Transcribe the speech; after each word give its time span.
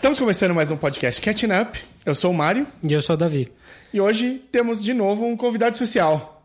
Estamos 0.00 0.18
começando 0.18 0.54
mais 0.54 0.70
um 0.70 0.78
podcast 0.78 1.20
Catching 1.20 1.52
Up. 1.60 1.78
Eu 2.06 2.14
sou 2.14 2.30
o 2.30 2.34
Mário 2.34 2.66
E 2.82 2.90
eu 2.92 3.02
sou 3.02 3.14
o 3.14 3.18
Davi. 3.18 3.52
e 3.92 4.00
hoje 4.00 4.42
temos 4.50 4.82
de 4.82 4.94
novo 4.94 5.26
um 5.26 5.36
convidado 5.36 5.72
especial, 5.72 6.42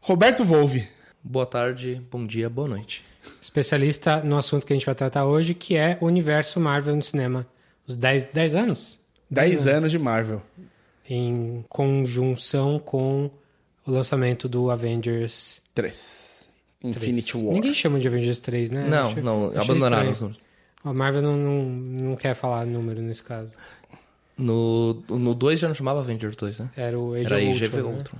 Roberto 0.00 0.42
Volve. 0.42 0.88
Boa 1.22 1.44
tarde, 1.44 2.00
bom 2.10 2.26
dia, 2.26 2.48
boa 2.48 2.66
noite. 2.66 3.04
Especialista 3.40 4.22
no 4.22 4.38
assunto 4.38 4.64
que 4.66 4.72
a 4.72 4.76
gente 4.76 4.86
vai 4.86 4.94
tratar 4.94 5.26
hoje, 5.26 5.52
que 5.52 5.76
é 5.76 5.98
o 6.00 6.06
universo 6.06 6.58
Marvel 6.58 6.96
no 6.96 7.02
cinema. 7.02 7.46
Os 7.86 7.94
10, 7.94 8.24
10 8.32 8.54
anos? 8.54 8.98
10 9.30 9.66
anos 9.66 9.90
de 9.90 9.98
Marvel. 9.98 10.40
Em 11.08 11.62
conjunção 11.68 12.78
com 12.78 13.30
o 13.86 13.90
lançamento 13.90 14.48
do 14.48 14.70
Avengers 14.70 15.60
3. 15.74 16.48
3. 16.80 16.96
Infinity 16.96 17.36
War. 17.36 17.52
Ninguém 17.54 17.74
chama 17.74 18.00
de 18.00 18.08
Avengers 18.08 18.40
3, 18.40 18.70
né? 18.70 18.86
não, 18.88 19.06
Acho- 19.08 19.20
não, 19.20 19.46
achei 19.48 19.60
abandonaram 19.60 20.10
os 20.10 20.20
números. 20.20 20.42
A 20.84 20.92
Marvel 20.92 21.22
não, 21.22 21.36
não, 21.36 21.64
não 21.64 22.16
quer 22.16 22.34
falar 22.34 22.66
número 22.66 23.00
nesse 23.00 23.22
caso. 23.22 23.52
No, 24.36 25.02
no 25.08 25.34
2 25.34 25.60
já 25.60 25.68
não 25.68 25.74
chamava 25.74 26.00
Avengers 26.00 26.34
2, 26.34 26.58
né? 26.60 26.70
Era 26.76 26.98
o 26.98 27.14
Age 27.14 27.26
Era 27.26 27.36
of 27.36 27.46
Ultron, 27.46 27.90
né? 27.90 27.96
Ultron. 27.98 28.18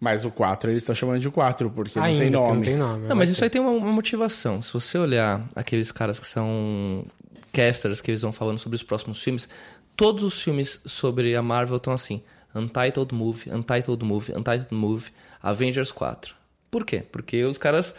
Mas 0.00 0.24
o 0.24 0.30
4 0.30 0.70
eles 0.70 0.82
estão 0.82 0.94
chamando 0.94 1.20
de 1.20 1.30
4 1.30 1.70
porque 1.70 1.98
Ainda, 1.98 2.12
não 2.12 2.18
tem 2.18 2.30
nome. 2.30 2.56
Não 2.56 2.62
tem 2.62 2.76
nome. 2.76 3.08
Não, 3.08 3.16
mas 3.16 3.30
isso 3.30 3.42
aí 3.42 3.48
tem 3.48 3.60
uma, 3.60 3.70
uma 3.70 3.92
motivação. 3.92 4.60
Se 4.60 4.72
você 4.72 4.98
olhar 4.98 5.46
aqueles 5.54 5.90
caras 5.92 6.20
que 6.20 6.26
são 6.26 7.06
casters, 7.52 8.00
que 8.00 8.10
eles 8.10 8.22
vão 8.22 8.32
falando 8.32 8.58
sobre 8.58 8.76
os 8.76 8.82
próximos 8.82 9.22
filmes, 9.22 9.48
todos 9.96 10.24
os 10.24 10.42
filmes 10.42 10.80
sobre 10.84 11.34
a 11.34 11.42
Marvel 11.42 11.76
estão 11.76 11.92
assim: 11.92 12.22
Untitled 12.54 13.14
Movie, 13.14 13.50
Untitled 13.50 14.04
Movie, 14.04 14.32
Untitled 14.32 14.74
Movie, 14.74 15.12
Avengers 15.42 15.92
4. 15.92 16.34
Por 16.70 16.84
quê? 16.84 17.04
Porque 17.10 17.44
os 17.44 17.56
caras 17.56 17.94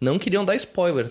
não 0.00 0.18
queriam 0.18 0.44
dar 0.44 0.54
spoiler 0.54 1.10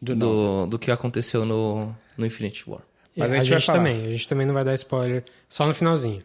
Do 0.00 0.16
do, 0.16 0.66
do, 0.66 0.78
que 0.78 0.90
aconteceu 0.90 1.44
no, 1.44 1.94
no 2.16 2.24
Infinity 2.24 2.68
War. 2.68 2.80
Mas 3.16 3.30
a 3.30 3.34
a, 3.34 3.38
gente 3.38 3.50
vai 3.50 3.60
gente 3.60 3.72
também. 3.72 4.04
A 4.04 4.08
gente 4.08 4.28
também 4.28 4.46
não 4.46 4.54
vai 4.54 4.64
dar 4.64 4.74
spoiler. 4.74 5.24
Só 5.48 5.66
no 5.66 5.74
finalzinho. 5.74 6.22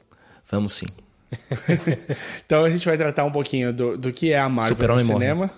Vamos 0.49 0.73
sim. 0.73 0.85
Então 2.45 2.63
a 2.63 2.69
gente 2.69 2.85
vai 2.85 2.97
tratar 2.97 3.25
um 3.25 3.31
pouquinho 3.31 3.73
do, 3.73 3.97
do 3.97 4.13
que 4.13 4.31
é 4.31 4.39
a 4.39 4.47
Marvel 4.47 4.87
no 4.87 4.93
morre. 4.93 5.03
cinema. 5.03 5.51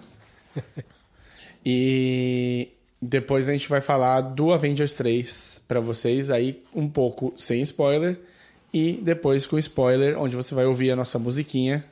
e 1.65 2.69
depois 3.01 3.47
a 3.47 3.51
gente 3.51 3.69
vai 3.69 3.81
falar 3.81 4.21
do 4.21 4.51
Avengers 4.51 4.93
3 4.93 5.61
pra 5.67 5.79
vocês 5.79 6.31
aí 6.31 6.63
um 6.73 6.87
pouco 6.87 7.33
sem 7.37 7.61
spoiler 7.61 8.19
e 8.73 8.93
depois 8.93 9.45
com 9.45 9.59
spoiler, 9.59 10.19
onde 10.19 10.35
você 10.35 10.55
vai 10.55 10.65
ouvir 10.65 10.91
a 10.91 10.95
nossa 10.95 11.19
musiquinha 11.19 11.85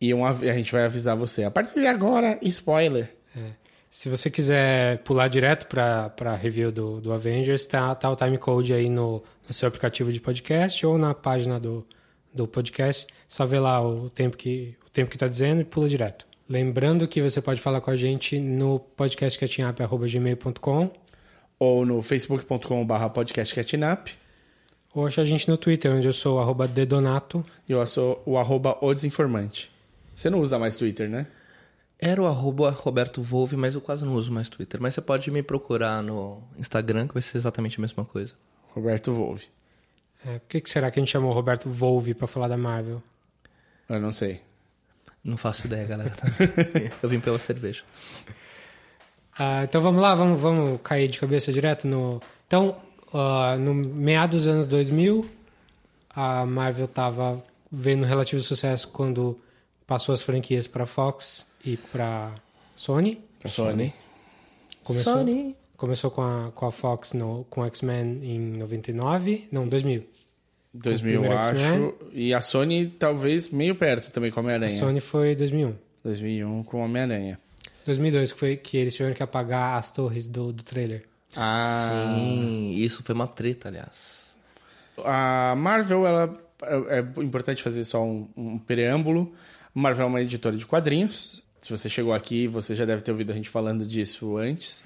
e 0.00 0.12
um 0.12 0.24
a 0.24 0.34
gente 0.34 0.72
vai 0.72 0.84
avisar 0.84 1.16
você. 1.16 1.44
A 1.44 1.50
partir 1.50 1.80
de 1.80 1.86
agora, 1.86 2.38
spoiler. 2.42 3.14
Se 3.96 4.10
você 4.10 4.28
quiser 4.28 4.98
pular 5.04 5.26
direto 5.26 5.66
para 5.66 6.12
a 6.20 6.36
review 6.36 6.70
do, 6.70 7.00
do 7.00 7.14
Avengers, 7.14 7.64
tá, 7.64 7.94
tá 7.94 8.10
o 8.10 8.14
timecode 8.14 8.74
aí 8.74 8.90
no, 8.90 9.22
no 9.48 9.54
seu 9.54 9.68
aplicativo 9.68 10.12
de 10.12 10.20
podcast 10.20 10.84
ou 10.84 10.98
na 10.98 11.14
página 11.14 11.58
do, 11.58 11.82
do 12.30 12.46
podcast. 12.46 13.06
Só 13.26 13.46
vê 13.46 13.58
lá 13.58 13.80
o 13.80 14.10
tempo 14.10 14.36
que 14.36 14.76
o 14.86 14.90
tempo 14.90 15.08
que 15.08 15.16
está 15.16 15.26
dizendo 15.26 15.62
e 15.62 15.64
pula 15.64 15.88
direto. 15.88 16.26
Lembrando 16.46 17.08
que 17.08 17.22
você 17.22 17.40
pode 17.40 17.58
falar 17.58 17.80
com 17.80 17.90
a 17.90 17.96
gente 17.96 18.38
no 18.38 18.78
podcastcatchingup.gmail.com 18.78 20.90
Ou 21.58 21.86
no 21.86 22.02
facebook.com.br 22.02 23.08
podcastcatchingup. 23.14 24.10
ou 24.94 25.06
achar 25.06 25.22
a 25.22 25.24
gente 25.24 25.48
no 25.48 25.56
Twitter, 25.56 25.90
onde 25.90 26.06
eu 26.06 26.12
sou 26.12 26.38
arroba 26.38 26.68
dedonato. 26.68 27.42
E 27.66 27.72
eu 27.72 27.86
sou 27.86 28.22
o 28.26 28.36
arroba 28.36 28.76
o 28.82 28.92
desinformante. 28.92 29.72
Você 30.14 30.28
não 30.28 30.42
usa 30.42 30.58
mais 30.58 30.76
Twitter, 30.76 31.08
né? 31.08 31.26
Era 31.98 32.20
o 32.20 32.26
arroba 32.26 32.70
Roberto 32.70 33.22
Volve, 33.22 33.56
mas 33.56 33.74
eu 33.74 33.80
quase 33.80 34.04
não 34.04 34.14
uso 34.14 34.30
mais 34.30 34.48
Twitter. 34.48 34.80
Mas 34.80 34.94
você 34.94 35.00
pode 35.00 35.30
me 35.30 35.42
procurar 35.42 36.02
no 36.02 36.42
Instagram, 36.58 37.08
que 37.08 37.14
vai 37.14 37.22
ser 37.22 37.38
exatamente 37.38 37.78
a 37.78 37.80
mesma 37.80 38.04
coisa. 38.04 38.34
Roberto 38.74 39.12
Volve. 39.12 39.46
É, 40.24 40.38
por 40.38 40.48
que, 40.48 40.60
que 40.60 40.68
será 40.68 40.90
que 40.90 40.98
a 40.98 41.02
gente 41.02 41.10
chamou 41.10 41.32
Roberto 41.32 41.70
Volve 41.70 42.12
para 42.12 42.26
falar 42.26 42.48
da 42.48 42.56
Marvel? 42.56 43.02
Eu 43.88 44.00
não 44.00 44.12
sei. 44.12 44.42
Não 45.24 45.36
faço 45.36 45.66
ideia, 45.66 45.86
galera. 45.86 46.12
eu 47.02 47.08
vim 47.08 47.18
pela 47.18 47.38
cerveja. 47.38 47.82
Ah, 49.38 49.64
então 49.64 49.80
vamos 49.80 50.00
lá, 50.00 50.14
vamos, 50.14 50.40
vamos 50.40 50.80
cair 50.82 51.08
de 51.08 51.18
cabeça 51.18 51.52
direto 51.52 51.86
no. 51.86 52.20
Então, 52.46 52.76
ah, 53.12 53.56
no 53.58 53.74
meados 53.74 54.44
dos 54.44 54.52
anos 54.52 54.66
2000, 54.66 55.28
a 56.10 56.44
Marvel 56.44 56.84
estava 56.84 57.42
vendo 57.70 58.04
relativo 58.04 58.40
sucesso 58.42 58.88
quando 58.88 59.38
passou 59.86 60.14
as 60.14 60.22
franquias 60.22 60.66
para 60.66 60.86
Fox 60.86 61.46
e 61.66 61.76
para 61.76 62.32
Sony. 62.76 63.20
A 63.44 63.48
Sony. 63.48 63.92
Começou, 64.84 65.14
Sony. 65.14 65.56
começou 65.76 66.10
com 66.12 66.22
a, 66.22 66.52
com 66.52 66.66
a 66.66 66.70
Fox 66.70 67.12
no, 67.12 67.44
com 67.50 67.66
X-Men 67.66 68.20
em 68.22 68.38
99, 68.38 69.48
não, 69.50 69.66
2000. 69.66 70.04
2000, 70.72 71.24
eu 71.24 71.38
acho. 71.38 71.94
E 72.12 72.32
a 72.32 72.40
Sony, 72.40 72.86
talvez, 72.86 73.48
meio 73.48 73.74
perto 73.74 74.12
também 74.12 74.30
com 74.30 74.40
A 74.40 74.42
Homem-Aranha. 74.42 74.78
Sony 74.78 75.00
foi 75.00 75.34
2001. 75.34 75.74
2001 76.04 76.62
com 76.62 76.84
Homem-Aranha. 76.84 77.38
2002 77.84 78.32
que 78.32 78.38
foi 78.38 78.56
que 78.56 78.76
eles 78.76 78.94
tiveram 78.94 79.14
que 79.14 79.22
apagar 79.22 79.78
as 79.78 79.90
torres 79.90 80.26
do, 80.26 80.52
do 80.52 80.62
trailer. 80.62 81.04
Ah, 81.36 82.14
Sim, 82.14 82.72
isso 82.72 83.02
foi 83.02 83.14
uma 83.14 83.26
treta, 83.26 83.68
aliás. 83.68 84.26
a 85.04 85.54
Marvel, 85.56 86.06
ela 86.06 86.38
é, 86.62 86.98
é 86.98 87.22
importante 87.22 87.62
fazer 87.62 87.84
só 87.84 88.04
um, 88.04 88.28
um 88.36 88.58
preâmbulo. 88.58 89.34
A 89.74 89.78
Marvel 89.78 90.04
é 90.04 90.08
uma 90.08 90.22
editora 90.22 90.56
de 90.56 90.64
quadrinhos. 90.64 91.42
Se 91.66 91.70
você 91.70 91.88
chegou 91.88 92.12
aqui, 92.12 92.46
você 92.46 92.74
já 92.74 92.84
deve 92.84 93.02
ter 93.02 93.10
ouvido 93.10 93.32
a 93.32 93.34
gente 93.34 93.48
falando 93.48 93.86
disso 93.86 94.36
antes. 94.36 94.84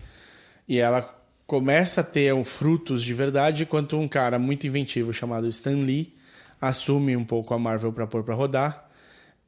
E 0.68 0.78
ela 0.78 1.02
começa 1.46 2.00
a 2.00 2.04
ter 2.04 2.32
frutos 2.44 3.02
de 3.02 3.12
verdade 3.12 3.66
quando 3.66 3.98
um 3.98 4.08
cara 4.08 4.38
muito 4.38 4.66
inventivo 4.66 5.12
chamado 5.12 5.48
Stan 5.48 5.76
Lee 5.76 6.14
assume 6.60 7.16
um 7.16 7.24
pouco 7.24 7.52
a 7.54 7.58
Marvel 7.58 7.92
para 7.92 8.06
pôr 8.06 8.22
para 8.22 8.34
rodar. 8.34 8.88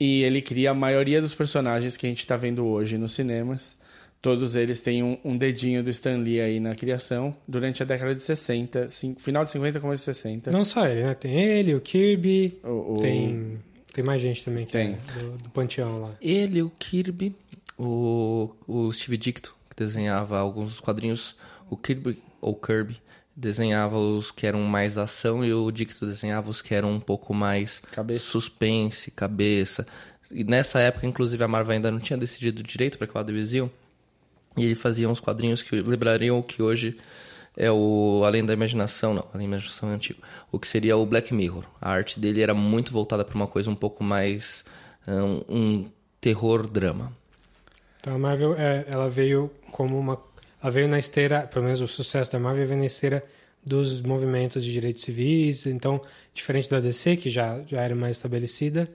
E 0.01 0.23
ele 0.23 0.43
cria 0.43 0.73
a 0.73 0.75
maioria 0.75 1.21
dos 1.21 1.35
personagens 1.35 1.97
que 1.97 2.07
a 2.07 2.09
gente 2.09 2.19
está 2.19 2.37
vendo 2.37 2.67
hoje 2.67 2.99
nos 2.99 3.13
cinemas. 3.13 3.77
Todos 4.21 4.55
eles 4.57 4.81
têm 4.81 5.03
um, 5.03 5.17
um 5.25 5.37
dedinho 5.37 5.83
do 5.83 5.91
Stan 5.91 6.17
Lee 6.17 6.41
aí 6.41 6.61
na 6.61 6.75
criação 6.75 7.37
durante 7.47 7.83
a 7.83 7.87
década 7.87 8.15
de 8.15 8.23
60, 8.23 8.89
cin- 8.89 9.17
final 9.19 9.45
de 9.45 9.51
50, 9.51 9.81
começo 9.81 10.01
de 10.03 10.05
60. 10.17 10.51
Não 10.51 10.65
só 10.65 10.87
ele, 10.87 11.03
né? 11.05 11.15
Tem 11.15 11.33
ele, 11.41 11.75
o 11.75 11.81
Kirby, 11.81 12.59
O- 12.65 12.95
o- 12.95 12.97
tem, 13.01 13.59
tem 13.93 14.03
mais 14.03 14.21
gente 14.23 14.45
também 14.45 14.65
que 14.67 14.73
Tem. 14.73 14.93
é 14.95 15.21
do, 15.21 15.39
do 15.39 15.51
panteão 15.51 16.01
lá. 16.01 16.11
Ele, 16.21 16.63
o 16.63 16.71
Kirby, 16.79 17.35
o, 17.79 18.51
o 18.67 18.93
Steve 18.93 19.17
Dicto, 19.17 19.55
que 19.71 19.77
desenhava 19.77 20.39
alguns 20.39 20.71
dos 20.71 20.81
quadrinhos, 20.81 21.37
o 21.69 21.77
Kirby, 21.77 22.19
ou 22.41 22.55
Kirby, 22.55 23.01
desenhava 23.35 23.99
os 23.99 24.31
que 24.31 24.47
eram 24.47 24.61
mais 24.63 24.99
ação 24.99 25.45
e 25.45 25.53
o 25.53 25.71
Dicto 25.71 26.07
desenhava 26.07 26.51
os 26.51 26.61
que 26.61 26.75
eram 26.75 26.93
um 26.93 27.01
pouco 27.01 27.33
mais 27.33 27.81
Cabeça. 27.91 28.25
suspense, 28.25 29.11
cabeça. 29.11 29.87
E 30.31 30.45
nessa 30.45 30.81
época, 30.81 31.07
inclusive, 31.07 31.43
a 31.43 31.49
Marvel 31.49 31.75
ainda 31.75 31.91
não 31.91 32.01
tinha 32.01 32.17
decidido 32.17 32.63
direito 32.63 32.99
para 32.99 33.07
que 33.07 33.17
lado 33.17 33.31
eles 33.31 33.53
iam. 33.53 33.71
E 34.57 34.65
ele 34.65 34.75
fazia 34.75 35.09
uns 35.09 35.21
quadrinhos 35.21 35.63
que 35.63 35.77
lembrariam 35.81 36.39
o 36.39 36.43
que 36.43 36.63
hoje 36.63 36.99
é 37.57 37.71
o 37.71 38.23
Além 38.25 38.45
da 38.45 38.53
Imaginação, 38.53 39.15
não, 39.15 39.27
Além 39.33 39.49
da 39.49 39.57
Imaginação 39.57 39.91
é 39.91 39.95
antigo. 39.95 40.21
O 40.51 40.59
que 40.59 40.67
seria 40.67 40.97
o 40.97 41.05
Black 41.05 41.35
Mirror. 41.35 41.65
A 41.81 41.93
arte 41.93 42.19
dele 42.19 42.41
era 42.41 42.55
muito 42.55 42.93
voltada 42.93 43.25
para 43.25 43.35
uma 43.35 43.47
coisa 43.47 43.71
um 43.71 43.75
pouco 43.75 44.03
mais 44.03 44.65
um, 45.07 45.57
um 45.57 45.91
terror-drama. 46.21 47.13
Então 48.01 48.15
a 48.15 48.19
Marvel, 48.19 48.55
é, 48.55 48.85
ela 48.89 49.09
veio 49.09 49.51
como 49.71 49.99
uma... 49.99 50.21
Ela 50.63 50.71
veio 50.71 50.89
na 50.89 50.99
esteira, 50.99 51.43
pelo 51.43 51.65
menos 51.65 51.81
o 51.81 51.89
sucesso 51.89 52.31
da 52.31 52.39
Marvel 52.39 52.67
veio 52.67 52.79
na 52.79 52.87
esteira 52.87 53.25
dos 53.65 54.01
movimentos 54.01 54.65
de 54.65 54.73
direitos 54.73 55.03
civis. 55.03 55.67
Então, 55.67 56.01
diferente 56.33 56.69
da 56.71 56.81
DC, 56.81 57.17
que 57.17 57.31
já, 57.31 57.61
já 57.67 57.81
era 57.83 57.95
mais 57.95 58.17
estabelecida, 58.17 58.91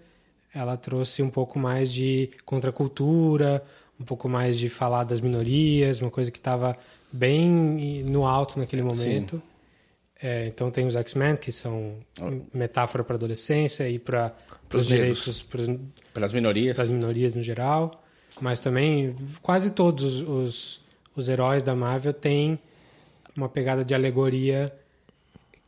ela 0.53 0.75
trouxe 0.75 1.21
um 1.21 1.29
pouco 1.29 1.59
mais 1.59 1.91
de 1.93 2.29
contracultura, 2.45 3.63
um 3.99 4.03
pouco 4.03 4.27
mais 4.27 4.57
de 4.57 4.69
falar 4.69 5.03
das 5.03 5.21
minorias, 5.21 6.01
uma 6.01 6.11
coisa 6.11 6.31
que 6.31 6.37
estava 6.37 6.77
bem 7.17 8.03
no 8.03 8.25
alto 8.25 8.59
naquele 8.59 8.83
momento. 8.83 9.41
É, 10.21 10.47
então 10.47 10.71
tem 10.71 10.87
os 10.87 10.95
X-Men, 10.95 11.35
que 11.37 11.51
são 11.51 11.95
metáfora 12.53 13.03
para 13.03 13.15
adolescência 13.15 13.87
e 13.87 13.99
para 13.99 14.33
os 14.73 14.87
direitos 14.87 15.43
pros, 15.43 15.69
Pelas 16.13 16.33
minorias. 16.33 16.77
das 16.77 16.89
minorias 16.89 17.35
no 17.35 17.43
geral, 17.43 18.03
mas 18.41 18.59
também 18.59 19.15
quase 19.41 19.71
todos 19.71 20.21
os, 20.21 20.81
os, 21.15 21.29
heróis 21.29 21.61
da 21.61 21.75
Marvel 21.75 22.13
têm 22.13 22.57
uma 23.35 23.47
pegada 23.47 23.85
de 23.85 23.93
alegoria 23.93 24.73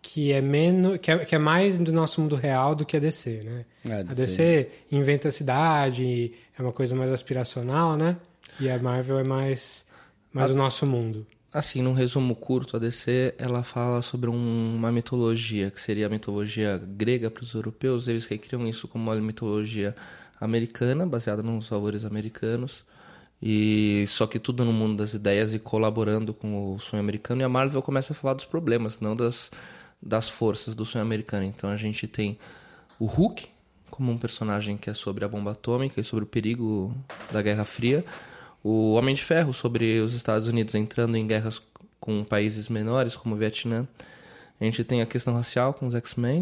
que 0.01 0.31
é 0.31 0.41
menos 0.41 0.97
que 0.97 1.11
é, 1.11 1.17
que 1.25 1.35
é 1.35 1.37
mais 1.37 1.77
do 1.77 1.91
nosso 1.91 2.19
mundo 2.19 2.35
real 2.35 2.73
do 2.73 2.85
que 2.85 2.97
a 2.97 2.99
DC, 2.99 3.41
né? 3.43 3.65
É, 3.87 3.93
a 3.99 4.03
DC. 4.03 4.69
Inventa 4.91 5.27
a 5.27 5.31
cidade, 5.31 6.33
é 6.57 6.61
uma 6.61 6.71
coisa 6.71 6.95
mais 6.95 7.11
aspiracional, 7.11 7.95
né? 7.95 8.17
E 8.59 8.67
a 8.67 8.79
Marvel 8.79 9.19
é 9.19 9.23
mais 9.23 9.85
mais 10.33 10.49
o 10.49 10.55
nosso 10.55 10.87
mundo. 10.87 11.27
Assim, 11.51 11.81
num 11.81 11.93
resumo 11.93 12.35
curto, 12.35 12.77
a 12.77 12.79
DC 12.79 13.33
ela 13.39 13.63
fala 13.63 14.03
sobre 14.03 14.29
um- 14.29 14.75
uma 14.75 14.91
mitologia 14.91 15.71
que 15.71 15.81
seria 15.81 16.05
a 16.05 16.09
mitologia 16.09 16.77
grega 16.77 17.31
para 17.31 17.41
os 17.43 17.53
europeus. 17.55 18.07
Eles 18.07 18.25
recriam 18.27 18.67
isso 18.67 18.87
como 18.87 19.05
uma 19.05 19.15
mitologia 19.19 19.95
americana, 20.39 21.07
baseada 21.07 21.41
nos 21.41 21.67
valores 21.67 22.05
americanos. 22.05 22.85
E 23.41 24.05
só 24.07 24.27
que 24.27 24.37
tudo 24.37 24.63
no 24.63 24.71
mundo 24.73 24.97
das 24.97 25.13
ideias 25.15 25.51
e 25.53 25.57
colaborando 25.59 26.33
com 26.35 26.75
o 26.75 26.79
sonho 26.79 27.01
americano. 27.01 27.41
E 27.41 27.43
a 27.43 27.49
Marvel 27.49 27.81
começa 27.81 28.13
a 28.13 28.15
falar 28.15 28.35
dos 28.35 28.45
problemas, 28.45 28.99
não 28.99 29.15
das, 29.15 29.49
das 29.99 30.29
forças 30.29 30.75
do 30.75 30.85
sonho 30.85 31.03
americano. 31.03 31.45
Então 31.45 31.71
a 31.71 31.75
gente 31.75 32.07
tem 32.07 32.37
o 32.99 33.05
Hulk 33.05 33.47
como 33.89 34.11
um 34.11 34.17
personagem 34.17 34.77
que 34.77 34.89
é 34.89 34.93
sobre 34.93 35.25
a 35.25 35.27
bomba 35.27 35.51
atômica 35.51 35.99
e 35.99 36.03
sobre 36.03 36.25
o 36.25 36.27
perigo 36.27 36.93
da 37.31 37.41
Guerra 37.41 37.65
Fria, 37.65 38.05
o 38.63 38.93
Homem 38.93 39.15
de 39.15 39.23
Ferro 39.23 39.53
sobre 39.53 39.99
os 39.99 40.13
Estados 40.13 40.47
Unidos 40.47 40.75
entrando 40.75 41.15
em 41.15 41.25
guerras 41.25 41.61
com 41.99 42.23
países 42.23 42.69
menores 42.69 43.15
como 43.15 43.35
o 43.35 43.37
Vietnã. 43.37 43.87
A 44.59 44.63
gente 44.63 44.83
tem 44.83 45.01
a 45.01 45.05
questão 45.05 45.33
racial 45.33 45.73
com 45.73 45.85
os 45.85 45.95
X-Men. 45.95 46.41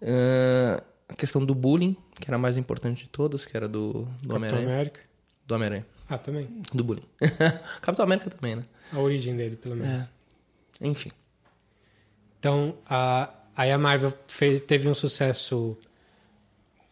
Uh, 0.00 0.82
a 1.08 1.14
questão 1.14 1.44
do 1.44 1.54
bullying, 1.54 1.96
que 2.20 2.28
era 2.28 2.36
a 2.36 2.38
mais 2.38 2.56
importante 2.56 3.04
de 3.04 3.10
todas, 3.10 3.44
que 3.44 3.56
era 3.56 3.68
do, 3.68 4.06
do 4.22 4.34
Homem-Aranha. 4.34 4.66
América. 4.66 5.00
Do 5.46 5.54
Homem-Aranha. 5.54 5.86
Ah, 6.08 6.18
também. 6.18 6.48
Do 6.72 6.84
bullying. 6.84 7.04
Capitão 7.80 8.04
América 8.04 8.30
também, 8.30 8.56
né? 8.56 8.64
A 8.92 8.98
origem 8.98 9.36
dele, 9.36 9.56
pelo 9.56 9.76
menos. 9.76 10.04
É. 10.04 10.08
Enfim. 10.86 11.10
Então, 12.38 12.76
a, 12.88 13.32
aí 13.56 13.70
a 13.70 13.78
Marvel 13.78 14.12
fez, 14.26 14.60
teve 14.62 14.88
um 14.88 14.94
sucesso 14.94 15.76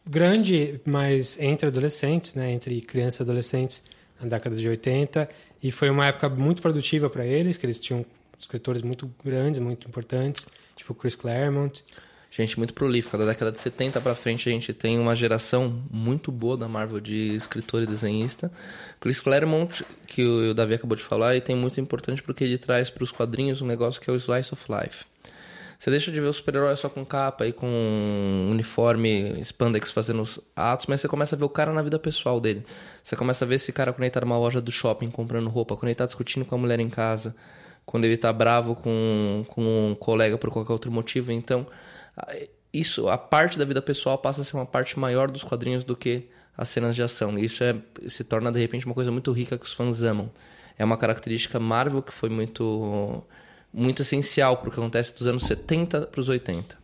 grande, 0.07 0.81
mas 0.85 1.39
entre 1.41 1.69
adolescentes, 1.69 2.35
né? 2.35 2.51
Entre 2.53 2.81
crianças 2.81 3.21
e 3.21 3.23
adolescentes 3.23 3.85
na 4.21 4.29
década 4.29 4.57
de 4.57 4.69
80. 4.69 5.29
E 5.63 5.71
foi 5.71 5.91
uma 5.91 6.07
época 6.07 6.29
muito 6.29 6.63
produtiva 6.63 7.09
para 7.09 7.25
eles, 7.25 7.57
que 7.57 7.67
eles 7.67 7.79
tinham 7.79 8.05
escritores 8.39 8.83
muito 8.83 9.11
grandes, 9.25 9.61
muito 9.61 9.87
importantes, 9.87 10.47
tipo 10.77 10.95
Chris 10.95 11.15
Claremont. 11.15 11.83
Gente 12.31 12.57
muito 12.57 12.73
prolífica. 12.73 13.19
Da 13.19 13.27
década 13.27 13.51
de 13.51 13.59
70 13.59 14.01
para 14.01 14.15
frente 14.15 14.49
a 14.49 14.53
gente 14.53 14.73
tem 14.73 14.99
uma 14.99 15.17
geração 15.17 15.83
muito 15.91 16.31
boa 16.31 16.57
da 16.57 16.69
Marvel 16.69 17.01
de 17.01 17.35
escritor 17.35 17.83
e 17.83 17.87
desenhista. 17.87 18.53
Chris 19.01 19.21
Claremont, 19.21 19.85
que 20.07 20.25
o 20.25 20.55
Davi 20.55 20.75
acabou 20.75 20.97
de 20.97 21.03
falar, 21.03 21.35
e 21.35 21.41
tem 21.41 21.57
muito 21.57 21.81
importante 21.81 22.23
porque 22.23 22.45
ele 22.45 22.57
traz 22.57 22.89
para 22.89 23.03
os 23.03 23.11
quadrinhos 23.11 23.61
um 23.61 23.67
negócio 23.67 24.01
que 24.01 24.09
é 24.09 24.13
o 24.13 24.17
Slice 24.17 24.55
of 24.55 24.65
Life. 24.71 25.05
Você 25.81 25.91
deixa 25.91 26.13
de 26.13 26.21
ver 26.21 26.27
o 26.27 26.33
super-herói 26.33 26.77
só 26.77 26.91
com 26.91 27.07
capa 27.07 27.47
e 27.47 27.55
com 27.55 28.49
uniforme, 28.51 29.41
spandex 29.43 29.91
fazendo 29.91 30.21
os 30.21 30.39
atos, 30.55 30.87
mas 30.87 31.01
você 31.01 31.09
começa 31.09 31.35
a 31.35 31.39
ver 31.39 31.47
o 31.47 31.49
cara 31.49 31.73
na 31.73 31.81
vida 31.81 31.99
pessoal 31.99 32.39
dele. 32.39 32.67
Você 33.03 33.17
começa 33.17 33.47
a 33.47 33.49
ver 33.49 33.55
esse 33.55 33.73
cara 33.73 33.91
tá 33.91 34.21
numa 34.21 34.37
loja 34.37 34.61
do 34.61 34.71
shopping 34.71 35.09
comprando 35.11 35.49
roupa, 35.49 35.75
tá 35.95 36.05
discutindo 36.05 36.45
com 36.45 36.55
a 36.55 36.59
mulher 36.59 36.81
em 36.81 36.91
casa, 36.91 37.35
quando 37.87 38.05
ele 38.05 38.19
tá 38.19 38.31
bravo 38.31 38.75
com, 38.75 39.43
com 39.49 39.93
um 39.93 39.95
colega 39.95 40.37
por 40.37 40.51
qualquer 40.51 40.73
outro 40.73 40.93
motivo. 40.93 41.33
Então, 41.33 41.67
isso, 42.71 43.09
a 43.09 43.17
parte 43.17 43.59
da 43.59 43.65
vida 43.65 43.81
pessoal 43.81 44.19
passa 44.19 44.43
a 44.43 44.45
ser 44.45 44.59
uma 44.59 44.67
parte 44.67 44.99
maior 44.99 45.31
dos 45.31 45.43
quadrinhos 45.43 45.83
do 45.83 45.97
que 45.97 46.29
as 46.59 46.69
cenas 46.69 46.95
de 46.95 47.03
ação. 47.03 47.39
E 47.39 47.47
isso 47.47 47.65
é, 47.65 47.75
se 48.07 48.23
torna, 48.23 48.53
de 48.53 48.61
repente, 48.61 48.85
uma 48.85 48.95
coisa 48.95 49.11
muito 49.11 49.33
rica 49.33 49.57
que 49.57 49.65
os 49.65 49.73
fãs 49.73 50.03
amam. 50.03 50.31
É 50.79 50.85
uma 50.85 50.99
característica 50.99 51.59
Marvel 51.59 52.03
que 52.03 52.13
foi 52.13 52.29
muito 52.29 53.25
muito 53.73 54.03
essencial 54.03 54.57
para 54.57 54.69
o 54.69 54.73
que 54.73 54.79
acontece 54.79 55.15
dos 55.17 55.27
anos 55.27 55.45
70 55.45 56.03
para 56.07 56.21
os 56.21 56.29
80. 56.29 56.79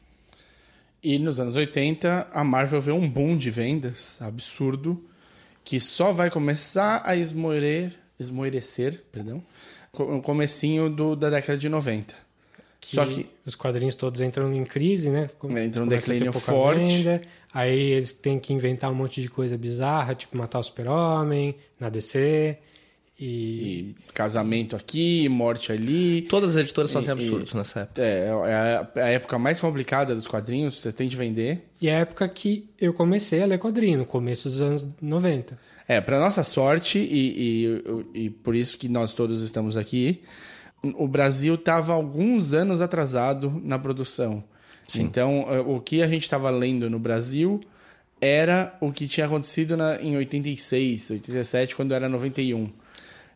E 1.02 1.18
nos 1.18 1.38
anos 1.38 1.56
80, 1.56 2.28
a 2.32 2.44
Marvel 2.44 2.80
vê 2.80 2.92
um 2.92 3.08
boom 3.08 3.36
de 3.36 3.50
vendas 3.50 4.20
absurdo 4.20 5.02
que 5.64 5.80
só 5.80 6.12
vai 6.12 6.30
começar 6.30 7.02
a 7.04 7.16
esmorer, 7.16 7.92
esmorecer, 8.18 9.02
perdão, 9.10 9.42
no 9.98 10.22
comecinho 10.22 10.88
do, 10.88 11.16
da 11.16 11.30
década 11.30 11.58
de 11.58 11.68
90. 11.68 12.14
Que 12.80 12.94
só 12.94 13.04
que 13.04 13.28
os 13.44 13.56
quadrinhos 13.56 13.94
todos 13.94 14.20
entram 14.20 14.52
em 14.54 14.64
crise, 14.64 15.10
né? 15.10 15.28
Entra 15.64 15.82
um 15.82 15.88
declínio 15.88 16.32
forte. 16.32 16.98
Venda, 16.98 17.22
aí 17.52 17.92
eles 17.92 18.12
têm 18.12 18.38
que 18.38 18.52
inventar 18.52 18.90
um 18.90 18.94
monte 18.94 19.20
de 19.20 19.28
coisa 19.28 19.56
bizarra, 19.56 20.14
tipo 20.14 20.36
matar 20.36 20.60
o 20.60 20.62
super-homem 20.62 21.56
na 21.80 21.88
DC. 21.88 22.56
E... 23.18 23.24
e... 23.24 23.96
casamento 24.12 24.76
aqui, 24.76 25.28
morte 25.28 25.72
ali. 25.72 26.22
Todas 26.22 26.56
as 26.56 26.64
editoras 26.64 26.92
fazem 26.92 27.12
absurdos 27.12 27.52
e, 27.52 27.56
nessa 27.56 27.80
época. 27.80 28.02
É, 28.02 28.26
é 28.26 28.30
a, 28.30 28.88
é 28.96 29.02
a, 29.02 29.08
época 29.08 29.38
mais 29.38 29.60
complicada 29.60 30.14
dos 30.14 30.26
quadrinhos, 30.26 30.78
você 30.78 30.92
tem 30.92 31.08
de 31.08 31.16
vender. 31.16 31.68
E 31.80 31.88
é 31.88 31.96
a 31.96 31.98
época 32.00 32.28
que 32.28 32.68
eu 32.78 32.92
comecei 32.92 33.42
a 33.42 33.46
ler 33.46 33.58
quadrinho, 33.58 33.98
no 33.98 34.06
começo 34.06 34.48
dos 34.48 34.60
anos 34.60 34.86
90. 35.00 35.58
É, 35.88 36.00
para 36.00 36.18
nossa 36.18 36.42
sorte, 36.42 36.98
e, 36.98 37.80
e, 38.14 38.24
e 38.24 38.30
por 38.30 38.54
isso 38.56 38.76
que 38.76 38.88
nós 38.88 39.12
todos 39.12 39.40
estamos 39.40 39.76
aqui, 39.76 40.22
o 40.82 41.08
Brasil 41.08 41.54
estava 41.54 41.92
alguns 41.92 42.52
anos 42.52 42.80
atrasado 42.80 43.60
na 43.64 43.78
produção. 43.78 44.42
Sim. 44.86 45.02
Então, 45.02 45.46
eh, 45.48 45.60
o 45.60 45.80
que 45.80 46.02
a 46.02 46.06
gente 46.06 46.22
estava 46.22 46.50
lendo 46.50 46.88
no 46.88 46.98
Brasil 46.98 47.60
era 48.20 48.76
o 48.80 48.92
que 48.92 49.08
tinha 49.08 49.26
acontecido 49.26 49.76
na, 49.76 50.00
em 50.00 50.16
86, 50.16 51.10
87, 51.10 51.74
quando 51.74 51.92
era 51.92 52.08
91. 52.08 52.70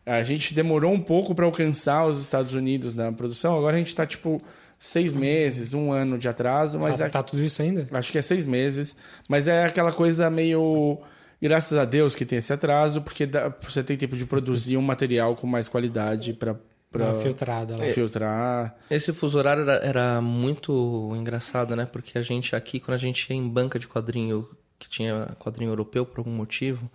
A 0.05 0.23
gente 0.23 0.53
demorou 0.53 0.91
um 0.91 0.99
pouco 0.99 1.35
para 1.35 1.45
alcançar 1.45 2.05
os 2.07 2.19
Estados 2.19 2.53
Unidos 2.53 2.95
na 2.95 3.11
produção. 3.11 3.57
Agora 3.57 3.75
a 3.75 3.79
gente 3.79 3.89
está 3.89 4.05
tipo 4.05 4.41
seis 4.79 5.13
meses, 5.13 5.73
um 5.75 5.91
ano 5.91 6.17
de 6.17 6.27
atraso, 6.27 6.79
mas 6.79 6.97
tá, 6.97 7.05
é... 7.05 7.09
tá 7.09 7.21
tudo 7.21 7.43
isso 7.43 7.61
ainda? 7.61 7.85
Acho 7.91 8.11
que 8.11 8.17
é 8.17 8.21
seis 8.21 8.43
meses, 8.45 8.95
mas 9.27 9.47
é 9.47 9.65
aquela 9.65 9.91
coisa 9.91 10.29
meio 10.29 10.99
graças 11.41 11.77
a 11.77 11.85
Deus 11.85 12.15
que 12.15 12.25
tem 12.25 12.39
esse 12.39 12.51
atraso, 12.51 13.01
porque 13.01 13.25
dá, 13.25 13.53
você 13.61 13.83
tem 13.83 13.97
tempo 13.97 14.15
de 14.15 14.25
produzir 14.25 14.77
um 14.77 14.81
material 14.81 15.35
com 15.35 15.47
mais 15.47 15.67
qualidade 15.67 16.33
para 16.33 16.55
para 16.91 17.13
filtrada 17.13 17.77
lá. 17.77 17.85
filtrar. 17.85 18.75
Esse 18.89 19.13
fuso 19.13 19.37
horário 19.37 19.63
era, 19.63 19.75
era, 19.75 20.21
muito 20.21 21.13
engraçado, 21.15 21.73
né? 21.73 21.85
Porque 21.85 22.17
a 22.17 22.21
gente 22.21 22.53
aqui, 22.53 22.81
quando 22.81 22.95
a 22.95 22.97
gente 22.97 23.29
ia 23.29 23.35
em 23.35 23.47
banca 23.47 23.79
de 23.79 23.87
quadrinho, 23.87 24.45
que 24.77 24.89
tinha 24.89 25.29
quadrinho 25.39 25.71
europeu 25.71 26.05
por 26.05 26.19
algum 26.19 26.31
motivo, 26.31 26.91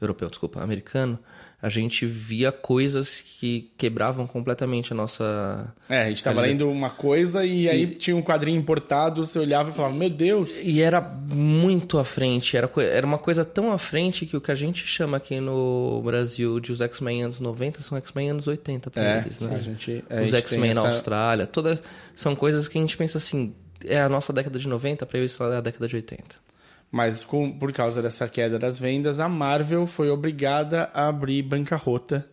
europeu, 0.00 0.28
desculpa, 0.28 0.62
americano, 0.62 1.18
a 1.60 1.70
gente 1.70 2.04
via 2.04 2.52
coisas 2.52 3.22
que 3.22 3.72
quebravam 3.78 4.26
completamente 4.26 4.92
a 4.92 4.96
nossa. 4.96 5.74
É, 5.88 6.02
a 6.02 6.08
gente 6.08 6.18
estava 6.18 6.42
lendo 6.42 6.70
uma 6.70 6.90
coisa 6.90 7.46
e 7.46 7.68
aí 7.68 7.84
e... 7.84 7.86
tinha 7.86 8.14
um 8.14 8.22
quadrinho 8.22 8.58
importado, 8.58 9.26
você 9.26 9.38
olhava 9.38 9.70
e 9.70 9.72
falava, 9.72 9.94
meu 9.94 10.10
Deus! 10.10 10.60
E 10.62 10.82
era 10.82 11.00
muito 11.00 11.98
à 11.98 12.04
frente, 12.04 12.56
era, 12.56 12.70
era 12.82 13.06
uma 13.06 13.18
coisa 13.18 13.44
tão 13.44 13.72
à 13.72 13.78
frente 13.78 14.26
que 14.26 14.36
o 14.36 14.40
que 14.40 14.52
a 14.52 14.54
gente 14.54 14.86
chama 14.86 15.16
aqui 15.16 15.40
no 15.40 16.02
Brasil 16.04 16.60
de 16.60 16.72
os 16.72 16.80
X-Men 16.82 17.24
anos 17.24 17.40
90 17.40 17.80
são 17.80 17.96
X-Men 17.98 18.30
anos 18.30 18.46
80 18.46 18.90
pra 18.90 19.02
é, 19.02 19.18
eles, 19.18 19.40
né? 19.40 19.56
A 19.56 19.60
gente, 19.60 20.04
a 20.10 20.22
os 20.22 20.34
X-Men 20.34 20.72
essa... 20.72 20.82
na 20.82 20.88
Austrália, 20.88 21.46
todas 21.46 21.82
são 22.14 22.36
coisas 22.36 22.68
que 22.68 22.76
a 22.76 22.80
gente 22.80 22.96
pensa 22.98 23.16
assim, 23.16 23.54
é 23.84 24.00
a 24.00 24.08
nossa 24.08 24.32
década 24.32 24.58
de 24.58 24.68
90, 24.68 25.06
para 25.06 25.18
eles 25.18 25.40
é 25.40 25.56
a 25.56 25.60
década 25.60 25.88
de 25.88 25.96
80. 25.96 26.45
Mas 26.90 27.24
com, 27.24 27.50
por 27.50 27.72
causa 27.72 28.00
dessa 28.00 28.28
queda 28.28 28.58
das 28.58 28.78
vendas, 28.78 29.20
a 29.20 29.28
Marvel 29.28 29.86
foi 29.86 30.08
obrigada 30.08 30.90
a 30.94 31.08
abrir 31.08 31.42
bancarrota, 31.42 32.26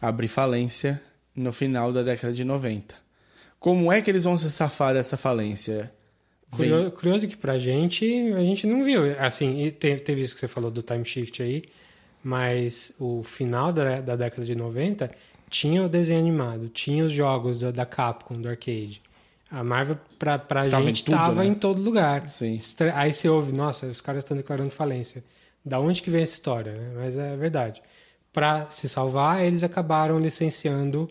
a 0.00 0.08
abrir 0.08 0.28
falência 0.28 1.00
no 1.34 1.52
final 1.52 1.92
da 1.92 2.02
década 2.02 2.32
de 2.32 2.44
90. 2.44 2.94
Como 3.58 3.92
é 3.92 4.00
que 4.00 4.10
eles 4.10 4.24
vão 4.24 4.38
se 4.38 4.50
safar 4.50 4.94
dessa 4.94 5.16
falência? 5.16 5.92
Curioso, 6.50 6.90
curioso 6.92 7.28
que 7.28 7.36
pra 7.36 7.58
gente, 7.58 8.04
a 8.32 8.42
gente 8.42 8.66
não 8.66 8.82
viu. 8.82 9.02
Assim, 9.18 9.70
teve, 9.78 10.00
teve 10.00 10.22
isso 10.22 10.34
que 10.34 10.40
você 10.40 10.48
falou 10.48 10.70
do 10.70 10.82
time 10.82 11.04
shift 11.04 11.42
aí, 11.42 11.62
mas 12.22 12.92
o 12.98 13.22
final 13.22 13.72
da, 13.72 14.00
da 14.00 14.16
década 14.16 14.44
de 14.44 14.54
90 14.54 15.10
tinha 15.48 15.84
o 15.84 15.88
desenho 15.88 16.20
animado, 16.20 16.68
tinha 16.68 17.04
os 17.04 17.12
jogos 17.12 17.60
da, 17.60 17.70
da 17.70 17.84
Capcom, 17.84 18.40
do 18.40 18.48
arcade. 18.48 19.02
A 19.50 19.64
Marvel, 19.64 19.98
pra, 20.18 20.38
pra 20.38 20.68
tava 20.68 20.84
gente, 20.84 21.04
tudo, 21.04 21.16
tava 21.16 21.42
né? 21.42 21.46
em 21.46 21.54
todo 21.54 21.82
lugar. 21.82 22.30
Sim. 22.30 22.58
Aí 22.94 23.12
você 23.12 23.28
ouve, 23.28 23.52
nossa, 23.52 23.86
os 23.86 24.00
caras 24.00 24.22
estão 24.22 24.36
declarando 24.36 24.70
falência. 24.70 25.24
Da 25.64 25.80
onde 25.80 26.00
que 26.02 26.10
vem 26.10 26.22
essa 26.22 26.34
história? 26.34 26.72
Né? 26.72 26.92
Mas 26.96 27.18
é 27.18 27.36
verdade. 27.36 27.82
Para 28.32 28.70
se 28.70 28.88
salvar, 28.88 29.44
eles 29.44 29.64
acabaram 29.64 30.18
licenciando. 30.18 31.10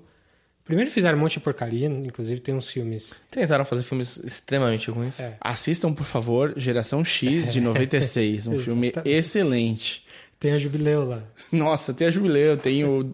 Primeiro 0.63 0.89
fizeram 0.89 1.17
um 1.17 1.22
monte 1.22 1.34
de 1.34 1.39
porcaria, 1.41 1.88
inclusive 1.88 2.39
tem 2.39 2.55
uns 2.55 2.69
filmes. 2.69 3.17
Tentaram 3.29 3.65
fazer 3.65 3.84
filmes 3.84 4.17
extremamente 4.24 4.89
ruins. 4.89 5.19
É. 5.19 5.36
Assistam, 5.41 5.93
por 5.93 6.05
favor, 6.05 6.53
Geração 6.55 7.03
X 7.03 7.51
de 7.51 7.60
96. 7.62 8.48
um 8.48 8.60
filme 8.60 8.93
excelente. 9.03 10.05
Tem 10.39 10.53
a 10.53 10.58
Jubileu 10.58 11.05
lá. 11.05 11.24
Nossa, 11.51 11.93
tem 11.93 12.08
a 12.08 12.12
Jubileu, 12.12 12.55
tem 12.55 12.86
o, 12.86 13.13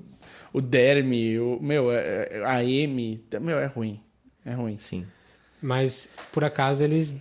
o 0.53 0.62
Derme, 0.62 1.39
o. 1.39 1.58
Meu, 1.60 1.91
é, 1.91 2.27
é, 2.29 2.41
a 2.46 2.63
M. 2.63 3.24
Meu, 3.41 3.58
é 3.58 3.65
ruim. 3.65 4.00
É 4.46 4.53
ruim. 4.53 4.77
Sim. 4.77 5.05
Mas, 5.66 6.10
por 6.32 6.44
acaso, 6.44 6.84
eles 6.84 7.16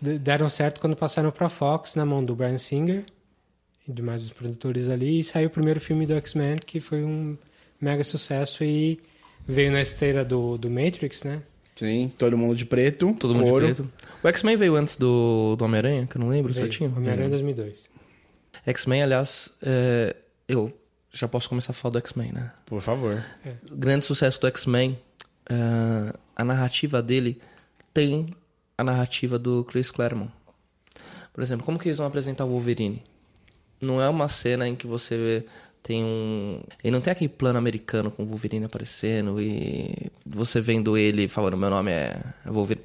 deram 0.00 0.48
certo 0.48 0.80
quando 0.80 0.96
passaram 0.96 1.30
para 1.30 1.46
Fox, 1.50 1.94
na 1.94 2.06
mão 2.06 2.24
do 2.24 2.34
Brian 2.34 2.56
Singer 2.56 3.04
e 3.86 3.92
demais 3.92 4.30
produtores 4.30 4.88
ali, 4.88 5.20
e 5.20 5.24
saiu 5.24 5.48
o 5.48 5.50
primeiro 5.50 5.78
filme 5.78 6.06
do 6.06 6.14
X-Men, 6.14 6.56
que 6.56 6.80
foi 6.80 7.04
um 7.04 7.36
mega 7.78 8.02
sucesso 8.02 8.64
e 8.64 8.98
veio 9.46 9.70
na 9.70 9.82
esteira 9.82 10.24
do, 10.24 10.56
do 10.56 10.70
Matrix, 10.70 11.22
né? 11.22 11.42
Sim, 11.74 12.10
todo 12.16 12.38
mundo 12.38 12.56
de 12.56 12.64
preto. 12.64 13.14
Todo 13.20 13.34
mundo 13.34 13.44
de 13.44 13.52
preto. 13.52 13.92
O 14.24 14.28
X-Men 14.28 14.56
veio 14.56 14.74
antes 14.74 14.96
do, 14.96 15.54
do 15.56 15.64
Homem-Aranha, 15.66 16.06
que 16.06 16.16
eu 16.16 16.20
não 16.20 16.30
lembro 16.30 16.54
veio. 16.54 16.64
certinho. 16.64 16.94
Homem-Aranha 16.96 17.28
2002. 17.28 17.90
X-Men, 18.64 19.02
aliás, 19.02 19.52
é, 19.62 20.16
eu 20.48 20.72
já 21.12 21.28
posso 21.28 21.46
começar 21.46 21.72
a 21.72 21.74
falar 21.74 21.92
do 21.92 21.98
X-Men, 21.98 22.32
né? 22.32 22.52
Por 22.64 22.80
favor. 22.80 23.22
É. 23.44 23.52
Grande 23.70 24.06
sucesso 24.06 24.40
do 24.40 24.46
X-Men. 24.46 24.98
Uh, 25.48 26.18
a 26.34 26.42
narrativa 26.42 27.00
dele 27.00 27.40
tem 27.96 28.36
a 28.76 28.84
narrativa 28.84 29.38
do 29.38 29.64
Chris 29.64 29.90
Claremont. 29.90 30.30
Por 31.32 31.42
exemplo, 31.42 31.64
como 31.64 31.78
que 31.78 31.88
eles 31.88 31.96
vão 31.96 32.06
apresentar 32.06 32.44
o 32.44 32.50
Wolverine? 32.50 33.02
Não 33.80 34.02
é 34.02 34.08
uma 34.08 34.28
cena 34.28 34.68
em 34.68 34.76
que 34.76 34.86
você 34.86 35.46
Tem 35.82 36.04
um. 36.04 36.60
Ele 36.84 36.90
não 36.90 37.00
tem 37.00 37.12
aquele 37.12 37.30
plano 37.30 37.58
americano 37.58 38.10
com 38.10 38.22
o 38.22 38.26
Wolverine 38.26 38.66
aparecendo 38.66 39.40
e 39.40 40.10
você 40.26 40.60
vendo 40.60 40.94
ele 40.94 41.26
falando: 41.26 41.56
meu 41.56 41.70
nome 41.70 41.90
é 41.90 42.20
Wolverine. 42.44 42.84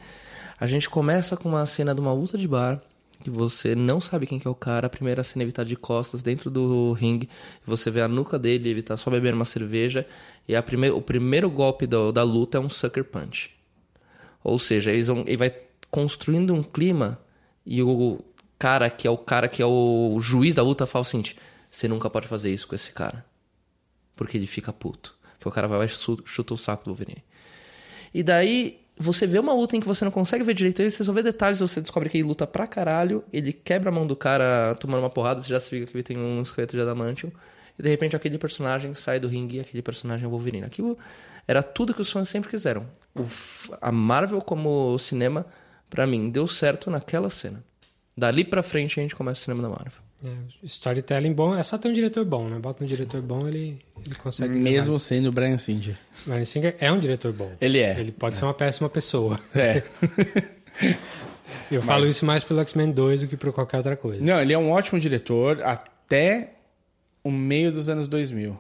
A 0.58 0.66
gente 0.66 0.90
começa 0.90 1.36
com 1.36 1.50
uma 1.50 1.66
cena 1.66 1.94
de 1.94 2.00
uma 2.00 2.14
luta 2.14 2.38
de 2.38 2.48
bar 2.48 2.82
que 3.22 3.30
você 3.30 3.76
não 3.76 4.00
sabe 4.00 4.26
quem 4.26 4.40
que 4.40 4.48
é 4.48 4.52
o 4.52 4.56
cara. 4.56 4.88
A 4.88 4.90
primeira 4.90 5.24
cena 5.24 5.44
ele 5.44 5.52
tá 5.52 5.66
de 5.66 5.76
costas 5.76 6.22
dentro 6.24 6.50
do 6.50 6.94
ringue. 6.94 7.28
Você 7.66 7.92
vê 7.92 8.02
a 8.02 8.08
nuca 8.08 8.40
dele, 8.40 8.70
ele 8.70 8.82
tá 8.82 8.96
só 8.96 9.12
bebendo 9.12 9.36
uma 9.36 9.46
cerveja. 9.46 10.08
E 10.48 10.56
a 10.56 10.64
prime... 10.64 10.90
o 10.90 11.02
primeiro 11.02 11.50
golpe 11.50 11.86
do, 11.86 12.14
da 12.14 12.24
luta 12.24 12.58
é 12.58 12.62
um 12.62 12.70
sucker 12.70 13.04
punch. 13.04 13.61
Ou 14.44 14.58
seja, 14.60 14.92
eles 14.92 15.08
vão... 15.08 15.22
ele 15.28 15.38
vai 15.38 15.54
construindo 15.90 16.54
um 16.54 16.64
clima 16.64 17.20
e 17.66 17.82
o 17.84 18.20
cara 18.58 18.90
que 18.90 19.08
é 19.08 19.12
o 19.12 19.18
cara 19.18 19.48
que 19.48 19.62
é 19.62 19.66
o 19.66 20.20
juiz 20.20 20.56
da 20.56 20.64
luta 20.64 20.86
fala 20.86 21.04
o 21.04 21.06
seguinte: 21.06 21.36
você 21.70 21.88
nunca 21.88 22.10
pode 22.10 22.28
fazer 22.28 22.54
isso 22.54 22.68
com 22.68 22.76
esse 22.76 22.92
cara. 22.92 23.26
Porque 24.16 24.38
ele 24.38 24.48
fica 24.48 24.72
puto. 24.72 25.16
Que 25.40 25.48
o 25.48 25.52
cara 25.52 25.68
vai 25.68 25.80
lá 25.80 25.86
e 25.86 25.90
chuta 25.90 26.54
o 26.54 26.58
saco 26.58 26.86
do 26.86 26.92
Wolverine. 26.92 27.24
E 28.14 28.22
daí 28.22 28.80
você 28.98 29.26
vê 29.26 29.40
uma 29.40 29.54
luta 29.54 29.76
em 29.76 29.80
que 29.80 29.88
você 29.88 30.06
não 30.06 30.12
consegue 30.12 30.44
ver 30.44 30.54
direito 30.54 30.82
ele, 30.82 30.92
você 30.92 31.04
só 31.04 31.12
vê 31.12 31.24
detalhes, 31.24 31.60
você 31.60 31.82
descobre 31.82 32.10
que 32.10 32.18
ele 32.18 32.28
luta 32.28 32.46
pra 32.46 32.68
caralho, 32.68 33.24
ele 33.34 33.52
quebra 33.52 33.90
a 33.90 33.92
mão 33.92 34.06
do 34.06 34.16
cara 34.16 34.76
tomando 34.76 35.00
uma 35.00 35.10
porrada, 35.10 35.42
você 35.42 35.50
já 35.50 35.60
se 35.60 35.74
liga 35.74 35.88
que 35.88 35.96
ele 35.96 36.04
tem 36.04 36.18
um 36.18 36.42
esqueleto 36.42 36.76
de 36.76 36.82
adamantium, 36.82 37.32
e 37.80 37.82
de 37.82 37.90
repente 37.90 38.16
aquele 38.16 38.38
personagem 38.38 38.94
sai 38.94 39.20
do 39.20 39.28
ringue 39.28 39.58
e 39.58 39.60
aquele 39.62 39.82
personagem 39.82 40.26
é 40.26 40.28
o 40.28 40.32
Wolverine. 40.32 40.66
Aquilo 40.66 40.98
era 41.48 41.64
tudo 41.64 41.94
que 41.94 42.02
os 42.02 42.12
fãs 42.12 42.30
sempre 42.30 42.50
quiseram. 42.50 42.86
O, 43.16 43.26
a 43.82 43.92
Marvel 43.92 44.42
como 44.42 44.98
cinema, 44.98 45.46
para 45.90 46.08
mim, 46.08 46.30
deu 46.30 46.48
certo 46.48 46.90
naquela 46.90 47.30
cena. 47.30 47.64
Dali 48.18 48.44
pra 48.44 48.64
frente 48.64 49.00
a 49.00 49.04
gente 49.04 49.16
começa 49.16 49.42
o 49.42 49.44
cinema 49.44 49.62
da 49.62 49.70
Marvel. 49.70 50.02
É, 50.24 50.30
storytelling 50.64 51.34
bom 51.34 51.56
é 51.56 51.64
só 51.64 51.78
ter 51.80 51.90
um 51.90 51.94
diretor 51.94 52.24
bom, 52.24 52.48
né? 52.48 52.60
Bota 52.60 52.84
um 52.84 52.88
diretor 52.88 53.22
bom, 53.22 53.48
ele, 53.48 53.80
ele 54.06 54.16
consegue. 54.16 54.54
Mesmo 54.54 55.00
sendo 55.00 55.30
o 55.30 55.32
Brian 55.32 55.58
Singer. 55.58 55.98
Brian 56.28 56.46
Singer 56.46 56.76
é 56.80 56.92
um 56.92 57.00
diretor 57.00 57.34
bom. 57.34 57.52
Ele 57.60 57.80
é. 57.80 58.00
Ele 58.00 58.12
pode 58.12 58.36
é. 58.36 58.40
ser 58.40 58.46
uma 58.46 58.54
péssima 58.54 58.88
pessoa. 58.88 59.40
É. 59.56 59.82
Eu 61.72 61.80
Mas... 61.80 61.86
falo 61.86 62.08
isso 62.08 62.26
mais 62.26 62.44
pelo 62.44 62.60
X-Men 62.62 62.92
2 62.92 63.22
do 63.22 63.28
que 63.28 63.36
por 63.36 63.52
qualquer 63.52 63.78
outra 63.78 63.96
coisa. 63.96 64.24
Não, 64.24 64.40
ele 64.42 64.54
é 64.54 64.58
um 64.58 64.70
ótimo 64.70 65.00
diretor 65.00 65.62
até 65.64 66.54
o 67.24 67.32
meio 67.32 67.72
dos 67.72 67.90
anos 67.90 68.08
2000. 68.08 68.58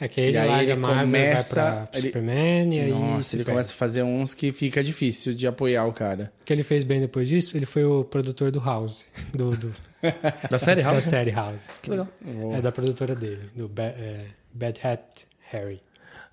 É 0.00 0.08
que 0.08 0.20
ele 0.20 0.36
larga 0.36 0.72
ele 0.72 0.76
Marvel 0.76 1.04
começa, 1.04 1.62
vai 1.62 1.86
pra 1.86 1.98
ele... 1.98 2.06
Superman 2.08 2.74
e 2.74 2.80
aí... 2.80 2.90
Nossa, 2.90 3.36
ele 3.36 3.44
começa 3.44 3.72
a 3.72 3.76
fazer 3.76 4.02
uns 4.02 4.34
que 4.34 4.50
fica 4.50 4.82
difícil 4.82 5.34
de 5.34 5.46
apoiar 5.46 5.86
o 5.86 5.92
cara. 5.92 6.32
O 6.42 6.44
que 6.44 6.52
ele 6.52 6.64
fez 6.64 6.82
bem 6.82 7.00
depois 7.00 7.28
disso, 7.28 7.56
ele 7.56 7.66
foi 7.66 7.84
o 7.84 8.02
produtor 8.02 8.50
do 8.50 8.58
House. 8.58 9.06
Do, 9.32 9.56
do... 9.56 9.72
da 10.50 10.58
série 10.58 10.82
House? 10.82 11.04
Da 11.04 11.10
série 11.10 11.30
House. 11.30 11.68
Que 11.80 11.90
legal. 11.90 12.08
É 12.56 12.60
da 12.60 12.72
produtora 12.72 13.14
dele, 13.14 13.50
do 13.54 13.68
ba 13.68 13.84
é, 13.84 14.26
Bad 14.52 14.80
Hat 14.84 15.26
Harry. 15.50 15.80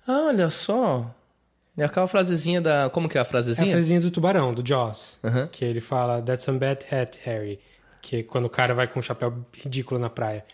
Ah, 0.06 0.26
olha 0.26 0.50
só. 0.50 1.14
E 1.76 1.82
aquela 1.82 2.08
frasezinha 2.08 2.60
da... 2.60 2.90
Como 2.90 3.08
que 3.08 3.16
é 3.16 3.20
a 3.20 3.24
frasezinha? 3.24 3.68
É 3.68 3.70
a 3.70 3.72
frasezinha 3.74 4.00
do 4.00 4.10
tubarão, 4.10 4.52
do 4.52 4.66
Jaws. 4.66 5.18
Uh 5.22 5.28
-huh. 5.28 5.48
Que 5.50 5.64
ele 5.64 5.80
fala, 5.80 6.20
that's 6.20 6.44
some 6.44 6.58
bad 6.58 6.84
hat, 6.90 7.18
Harry. 7.22 7.60
Que 8.02 8.16
é 8.16 8.22
quando 8.24 8.46
o 8.46 8.50
cara 8.50 8.74
vai 8.74 8.88
com 8.88 8.98
um 8.98 9.02
chapéu 9.02 9.32
ridículo 9.54 10.00
na 10.00 10.10
praia. 10.10 10.44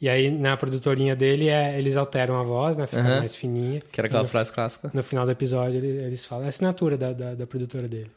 E 0.00 0.08
aí, 0.08 0.30
na 0.30 0.56
produtorinha 0.56 1.16
dele, 1.16 1.48
é, 1.48 1.78
eles 1.78 1.96
alteram 1.96 2.38
a 2.38 2.42
voz, 2.42 2.76
né? 2.76 2.86
Fica 2.86 3.02
uhum. 3.02 3.18
mais 3.18 3.34
fininha. 3.34 3.80
Que 3.90 4.00
era 4.00 4.08
aquela 4.08 4.24
no, 4.24 4.28
frase 4.28 4.52
clássica. 4.52 4.90
No 4.92 5.02
final 5.02 5.24
do 5.24 5.32
episódio, 5.32 5.78
eles, 5.78 6.02
eles 6.02 6.24
falam. 6.26 6.44
É 6.44 6.46
a 6.46 6.48
assinatura 6.50 6.98
da, 6.98 7.12
da, 7.12 7.34
da, 7.34 7.46
produtora 7.46 7.88
dele. 7.88 8.10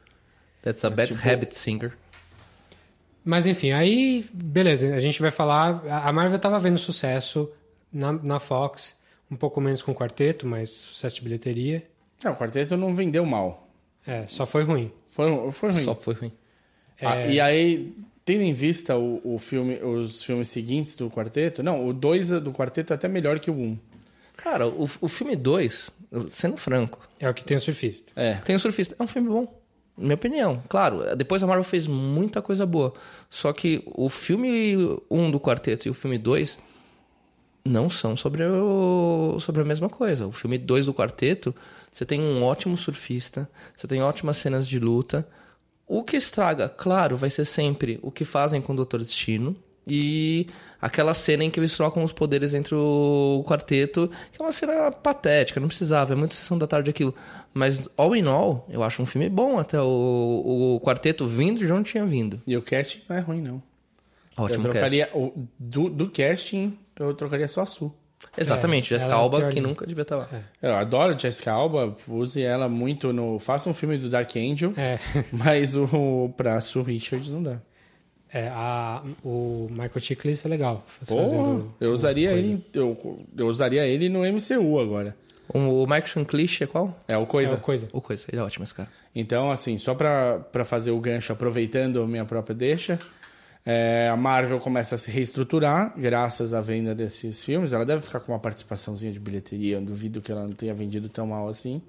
That's 0.62 0.84
a 0.84 0.90
bad 0.90 1.10
tipo... 1.10 1.28
habit 1.28 1.56
singer. 1.56 1.94
Mas 3.24 3.46
enfim, 3.46 3.72
aí, 3.72 4.26
beleza. 4.34 4.94
A 4.94 5.00
gente 5.00 5.22
vai 5.22 5.32
falar... 5.32 5.82
A 5.88 6.12
Marvel 6.12 6.36
estava 6.36 6.60
vendo 6.60 6.78
sucesso 6.78 7.50
na, 7.94 8.12
na 8.12 8.40
Fox. 8.40 8.98
Um 9.32 9.36
pouco 9.36 9.62
menos 9.62 9.82
com 9.82 9.92
o 9.92 9.96
Quarteto, 9.96 10.46
mas 10.46 10.70
sucesso 10.70 11.16
de 11.16 11.22
bilheteria. 11.22 11.84
Não, 12.24 12.34
o 12.34 12.36
Quarteto 12.36 12.76
não 12.76 12.94
vendeu 12.94 13.26
mal. 13.26 13.70
É, 14.06 14.26
só 14.28 14.46
foi 14.46 14.64
ruim. 14.64 14.92
Foi, 15.10 15.52
foi 15.52 15.72
ruim. 15.72 15.84
Só 15.84 15.96
foi 15.96 16.14
ruim. 16.16 16.32
É... 17.00 17.08
Ah, 17.08 17.28
e 17.28 17.40
aí, 17.40 17.96
tendo 18.30 18.44
em 18.44 18.54
vista 18.54 18.96
o, 18.96 19.20
o 19.24 19.40
filme, 19.40 19.80
os 19.84 20.24
filmes 20.24 20.50
seguintes 20.50 20.96
do 20.96 21.10
quarteto, 21.10 21.64
não, 21.64 21.88
o 21.88 21.92
2 21.92 22.30
do 22.42 22.52
quarteto 22.52 22.94
é 22.94 22.96
até 22.96 23.08
melhor 23.08 23.40
que 23.40 23.50
o 23.50 23.56
1. 23.56 23.64
Um. 23.64 23.78
Cara, 24.38 24.68
o, 24.68 24.84
o 24.84 25.08
filme 25.08 25.36
2, 25.36 25.90
sendo 26.28 26.56
franco. 26.56 27.00
É 27.20 27.28
o 27.28 27.34
que 27.34 27.44
tem 27.44 27.58
o 27.58 27.60
surfista. 27.60 28.12
É. 28.16 28.36
Tem 28.36 28.56
o 28.56 28.60
surfista. 28.60 28.96
É 29.00 29.02
um 29.02 29.08
filme 29.08 29.30
bom. 29.30 29.60
Minha 29.98 30.14
opinião. 30.14 30.62
Claro, 30.70 31.04
depois 31.16 31.42
a 31.42 31.48
Marvel 31.48 31.64
fez 31.64 31.88
muita 31.88 32.40
coisa 32.40 32.68
boa. 32.68 32.94
Só 33.32 33.52
que 33.52 33.82
o 33.88 34.10
filme 34.10 34.76
1 34.78 35.00
um 35.10 35.32
do 35.32 35.40
quarteto 35.40 35.88
e 35.88 35.90
o 35.90 35.94
filme 35.96 36.20
2 36.20 36.60
não 37.66 37.90
são 37.90 38.16
sobre, 38.16 38.44
o, 38.44 39.40
sobre 39.40 39.64
a 39.64 39.66
mesma 39.66 39.90
coisa. 39.90 40.28
O 40.28 40.32
filme 40.32 40.60
2 40.60 40.86
do 40.86 40.94
quarteto, 40.94 41.54
você 41.92 42.06
tem 42.06 42.22
um 42.22 42.44
ótimo 42.44 42.78
surfista, 42.78 43.50
você 43.76 43.88
tem 43.88 44.04
ótimas 44.04 44.38
cenas 44.38 44.68
de 44.68 44.78
luta, 44.78 45.28
o 45.90 46.04
que 46.04 46.16
estraga, 46.16 46.70
claro, 46.70 47.18
vai 47.18 47.32
ser 47.32 47.46
sempre 47.46 48.00
o 48.04 48.12
que 48.12 48.24
fazem 48.24 48.62
com 48.62 48.74
o 48.74 48.76
Doutor 48.76 49.00
Destino 49.00 49.56
e 49.88 50.46
aquela 50.80 51.16
cena 51.16 51.44
em 51.44 51.50
que 51.50 51.60
eles 51.60 51.76
trocam 51.76 52.04
os 52.04 52.14
poderes 52.14 52.54
entre 52.54 52.76
o 52.76 53.44
quarteto, 53.48 54.08
que 54.32 54.40
é 54.40 54.46
uma 54.46 54.52
cena 54.52 54.92
patética, 54.92 55.60
não 55.60 55.68
precisava, 55.68 56.14
é 56.14 56.16
muito 56.16 56.36
sessão 56.36 56.60
da 56.60 56.68
tarde 56.68 56.92
aquilo. 56.92 57.16
Mas, 57.52 57.90
all 57.98 58.16
in 58.16 58.28
all, 58.28 58.68
eu 58.70 58.84
acho 58.84 59.02
um 59.02 59.06
filme 59.06 59.28
bom 59.30 59.58
até 59.58 59.82
o, 59.82 60.76
o 60.76 60.82
quarteto 60.82 61.26
vindo 61.26 61.58
de 61.58 61.74
onde 61.74 61.90
tinha 61.90 62.06
vindo. 62.06 62.40
E 62.46 62.56
o 62.56 62.62
casting 62.62 63.02
não 63.10 63.18
é 63.18 63.20
ruim, 63.20 63.42
não. 63.42 63.64
Ótimo 64.38 64.68
eu 64.68 64.72
trocaria. 64.72 65.10
O, 65.12 65.34
do, 65.58 65.90
do 65.90 66.12
casting, 66.12 66.78
eu 67.00 67.16
trocaria 67.16 67.48
só 67.48 67.64
a 67.64 67.66
Su. 67.66 67.92
Exatamente, 68.38 68.94
é, 68.94 68.98
Jessica 68.98 69.16
Alba, 69.16 69.46
é 69.46 69.50
que 69.50 69.62
nunca 69.62 69.86
devia 69.86 70.04
estar 70.04 70.16
lá. 70.16 70.28
É. 70.32 70.70
Eu 70.70 70.76
adoro 70.76 71.18
Jessica 71.18 71.52
Alba, 71.52 71.96
use 72.08 72.42
ela 72.42 72.70
muito 72.70 73.12
no. 73.12 73.40
Faça 73.40 73.70
um 73.70 73.74
filme 73.74 73.98
do 73.98 74.10
Dark 74.10 74.30
Angel, 74.36 74.74
é. 74.78 75.00
mas 75.32 75.76
o 75.76 76.32
pra 76.38 76.60
Sue 76.62 76.84
Richards 76.84 77.30
não 77.30 77.44
dá. 77.44 77.60
É, 78.32 78.48
a, 78.50 79.02
o 79.24 79.68
Michael 79.72 80.00
Chiklis 80.00 80.46
é 80.46 80.50
legal. 80.50 80.84
Fazendo, 80.86 81.74
eu 81.80 81.92
usaria 81.92 82.32
ele. 82.32 82.64
Eu, 82.74 83.26
eu 83.36 83.48
usaria 83.48 83.86
ele 83.88 84.08
no 84.08 84.20
MCU 84.20 84.80
agora. 84.80 85.16
O 85.52 85.82
Michael 85.86 86.06
Chiklis 86.06 86.62
é 86.62 86.68
qual? 86.68 86.96
É 87.08 87.18
o 87.18 87.26
Coisa. 87.26 87.56
É 87.56 87.58
o 87.58 87.60
Coisa. 87.60 87.90
O 87.92 88.00
Coisa, 88.00 88.26
ele 88.32 88.40
é 88.40 88.44
ótimo 88.44 88.64
esse 88.64 88.74
cara. 88.74 88.88
Então, 89.16 89.52
assim, 89.52 89.80
só 89.80 89.96
pra, 89.96 90.40
pra 90.52 90.64
fazer 90.64 90.92
o 90.92 91.00
gancho, 91.00 91.34
aproveitando 91.34 92.04
a 92.04 92.08
minha 92.08 92.24
própria 92.24 92.56
deixa, 92.56 93.00
é, 93.66 94.10
a 94.12 94.18
Marvel 94.18 94.60
começa 94.60 94.96
a 94.96 94.98
se 94.98 95.12
reestruturar 95.12 95.94
graças 95.98 96.54
à 96.54 96.62
venda 96.62 96.96
desses 96.96 97.44
filmes. 97.44 97.74
Ela 97.74 97.86
deve 97.86 98.02
ficar 98.02 98.20
com 98.20 98.32
uma 98.32 98.40
participaçãozinha 98.40 99.12
de 99.12 99.20
bilheteria. 99.20 99.76
Eu 99.76 99.82
duvido 99.82 100.22
que 100.22 100.32
ela 100.32 100.44
não 100.44 100.54
tenha 100.54 100.74
vendido 100.74 101.10
tão 101.10 101.28
mal 101.28 101.48
assim. 101.48 101.82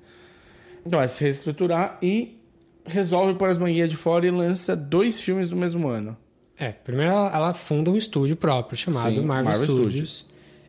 Então, 0.84 0.98
vai 0.98 1.08
se 1.08 1.22
reestruturar 1.22 1.98
e 2.02 2.38
resolve 2.84 3.34
pôr 3.34 3.48
as 3.48 3.58
manguinhas 3.58 3.90
de 3.90 3.96
fora 3.96 4.26
e 4.26 4.30
lança 4.30 4.74
dois 4.76 5.20
filmes 5.20 5.48
do 5.48 5.56
mesmo 5.56 5.88
ano. 5.88 6.16
É, 6.58 6.72
primeiro 6.72 7.12
ela, 7.12 7.34
ela 7.34 7.54
funda 7.54 7.90
um 7.90 7.96
estúdio 7.96 8.36
próprio 8.36 8.76
chamado 8.76 9.14
Sim, 9.14 9.22
Marvel, 9.22 9.50
Marvel 9.50 9.66
Studios, 9.66 9.92
Studios, 9.92 10.26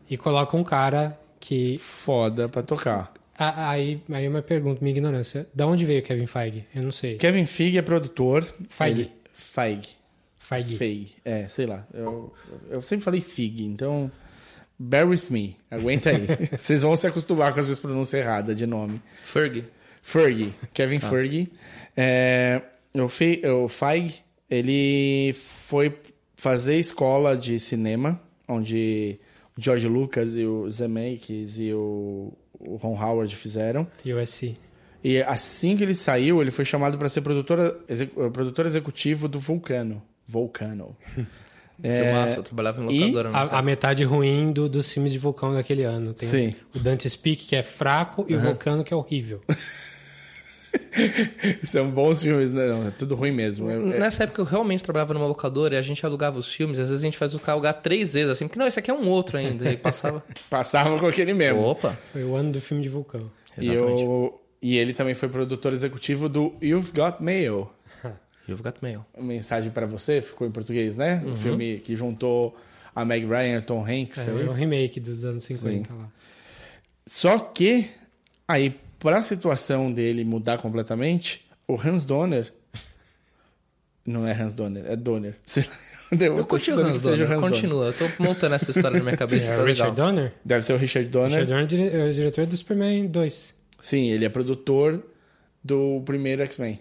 e 0.09 0.17
coloca 0.17 0.55
um 0.55 0.63
cara 0.63 1.19
que. 1.39 1.77
Foda 1.77 2.47
pra 2.47 2.63
tocar. 2.63 3.13
Aí, 3.37 4.01
aí 4.11 4.25
eu 4.25 4.31
me 4.31 4.41
pergunto, 4.41 4.83
minha 4.83 4.95
ignorância, 4.95 5.47
da 5.53 5.65
onde 5.65 5.83
veio 5.83 6.01
Kevin 6.03 6.27
Feige? 6.27 6.65
Eu 6.75 6.83
não 6.83 6.91
sei. 6.91 7.15
Kevin 7.15 7.45
Feige 7.45 7.77
é 7.77 7.81
produtor. 7.81 8.45
Feige. 8.69 9.01
Ele... 9.01 9.11
Feige. 9.33 10.00
Feige. 10.51 10.77
Feige. 10.77 11.15
É, 11.23 11.47
sei 11.47 11.65
lá. 11.65 11.87
Eu, 11.93 12.33
eu 12.69 12.81
sempre 12.81 13.05
falei 13.05 13.21
Fig, 13.21 13.63
então. 13.63 14.11
Bear 14.77 15.07
with 15.07 15.23
me. 15.29 15.55
Aguenta 15.69 16.09
aí. 16.09 16.27
Vocês 16.57 16.81
vão 16.81 16.97
se 16.97 17.07
acostumar 17.07 17.53
com 17.53 17.59
as 17.61 17.65
vezes 17.65 17.79
pronúncia 17.79 18.17
errada 18.17 18.53
de 18.53 18.65
nome. 18.65 19.01
Fergie. 19.23 19.63
Fergie. 20.01 20.53
Kevin 20.73 20.97
ah. 20.97 21.09
Fergie. 21.09 21.51
É, 21.95 22.61
o, 22.95 23.07
Fe, 23.07 23.41
o 23.47 23.67
Feige, 23.69 24.23
ele 24.49 25.33
foi 25.33 25.95
fazer 26.35 26.77
escola 26.77 27.37
de 27.37 27.57
cinema, 27.59 28.19
onde 28.47 29.19
o 29.57 29.61
George 29.61 29.87
Lucas 29.87 30.35
e 30.35 30.45
o 30.45 30.69
Zemeckis 30.69 31.59
e 31.59 31.73
o, 31.73 32.33
o 32.59 32.75
Ron 32.75 33.01
Howard 33.01 33.33
fizeram. 33.35 33.87
USC. 34.05 34.57
E 35.03 35.21
assim 35.23 35.77
que 35.77 35.83
ele 35.83 35.95
saiu, 35.95 36.41
ele 36.41 36.51
foi 36.51 36.65
chamado 36.65 36.97
para 36.97 37.07
ser 37.07 37.21
produtor, 37.21 37.83
produtor 38.33 38.65
executivo 38.65 39.27
do 39.27 39.39
Vulcano. 39.39 40.01
Volcano. 40.27 40.95
É, 41.81 42.03
Filmaço, 42.03 42.35
eu 42.37 42.43
trabalhava 42.43 42.83
em 42.83 42.99
locadora. 42.99 43.29
A, 43.31 43.59
a, 43.59 43.61
metade 43.61 44.03
ruim 44.03 44.51
do, 44.51 44.69
dos 44.69 44.91
filmes 44.91 45.11
de 45.11 45.17
Vulcão 45.17 45.53
daquele 45.53 45.83
ano. 45.83 46.13
Tem 46.13 46.27
Sim. 46.27 46.55
O 46.75 46.79
Dante 46.79 47.09
Speak, 47.09 47.45
que 47.45 47.55
é 47.55 47.63
fraco, 47.63 48.25
e 48.27 48.33
uhum. 48.33 48.39
o 48.39 48.43
Vulcano, 48.43 48.83
que 48.83 48.93
é 48.93 48.97
horrível. 48.97 49.41
São 51.63 51.89
bons 51.89 52.21
filmes, 52.21 52.51
né? 52.51 52.67
Não, 52.67 52.87
é 52.87 52.91
tudo 52.91 53.15
ruim 53.15 53.31
mesmo. 53.31 53.69
É, 53.69 53.75
é... 53.75 53.99
Nessa 53.99 54.23
época 54.23 54.41
eu 54.41 54.45
realmente 54.45 54.83
trabalhava 54.83 55.13
numa 55.13 55.25
locadora 55.25 55.75
e 55.75 55.77
a 55.77 55.81
gente 55.81 56.05
alugava 56.05 56.39
os 56.39 56.47
filmes. 56.47 56.79
Às 56.79 56.89
vezes 56.89 57.03
a 57.03 57.05
gente 57.05 57.17
faz 57.17 57.33
o 57.33 57.39
carro 57.39 57.57
alugar 57.57 57.81
três 57.81 58.13
vezes, 58.13 58.29
assim, 58.29 58.47
porque 58.47 58.59
não, 58.59 58.67
esse 58.67 58.79
aqui 58.79 58.91
é 58.91 58.93
um 58.93 59.07
outro 59.07 59.37
ainda. 59.37 59.71
E 59.71 59.77
passava. 59.77 60.23
passava 60.49 60.99
com 60.99 61.07
aquele 61.07 61.33
mesmo. 61.33 61.61
Opa! 61.61 61.97
Foi 62.11 62.23
o 62.23 62.35
ano 62.35 62.51
do 62.51 62.61
filme 62.61 62.83
de 62.83 62.89
Vulcão. 62.89 63.31
Exatamente. 63.57 64.01
E, 64.01 64.05
eu... 64.05 64.41
e 64.61 64.77
ele 64.77 64.93
também 64.93 65.15
foi 65.15 65.29
produtor 65.29 65.73
executivo 65.73 66.29
do 66.29 66.53
You've 66.61 66.91
Got 66.93 67.21
Mail. 67.21 67.69
You've 68.47 68.63
Got 68.63 68.75
Mail. 68.81 69.05
Mensagem 69.17 69.71
para 69.71 69.85
você, 69.85 70.21
ficou 70.21 70.47
em 70.47 70.51
português, 70.51 70.97
né? 70.97 71.21
Uhum. 71.23 71.31
Um 71.31 71.35
filme 71.35 71.79
que 71.79 71.95
juntou 71.95 72.57
a 72.93 73.05
Meg 73.05 73.25
Ryan 73.25 73.55
e 73.55 73.57
o 73.57 73.61
Tom 73.61 73.81
Hanks. 73.85 74.17
É, 74.27 74.31
é 74.31 74.33
é 74.33 74.49
um 74.49 74.53
remake 74.53 74.99
dos 74.99 75.23
anos 75.23 75.43
50 75.43 75.93
lá. 75.93 76.09
Só 77.05 77.37
que, 77.39 77.89
aí, 78.47 78.75
pra 78.99 79.21
situação 79.21 79.91
dele 79.91 80.23
mudar 80.25 80.57
completamente, 80.57 81.45
o 81.67 81.75
Hans 81.79 82.05
Donner. 82.05 82.51
Não 84.05 84.25
é 84.27 84.33
Hans 84.33 84.55
Donner, 84.55 84.85
é 84.87 84.95
Donner. 84.95 85.35
Eu, 86.11 86.19
Eu 86.19 86.35
tô 86.39 86.45
curti 86.47 86.71
o 86.71 86.75
chutando 86.75 86.89
Hans 86.93 87.01
Donner. 87.01 87.21
Hans 87.21 87.29
Donner. 87.29 87.49
Continua. 87.49 87.85
Eu 87.85 87.93
tô 87.93 88.05
montando 88.21 88.55
essa 88.55 88.69
história 88.69 88.97
na 88.97 89.03
minha 89.03 89.15
cabeça. 89.17 89.51
É 89.51 89.55
tá 89.55 89.61
o 89.61 89.65
Richard 89.65 89.91
legal. 89.91 90.07
Donner? 90.13 90.33
Deve 90.43 90.65
ser 90.65 90.73
o 90.73 90.77
Richard 90.77 91.07
Donner. 91.09 91.29
Richard 91.39 91.47
Donner 91.49 91.63
é 91.63 91.67
dire- 91.67 91.97
é 92.01 92.09
o 92.09 92.13
diretor 92.13 92.45
do 92.45 92.57
Superman 92.57 93.07
2. 93.07 93.53
Sim, 93.79 94.09
ele 94.11 94.25
é 94.25 94.29
produtor 94.29 95.01
do 95.63 96.01
primeiro 96.05 96.41
X-Men. 96.41 96.79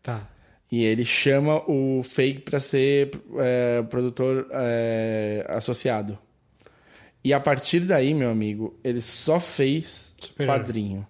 Tá. 0.00 0.28
E 0.70 0.84
ele 0.84 1.04
chama 1.04 1.62
o 1.66 2.02
Fake 2.02 2.42
pra 2.42 2.60
ser 2.60 3.10
é, 3.38 3.82
produtor 3.82 4.46
é, 4.50 5.46
associado. 5.48 6.18
E 7.24 7.32
a 7.32 7.40
partir 7.40 7.80
daí, 7.80 8.14
meu 8.14 8.30
amigo, 8.30 8.78
ele 8.84 9.00
só 9.00 9.40
fez 9.40 10.14
quadrinho. 10.36 11.06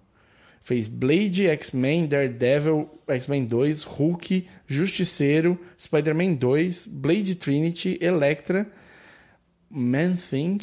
Fez 0.62 0.86
Blade, 0.86 1.46
X-Men, 1.46 2.06
Daredevil, 2.06 2.88
X-Men 3.08 3.46
2, 3.46 3.84
Hulk, 3.84 4.46
Justiceiro, 4.66 5.58
Spider-Man 5.80 6.34
2, 6.34 6.86
Blade 6.86 7.34
Trinity, 7.36 7.98
Elektra, 8.00 8.66
Man-Thing. 9.70 10.58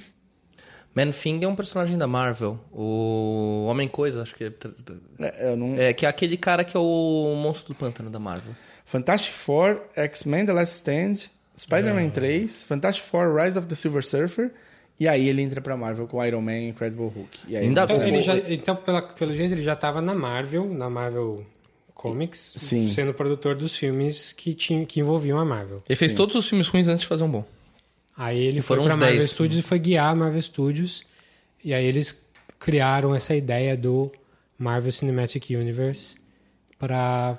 Man-Thing 0.93 1.43
é 1.43 1.47
um 1.47 1.55
personagem 1.55 1.97
da 1.97 2.07
Marvel. 2.07 2.59
O 2.71 3.65
Homem-Coisa, 3.67 4.21
acho 4.21 4.35
que 4.35 4.45
é... 4.45 4.53
É, 5.19 5.51
eu 5.51 5.57
não... 5.57 5.75
É, 5.75 5.91
que 5.91 6.05
é 6.05 6.09
aquele 6.09 6.37
cara 6.37 6.63
que 6.63 6.77
é 6.77 6.79
o 6.79 7.35
monstro 7.35 7.73
do 7.73 7.75
pântano 7.75 8.09
da 8.09 8.19
Marvel. 8.19 8.53
Fantastic 8.85 9.33
Four, 9.33 9.81
X-Men 9.95 10.45
The 10.45 10.53
Last 10.53 10.75
Stand, 10.77 11.11
É. 11.11 11.29
Spider-Man 11.57 12.09
3, 12.11 12.65
Fantastic 12.65 13.03
Four, 13.05 13.35
Rise 13.35 13.57
of 13.57 13.67
the 13.67 13.75
Silver 13.75 14.05
Surfer. 14.05 14.51
E 14.99 15.07
aí 15.07 15.27
ele 15.27 15.41
entra 15.41 15.59
pra 15.59 15.75
Marvel 15.75 16.07
com 16.07 16.23
Iron 16.23 16.41
Man 16.41 16.57
e 16.59 16.69
Incredible 16.69 17.07
Hulk. 17.07 17.39
E 17.49 17.57
aí 17.57 17.65
Ainda 17.65 17.83
ele 17.83 17.93
Então, 17.93 18.07
ele 18.07 18.21
já, 18.21 18.37
então 18.53 18.75
pela- 18.77 19.01
pelo 19.01 19.33
jeito, 19.35 19.53
ele 19.53 19.61
já 19.61 19.73
estava 19.73 19.99
na 20.01 20.13
Marvel, 20.15 20.65
na 20.73 20.89
Marvel 20.89 21.45
Comics, 21.93 22.55
Sim. 22.57 22.91
sendo 22.93 23.13
produtor 23.13 23.55
dos 23.55 23.75
filmes 23.75 24.31
que, 24.31 24.53
tinham, 24.53 24.85
que 24.85 24.99
envolviam 25.01 25.37
a 25.39 25.43
Marvel. 25.43 25.81
Ele 25.89 25.95
fez 25.97 26.13
todos 26.13 26.35
os 26.35 26.47
filmes 26.47 26.67
ruins 26.69 26.87
antes 26.87 27.01
de 27.01 27.07
fazer 27.07 27.23
um 27.25 27.29
bom. 27.31 27.45
Aí 28.15 28.37
ele 28.39 28.59
E 28.59 28.61
foi 28.61 28.77
foram 28.77 28.83
pra 28.87 28.95
Marvel 28.97 29.17
10. 29.19 29.31
Studios 29.31 29.59
e 29.59 29.61
foi 29.61 29.79
guiar 29.79 30.11
a 30.11 30.15
Marvel 30.15 30.41
Studios. 30.41 31.03
E 31.63 31.73
aí 31.73 31.83
eles 31.85 32.17
criaram 32.59 33.13
essa 33.13 33.35
ideia 33.35 33.75
do 33.75 34.11
Marvel 34.57 34.91
Cinematic 34.93 35.49
Universe 35.49 36.15
para 36.79 37.37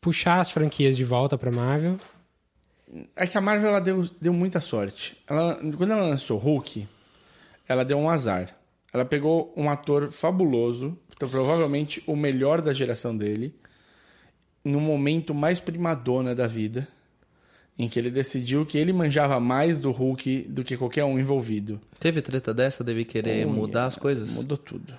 puxar 0.00 0.40
as 0.40 0.50
franquias 0.50 0.96
de 0.96 1.04
volta 1.04 1.36
pra 1.36 1.50
Marvel. 1.50 1.98
É 3.14 3.26
que 3.26 3.38
a 3.38 3.40
Marvel 3.40 3.68
ela 3.68 3.80
deu, 3.80 4.08
deu 4.20 4.32
muita 4.32 4.60
sorte. 4.60 5.16
Ela, 5.28 5.54
quando 5.76 5.92
ela 5.92 6.02
lançou 6.02 6.38
Hulk, 6.38 6.88
ela 7.68 7.84
deu 7.84 7.98
um 7.98 8.10
azar. 8.10 8.54
Ela 8.92 9.04
pegou 9.04 9.52
um 9.56 9.70
ator 9.70 10.10
fabuloso, 10.10 10.98
então, 11.14 11.28
provavelmente 11.28 12.02
o 12.06 12.16
melhor 12.16 12.60
da 12.60 12.72
geração 12.72 13.16
dele, 13.16 13.54
no 14.64 14.80
momento 14.80 15.34
mais 15.34 15.60
primadona 15.60 16.34
da 16.34 16.46
vida, 16.46 16.88
em 17.78 17.88
que 17.88 17.98
ele 17.98 18.10
decidiu 18.10 18.66
que 18.66 18.76
ele 18.76 18.92
manjava 18.92 19.38
mais 19.38 19.80
do 19.80 19.90
Hulk 19.90 20.46
do 20.48 20.64
que 20.64 20.76
qualquer 20.76 21.04
um 21.04 21.18
envolvido. 21.18 21.80
Teve 21.98 22.20
treta 22.20 22.52
dessa? 22.52 22.82
Deve 22.82 23.04
querer 23.04 23.46
mudar 23.46 23.86
as 23.86 23.96
coisas? 23.96 24.32
Mudou 24.32 24.58
tudo. 24.58 24.92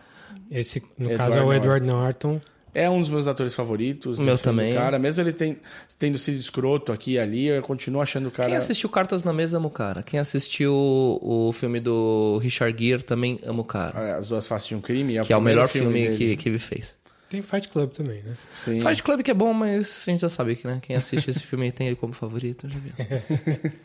Esse, 0.50 0.82
no 0.98 1.12
Edward 1.12 1.18
caso, 1.18 1.38
é 1.38 1.44
o 1.44 1.54
Edward 1.54 1.86
Norton. 1.86 2.42
É 2.74 2.90
um 2.90 3.00
dos 3.00 3.10
meus 3.10 3.28
atores 3.28 3.54
favoritos. 3.54 4.20
Meu 4.20 4.38
filme 4.38 4.44
também. 4.44 4.74
Cara, 4.74 4.98
mesmo 4.98 5.24
ele 5.24 5.34
tem, 5.34 5.58
tendo 6.00 6.18
sido 6.18 6.40
escroto 6.40 6.92
aqui 6.92 7.14
e 7.14 7.20
ali, 7.20 7.48
eu 7.48 7.62
continuo 7.62 8.02
achando 8.02 8.28
o 8.28 8.32
cara. 8.32 8.50
Quem 8.50 8.58
assistiu 8.58 8.90
Cartas 8.90 9.24
na 9.24 9.34
Mesa 9.34 9.58
ama 9.58 9.68
o 9.68 9.72
cara. 9.72 10.04
Quem 10.04 10.20
assistiu 10.20 10.74
o 10.74 11.52
filme 11.54 11.80
do 11.80 12.38
Richard 12.42 12.82
Gere 12.82 13.04
também 13.04 13.40
ama 13.46 13.62
o 13.62 13.66
cara. 13.66 14.18
As 14.18 14.30
duas 14.30 14.48
faces 14.48 14.70
de 14.70 14.76
um 14.76 14.82
crime. 14.82 15.20
Que 15.22 15.34
é 15.34 15.38
o 15.38 15.42
melhor 15.42 15.68
filme, 15.68 16.02
dele. 16.02 16.18
que, 16.18 16.38
que 16.38 16.50
ele 16.50 16.60
fez. 16.60 16.96
Tem 17.30 17.42
Fight 17.42 17.70
Club 17.70 17.92
também, 17.92 18.22
né? 18.24 18.34
Sim. 18.54 18.82
Fight 18.82 19.02
Club 19.02 19.22
que 19.22 19.32
é 19.32 19.34
bom, 19.34 19.54
mas 19.54 20.04
a 20.06 20.12
gente 20.12 20.20
já 20.20 20.30
sabe 20.30 20.56
que, 20.56 20.68
né? 20.68 20.80
Quem 20.82 20.98
assiste 20.98 21.30
esse 21.30 21.40
filme 21.42 21.72
tem 21.72 21.88
ele 21.88 21.96
como 21.96 22.12
favorito, 22.12 22.68
já 22.70 22.78
viu. 22.78 23.72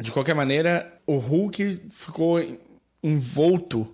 De 0.00 0.10
qualquer 0.10 0.34
maneira, 0.34 0.92
o 1.06 1.16
Hulk 1.16 1.80
ficou 1.88 2.42
envolto 3.02 3.88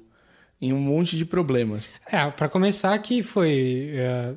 em 0.60 0.72
um 0.72 0.78
monte 0.80 1.16
de 1.16 1.24
problemas. 1.24 1.88
É, 2.10 2.24
pra 2.30 2.48
começar 2.48 2.98
que 2.98 3.22
foi 3.22 3.90
é, 3.94 4.32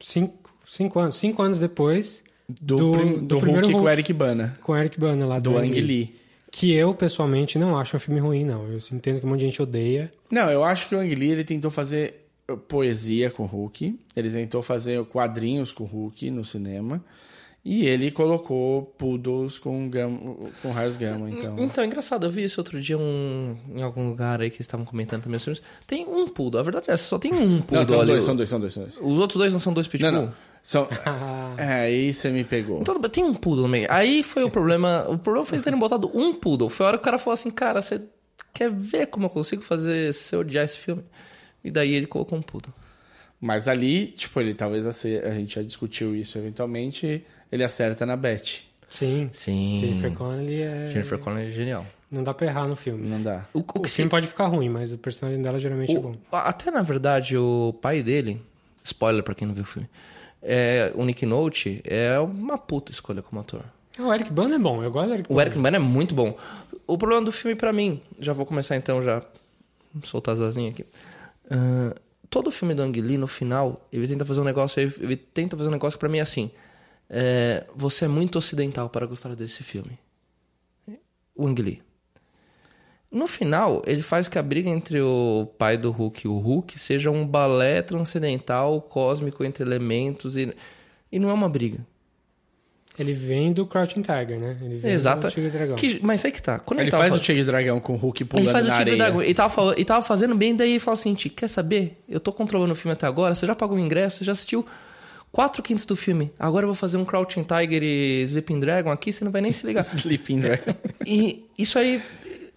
cinco, 0.00 0.50
cinco 0.66 0.98
anos, 0.98 1.16
cinco 1.16 1.42
anos 1.42 1.58
depois 1.58 2.22
Do, 2.48 2.76
Do- 2.76 2.92
prim- 2.92 3.12
do 3.14 3.20
do 3.22 3.36
primeiro 3.38 3.66
Hulk 3.66 3.72
com 3.72 3.78
o 3.78 3.80
Hulk. 3.82 3.92
Eric 3.92 4.12
Bana, 4.12 4.58
com 4.62 4.72
o 4.72 4.76
Eric 4.76 4.98
Bana 5.00 5.26
lá 5.26 5.38
do, 5.38 5.50
do 5.50 5.56
Ang 5.58 5.66
Ang 5.68 5.80
Lee. 5.80 6.14
Que 6.50 6.72
eu, 6.72 6.94
pessoalmente, 6.94 7.58
não 7.58 7.76
acho 7.76 7.96
um 7.96 8.00
filme 8.00 8.20
ruim, 8.20 8.44
não. 8.44 8.64
Eu 8.66 8.78
entendo 8.92 9.20
que 9.20 9.26
um 9.26 9.28
monte 9.28 9.40
de 9.40 9.44
gente 9.46 9.60
odeia. 9.60 10.10
Não, 10.30 10.50
eu 10.50 10.64
acho 10.64 10.88
que 10.88 10.94
o 10.94 10.98
Ang 10.98 11.14
Lee 11.14 11.32
ele 11.32 11.44
tentou 11.44 11.70
fazer 11.70 12.24
poesia 12.66 13.30
com 13.30 13.42
o 13.42 13.46
Hulk, 13.46 13.98
ele 14.16 14.30
tentou 14.30 14.62
fazer 14.62 15.04
quadrinhos 15.04 15.70
com 15.72 15.84
o 15.84 15.86
Hulk 15.86 16.30
no 16.30 16.42
cinema, 16.44 17.04
e 17.70 17.86
ele 17.86 18.10
colocou 18.10 18.94
poodles 18.96 19.58
com, 19.58 19.90
gama, 19.90 20.18
com 20.62 20.70
raios 20.70 20.96
gama, 20.96 21.28
então... 21.28 21.54
Então, 21.58 21.84
engraçado, 21.84 22.26
eu 22.26 22.30
vi 22.30 22.44
isso 22.44 22.58
outro 22.58 22.80
dia 22.80 22.96
um, 22.96 23.54
em 23.74 23.82
algum 23.82 24.08
lugar 24.08 24.40
aí 24.40 24.48
que 24.48 24.56
eles 24.56 24.64
estavam 24.64 24.86
comentando 24.86 25.24
também 25.24 25.36
os 25.36 25.44
filmes. 25.44 25.62
Tem 25.86 26.06
um 26.06 26.26
poodle, 26.28 26.60
a 26.60 26.62
verdade 26.62 26.90
é 26.90 26.94
essa, 26.94 27.04
só 27.04 27.18
tem 27.18 27.30
um 27.30 27.60
poodle 27.60 27.82
Não, 27.82 27.86
são 27.86 28.00
ali. 28.00 28.10
dois, 28.12 28.24
são 28.24 28.34
dois, 28.34 28.48
são 28.48 28.58
dois, 28.58 28.72
são 28.72 28.82
dois. 28.84 28.96
Os 28.96 29.18
outros 29.18 29.36
dois 29.36 29.52
não 29.52 29.60
são 29.60 29.74
dois 29.74 29.86
pitbull? 29.86 30.10
Não, 30.10 30.22
não. 30.22 30.34
São... 30.62 30.88
É, 31.58 31.72
aí 31.80 32.14
você 32.14 32.30
me 32.30 32.42
pegou. 32.42 32.82
Bem, 32.82 33.10
tem 33.10 33.24
um 33.24 33.34
poodle 33.34 33.64
no 33.64 33.68
meio. 33.68 33.86
Aí 33.90 34.22
foi 34.22 34.44
o 34.44 34.50
problema. 34.50 35.06
O 35.06 35.18
problema 35.18 35.44
foi 35.44 35.58
terem 35.58 35.78
botado 35.78 36.10
um 36.14 36.32
poodle. 36.32 36.70
Foi 36.70 36.86
a 36.86 36.88
hora 36.88 36.96
que 36.96 37.02
o 37.02 37.04
cara 37.04 37.18
falou 37.18 37.34
assim, 37.34 37.50
cara, 37.50 37.82
você 37.82 38.00
quer 38.54 38.70
ver 38.70 39.08
como 39.08 39.26
eu 39.26 39.30
consigo 39.30 39.60
fazer 39.60 40.14
você 40.14 40.36
odiar 40.36 40.64
esse 40.64 40.78
filme? 40.78 41.04
E 41.62 41.70
daí 41.70 41.92
ele 41.92 42.06
colocou 42.06 42.38
um 42.38 42.42
poodle. 42.42 42.72
Mas 43.40 43.68
ali, 43.68 44.08
tipo, 44.08 44.40
ele 44.40 44.54
talvez 44.54 44.86
a 44.86 45.34
gente 45.34 45.54
já 45.54 45.62
discutiu 45.62 46.16
isso 46.16 46.38
eventualmente, 46.38 47.24
ele 47.50 47.64
acerta 47.64 48.04
na 48.06 48.16
Beth. 48.16 48.62
Sim. 48.88 49.28
Sim. 49.32 49.78
Jennifer 49.80 50.12
Connelly 50.12 50.62
é... 50.62 50.86
Jennifer 50.88 51.18
Connelly 51.18 51.48
é 51.48 51.50
genial. 51.50 51.86
Não 52.10 52.22
dá 52.22 52.32
pra 52.32 52.46
errar 52.46 52.66
no 52.66 52.74
filme. 52.74 53.06
Não 53.06 53.22
dá. 53.22 53.46
O, 53.52 53.58
o 53.58 53.60
O 53.60 53.64
que 53.82 53.88
filme 53.90 54.06
se- 54.06 54.10
pode 54.10 54.26
ficar 54.26 54.46
ruim, 54.46 54.68
mas 54.70 54.92
o 54.92 54.98
personagem 54.98 55.42
dela 55.42 55.60
geralmente 55.60 55.94
é 55.94 56.00
bom. 56.00 56.12
o- 56.32 56.36
até 56.36 56.70
na 56.70 56.82
verdade, 56.82 57.36
o 57.36 57.74
pai 57.82 58.02
dele, 58.02 58.40
spoiler 58.82 59.22
pra 59.22 59.34
quem 59.34 59.46
não 59.46 59.54
viu 59.54 59.62
o 59.64 59.66
filme, 59.66 59.88
é, 60.42 60.90
o 60.94 61.04
Nick 61.04 61.26
Note 61.26 61.82
é 61.84 62.18
uma 62.18 62.56
puta 62.56 62.92
escolha 62.92 63.20
como 63.20 63.40
ator. 63.42 63.62
Ah, 63.98 64.02
O 64.04 64.14
Eric 64.14 64.32
Bana 64.32 64.54
é 64.54 64.58
bom, 64.58 64.82
eu 64.82 64.90
gosto 64.90 65.08
do 65.08 65.14
Eric 65.14 65.30
O 65.30 65.34
Bana. 65.34 65.48
Eric 65.48 65.60
Bana 65.60 65.76
é 65.76 65.80
muito 65.80 66.14
bom. 66.14 66.34
O 66.86 66.96
problema 66.96 67.22
do 67.22 67.30
filme 67.32 67.54
pra 67.54 67.72
mim, 67.74 68.00
já 68.18 68.32
vou 68.32 68.46
começar 68.46 68.74
então 68.76 69.02
já 69.02 69.20
soltar 70.02 70.32
as 70.32 70.40
asinhas 70.40 70.72
aqui. 70.72 70.86
Ah, 71.50 71.94
todo 72.30 72.50
filme 72.50 72.74
do 72.74 72.80
Ang 72.82 72.98
Lee, 73.00 73.18
no 73.18 73.26
final, 73.26 73.86
ele 73.92 74.06
tenta 74.08 74.24
fazer 74.24 74.40
um 74.40 74.44
negócio, 74.44 74.80
ele, 74.80 74.94
ele 75.00 75.16
tenta 75.16 75.56
fazer 75.58 75.68
um 75.68 75.72
negócio 75.72 75.98
pra 75.98 76.08
mim 76.08 76.20
assim. 76.20 76.50
É, 77.10 77.64
você 77.74 78.04
é 78.04 78.08
muito 78.08 78.36
ocidental 78.38 78.88
para 78.88 79.06
gostar 79.06 79.34
desse 79.34 79.62
filme. 79.62 79.98
O 81.34 81.46
Ang 81.46 81.60
Lee. 81.62 81.82
No 83.10 83.26
final, 83.26 83.82
ele 83.86 84.02
faz 84.02 84.28
que 84.28 84.38
a 84.38 84.42
briga 84.42 84.68
entre 84.68 85.00
o 85.00 85.48
pai 85.56 85.78
do 85.78 85.90
Hulk 85.90 86.26
e 86.26 86.28
o 86.28 86.36
Hulk 86.38 86.78
seja 86.78 87.10
um 87.10 87.26
balé 87.26 87.80
transcendental, 87.80 88.82
cósmico 88.82 89.42
entre 89.44 89.64
elementos 89.64 90.36
e, 90.36 90.52
e 91.10 91.18
não 91.18 91.30
é 91.30 91.32
uma 91.32 91.48
briga. 91.48 91.78
Ele 92.98 93.12
vem 93.12 93.52
do 93.52 93.64
Crouching 93.64 94.02
Tiger, 94.02 94.38
né? 94.40 94.58
Ele 94.60 94.74
vem 94.76 94.92
Exata. 94.92 95.28
do 95.28 95.32
Tigre 95.32 95.48
e 95.48 95.52
Dragão. 95.52 95.76
Que- 95.76 96.00
mas 96.02 96.22
aí 96.24 96.32
que 96.32 96.42
tá. 96.42 96.58
Quando 96.58 96.80
ele, 96.80 96.86
Ele 96.86 96.90
tava 96.90 97.02
faz 97.04 97.10
faz 97.12 97.22
o 97.22 97.24
Tigre 97.24 97.44
Dragão 97.44 97.78
com 97.80 97.94
o 97.94 97.96
Hulk 97.96 98.24
pulando 98.24 98.44
Ele 98.44 98.52
faz 98.52 98.64
o 98.66 98.68
na 98.68 98.74
Tigre 98.74 98.90
areia. 98.90 99.04
Dragão. 99.04 99.22
Ele 99.22 99.34
tava, 99.34 99.50
falando- 99.54 99.74
ele 99.76 99.84
tava 99.84 100.04
fazendo 100.04 100.34
bem, 100.34 100.54
daí 100.56 100.70
ele 100.72 100.80
falou 100.80 100.94
assim: 100.98 101.14
"Ti, 101.14 101.30
quer 101.30 101.48
saber? 101.48 102.02
Eu 102.08 102.18
tô 102.18 102.32
controlando 102.32 102.72
o 102.72 102.76
filme 102.76 102.92
até 102.92 103.06
agora, 103.06 103.34
você 103.36 103.46
já 103.46 103.54
pagou 103.54 103.76
o 103.76 103.80
ingresso, 103.80 104.18
você 104.18 104.24
já 104.24 104.32
assistiu 104.32 104.66
quatro 105.32 105.62
quintos 105.62 105.84
do 105.86 105.96
filme. 105.96 106.32
Agora 106.38 106.64
eu 106.64 106.68
vou 106.68 106.74
fazer 106.74 106.96
um 106.96 107.04
Crouching 107.04 107.44
Tiger 107.44 107.82
e 107.82 108.22
Sleeping 108.24 108.60
Dragon 108.60 108.90
aqui, 108.90 109.12
você 109.12 109.24
não 109.24 109.32
vai 109.32 109.40
nem 109.40 109.52
se 109.52 109.66
ligar. 109.66 109.82
Sleeping 109.84 110.40
Dragon. 110.40 110.74
e 111.06 111.44
isso 111.56 111.78
aí 111.78 112.02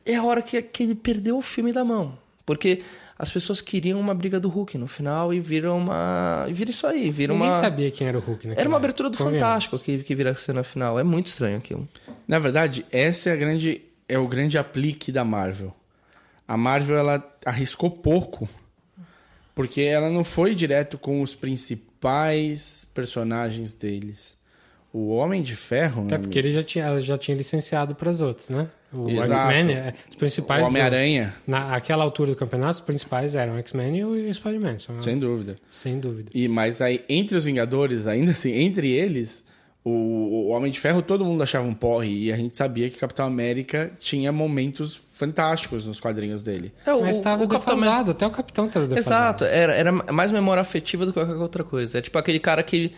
é 0.06 0.16
a 0.16 0.24
hora 0.24 0.42
que, 0.42 0.62
que 0.62 0.84
ele 0.84 0.96
perdeu 0.96 1.38
o 1.38 1.42
filme 1.42 1.72
da 1.72 1.84
mão. 1.84 2.18
Porque 2.46 2.82
as 3.18 3.30
pessoas 3.30 3.62
queriam 3.62 4.00
uma 4.00 4.16
briga 4.16 4.40
do 4.40 4.50
Hulk 4.50 4.78
no 4.78 4.88
final 4.88 5.34
e 5.34 5.40
viram 5.40 5.78
uma. 5.78 6.46
E 6.50 6.54
vira 6.54 6.72
isso 6.72 6.88
aí, 6.88 7.12
vira 7.12 7.34
Ninguém 7.34 7.50
uma. 7.50 7.56
sabia 7.56 7.92
quem 7.92 8.08
era 8.08 8.18
o 8.18 8.22
Hulk 8.22 8.48
naquela 8.48 8.62
Era 8.62 8.68
uma 8.68 8.78
abertura 8.78 9.10
do 9.10 9.18
convenhamos. 9.18 9.42
Fantástico 9.44 9.80
que, 9.80 10.00
que 10.00 10.16
vira 10.16 10.32
a 10.32 10.36
cena 10.36 10.64
final. 10.64 11.00
É 11.00 11.04
muito 11.04 11.28
estranho 11.28 11.58
aquilo. 11.58 11.88
Na 12.28 12.40
verdade, 12.40 12.84
essa 12.92 13.30
é 13.30 13.34
a 13.34 13.36
grande 13.36 13.82
é 14.10 14.18
o 14.18 14.28
grande 14.28 14.58
aplique 14.58 15.12
da 15.12 15.24
Marvel. 15.24 15.74
A 16.48 16.58
Marvel 16.58 16.98
ela 16.98 17.24
arriscou 17.46 17.92
pouco 17.92 18.50
porque 19.54 19.82
ela 19.82 20.10
não 20.10 20.24
foi 20.24 20.56
direto 20.56 20.98
com 20.98 21.22
os 21.22 21.36
principais 21.36 21.91
personagens 22.94 23.74
deles. 23.74 24.38
O 24.94 25.10
Homem 25.10 25.42
de 25.42 25.56
Ferro, 25.56 26.04
Até 26.06 26.18
porque 26.18 26.38
ele 26.38 26.52
já 26.52 26.64
tinha, 26.64 27.00
já 27.00 27.18
tinha 27.18 27.36
licenciado 27.38 27.96
para 27.96 28.10
as 28.10 28.20
outras, 28.20 28.50
né? 28.50 28.68
O. 28.94 29.10
X-Men, 29.10 29.72
é, 29.72 29.94
os 30.10 30.16
principais... 30.18 30.64
o 30.64 30.68
Homem-Aranha, 30.68 31.34
Naquela 31.48 32.04
altura 32.04 32.32
do 32.32 32.36
campeonato, 32.36 32.74
os 32.74 32.82
principais 32.82 33.34
eram 33.34 33.56
o 33.56 33.58
X-Men 33.60 33.98
e 33.98 34.04
o 34.04 34.34
Spider-Man. 34.34 34.78
sem 35.00 35.18
dúvida. 35.18 35.56
Sem 35.70 35.98
dúvida. 35.98 36.30
E 36.34 36.50
mas 36.50 36.82
aí 36.82 37.06
entre 37.08 37.38
os 37.38 37.46
Vingadores, 37.46 38.06
ainda 38.06 38.32
assim, 38.32 38.52
entre 38.52 38.92
eles, 38.92 39.46
O, 39.84 39.90
o 39.90 40.48
Homem 40.50 40.72
de 40.72 40.80
Ferro 40.80 41.02
todo 41.02 41.26
mundo 41.26 41.42
achava 41.42 41.68
um 41.68 41.74
porre 41.74 42.26
e 42.26 42.32
a 42.32 42.36
gente 42.38 42.56
sabia 42.56 42.88
que 42.88 43.00
Capitão 43.00 43.26
América 43.26 43.92
tinha 44.00 44.32
momentos 44.32 44.96
fantásticos 44.96 45.88
nos 45.88 46.00
quadrinhos 46.00 46.44
dele. 46.44 46.72
É, 46.86 46.94
o- 46.94 47.02
Mas 47.02 47.18
estava 47.18 47.44
o 47.44 47.48
Capitão 47.48 47.76
defasado, 47.76 48.12
até 48.12 48.28
o 48.28 48.30
capitão 48.30 48.68
estava 48.68 48.86
defasado. 48.86 49.44
Exato, 49.44 49.46
era, 49.46 49.74
era 49.74 49.92
mais 49.92 50.32
memória 50.32 50.62
afetiva 50.62 51.04
do 51.06 51.12
que 51.12 51.20
qualquer 51.20 51.36
outra 51.36 51.64
coisa. 51.64 51.98
É 51.98 52.02
tipo 52.02 52.16
aquele 52.18 52.40
cara 52.40 52.62
que. 52.62 52.92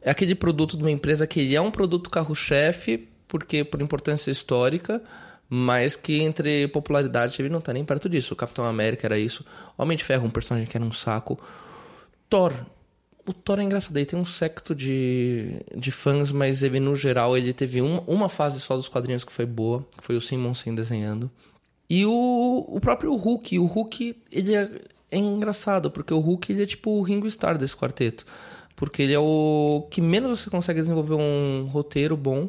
É 0.00 0.10
aquele 0.10 0.34
produto 0.36 0.76
de 0.76 0.82
uma 0.84 0.92
empresa 0.92 1.26
que 1.26 1.40
ele 1.40 1.56
é 1.56 1.60
um 1.60 1.72
produto 1.72 2.08
carro-chefe, 2.08 3.08
porque 3.26 3.64
por 3.64 3.82
importância 3.82 4.30
histórica, 4.30 5.02
mas 5.50 5.96
que 5.96 6.22
entre 6.22 6.68
popularidade 6.68 7.42
ele 7.42 7.48
não 7.48 7.60
tá 7.60 7.72
nem 7.72 7.84
perto 7.84 8.08
disso. 8.08 8.32
O 8.34 8.36
Capitão 8.36 8.64
América 8.64 9.08
era 9.08 9.18
isso. 9.18 9.44
Homem 9.76 9.96
de 9.98 10.04
Ferro, 10.04 10.24
um 10.26 10.30
personagem 10.30 10.68
que 10.70 10.76
era 10.76 10.86
um 10.86 10.92
saco. 10.92 11.36
Thor. 12.30 12.52
O 13.28 13.32
Thor 13.34 13.60
é 13.60 13.62
engraçado, 13.62 13.94
ele 13.94 14.06
tem 14.06 14.18
um 14.18 14.24
secto 14.24 14.74
de, 14.74 15.60
de 15.76 15.90
fãs, 15.90 16.32
mas 16.32 16.62
ele, 16.62 16.80
no 16.80 16.96
geral, 16.96 17.36
ele 17.36 17.52
teve 17.52 17.82
uma, 17.82 18.00
uma 18.06 18.26
fase 18.26 18.58
só 18.58 18.74
dos 18.74 18.88
quadrinhos 18.88 19.22
que 19.22 19.30
foi 19.30 19.44
boa, 19.44 19.86
que 19.98 20.02
foi 20.02 20.16
o 20.16 20.20
Simonsen 20.20 20.74
desenhando. 20.74 21.30
E 21.90 22.06
o, 22.06 22.64
o 22.66 22.80
próprio 22.80 23.14
Hulk, 23.14 23.58
o 23.58 23.66
Hulk, 23.66 24.16
ele 24.32 24.54
é, 24.54 24.80
é 25.10 25.18
engraçado, 25.18 25.90
porque 25.90 26.14
o 26.14 26.20
Hulk, 26.20 26.50
ele 26.50 26.62
é 26.62 26.66
tipo 26.66 26.90
o 26.90 27.02
Ringo 27.02 27.26
Starr 27.26 27.58
desse 27.58 27.76
quarteto. 27.76 28.24
Porque 28.74 29.02
ele 29.02 29.12
é 29.12 29.18
o 29.18 29.86
que 29.90 30.00
menos 30.00 30.30
você 30.30 30.48
consegue 30.48 30.80
desenvolver 30.80 31.14
um 31.14 31.66
roteiro 31.66 32.16
bom. 32.16 32.48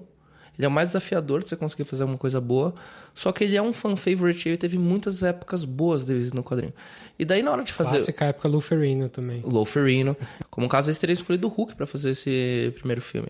Ele 0.60 0.66
é 0.66 0.68
o 0.68 0.72
mais 0.72 0.90
desafiador 0.90 1.42
de 1.42 1.48
você 1.48 1.56
conseguir 1.56 1.86
fazer 1.86 2.04
uma 2.04 2.18
coisa 2.18 2.42
boa. 2.42 2.76
Só 3.16 3.32
que 3.32 3.46
ele 3.46 3.56
é 3.56 3.62
um 3.62 3.72
fan 3.72 3.96
favorite 3.96 4.46
e 4.46 4.50
ele 4.50 4.58
teve 4.58 4.78
muitas 4.78 5.24
épocas 5.24 5.64
boas 5.64 6.04
deles 6.04 6.34
no 6.34 6.44
quadrinho. 6.44 6.74
E 7.18 7.24
daí 7.24 7.42
na 7.42 7.50
hora 7.50 7.64
de 7.64 7.72
fazer... 7.72 7.92
Clássica 7.92 8.26
época 8.26 8.50
Lou 8.50 8.60
Ferrigno 8.60 9.08
também. 9.08 9.42
Lou 9.46 9.64
Ferrino. 9.64 10.18
Como 10.50 10.68
caso, 10.68 10.90
eles 10.90 11.00
teriam 11.00 11.14
escolhido 11.14 11.48
o 11.48 11.50
Hulk 11.50 11.76
pra 11.76 11.88
fazer 11.88 12.10
esse 12.10 12.74
primeiro 12.76 13.02
filme. 13.02 13.30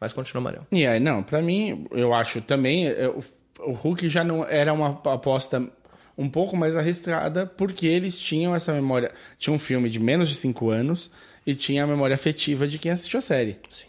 Mas 0.00 0.12
continua, 0.12 0.42
Mariel. 0.42 0.66
E 0.72 0.84
aí, 0.84 0.98
não, 0.98 1.22
pra 1.22 1.40
mim, 1.40 1.86
eu 1.92 2.12
acho 2.12 2.42
também, 2.42 2.88
é, 2.88 3.06
o, 3.06 3.22
o 3.60 3.72
Hulk 3.72 4.08
já 4.08 4.24
não 4.24 4.44
era 4.44 4.72
uma 4.72 4.88
aposta 5.04 5.64
um 6.18 6.28
pouco 6.28 6.56
mais 6.56 6.74
arriscada, 6.74 7.46
porque 7.46 7.86
eles 7.86 8.18
tinham 8.18 8.56
essa 8.56 8.72
memória. 8.72 9.12
Tinha 9.38 9.54
um 9.54 9.58
filme 9.58 9.88
de 9.88 10.00
menos 10.00 10.28
de 10.28 10.34
5 10.34 10.68
anos 10.68 11.12
e 11.46 11.54
tinha 11.54 11.84
a 11.84 11.86
memória 11.86 12.14
afetiva 12.14 12.66
de 12.66 12.76
quem 12.76 12.90
assistiu 12.90 13.20
a 13.20 13.22
série. 13.22 13.60
Sim. 13.70 13.86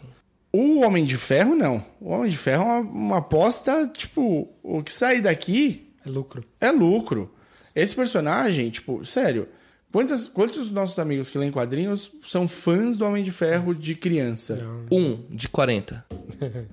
O 0.56 0.80
Homem 0.84 1.04
de 1.04 1.16
Ferro, 1.16 1.54
não. 1.54 1.84
O 2.00 2.10
Homem 2.10 2.30
de 2.30 2.38
Ferro 2.38 2.62
é 2.62 2.66
uma, 2.66 2.80
uma 2.80 3.16
aposta, 3.18 3.86
tipo, 3.88 4.48
o 4.62 4.82
que 4.82 4.92
sair 4.92 5.20
daqui 5.20 5.88
É 6.04 6.10
lucro. 6.10 6.42
é 6.60 6.70
lucro. 6.70 7.30
Esse 7.74 7.94
personagem, 7.94 8.70
tipo, 8.70 9.04
sério, 9.04 9.48
quantos, 9.92 10.28
quantos 10.28 10.56
dos 10.58 10.70
nossos 10.70 10.98
amigos 10.98 11.30
que 11.30 11.36
leem 11.38 11.50
quadrinhos 11.52 12.10
são 12.26 12.48
fãs 12.48 12.96
do 12.96 13.04
Homem 13.04 13.22
de 13.22 13.30
Ferro 13.32 13.74
de 13.74 13.94
criança? 13.94 14.58
Um 14.90 15.22
de 15.30 15.48
40. 15.48 16.04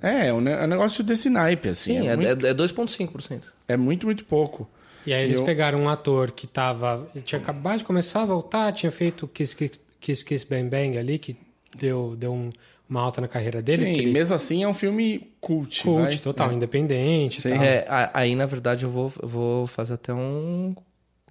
É, 0.01 0.27
é 0.27 0.33
um, 0.33 0.45
é 0.47 0.63
um 0.63 0.67
negócio 0.67 1.03
desse 1.03 1.29
naipe, 1.29 1.69
assim. 1.69 1.97
Sim, 1.99 2.07
é, 2.07 2.11
é, 2.11 2.15
muito, 2.17 2.45
é, 2.45 2.49
é 2.49 2.53
2,5%. 2.53 3.43
é 3.67 3.77
muito, 3.77 4.05
muito 4.05 4.25
pouco. 4.25 4.69
E 5.05 5.13
aí 5.13 5.23
eles 5.25 5.39
Eu- 5.39 5.45
pegaram 5.45 5.79
um 5.81 5.87
ator 5.89 6.31
que 6.31 6.47
tava. 6.47 7.07
Ele 7.15 7.23
tinha 7.23 7.39
acabado 7.39 7.77
de 7.79 7.83
começar 7.85 8.23
a 8.23 8.25
voltar, 8.25 8.71
tinha 8.73 8.91
feito 8.91 9.25
Kiss 9.27 9.55
Kiss, 9.55 9.79
Kiss, 10.01 10.25
Kiss 10.25 10.45
Bang 10.49 10.69
Bang 10.69 10.97
ali, 10.97 11.17
que 11.17 11.37
deu, 11.77 12.15
deu 12.17 12.33
um- 12.33 12.51
uma 12.93 13.01
alta 13.01 13.19
na 13.21 13.27
carreira 13.27 13.61
dele. 13.61 13.85
Sim, 13.85 13.91
ele- 13.93 14.11
mesmo 14.11 14.35
assim 14.35 14.63
é 14.63 14.67
um 14.67 14.73
filme 14.73 15.33
cult. 15.41 15.81
cult, 15.83 16.01
vai? 16.03 16.17
total, 16.17 16.51
É. 16.51 16.53
independente. 16.53 17.41
Sim. 17.41 17.55
tal. 17.55 17.63
É, 17.63 17.85
a- 17.87 18.11
aí, 18.13 18.35
na 18.35 18.45
verdade, 18.45 18.83
eu 18.83 18.89
vou, 18.89 19.11
eu 19.21 19.27
vou 19.27 19.65
fazer 19.67 19.95
até 19.95 20.13
um, 20.13 20.75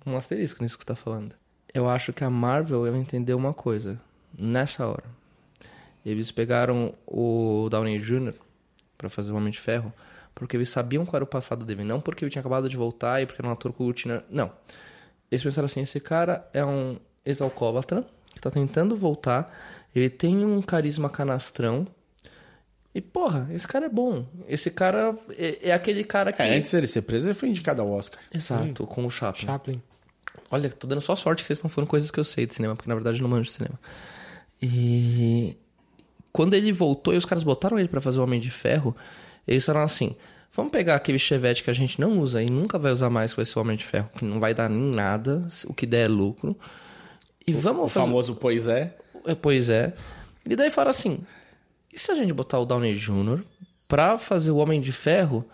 um 0.04 0.16
asterisco 0.16 0.62
nisso 0.62 0.76
que 0.76 0.82
você 0.84 0.88
tá 0.88 0.96
falando. 0.96 1.34
Eu 1.72 1.88
acho 1.88 2.12
que 2.12 2.24
a 2.24 2.30
Marvel 2.30 2.86
ela 2.86 2.98
entendeu 2.98 3.36
uma 3.38 3.54
coisa. 3.54 4.00
Nessa 4.38 4.86
hora. 4.86 5.04
Eles 6.04 6.32
pegaram 6.32 6.94
o 7.06 7.68
Downey 7.70 7.98
Jr. 7.98 8.34
pra 8.98 9.08
fazer 9.08 9.30
o 9.32 9.36
Homem 9.36 9.50
de 9.52 9.58
Ferro, 9.60 9.92
porque 10.34 10.56
eles 10.56 10.68
sabiam 10.68 11.04
qual 11.06 11.16
era 11.18 11.24
o 11.24 11.26
passado 11.26 11.64
dele. 11.64 11.84
Não 11.84 12.00
porque 12.00 12.24
ele 12.24 12.30
tinha 12.30 12.40
acabado 12.40 12.68
de 12.68 12.76
voltar 12.76 13.22
e 13.22 13.26
porque 13.26 13.40
era 13.40 13.48
um 13.48 13.52
ator 13.52 13.72
cult. 13.72 14.08
né? 14.08 14.20
Não. 14.28 14.50
Eles 15.30 15.42
pensaram 15.42 15.66
assim, 15.66 15.80
esse 15.80 16.00
cara 16.00 16.46
é 16.52 16.64
um 16.64 16.96
ex-alcoólatra 17.24 18.04
que 18.34 18.40
tá 18.40 18.50
tentando 18.50 18.96
voltar. 18.96 19.54
Ele 19.94 20.08
tem 20.10 20.44
um 20.44 20.60
carisma 20.62 21.08
canastrão. 21.10 21.86
E, 22.94 23.00
porra, 23.00 23.48
esse 23.52 23.66
cara 23.66 23.86
é 23.86 23.88
bom. 23.88 24.26
Esse 24.46 24.70
cara 24.70 25.14
é, 25.36 25.70
é 25.70 25.72
aquele 25.72 26.04
cara 26.04 26.32
que... 26.32 26.42
É, 26.42 26.56
antes 26.56 26.70
dele 26.70 26.86
ser 26.86 27.02
preso, 27.02 27.26
ele 27.26 27.34
foi 27.34 27.48
indicado 27.48 27.80
ao 27.80 27.90
Oscar. 27.90 28.20
Exato, 28.32 28.86
com 28.86 29.06
o 29.06 29.10
Chaplin. 29.10 29.46
Chaplin. 29.46 29.82
Olha, 30.50 30.68
tô 30.70 30.86
dando 30.86 31.00
só 31.00 31.16
sorte 31.16 31.42
que 31.42 31.46
vocês 31.46 31.58
estão 31.58 31.70
falando 31.70 31.88
coisas 31.88 32.10
que 32.10 32.20
eu 32.20 32.24
sei 32.24 32.46
de 32.46 32.54
cinema, 32.54 32.76
porque 32.76 32.88
na 32.88 32.94
verdade 32.94 33.18
eu 33.18 33.22
não 33.22 33.30
manjo 33.30 33.44
de 33.44 33.52
cinema. 33.52 33.78
E 34.60 35.56
quando 36.32 36.54
ele 36.54 36.70
voltou 36.72 37.14
e 37.14 37.16
os 37.16 37.24
caras 37.24 37.42
botaram 37.44 37.78
ele 37.78 37.88
pra 37.88 38.00
fazer 38.00 38.18
o 38.18 38.22
Homem 38.22 38.40
de 38.40 38.50
Ferro, 38.50 38.94
eles 39.48 39.64
falaram 39.64 39.84
assim: 39.84 40.14
vamos 40.54 40.70
pegar 40.70 40.94
aquele 40.94 41.18
chevette 41.18 41.64
que 41.64 41.70
a 41.70 41.74
gente 41.74 42.00
não 42.00 42.18
usa 42.18 42.42
e 42.42 42.50
nunca 42.50 42.78
vai 42.78 42.92
usar 42.92 43.10
mais, 43.10 43.32
que 43.32 43.36
vai 43.36 43.44
ser 43.44 43.58
o 43.58 43.62
Homem 43.62 43.76
de 43.76 43.84
Ferro, 43.84 44.10
que 44.16 44.24
não 44.24 44.38
vai 44.38 44.54
dar 44.54 44.70
em 44.70 44.94
nada, 44.94 45.46
o 45.66 45.74
que 45.74 45.86
der 45.86 46.04
é 46.04 46.08
lucro. 46.08 46.56
E 47.46 47.52
vamos 47.52 47.84
O 47.84 47.88
fazer. 47.88 48.06
famoso 48.06 48.36
Pois 48.36 48.66
é. 48.66 48.96
É, 49.26 49.34
Pois 49.34 49.68
é. 49.68 49.92
E 50.48 50.56
daí 50.56 50.70
fala 50.70 50.90
assim: 50.90 51.24
e 51.92 51.98
se 51.98 52.10
a 52.10 52.14
gente 52.14 52.32
botar 52.32 52.58
o 52.58 52.64
Downey 52.64 52.94
Jr. 52.94 53.44
pra 53.86 54.16
fazer 54.16 54.50
o 54.50 54.56
Homem 54.56 54.80
de 54.80 54.92
Ferro? 54.92 55.44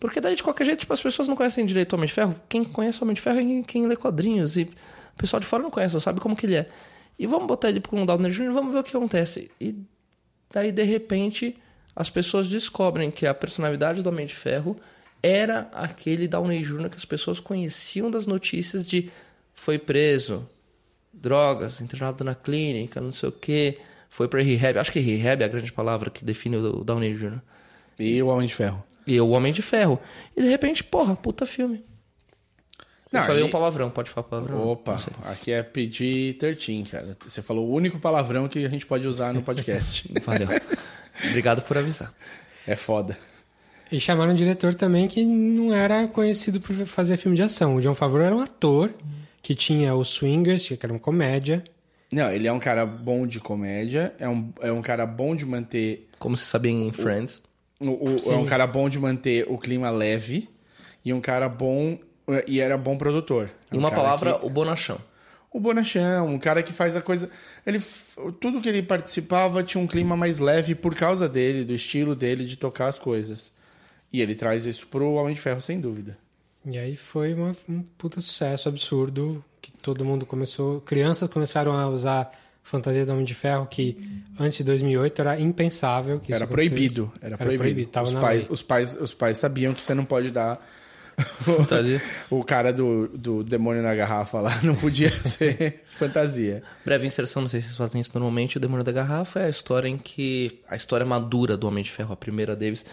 Porque 0.00 0.20
daí, 0.20 0.34
de 0.34 0.42
qualquer 0.42 0.64
jeito, 0.64 0.80
tipo, 0.80 0.92
as 0.92 1.02
pessoas 1.02 1.28
não 1.28 1.36
conhecem 1.36 1.64
direito 1.64 1.92
o 1.92 1.96
Homem 1.96 2.08
de 2.08 2.12
Ferro. 2.12 2.34
Quem 2.48 2.64
conhece 2.64 3.00
o 3.00 3.04
Homem 3.04 3.14
de 3.14 3.20
Ferro 3.20 3.38
é 3.38 3.42
quem, 3.42 3.62
quem 3.62 3.86
lê 3.86 3.96
quadrinhos. 3.96 4.56
E 4.56 4.62
o 4.62 5.16
pessoal 5.16 5.40
de 5.40 5.46
fora 5.46 5.62
não 5.62 5.70
conhece, 5.70 5.94
não 5.94 6.00
sabe 6.00 6.20
como 6.20 6.36
que 6.36 6.44
ele 6.44 6.56
é. 6.56 6.68
E 7.18 7.26
vamos 7.26 7.46
botar 7.46 7.70
ele 7.70 7.80
com 7.80 8.02
o 8.02 8.06
Downey 8.06 8.30
Jr. 8.30 8.52
vamos 8.52 8.72
ver 8.72 8.80
o 8.80 8.84
que 8.84 8.94
acontece. 8.94 9.50
E 9.60 9.74
daí, 10.52 10.70
de 10.70 10.82
repente, 10.82 11.56
as 11.94 12.10
pessoas 12.10 12.48
descobrem 12.48 13.10
que 13.10 13.26
a 13.26 13.32
personalidade 13.32 14.02
do 14.02 14.08
Homem 14.10 14.26
de 14.26 14.34
Ferro 14.34 14.76
era 15.22 15.70
aquele 15.72 16.28
Downey 16.28 16.62
Jr. 16.62 16.90
que 16.90 16.96
as 16.96 17.04
pessoas 17.04 17.40
conheciam 17.40 18.10
das 18.10 18.26
notícias 18.26 18.86
de 18.86 19.10
foi 19.54 19.78
preso, 19.78 20.46
drogas, 21.20 21.80
internado 21.80 22.22
na 22.24 22.34
clínica, 22.34 23.00
não 23.00 23.10
sei 23.10 23.28
o 23.28 23.32
que, 23.32 23.78
foi 24.08 24.28
pra 24.28 24.42
rehab. 24.42 24.78
Acho 24.78 24.92
que 24.92 25.00
rehab 25.00 25.42
é 25.42 25.44
a 25.46 25.48
grande 25.48 25.72
palavra 25.72 26.10
que 26.10 26.24
define 26.24 26.56
o 26.56 26.84
Downey 26.84 27.14
Jr. 27.14 27.38
E 27.98 28.22
o 28.22 28.28
Homem 28.28 28.46
de 28.46 28.54
Ferro. 28.54 28.84
E 29.06 29.20
o 29.20 29.28
Homem 29.30 29.52
de 29.52 29.62
Ferro. 29.62 29.98
E 30.36 30.42
de 30.42 30.48
repente, 30.48 30.82
porra, 30.84 31.14
puta 31.16 31.46
filme. 31.46 31.84
Não, 33.12 33.20
eu 33.20 33.26
falei 33.26 33.42
e- 33.42 33.46
um 33.46 33.50
palavrão, 33.50 33.88
pode 33.88 34.10
falar 34.10 34.26
palavrão? 34.26 34.68
Opa, 34.68 34.96
aqui 35.24 35.52
é 35.52 35.62
pedir 35.62 36.34
13, 36.38 36.82
cara. 36.90 37.16
Você 37.26 37.40
falou 37.40 37.66
o 37.68 37.72
único 37.72 37.98
palavrão 37.98 38.48
que 38.48 38.64
a 38.64 38.68
gente 38.68 38.84
pode 38.84 39.06
usar 39.06 39.32
no 39.32 39.42
podcast. 39.42 40.10
Valeu. 40.24 40.48
Obrigado 41.28 41.62
por 41.62 41.78
avisar. 41.78 42.12
é 42.66 42.74
foda. 42.76 43.16
E 43.92 44.00
chamaram 44.00 44.32
um 44.32 44.34
diretor 44.34 44.74
também 44.74 45.06
que 45.06 45.24
não 45.24 45.72
era 45.72 46.08
conhecido 46.08 46.60
por 46.60 46.74
fazer 46.86 47.16
filme 47.16 47.36
de 47.36 47.42
ação. 47.44 47.76
O 47.76 47.80
John 47.80 47.94
Favreau 47.94 48.26
era 48.26 48.36
um 48.36 48.40
ator 48.40 48.92
que 49.46 49.54
tinha 49.54 49.94
os 49.94 50.08
Swingers, 50.08 50.66
que 50.68 50.76
era 50.82 50.92
uma 50.92 50.98
comédia. 50.98 51.62
Não, 52.12 52.32
ele 52.32 52.48
é 52.48 52.52
um 52.52 52.58
cara 52.58 52.84
bom 52.84 53.26
de 53.28 53.38
comédia, 53.38 54.12
é 54.18 54.28
um, 54.28 54.52
é 54.60 54.72
um 54.72 54.82
cara 54.82 55.06
bom 55.06 55.36
de 55.36 55.46
manter. 55.46 56.08
Como 56.18 56.36
se 56.36 56.46
sabia 56.46 56.72
em 56.72 56.92
Friends. 56.92 57.40
O, 57.78 57.90
o- 57.90 58.32
é 58.32 58.36
um 58.36 58.44
cara 58.44 58.66
bom 58.66 58.88
de 58.88 58.98
manter 58.98 59.46
o 59.48 59.56
clima 59.56 59.88
leve 59.88 60.48
e 61.04 61.12
um 61.12 61.20
cara 61.20 61.48
bom. 61.48 61.96
E 62.48 62.58
era 62.60 62.76
bom 62.76 62.96
produtor. 62.98 63.48
Em 63.72 63.76
um 63.76 63.78
uma 63.78 63.90
palavra, 63.92 64.34
que- 64.36 64.46
o 64.46 64.50
bonachão. 64.50 64.98
o 65.52 65.60
Bonachão, 65.60 66.26
um 66.28 66.38
cara 66.40 66.60
que 66.60 66.72
faz 66.72 66.96
a 66.96 67.00
coisa. 67.00 67.30
Ele, 67.64 67.80
tudo 68.40 68.60
que 68.60 68.68
ele 68.68 68.82
participava 68.82 69.62
tinha 69.62 69.80
um 69.82 69.86
clima 69.86 70.16
mais 70.16 70.40
leve 70.40 70.74
por 70.74 70.92
causa 70.94 71.28
dele, 71.28 71.64
do 71.64 71.72
estilo 71.72 72.16
dele 72.16 72.44
de 72.44 72.56
tocar 72.56 72.88
as 72.88 72.98
coisas. 72.98 73.52
E 74.12 74.20
ele 74.20 74.34
traz 74.34 74.66
isso 74.66 74.88
pro 74.88 75.12
Homem 75.12 75.34
de 75.34 75.40
Ferro, 75.40 75.60
sem 75.60 75.78
dúvida. 75.80 76.18
E 76.68 76.76
aí 76.78 76.96
foi 76.96 77.32
uma- 77.34 77.56
um 77.68 77.82
puta 77.96 78.20
sucesso 78.20 78.68
absurdo, 78.68 79.44
que 79.62 79.70
todo 79.72 80.04
mundo 80.04 80.26
começou... 80.26 80.80
Crianças 80.80 81.28
começaram 81.28 81.78
a 81.78 81.86
usar 81.88 82.30
fantasia 82.62 83.06
do 83.06 83.12
Homem 83.12 83.24
de 83.24 83.34
Ferro, 83.34 83.66
que 83.66 83.96
antes 84.40 84.58
de 84.58 84.64
2008 84.64 85.20
era 85.20 85.38
impensável. 85.40 86.18
Que 86.18 86.32
isso 86.32 86.42
Era 86.42 86.46
proibido. 86.50 87.12
Era, 87.22 87.38
proibido. 87.38 87.90
tava 87.90 88.08
os, 88.08 88.12
na 88.12 88.20
pais, 88.20 88.44
lei. 88.46 88.52
os, 88.54 88.62
pais, 88.62 89.00
os 89.00 89.14
pais 89.14 89.38
sabiam 89.38 89.72
que 89.72 89.80
você 89.80 89.94
não 89.94 90.04
pode 90.04 90.30
dar. 90.32 90.60
Fantasia. 91.16 92.02
o 92.28 92.42
cara 92.44 92.72
do, 92.72 93.08
do 93.08 93.42
demônio 93.44 93.82
na 93.82 93.94
garrafa 93.94 94.40
lá 94.40 94.60
não 94.62 94.74
podia 94.74 95.10
ser 95.12 95.82
fantasia. 95.86 96.62
Breve 96.84 97.06
inserção, 97.06 97.42
não 97.42 97.48
sei 97.48 97.60
se 97.60 97.68
vocês 97.68 97.76
fazem 97.76 98.00
isso 98.00 98.10
normalmente. 98.12 98.56
O 98.56 98.60
Demônio 98.60 98.84
da 98.84 98.92
Garrafa 98.92 99.40
é 99.40 99.46
a 99.46 99.48
história 99.48 99.88
em 99.88 99.96
que. 99.96 100.60
A 100.68 100.76
história 100.76 101.06
madura 101.06 101.56
do 101.56 101.66
Homem 101.68 101.82
de 101.82 101.90
Ferro, 101.90 102.12
a 102.12 102.16
primeira 102.16 102.54
deles, 102.54 102.84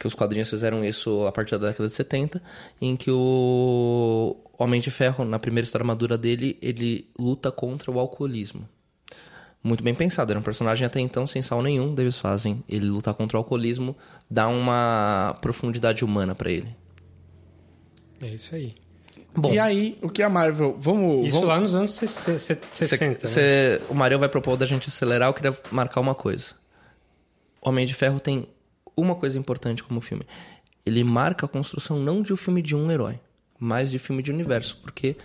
que 0.00 0.06
os 0.06 0.14
quadrinhos 0.14 0.48
fizeram 0.48 0.82
isso 0.84 1.26
a 1.26 1.30
partir 1.32 1.58
da 1.58 1.68
década 1.68 1.88
de 1.88 1.94
70, 1.94 2.42
em 2.80 2.96
que 2.96 3.10
o 3.10 4.34
Homem 4.58 4.80
de 4.80 4.90
Ferro, 4.90 5.24
na 5.24 5.38
primeira 5.38 5.64
história 5.64 5.86
madura 5.86 6.16
dele, 6.16 6.58
ele 6.62 7.06
luta 7.18 7.52
contra 7.52 7.90
o 7.90 7.98
alcoolismo. 8.00 8.66
Muito 9.62 9.84
bem 9.84 9.94
pensado, 9.94 10.32
era 10.32 10.40
um 10.40 10.42
personagem 10.42 10.86
até 10.86 11.00
então 11.00 11.26
sem 11.26 11.42
sal 11.42 11.60
nenhum, 11.62 11.94
eles 11.98 12.18
fazem 12.18 12.64
ele 12.66 12.86
lutar 12.86 13.12
contra 13.12 13.36
o 13.36 13.40
alcoolismo, 13.40 13.94
dá 14.30 14.48
uma 14.48 15.36
profundidade 15.42 16.02
humana 16.02 16.34
pra 16.34 16.50
ele. 16.50 16.74
É 18.22 18.28
isso 18.28 18.54
aí. 18.54 18.74
Bom, 19.34 19.52
E 19.52 19.58
aí, 19.58 19.98
o 20.02 20.08
que 20.08 20.22
a 20.22 20.30
Marvel. 20.30 20.76
Vamos. 20.78 21.26
Isso 21.26 21.34
vamos... 21.34 21.48
lá 21.48 21.60
nos 21.60 21.74
anos 21.74 21.92
60, 21.92 22.38
cê- 22.38 22.58
60 22.72 23.26
né? 23.26 23.32
cê- 23.32 23.82
o 23.88 23.94
Mario 23.94 24.18
vai 24.18 24.28
propor 24.28 24.56
da 24.56 24.64
gente 24.66 24.88
acelerar, 24.88 25.28
eu 25.28 25.34
queria 25.34 25.56
marcar 25.70 26.00
uma 26.00 26.14
coisa. 26.14 26.54
Homem 27.60 27.84
de 27.86 27.92
Ferro 27.94 28.18
tem 28.18 28.48
uma 29.00 29.14
coisa 29.14 29.38
importante 29.38 29.82
como 29.82 30.00
filme. 30.00 30.24
Ele 30.84 31.02
marca 31.04 31.46
a 31.46 31.48
construção 31.48 31.98
não 32.00 32.22
de 32.22 32.32
um 32.32 32.36
filme 32.36 32.62
de 32.62 32.74
um 32.76 32.90
herói, 32.90 33.18
mas 33.58 33.90
de 33.90 33.98
filme 33.98 34.22
de 34.22 34.30
universo. 34.30 34.78
Porque 34.82 35.16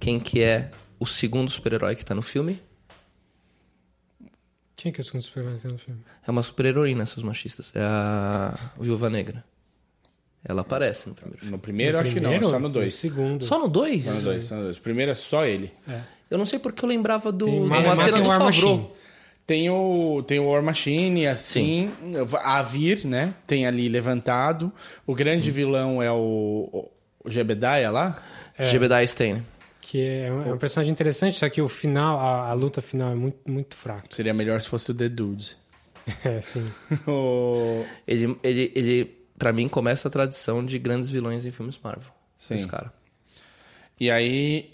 quem 0.00 0.18
que 0.20 0.42
é 0.42 0.70
o 0.98 1.06
segundo 1.06 1.50
super-herói 1.50 1.94
que 1.94 2.04
tá 2.04 2.14
no 2.14 2.22
filme 2.22 2.60
Quem 4.74 4.90
é 4.90 4.92
que 4.92 5.00
é 5.00 5.02
o 5.02 5.04
segundo 5.04 5.22
Superman 5.22 5.56
que 5.56 5.62
tá 5.62 5.68
no 5.68 5.78
filme? 5.78 6.00
é 6.26 6.30
uma 6.30 6.42
super-heroína, 6.42 7.06
seus 7.06 7.22
machistas. 7.24 7.72
É 7.74 7.80
a 7.80 8.54
Viúva 8.78 9.08
Negra. 9.08 9.44
Ela 10.44 10.60
aparece 10.60 11.08
no 11.08 11.14
primeiro 11.14 11.38
filme. 11.40 11.52
No 11.52 11.58
primeiro, 11.58 11.92
No 11.96 12.02
acho 12.02 12.12
que 12.14 12.20
primeiro? 12.20 12.44
não, 12.44 12.50
só 12.50 12.60
no 12.60 12.68
dois. 12.68 12.94
segundo. 12.94 13.44
Só 13.44 13.58
no 13.58 13.68
dois? 13.68 14.04
Só 14.04 14.12
no 14.12 14.22
dois, 14.22 14.44
só 14.44 14.54
no 14.56 14.62
dois. 14.64 14.76
O 14.76 14.80
primeiro 14.80 15.10
é 15.12 15.14
só 15.14 15.44
ele. 15.44 15.72
É. 15.88 16.00
Eu 16.30 16.38
não 16.38 16.44
sei 16.46 16.58
porque 16.58 16.84
eu 16.84 16.88
lembrava 16.88 17.32
do, 17.32 17.46
Tem 17.46 17.60
uma 17.62 17.80
mais 17.80 17.98
cena 17.98 18.18
do 18.20 18.26
Favreau. 18.26 18.96
Tem 19.46 19.70
o, 19.70 20.24
tem 20.26 20.40
o 20.40 20.48
War 20.50 20.62
Machine, 20.62 21.26
assim, 21.28 21.88
a 22.42 22.62
vir, 22.62 23.04
né? 23.04 23.32
Tem 23.46 23.64
ali 23.64 23.88
levantado. 23.88 24.72
O 25.06 25.14
grande 25.14 25.50
vilão 25.52 26.02
é 26.02 26.10
o, 26.10 26.90
o 27.24 27.30
Jebediah 27.30 27.88
lá. 27.90 28.20
É. 28.58 28.64
Jebediah 28.64 29.06
Stein. 29.06 29.46
Que 29.80 30.04
é 30.04 30.32
um, 30.32 30.48
é 30.50 30.52
um 30.52 30.58
personagem 30.58 30.90
interessante, 30.92 31.36
só 31.38 31.48
que 31.48 31.62
o 31.62 31.68
final, 31.68 32.18
a, 32.18 32.48
a 32.50 32.52
luta 32.54 32.82
final 32.82 33.12
é 33.12 33.14
muito, 33.14 33.38
muito 33.48 33.76
fraca. 33.76 34.08
Seria 34.10 34.34
melhor 34.34 34.60
se 34.60 34.68
fosse 34.68 34.90
o 34.90 34.94
The 34.94 35.08
Dude. 35.08 35.56
É, 36.24 36.40
sim. 36.40 36.68
O- 37.06 37.84
Ele, 38.06 38.36
ele, 38.42 38.72
ele, 38.74 39.16
pra 39.38 39.52
mim, 39.52 39.68
começa 39.68 40.08
a 40.08 40.10
tradição 40.10 40.64
de 40.64 40.76
grandes 40.80 41.08
vilões 41.08 41.46
em 41.46 41.52
filmes 41.52 41.78
Marvel. 41.80 42.10
Sim. 42.36 42.56
Esse 42.56 42.66
cara. 42.66 42.92
E 44.00 44.10
aí 44.10 44.70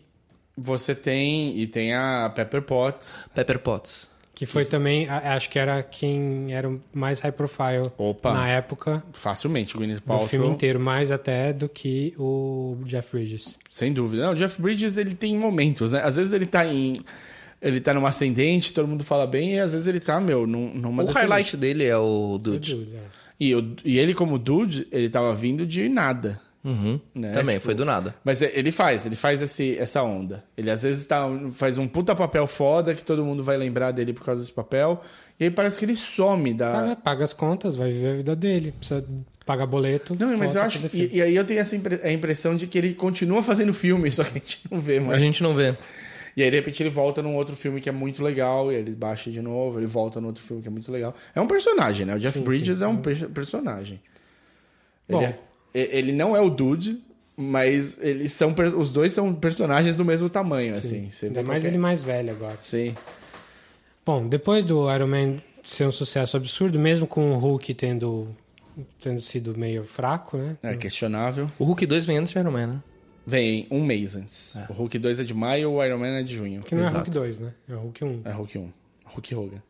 você 0.57 0.95
tem. 0.95 1.59
E 1.59 1.67
tem 1.67 1.93
a 1.95 2.33
Pepper 2.35 2.63
Potts. 2.63 3.29
Pepper 3.35 3.59
Potts. 3.59 4.09
Que 4.43 4.47
foi 4.47 4.65
também, 4.65 5.09
acho 5.09 5.49
que 5.49 5.57
era 5.57 5.81
quem 5.85 6.53
era 6.53 6.69
o 6.69 6.81
mais 6.93 7.21
high 7.21 7.31
profile 7.31 7.89
Opa. 7.97 8.33
na 8.35 8.49
época 8.49 9.01
Facilmente, 9.13 9.77
Gwyneth 9.77 9.97
do 9.97 10.03
Paltrow. 10.03 10.29
filme 10.29 10.49
inteiro, 10.49 10.81
mais 10.81 11.13
até 11.13 11.53
do 11.53 11.69
que 11.69 12.13
o 12.19 12.77
Jeff 12.85 13.13
Bridges. 13.13 13.57
Sem 13.71 13.93
dúvida. 13.93 14.25
Não, 14.27 14.33
o 14.33 14.35
Jeff 14.35 14.61
Bridges, 14.61 14.97
ele 14.97 15.15
tem 15.15 15.39
momentos, 15.39 15.93
né? 15.93 16.01
Às 16.03 16.17
vezes 16.17 16.33
ele 16.33 16.47
tá 16.47 16.67
em... 16.67 17.05
Ele 17.61 17.81
tá 17.81 17.95
numa 17.95 18.09
ascendente, 18.09 18.73
todo 18.75 18.89
mundo 18.89 19.05
fala 19.05 19.29
bem, 19.29 19.55
e 19.55 19.61
às 19.61 19.71
vezes 19.71 19.87
ele 19.87 20.01
tá, 20.01 20.21
meu, 20.21 20.45
num- 20.45 20.75
numa 20.75 21.05
o 21.05 21.07
highlight 21.07 21.57
dele 21.57 21.85
é 21.85 21.97
o 21.97 22.37
Dude. 22.37 22.75
Dude, 22.75 22.97
é. 22.97 23.01
E, 23.39 23.55
o- 23.55 23.77
e 23.85 23.97
ele, 24.01 24.13
como 24.13 24.41
dude, 24.41 24.89
ele 24.91 25.09
tava 25.09 25.33
vindo 25.37 25.65
de 25.65 25.89
nada. 25.89 26.41
Uhum. 26.65 27.01
Né? 27.15 27.33
Também, 27.33 27.57
Tipo, 27.57 27.65
foi 27.67 27.75
do 27.75 27.85
nada. 27.85 28.15
Mas 28.25 28.41
é- 28.41 28.53
ele 28.55 28.71
faz, 28.71 29.05
ele 29.05 29.17
faz 29.17 29.43
esse, 29.43 29.77
essa 29.79 30.03
onda. 30.03 30.45
Ele 30.57 30.71
às 30.71 30.83
vezes 30.85 31.05
tá, 31.07 31.27
faz 31.51 31.77
um 31.77 31.89
puta 31.89 32.15
papel 32.15 32.47
foda 32.47 32.95
que 32.95 33.05
todo 33.05 33.25
mundo 33.25 33.43
vai 33.43 33.57
lembrar 33.57 33.91
dele 33.91 34.13
por 34.13 34.25
causa 34.25 34.41
desse 34.41 34.53
papel. 34.53 35.03
E 35.41 35.45
aí 35.45 35.51
parece 35.51 35.77
que 35.79 35.85
ele 35.85 35.97
some 35.97 36.55
da. 36.55 36.71
Paga, 36.73 36.97
paga 36.97 37.25
as 37.25 37.33
contas, 37.33 37.75
vai 37.75 37.91
viver 37.91 38.11
a 38.11 38.15
vida 38.15 38.37
dele. 38.37 38.73
Precisa 38.79 39.05
pagar 39.45 39.67
boleto. 39.67 40.17
Não, 40.17 40.37
mas 40.39 40.55
eu 40.55 40.63
a 40.63 40.67
acho. 40.67 40.89
E, 40.97 41.17
e 41.17 41.23
aí 41.23 41.35
eu 41.35 41.45
tenho 41.45 41.59
essa 41.59 41.75
impre- 41.75 42.01
a 42.01 42.13
impressão 42.13 42.55
de 42.55 42.69
que 42.69 42.79
ele 42.79 42.95
continua 42.95 43.43
fazendo 43.43 43.75
filme, 43.75 44.09
só 44.13 44.23
que 44.23 44.31
a 44.31 44.35
gente 44.35 44.61
não 44.71 44.79
vê 44.79 44.99
A 44.99 45.01
mais. 45.01 45.21
gente 45.21 45.43
não 45.43 45.55
vê. 45.57 45.77
E 46.37 46.43
aí, 46.45 46.49
de 46.51 46.57
repente, 46.57 46.81
ele 46.83 46.89
volta 46.91 47.21
num 47.23 47.35
outro 47.35 47.55
filme 47.57 47.81
que 47.81 47.89
é 47.89 47.93
muito 47.93 48.23
legal, 48.23 48.71
e 48.73 48.77
ele 48.77 48.93
baixa 48.95 49.31
de 49.31 49.43
novo, 49.43 49.79
ele 49.81 49.87
volta 49.87 50.21
num 50.21 50.29
outro 50.29 50.43
filme 50.43 50.63
que 50.63 50.69
é 50.69 50.71
muito 50.71 50.91
legal. 50.93 51.13
É 51.35 51.41
um 51.41 51.47
personagem, 51.47 52.07
né? 52.07 52.15
O 52.15 52.19
Jeff 52.21 52.39
Sim, 52.39 52.45
Bridges 52.45 52.79
sim. 52.79 52.85
é 52.85 52.87
um 52.87 52.97
per- 52.99 53.29
personagem. 53.31 54.01
Bom. 55.09 55.19
Ele, 55.19 55.27
é- 55.27 55.39
ele 55.75 56.13
não 56.13 56.37
é 56.37 56.41
o 56.41 56.51
Dude, 56.51 57.03
mas 57.37 57.99
eles 58.03 58.33
são 58.33 58.55
os 58.77 58.91
dois 58.91 59.13
são 59.13 59.35
personagens 59.35 59.97
do 59.97 60.05
mesmo 60.05 60.29
tamanho, 60.29 60.73
assim. 60.73 61.11
Você 61.11 61.27
Ainda 61.27 61.43
mais 61.43 61.63
qualquer- 61.63 61.69
ele 61.69 61.79
mais 61.79 62.03
velho 62.03 62.31
agora. 62.31 62.57
Sim. 62.61 62.95
Bom, 64.05 64.27
depois 64.29 64.65
do 64.65 64.93
Iron 64.93 65.07
Man 65.07 65.43
ser 65.63 65.87
um 65.87 65.93
sucesso 65.93 66.37
absurdo, 66.37 66.79
mesmo 66.79 67.07
com 67.07 67.33
o 67.33 67.39
Hulk 67.39 67.73
tendo, 67.75 68.29
tendo 69.01 69.21
sido 69.21 69.57
meio 69.57 69.85
fraco, 69.85 70.37
né? 70.37 70.57
É 70.63 70.75
questionável. 70.77 71.51
O 71.59 71.65
Hulk 71.65 71.87
2 71.87 72.05
vem 72.05 72.19
antes 72.19 72.33
de 72.33 72.39
Iron 72.39 72.51
Man, 72.51 72.67
né? 72.67 72.83
Vem 73.25 73.69
um 73.71 73.85
mês 73.85 74.17
antes. 74.17 74.57
O 74.69 74.73
Hulk 74.73 74.99
2 74.99 75.21
é 75.21 75.25
de 75.25 75.33
maio, 75.33 75.71
o 75.71 75.85
Iron 75.85 75.99
Man 75.99 76.19
é 76.19 76.23
de 76.25 76.35
junho. 76.35 76.61
Que 76.61 76.75
não 76.75 76.83
Exato. 76.83 76.97
é 76.97 76.99
Hulk 76.99 77.11
2, 77.13 77.39
né? 77.39 77.53
É 77.69 77.75
o 77.75 77.79
Hulk 77.79 78.05
1. 78.05 78.23
É 78.25 78.33
Hulk 78.33 78.59
1. 78.59 78.73
Hulk 79.05 79.35
Hogan. 79.35 79.63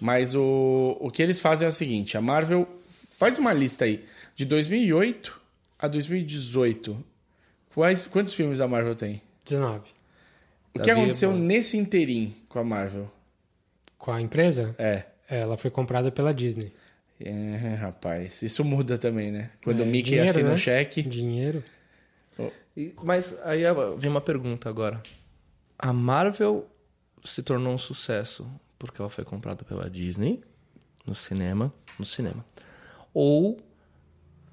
Mas 0.00 0.34
o, 0.34 0.96
o 1.00 1.10
que 1.10 1.22
eles 1.22 1.38
fazem 1.38 1.66
é 1.66 1.68
o 1.68 1.72
seguinte: 1.72 2.16
a 2.16 2.20
Marvel 2.20 2.66
faz 2.88 3.38
uma 3.38 3.52
lista 3.52 3.84
aí. 3.84 4.04
De 4.34 4.44
2008 4.44 5.40
a 5.78 5.88
2018. 5.88 7.04
Quais, 7.74 8.06
quantos 8.06 8.32
filmes 8.32 8.60
a 8.60 8.68
Marvel 8.68 8.94
tem? 8.94 9.20
19. 9.44 9.80
O 10.74 10.78
que 10.78 10.86
Davi, 10.88 10.90
aconteceu 11.00 11.32
nesse 11.32 11.76
inteirinho 11.76 12.34
com 12.48 12.58
a 12.58 12.64
Marvel? 12.64 13.10
Com 13.98 14.12
a 14.12 14.20
empresa, 14.20 14.74
É. 14.78 15.04
ela 15.28 15.56
foi 15.56 15.70
comprada 15.70 16.10
pela 16.10 16.32
Disney. 16.34 16.72
É, 17.18 17.74
rapaz. 17.80 18.42
Isso 18.42 18.62
muda 18.64 18.98
também, 18.98 19.30
né? 19.32 19.50
Quando 19.64 19.80
É, 19.80 19.82
o 19.84 19.86
Mickey 19.86 20.10
dinheiro, 20.10 20.28
assina 20.30 20.48
né? 20.50 20.54
o 20.54 20.58
cheque. 20.58 21.02
Dinheiro. 21.02 21.64
E- 22.76 22.94
mas 23.02 23.38
aí 23.42 23.62
vem 23.96 24.10
uma 24.10 24.20
pergunta 24.20 24.68
agora. 24.68 25.02
A 25.78 25.94
Marvel 25.94 26.68
se 27.24 27.42
tornou 27.42 27.72
um 27.72 27.78
sucesso 27.78 28.46
porque 28.78 29.00
ela 29.00 29.08
foi 29.08 29.24
comprada 29.24 29.64
pela 29.64 29.88
Disney 29.88 30.42
no 31.06 31.14
cinema, 31.14 31.72
no 31.98 32.04
cinema. 32.04 32.44
Ou 33.14 33.58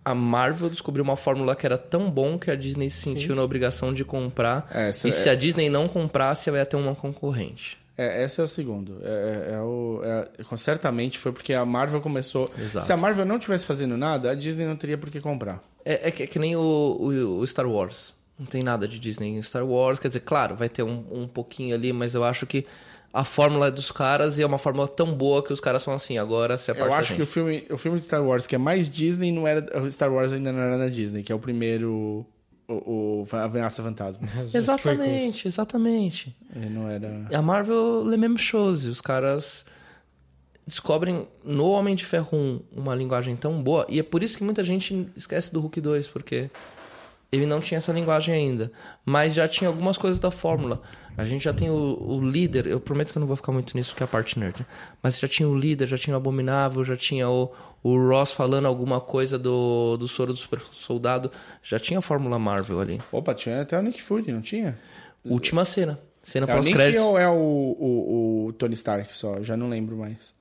a 0.05 0.13
Marvel 0.15 0.69
descobriu 0.69 1.03
uma 1.03 1.15
fórmula 1.15 1.55
que 1.55 1.65
era 1.65 1.77
tão 1.77 2.09
bom 2.09 2.37
que 2.37 2.51
a 2.51 2.55
Disney 2.55 2.89
se 2.89 3.01
sentiu 3.01 3.35
na 3.35 3.41
obrigação 3.43 3.93
de 3.93 4.03
comprar. 4.03 4.69
É, 4.73 4.89
essa 4.89 5.07
e 5.07 5.09
é- 5.09 5.13
se 5.13 5.29
a 5.29 5.35
Disney 5.35 5.69
não 5.69 5.87
comprasse, 5.87 6.49
ela 6.49 6.57
ia 6.59 6.65
ter 6.65 6.75
uma 6.77 6.93
concorrente. 6.95 7.77
É, 7.97 8.23
esse 8.23 8.41
é 8.41 8.43
o 8.43 8.47
segundo. 8.47 8.97
É, 9.03 9.49
é- 9.51 9.53
é 9.55 9.59
o, 9.61 10.01
é- 10.03 10.57
certamente 10.57 11.19
foi 11.19 11.31
porque 11.31 11.53
a 11.53 11.63
Marvel 11.65 12.01
começou. 12.01 12.49
Exato. 12.57 12.85
Se 12.85 12.91
a 12.91 12.97
Marvel 12.97 13.23
não 13.25 13.37
tivesse 13.37 13.65
fazendo 13.65 13.95
nada, 13.95 14.31
a 14.31 14.35
Disney 14.35 14.65
não 14.65 14.75
teria 14.75 14.97
por 14.97 15.09
que 15.11 15.21
comprar. 15.21 15.61
É, 15.85 16.07
é 16.07 16.11
que, 16.11 16.23
é 16.23 16.27
que 16.27 16.39
nem 16.39 16.55
o, 16.55 16.59
o- 16.59 17.37
o 17.39 17.47
Star 17.47 17.67
Wars. 17.69 18.15
Não 18.39 18.47
tem 18.47 18.63
nada 18.63 18.87
de 18.87 18.97
Disney 18.99 19.29
em 19.37 19.41
Star 19.43 19.63
Wars. 19.63 19.99
Quer 19.99 20.07
dizer, 20.07 20.21
claro, 20.21 20.55
vai 20.55 20.67
ter 20.67 20.81
um, 20.81 21.05
um 21.11 21.27
pouquinho 21.27 21.75
ali, 21.75 21.93
mas 21.93 22.15
eu 22.15 22.23
acho 22.23 22.47
que 22.47 22.65
a 23.13 23.23
fórmula 23.23 23.67
é 23.67 23.71
dos 23.71 23.91
caras 23.91 24.39
e 24.39 24.41
é 24.41 24.45
uma 24.45 24.57
fórmula 24.57 24.87
tão 24.87 25.13
boa 25.13 25.43
que 25.43 25.53
os 25.53 25.59
caras 25.59 25.83
são 25.83 25.93
assim, 25.93 26.17
agora 26.17 26.57
se 26.57 26.71
é 26.71 26.73
parte 26.73 26.87
Eu 26.87 26.93
da 26.93 26.97
acho 26.99 27.15
que 27.15 27.21
o 27.21 27.27
filme, 27.27 27.63
o 27.69 27.77
filme 27.77 27.99
de 27.99 28.05
Star 28.05 28.25
Wars 28.25 28.47
que 28.47 28.55
é 28.55 28.57
mais 28.57 28.89
Disney 28.89 29.31
não 29.31 29.47
era. 29.47 29.63
O 29.79 29.89
Star 29.91 30.11
Wars 30.11 30.31
ainda 30.31 30.51
não 30.51 30.59
era 30.59 30.79
da 30.79 30.89
Disney, 30.89 31.21
que 31.21 31.31
é 31.31 31.35
o 31.35 31.39
primeiro. 31.39 32.25
O, 32.67 32.73
o 32.73 33.27
A 33.33 33.43
Ameaça 33.43 33.83
Fantasma. 33.83 34.27
Exatamente, 34.51 35.47
exatamente. 35.47 36.35
Ele 36.55 36.69
não 36.69 36.89
era. 36.89 37.27
A 37.31 37.41
Marvel 37.41 38.03
lê 38.03 38.17
mesmo 38.17 38.39
chose. 38.39 38.89
Os 38.89 39.01
caras 39.01 39.63
descobrem 40.65 41.27
no 41.43 41.67
Homem 41.67 41.93
de 41.93 42.05
Ferro 42.05 42.35
1 42.35 42.61
uma 42.71 42.95
linguagem 42.95 43.35
tão 43.35 43.61
boa. 43.61 43.85
E 43.89 43.99
é 43.99 44.03
por 44.03 44.23
isso 44.23 44.37
que 44.37 44.43
muita 44.43 44.63
gente 44.63 45.07
esquece 45.15 45.51
do 45.53 45.59
Hulk 45.59 45.81
2, 45.81 46.07
porque 46.07 46.49
ele 47.35 47.45
não 47.45 47.59
tinha 47.59 47.77
essa 47.79 47.91
linguagem 47.91 48.33
ainda. 48.33 48.71
Mas 49.05 49.33
já 49.33 49.47
tinha 49.47 49.67
algumas 49.69 49.97
coisas 49.97 50.19
da 50.19 50.29
fórmula. 50.31 50.81
A 51.17 51.25
gente 51.25 51.43
já 51.43 51.53
tem 51.53 51.69
o, 51.69 51.73
o 51.99 52.21
líder, 52.21 52.65
eu 52.67 52.79
prometo 52.79 53.11
que 53.11 53.17
eu 53.17 53.19
não 53.19 53.27
vou 53.27 53.35
ficar 53.35 53.51
muito 53.51 53.75
nisso, 53.77 53.91
porque 53.91 54.03
é 54.03 54.05
a 54.05 54.07
parte 54.07 54.39
nerd. 54.39 54.59
né? 54.59 54.65
Mas 55.01 55.19
já 55.19 55.27
tinha 55.27 55.47
o 55.47 55.55
líder, 55.57 55.87
já 55.87 55.97
tinha 55.97 56.15
o 56.15 56.17
Abominável, 56.17 56.83
já 56.83 56.95
tinha 56.95 57.29
o, 57.29 57.51
o 57.83 57.97
Ross 58.09 58.31
falando 58.31 58.65
alguma 58.65 58.99
coisa 58.99 59.37
do, 59.37 59.95
do 59.97 60.07
soro 60.07 60.33
do 60.33 60.37
super 60.39 60.59
soldado. 60.71 61.31
Já 61.61 61.77
tinha 61.79 61.99
a 61.99 62.01
fórmula 62.01 62.39
Marvel 62.39 62.79
ali. 62.79 62.99
Opa, 63.11 63.33
tinha 63.35 63.61
até 63.61 63.77
o 63.77 63.81
Nick 63.83 64.01
Fury, 64.01 64.31
não 64.31 64.41
tinha? 64.41 64.77
Última 65.23 65.63
cena. 65.65 65.99
Cena 66.21 66.45
É 66.49 66.53
o 66.55 66.59
Nick 66.59 66.67
pós-crédito. 66.73 67.03
ou 67.03 67.19
é 67.19 67.29
o, 67.29 67.33
o, 67.33 68.45
o 68.47 68.53
Tony 68.53 68.73
Stark 68.73 69.13
só? 69.15 69.35
Eu 69.35 69.43
Já 69.43 69.55
não 69.57 69.69
lembro 69.69 69.95
mais. 69.97 70.33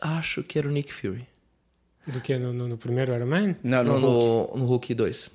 Acho 0.00 0.42
que 0.42 0.58
era 0.58 0.68
o 0.68 0.70
Nick 0.70 0.92
Fury. 0.92 1.26
Do 2.06 2.20
que 2.20 2.36
no, 2.38 2.52
no- 2.52 2.68
no 2.68 2.76
primeiro 2.76 3.14
Iron 3.14 3.26
Man? 3.26 3.54
Não, 3.62 3.82
no, 3.84 3.98
No, 4.00 4.08
Hulk. 4.08 4.52
no, 4.54 4.60
no 4.60 4.66
Hulk 4.66 4.94
2. 4.94 5.30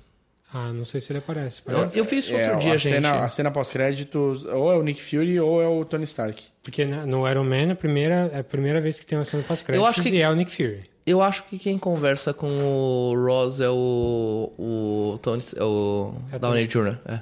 Ah, 0.56 0.72
não 0.72 0.84
sei 0.84 1.00
se 1.00 1.10
ele 1.10 1.18
aparece. 1.18 1.62
Eu, 1.66 1.90
eu 1.92 2.04
fiz 2.04 2.26
isso 2.26 2.32
outro 2.34 2.48
É, 2.52 2.56
dia, 2.58 2.72
a 2.74 2.76
gente. 2.76 2.92
cena, 2.94 3.24
a 3.24 3.28
cena 3.28 3.50
pós-créditos 3.50 4.44
ou 4.44 4.72
é 4.72 4.76
o 4.76 4.82
Nick 4.84 5.02
Fury 5.02 5.40
ou 5.40 5.60
é 5.60 5.66
o 5.66 5.84
Tony 5.84 6.04
Stark. 6.04 6.40
Porque 6.62 6.84
na- 6.86 7.04
no 7.04 7.28
Iron 7.28 7.42
Man 7.42 7.72
a 7.72 7.74
primeira, 7.74 8.30
é 8.32 8.38
a 8.38 8.44
primeira 8.44 8.80
vez 8.80 9.00
que 9.00 9.04
tem 9.04 9.18
uma 9.18 9.24
cena 9.24 9.42
pós-créditos 9.42 9.84
Eu 9.84 9.90
acho 9.90 10.00
que- 10.02 10.14
e 10.16 10.20
é 10.22 10.30
o 10.30 10.34
Nick 10.34 10.52
Fury. 10.54 10.82
Eu 11.04 11.20
acho 11.20 11.42
que 11.44 11.58
quem 11.58 11.76
conversa 11.76 12.32
com 12.32 12.46
o 12.56 13.26
Ross 13.26 13.58
é 13.60 13.68
o. 13.68 14.52
O 14.56 15.18
Tony. 15.20 15.42
É 15.56 15.64
o. 15.64 16.14
É 16.32 16.36
o 16.36 16.38
Downey 16.38 16.66
Tony 16.68 16.90
Jr. 16.92 16.98
É. 17.04 17.20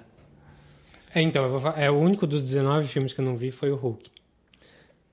É, 1.15 1.23
então, 1.23 1.45
eu 1.45 1.59
vou 1.59 1.73
é 1.73 1.91
o 1.91 1.95
único 1.99 2.27
dos 2.27 2.43
19 2.43 2.87
filmes 2.87 3.13
que 3.15 3.21
eu 3.21 3.25
não 3.25 3.37
vi 3.37 3.51
foi 3.51 3.71
o 3.71 3.77
Hulk. 3.77 4.11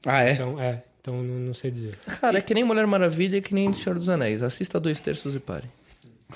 Ah, 0.06 0.24
é? 0.24 0.34
Então, 0.34 0.60
é, 0.62 0.84
então 1.02 1.16
não, 1.24 1.36
não 1.36 1.54
sei 1.54 1.72
dizer. 1.72 1.98
Cara, 2.22 2.38
é 2.38 2.42
que 2.42 2.54
nem 2.54 2.64
Mulher 2.64 2.86
Maravilha 2.86 3.38
e 3.38 3.42
que 3.42 3.54
nem 3.56 3.72
Senhor 3.74 3.98
dos 3.98 4.08
Anéis. 4.10 4.44
Assista 4.44 4.80
dois 4.80 5.00
terços 5.00 5.36
e 5.36 5.40
pare. 5.40 5.66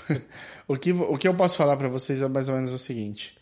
O 0.66 0.78
que, 0.78 0.94
o 0.94 1.18
que 1.18 1.28
eu 1.28 1.36
posso 1.36 1.58
falar 1.58 1.76
pra 1.76 1.90
vocês 1.90 2.22
é 2.22 2.28
mais 2.28 2.48
ou 2.48 2.56
menos 2.56 2.72
o 2.72 2.80
seguinte: 2.80 3.38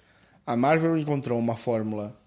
a 0.45 0.55
Marvel 0.55 0.97
encontrou 0.97 1.37
uma 1.37 1.55
fórmula 1.55 2.19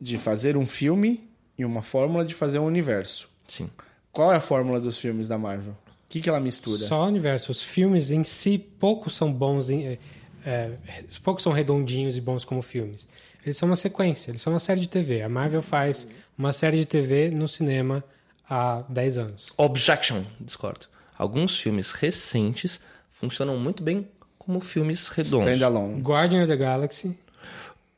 de 0.00 0.16
fazer 0.16 0.56
um 0.56 0.66
filme 0.66 1.28
e 1.58 1.64
uma 1.64 1.82
fórmula 1.82 2.24
de 2.24 2.34
fazer 2.34 2.58
um 2.58 2.66
universo. 2.66 3.28
Sim. 3.48 3.68
Qual 4.12 4.32
é 4.32 4.36
a 4.36 4.40
fórmula 4.40 4.80
dos 4.80 4.98
filmes 4.98 5.28
da 5.28 5.36
Marvel? 5.36 5.72
O 5.72 6.08
que, 6.08 6.20
que 6.20 6.28
ela 6.28 6.40
mistura? 6.40 6.78
Só 6.78 7.02
o 7.02 7.06
universo. 7.06 7.50
Os 7.50 7.62
filmes 7.62 8.10
em 8.10 8.24
si, 8.24 8.58
poucos 8.58 9.16
são 9.16 9.32
bons, 9.32 9.68
em, 9.70 9.86
é, 9.86 9.98
é, 10.46 10.76
poucos 11.22 11.42
são 11.42 11.52
redondinhos 11.52 12.16
e 12.16 12.20
bons 12.20 12.44
como 12.44 12.62
filmes. 12.62 13.08
Eles 13.44 13.56
são 13.56 13.68
uma 13.68 13.76
sequência, 13.76 14.30
eles 14.30 14.40
são 14.40 14.52
uma 14.52 14.58
série 14.58 14.80
de 14.80 14.88
TV. 14.88 15.22
A 15.22 15.28
Marvel 15.28 15.60
faz 15.60 16.08
uma 16.36 16.52
série 16.52 16.78
de 16.78 16.86
TV 16.86 17.30
no 17.30 17.48
cinema 17.48 18.04
há 18.48 18.84
10 18.88 19.18
anos. 19.18 19.52
Objection. 19.56 20.22
Discordo. 20.40 20.86
Alguns 21.16 21.58
filmes 21.58 21.90
recentes 21.90 22.80
funcionam 23.18 23.56
muito 23.56 23.82
bem 23.82 24.06
como 24.38 24.60
filmes 24.60 25.08
redondos. 25.08 25.48
Standalone. 25.48 26.00
Guardian 26.00 26.40
of 26.42 26.48
the 26.48 26.56
Galaxy, 26.56 27.16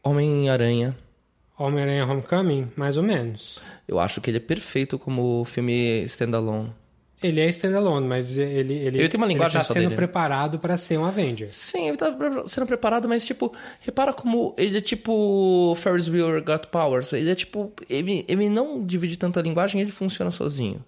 Homem-Aranha, 0.03 0.97
Homem-Aranha 1.59 2.07
Homecoming, 2.07 2.69
mais 2.75 2.97
ou 2.97 3.03
menos. 3.03 3.61
eu 3.87 3.99
acho 3.99 4.21
que 4.21 4.31
ele 4.31 4.39
é 4.39 4.41
perfeito 4.41 4.99
como 4.99 5.45
filme 5.45 6.03
standalone. 6.05 6.73
Ele 7.23 7.39
é 7.39 7.47
standalone, 7.51 8.07
mas 8.09 8.39
ele 8.39 8.73
ele 8.73 8.99
Ele 8.99 9.09
tem 9.11 9.19
uma 9.21 9.27
linguagem 9.27 9.59
ele 9.59 9.63
tá 9.63 9.69
só 9.69 9.75
sendo 9.75 9.85
dele. 9.91 9.97
preparado 9.97 10.59
para 10.59 10.79
ser 10.79 10.99
um 10.99 11.05
Avengers. 11.05 11.55
Sim, 11.55 11.89
ele 11.89 11.97
tá 11.99 12.07
sendo 12.47 12.67
preparado, 12.67 13.07
mas 13.07 13.27
tipo, 13.27 13.53
repara 13.81 14.15
como 14.15 14.55
ele 14.57 14.79
é 14.79 14.81
tipo 14.81 15.75
Ferris 15.77 16.09
Bueller 16.09 16.43
Got 16.43 16.69
Powers. 16.69 17.13
Ele 17.13 17.31
é 17.31 17.35
tipo, 17.35 17.71
ele, 17.91 18.25
ele 18.27 18.49
não 18.49 18.83
divide 18.83 19.19
tanta 19.19 19.43
linguagem, 19.43 19.83
ele 19.83 19.91
funciona 19.91 20.31
sozinho. 20.31 20.83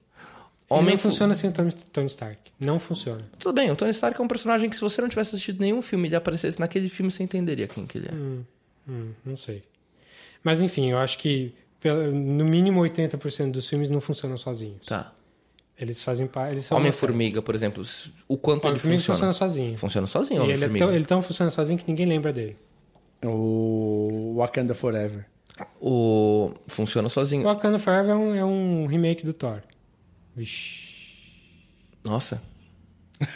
Homem 0.72 0.90
não 0.90 0.98
fu- 0.98 1.08
funciona 1.08 1.34
sem 1.34 1.50
o 1.50 1.52
Tony, 1.52 1.72
Tony 1.92 2.06
Stark. 2.06 2.38
Não 2.60 2.78
funciona. 2.78 3.22
Tudo 3.38 3.54
bem, 3.54 3.70
o 3.70 3.76
Tony 3.76 3.90
Stark 3.90 4.20
é 4.20 4.24
um 4.24 4.28
personagem 4.28 4.68
que 4.70 4.76
se 4.76 4.82
você 4.82 5.00
não 5.00 5.08
tivesse 5.08 5.34
assistido 5.34 5.60
nenhum 5.60 5.80
filme 5.82 6.06
e 6.06 6.08
ele 6.08 6.16
aparecesse 6.16 6.58
naquele 6.60 6.88
filme, 6.88 7.10
você 7.10 7.22
entenderia 7.22 7.66
quem 7.68 7.86
que 7.86 7.98
ele 7.98 8.08
é. 8.08 8.12
Hum, 8.14 9.12
não 9.24 9.36
sei. 9.36 9.62
Mas 10.42 10.60
enfim, 10.60 10.90
eu 10.90 10.98
acho 10.98 11.18
que 11.18 11.54
no 11.84 12.44
mínimo 12.44 12.80
80% 12.80 13.50
dos 13.50 13.68
filmes 13.68 13.90
não 13.90 14.00
funcionam 14.00 14.36
sozinhos. 14.38 14.86
Tá. 14.86 15.12
Eles 15.78 16.02
fazem 16.02 16.26
parte. 16.26 16.52
Eles 16.54 16.66
são 16.66 16.76
uma 16.76 16.80
Homem-Formiga, 16.82 17.40
por 17.42 17.54
exemplo, 17.54 17.82
o 18.28 18.36
quanto 18.36 18.62
série. 18.62 18.74
ele 18.74 18.80
Homem-Formiga 18.80 18.98
funciona. 18.98 19.16
funciona 19.18 19.32
sozinho. 19.32 19.78
Funciona 19.78 20.06
sozinho, 20.06 20.40
E 20.42 20.44
ele 20.44 20.52
é, 20.52 20.54
Homem-Formiga. 20.56 20.86
tão, 20.86 20.94
ele 20.94 21.04
tão 21.04 21.22
funciona 21.22 21.50
sozinho 21.50 21.78
que 21.78 21.88
ninguém 21.88 22.06
lembra 22.06 22.32
dele. 22.32 22.56
O 23.24 24.34
Wakanda 24.36 24.74
Forever. 24.74 25.26
O... 25.80 26.52
Funciona 26.66 27.08
sozinho. 27.08 27.44
Wakanda 27.44 27.78
Forever 27.78 28.10
é 28.10 28.14
um, 28.16 28.34
é 28.34 28.44
um 28.44 28.86
remake 28.86 29.24
do 29.24 29.32
Thor. 29.32 29.62
Vixe. 30.36 30.92
Nossa. 32.04 32.42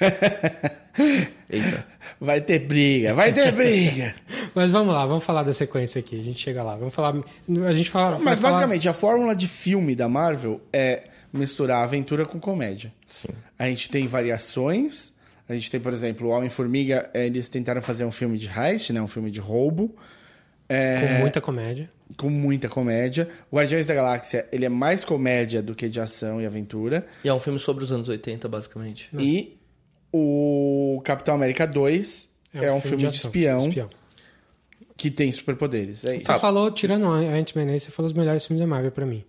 Eita. 1.49 1.87
Vai 2.21 2.41
ter 2.41 2.61
briga, 2.61 3.13
vai 3.15 3.33
ter 3.33 3.53
briga. 3.53 4.15
Mas 4.55 4.71
vamos 4.73 4.95
lá, 4.95 5.05
vamos 5.05 5.23
falar 5.23 5.43
da 5.43 5.53
sequência 5.53 5.99
aqui. 6.01 6.19
A 6.19 6.25
gente 6.25 6.41
chega 6.41 6.63
lá. 6.65 6.75
Vamos 6.77 6.95
falar. 6.95 7.15
A 7.67 7.73
gente 7.73 7.91
fala. 7.91 8.19
Mas 8.19 8.39
falar- 8.41 8.53
basicamente, 8.55 8.89
a 8.89 8.93
fórmula 8.93 9.37
de 9.37 9.47
filme 9.47 9.95
da 9.95 10.09
Marvel 10.09 10.61
é 10.73 11.05
misturar 11.33 11.85
aventura 11.85 12.25
com 12.25 12.41
comédia. 12.41 12.93
Sim. 13.09 13.29
A 13.59 13.67
gente 13.69 13.91
tem 13.91 14.07
variações. 14.07 15.15
A 15.49 15.53
gente 15.55 15.71
tem, 15.71 15.79
por 15.79 15.93
exemplo, 15.93 16.27
o 16.27 16.31
Homem-Formiga, 16.31 17.09
eles 17.15 17.49
tentaram 17.49 17.81
fazer 17.81 18.05
um 18.05 18.11
filme 18.11 18.37
de 18.39 18.49
heist, 18.49 18.93
né? 18.93 19.01
Um 19.01 19.07
filme 19.07 19.31
de 19.31 19.39
roubo. 19.39 19.95
É, 20.69 21.01
Com 21.01 21.21
muita 21.21 21.41
comédia. 21.41 21.89
com 22.17 22.31
muita 22.31 22.69
comédia. 22.69 23.29
O 23.51 23.57
Guardiões 23.57 23.87
da 23.87 23.95
Galáxia, 23.95 24.49
ele 24.51 24.65
é 24.65 24.69
mais 24.69 25.05
comédia 25.05 25.63
do 25.63 25.75
que 25.75 25.89
de 25.89 26.01
ação 26.01 26.41
e 26.41 26.47
aventura. 26.47 27.07
E 27.23 27.29
é 27.29 27.35
um 27.35 27.39
filme 27.39 27.59
sobre 27.59 27.85
os 27.85 27.93
anos 27.93 28.09
80, 28.09 28.49
basicamente. 28.49 29.09
E 29.19 29.57
o 30.13 31.01
Capitão 31.05 31.35
América 31.35 31.67
2 31.67 32.35
é 32.55 32.73
um, 32.73 32.81
filme, 32.81 32.99
de, 32.99 33.07
ação, 33.07 33.29
espião, 33.29 33.91
que 34.97 35.11
tem 35.11 35.31
superpoderes. 35.31 36.05
É 36.05 36.17
isso. 36.17 36.27
Você 36.27 36.39
falou, 36.39 36.71
tirando 36.71 37.07
a 37.07 37.19
Ant-Man 37.19 37.71
aí, 37.71 37.79
você 37.79 37.91
falou 37.91 38.07
os 38.07 38.13
melhores 38.13 38.45
filmes 38.45 38.61
da 38.61 38.67
Marvel 38.67 38.91
pra 38.91 39.07
mim. 39.07 39.25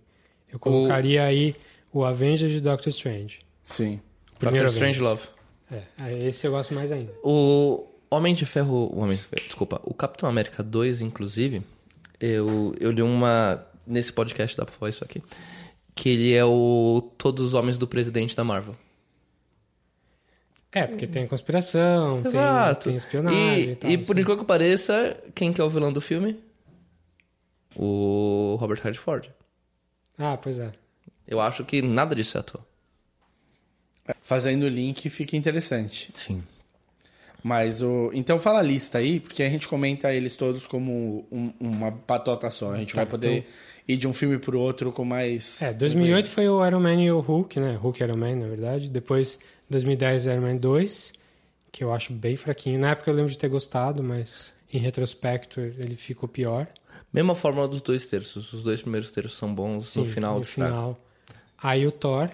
Eu 0.50 0.58
colocaria 0.58 1.24
aí 1.24 1.54
o 1.92 2.04
Avengers 2.04 2.50
de 2.50 2.60
Doctor 2.60 2.88
Strange. 2.88 3.40
Sim. 3.68 4.00
Doctor 4.30 4.38
Primeiro 4.38 4.68
Strange. 4.68 5.00
Love. 5.00 5.28
É, 5.70 5.82
aí 5.98 6.26
esse 6.26 6.46
eu 6.46 6.52
gosto 6.52 6.72
mais 6.74 6.90
ainda. 6.90 7.12
O 7.22 7.87
Homem 8.10 8.34
de 8.34 8.44
Ferro. 8.46 8.90
O 8.94 9.00
Homem, 9.00 9.18
desculpa, 9.46 9.80
o 9.84 9.92
Capitão 9.94 10.28
América 10.28 10.62
2, 10.62 11.00
inclusive, 11.00 11.62
eu, 12.20 12.74
eu 12.80 12.90
li 12.90 13.02
uma. 13.02 13.64
Nesse 13.86 14.12
podcast 14.12 14.56
dá 14.56 14.64
pra 14.64 14.74
falar 14.74 14.90
isso 14.90 15.04
aqui. 15.04 15.22
Que 15.94 16.10
ele 16.10 16.34
é 16.34 16.44
o. 16.44 17.10
Todos 17.18 17.44
os 17.44 17.54
homens 17.54 17.78
do 17.78 17.86
presidente 17.88 18.36
da 18.36 18.44
Marvel. 18.44 18.76
É, 20.70 20.86
porque 20.86 21.06
tem 21.06 21.26
conspiração, 21.26 22.18
tem, 22.20 22.30
Exato. 22.30 22.88
tem 22.90 22.96
espionagem 22.96 23.40
e, 23.40 23.72
E, 23.72 23.76
tal. 23.76 23.90
e 23.90 23.96
por 23.98 24.02
assim. 24.12 24.20
incrível 24.20 24.38
que 24.38 24.44
pareça, 24.44 25.16
quem 25.34 25.50
que 25.52 25.60
é 25.60 25.64
o 25.64 25.70
vilão 25.70 25.90
do 25.90 26.00
filme? 26.00 26.38
O 27.74 28.56
Robert 28.60 28.80
Redford. 28.82 29.30
Ah, 30.18 30.36
pois 30.36 30.58
é. 30.60 30.70
Eu 31.26 31.40
acho 31.40 31.64
que 31.64 31.80
nada 31.80 32.14
disso 32.14 32.36
é 32.36 32.40
à 32.40 32.42
toa. 32.42 32.66
Fazendo 34.20 34.64
o 34.64 34.68
link 34.68 35.08
fica 35.08 35.36
interessante. 35.36 36.10
Sim. 36.14 36.42
Mas 37.42 37.80
o. 37.82 38.10
Então 38.12 38.38
fala 38.38 38.58
a 38.58 38.62
lista 38.62 38.98
aí, 38.98 39.20
porque 39.20 39.42
a 39.42 39.48
gente 39.48 39.68
comenta 39.68 40.12
eles 40.12 40.34
todos 40.36 40.66
como 40.66 41.24
um- 41.30 41.52
uma 41.60 41.92
patota 41.92 42.50
só. 42.50 42.72
A 42.72 42.78
gente 42.78 42.94
vai 42.94 43.06
poder 43.06 43.46
ir 43.86 43.96
de 43.96 44.08
um 44.08 44.12
filme 44.12 44.38
pro 44.38 44.58
outro 44.58 44.90
com 44.92 45.04
mais. 45.04 45.62
É, 45.62 45.72
2008 45.72 46.28
foi 46.28 46.48
o 46.48 46.64
Iron 46.66 46.80
Man 46.80 47.00
e 47.02 47.12
o 47.12 47.20
Hulk, 47.20 47.60
né? 47.60 47.74
Hulk 47.76 48.02
e 48.02 48.04
Iron 48.04 48.16
Man, 48.16 48.36
na 48.36 48.48
verdade. 48.48 48.90
Depois, 48.90 49.38
2010, 49.70 50.26
Iron 50.26 50.40
Man 50.42 50.56
2, 50.56 51.12
que 51.70 51.84
eu 51.84 51.92
acho 51.92 52.12
bem 52.12 52.36
fraquinho. 52.36 52.80
Na 52.80 52.90
época 52.90 53.10
eu 53.10 53.14
lembro 53.14 53.30
de 53.30 53.38
ter 53.38 53.48
gostado, 53.48 54.02
mas 54.02 54.52
em 54.72 54.78
retrospecto 54.78 55.60
ele 55.60 55.94
ficou 55.94 56.28
pior. 56.28 56.66
Mesma 57.12 57.34
fórmula 57.36 57.68
dos 57.68 57.80
dois 57.80 58.04
terços. 58.06 58.52
Os 58.52 58.62
dois 58.64 58.82
primeiros 58.82 59.10
terços 59.12 59.38
são 59.38 59.54
bons, 59.54 59.94
no 59.96 60.04
Sim, 60.04 60.12
final 60.12 60.38
no 60.38 60.44
final. 60.44 60.98
Aí 61.56 61.86
o 61.86 61.92
Thor, 61.92 62.28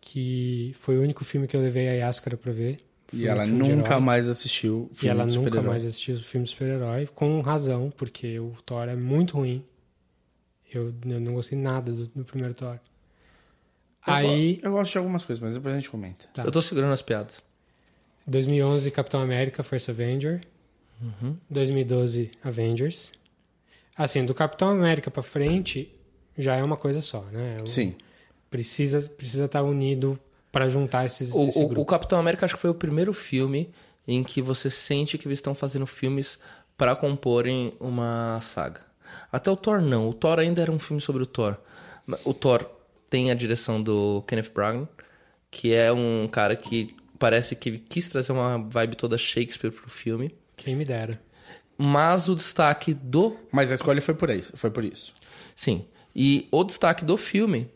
que 0.00 0.72
foi 0.76 0.96
o 0.96 1.02
único 1.02 1.24
filme 1.24 1.46
que 1.46 1.56
eu 1.56 1.60
levei 1.60 1.88
a 1.88 1.92
Yáscara 1.92 2.36
pra 2.36 2.52
ver. 2.52 2.78
E 3.12 3.26
ela 3.26 3.44
nunca 3.46 3.98
mais 4.00 4.28
assistiu 4.28 4.88
E 4.92 4.96
filme 4.96 5.10
ela 5.20 5.26
de 5.28 5.36
nunca 5.38 5.60
mais 5.62 5.84
assistiu 5.84 6.14
o 6.14 6.18
filme 6.18 6.44
de 6.44 6.50
super-herói, 6.52 7.06
com 7.14 7.40
razão, 7.40 7.90
porque 7.96 8.38
o 8.38 8.52
Thor 8.64 8.88
é 8.88 8.94
muito 8.96 9.36
ruim. 9.36 9.64
Eu, 10.72 10.94
eu 11.04 11.20
não 11.20 11.34
gostei 11.34 11.58
nada 11.58 11.90
do, 11.92 12.06
do 12.08 12.24
primeiro 12.24 12.54
Thor. 12.54 12.74
Eu 12.74 14.12
Aí, 14.14 14.54
go- 14.56 14.66
Eu 14.68 14.72
gosto 14.72 14.92
de 14.92 14.98
algumas 14.98 15.24
coisas, 15.24 15.42
mas 15.42 15.54
depois 15.54 15.74
a 15.74 15.78
gente 15.78 15.90
comenta. 15.90 16.26
Tá. 16.32 16.44
Eu 16.44 16.52
tô 16.52 16.62
segurando 16.62 16.92
as 16.92 17.02
piadas. 17.02 17.42
2011, 18.26 18.90
Capitão 18.90 19.20
América, 19.20 19.62
First 19.62 19.88
Avenger. 19.88 20.42
Uhum. 21.00 21.36
2012, 21.50 22.30
Avengers. 22.44 23.12
Assim, 23.96 24.24
do 24.24 24.32
Capitão 24.34 24.68
América 24.70 25.10
pra 25.10 25.22
frente, 25.22 25.92
já 26.38 26.56
é 26.56 26.62
uma 26.62 26.76
coisa 26.76 27.00
só, 27.02 27.22
né? 27.32 27.60
O- 27.62 27.66
Sim. 27.66 27.94
Precisa 28.50 29.00
precisa 29.10 29.44
estar 29.46 29.62
unido 29.62 30.18
pra 30.52 30.68
juntar 30.68 31.06
esses, 31.06 31.32
O, 31.32 31.48
esse 31.48 31.58
o- 31.62 31.66
grupo. 31.66 31.80
o 31.82 31.84
Capitão 31.84 32.18
América 32.18 32.44
acho 32.46 32.54
que 32.54 32.60
foi 32.60 32.70
o 32.70 32.74
primeiro 32.74 33.12
filme 33.12 33.70
em 34.06 34.22
que 34.24 34.40
você 34.42 34.68
sente 34.70 35.16
que 35.18 35.26
eles 35.28 35.38
estão 35.38 35.54
fazendo 35.54 35.86
filmes 35.86 36.38
pra 36.76 36.96
comporem 36.96 37.74
uma 37.78 38.38
saga. 38.40 38.80
Até 39.30 39.50
o 39.50 39.56
Thor 39.56 39.80
não. 39.80 40.08
O 40.08 40.14
Thor 40.14 40.38
ainda 40.38 40.62
era 40.62 40.72
um 40.72 40.78
filme 40.78 41.00
sobre 41.00 41.22
o 41.22 41.26
Thor. 41.26 41.56
O 42.24 42.32
Thor 42.34 42.64
tem 43.08 43.30
a 43.30 43.34
direção 43.34 43.82
do 43.82 44.22
Kenneth 44.26 44.50
Branagh, 44.54 44.88
que 45.50 45.72
é 45.74 45.92
um 45.92 46.28
cara 46.30 46.56
que 46.56 46.94
parece 47.18 47.54
que 47.54 47.78
quis 47.78 48.08
trazer 48.08 48.32
uma 48.32 48.58
vibe 48.58 48.96
toda 48.96 49.18
Shakespeare 49.18 49.70
pro 49.70 49.90
filme. 49.90 50.34
Quem 50.56 50.74
me 50.74 50.84
dera. 50.84 51.20
Mas 51.76 52.28
o 52.28 52.34
destaque 52.36 52.92
do 52.94 53.36
Mas 53.52 53.70
a 53.70 53.74
escolha 53.74 54.00
foi 54.02 54.14
por 54.14 54.30
aí, 54.30 54.42
foi 54.54 54.70
por 54.70 54.84
isso. 54.84 55.14
Sim. 55.54 55.84
E 56.14 56.48
o 56.50 56.64
destaque 56.64 57.04
do 57.04 57.16
filme, 57.16 57.68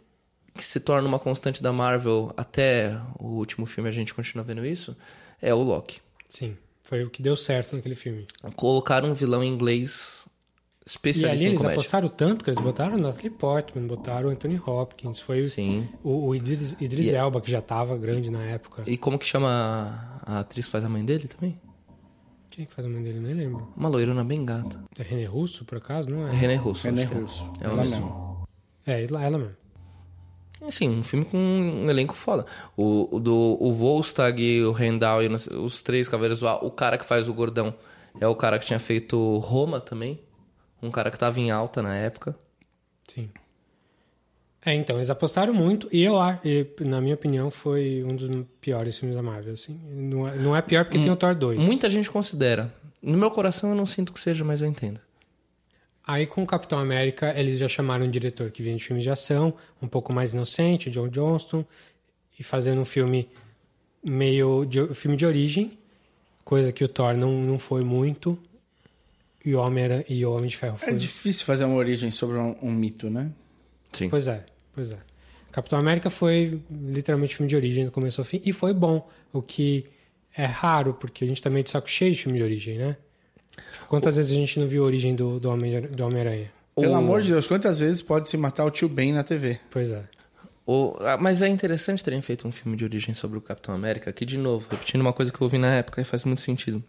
que 0.55 0.65
se 0.65 0.79
torna 0.81 1.07
uma 1.09 1.19
constante 1.19 1.63
da 1.63 1.73
Marvel 1.73 2.33
até 2.37 2.99
o 3.19 3.27
último 3.27 3.67
filme, 3.67 3.89
a 3.89 3.93
gente 3.93 4.15
continua 4.15 4.45
vendo 4.45 4.65
isso, 4.65 4.97
é 5.43 5.53
o 5.53 5.63
Loki. 5.63 6.01
Sim, 6.29 6.57
foi 6.83 7.05
o 7.05 7.11
que 7.11 7.23
deu 7.23 7.37
certo 7.37 7.75
naquele 7.77 7.95
filme. 7.95 8.27
Colocaram 8.57 9.11
um 9.11 9.15
vilão 9.15 9.43
em 9.43 9.49
inglês 9.53 10.27
E 10.87 10.89
especialista 10.91 11.37
ali 11.37 11.45
em 11.45 11.49
eles 11.49 11.59
comédia. 11.59 11.81
apostaram 11.81 12.09
tanto 12.09 12.45
que 12.45 12.51
eles 12.51 12.61
botaram 12.63 12.95
o 12.95 12.99
Natalie 12.99 13.31
Portman, 13.31 13.87
botaram 13.87 14.29
o 14.29 14.33
Anthony 14.33 14.61
Hopkins, 14.65 15.19
foi 15.19 15.41
o- 15.41 15.45
Sim. 15.49 15.89
o, 16.03 16.29
o 16.29 16.35
Idris, 16.35 16.77
Idris 16.81 17.09
E- 17.09 17.15
Elba, 17.15 17.41
que 17.41 17.51
já 17.51 17.61
tava 17.63 17.97
grande 17.97 18.31
na 18.31 18.43
época. 18.45 18.83
E 18.87 18.97
como 18.97 19.19
que 19.19 19.27
chama 19.27 20.21
a- 20.25 20.41
atriz 20.41 20.67
que 20.67 20.71
faz 20.71 20.85
a 20.85 20.89
mãe 20.89 21.05
dele 21.05 21.27
também? 21.29 21.61
Quem 22.51 22.65
que 22.67 22.73
faz 22.73 22.87
a 22.87 22.89
mãe 22.91 23.03
dele? 23.03 23.19
Nem 23.19 23.35
lembro. 23.35 23.73
Uma 23.77 23.89
loirona 23.89 24.23
bem 24.23 24.45
gata. 24.45 24.81
É 24.97 25.03
René 25.03 25.25
Russo, 25.25 25.65
por 25.65 25.79
acaso? 25.79 26.09
Não 26.09 26.29
É 26.29 26.31
é? 26.31 26.35
René 26.37 26.55
Russo. 26.55 26.85
René 26.85 27.03
é. 27.03 27.05
Russo. 27.07 27.51
É 27.61 27.65
Ela 27.65 27.75
o 27.75 27.77
mesmo. 27.79 28.47
É, 28.87 29.05
ela 29.05 29.25
ela 29.25 29.39
mesmo. 29.39 29.57
Assim, 30.67 30.89
um 30.89 31.03
filme 31.03 31.25
com 31.25 31.37
um 31.37 31.91
elenco 31.91 32.15
foda. 32.15 32.47
O, 32.77 33.17
o 33.17 33.21
do 33.21 33.57
o 33.61 33.73
Volstagg, 33.73 34.63
o 34.63 34.73
Rendal 34.73 35.23
e 35.23 35.29
os- 35.29 35.83
três 35.83 36.09
cavaleiros 36.09 36.41
lá, 36.41 36.57
o 36.65 36.71
cara 36.71 36.97
que 36.99 37.05
faz 37.05 37.29
o 37.29 37.35
gordão 37.35 37.75
é 38.21 38.27
o 38.27 38.35
cara 38.35 38.59
que 38.59 38.67
tinha 38.67 38.79
feito 38.79 39.37
Roma 39.39 39.81
também. 39.81 40.21
Um 40.83 40.91
cara 40.91 41.11
que 41.11 41.19
tava 41.19 41.39
em 41.41 41.51
alta 41.51 41.83
na 41.83 41.95
época. 41.97 42.35
Sim. 43.09 43.29
É, 44.67 44.73
então, 44.75 44.97
eles 44.97 45.11
apostaram 45.11 45.53
muito 45.53 45.89
e 45.93 46.03
eu 46.03 46.19
acho, 46.19 46.41
e, 46.47 46.67
na 46.81 46.99
minha 47.01 47.15
opinião, 47.15 47.51
foi 47.51 48.03
um 48.03 48.17
dos 48.17 48.47
piores 48.63 48.97
filmes 48.97 49.15
da 49.15 49.23
Marvel, 49.23 49.53
assim. 49.53 49.79
Não 49.91 50.27
é, 50.27 50.37
não 50.37 50.57
é 50.57 50.63
pior 50.63 50.85
porque 50.87 50.99
tem 50.99 51.11
o 51.11 51.17
Thor 51.17 51.35
2. 51.35 51.61
Muita 51.61 51.91
gente 51.91 52.11
considera. 52.11 52.73
No 53.03 53.19
meu 53.19 53.31
coração 53.31 53.71
eu 53.71 53.77
não 53.77 53.85
sinto 53.85 54.11
que 54.13 54.19
seja, 54.21 54.43
mas 54.43 54.63
eu 54.63 54.67
entendo. 54.67 54.99
Aí 56.07 56.27
com 56.27 56.43
o 56.43 56.47
Capitão 56.47 56.79
América, 56.79 57.33
eles 57.39 57.59
já 57.59 57.69
chamaram 57.69 58.05
um 58.05 58.11
diretor 58.11 58.51
que 58.51 58.63
vinha 58.63 58.77
de 58.77 58.85
filmes 58.85 59.03
de 59.05 59.11
ação, 59.11 59.55
um 59.81 59.89
pouco 59.89 60.13
mais 60.13 60.33
inocente, 60.35 60.91
John 60.91 61.09
Johnston, 61.09 61.65
e 62.39 62.43
fazendo 62.43 62.81
um 62.81 62.85
filme 62.85 63.29
meio 64.03 64.65
de, 64.67 64.87
filme 64.95 65.17
de 65.17 65.25
origem, 65.25 65.79
coisa 66.45 66.73
que 66.73 66.85
o 66.85 66.89
Thor 66.89 67.17
não, 67.17 67.33
não 67.43 67.59
foi 67.59 67.83
muito, 67.83 68.39
e 69.45 69.55
o 69.55 69.61
Homem 69.61 69.85
Era- 69.85 70.05
e 70.09 70.25
o 70.27 70.33
Homem 70.33 70.49
de 70.49 70.57
Ferro 70.57 70.77
É 70.77 70.85
foi. 70.87 70.95
difícil 70.95 71.47
fazer 71.47 71.65
uma 71.65 71.77
origem 71.77 72.11
sobre 72.11 72.37
um, 72.37 72.55
um 72.63 72.71
mito, 72.71 73.09
né? 73.09 73.31
Sim. 73.93 74.09
Pois 74.11 74.29
é, 74.29 74.45
pois 74.75 74.93
é. 74.93 74.99
Capitão 75.53 75.79
América 75.79 76.11
foi 76.11 76.61
literalmente 76.71 77.37
filme 77.37 77.49
de 77.49 77.57
origem 77.57 77.85
do 77.85 77.91
começo 77.91 78.21
ao 78.21 78.25
fim 78.25 78.43
e 78.45 78.53
foi 78.53 78.75
bom, 78.75 79.07
o 79.33 79.41
que 79.41 79.87
é 80.37 80.45
raro, 80.45 80.93
porque 80.95 81.25
a 81.25 81.29
gente 81.29 81.41
tá 81.41 81.49
meio 81.49 81.63
de 81.65 81.71
saco 81.71 81.89
cheio 81.89 82.13
de 82.13 82.21
filme 82.23 82.37
de 82.39 82.45
origem, 82.45 82.77
né? 82.77 82.97
Quantas 83.89 84.17
vezes 84.17 84.33
a 84.33 84.35
gente 84.35 84.59
não 84.61 84.67
viu 84.67 84.83
a 84.83 84.87
origem 84.87 85.15
do, 85.15 85.39
do 85.39 85.49
Homem- 85.51 85.83
do 85.83 86.05
Homem-Aranha? 86.05 86.51
Pelo 86.77 86.93
O- 86.93 86.97
amor 86.97 87.23
de 87.23 87.31
Deus, 87.33 87.47
quantas 87.47 87.79
vezes 87.81 88.03
pode 88.03 88.29
se 88.29 88.37
matar 88.37 88.65
o 88.65 88.71
tio 88.71 88.89
Ben 88.89 89.13
na 89.13 89.23
TV? 89.23 89.61
pois 89.71 89.93
é. 89.93 90.05
O- 90.67 90.97
ah, 91.01 91.19
mas 91.21 91.43
é 91.43 91.49
interessante 91.49 92.03
terem 92.03 92.23
feito 92.23 92.49
um 92.49 92.53
filme 92.53 92.77
de 92.77 92.85
origem 92.85 93.13
sobre 93.15 93.37
o 93.39 93.41
Capitão 93.41 93.75
América, 93.75 94.13
que, 94.13 94.25
de 94.25 94.39
novo, 94.39 94.67
repetindo 94.71 95.03
uma 95.03 95.13
coisa 95.13 95.31
que 95.31 95.37
eu 95.41 95.45
ouvi 95.45 95.59
na 95.59 95.73
época 95.75 96.01
e 96.01 96.05
faz 96.05 96.25
muito 96.25 96.41
sentido. 96.41 96.83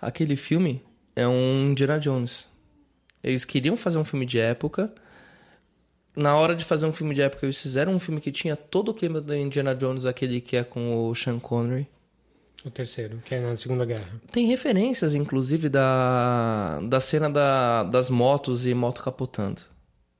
Aquele 0.00 0.36
filme 0.36 0.82
é 1.14 1.28
um 1.28 1.70
Indiana 1.70 1.98
Jones. 2.00 2.48
Eles 3.22 3.44
queriam 3.44 3.76
fazer 3.76 3.98
um 3.98 4.04
filme 4.04 4.24
de 4.24 4.38
época. 4.38 4.92
Na 6.16 6.34
hora 6.36 6.56
de 6.56 6.64
fazer 6.64 6.86
um 6.86 6.92
filme 6.92 7.14
de 7.14 7.20
época, 7.22 7.44
eles 7.44 7.60
fizeram 7.60 7.92
um 7.94 7.98
filme 7.98 8.20
que 8.20 8.32
tinha 8.32 8.56
todo 8.56 8.88
o 8.90 8.94
clima 8.94 9.20
do 9.20 9.36
Indiana 9.36 9.74
Jones, 9.74 10.06
aquele 10.06 10.40
que 10.40 10.56
é 10.56 10.64
com 10.64 11.06
o 11.08 11.14
Sean 11.14 11.38
Connery. 11.38 11.86
O 12.64 12.70
terceiro, 12.70 13.22
que 13.24 13.34
é 13.34 13.40
na 13.40 13.56
Segunda 13.56 13.86
Guerra. 13.86 14.06
Tem 14.30 14.46
referências, 14.46 15.14
inclusive, 15.14 15.68
da, 15.70 16.78
da 16.80 17.00
cena 17.00 17.30
da- 17.30 17.84
das 17.84 18.10
motos 18.10 18.66
e 18.66 18.74
moto 18.74 19.02
capotando. 19.02 19.62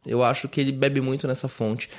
Eu 0.07 0.23
acho 0.25 0.49
que 0.49 0.61
ele 0.61 0.73
bebe 0.73 1.01
muito 1.03 1.27
nessa 1.29 1.49
fonte. 1.49 1.91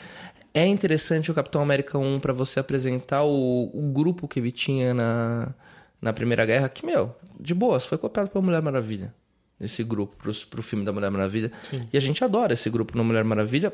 É 0.53 0.65
interessante 0.65 1.29
o 1.29 1.33
Capitão 1.33 1.61
América 1.61 1.97
1 1.97 2.19
pra 2.19 2.33
você 2.33 2.59
apresentar 2.59 3.23
o, 3.23 3.69
o 3.73 3.91
grupo 3.93 4.27
que 4.27 4.39
ele 4.39 4.51
tinha 4.51 4.93
na, 4.93 5.53
na 6.01 6.11
Primeira 6.11 6.43
Guerra, 6.45 6.67
que, 6.67 6.83
meu, 6.85 7.15
de 7.39 7.53
boas, 7.53 7.85
foi 7.85 7.97
copiado 7.99 8.29
pela 8.29 8.43
Mulher 8.43 8.61
Maravilha. 8.63 9.13
Esse 9.59 9.83
grupo, 9.83 10.15
pro, 10.17 10.33
pro 10.47 10.63
filme 10.63 10.83
da 10.83 10.91
Mulher 10.91 11.11
Maravilha. 11.11 11.51
E 11.93 11.95
a 11.97 12.01
gente 12.01 12.23
adora 12.23 12.53
esse 12.53 12.67
grupo 12.69 12.97
na 12.97 13.03
Mulher 13.03 13.23
Maravilha. 13.23 13.71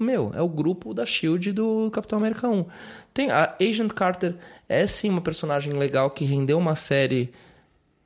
Meu, 0.00 0.32
é 0.34 0.40
o 0.40 0.48
grupo 0.48 0.94
da 0.94 1.04
SHIELD 1.04 1.52
do 1.52 1.90
Capitão 1.92 2.18
América 2.18 2.48
1. 2.48 2.64
Tem 3.12 3.30
a 3.30 3.54
Agent 3.60 3.92
Carter 3.92 4.34
é 4.68 4.86
sim 4.86 5.08
uma 5.10 5.20
personagem 5.20 5.72
legal 5.72 6.10
que 6.10 6.24
rendeu 6.24 6.58
uma 6.58 6.74
série 6.74 7.30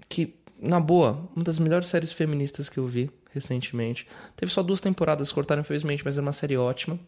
que, 0.09 0.35
na 0.61 0.79
boa, 0.81 1.29
uma 1.35 1.45
das 1.45 1.59
melhores 1.59 1.89
séries 1.89 2.13
feministas 2.13 2.69
que 2.69 2.79
eu 2.79 2.87
vi 2.87 3.11
recentemente. 3.33 4.07
Teve 4.37 4.53
só 4.53 4.63
duas 4.63 4.81
temporadas, 4.81 5.33
cortaram 5.33 5.63
infelizmente, 5.63 6.05
mas 6.05 6.17
é 6.19 6.21
uma 6.21 6.33
série 6.33 6.57
ótima. 6.57 6.99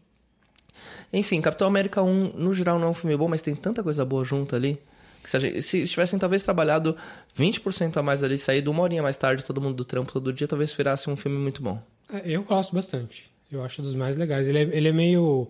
Enfim, 1.13 1.41
Capitão 1.41 1.67
América 1.69 2.03
1, 2.03 2.33
no 2.37 2.53
geral, 2.53 2.79
não 2.79 2.89
é 2.89 2.91
um 2.91 2.95
filme 2.95 3.17
bom, 3.17 3.29
mas 3.29 3.43
tem 3.43 3.55
tanta 3.55 3.83
coisa 3.83 4.05
boa 4.05 4.25
junto 4.25 4.57
ali. 4.57 4.81
Que 5.23 5.31
se, 5.31 5.39
gente- 5.41 5.63
se 5.63 5.85
tivessem 5.87 6.19
talvez 6.19 6.43
trabalhado 6.43 6.97
20% 7.39 7.97
a 7.97 8.03
mais 8.03 8.23
ali, 8.23 8.37
saído 8.37 8.71
uma 8.71 8.83
horinha 8.83 9.03
mais 9.03 9.17
tarde, 9.17 9.45
todo 9.45 9.61
mundo 9.61 9.77
do 9.77 9.85
trampo 9.85 10.13
todo 10.13 10.33
dia, 10.33 10.49
talvez 10.49 10.73
virasse 10.75 11.09
um 11.09 11.17
filme 11.17 11.39
muito 11.39 11.63
bom. 11.63 11.81
É, 12.13 12.23
Eu 12.25 12.43
gosto 12.43 12.75
bastante. 12.75 13.31
Eu 13.51 13.63
acho 13.63 13.81
dos 13.83 13.95
mais 13.95 14.17
legais. 14.17 14.49
Ele 14.49 14.59
é, 14.59 14.63
ele 14.77 14.89
é 14.89 14.93
meio 14.93 15.47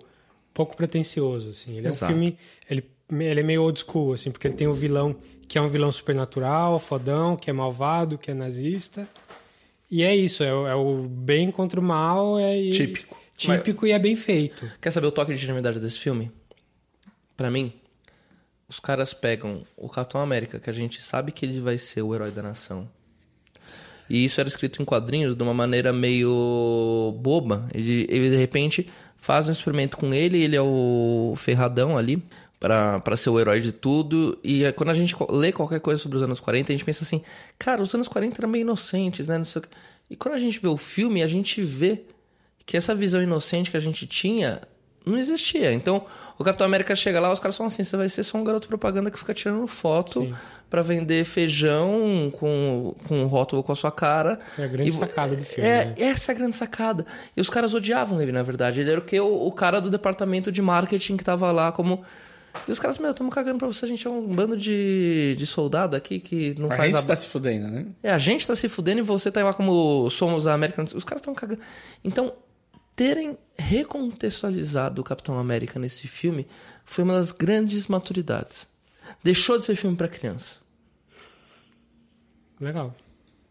pouco 0.53 0.77
pretencioso, 0.77 1.51
assim. 1.51 1.77
Ele 1.79 1.89
Exato. 1.89 2.13
é 2.13 2.15
um 2.15 2.19
filme. 2.19 2.39
Ele, 2.71 2.85
ele 3.11 3.41
é 3.41 3.43
meio 3.43 3.63
old 3.63 3.79
school, 3.81 4.15
assim, 4.15 4.31
porque 4.31 4.47
ele 4.47 4.55
tem 4.55 4.67
o 4.67 4.75
vilão 4.75 5.15
que 5.47 5.59
é 5.59 5.61
um 5.61 5.69
vilão 5.69 5.93
supernatural, 5.93 6.79
fodão, 6.79 7.37
que 7.37 7.51
é 7.51 7.53
malvado, 7.53 8.17
que 8.17 8.31
é 8.31 8.35
nazista. 8.35 9.07
E 9.91 10.03
é 10.03 10.15
isso, 10.17 10.43
é, 10.43 10.53
o- 10.55 10.67
é 10.67 10.75
o 10.75 11.03
bem 11.03 11.51
contra 11.51 11.79
o 11.79 11.83
mal. 11.83 12.39
É, 12.39 12.59
e- 12.59 12.71
Típico. 12.73 13.21
Típico 13.37 13.87
e 13.87 13.93
é 13.93 13.99
bem 13.99 14.17
feito. 14.17 14.71
Quer 14.81 14.91
saber 14.91 15.07
o 15.09 15.13
toque 15.13 15.33
de 15.35 15.39
genialidade 15.41 15.79
desse 15.81 15.99
filme? 15.99 16.31
Pra 17.37 17.51
mim, 17.51 17.73
os 18.69 18.81
caras 18.81 19.13
pegam 19.13 19.65
o 19.77 19.89
Capitão 19.89 20.21
América, 20.21 20.59
que 20.59 20.71
a 20.71 20.73
gente 20.73 21.03
sabe 21.03 21.31
que 21.33 21.45
ele 21.45 21.61
vai 21.61 21.77
ser 21.77 22.03
o 22.03 22.15
herói 22.15 22.31
da 22.31 22.43
nação. 22.43 22.89
E 24.09 24.25
isso 24.25 24.41
era 24.41 24.49
escrito 24.49 24.81
em 24.81 24.85
quadrinhos 24.85 25.35
de 25.35 25.43
uma 25.43 25.55
maneira 25.55 25.93
meio 25.93 27.15
boba. 27.21 27.67
Ele, 27.75 28.07
ele, 28.09 28.31
de 28.31 28.37
repente 28.37 28.89
faz 29.17 29.49
um 29.49 29.53
experimento 29.53 29.97
com 29.97 30.13
ele, 30.15 30.41
ele 30.43 30.55
é 30.57 30.61
o 30.63 31.35
ferradão 31.37 31.97
ali 31.99 32.23
pra 32.65 32.99
pra 33.01 33.15
ser 33.15 33.29
o 33.29 33.39
herói 33.39 33.61
de 33.61 33.73
tudo. 33.73 34.39
E 34.43 34.65
aí, 34.65 34.73
quando 34.73 34.89
a 34.89 34.95
gente 34.95 35.15
lê 35.29 35.53
qualquer 35.53 35.81
coisa 35.81 36.01
sobre 36.01 36.17
os 36.17 36.23
anos 36.23 36.41
40, 36.41 36.73
a 36.73 36.75
gente 36.75 36.85
pensa 36.85 37.05
assim, 37.05 37.21
cara, 37.59 37.83
os 37.83 37.95
anos 37.95 38.09
40 38.09 38.41
eram 38.41 38.49
meio 38.49 38.63
inocentes, 38.63 39.29
né? 39.29 39.37
Não 39.37 39.45
sei 39.45 39.61
o 39.61 39.63
quê. 39.63 39.69
E 40.09 40.17
quando 40.17 40.35
a 40.35 40.39
gente 40.39 40.59
vê 40.59 40.69
o 40.69 40.79
filme, 40.79 41.23
a 41.23 41.27
gente 41.27 41.61
vê 41.63 42.03
que 42.65 42.75
essa 42.77 42.95
visão 42.95 43.21
inocente 43.23 43.71
que 43.71 43.77
a 43.77 43.81
gente 43.81 44.07
tinha 44.07 44.63
não 45.05 45.19
existia. 45.19 45.71
Então, 45.75 46.07
o 46.39 46.45
Capitão 46.45 46.67
América 46.67 46.97
chega 46.97 47.21
lá, 47.21 47.31
os 47.31 47.39
caras 47.39 47.55
falam 47.55 47.67
assim: 47.69 47.85
você 47.85 47.97
vai 47.99 48.09
ser 48.09 48.23
só 48.25 48.39
um 48.39 48.45
garoto 48.45 48.67
propaganda 48.67 49.11
que 49.11 49.19
fica 49.19 49.35
tirando 49.35 49.67
foto 49.67 50.35
pra 50.71 50.81
vender 50.81 51.25
feijão 51.27 52.33
com, 52.39 52.95
com 53.07 53.23
um 53.23 53.27
rótulo 53.27 53.63
com 53.63 53.73
a 53.73 53.77
sua 53.77 53.93
cara. 53.93 54.41
Foi 54.49 54.65
a 54.65 54.69
grande 54.69 54.89
E 54.89 54.93
sacada 54.93 55.37
do 55.37 55.45
filme, 55.45 55.69
É, 55.69 55.85
né? 55.85 55.95
essa 55.99 56.33
é 56.33 56.35
a 56.35 56.39
grande 56.39 56.57
sacada. 56.57 57.05
E 57.37 57.41
os 57.43 57.51
caras 57.51 57.75
odiavam 57.75 58.23
ele, 58.23 58.33
na 58.33 58.43
verdade. 58.43 58.81
Ele 58.81 58.91
era 58.91 59.01
o 59.01 59.05
que? 59.05 59.21
O, 59.21 59.47
o 59.47 59.53
cara 59.53 59.81
do 59.83 59.91
departamento 59.91 60.51
de 60.51 60.63
marketing 60.63 61.19
que 61.19 61.25
tava 61.25 61.53
lá 61.53 61.71
como. 61.71 62.03
E 62.67 62.71
os 62.71 62.79
caras, 62.79 62.99
meu, 62.99 63.11
estamos 63.11 63.35
cagando 63.35 63.59
pra 63.59 63.67
você, 63.69 63.85
a 63.85 63.89
gente 63.89 64.07
é 64.07 64.11
um 64.11 64.27
bando 64.35 64.57
de, 64.57 65.35
de 65.37 65.47
soldado 65.47 65.97
aqui 65.97 66.21
que 66.21 66.55
não 66.59 66.69
A 66.71 66.77
faz 66.77 66.93
gente 66.93 67.03
a 67.03 67.07
tá 67.07 67.17
se 67.17 67.27
fudendo, 67.27 67.69
né? 67.69 67.87
é, 68.03 68.11
a 68.11 68.19
gente 68.19 68.47
tá 68.47 68.55
se 68.57 68.69
fudendo 68.69 69.01
e 69.01 69.03
você 69.03 69.31
tá 69.31 69.43
lá 69.45 69.53
como 69.53 70.09
somos 70.11 70.47
a 70.47 70.55
América. 70.55 70.83
Os 70.83 71.05
caras 71.05 71.21
estão 71.21 71.35
cagando. 71.35 71.61
Então, 72.03 72.33
terem 72.97 73.37
recontextualizado 73.59 75.01
o 75.01 75.05
Capitão 75.05 75.39
América 75.39 75.79
nesse 75.79 76.07
filme 76.09 76.47
foi 76.85 77.05
uma 77.05 77.15
das 77.15 77.33
grandes 77.33 77.87
maturidades. 77.89 78.69
Deixou 79.23 79.59
de 79.59 79.65
ser 79.65 79.77
filme 79.77 79.97
pra 79.97 80.09
criança. 80.09 80.57
Legal. 82.61 82.95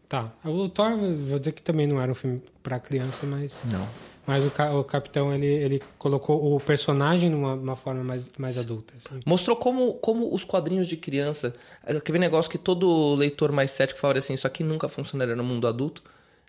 Tá. 0.08 0.32
O 0.44 0.68
Thor, 0.68 0.96
vou 0.96 1.38
dizer 1.38 1.52
que 1.52 1.62
também 1.62 1.86
não 1.86 2.00
era 2.00 2.10
um 2.10 2.14
filme 2.14 2.42
pra 2.62 2.78
criança, 2.80 3.26
mas. 3.26 3.62
Não. 3.70 3.88
Mas 4.26 4.44
o, 4.44 4.50
ca- 4.50 4.74
o 4.74 4.82
Capitão, 4.82 5.34
ele, 5.34 5.46
ele 5.46 5.82
colocou 5.98 6.54
o 6.56 6.60
personagem 6.60 7.28
numa 7.28 7.54
uma 7.54 7.76
forma 7.76 8.02
mais, 8.02 8.26
mais 8.38 8.56
adulta. 8.58 8.94
assim. 8.96 9.20
Mostrou 9.26 9.54
como, 9.54 9.94
como 9.94 10.34
os 10.34 10.44
quadrinhos 10.44 10.88
de 10.88 10.96
criança, 10.96 11.54
aquele 11.82 12.18
negócio 12.18 12.50
que 12.50 12.56
todo 12.56 13.14
leitor 13.16 13.52
mais 13.52 13.70
cético 13.70 14.00
falaria 14.00 14.20
assim, 14.20 14.32
isso 14.32 14.46
aqui 14.46 14.64
nunca 14.64 14.88
funcionaria 14.88 15.36
no 15.36 15.44
mundo 15.44 15.66
adulto. 15.66 16.02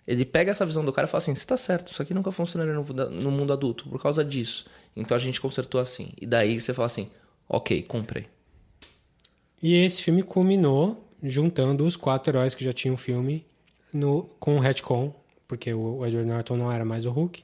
Ele 0.06 0.24
pega 0.24 0.52
essa 0.52 0.64
visão 0.64 0.84
do 0.84 0.92
cara 0.92 1.06
e 1.06 1.10
fala 1.10 1.18
assim, 1.18 1.34
você 1.34 1.44
tá 1.46 1.56
certo, 1.56 1.92
isso 1.92 2.00
aqui 2.00 2.14
nunca 2.14 2.30
funcionaria 2.30 2.72
no, 2.72 2.82
mundo- 2.82 3.10
no 3.10 3.30
mundo 3.30 3.52
adulto, 3.52 3.86
por 3.90 4.00
causa 4.00 4.24
disso. 4.24 4.64
Então 4.96 5.14
a 5.14 5.20
gente 5.20 5.38
consertou 5.40 5.78
assim. 5.80 6.10
E 6.18 6.24
daí 6.26 6.58
você 6.58 6.72
fala 6.72 6.86
assim, 6.86 7.10
ok, 7.48 7.82
comprei. 7.82 8.26
E 9.62 9.74
esse 9.84 10.02
filme 10.02 10.22
culminou 10.22 11.04
juntando 11.22 11.84
os 11.84 11.96
quatro 11.96 12.30
heróis 12.30 12.54
que 12.54 12.64
já 12.64 12.72
tinham 12.72 12.94
o 12.94 12.98
filme 12.98 13.44
no, 13.92 14.24
com 14.38 14.56
o 14.56 14.60
retcon, 14.60 15.14
porque 15.48 15.72
o 15.74 16.04
Edward 16.06 16.28
Norton 16.28 16.56
não 16.56 16.70
era 16.70 16.84
mais 16.84 17.04
o 17.06 17.10
Hulk, 17.10 17.42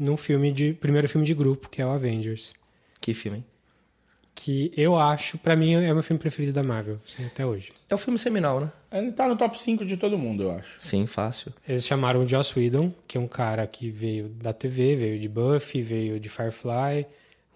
num 0.00 0.16
filme 0.16 0.50
de 0.50 0.72
primeiro 0.72 1.06
filme 1.08 1.26
de 1.26 1.34
grupo, 1.34 1.68
que 1.68 1.82
é 1.82 1.86
o 1.86 1.90
Avengers. 1.90 2.54
Que 3.00 3.12
filme, 3.12 3.38
hein? 3.38 3.44
Que 4.34 4.72
eu 4.74 4.98
acho, 4.98 5.36
pra 5.36 5.54
mim, 5.54 5.74
é 5.74 5.90
o 5.92 5.94
meu 5.94 6.02
filme 6.02 6.18
preferido 6.18 6.54
da 6.54 6.62
Marvel, 6.62 6.98
assim, 7.04 7.26
até 7.26 7.44
hoje. 7.44 7.72
É 7.90 7.94
o 7.94 7.98
filme 7.98 8.18
seminal, 8.18 8.58
né? 8.58 8.72
Ele 8.90 9.12
tá 9.12 9.28
no 9.28 9.36
top 9.36 9.60
5 9.60 9.84
de 9.84 9.98
todo 9.98 10.16
mundo, 10.16 10.44
eu 10.44 10.52
acho. 10.52 10.76
Sim, 10.78 11.06
fácil. 11.06 11.52
Eles 11.68 11.86
chamaram 11.86 12.20
o 12.20 12.26
Joss 12.26 12.58
Whedon, 12.58 12.92
que 13.06 13.18
é 13.18 13.20
um 13.20 13.28
cara 13.28 13.66
que 13.66 13.90
veio 13.90 14.28
da 14.28 14.54
TV, 14.54 14.96
veio 14.96 15.20
de 15.20 15.28
Buffy, 15.28 15.82
veio 15.82 16.18
de 16.18 16.30
Firefly, 16.30 17.06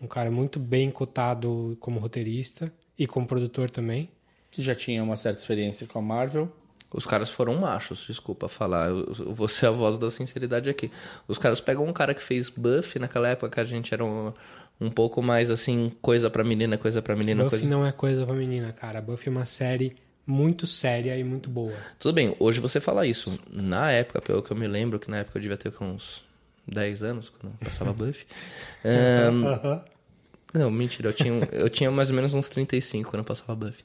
um 0.00 0.06
cara 0.06 0.30
muito 0.30 0.60
bem 0.60 0.90
cotado 0.90 1.76
como 1.80 1.98
roteirista 1.98 2.70
e 2.98 3.06
como 3.06 3.26
produtor 3.26 3.70
também. 3.70 4.10
Que 4.50 4.62
já 4.62 4.74
tinha 4.74 5.02
uma 5.02 5.16
certa 5.16 5.40
experiência 5.40 5.86
com 5.86 5.98
a 5.98 6.02
Marvel. 6.02 6.52
Os 6.96 7.04
caras 7.04 7.28
foram 7.28 7.56
machos, 7.56 8.04
desculpa 8.06 8.48
falar. 8.48 8.88
Eu, 8.88 9.12
eu 9.18 9.34
vou 9.34 9.48
ser 9.48 9.66
a 9.66 9.70
voz 9.72 9.98
da 9.98 10.10
sinceridade 10.12 10.70
aqui. 10.70 10.90
Os 11.26 11.36
caras 11.38 11.60
pegam 11.60 11.84
um 11.84 11.92
cara 11.92 12.14
que 12.14 12.22
fez 12.22 12.48
Buffy 12.48 13.00
naquela 13.00 13.28
época 13.28 13.50
que 13.50 13.60
a 13.60 13.64
gente 13.64 13.92
era 13.92 14.04
um, 14.04 14.32
um 14.80 14.88
pouco 14.88 15.20
mais 15.20 15.50
assim, 15.50 15.90
coisa 16.00 16.30
pra 16.30 16.44
menina, 16.44 16.78
coisa 16.78 17.02
pra 17.02 17.16
menina, 17.16 17.42
Buffy 17.42 17.58
coisa. 17.58 17.68
não 17.74 17.84
é 17.84 17.90
coisa 17.90 18.24
pra 18.24 18.34
menina, 18.34 18.72
cara. 18.72 19.00
Buffy 19.00 19.28
é 19.28 19.30
uma 19.32 19.44
série 19.44 19.96
muito 20.24 20.68
séria 20.68 21.18
e 21.18 21.24
muito 21.24 21.50
boa. 21.50 21.74
Tudo 21.98 22.14
bem, 22.14 22.34
hoje 22.38 22.60
você 22.60 22.78
fala 22.80 23.04
isso. 23.06 23.36
Na 23.50 23.90
época, 23.90 24.22
pelo 24.22 24.40
que 24.40 24.52
eu 24.52 24.56
me 24.56 24.68
lembro, 24.68 25.00
que 25.00 25.10
na 25.10 25.18
época 25.18 25.36
eu 25.36 25.42
devia 25.42 25.56
ter 25.56 25.72
com 25.72 25.90
uns 25.90 26.24
10 26.68 27.02
anos, 27.02 27.28
quando 27.28 27.52
passava 27.58 27.92
Buffy. 27.92 28.24
Ahn, 28.84 29.80
não, 30.54 30.70
mentira, 30.70 31.08
eu 31.08 31.12
tinha, 31.12 31.32
um- 31.34 31.42
eu 31.50 31.68
tinha 31.68 31.90
mais 31.90 32.08
ou 32.10 32.14
menos 32.16 32.32
uns 32.34 32.48
35 32.48 33.10
quando 33.10 33.18
eu 33.20 33.24
passava 33.24 33.54
Buffy. 33.56 33.82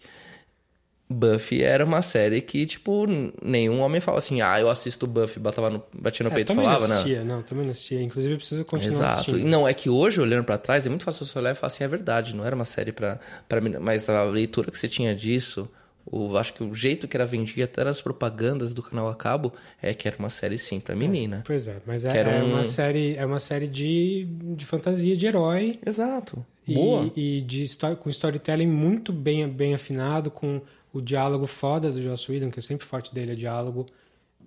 Buffy 1.12 1.64
era 1.64 1.84
uma 1.84 2.04
série 2.04 2.40
que, 2.40 2.66
tipo, 2.68 3.06
nenhum 3.44 3.80
homem 3.80 4.00
fala 4.00 4.20
assim, 4.20 4.42
ah, 4.42 4.60
eu 4.60 4.70
assisto 4.70 5.08
Buffy, 5.08 5.40
batava 5.40 5.70
no, 5.70 5.84
batia 5.92 6.24
no 6.24 6.32
É, 6.32 6.36
peito 6.36 6.52
e 6.54 6.56
falava, 6.56 6.82
não 6.82 6.88
né? 6.88 6.94
assistia, 6.96 7.24
não, 7.24 7.42
também 7.42 7.66
não 7.66 7.72
assistia. 7.72 8.02
Inclusive, 8.02 8.34
eu 8.34 8.38
preciso 8.38 8.64
continuar 8.66 8.94
Exato. 8.96 9.14
assistindo. 9.22 9.40
E 9.40 9.44
não, 9.46 9.68
é 9.68 9.74
que 9.74 9.90
hoje, 9.90 10.22
olhando 10.22 10.44
pra 10.44 10.58
trás, 10.60 10.86
é 10.86 10.90
muito 10.90 11.04
fácil 11.04 11.26
você 11.26 11.40
olhar 11.40 11.52
e 11.52 11.56
falar 11.56 11.68
assim, 11.68 11.84
é 11.84 11.88
verdade, 11.88 12.36
não 12.36 12.46
era 12.46 12.56
uma 12.56 12.64
série 12.66 12.92
pra, 12.92 13.20
pra 13.48 13.60
mim. 13.60 13.76
Mas 13.80 14.08
a 14.08 14.24
leitura 14.24 14.70
que 14.70 14.78
você 14.78 14.88
tinha 14.88 15.16
disso, 15.16 15.68
o, 16.06 16.38
acho 16.38 16.54
que 16.54 16.64
o 16.64 16.76
jeito 16.76 17.08
que 17.08 17.18
era 17.18 17.26
vendido 17.26 17.64
até 17.64 17.84
nas 17.84 18.02
propagandas 18.04 18.72
do 18.72 18.84
canal 18.84 19.10
a 19.10 19.16
cabo, 19.16 19.52
é 19.82 19.96
que 19.96 20.08
era 20.08 20.16
uma 20.20 20.30
série 20.30 20.60
sim 20.60 20.80
pra 20.80 20.96
menina. 20.96 21.42
Pois 21.44 21.68
é, 21.68 21.78
mas 21.88 22.06
é, 22.06 22.22
é 22.22 22.44
um- 22.44 22.54
uma 22.54 22.66
série, 22.66 23.16
é 23.16 23.26
uma 23.26 23.40
série 23.40 23.66
de, 23.68 24.28
de 24.56 24.64
fantasia 24.64 25.18
de 25.18 25.26
herói 25.26 25.80
Exato. 25.84 26.46
e, 26.68 26.74
Boa. 26.76 27.12
e 27.16 27.42
de 27.42 27.66
com 28.00 28.12
storytelling 28.12 28.68
muito 28.68 29.12
bem, 29.12 29.48
bem 29.50 29.74
afinado, 29.74 30.30
com 30.30 30.62
o 30.94 31.02
diálogo 31.02 31.46
foda 31.46 31.92
do 31.92 32.02
Joss 32.02 32.32
Whedon, 32.32 32.50
que 32.52 32.60
é 32.60 32.62
sempre 32.62 32.86
forte 32.86 33.14
dele 33.14 33.34
é 33.34 33.36
diálogo 33.36 33.86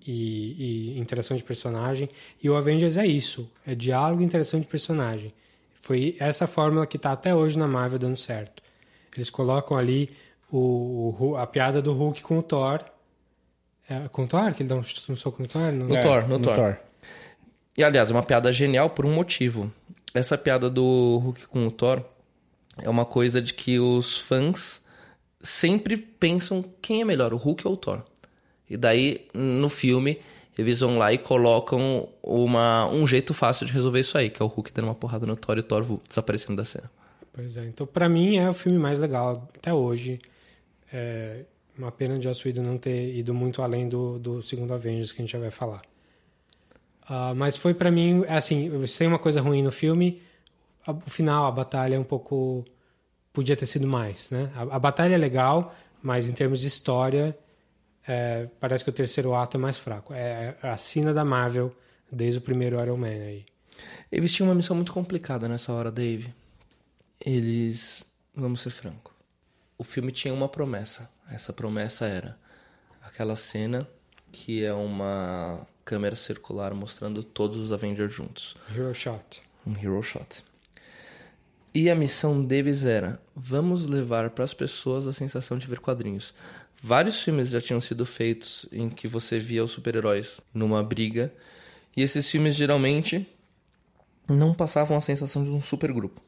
e, 0.07 0.93
e 0.95 0.99
interação 0.99 1.37
de 1.37 1.43
personagem. 1.45 2.09
E 2.43 2.51
o 2.51 2.57
Avengers 2.57 2.97
é 2.97 3.07
isso, 3.07 3.49
é 3.67 3.75
diálogo 3.75 4.23
e 4.23 4.25
interação 4.25 4.59
de 4.61 4.67
personagem. 4.67 5.31
Foi 5.81 6.17
essa 6.19 6.47
fórmula 6.47 6.87
que 6.87 6.97
está 6.97 7.13
até 7.13 7.35
hoje 7.35 7.59
na 7.59 7.67
Marvel 7.69 7.99
dando 7.99 8.17
certo. 8.17 8.63
Eles 9.17 9.31
colocam 9.31 9.77
ali 9.77 10.11
o, 10.51 11.15
o- 11.21 11.37
a 11.37 11.47
piada 11.47 11.81
do 11.83 11.93
Hulk 11.93 12.23
com 12.23 12.39
o 12.39 12.43
Thor. 12.43 12.81
É, 13.89 14.09
com 14.09 14.25
o 14.25 14.29
Thor? 14.29 14.53
Que 14.55 14.63
ele 14.63 14.69
dá 14.69 14.77
um, 14.77 14.81
um 14.81 15.17
soco 15.17 15.43
no 15.43 15.49
Thor? 15.49 15.73
No- 15.73 15.89
No 15.89 15.97
É, 15.97 16.01
Thor, 16.03 16.29
no 16.29 16.39
Thor. 16.41 16.77
E 17.77 17.83
aliás, 17.83 18.11
é 18.11 18.15
uma 18.15 18.23
piada 18.23 18.53
genial 18.53 18.91
por 18.91 19.05
um 19.07 19.13
motivo. 19.13 19.73
Essa 20.15 20.37
piada 20.37 20.69
do 20.71 21.19
Hulk 21.23 21.47
com 21.47 21.67
o 21.67 21.71
Thor 21.71 22.03
é 22.79 22.89
uma 22.89 23.05
coisa 23.05 23.41
de 23.41 23.55
que 23.55 23.79
os 23.79 24.19
fãs 24.19 24.82
sempre 25.43 25.97
pensam 25.97 26.65
quem 26.81 27.01
é 27.01 27.05
melhor, 27.05 27.35
o 27.35 27.37
Hulk 27.37 27.67
ou 27.67 27.75
o 27.75 27.77
Thor. 27.77 28.03
E 28.71 28.77
daí, 28.77 29.27
no 29.35 29.69
filme, 29.69 30.19
eles 30.57 30.81
vão 30.81 30.97
lá 30.97 31.13
e 31.13 31.19
colocam 31.19 32.09
uma, 32.23 32.89
um 32.91 33.07
jeito 33.07 33.35
fácil 33.35 33.67
de 33.67 33.73
resolver 33.73 34.01
isso 34.01 34.17
aí, 34.17 34.31
que 34.31 34.41
é 34.41 34.45
o 34.45 34.49
Hulk 34.49 34.73
dando 34.73 34.87
uma 34.87 34.95
porrada 34.95 35.27
no 35.27 35.37
Thor 35.37 35.57
e 35.57 35.61
o 35.61 35.65
Thor 35.65 36.01
desaparecendo 36.09 36.57
da 36.57 36.65
cena. 36.65 36.91
Pois 37.33 37.57
é. 37.57 37.65
Então, 37.67 37.87
pra 37.87 38.09
mim, 38.09 38.37
é 38.37 38.49
o 38.49 38.53
filme 38.53 38.79
mais 38.79 38.99
legal 38.99 39.49
até 39.57 39.73
hoje. 39.73 40.21
É 40.93 41.45
uma 41.77 41.91
pena 41.91 42.19
de 42.19 42.25
Joss 42.25 42.45
não 42.57 42.77
ter 42.77 43.15
ido 43.15 43.33
muito 43.33 43.63
além 43.63 43.89
do, 43.89 44.19
do 44.19 44.43
segundo 44.43 44.73
Avengers, 44.75 45.13
que 45.13 45.21
a 45.21 45.25
gente 45.25 45.33
já 45.33 45.39
vai 45.39 45.51
falar. 45.51 45.83
Ah, 47.09 47.35
mas 47.35 47.57
foi 47.57 47.75
pra 47.75 47.91
mim, 47.91 48.25
assim, 48.29 48.87
se 48.87 48.99
tem 48.99 49.09
uma 49.09 49.19
coisa 49.19 49.41
ruim 49.41 49.63
no 49.63 49.73
filme, 49.73 50.21
o 50.87 51.11
final, 51.11 51.47
a 51.47 51.51
batalha 51.51 51.97
é 51.97 51.99
um 51.99 52.05
pouco... 52.05 52.65
Podia 53.33 53.57
ter 53.57 53.67
sido 53.67 53.89
mais, 53.89 54.31
né? 54.31 54.51
A, 54.55 54.77
a 54.77 54.79
batalha 54.79 55.15
é 55.15 55.19
legal, 55.19 55.75
mas 56.03 56.29
em 56.29 56.33
termos 56.33 56.61
de 56.61 56.67
história, 56.67 57.37
é, 58.07 58.49
parece 58.61 58.85
que 58.85 58.91
o 58.91 58.93
terceiro 58.93 59.35
ato 59.35 59.57
é 59.57 59.61
mais 59.61 59.79
fraco. 59.79 60.13
É 60.13 60.57
a 60.63 60.77
cena 60.77 61.15
da 61.15 61.25
Marvel 61.25 61.75
desde 62.11 62.39
o 62.39 62.43
primeiro 62.43 62.81
Iron 62.81 62.97
Man 62.97 63.09
aí. 63.09 63.45
Eles 64.11 64.33
tinham 64.33 64.49
uma 64.49 64.55
missão 64.55 64.77
muito 64.77 64.93
complicada 64.93 65.49
nessa 65.49 65.73
hora, 65.73 65.91
Dave. 65.91 66.33
Eles. 67.25 68.05
Vamos 68.35 68.61
ser 68.61 68.71
franco. 68.71 69.15
O 69.79 69.85
filme 69.85 70.13
tinha 70.13 70.33
uma 70.33 70.49
promessa. 70.49 71.11
Essa 71.31 71.53
promessa 71.53 72.07
era 72.07 72.39
aquela 73.03 73.37
cena 73.37 73.89
que 74.31 74.65
é 74.65 74.73
uma 74.73 75.67
câmera 75.85 76.17
circular 76.17 76.75
mostrando 76.75 77.23
todos 77.23 77.59
os 77.59 77.73
Avengers 77.73 78.13
juntos. 78.13 78.57
Hero 78.75 78.95
Shot. 78.95 79.43
Um 79.67 79.77
hero 79.77 80.03
shot. 80.03 80.45
E 81.75 81.89
a 81.89 81.95
missão 81.95 82.45
deles 82.45 82.85
era: 82.85 83.21
vamos 83.35 83.87
levar 83.87 84.31
para 84.31 84.45
as 84.45 84.53
pessoas 84.53 85.07
a 85.07 85.13
sensação 85.13 85.57
de 85.57 85.67
ver 85.67 85.81
quadrinhos. 85.81 86.35
Vários 86.83 87.23
filmes 87.23 87.51
já 87.51 87.61
tinham 87.61 87.81
sido 87.81 88.05
feitos 88.05 88.67
em 88.73 88.91
que 88.91 89.07
você 89.07 89.39
via 89.39 89.63
os 89.63 89.71
super-heróis 89.71 90.41
numa 90.53 90.83
briga, 90.83 91.33
e 91.97 92.03
esses 92.03 92.29
filmes 92.29 92.55
geralmente 92.57 93.27
não 94.29 94.53
passavam 94.53 94.97
a 94.97 95.01
sensação 95.01 95.45
de 95.45 95.51
um 95.51 95.63
supergrupo. 95.63 96.21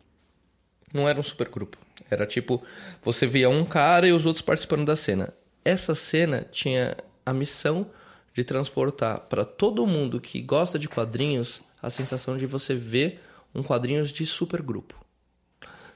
Não 0.92 1.08
era 1.08 1.18
um 1.18 1.22
supergrupo. 1.22 1.76
Era 2.08 2.26
tipo, 2.26 2.62
você 3.02 3.26
via 3.26 3.50
um 3.50 3.64
cara 3.64 4.06
e 4.06 4.12
os 4.12 4.26
outros 4.26 4.42
participando 4.42 4.84
da 4.84 4.94
cena. 4.94 5.34
Essa 5.64 5.94
cena 5.94 6.46
tinha 6.50 6.96
a 7.26 7.32
missão 7.32 7.90
de 8.32 8.44
transportar 8.44 9.20
para 9.22 9.44
todo 9.44 9.86
mundo 9.86 10.20
que 10.20 10.40
gosta 10.40 10.78
de 10.78 10.88
quadrinhos 10.88 11.60
a 11.82 11.90
sensação 11.90 12.36
de 12.36 12.46
você 12.46 12.74
ver 12.74 13.20
um 13.54 13.62
quadrinhos 13.62 14.12
de 14.12 14.24
supergrupo. 14.24 15.03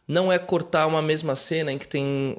Não 0.08 0.32
é 0.32 0.38
cortar 0.38 0.86
uma 0.86 1.02
mesma 1.02 1.36
cena 1.36 1.70
em 1.70 1.78
que 1.78 1.86
tem. 1.86 2.36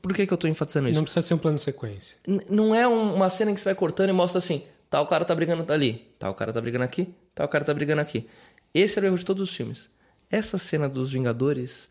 Por 0.00 0.14
que, 0.14 0.26
que 0.26 0.32
eu 0.32 0.36
tô 0.38 0.46
enfatizando 0.46 0.88
isso? 0.88 0.96
Não 0.96 1.04
precisa 1.04 1.26
ser 1.26 1.34
um 1.34 1.38
plano 1.38 1.56
de 1.56 1.62
sequência. 1.62 2.16
N- 2.26 2.44
não 2.48 2.74
é 2.74 2.86
um- 2.86 3.14
uma 3.14 3.28
cena 3.28 3.50
em 3.50 3.54
que 3.54 3.60
você 3.60 3.64
vai 3.64 3.74
cortando 3.74 4.10
e 4.10 4.12
mostra 4.12 4.38
assim, 4.38 4.62
tal 4.88 5.06
cara 5.06 5.24
tá 5.24 5.34
brigando 5.34 5.70
ali, 5.72 6.06
tal 6.18 6.34
cara 6.34 6.52
tá 6.52 6.60
brigando 6.60 6.84
aqui, 6.84 7.12
tal 7.34 7.48
cara 7.48 7.64
tá 7.64 7.74
brigando 7.74 8.00
aqui. 8.00 8.26
Esse 8.72 8.98
era 8.98 9.06
o 9.06 9.08
erro 9.08 9.18
de 9.18 9.24
todos 9.24 9.42
os 9.48 9.54
filmes. 9.56 9.90
Essa 10.30 10.58
cena 10.58 10.88
dos 10.88 11.12
Vingadores, 11.12 11.88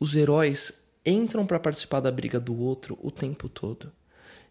os 0.00 0.14
heróis 0.16 0.72
entram 1.06 1.46
pra 1.46 1.58
participar 1.60 2.00
da 2.00 2.10
briga 2.10 2.38
do 2.40 2.58
outro 2.58 2.98
o 3.02 3.10
tempo 3.10 3.48
todo. 3.48 3.92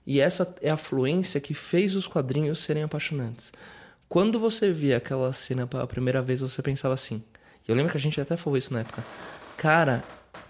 E 0.05 0.19
essa 0.21 0.55
é 0.61 0.69
a 0.69 0.77
fluência 0.77 1.41
que 1.41 1.53
fez 1.53 1.95
os 1.95 2.07
quadrinhos 2.07 2.59
serem 2.59 2.83
apaixonantes. 2.83 3.51
Quando 4.07 4.39
você 4.39 4.71
via 4.71 4.97
aquela 4.97 5.33
cena 5.33 5.67
pela 5.67 5.85
primeira 5.85 6.21
vez, 6.21 6.39
você 6.39 6.61
pensava 6.61 6.93
assim. 6.93 7.21
Eu 7.68 7.76
lembro 7.76 7.91
que 7.91 7.97
a 7.97 8.01
gente 8.01 8.20
até 8.20 8.38
falou 8.38 8.57
isso 8.57 8.74
na 8.74 8.80
época. 8.80 9.03
Cara, 9.57 10.03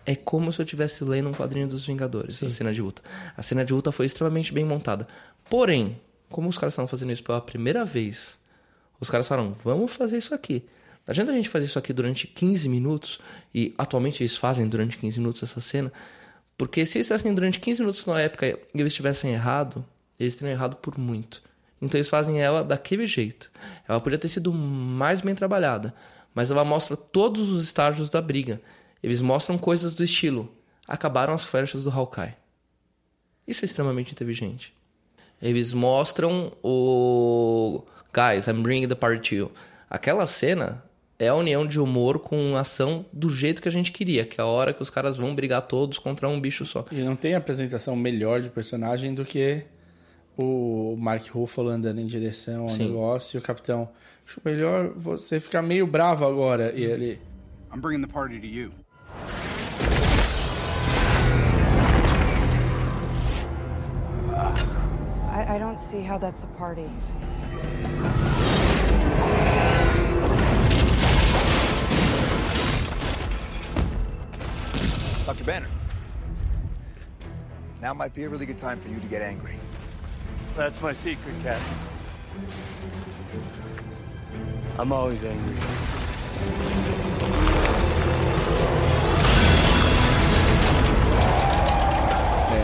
é 0.06 0.16
como 0.16 0.52
se 0.52 0.62
eu 0.62 0.64
estivesse 0.64 1.04
lendo 1.04 1.30
um 1.30 1.34
quadrinho 1.34 1.68
dos 1.68 1.86
Vingadores, 1.86 2.42
a 2.44 2.50
cena 2.50 2.72
de 2.72 2.82
luta. 2.82 3.02
A 3.36 3.42
cena 3.42 3.66
de 3.66 3.74
luta 3.74 3.92
foi 3.92 4.06
extremamente 4.06 4.54
bem 4.54 4.64
montada. 4.64 5.08
Porém, 5.50 6.00
como 6.30 6.48
os 6.48 6.58
caras 6.58 6.74
estavam 6.74 6.88
fazendo 6.88 7.12
isso 7.12 7.24
pela 7.24 7.42
primeira 7.42 7.84
vez, 7.84 8.40
os 9.00 9.10
caras 9.10 9.28
falaram: 9.28 9.54
vamos 9.54 9.94
fazer 9.94 10.18
isso 10.18 10.34
aqui. 10.34 10.64
Não 11.06 11.12
adianta 11.14 11.32
a 11.32 11.36
gente 11.36 11.50
fazer 11.50 11.66
isso 11.66 11.80
aqui 11.80 11.94
durante 11.94 12.28
15 12.28 12.68
minutos, 12.68 13.20
e 13.56 13.74
atualmente 13.78 14.22
eles 14.22 14.36
fazem 14.36 14.68
durante 14.68 14.98
15 14.98 15.20
minutos 15.20 15.42
essa 15.42 15.62
cena, 15.62 15.92
porque 16.58 16.86
se 16.86 16.98
eles 16.98 17.08
fizessem 17.08 17.34
durante 17.34 17.60
15 17.60 17.82
minutos 17.82 18.06
na 18.06 18.20
época 18.20 18.48
e 18.48 18.58
eles 18.74 18.94
tivessem 18.94 19.32
errado, 19.32 19.86
eles 20.20 20.36
teriam 20.36 20.54
errado 20.54 20.76
por 20.78 20.98
muito. 20.98 21.42
Então 21.82 21.98
eles 21.98 22.10
fazem 22.10 22.42
ela 22.42 22.64
daquele 22.64 23.06
jeito. 23.06 23.52
Ela 23.88 24.00
podia 24.02 24.18
ter 24.18 24.28
sido 24.28 24.52
mais 24.52 25.22
bem 25.22 25.36
trabalhada, 25.36 25.94
mas 26.38 26.52
ela 26.52 26.64
mostra 26.64 26.96
todos 26.96 27.50
os 27.50 27.64
estágios 27.64 28.12
da 28.12 28.22
briga. 28.22 28.62
Eles 29.02 29.22
mostram 29.22 29.58
coisas 29.58 29.96
do 29.96 30.04
estilo: 30.04 30.48
acabaram 30.88 31.34
as 31.34 31.44
flechas 31.44 31.84
do 31.84 31.90
Hawkeye. 31.90 32.36
Isso 33.48 33.66
é 33.66 33.66
extremamente 33.66 34.12
inteligente. 34.12 34.72
Eles 35.42 35.74
mostram 35.74 36.54
o. 36.62 37.82
Guys, 38.14 38.46
I'm 38.46 38.62
bringing 38.62 38.88
the 38.88 38.94
party 38.94 39.30
to 39.30 39.36
you. 39.36 39.52
Aquela 39.90 40.28
cena 40.28 40.84
é 41.18 41.30
a 41.30 41.34
união 41.34 41.66
de 41.66 41.80
humor 41.80 42.20
com 42.20 42.56
ação 42.56 43.04
do 43.12 43.32
jeito 43.32 43.60
que 43.60 43.68
a 43.68 43.72
gente 43.72 43.92
queria, 43.92 44.24
que 44.24 44.40
é 44.40 44.44
a 44.44 44.48
hora 44.48 44.74
que 44.74 44.84
os 44.84 44.92
caras 44.92 45.18
vão 45.18 45.34
brigar 45.34 45.64
todos 45.64 45.98
contra 45.98 46.30
um 46.30 46.40
bicho 46.40 46.68
só. 46.68 46.86
E 46.92 47.02
não 47.02 47.16
tem 47.16 47.34
apresentação 47.34 47.96
melhor 47.96 48.42
de 48.42 48.52
personagem 48.52 49.12
do 49.12 49.26
que 49.26 49.64
o 50.38 50.96
Mark 51.00 51.26
Ruffalo 51.32 51.70
andando 51.70 52.00
em 52.00 52.06
direção 52.06 52.62
ao 52.62 52.70
Sim. 52.70 52.90
negócio 52.90 53.38
e 53.38 53.40
o 53.40 53.42
capitão. 53.42 53.90
Acho 54.28 54.42
melhor 54.44 54.92
você 54.94 55.40
ficar 55.40 55.62
meio 55.62 55.88
bravo 55.88 56.26
agora. 56.26 56.74
E 56.74 56.84
ele. 56.84 57.22
I'm 57.72 57.80
bringing 57.80 58.06
the 58.06 58.12
party 58.12 58.38
to 58.42 58.46
you. 58.46 58.74
I, 65.32 65.56
I 65.56 65.58
don't 65.58 65.80
see 65.80 66.02
how 66.02 66.18
that's 66.18 66.44
a 66.44 66.48
party. 66.58 66.90
Dr. 75.26 75.46
Banner. 75.46 75.70
Now 77.82 77.94
might 77.94 78.14
be 78.14 78.26
a 78.26 78.30
really 78.30 78.46
good 78.46 78.58
time 78.58 78.78
for 78.82 78.90
you 78.90 79.00
to 79.00 79.08
get 79.08 79.22
angry. 79.22 79.58
That's 80.58 80.82
my 80.82 80.92
secret, 80.92 81.34
Cap. 81.44 81.62
I'm 84.80 84.92
always 84.92 85.24
angry. 85.24 85.56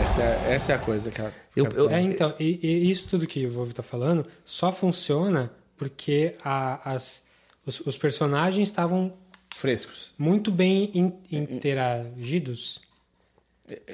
Essa 0.04 0.22
é, 0.22 0.52
essa 0.54 0.72
é 0.72 0.74
a 0.74 0.78
coisa, 0.78 1.10
cara. 1.10 1.32
Eu- 1.56 1.66
eu- 1.74 1.90
É, 1.90 2.00
então, 2.00 2.34
e, 2.38 2.58
e 2.62 2.90
isso 2.90 3.06
tudo 3.08 3.26
que 3.26 3.44
o 3.46 3.50
Wolf 3.50 3.72
tá 3.72 3.82
falando 3.82 4.26
só 4.44 4.70
funciona 4.70 5.50
porque 5.76 6.34
a- 6.44 6.92
as, 6.94 7.26
os, 7.66 7.80
os 7.80 7.96
personagens 7.96 8.68
estavam 8.68 9.12
Frescos. 9.52 10.12
muito 10.18 10.50
bem 10.50 10.90
in- 10.94 11.12
interagidos. 11.30 12.80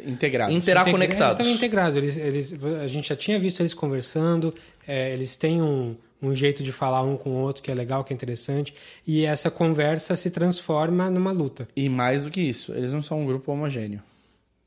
Integrados. 0.04 0.54
Interar 0.54 0.82
Integra- 0.82 0.92
conectados. 0.92 1.38
Eles 1.38 1.46
estavam 1.48 1.52
integrados. 1.52 1.96
Eles, 1.96 2.16
eles, 2.16 2.64
a 2.82 2.86
gente 2.86 3.08
já 3.08 3.16
tinha 3.16 3.38
visto 3.38 3.60
eles 3.60 3.72
conversando. 3.74 4.54
é, 4.86 5.12
eles 5.12 5.36
têm 5.36 5.62
um, 5.62 5.94
um 6.20 6.34
jeito 6.34 6.62
de 6.62 6.72
falar 6.72 7.02
um 7.02 7.16
com 7.16 7.30
o 7.30 7.36
outro 7.36 7.62
que 7.62 7.70
é 7.70 7.74
legal, 7.74 8.02
que 8.02 8.12
é 8.12 8.16
interessante. 8.16 8.74
E 9.06 9.24
essa 9.24 9.50
conversa 9.50 10.16
se 10.16 10.30
transforma 10.30 11.08
numa 11.10 11.30
luta. 11.32 11.68
E 11.76 11.88
mais 11.88 12.24
do 12.24 12.30
que 12.30 12.40
isso, 12.40 12.72
eles 12.74 12.92
não 12.92 13.00
são 13.02 13.20
um 13.20 13.26
grupo 13.26 13.52
homogêneo. 13.52 14.02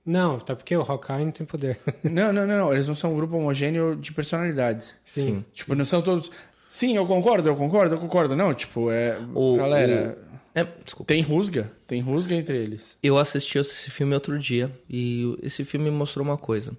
Não, 0.05 0.37
tá 0.39 0.53
porque 0.55 0.75
o 0.75 0.81
Hawkeye 0.81 1.23
não 1.25 1.31
tem 1.31 1.45
poder. 1.45 1.77
Não, 2.03 2.33
não, 2.33 2.45
não, 2.45 2.57
não. 2.57 2.73
Eles 2.73 2.87
não 2.89 2.95
são 2.95 3.13
um 3.13 3.15
grupo 3.15 3.37
homogêneo 3.37 3.95
de 3.95 4.11
personalidades. 4.11 4.97
Sim. 5.05 5.45
Tipo, 5.53 5.75
não 5.75 5.85
são 5.85 6.01
todos. 6.01 6.29
Sim, 6.69 6.97
eu 6.97 7.05
concordo, 7.05 7.47
eu 7.47 7.55
concordo, 7.55 7.95
eu 7.95 7.99
concordo. 7.99 8.35
Não, 8.35 8.53
tipo, 8.53 8.91
é. 8.91 9.17
O- 9.33 9.55
Galera, 9.55 10.17
É, 10.55 10.63
tem 11.05 11.21
rusga. 11.21 11.71
Tem 11.87 11.99
rusga 12.01 12.35
entre 12.35 12.55
eles. 12.57 12.97
Eu 13.01 13.17
assisti 13.17 13.57
esse 13.57 13.89
filme 13.89 14.13
outro 14.13 14.37
dia 14.37 14.71
e 14.89 15.37
esse 15.41 15.65
filme 15.65 15.89
mostrou 15.89 16.25
uma 16.25 16.37
coisa. 16.37 16.77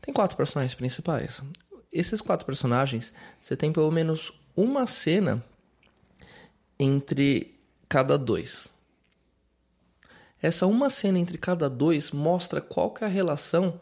Tem 0.00 0.12
quatro 0.12 0.36
personagens 0.36 0.74
principais. 0.74 1.42
Esses 1.90 2.20
quatro 2.20 2.44
personagens, 2.44 3.12
você 3.40 3.56
tem 3.56 3.72
pelo 3.72 3.90
menos 3.90 4.32
uma 4.54 4.86
cena 4.86 5.42
entre 6.78 7.54
cada 7.88 8.18
dois. 8.18 8.72
Essa 10.42 10.66
uma 10.66 10.90
cena 10.90 11.18
entre 11.18 11.38
cada 11.38 11.70
dois 11.70 12.10
mostra 12.10 12.60
qual 12.60 12.90
que 12.90 13.02
é 13.02 13.06
a 13.06 13.10
relação 13.10 13.80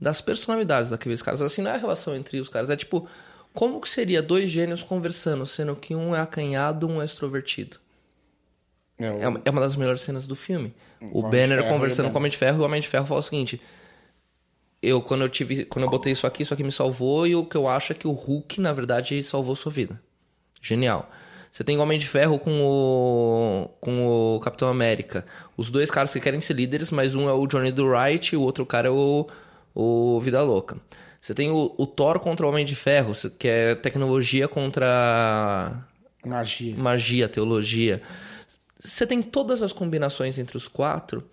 das 0.00 0.22
personalidades 0.22 0.90
daqueles 0.90 1.20
caras. 1.20 1.42
Assim, 1.42 1.60
não 1.60 1.70
é 1.70 1.74
a 1.74 1.78
relação 1.78 2.16
entre 2.16 2.40
os 2.40 2.48
caras, 2.48 2.70
é 2.70 2.76
tipo, 2.76 3.06
como 3.52 3.80
que 3.80 3.90
seria 3.90 4.22
dois 4.22 4.48
gênios 4.48 4.82
conversando, 4.82 5.44
sendo 5.44 5.76
que 5.76 5.94
um 5.94 6.14
é 6.14 6.20
acanhado, 6.20 6.88
um 6.88 7.02
é 7.02 7.04
extrovertido? 7.04 7.78
É, 8.98 9.10
o- 9.10 9.22
É 9.22 9.28
uma, 9.28 9.40
é 9.44 9.50
uma 9.50 9.60
das 9.60 9.76
melhores 9.76 10.00
cenas 10.00 10.26
do 10.26 10.34
filme. 10.34 10.74
O 11.12 11.22
de 11.22 11.30
Banner 11.30 11.58
Ferro 11.58 11.68
o 11.70 11.72
conversando 11.72 11.96
Banner. 12.04 12.12
com 12.12 12.18
o 12.18 12.20
Homem 12.20 12.30
de 12.30 12.36
Ferro 12.36 12.58
e 12.58 12.60
o 12.60 12.64
Homem 12.64 12.80
de 12.80 12.88
Ferro 12.88 13.06
fala 13.06 13.20
o 13.20 13.22
seguinte: 13.22 13.60
eu 14.82 15.00
quando 15.00 15.22
eu 15.22 15.28
tive, 15.28 15.64
quando 15.64 15.84
eu 15.84 15.90
botei 15.90 16.12
isso 16.12 16.26
aqui, 16.26 16.42
isso 16.42 16.54
aqui 16.54 16.62
me 16.64 16.72
salvou 16.72 17.26
e 17.26 17.34
o 17.36 17.44
que 17.44 17.56
eu 17.56 17.68
acho 17.68 17.92
é 17.92 17.94
que 17.94 18.06
o 18.08 18.12
Hulk 18.12 18.60
na 18.60 18.72
verdade 18.72 19.22
salvou 19.22 19.54
sua 19.56 19.72
vida. 19.72 20.00
Genial. 20.62 21.08
Você 21.50 21.64
tem 21.64 21.78
o 21.78 21.80
Homem 21.80 21.98
de 21.98 22.06
Ferro 22.06 22.38
com 22.38 22.60
o 22.60 23.70
com 23.80 24.06
o 24.36 24.40
Capitão 24.40 24.68
América. 24.68 25.24
Os 25.56 25.70
dois 25.70 25.90
caras 25.90 26.12
que 26.12 26.20
querem 26.20 26.40
ser 26.40 26.54
líderes, 26.54 26.90
mas 26.90 27.14
um 27.14 27.28
é 27.28 27.32
o 27.32 27.46
Johnny 27.46 27.72
do 27.72 27.86
Wright 27.86 28.34
e 28.34 28.36
o 28.36 28.42
outro 28.42 28.66
cara 28.66 28.88
é 28.88 28.90
o, 28.90 29.26
o 29.74 30.20
Vida 30.20 30.42
Louca. 30.42 30.76
Você 31.20 31.34
tem 31.34 31.50
o, 31.50 31.74
o 31.76 31.86
Thor 31.86 32.20
contra 32.20 32.44
o 32.46 32.48
Homem 32.48 32.64
de 32.64 32.74
Ferro, 32.76 33.12
que 33.38 33.48
é 33.48 33.74
tecnologia 33.74 34.46
contra 34.46 35.84
Magia. 36.24 36.74
magia, 36.76 37.28
teologia. 37.28 38.02
Você 38.78 39.06
tem 39.06 39.20
todas 39.22 39.62
as 39.62 39.72
combinações 39.72 40.38
entre 40.38 40.56
os 40.56 40.68
quatro 40.68 41.24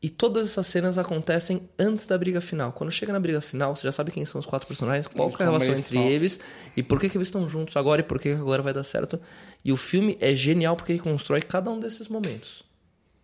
e 0.00 0.08
todas 0.10 0.46
essas 0.46 0.66
cenas 0.68 0.98
acontecem 0.98 1.68
antes 1.78 2.06
da 2.06 2.16
briga 2.16 2.40
final. 2.40 2.70
Quando 2.72 2.92
chega 2.92 3.12
na 3.12 3.18
briga 3.18 3.40
final, 3.40 3.74
você 3.74 3.82
já 3.88 3.92
sabe 3.92 4.12
quem 4.12 4.24
são 4.24 4.38
os 4.38 4.46
quatro 4.46 4.68
personagens, 4.68 5.06
qual 5.08 5.28
é 5.30 5.32
a 5.42 5.46
relação 5.46 5.68
entre 5.80 5.98
eles 6.12 6.38
e 6.76 6.82
por 6.82 7.00
que, 7.00 7.08
que 7.08 7.16
eles 7.16 7.26
estão 7.28 7.48
juntos 7.48 7.76
agora 7.76 8.02
e 8.02 8.04
por 8.04 8.20
que, 8.20 8.34
que 8.34 8.40
agora 8.40 8.62
vai 8.62 8.72
dar 8.72 8.84
certo. 8.84 9.20
E 9.64 9.72
o 9.72 9.76
filme 9.76 10.16
é 10.20 10.34
genial 10.34 10.76
porque 10.76 10.92
ele 10.92 11.00
constrói 11.00 11.40
cada 11.42 11.70
um 11.70 11.80
desses 11.80 12.06
momentos. 12.08 12.62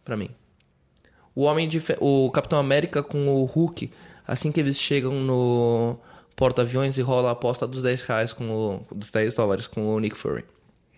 Pra 0.05 0.17
mim. 0.17 0.31
O 1.35 1.43
Homem 1.43 1.69
de 1.69 1.79
Fe- 1.79 1.99
o 2.01 2.31
Capitão 2.33 2.59
América 2.59 3.03
com 3.03 3.29
o 3.29 3.45
Hulk, 3.45 3.93
assim 4.27 4.51
que 4.51 4.59
eles 4.59 4.79
chegam 4.79 5.15
no 5.21 5.99
porta-aviões 6.35 6.99
e 6.99 7.03
rola 7.03 7.29
a 7.29 7.33
aposta 7.33 7.67
dos 7.67 7.83
10 7.83 8.03
reais 8.03 8.33
com 8.33 8.51
o. 8.51 8.95
dos 8.95 9.11
10 9.13 9.35
dólares 9.35 9.67
com 9.69 9.95
o 9.95 10.01
Nick 10.01 10.17
Fury. 10.17 10.45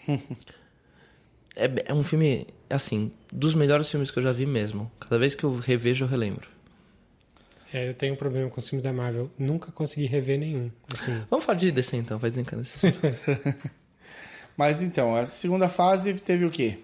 é, 1.56 1.70
é 1.86 1.94
um 1.94 2.02
filme, 2.02 2.46
assim, 2.68 3.10
dos 3.32 3.54
melhores 3.54 3.90
filmes 3.90 4.10
que 4.10 4.18
eu 4.18 4.22
já 4.22 4.32
vi 4.32 4.46
mesmo. 4.46 4.90
Cada 5.00 5.18
vez 5.18 5.34
que 5.34 5.44
eu 5.44 5.56
revejo, 5.58 6.04
eu 6.04 6.08
relembro. 6.08 6.48
É, 7.72 7.88
eu 7.88 7.94
tenho 7.94 8.14
um 8.14 8.16
problema 8.16 8.48
com 8.50 8.60
os 8.60 8.68
filmes 8.68 8.84
da 8.84 8.92
Marvel. 8.92 9.28
Nunca 9.38 9.72
consegui 9.72 10.06
rever 10.06 10.38
nenhum. 10.38 10.70
Assim, 10.94 11.22
Vamos 11.30 11.44
falar 11.44 11.58
de 11.58 11.72
DC 11.72 11.96
então, 11.96 12.18
vai 12.18 12.30
desencanar 12.30 12.64
esse. 12.64 12.78
Mas 14.56 14.80
então, 14.80 15.16
a 15.16 15.24
segunda 15.24 15.68
fase 15.68 16.14
teve 16.14 16.44
o 16.44 16.50
quê? 16.50 16.78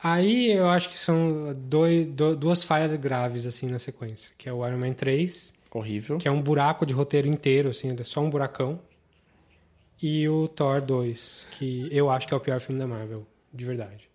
Aí 0.00 0.52
eu 0.52 0.68
acho 0.68 0.90
que 0.90 0.98
são 0.98 1.52
dois, 1.56 2.06
do- 2.06 2.36
duas 2.36 2.62
falhas 2.62 2.94
graves 2.96 3.46
assim 3.46 3.66
na 3.68 3.78
sequência, 3.78 4.30
que 4.38 4.48
é 4.48 4.52
o 4.52 4.64
Iron 4.66 4.78
Man 4.78 4.92
3, 4.92 5.54
Horrível. 5.72 6.18
que 6.18 6.28
é 6.28 6.30
um 6.30 6.40
buraco 6.40 6.84
de 6.86 6.92
roteiro 6.94 7.26
inteiro, 7.26 7.70
assim, 7.70 7.88
é 7.98 8.04
só 8.04 8.20
um 8.20 8.30
buracão, 8.30 8.78
e 10.00 10.28
o 10.28 10.46
Thor 10.46 10.80
2, 10.82 11.46
que 11.52 11.88
eu 11.90 12.10
acho 12.10 12.28
que 12.28 12.34
é 12.34 12.36
o 12.36 12.40
pior 12.40 12.60
filme 12.60 12.78
da 12.78 12.86
Marvel, 12.86 13.26
de 13.52 13.64
verdade. 13.64 14.08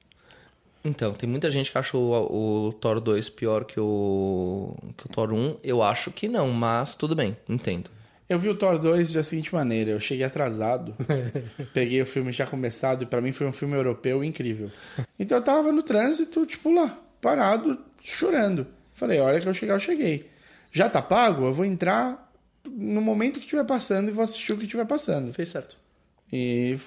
Então, 0.84 1.14
tem 1.14 1.30
muita 1.30 1.52
gente 1.52 1.72
que 1.72 1.78
achou 1.78 2.02
o, 2.32 2.68
o 2.68 2.74
Thor 2.74 3.00
2 3.00 3.30
pior 3.30 3.66
que 3.66 3.80
o, 3.80 4.76
que 4.98 5.06
o 5.06 5.10
Thor 5.10 5.32
1. 5.32 5.58
Eu 5.64 5.84
acho 5.84 6.12
que 6.12 6.28
não, 6.28 6.50
mas 6.50 6.96
tudo 6.96 7.16
bem, 7.16 7.38
entendo. 7.48 7.90
Eu 8.28 8.40
vi 8.40 8.50
o 8.50 8.56
Thor 8.56 8.80
2 8.80 9.14
da 9.14 9.24
seguinte 9.24 9.54
maneira, 9.54 9.92
eu 9.92 10.00
cheguei 10.00 10.26
atrasado, 10.26 10.96
peguei 11.74 12.02
o 12.02 12.06
filme 12.06 12.32
já 12.32 12.48
começado 12.48 13.04
e 13.04 13.06
pra 13.06 13.20
mim 13.20 13.34
foi 13.34 13.46
um 13.46 13.52
filme 13.52 13.76
europeu 13.76 14.24
incrível. 14.24 14.72
Então 15.20 15.38
eu 15.38 15.44
tava 15.44 15.72
no 15.72 15.84
trânsito, 15.84 16.46
tipo 16.46 16.74
lá, 16.74 16.98
parado, 17.20 17.78
chorando. 18.02 18.66
Falei, 18.94 19.20
a 19.20 19.24
hora 19.24 19.42
que 19.42 19.48
eu 19.48 19.54
chegar, 19.54 19.74
eu 19.74 19.80
cheguei. 19.82 20.30
Já 20.72 20.90
tá 20.90 21.02
pago? 21.02 21.46
Eu 21.46 21.54
vou 21.54 21.66
entrar 21.66 22.32
no 22.66 23.02
momento 23.02 23.40
que 23.40 23.46
estiver 23.46 23.66
passando 23.66 24.08
e 24.08 24.14
vou 24.14 24.24
assistir 24.24 24.54
o 24.54 24.58
que 24.58 24.64
estiver 24.64 24.86
passando. 24.86 25.34
Fez 25.34 25.50
certo. 25.50 25.81
E 26.34 26.78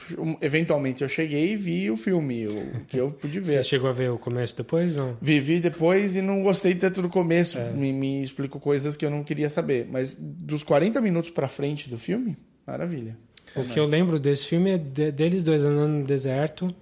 eventualmente 0.40 1.02
eu 1.02 1.08
cheguei 1.08 1.52
e 1.52 1.56
vi 1.56 1.90
o 1.90 1.96
filme, 1.98 2.46
o 2.46 2.80
que 2.88 2.96
eu 2.96 3.10
pude 3.10 3.40
Você 3.40 3.56
ver. 3.56 3.62
chegou 3.64 3.90
a 3.90 3.92
ver 3.92 4.10
o 4.10 4.16
começo 4.18 4.56
depois, 4.56 4.96
não? 4.96 5.18
Vivi 5.20 5.60
depois 5.60 6.16
e 6.16 6.22
não 6.22 6.42
gostei 6.42 6.74
tanto 6.74 7.02
do 7.02 7.10
começo. 7.10 7.58
É. 7.58 7.70
Me, 7.70 7.92
me 7.92 8.22
explicou 8.22 8.58
coisas 8.60 8.96
que 8.96 9.04
eu 9.04 9.10
não 9.10 9.22
queria 9.22 9.50
saber. 9.50 9.86
Mas 9.90 10.14
dos 10.18 10.62
40 10.62 10.98
minutos 11.02 11.28
pra 11.30 11.46
frente 11.46 11.90
do 11.90 11.98
filme, 11.98 12.36
maravilha. 12.66 13.18
O 13.54 13.64
que 13.64 13.78
eu 13.78 13.84
lembro 13.84 14.18
desse 14.18 14.46
filme 14.46 14.70
é 14.70 14.78
de- 14.78 15.12
deles 15.12 15.42
dois 15.42 15.62
andando 15.62 15.98
no 15.98 16.04
deserto 16.04 16.74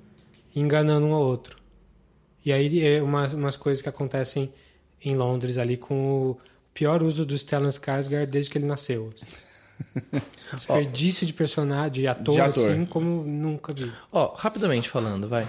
e 0.55 0.61
enganando 0.61 1.05
um 1.07 1.15
ao 1.15 1.23
outro. 1.23 1.57
E 2.47 2.53
aí 2.53 2.81
é 2.85 3.03
umas, 3.03 3.33
umas 3.33 3.57
coisas 3.57 3.83
que 3.83 3.89
acontecem 3.89 4.53
em 5.05 5.17
Londres 5.17 5.59
ali 5.59 5.77
com 5.77 6.31
o 6.31 6.39
pior 6.73 7.03
uso 7.03 7.27
do 7.27 7.37
Stellan 7.37 7.69
Skarsgård 7.71 8.27
desde 8.27 8.51
que 8.53 8.59
ele 8.59 8.67
nasceu. 8.67 9.13
Desperdício 10.53 11.27
de 11.27 11.33
personagem, 11.33 11.93
de 11.93 12.07
ator, 12.09 12.35
De 12.35 12.41
ator. 12.41 12.71
assim, 12.71 12.85
como 12.85 13.25
nunca 13.25 13.73
vi. 13.75 13.91
Ó, 14.11 14.35
rapidamente 14.35 14.89
falando, 14.89 15.29
vai. 15.29 15.47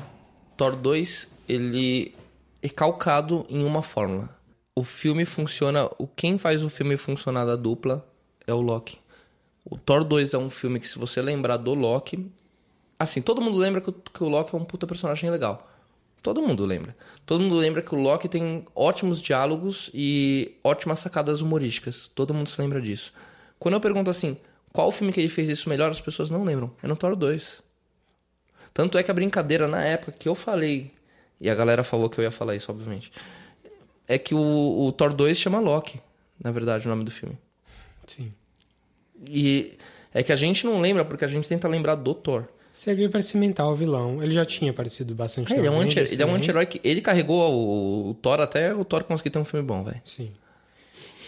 Thor 0.56 0.76
2, 0.76 1.30
ele 1.48 2.14
é 2.62 2.70
calcado 2.70 3.46
em 3.50 3.64
uma 3.64 3.82
fórmula. 3.82 4.30
O 4.76 4.84
filme 4.84 5.26
funciona. 5.26 5.90
O 5.98 6.08
quem 6.08 6.38
faz 6.38 6.64
o 6.64 6.70
filme 6.70 6.98
funcionar 6.98 7.46
da 7.46 7.56
dupla 7.56 8.08
é 8.48 8.54
o 8.54 8.62
Loki. 8.62 8.98
O 9.66 9.78
Thor 9.78 10.04
2 10.04 10.34
é 10.34 10.38
um 10.38 10.50
filme 10.50 10.80
que, 10.80 10.88
se 10.88 10.98
você 10.98 11.22
lembrar 11.22 11.58
do 11.58 11.74
Loki. 11.74 12.32
Assim, 12.98 13.22
todo 13.22 13.42
mundo 13.42 13.58
lembra 13.58 13.82
que 13.82 13.90
o, 13.90 13.94
que 13.94 14.24
o 14.24 14.30
Loki 14.30 14.56
é 14.56 14.58
um 14.58 14.64
puta 14.64 14.88
personagem 14.88 15.30
legal. 15.30 15.70
Todo 16.22 16.42
mundo 16.42 16.66
lembra. 16.66 16.96
Todo 17.26 17.42
mundo 17.42 17.56
lembra 17.56 17.82
que 17.82 17.94
o 17.94 17.98
Loki 17.98 18.30
tem 18.30 18.66
ótimos 18.74 19.22
diálogos 19.22 19.90
e 19.94 20.56
ótimas 20.64 21.00
sacadas 21.00 21.42
humorísticas. 21.42 22.10
Todo 22.16 22.34
mundo 22.34 22.50
se 22.50 22.62
lembra 22.62 22.82
disso. 22.82 23.14
Quando 23.64 23.76
eu 23.76 23.80
pergunto 23.82 24.10
assim, 24.10 24.36
qual 24.74 24.92
filme 24.92 25.14
que 25.14 25.22
ele 25.22 25.30
fez 25.30 25.48
isso 25.48 25.70
melhor, 25.70 25.90
as 25.90 26.02
pessoas 26.02 26.30
não 26.30 26.44
lembram. 26.44 26.70
É 26.84 26.88
no 26.88 26.96
Thor 26.98 27.16
2. 27.16 27.62
Tanto 28.74 28.98
é 28.98 29.04
que 29.04 29.10
a 29.10 29.14
brincadeira 29.14 29.68
na 29.70 29.82
época 29.84 30.12
que 30.12 30.28
eu 30.28 30.36
falei, 30.36 30.92
e 31.40 31.50
a 31.50 31.56
galera 31.56 31.82
falou 31.84 32.10
que 32.10 32.20
eu 32.20 32.24
ia 32.24 32.32
falar 32.32 32.56
isso, 32.58 32.70
obviamente, 32.72 33.10
é 34.06 34.18
que 34.18 34.36
o, 34.36 34.86
o 34.86 34.92
Thor 34.92 35.14
2 35.14 35.38
chama 35.38 35.60
Loki, 35.60 36.02
na 36.44 36.52
verdade, 36.52 36.86
o 36.86 36.90
nome 36.90 37.06
do 37.06 37.12
filme. 37.12 37.38
Sim. 38.06 38.34
E 39.30 39.78
é 40.14 40.22
que 40.24 40.32
a 40.34 40.36
gente 40.36 40.66
não 40.66 40.82
lembra 40.82 41.06
porque 41.06 41.24
a 41.24 41.28
gente 41.28 41.48
tenta 41.48 41.68
lembrar 41.68 41.96
do 41.96 42.14
Thor. 42.14 42.44
Serviu 42.74 43.10
para 43.10 43.22
cimentar 43.22 43.68
o 43.68 43.76
vilão. 43.76 44.22
Ele 44.22 44.34
já 44.34 44.44
tinha 44.44 44.72
aparecido 44.72 45.14
bastante 45.14 45.54
É, 45.54 45.58
ele 45.58 45.68
é 45.68 45.72
um 45.72 45.80
anti- 45.80 46.00
ele 46.00 46.22
é 46.22 46.26
um 46.26 46.34
anti-herói 46.34 46.66
que 46.66 46.82
ele 46.84 47.02
carregou 47.02 47.40
o, 47.54 48.10
o 48.10 48.14
Thor 48.16 48.42
até 48.42 48.74
o 48.74 48.84
Thor 48.84 49.04
conseguir 49.04 49.30
ter 49.30 49.40
um 49.40 49.46
filme 49.46 49.66
bom, 49.66 49.84
velho. 49.84 50.02
Sim. 50.04 50.32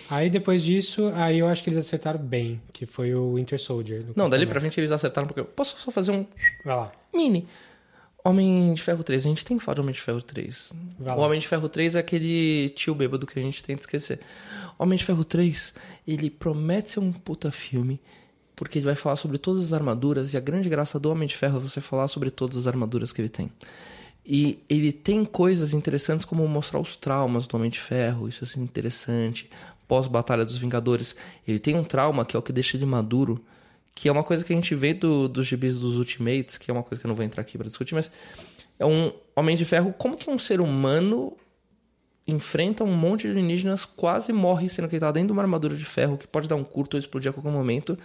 Aí 0.10 0.30
depois 0.30 0.64
disso, 0.64 1.12
aí 1.16 1.40
eu 1.40 1.48
acho 1.48 1.64
que 1.64 1.70
eles 1.70 1.80
acertaram 1.86 2.20
bem, 2.20 2.62
que 2.72 2.86
foi 2.86 3.14
o 3.14 3.36
Winter 3.36 3.60
Soldier. 3.60 4.04
do 4.04 4.14
Não, 4.16 4.30
dali 4.30 4.46
pra 4.46 4.60
frente 4.60 4.80
eles 4.80 4.92
acertaram 4.92 5.28
porque. 5.28 5.44
Posso 5.44 5.78
só 5.78 5.92
fazer 5.92 6.12
um. 6.12 6.26
Vai 6.64 6.76
lá. 6.76 6.92
mini? 7.14 7.48
Homem 8.24 8.74
de 8.74 8.82
Ferro 8.82 9.04
3, 9.04 9.24
a 9.24 9.30
gente 9.30 9.46
tem 9.46 9.56
que 9.56 9.64
falar 9.64 9.76
de 9.76 9.82
Homem 9.82 9.94
de 9.94 10.02
Ferro 10.02 10.20
3. 10.20 10.74
Vai 10.98 11.16
o 11.16 11.20
lá. 11.20 11.26
Homem 11.28 11.40
de 11.40 11.48
Ferro 11.48 11.70
3 11.70 11.94
é 11.94 12.00
aquele 12.00 12.70
tio 12.70 12.96
bêbado 12.96 13.28
que 13.28 13.38
a 13.38 13.42
gente 13.42 13.64
tenta 13.64 13.82
esquecer. 13.82 14.20
Homem 14.80 14.98
de 14.98 15.06
Ferro 15.06 15.24
3, 15.24 15.76
ele 16.08 16.32
promete 16.32 16.90
ser 16.90 17.02
um 17.02 17.14
puta 17.14 17.52
filme, 17.52 18.02
porque 18.56 18.80
ele 18.80 18.86
vai 18.86 18.96
falar 18.96 19.16
sobre 19.16 19.38
todas 19.38 19.66
as 19.66 19.74
armaduras, 19.74 20.34
e 20.34 20.38
a 20.38 20.40
grande 20.40 20.68
graça 20.68 21.00
do 21.00 21.12
Homem 21.12 21.28
de 21.28 21.36
Ferro 21.36 21.58
é 21.58 21.60
você 21.60 21.80
falar 21.80 22.08
sobre 22.08 22.32
todas 22.32 22.58
as 22.58 22.66
armaduras 22.66 23.14
que 23.14 23.22
ele 23.22 23.30
tem. 23.30 23.52
E 24.26 24.58
ele 24.68 24.92
tem 24.92 25.24
coisas 25.24 25.76
interessantes 25.76 26.26
como 26.26 26.48
mostrar 26.48 26.80
os 26.80 26.96
traumas 26.96 27.46
do 27.46 27.56
Homem 27.58 27.70
de 27.70 27.80
Ferro, 27.80 28.28
isso 28.28 28.44
é 28.44 28.48
assim, 28.48 28.62
interessante. 28.64 29.48
Pós-Batalha 29.88 30.46
dos 30.46 30.58
Vingadores, 30.58 31.16
ele 31.48 31.60
tem 31.60 31.76
um 31.76 31.84
trauma 31.84 32.26
que 32.26 32.36
é 32.36 32.40
o 32.40 32.42
que 32.42 32.54
deixa 32.54 32.78
ele 32.78 32.86
maduro, 32.86 33.44
que 33.94 34.10
é 34.10 34.12
uma 34.12 34.24
coisa 34.24 34.44
que 34.44 34.52
a 34.52 34.56
gente 34.56 34.76
vê 34.76 34.94
do, 34.94 35.28
dos 35.28 35.48
gibis 35.48 35.80
dos 35.80 35.98
Ultimates, 35.98 36.58
que 36.58 36.70
é 36.70 36.74
uma 36.74 36.84
coisa 36.84 37.00
que 37.00 37.06
eu 37.06 37.10
não 37.10 37.16
vou 37.16 37.26
entrar 37.26 37.42
aqui 37.42 37.58
para 37.58 37.68
discutir, 37.68 37.96
mas 37.96 38.12
é 38.78 38.86
um 38.86 39.12
Homem 39.36 39.56
de 39.56 39.64
Ferro. 39.64 39.94
Como 39.98 40.18
que 40.18 40.30
um 40.30 40.38
ser 40.38 40.60
humano 40.60 41.36
enfrenta 42.28 42.84
um 42.84 42.96
monte 42.96 43.22
de 43.22 43.30
alienígenas, 43.30 43.86
quase 43.86 44.34
morre, 44.34 44.68
sendo 44.68 44.88
que 44.88 44.96
ele 44.96 45.00
tá 45.00 45.12
dentro 45.12 45.28
de 45.28 45.34
uma 45.34 45.44
armadura 45.44 45.76
de 45.76 45.86
ferro 45.86 46.18
que 46.18 46.28
pode 46.28 46.48
dar 46.48 46.56
um 46.56 46.64
curto 46.64 46.96
ou 46.96 47.00
explodir 47.00 47.30
a 47.30 47.34
qualquer 47.34 47.52
momento. 47.52 47.98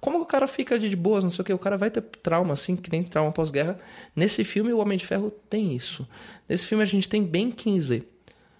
Como 0.00 0.18
que 0.18 0.24
o 0.24 0.26
cara 0.26 0.46
fica 0.46 0.78
de 0.78 0.94
boas, 0.96 1.24
não 1.24 1.30
sei 1.30 1.42
o 1.42 1.44
que, 1.44 1.52
o 1.52 1.58
cara 1.58 1.76
vai 1.76 1.90
ter 1.90 2.00
trauma, 2.00 2.52
assim, 2.52 2.76
que 2.76 2.90
nem 2.90 3.02
trauma 3.02 3.32
pós-guerra. 3.32 3.78
Nesse 4.14 4.44
filme, 4.44 4.72
o 4.72 4.78
Homem 4.78 4.98
de 4.98 5.06
Ferro 5.06 5.30
tem 5.48 5.74
isso. 5.74 6.06
Nesse 6.48 6.66
filme, 6.66 6.82
a 6.82 6.86
gente 6.86 7.08
tem 7.08 7.24
Ben 7.24 7.50
Kingsley, 7.50 8.06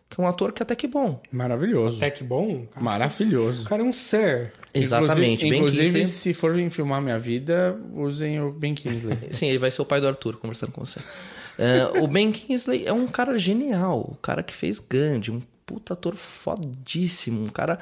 que 0.09 0.21
é 0.21 0.25
um 0.25 0.27
ator 0.27 0.53
que 0.53 0.63
até 0.63 0.75
que 0.75 0.87
bom. 0.87 1.21
Maravilhoso. 1.31 1.97
Até 1.99 2.11
que 2.11 2.25
bom. 2.25 2.67
Cara. 2.67 2.85
Maravilhoso. 2.85 3.67
O 3.67 3.69
cara 3.69 3.83
é 3.83 3.85
um 3.85 3.93
sir. 3.93 4.53
Exatamente, 4.73 5.47
Inclusive, 5.47 5.51
Ben 5.51 5.59
inclusive 5.59 5.87
Kingsley. 5.87 6.07
se 6.07 6.35
forem 6.35 6.71
filmar 6.71 7.01
minha 7.03 7.19
vida, 7.19 7.79
usem 7.95 8.41
o 8.41 8.51
Ben 8.51 8.75
Kingsley. 8.75 9.19
Sim, 9.33 9.49
ele 9.49 9.59
vai 9.59 9.71
ser 9.71 9.83
o 9.83 9.87
pai 9.87 10.01
do 10.01 10.09
Arthur 10.09 10.37
conversando 10.37 10.73
com 10.73 10.85
você. 10.85 11.01
É, 11.59 12.01
o 12.01 12.07
Ben 12.07 12.31
Kingsley 12.31 12.87
é 12.87 12.93
um 12.93 13.07
cara 13.07 13.37
genial, 13.37 14.01
o 14.13 14.17
cara 14.17 14.43
que 14.43 14.55
fez 14.55 14.79
Gandhi, 14.79 15.31
um 15.31 15.43
puta 15.67 15.95
ator 15.95 16.15
fodíssimo, 16.15 17.43
um 17.43 17.49
cara 17.49 17.79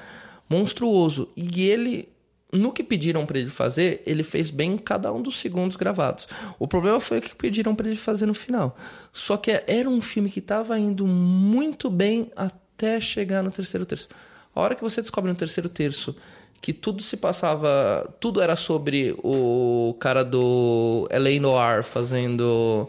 monstruoso. 0.48 1.28
E 1.36 1.68
ele, 1.68 2.08
no 2.56 2.72
que 2.72 2.82
pediram 2.82 3.26
pra 3.26 3.38
ele 3.38 3.50
fazer, 3.50 4.02
ele 4.06 4.22
fez 4.22 4.50
bem 4.50 4.74
em 4.74 4.78
cada 4.78 5.12
um 5.12 5.22
dos 5.22 5.38
segundos 5.38 5.76
gravados. 5.76 6.26
O 6.58 6.66
problema 6.66 7.00
foi 7.00 7.18
o 7.18 7.22
que 7.22 7.34
pediram 7.34 7.74
pra 7.74 7.86
ele 7.86 7.96
fazer 7.96 8.26
no 8.26 8.34
final. 8.34 8.76
Só 9.12 9.36
que 9.36 9.62
era 9.66 9.88
um 9.88 10.00
filme 10.00 10.30
que 10.30 10.40
tava 10.40 10.78
indo 10.78 11.06
muito 11.06 11.90
bem 11.90 12.30
até 12.36 13.00
chegar 13.00 13.42
no 13.42 13.50
terceiro 13.50 13.86
terço. 13.86 14.08
A 14.54 14.60
hora 14.60 14.74
que 14.74 14.82
você 14.82 15.02
descobre 15.02 15.30
no 15.30 15.36
terceiro 15.36 15.68
terço 15.68 16.16
que 16.60 16.72
tudo 16.72 17.02
se 17.02 17.16
passava. 17.16 18.12
Tudo 18.18 18.40
era 18.40 18.56
sobre 18.56 19.14
o 19.22 19.94
cara 20.00 20.24
do 20.24 21.06
L.A. 21.10 21.40
Noir 21.40 21.82
fazendo 21.82 22.88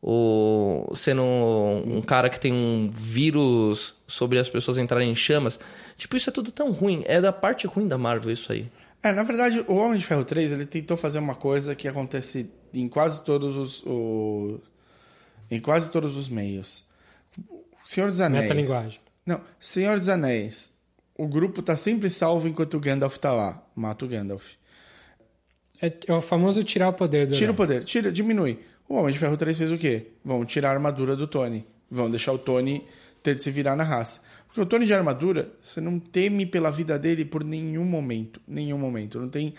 o 0.00 0.90
sendo 0.94 1.22
um 1.22 2.00
cara 2.00 2.28
que 2.28 2.38
tem 2.38 2.52
um 2.52 2.88
vírus 2.92 3.94
sobre 4.06 4.38
as 4.38 4.48
pessoas 4.48 4.78
entrarem 4.78 5.10
em 5.10 5.14
chamas. 5.14 5.58
Tipo, 5.96 6.16
isso 6.16 6.30
é 6.30 6.32
tudo 6.32 6.52
tão 6.52 6.70
ruim. 6.70 7.02
É 7.06 7.20
da 7.20 7.32
parte 7.32 7.66
ruim 7.66 7.88
da 7.88 7.98
Marvel 7.98 8.32
isso 8.32 8.52
aí. 8.52 8.66
É, 9.02 9.12
na 9.12 9.22
verdade, 9.22 9.64
o 9.68 9.74
Homem 9.74 9.98
de 9.98 10.04
Ferro 10.04 10.24
3, 10.24 10.52
ele 10.52 10.66
tentou 10.66 10.96
fazer 10.96 11.18
uma 11.18 11.34
coisa 11.34 11.74
que 11.74 11.86
acontece 11.86 12.50
em 12.74 12.88
quase 12.88 13.24
todos 13.24 13.56
os... 13.56 13.82
o- 13.86 14.60
em 15.50 15.60
quase 15.60 15.90
todos 15.90 16.16
os 16.16 16.28
meios. 16.28 16.84
Senhor 17.84 18.10
dos 18.10 18.20
Anéis... 18.20 18.42
Metalinguagem. 18.44 19.00
Não, 19.24 19.40
Senhor 19.60 19.98
dos 19.98 20.08
Anéis. 20.08 20.72
O 21.16 21.26
grupo 21.26 21.62
tá 21.62 21.76
sempre 21.76 22.10
salvo 22.10 22.48
enquanto 22.48 22.74
o 22.76 22.80
Gandalf 22.80 23.16
tá 23.18 23.32
lá. 23.32 23.62
Mata 23.74 24.04
o 24.04 24.08
Gandalf. 24.08 24.52
É, 25.80 25.92
é 26.06 26.12
o 26.12 26.20
famoso 26.20 26.62
tirar 26.64 26.88
o 26.88 26.92
poder 26.92 27.26
do 27.26 27.34
Tira 27.34 27.52
o 27.52 27.54
poder, 27.54 27.84
tira, 27.84 28.10
diminui. 28.10 28.58
O 28.88 28.94
Homem 28.96 29.12
de 29.12 29.18
Ferro 29.18 29.36
3 29.36 29.56
fez 29.56 29.72
o 29.72 29.78
quê? 29.78 30.08
Vão 30.24 30.44
tirar 30.44 30.70
a 30.70 30.72
armadura 30.72 31.14
do 31.14 31.26
Tony. 31.26 31.64
Vão 31.90 32.10
deixar 32.10 32.32
o 32.32 32.38
Tony 32.38 32.84
ter 33.22 33.34
de 33.34 33.42
se 33.42 33.50
virar 33.50 33.76
na 33.76 33.84
raça. 33.84 34.22
Porque 34.48 34.60
o 34.60 34.66
Tony 34.66 34.86
de 34.86 34.94
armadura, 34.94 35.50
você 35.62 35.80
não 35.80 35.98
teme 36.00 36.44
pela 36.44 36.70
vida 36.70 36.98
dele 36.98 37.24
por 37.24 37.44
nenhum 37.44 37.84
momento. 37.84 38.40
Nenhum 38.48 38.78
momento. 38.78 39.20
Não 39.20 39.28
tem 39.28 39.54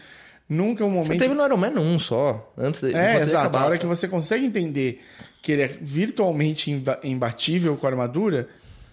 nunca 0.49 0.83
um 0.83 0.89
Você 0.89 0.95
momento. 1.09 1.19
teve 1.19 1.33
no 1.33 1.45
Iron 1.45 1.57
Man 1.57 1.79
1 1.79 1.99
só, 1.99 2.53
antes 2.57 2.81
de 2.81 2.93
É, 2.95 3.21
exato. 3.21 3.37
A 3.37 3.41
acabava. 3.41 3.65
hora 3.67 3.77
que 3.77 3.85
você 3.85 4.07
consegue 4.07 4.45
entender 4.45 4.99
que 5.41 5.51
ele 5.53 5.61
é 5.61 5.67
virtualmente 5.81 6.71
imba- 6.71 6.99
imbatível 7.03 7.77
com 7.77 7.85
a 7.85 7.89
armadura, 7.89 8.49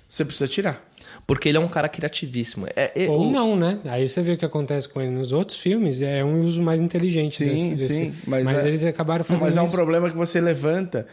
você 0.09 0.25
precisa 0.25 0.47
tirar. 0.47 0.85
Porque 1.27 1.49
ele 1.49 1.59
é 1.59 1.61
um 1.61 1.67
cara 1.69 1.89
criativíssimo. 1.89 2.67
É, 2.77 2.93
é- 2.95 3.09
Ou 3.09 3.23
o- 3.29 3.33
não, 3.33 3.57
né? 3.57 3.81
Aí 3.87 4.09
você 4.09 4.23
vê 4.23 4.33
o 4.33 4.37
que 4.37 4.45
acontece 4.45 4.89
com 4.89 5.01
ele 5.01 5.11
nos 5.11 5.33
outros 5.33 5.59
filmes, 5.59 6.01
é 6.03 6.23
um 6.25 6.43
uso 6.43 6.63
mais 6.63 6.81
inteligente 6.81 7.37
Sim, 7.39 7.47
desse, 7.47 7.71
desse- 7.71 7.95
sim, 7.95 8.15
mas 8.27 8.47
é- 8.47 8.69
eles 8.69 8.85
acabaram 8.85 9.25
fazendo 9.25 9.45
Mas 9.47 9.57
é 9.57 9.63
um 9.63 9.67
isso. 9.67 9.75
problema 9.75 10.09
que 10.11 10.17
você 10.17 10.41
levanta, 10.41 11.07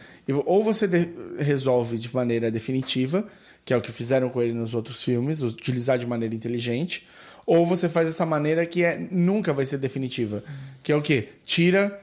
ou 0.46 0.62
você 0.62 0.86
de- 0.86 1.08
resolve 1.38 1.98
de 1.98 2.14
maneira 2.14 2.50
definitiva, 2.50 3.26
que 3.64 3.72
é 3.72 3.76
o 3.76 3.80
que 3.80 3.90
fizeram 3.92 4.28
com 4.28 4.42
ele 4.42 4.52
nos 4.52 4.74
outros 4.74 5.02
filmes, 5.02 5.42
utilizar 5.42 5.98
de 5.98 6.06
maneira 6.06 6.34
inteligente, 6.34 7.06
ou 7.46 7.64
você 7.64 7.88
faz 7.88 8.08
essa 8.08 8.24
maneira 8.26 8.64
que 8.66 8.82
é, 8.82 8.98
nunca 9.10 9.52
vai 9.52 9.66
ser 9.66 9.78
definitiva, 9.78 10.42
que 10.82 10.90
é 10.92 10.96
o 10.96 11.02
quê? 11.02 11.28
Tira 11.44 12.00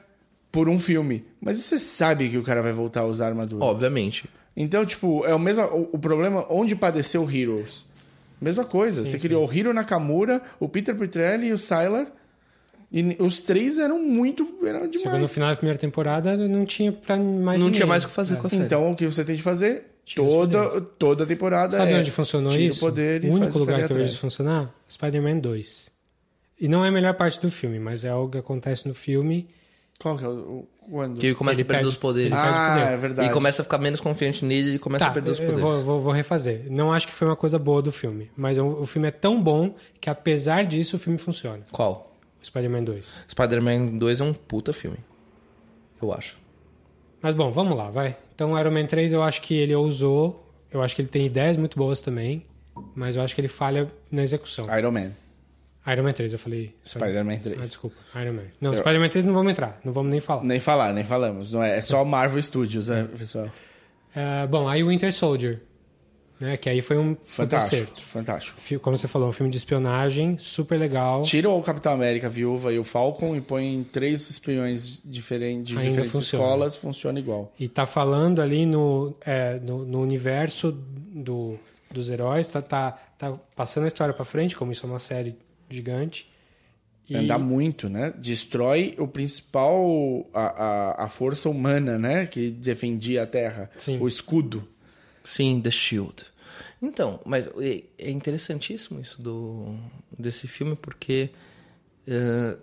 por 0.50 0.68
um 0.68 0.78
filme. 0.78 1.24
Mas 1.40 1.58
você 1.58 1.78
sabe 1.78 2.28
que 2.28 2.38
o 2.38 2.42
cara 2.42 2.60
vai 2.62 2.72
voltar 2.72 3.00
a 3.02 3.06
usar 3.06 3.26
armadura. 3.28 3.64
Obviamente. 3.64 4.24
Então, 4.56 4.84
tipo, 4.84 5.24
é 5.24 5.34
o 5.34 5.38
mesmo 5.38 5.64
o, 5.64 5.88
o 5.92 5.98
problema 5.98 6.46
onde 6.50 6.76
padeceu 6.76 7.22
o 7.24 7.30
Heroes. 7.30 7.86
Mesma 8.40 8.64
coisa. 8.64 9.04
você 9.04 9.18
criou 9.18 9.48
o 9.48 9.52
Hiro 9.54 9.72
Nakamura, 9.72 10.42
o 10.60 10.68
Peter 10.68 10.94
Petrelli 10.96 11.46
e 11.48 11.52
o 11.52 11.58
Sylar. 11.58 12.06
E 12.92 13.16
os 13.18 13.40
três 13.40 13.78
eram 13.78 13.98
muito. 14.00 14.42
eram 14.66 14.80
demais. 14.80 15.00
Chegou 15.02 15.18
no 15.18 15.28
final 15.28 15.48
da 15.48 15.56
primeira 15.56 15.78
temporada, 15.78 16.36
não 16.36 16.66
tinha 16.66 16.92
pra 16.92 17.16
mais 17.16 17.58
Não 17.58 17.66
ninguém. 17.68 17.70
tinha 17.70 17.86
mais 17.86 18.04
o 18.04 18.08
que 18.08 18.12
fazer 18.12 18.34
É. 18.34 18.38
com 18.38 18.46
a 18.46 18.50
série. 18.50 18.62
Então, 18.64 18.90
o 18.92 18.96
que 18.96 19.06
você 19.06 19.24
tem 19.24 19.36
que 19.36 19.42
fazer? 19.42 19.86
Tira 20.04 20.26
Toda, 20.26 20.80
toda 20.80 21.24
temporada 21.26 21.76
Sabe 21.76 21.92
é... 21.92 21.98
onde 22.00 22.10
funcionou 22.10 22.50
tira 22.50 22.64
isso? 22.64 22.78
o 22.84 22.88
poder 22.90 23.24
o 23.24 23.32
único 23.34 23.58
lugar 23.58 23.86
que 23.86 23.92
eu 23.92 23.96
vejo 23.96 24.18
funcionar? 24.18 24.72
Spider-Man 24.90 25.38
2. 25.38 25.90
E 26.60 26.68
não 26.68 26.84
é 26.84 26.88
a 26.88 26.92
melhor 26.92 27.14
parte 27.14 27.40
do 27.40 27.50
filme, 27.50 27.78
mas 27.78 28.04
é 28.04 28.08
algo 28.08 28.30
que 28.30 28.38
acontece 28.38 28.86
no 28.88 28.94
filme. 28.94 29.46
Qual 30.00 30.16
que 30.18 30.24
é 30.24 30.28
o... 30.28 30.66
Quando? 30.90 31.18
Que 31.20 31.26
ele 31.26 31.34
começa 31.36 31.60
Ele 31.60 31.62
a 31.62 31.66
perder 31.66 31.78
perde- 31.82 31.88
os 31.88 31.96
poderes. 31.96 32.32
ah, 32.32 32.74
poder. 32.80 32.92
é 32.92 32.96
verdade. 32.96 33.28
E 33.28 33.32
começa 33.32 33.62
a 33.62 33.64
ficar 33.64 33.78
menos 33.78 34.00
confiante 34.00 34.44
nele 34.44 34.74
e 34.74 34.78
começa 34.80 35.04
a 35.04 35.08
Tá, 35.08 35.14
perder 35.14 35.30
os 35.30 35.38
eu 35.38 35.44
poderes. 35.46 35.62
vou, 35.62 35.82
vou- 35.82 36.00
vou 36.00 36.12
refazer. 36.12 36.66
Não 36.68 36.92
acho 36.92 37.06
que 37.06 37.14
foi 37.14 37.28
uma 37.28 37.36
coisa 37.36 37.56
boa 37.56 37.80
do 37.80 37.92
filme, 37.92 38.28
mas 38.36 38.58
o, 38.58 38.66
o 38.66 38.86
filme 38.86 39.06
é 39.06 39.12
tão 39.12 39.40
bom 39.40 39.74
que 40.00 40.10
apesar 40.10 40.64
disso 40.66 40.96
o 40.96 40.98
filme 40.98 41.18
funciona. 41.18 41.62
Qual? 41.70 42.12
O 42.42 42.44
Spider-Man 42.44 42.80
2. 42.80 43.26
Spider-Man 43.30 43.86
2 43.98 44.20
é 44.20 44.24
um 44.24 44.32
puta 44.34 44.72
filme. 44.72 44.98
Eu 46.02 46.12
acho. 46.12 46.36
Mas 47.22 47.34
bom, 47.36 47.52
vamos 47.52 47.76
lá, 47.78 47.88
vai. 47.90 48.16
Então, 48.34 48.58
Iron 48.58 48.70
Man 48.70 48.86
3 48.86 49.12
eu 49.12 49.22
acho 49.22 49.42
que 49.42 49.54
ele 49.54 49.74
ousou, 49.74 50.50
eu 50.70 50.82
acho 50.82 50.94
que 50.96 51.02
ele 51.02 51.08
tem 51.08 51.26
ideias 51.26 51.56
muito 51.56 51.78
boas 51.78 52.00
também, 52.00 52.44
mas 52.94 53.16
eu 53.16 53.22
acho 53.22 53.34
que 53.34 53.40
ele 53.40 53.48
falha 53.48 53.88
na 54.10 54.22
execução. 54.22 54.64
Iron 54.76 54.90
Man. 54.92 55.12
Iron 55.86 56.04
Man 56.04 56.12
3, 56.12 56.32
eu 56.32 56.38
falei. 56.38 56.74
Spider-Man 56.86 57.38
3. 57.38 57.58
Ah, 57.60 57.62
desculpa. 57.62 57.96
Iron 58.20 58.34
Man. 58.34 58.44
Não, 58.60 58.74
Spider-Man 58.76 59.08
3 59.08 59.24
não 59.24 59.34
vamos 59.34 59.52
entrar, 59.52 59.80
não 59.84 59.92
vamos 59.92 60.10
nem 60.10 60.20
falar. 60.20 60.44
Nem 60.44 60.60
falar, 60.60 60.92
nem 60.92 61.04
falamos. 61.04 61.50
Não 61.52 61.62
é, 61.62 61.78
é 61.78 61.80
só 61.80 62.04
Marvel 62.04 62.40
Studios, 62.40 62.88
né, 62.88 63.08
pessoal? 63.18 63.50
Ah, 64.14 64.46
bom, 64.46 64.68
aí 64.68 64.84
o 64.84 64.88
Winter 64.88 65.12
Soldier, 65.12 65.60
né? 66.42 66.56
Que 66.56 66.68
aí 66.68 66.82
foi 66.82 66.98
um 66.98 67.16
Fantástico, 67.24 67.82
acerto. 67.82 68.02
fantástico. 68.02 68.80
Como 68.80 68.98
você 68.98 69.08
falou, 69.08 69.28
um 69.28 69.32
filme 69.32 69.50
de 69.50 69.56
espionagem, 69.56 70.36
super 70.38 70.76
legal. 70.78 71.22
Tira 71.22 71.48
o 71.48 71.62
Capitão 71.62 71.92
América, 71.92 72.26
a 72.26 72.30
Viúva 72.30 72.72
e 72.72 72.78
o 72.78 72.84
Falcon 72.84 73.34
e 73.36 73.40
põe 73.40 73.72
em 73.74 73.84
três 73.84 74.28
espiões 74.28 75.00
diferentes, 75.04 75.68
de 75.68 75.78
Ainda 75.78 75.88
diferentes 75.88 76.12
funciona. 76.12 76.44
escolas, 76.44 76.76
funciona 76.76 77.18
igual. 77.18 77.52
E 77.58 77.68
tá 77.68 77.86
falando 77.86 78.42
ali 78.42 78.66
no, 78.66 79.14
é, 79.24 79.58
no, 79.60 79.84
no 79.86 80.00
universo 80.00 80.72
do, 80.72 81.58
dos 81.90 82.10
heróis, 82.10 82.46
tá, 82.48 82.60
tá, 82.60 82.92
tá 83.16 83.32
passando 83.56 83.84
a 83.84 83.88
história 83.88 84.12
pra 84.12 84.24
frente, 84.24 84.56
como 84.56 84.72
isso 84.72 84.84
é 84.84 84.88
uma 84.88 84.98
série 84.98 85.36
gigante. 85.70 86.28
E 87.08 87.16
Andar 87.16 87.38
muito, 87.38 87.88
né? 87.88 88.12
Destrói 88.16 88.94
o 88.96 89.08
principal, 89.08 90.24
a, 90.32 90.44
a, 91.02 91.04
a 91.04 91.08
força 91.08 91.48
humana, 91.48 91.98
né? 91.98 92.26
Que 92.26 92.48
defendia 92.50 93.24
a 93.24 93.26
Terra. 93.26 93.70
Sim. 93.76 93.98
O 94.00 94.06
escudo. 94.06 94.66
Sim, 95.24 95.60
The 95.60 95.70
Shield. 95.70 96.24
Então, 96.82 97.20
mas 97.24 97.48
é- 97.58 98.10
interessantíssimo 98.10 99.00
isso 99.00 99.22
do, 99.22 99.76
desse 100.18 100.48
filme 100.48 100.74
porque 100.74 101.30
eh, 102.06 102.56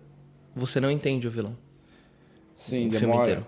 você 0.53 0.79
não 0.81 0.91
entende 0.91 1.27
o 1.27 1.31
vilão. 1.31 1.57
Sim, 2.57 2.89
O 2.89 2.91
filme 2.91 2.99
demora. 3.07 3.21
inteiro. 3.31 3.47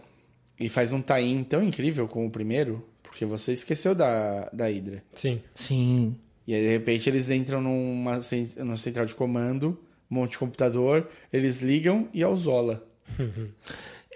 E 0.60 0.70
faz 0.70 0.94
um 0.94 1.02
tie 1.02 1.44
tão 1.44 1.62
incrível 1.62 2.08
com 2.08 2.26
o 2.26 2.32
primeiro, 2.32 2.88
porque 3.04 3.26
você 3.26 3.52
esqueceu 3.52 3.94
da, 3.94 4.50
da 4.54 4.68
Hydra. 4.68 5.04
Sim. 5.12 5.42
Sim. 5.54 6.16
E 6.48 6.54
aí, 6.56 6.62
de 6.62 6.68
repente, 6.70 7.10
eles 7.10 7.30
entram 7.30 7.60
numa, 7.62 8.20
numa 8.58 8.78
central 8.78 9.06
de 9.06 9.14
comando, 9.16 9.78
um 10.10 10.16
monte 10.16 10.32
de 10.32 10.38
computador, 10.38 11.10
eles 11.34 11.62
ligam 11.62 12.08
e 12.14 12.22
é 12.24 12.28
o 12.28 12.36
Zola. 12.36 12.86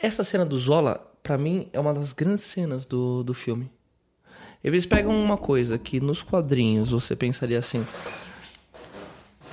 Essa 0.02 0.24
cena 0.24 0.46
do 0.46 0.58
Zola, 0.58 1.12
pra 1.24 1.38
mim, 1.38 1.68
é 1.74 1.80
uma 1.80 1.94
das 1.94 2.14
grandes 2.14 2.44
cenas 2.44 2.86
do, 2.86 3.24
do 3.24 3.34
filme. 3.34 3.70
Eles 4.66 4.84
pegam 4.84 5.16
uma 5.16 5.38
coisa 5.38 5.78
que 5.78 6.00
nos 6.00 6.24
quadrinhos 6.24 6.90
você 6.90 7.16
pensaria 7.16 7.60
assim. 7.60 7.86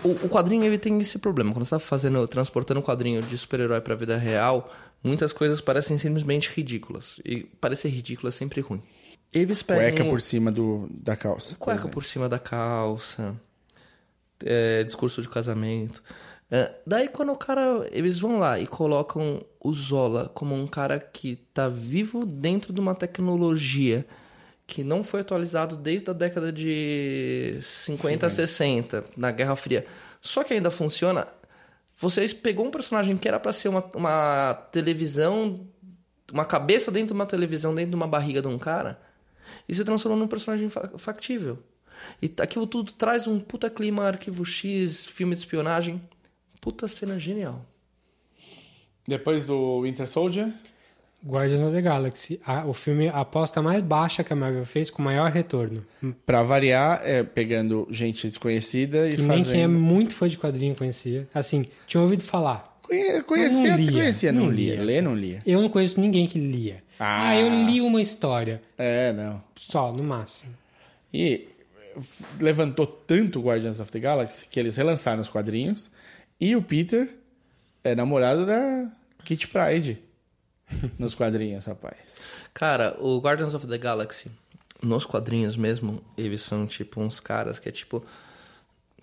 O, 0.02 0.08
o 0.08 0.28
quadrinho 0.30 0.64
ele 0.64 0.78
tem 0.78 0.98
esse 1.02 1.18
problema. 1.18 1.52
Quando 1.52 1.66
você 1.66 1.72
tá 1.72 1.78
fazendo, 1.78 2.26
transportando 2.26 2.80
o 2.80 2.82
quadrinho 2.82 3.20
de 3.20 3.36
super-herói 3.36 3.82
pra 3.82 3.94
vida 3.94 4.16
real, 4.16 4.72
muitas 5.04 5.30
coisas 5.34 5.60
parecem 5.60 5.98
simplesmente 5.98 6.50
ridículas. 6.56 7.20
E 7.26 7.42
parecer 7.60 7.90
ridículo 7.90 8.28
é 8.28 8.30
sempre 8.30 8.62
ruim. 8.62 8.82
Eles 9.30 9.62
pegam. 9.62 9.82
Cueca 9.82 10.04
por 10.06 10.22
cima 10.22 10.50
do, 10.50 10.88
da 10.90 11.14
calça. 11.14 11.56
por 11.56 11.58
Cueca 11.58 11.80
exemplo. 11.80 11.92
por 11.92 12.04
cima 12.04 12.26
da 12.26 12.38
calça. 12.38 13.36
é, 14.42 14.82
discurso 14.82 15.20
de 15.20 15.28
casamento. 15.28 16.02
É, 16.50 16.74
daí 16.86 17.08
quando 17.08 17.32
o 17.32 17.36
cara. 17.36 17.86
Eles 17.92 18.18
vão 18.18 18.38
lá 18.38 18.58
e 18.58 18.66
colocam 18.66 19.44
o 19.60 19.74
Zola 19.74 20.30
como 20.32 20.54
um 20.54 20.66
cara 20.66 20.98
que 20.98 21.36
tá 21.52 21.68
vivo 21.68 22.24
dentro 22.24 22.72
de 22.72 22.80
uma 22.80 22.94
tecnologia 22.94 24.06
que 24.72 24.82
não 24.82 25.04
foi 25.04 25.20
atualizado 25.20 25.76
desde 25.76 26.08
a 26.08 26.14
década 26.14 26.50
de 26.50 27.58
50, 27.60 28.30
60, 28.30 29.04
na 29.14 29.30
Guerra 29.30 29.54
Fria. 29.54 29.84
Só 30.18 30.42
que 30.42 30.54
ainda 30.54 30.70
funciona. 30.70 31.28
Vocês 31.94 32.32
pegou 32.32 32.64
um 32.64 32.70
personagem 32.70 33.18
que 33.18 33.28
era 33.28 33.38
pra 33.38 33.52
ser 33.52 33.68
uma, 33.68 33.84
uma 33.94 34.54
televisão, 34.72 35.66
uma 36.32 36.46
cabeça 36.46 36.90
dentro 36.90 37.08
de 37.08 37.12
uma 37.12 37.26
televisão, 37.26 37.74
dentro 37.74 37.90
de 37.90 37.96
uma 37.96 38.06
barriga 38.06 38.40
de 38.40 38.48
um 38.48 38.58
cara, 38.58 38.98
e 39.68 39.74
se 39.74 39.84
transformou 39.84 40.18
num 40.18 40.26
personagem 40.26 40.70
fa- 40.70 40.90
factível. 40.96 41.58
E 42.22 42.32
aquilo 42.40 42.66
tudo 42.66 42.92
traz 42.92 43.26
um 43.26 43.38
puta 43.38 43.68
clima 43.68 44.04
arquivo 44.04 44.42
X, 44.42 45.04
filme 45.04 45.34
de 45.34 45.40
espionagem. 45.42 46.00
Puta 46.62 46.88
cena 46.88 47.18
genial. 47.20 47.62
Depois 49.06 49.44
do 49.44 49.82
Winter 49.82 50.08
Soldier, 50.08 50.50
Guardians 51.24 51.60
of 51.60 51.72
the 51.72 51.80
Galaxy. 51.82 52.40
A- 52.44 52.64
o 52.66 52.72
filme, 52.72 53.08
a 53.08 53.20
aposta 53.20 53.62
mais 53.62 53.82
baixa 53.82 54.24
que 54.24 54.32
a 54.32 54.36
Marvel 54.36 54.64
fez 54.64 54.90
com 54.90 55.02
maior 55.02 55.30
retorno. 55.30 55.84
pra 56.26 56.42
variar, 56.42 57.00
é 57.04 57.22
pegando 57.22 57.86
gente 57.90 58.26
desconhecida 58.26 59.08
e 59.08 59.16
Que 59.16 59.22
nem 59.22 59.28
quem 59.30 59.40
é 59.40 59.44
fazendo... 59.44 59.78
muito 59.78 60.14
fã 60.14 60.28
de 60.28 60.36
quadrinho 60.38 60.74
conhecia. 60.74 61.28
Assim, 61.32 61.64
tinha 61.86 62.00
ouvido 62.00 62.22
falar. 62.22 62.78
Conhe- 62.82 63.22
Conhecia, 63.22 63.70
Não 63.70 63.76
lia, 63.76 63.92
conhecia, 63.92 64.32
não, 64.32 64.44
não 64.46 64.50
lia. 64.50 64.74
lia. 64.74 64.84
Ler, 64.84 65.02
não 65.02 65.14
lia. 65.14 65.42
Eu 65.46 65.62
não 65.62 65.68
conheço 65.68 66.00
ninguém 66.00 66.26
que 66.26 66.38
lia. 66.38 66.82
Ah. 66.98 67.28
ah 67.28 67.36
eu 67.36 67.48
li 67.66 67.80
uma 67.80 68.02
história. 68.02 68.60
É, 68.76 69.12
não. 69.12 69.42
Só, 69.56 69.92
no 69.92 70.02
máximo. 70.02 70.52
E 71.14 71.48
f- 71.96 72.24
levantou 72.40 72.86
tanto 72.86 73.40
Guardians 73.40 73.80
of 73.80 73.90
the 73.92 73.98
Galaxy 74.00 74.46
que 74.48 74.58
eles 74.60 74.76
relançaram 74.76 75.20
os 75.20 75.28
quadrinhos. 75.28 75.90
E 76.40 76.54
o 76.56 76.60
Peter 76.62 77.08
é 77.84 77.94
namorado 77.94 78.44
da 78.44 78.90
Kit 79.24 79.48
Pride 79.48 79.98
nos 80.98 81.14
quadrinhos, 81.14 81.66
rapaz. 81.66 82.24
Cara, 82.54 82.96
o 83.00 83.18
Guardians 83.18 83.54
of 83.54 83.66
the 83.66 83.78
Galaxy, 83.78 84.30
nos 84.82 85.06
quadrinhos 85.06 85.56
mesmo, 85.56 86.02
eles 86.18 86.42
são 86.42 86.66
tipo 86.66 87.00
uns 87.00 87.20
caras 87.20 87.58
que 87.58 87.68
é 87.68 87.72
tipo. 87.72 88.04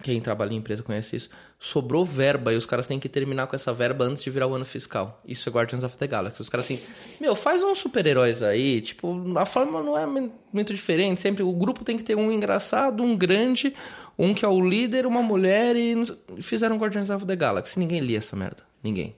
quem 0.04 0.22
trabalha 0.22 0.54
em 0.54 0.58
empresa 0.58 0.82
conhece 0.84 1.16
isso, 1.16 1.30
sobrou 1.60 2.06
verba 2.06 2.54
e 2.54 2.56
os 2.58 2.66
caras 2.66 2.88
têm 2.88 3.00
que 3.00 3.10
terminar 3.10 3.48
com 3.48 3.56
essa 3.56 3.74
verba 3.74 4.06
antes 4.06 4.24
de 4.24 4.30
virar 4.30 4.48
o 4.48 4.56
ano 4.56 4.64
fiscal. 4.66 5.22
Isso 5.28 5.50
é 5.50 5.52
Guardians 5.52 5.84
of 5.84 5.98
the 5.98 6.08
Galaxy. 6.08 6.42
Os 6.42 6.48
caras 6.48 6.66
assim, 6.66 6.80
meu, 7.20 7.36
faz 7.36 7.62
uns 7.64 7.80
super-heróis 7.80 8.42
aí, 8.42 8.80
tipo, 8.82 9.38
a 9.38 9.46
forma 9.46 9.82
não 9.84 9.98
é 9.98 10.06
mu- 10.06 10.32
muito 10.54 10.74
diferente, 10.74 11.20
sempre 11.20 11.44
o 11.44 11.52
grupo 11.52 11.84
tem 11.84 11.98
que 11.98 12.04
ter 12.04 12.16
um 12.16 12.32
engraçado, 12.32 13.04
um 13.04 13.18
grande, 13.18 13.74
um 14.18 14.34
que 14.34 14.46
é 14.46 14.48
o 14.48 14.62
líder, 14.66 15.06
uma 15.06 15.22
mulher 15.22 15.76
e 15.76 15.96
fizeram 16.42 16.78
Guardians 16.78 17.10
of 17.10 17.26
the 17.26 17.36
Galaxy. 17.36 17.78
Ninguém 17.80 18.00
lia 18.00 18.20
essa 18.20 18.36
merda, 18.38 18.64
ninguém. 18.84 19.16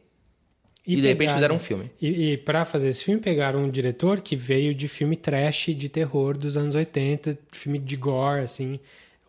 E, 0.85 0.95
de 0.95 1.07
repente 1.07 1.33
fizeram 1.33 1.55
um 1.55 1.59
filme. 1.59 1.91
E, 2.01 2.31
e 2.31 2.37
para 2.37 2.65
fazer 2.65 2.89
esse 2.89 3.03
filme, 3.03 3.21
pegaram 3.21 3.63
um 3.63 3.69
diretor 3.69 4.19
que 4.19 4.35
veio 4.35 4.73
de 4.73 4.87
filme 4.87 5.15
trash 5.15 5.75
de 5.75 5.89
terror 5.89 6.37
dos 6.37 6.57
anos 6.57 6.73
80, 6.73 7.37
filme 7.49 7.77
de 7.77 7.95
gore, 7.95 8.41
assim, 8.41 8.79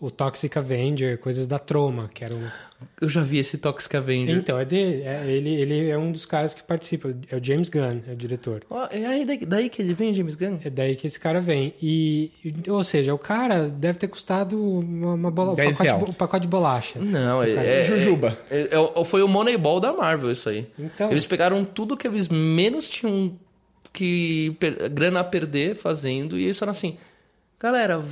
o 0.04 0.10
Toxic 0.10 0.58
Avenger, 0.58 1.16
coisas 1.16 1.46
da 1.46 1.60
Troma, 1.60 2.10
que 2.12 2.24
era 2.24 2.34
um... 2.34 2.44
Eu 3.00 3.08
já 3.08 3.22
vi 3.22 3.38
esse 3.38 3.56
Toxic 3.56 3.96
Avenger. 3.96 4.36
Então, 4.36 4.58
é 4.58 4.64
dele, 4.64 5.02
é, 5.04 5.24
ele, 5.28 5.50
ele 5.54 5.88
é 5.88 5.96
um 5.96 6.10
dos 6.10 6.26
caras 6.26 6.52
que 6.52 6.60
participa, 6.60 7.14
é 7.30 7.36
o 7.36 7.44
James 7.44 7.68
Gunn, 7.68 8.00
é 8.08 8.12
o 8.12 8.16
diretor. 8.16 8.64
Ó, 8.68 8.88
É 8.90 9.06
aí 9.06 9.24
daí, 9.24 9.46
daí 9.46 9.68
que 9.70 9.80
ele 9.80 9.94
vem, 9.94 10.12
James 10.12 10.34
Gunn? 10.34 10.58
É 10.64 10.68
daí 10.68 10.96
que 10.96 11.06
esse 11.06 11.20
cara 11.20 11.40
vem. 11.40 11.72
E, 11.80 12.32
ou 12.68 12.82
seja, 12.82 13.14
o 13.14 13.18
cara 13.18 13.68
deve 13.68 14.00
ter 14.00 14.08
custado 14.08 14.60
uma, 14.60 15.14
uma 15.14 15.30
bola, 15.30 15.52
um 15.52 15.54
pacote, 15.54 16.10
um 16.10 16.12
pacote 16.12 16.42
de 16.42 16.48
bolacha. 16.48 16.98
Não, 16.98 17.40
é, 17.40 17.80
é- 17.82 17.84
Jujuba. 17.84 18.36
é- 18.50 18.68
é 18.72 18.78
o- 18.80 19.04
foi 19.04 19.22
o 19.22 19.28
Moneyball 19.28 19.78
da 19.78 19.92
Marvel 19.92 20.32
isso 20.32 20.48
aí. 20.48 20.66
Então. 20.76 21.12
Eles 21.12 21.24
pegaram 21.24 21.64
tudo 21.64 21.96
que 21.96 22.08
eles 22.08 22.28
menos 22.28 22.88
tinham 22.90 23.38
que 23.92 24.56
per- 24.58 24.90
grana 24.90 25.20
a 25.20 25.24
perder 25.24 25.76
fazendo 25.76 26.36
e 26.36 26.42
eles 26.42 26.58
falaram 26.58 26.72
assim, 26.76 26.96
galera, 27.60 28.02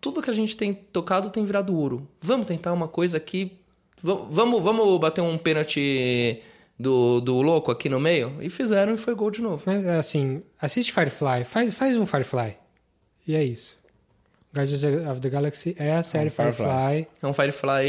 tudo 0.00 0.22
que 0.22 0.30
a 0.30 0.34
gente 0.34 0.56
tem 0.56 0.72
tocado 0.74 1.30
tem 1.30 1.44
virado 1.44 1.76
ouro. 1.76 2.08
Vamos 2.20 2.46
tentar 2.46 2.72
uma 2.72 2.88
coisa 2.88 3.16
aqui, 3.16 3.58
vamos, 4.02 4.62
vamos 4.62 5.00
bater 5.00 5.20
um 5.20 5.36
pênalti 5.38 6.42
do, 6.78 7.20
do 7.20 7.40
louco 7.42 7.70
aqui 7.70 7.88
no 7.88 7.98
meio? 8.00 8.36
E 8.40 8.48
fizeram 8.50 8.94
e 8.94 8.98
foi 8.98 9.14
gol 9.14 9.30
de 9.30 9.40
novo. 9.42 9.62
Mas, 9.66 9.84
assim, 9.86 10.42
assiste 10.60 10.92
Firefly, 10.92 11.44
faz, 11.44 11.74
faz 11.74 11.96
um 11.96 12.06
Firefly. 12.06 12.56
E 13.26 13.34
é 13.34 13.42
isso. 13.44 13.76
Guardians 14.54 14.82
of 15.10 15.20
the 15.20 15.28
Galaxy 15.28 15.76
é 15.78 15.92
a 15.92 16.02
série 16.02 16.28
Um 16.28 16.30
Firefly. 16.30 16.64
Firefly 16.66 17.08
É 17.22 17.26
um 17.26 17.34
Firefly 17.34 17.86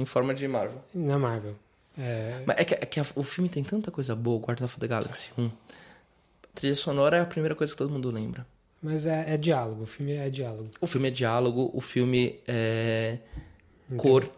em 0.00 0.04
forma 0.04 0.34
de 0.34 0.48
Marvel. 0.48 0.82
na 0.94 1.18
Marvel. 1.18 1.54
É, 1.98 2.42
Mas 2.46 2.58
é 2.58 2.64
que, 2.64 2.74
é 2.74 2.78
que 2.78 2.98
a- 3.00 3.06
o 3.14 3.22
filme 3.22 3.48
tem 3.48 3.62
tanta 3.62 3.90
coisa 3.90 4.16
boa, 4.16 4.40
Guardians 4.40 4.70
of 4.70 4.80
the 4.80 4.88
Galaxy 4.88 5.30
1. 5.38 5.46
A 5.46 5.50
trilha 6.54 6.74
sonora 6.74 7.18
é 7.18 7.20
a 7.20 7.24
primeira 7.26 7.54
coisa 7.54 7.72
que 7.72 7.76
todo 7.78 7.90
mundo 7.90 8.10
lembra. 8.10 8.44
Mas 8.82 9.06
é, 9.06 9.34
é 9.34 9.36
diálogo, 9.36 9.82
o 9.82 9.86
filme 9.86 10.12
é 10.12 10.28
diálogo. 10.30 10.70
O 10.80 10.86
filme 10.86 11.08
é 11.08 11.10
diálogo, 11.10 11.70
o 11.74 11.80
filme 11.80 12.38
é 12.46 13.18
cor. 13.96 14.28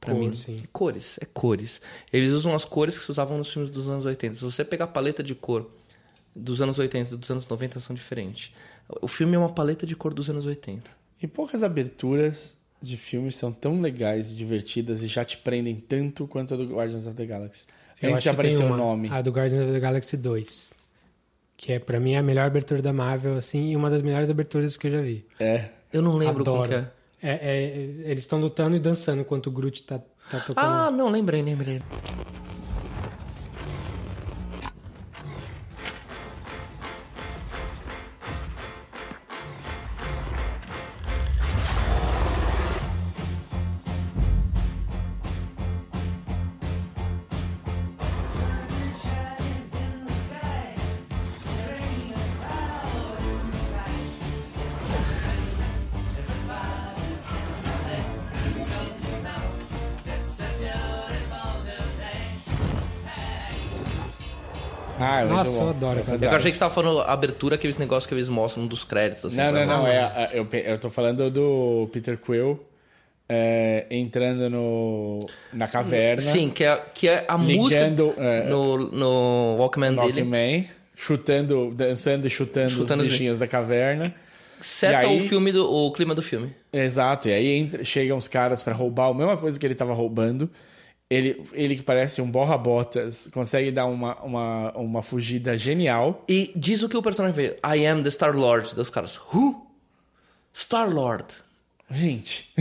Pra 0.00 0.14
Cor, 0.14 0.20
mim, 0.22 0.32
sim. 0.32 0.62
cores, 0.72 1.18
é 1.20 1.26
cores. 1.26 1.78
Eles 2.10 2.32
usam 2.32 2.54
as 2.54 2.64
cores 2.64 2.96
que 2.96 3.04
se 3.04 3.10
usavam 3.10 3.36
nos 3.36 3.52
filmes 3.52 3.70
dos 3.70 3.86
anos 3.86 4.06
80. 4.06 4.36
Se 4.36 4.42
você 4.42 4.64
pegar 4.64 4.86
a 4.86 4.88
paleta 4.88 5.22
de 5.22 5.34
cor 5.34 5.70
dos 6.34 6.62
anos 6.62 6.78
80 6.78 7.14
e 7.14 7.16
dos 7.18 7.30
anos 7.30 7.46
90 7.46 7.80
são 7.80 7.94
diferentes. 7.94 8.50
O 9.02 9.06
filme 9.06 9.34
é 9.34 9.38
uma 9.38 9.52
paleta 9.52 9.86
de 9.86 9.94
cor 9.94 10.14
dos 10.14 10.30
anos 10.30 10.46
80. 10.46 10.90
E 11.22 11.26
poucas 11.26 11.62
aberturas 11.62 12.56
de 12.80 12.96
filmes 12.96 13.36
são 13.36 13.52
tão 13.52 13.78
legais 13.80 14.32
e 14.32 14.36
divertidas 14.36 15.04
e 15.04 15.06
já 15.06 15.22
te 15.22 15.36
prendem 15.36 15.76
tanto 15.76 16.26
quanto 16.26 16.54
a 16.54 16.56
do 16.56 16.64
Guardians 16.64 17.06
of 17.06 17.14
the 17.14 17.26
Galaxy. 17.26 17.66
Eu 18.00 18.08
Antes 18.08 18.14
acho 18.18 18.22
de 18.22 18.28
aparecer 18.30 18.64
o 18.64 18.76
nome. 18.76 19.08
A 19.10 19.20
do 19.20 19.30
Guardians 19.30 19.64
of 19.64 19.72
the 19.72 19.80
Galaxy 19.80 20.16
2. 20.16 20.72
Que 21.60 21.74
é, 21.74 21.78
pra 21.78 22.00
mim, 22.00 22.16
a 22.16 22.22
melhor 22.22 22.46
abertura 22.46 22.80
da 22.80 22.90
Marvel, 22.90 23.36
assim, 23.36 23.72
e 23.72 23.76
uma 23.76 23.90
das 23.90 24.00
melhores 24.00 24.30
aberturas 24.30 24.78
que 24.78 24.86
eu 24.86 24.92
já 24.92 25.00
vi. 25.02 25.26
É. 25.38 25.66
Eu 25.92 26.00
não 26.00 26.16
lembro 26.16 26.40
Adoro. 26.40 26.66
que 26.66 26.74
é. 26.74 26.90
É, 27.22 27.32
é, 27.32 27.66
eles 28.10 28.20
estão 28.20 28.40
lutando 28.40 28.76
e 28.76 28.78
dançando 28.78 29.20
enquanto 29.20 29.48
o 29.48 29.50
Groot 29.50 29.82
tá, 29.82 29.98
tá 30.30 30.40
tocando. 30.40 30.64
Ah, 30.64 30.90
não, 30.90 31.10
lembrei, 31.10 31.42
lembrei. 31.42 31.82
Adoro. 65.86 66.00
É 66.22 66.26
Eu 66.26 66.30
achei 66.30 66.50
que 66.50 66.56
você 66.56 66.58
tava 66.60 66.72
falando 66.74 67.00
abertura, 67.00 67.54
aqueles 67.56 67.78
negócios 67.78 68.06
que 68.06 68.14
eles 68.14 68.28
mostram 68.28 68.66
dos 68.66 68.84
créditos. 68.84 69.24
Assim, 69.26 69.36
Não, 69.36 69.52
não, 69.52 69.66
não. 69.66 69.86
É, 69.86 69.98
a- 70.00 70.30
eu, 70.32 70.46
eu 70.52 70.78
tô 70.78 70.90
falando 70.90 71.30
do 71.30 71.88
Peter 71.92 72.18
Quill 72.18 72.60
é, 73.28 73.86
entrando 73.90 74.50
no, 74.50 75.20
na 75.52 75.68
caverna. 75.68 76.20
Sim, 76.22 76.50
que 76.50 76.64
é, 76.64 76.82
que 76.94 77.08
é 77.08 77.24
a 77.28 77.36
Ligando, 77.36 78.06
música 78.06 78.24
é, 78.24 78.44
no, 78.48 78.78
no 78.90 79.56
Walkman 79.58 79.94
dele. 79.94 80.20
Walkman, 80.22 80.68
chutando, 80.96 81.72
dançando 81.74 82.26
e 82.26 82.30
chutando, 82.30 82.70
Chutando 82.70 83.02
os 83.02 83.06
os 83.06 83.12
bichinhos 83.12 83.38
da 83.38 83.46
caverna. 83.46 84.14
Seta 84.60 84.98
aí- 84.98 85.18
o 85.20 85.22
filme 85.26 85.52
do 85.52 85.64
o 85.72 85.90
clima 85.92 86.14
do 86.14 86.22
filme. 86.22 86.52
Exato, 86.72 87.28
e 87.28 87.32
aí 87.32 87.46
entra, 87.56 87.82
chegam 87.82 88.18
os 88.18 88.28
caras 88.28 88.62
pra 88.62 88.74
roubar 88.74 89.08
a 89.08 89.14
mesma 89.14 89.36
coisa 89.36 89.58
que 89.58 89.64
ele 89.66 89.74
tava 89.74 89.94
roubando. 89.94 90.50
Ele, 91.10 91.42
ele 91.52 91.74
que 91.74 91.82
parece 91.82 92.22
um 92.22 92.30
borra-botas, 92.30 93.28
consegue 93.32 93.72
dar 93.72 93.86
uma, 93.86 94.14
uma, 94.22 94.72
uma 94.76 95.02
fugida 95.02 95.56
genial. 95.58 96.24
E 96.28 96.52
diz 96.54 96.82
o 96.84 96.88
que 96.88 96.96
o 96.96 97.02
personagem 97.02 97.34
vê. 97.34 97.58
I 97.66 97.84
am 97.86 98.00
the 98.02 98.10
Star 98.10 98.36
Lord 98.36 98.74
dos 98.76 98.88
caras. 98.90 99.18
Who? 99.34 99.66
Star 100.54 100.88
Lord. 100.88 101.24
Gente. 101.90 102.54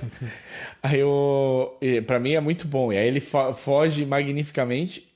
aí 0.82 1.02
o. 1.04 1.74
e 1.82 2.00
Pra 2.00 2.18
mim 2.18 2.32
é 2.32 2.40
muito 2.40 2.66
bom. 2.66 2.90
E 2.92 2.96
aí 2.96 3.06
ele 3.06 3.20
fo- 3.20 3.52
foge 3.52 4.06
magnificamente. 4.06 5.06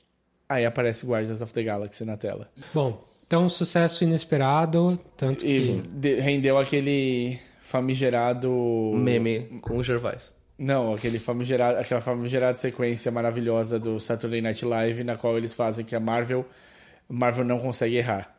Aí 0.49 0.64
aparece 0.66 1.07
Guardians 1.07 1.41
of 1.41 1.53
the 1.55 1.62
Galaxy 1.62 2.05
na 2.05 2.16
tela. 2.18 2.51
Bom, 2.74 3.03
então 3.27 3.49
sucesso 3.49 4.05
inesperado, 4.05 5.01
tanto 5.16 5.45
E 5.45 5.61
que... 5.61 5.83
de- 5.89 6.20
rendeu 6.20 6.59
aquele 6.59 7.39
famigerado. 7.62 8.51
Meme 8.95 9.59
com 9.62 9.79
o 9.79 9.83
Gervais. 9.83 10.31
Não, 10.59 10.95
aquele 10.95 11.19
famigerado, 11.19 11.79
aquela 11.79 12.01
famigerada 12.01 12.57
sequência 12.57 13.13
maravilhosa 13.13 13.79
do 13.79 14.01
Saturday 14.01 14.41
Night 14.41 14.65
Live, 14.65 15.05
na 15.05 15.17
qual 15.17 15.37
eles 15.37 15.55
fazem 15.55 15.85
que 15.85 15.95
a 15.95 16.01
Marvel, 16.01 16.47
Marvel 17.09 17.45
não 17.45 17.59
consegue 17.59 17.97
errar. 17.97 18.35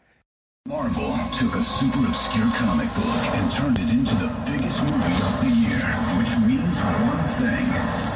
Marvel 0.68 1.14
took 1.38 1.56
a 1.56 1.62
super 1.62 2.00
obscure 2.08 2.50
comic 2.58 2.90
book 2.96 3.06
and 3.38 3.50
turned 3.52 3.80
it 3.80 3.94
into 3.94 4.16
the 4.16 4.28
biggest 4.52 4.82
movie 4.82 5.22
of 5.24 5.40
the 5.42 5.50
year, 5.62 5.80
which 6.18 6.38
means 6.46 6.82
one 6.82 7.24
thing. 7.38 8.07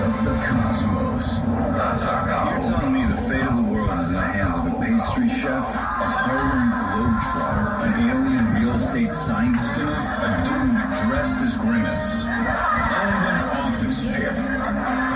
Of 0.00 0.24
the 0.24 0.36
Cosmos. 0.48 1.26
You're 1.44 2.60
telling 2.70 2.92
me 2.94 3.04
the 3.06 3.16
fate 3.28 3.44
of 3.46 3.56
the 3.56 3.62
world 3.72 3.90
is 4.00 4.08
in 4.10 4.16
the 4.16 4.22
hands 4.22 4.56
of 4.58 4.64
a 4.66 4.74
pastry 4.80 5.28
chef, 5.28 5.66
a 5.74 6.08
Harlem 6.20 6.70
globetrotter, 6.80 7.84
an 7.84 7.92
alien 8.08 8.54
real 8.54 8.74
estate 8.74 9.10
sign 9.12 9.54
spinner, 9.54 9.92
a 9.92 10.30
dude 10.48 10.80
dressed 11.08 11.42
as 11.42 11.56
Grimace, 11.58 12.26
and 12.26 13.20
an 13.28 13.40
office 13.60 14.16
chick. 14.16 14.34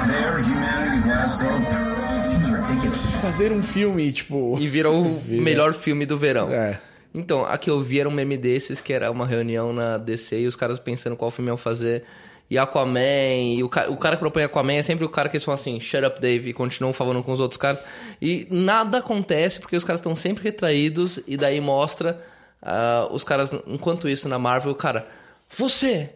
They're 0.08 0.38
humanity's 0.40 1.06
last 1.06 1.42
hope. 1.42 1.64
Fazer 3.22 3.52
um 3.52 3.62
filme, 3.62 4.12
tipo. 4.12 4.58
E 4.60 4.68
virou 4.68 5.06
o 5.06 5.14
Vira. 5.18 5.42
melhor 5.42 5.72
filme 5.72 6.04
do 6.04 6.18
verão. 6.18 6.50
É. 6.52 6.78
Então, 7.14 7.44
aqui 7.44 7.70
eu 7.70 7.80
vi 7.80 8.00
era 8.00 8.08
um 8.08 8.12
meme 8.12 8.36
desses, 8.36 8.80
que 8.80 8.92
era 8.92 9.10
uma 9.10 9.24
reunião 9.26 9.72
na 9.72 9.96
DC 9.98 10.40
e 10.40 10.46
os 10.46 10.56
caras 10.56 10.78
pensando 10.78 11.16
qual 11.16 11.30
filme 11.30 11.48
iam 11.50 11.56
fazer. 11.56 12.04
E 12.50 12.58
Aquaman, 12.58 13.54
e 13.56 13.62
o, 13.64 13.68
ca- 13.68 13.88
o 13.88 13.96
cara 13.96 14.16
que 14.16 14.20
propõe 14.20 14.42
Aquaman 14.44 14.74
é 14.74 14.82
sempre 14.82 15.04
o 15.04 15.08
cara 15.08 15.28
que 15.28 15.36
eles 15.36 15.44
falam 15.44 15.54
assim, 15.58 15.80
shut 15.80 16.04
up 16.04 16.20
Dave, 16.20 16.50
e 16.50 16.52
continuam 16.52 16.92
falando 16.92 17.22
com 17.22 17.32
os 17.32 17.40
outros 17.40 17.56
caras. 17.58 17.80
E 18.20 18.46
nada 18.50 18.98
acontece 18.98 19.58
porque 19.60 19.76
os 19.76 19.82
caras 19.84 20.00
estão 20.00 20.14
sempre 20.14 20.44
retraídos 20.44 21.20
e 21.26 21.36
daí 21.36 21.60
mostra 21.60 22.22
ah, 22.62 23.08
os 23.10 23.24
caras, 23.24 23.52
enquanto 23.66 24.08
isso 24.08 24.28
na 24.28 24.38
Marvel, 24.38 24.72
o 24.72 24.74
cara, 24.74 25.06
você, 25.48 26.10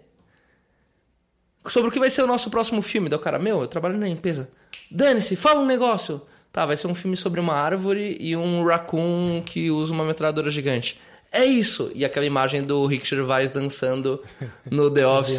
sobre 1.67 1.89
o 1.89 1.93
que 1.93 1.99
vai 1.99 2.11
ser 2.11 2.23
o 2.23 2.27
nosso 2.27 2.51
próximo 2.51 2.83
filme. 2.83 3.09
Daí 3.09 3.19
o 3.19 3.23
cara, 3.23 3.39
meu, 3.39 3.61
eu 3.63 3.67
trabalho 3.67 3.97
na 3.99 4.09
empresa. 4.09 4.49
Dane-se, 4.91 5.35
fala 5.37 5.61
um 5.61 5.67
negócio. 5.67 6.21
Tá, 6.53 6.65
vai 6.65 6.77
ser 6.77 6.87
um 6.87 6.95
filme 6.95 7.17
sobre 7.17 7.41
uma 7.41 7.55
árvore 7.55 8.17
e 8.21 8.35
um 8.35 8.65
raccoon 8.65 9.43
que 9.45 9.71
usa 9.71 9.93
uma 9.93 10.05
metralhadora 10.05 10.51
gigante. 10.51 10.99
é 11.31 11.45
isso! 11.45 11.91
E 11.95 12.05
aquela 12.07 12.25
imagem 12.25 12.63
do 12.65 12.87
Rick 12.87 13.07
Gervais 13.07 13.51
dançando 13.51 14.23
no 14.71 14.91
The 14.91 15.05
Office. 15.09 15.39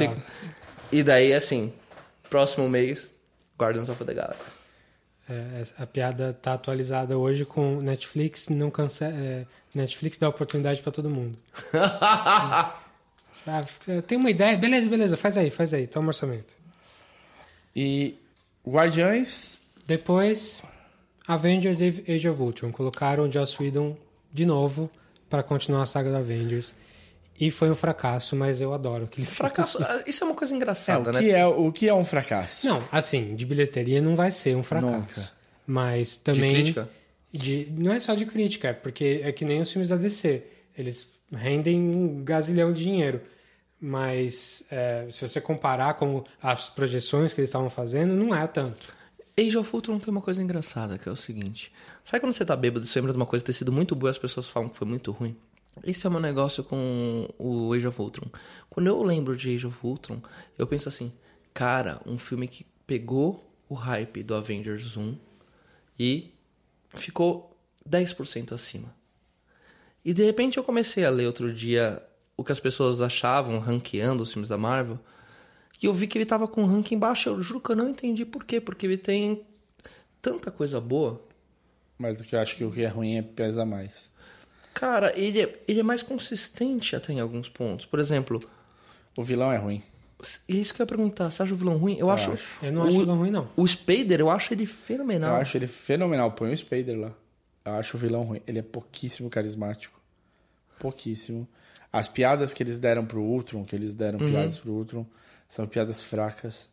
E 0.91 1.03
daí, 1.03 1.33
assim, 1.33 1.73
próximo 2.29 2.67
mês, 2.67 3.09
Guardians 3.57 3.89
of 3.89 4.03
the 4.03 4.13
Galaxy. 4.13 4.57
É, 5.29 5.63
a 5.77 5.85
piada 5.85 6.33
tá 6.33 6.53
atualizada 6.53 7.17
hoje 7.17 7.45
com 7.45 7.77
Netflix 7.77 8.49
não 8.49 8.71
canse... 8.71 9.03
é, 9.03 9.45
Netflix 9.75 10.17
dá 10.17 10.27
oportunidade 10.27 10.81
pra 10.81 10.91
todo 10.91 11.09
mundo. 11.09 11.37
Ah, 13.47 13.65
eu 13.87 14.01
tenho 14.03 14.19
uma 14.19 14.29
ideia, 14.29 14.55
beleza, 14.57 14.87
beleza, 14.87 15.17
faz 15.17 15.35
aí, 15.35 15.49
faz 15.49 15.73
aí, 15.73 15.87
toma 15.87 16.09
orçamento. 16.09 16.53
E 17.75 18.15
Guardiões, 18.67 19.57
Depois, 19.87 20.61
Avengers 21.27 21.79
Age 21.81 22.29
of 22.29 22.39
Ultron. 22.39 22.71
Colocaram 22.71 23.23
o 23.23 23.31
Joss 23.31 23.57
Whedon 23.59 23.97
de 24.31 24.45
novo 24.45 24.87
para 25.27 25.41
continuar 25.41 25.81
a 25.81 25.85
saga 25.87 26.11
do 26.11 26.17
Avengers. 26.17 26.75
E 27.39 27.49
foi 27.49 27.69
um 27.71 27.75
fracasso, 27.75 28.35
mas 28.35 28.59
eu 28.59 28.73
adoro 28.73 29.07
que 29.07 29.21
ele 29.21 29.27
Fracasso. 29.27 29.81
ah, 29.81 30.03
Isso 30.05 30.23
é 30.23 30.27
uma 30.27 30.35
coisa 30.35 30.53
é, 30.53 30.55
engraçada, 30.57 31.09
o, 31.09 31.13
né? 31.13 31.19
que 31.19 31.31
é, 31.31 31.45
o 31.47 31.71
que 31.71 31.87
é 31.87 31.93
um 31.93 32.03
fracasso? 32.03 32.67
Não, 32.67 32.83
assim, 32.91 33.35
de 33.35 33.45
bilheteria 33.45 34.01
não 34.01 34.15
vai 34.15 34.29
ser 34.31 34.55
um 34.57 34.63
fracasso. 34.63 34.91
Nunca. 34.97 35.31
Mas 35.65 36.17
também. 36.17 36.53
crítica? 36.53 36.89
de- 37.31 37.67
não 37.77 37.93
é 37.93 37.99
só 37.99 38.15
de 38.15 38.25
crítica, 38.25 38.69
é 38.69 38.73
porque 38.73 39.21
é 39.23 39.31
que 39.31 39.45
nem 39.45 39.61
os 39.61 39.71
filmes 39.71 39.87
da 39.87 39.95
DC. 39.95 40.43
Eles 40.77 41.11
rendem 41.31 41.79
um 41.79 42.23
gazilhão 42.23 42.73
de 42.73 42.83
dinheiro. 42.83 43.21
Mas 43.81 44.65
é, 44.69 45.07
se 45.09 45.25
você 45.27 45.39
comparar 45.39 45.93
com 45.93 46.23
as 46.41 46.69
projeções 46.69 47.31
que 47.31 47.39
eles 47.39 47.49
estavam 47.49 47.69
fazendo, 47.69 48.13
não 48.13 48.35
é 48.35 48.45
tanto. 48.45 48.81
Age 49.39 49.57
of 49.57 49.73
Ultron 49.73 49.99
tem 49.99 50.11
uma 50.11 50.21
coisa 50.21 50.43
engraçada, 50.43 50.97
que 50.97 51.07
é 51.07 51.11
o 51.11 51.15
seguinte. 51.15 51.71
Sabe 52.03 52.19
quando 52.19 52.33
você 52.33 52.43
tá 52.43 52.57
bêbado 52.57 52.85
e 52.85 52.89
você 52.89 52.99
lembra 52.99 53.13
de 53.13 53.17
uma 53.17 53.25
coisa 53.25 53.45
ter 53.45 53.53
sido 53.53 53.71
muito 53.71 53.95
boa 53.95 54.09
e 54.09 54.11
as 54.11 54.17
pessoas 54.17 54.47
falam 54.47 54.67
que 54.67 54.75
foi 54.75 54.85
muito 54.85 55.11
ruim? 55.13 55.37
Esse 55.83 56.05
é 56.05 56.09
o 56.09 56.11
meu 56.11 56.21
negócio 56.21 56.63
com 56.63 57.27
o 57.37 57.73
Age 57.73 57.87
of 57.87 58.01
Ultron. 58.01 58.27
Quando 58.69 58.87
eu 58.87 59.01
lembro 59.01 59.35
de 59.35 59.53
Age 59.53 59.67
of 59.67 59.77
Ultron, 59.83 60.21
eu 60.57 60.67
penso 60.67 60.89
assim, 60.89 61.13
cara, 61.53 62.01
um 62.05 62.17
filme 62.17 62.47
que 62.47 62.65
pegou 62.85 63.49
o 63.67 63.73
hype 63.73 64.23
do 64.23 64.35
Avengers 64.35 64.97
1 64.97 65.15
e 65.99 66.33
ficou 66.89 67.57
10% 67.87 68.53
acima. 68.53 68.93
E 70.03 70.13
de 70.13 70.23
repente 70.23 70.57
eu 70.57 70.63
comecei 70.63 71.05
a 71.05 71.09
ler 71.09 71.27
outro 71.27 71.53
dia 71.53 72.01
o 72.35 72.43
que 72.43 72.51
as 72.51 72.59
pessoas 72.59 73.01
achavam 73.01 73.59
ranqueando 73.59 74.23
os 74.23 74.31
filmes 74.31 74.49
da 74.49 74.57
Marvel. 74.57 74.97
E 75.81 75.85
eu 75.85 75.93
vi 75.93 76.07
que 76.07 76.17
ele 76.17 76.25
tava 76.25 76.47
com 76.47 76.63
um 76.63 76.65
ranking 76.65 76.97
baixo. 76.97 77.29
Eu 77.29 77.41
juro 77.41 77.59
que 77.59 77.69
eu 77.69 77.75
não 77.75 77.89
entendi 77.89 78.25
por 78.25 78.43
quê. 78.45 78.61
Porque 78.61 78.85
ele 78.85 78.97
tem 78.97 79.45
tanta 80.21 80.49
coisa 80.49 80.79
boa. 80.79 81.21
Mas 81.97 82.19
o 82.19 82.23
que 82.23 82.35
eu 82.35 82.39
acho 82.39 82.55
que 82.55 82.63
o 82.63 82.71
que 82.71 82.81
é 82.81 82.87
ruim 82.87 83.17
é 83.17 83.21
pesa 83.21 83.65
mais. 83.65 84.11
Cara, 84.79 85.11
ele 85.19 85.41
é, 85.41 85.59
ele 85.67 85.79
é 85.81 85.83
mais 85.83 86.01
consistente 86.01 86.95
até 86.95 87.11
em 87.11 87.19
alguns 87.19 87.49
pontos. 87.49 87.85
Por 87.85 87.99
exemplo, 87.99 88.39
O 89.17 89.23
vilão 89.23 89.51
é 89.51 89.57
ruim. 89.57 89.83
é 90.47 90.53
isso 90.53 90.73
que 90.73 90.81
eu 90.81 90.85
ia 90.85 90.87
perguntar. 90.87 91.29
Você 91.29 91.43
acha 91.43 91.53
o 91.53 91.57
vilão 91.57 91.75
ruim? 91.77 91.97
Eu, 91.97 92.09
acho. 92.09 92.31
acho. 92.31 92.65
Eu 92.65 92.71
não 92.71 92.83
acho 92.83 92.95
o, 92.95 92.99
vilão 92.99 93.17
ruim, 93.17 93.29
não. 93.31 93.49
O 93.57 93.67
Spader, 93.67 94.21
eu 94.21 94.29
acho 94.29 94.53
ele 94.53 94.65
fenomenal. 94.65 95.35
Eu 95.35 95.41
acho 95.41 95.57
ele 95.57 95.67
fenomenal. 95.67 96.31
Põe 96.31 96.53
o 96.53 96.57
Spader 96.57 96.97
lá. 96.97 97.11
Eu 97.65 97.73
acho 97.73 97.97
o 97.97 97.99
vilão 97.99 98.21
ruim. 98.23 98.41
Ele 98.47 98.59
é 98.59 98.61
pouquíssimo 98.61 99.29
carismático. 99.29 99.99
Pouquíssimo. 100.79 101.45
As 101.91 102.07
piadas 102.07 102.53
que 102.53 102.63
eles 102.63 102.79
deram 102.79 103.05
pro 103.05 103.19
Ultron, 103.21 103.65
que 103.65 103.75
eles 103.75 103.93
deram 103.95 104.19
Uhum. 104.19 104.29
piadas 104.29 104.57
pro 104.57 104.71
Ultron, 104.71 105.05
são 105.47 105.67
piadas 105.67 106.01
fracas. 106.01 106.69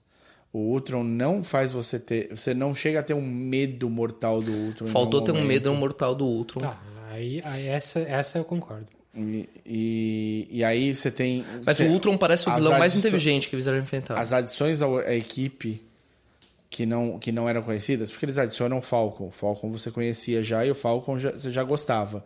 O 0.53 0.59
Ultron 0.59 1.03
não 1.03 1.43
faz 1.43 1.73
você 1.73 1.99
ter. 1.99 2.29
Você 2.35 2.55
não 2.55 2.75
chega 2.75 3.01
a 3.01 3.03
ter 3.03 3.15
um 3.15 3.21
medo 3.27 3.91
mortal 3.91 4.41
do 4.41 4.53
Ultron. 4.53 4.87
Faltou 4.87 5.23
ter 5.23 5.33
um 5.33 5.45
medo 5.45 5.75
mortal 5.75 6.15
do 6.15 6.25
Ultron. 6.25 6.61
Tá, 6.61 6.81
aí, 7.11 7.41
aí 7.45 7.67
essa, 7.67 8.01
essa 8.01 8.39
eu 8.39 8.45
concordo. 8.45 8.87
E, 9.15 9.49
e, 9.65 10.49
e 10.51 10.65
aí 10.65 10.95
você 10.95 11.11
tem. 11.11 11.45
Mas 11.65 11.77
você- 11.79 11.87
o 11.89 11.93
Ultron 11.93 12.19
parece 12.19 12.49
o 12.49 12.55
vilão 12.55 12.79
mais 12.79 12.93
inteligente 12.95 13.49
que 13.49 13.55
eles 13.57 13.65
fizeram 13.65 13.79
inventar. 13.83 14.19
As 14.19 14.33
adições 14.33 14.83
à 14.83 15.15
equipe 15.15 15.83
que 16.69 16.85
não, 16.85 17.19
que 17.19 17.33
não 17.33 17.49
eram 17.49 17.63
conhecidas, 17.63 18.11
porque 18.11 18.27
eles 18.27 18.37
adicionam 18.37 18.79
o 18.79 18.83
Falcon. 18.83 19.29
O 19.29 19.31
Falcon 19.31 19.71
você 19.71 19.91
conhecia 19.91 20.43
já 20.43 20.67
e 20.67 20.71
o 20.71 20.75
Falcon 20.75 21.19
já- 21.19 21.31
você 21.33 21.51
já 21.51 21.63
gostava. 21.65 22.25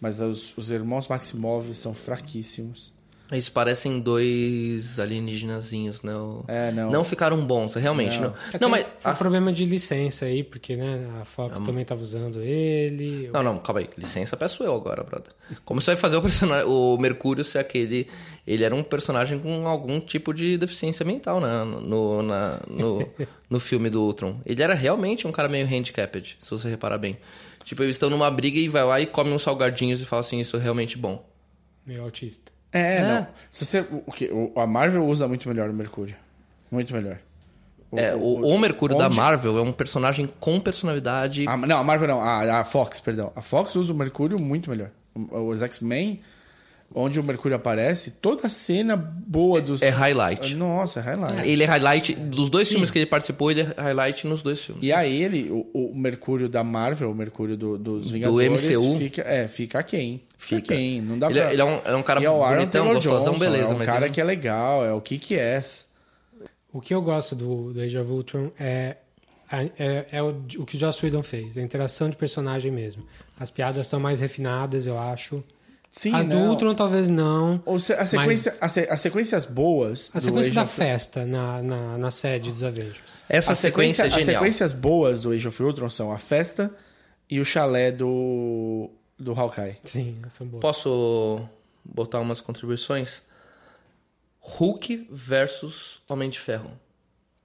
Mas 0.00 0.20
os, 0.20 0.56
os 0.56 0.70
irmãos 0.70 1.06
Maximov 1.08 1.74
são 1.74 1.92
fraquíssimos. 1.92 2.90
Eles 3.32 3.48
parecem 3.48 4.00
dois 4.00 4.98
alienígenazinhos, 4.98 6.02
né? 6.02 6.14
O- 6.16 6.44
É, 6.48 6.72
não. 6.72 6.90
Não 6.90 7.04
ficaram 7.04 7.40
bons, 7.44 7.74
realmente. 7.74 8.18
Não, 8.18 8.34
É 8.52 8.58
não, 8.60 8.68
mas. 8.68 8.84
Foi 9.00 9.12
um 9.12 9.16
problema 9.16 9.52
de 9.52 9.64
licença 9.64 10.24
aí, 10.26 10.42
porque 10.42 10.74
né, 10.76 11.08
a 11.20 11.24
Fox 11.24 11.60
também 11.60 11.84
tava 11.84 12.02
usando 12.02 12.42
ele. 12.42 13.30
Não, 13.32 13.42
não, 13.42 13.58
calma 13.58 13.80
aí. 13.80 13.88
Licença, 13.96 14.36
peço 14.36 14.64
eu 14.64 14.74
agora, 14.74 15.04
brother. 15.04 15.32
Como 15.64 15.80
você 15.80 15.92
vai 15.92 15.96
fazer 16.00 16.16
o 16.16 16.22
personagem, 16.22 16.66
o 16.68 16.96
Mercúrio 16.98 17.44
ser 17.44 17.58
aquele. 17.58 18.08
Ele 18.46 18.64
era 18.64 18.74
um 18.74 18.82
personagem 18.82 19.38
com 19.38 19.66
algum 19.68 20.00
tipo 20.00 20.34
de 20.34 20.58
deficiência 20.58 21.04
mental 21.04 21.40
né, 21.40 21.62
no, 21.64 22.22
na, 22.22 22.60
no, 22.68 23.08
no 23.48 23.60
filme 23.60 23.88
do 23.88 24.02
Ultron. 24.02 24.40
Ele 24.44 24.60
era 24.62 24.74
realmente 24.74 25.26
um 25.26 25.32
cara 25.32 25.48
meio 25.48 25.66
handicapped, 25.66 26.36
se 26.40 26.50
você 26.50 26.68
reparar 26.68 26.98
bem. 26.98 27.16
Tipo, 27.62 27.82
eles 27.84 27.94
estão 27.94 28.10
numa 28.10 28.30
briga 28.30 28.58
e 28.58 28.68
vai 28.68 28.82
lá 28.84 29.00
e 29.00 29.06
come 29.06 29.30
uns 29.30 29.42
salgadinhos 29.42 30.00
e 30.00 30.04
fala 30.06 30.20
assim: 30.20 30.40
Isso 30.40 30.56
é 30.56 30.60
realmente 30.60 30.98
bom. 30.98 31.24
Meio 31.86 32.02
autista. 32.02 32.50
É, 32.72 33.02
não. 33.02 33.26
Se 33.50 33.64
você, 33.66 33.80
o, 33.80 34.02
o 34.06 34.12
que, 34.12 34.26
o- 34.26 34.52
a 34.56 34.66
Marvel 34.66 35.04
usa 35.06 35.26
muito 35.26 35.48
melhor 35.48 35.68
o 35.70 35.74
Mercúrio. 35.74 36.14
Muito 36.70 36.94
melhor. 36.94 37.18
é, 37.96 38.14
o, 38.14 38.46
o 38.46 38.58
Mercúrio 38.58 38.96
da 38.96 39.06
onde- 39.06 39.16
Marvel 39.16 39.58
é 39.58 39.62
um 39.62 39.72
personagem 39.72 40.28
com 40.38 40.60
personalidade. 40.60 41.46
A- 41.48 41.56
não, 41.56 41.78
a 41.78 41.84
Marvel 41.84 42.08
não. 42.08 42.20
A, 42.22 42.60
a 42.60 42.64
Fox, 42.64 43.00
perdão. 43.00 43.32
A 43.34 43.42
Fox 43.42 43.74
usa 43.74 43.92
o 43.92 43.96
Mercúrio 43.96 44.38
muito 44.38 44.70
melhor. 44.70 44.90
O- 45.14 45.48
Os 45.48 45.62
X-Men, 45.62 46.20
onde 46.94 47.20
o 47.20 47.22
Mercúrio 47.24 47.56
aparece, 47.56 48.10
toda 48.12 48.46
a 48.46 48.50
cena 48.50 48.96
boa 48.96 49.60
dos. 49.60 49.80
É 49.82 49.90
highlight. 49.90 50.54
Nossa, 50.56 51.00
é 51.00 51.02
highlight. 51.02 51.48
Ele 51.48 51.62
é 51.62 51.66
highlight 51.66 52.14
dos 52.14 52.50
dois 52.50 52.68
filmes 52.68 52.90
que 52.90 52.98
ele 52.98 53.06
participou, 53.06 53.50
ele 53.50 53.60
é 53.60 53.74
highlight 53.80 54.26
nos 54.26 54.42
dois 54.42 54.60
filmes. 54.64 54.82
E 54.84 54.92
aí 54.92 55.22
ele, 55.22 55.50
o, 55.50 55.68
o 55.92 55.94
Mercúrio 55.94 56.48
da 56.48 56.64
Marvel, 56.64 57.10
o 57.10 57.14
Mercúrio 57.14 57.56
do, 57.56 57.78
dos 57.78 58.10
Vingadores, 58.10 58.68
MCU. 58.70 58.98
fica, 58.98 59.22
é, 59.22 59.46
fica 59.48 59.82
quem? 59.82 60.22
Fica 60.36 60.74
quem? 60.74 61.00
Não 61.00 61.18
dá 61.18 61.30
Ele 61.30 61.38
é- 61.38 61.42
pra... 61.42 61.52
ele 61.52 61.62
é 61.62 61.64
um- 61.64 61.80
é 61.84 61.94
um 61.96 62.02
cara 62.02 62.20
e 62.20 62.24
é 62.24 62.30
o 62.30 62.38
bonitão, 62.38 62.86
gostosão, 62.92 63.38
beleza, 63.38 63.70
É 63.70 63.74
um 63.74 63.78
mas 63.78 63.86
cara 63.86 64.06
ele- 64.06 64.14
que 64.14 64.20
é 64.20 64.24
legal, 64.24 64.84
é 64.84 64.92
o 64.92 65.00
que 65.00 65.16
que 65.18 65.36
é. 65.36 65.62
O 66.72 66.80
que 66.80 66.94
eu 66.94 67.02
gosto 67.02 67.34
do, 67.34 67.72
do 67.72 67.80
Age 67.80 67.98
of 67.98 68.10
Ultron 68.10 68.50
é, 68.58 68.96
é, 69.52 70.06
é 70.12 70.22
o, 70.22 70.28
o 70.58 70.64
que 70.66 70.76
o 70.76 70.78
Joss 70.78 71.04
Whedon 71.04 71.22
fez, 71.22 71.56
a 71.58 71.62
interação 71.62 72.08
de 72.10 72.16
personagem 72.16 72.70
mesmo. 72.70 73.04
As 73.38 73.50
piadas 73.50 73.86
estão 73.86 73.98
mais 74.00 74.20
refinadas, 74.20 74.86
eu 74.86 74.98
acho. 74.98 75.42
Sim, 75.92 76.14
As 76.14 76.24
do 76.26 76.36
não. 76.38 76.50
Ultron 76.50 76.72
talvez 76.74 77.08
não. 77.08 77.60
Ou 77.66 77.78
se- 77.80 77.92
a 77.94 78.06
sequência, 78.06 78.52
mas 78.52 78.62
as, 78.62 78.72
se- 78.72 78.88
as 78.88 79.00
sequências 79.00 79.44
boas. 79.44 80.10
a 80.14 80.18
do 80.18 80.24
sequência 80.24 80.52
da 80.54 80.62
of- 80.62 80.72
festa 80.76 81.26
na, 81.26 81.60
na, 81.62 81.98
na 81.98 82.10
sede 82.12 82.50
dos 82.52 82.62
Avengers. 82.62 83.24
Essa 83.28 83.52
a 83.52 83.54
sequência, 83.56 84.02
é 84.02 84.06
As 84.06 84.12
genial. 84.12 84.40
sequências 84.40 84.72
boas 84.72 85.20
do 85.22 85.32
Age 85.32 85.48
of 85.48 85.60
Ultron 85.62 85.90
são 85.90 86.12
a 86.12 86.18
festa 86.18 86.72
e 87.28 87.40
o 87.40 87.44
chalé 87.44 87.90
do, 87.90 88.88
do 89.18 89.32
Hawkeye. 89.32 89.78
Sim, 89.84 90.22
são 90.28 90.46
boas. 90.46 90.60
Posso 90.60 91.40
botar 91.84 92.20
umas 92.20 92.40
contribuições? 92.40 93.22
Hulk 94.38 95.08
versus 95.10 96.00
Homem 96.08 96.30
de 96.30 96.38
Ferro. 96.38 96.70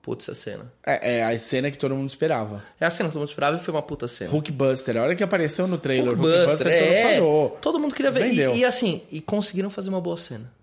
Putz, 0.05 0.29
essa 0.29 0.39
cena. 0.39 0.71
É, 0.85 1.17
é 1.17 1.23
a 1.25 1.39
cena 1.39 1.71
que 1.71 1.79
todo 1.79 1.95
mundo 1.95 2.07
esperava. 2.07 2.63
É 2.79 2.85
a 2.85 2.91
cena 2.91 3.09
que 3.09 3.13
todo 3.13 3.21
mundo 3.21 3.29
esperava 3.29 3.57
e 3.57 3.59
foi 3.59 3.73
uma 3.73 3.81
puta 3.81 4.07
cena. 4.07 4.29
Hulkbuster, 4.29 4.95
a 4.97 5.01
hora 5.01 5.15
que 5.15 5.23
apareceu 5.23 5.65
no 5.67 5.79
trailer, 5.79 6.13
Hulkbuster, 6.13 6.67
é. 6.67 7.13
parou. 7.15 7.57
Todo 7.59 7.79
mundo 7.79 7.95
queria 7.95 8.11
ver. 8.11 8.31
E, 8.31 8.57
e 8.57 8.63
assim, 8.63 9.01
e 9.11 9.19
conseguiram 9.19 9.67
fazer 9.71 9.89
uma 9.89 9.99
boa 9.99 10.15
cena. 10.15 10.53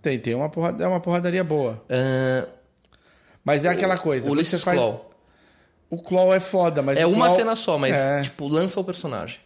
Tem, 0.00 0.18
tem 0.18 0.34
uma, 0.34 0.48
porrada, 0.48 0.82
é 0.82 0.88
uma 0.88 1.00
porradaria 1.00 1.44
boa. 1.44 1.84
Ah, 1.90 2.46
Mas 3.44 3.66
é 3.66 3.68
aquela 3.68 3.98
coisa. 3.98 4.30
o 4.32 4.34
você 4.34 4.56
faz... 4.58 4.78
Claw. 4.78 5.10
O 5.90 5.98
Claw 6.02 6.32
é 6.34 6.40
foda, 6.40 6.80
mas 6.80 6.98
É 6.98 7.04
o 7.06 7.10
uma 7.10 7.26
Claw- 7.26 7.36
cena 7.36 7.54
só, 7.54 7.76
mas, 7.76 7.94
É. 7.94 8.22
tipo, 8.22 8.48
lança 8.48 8.80
o 8.80 8.84
personagem. 8.84 9.38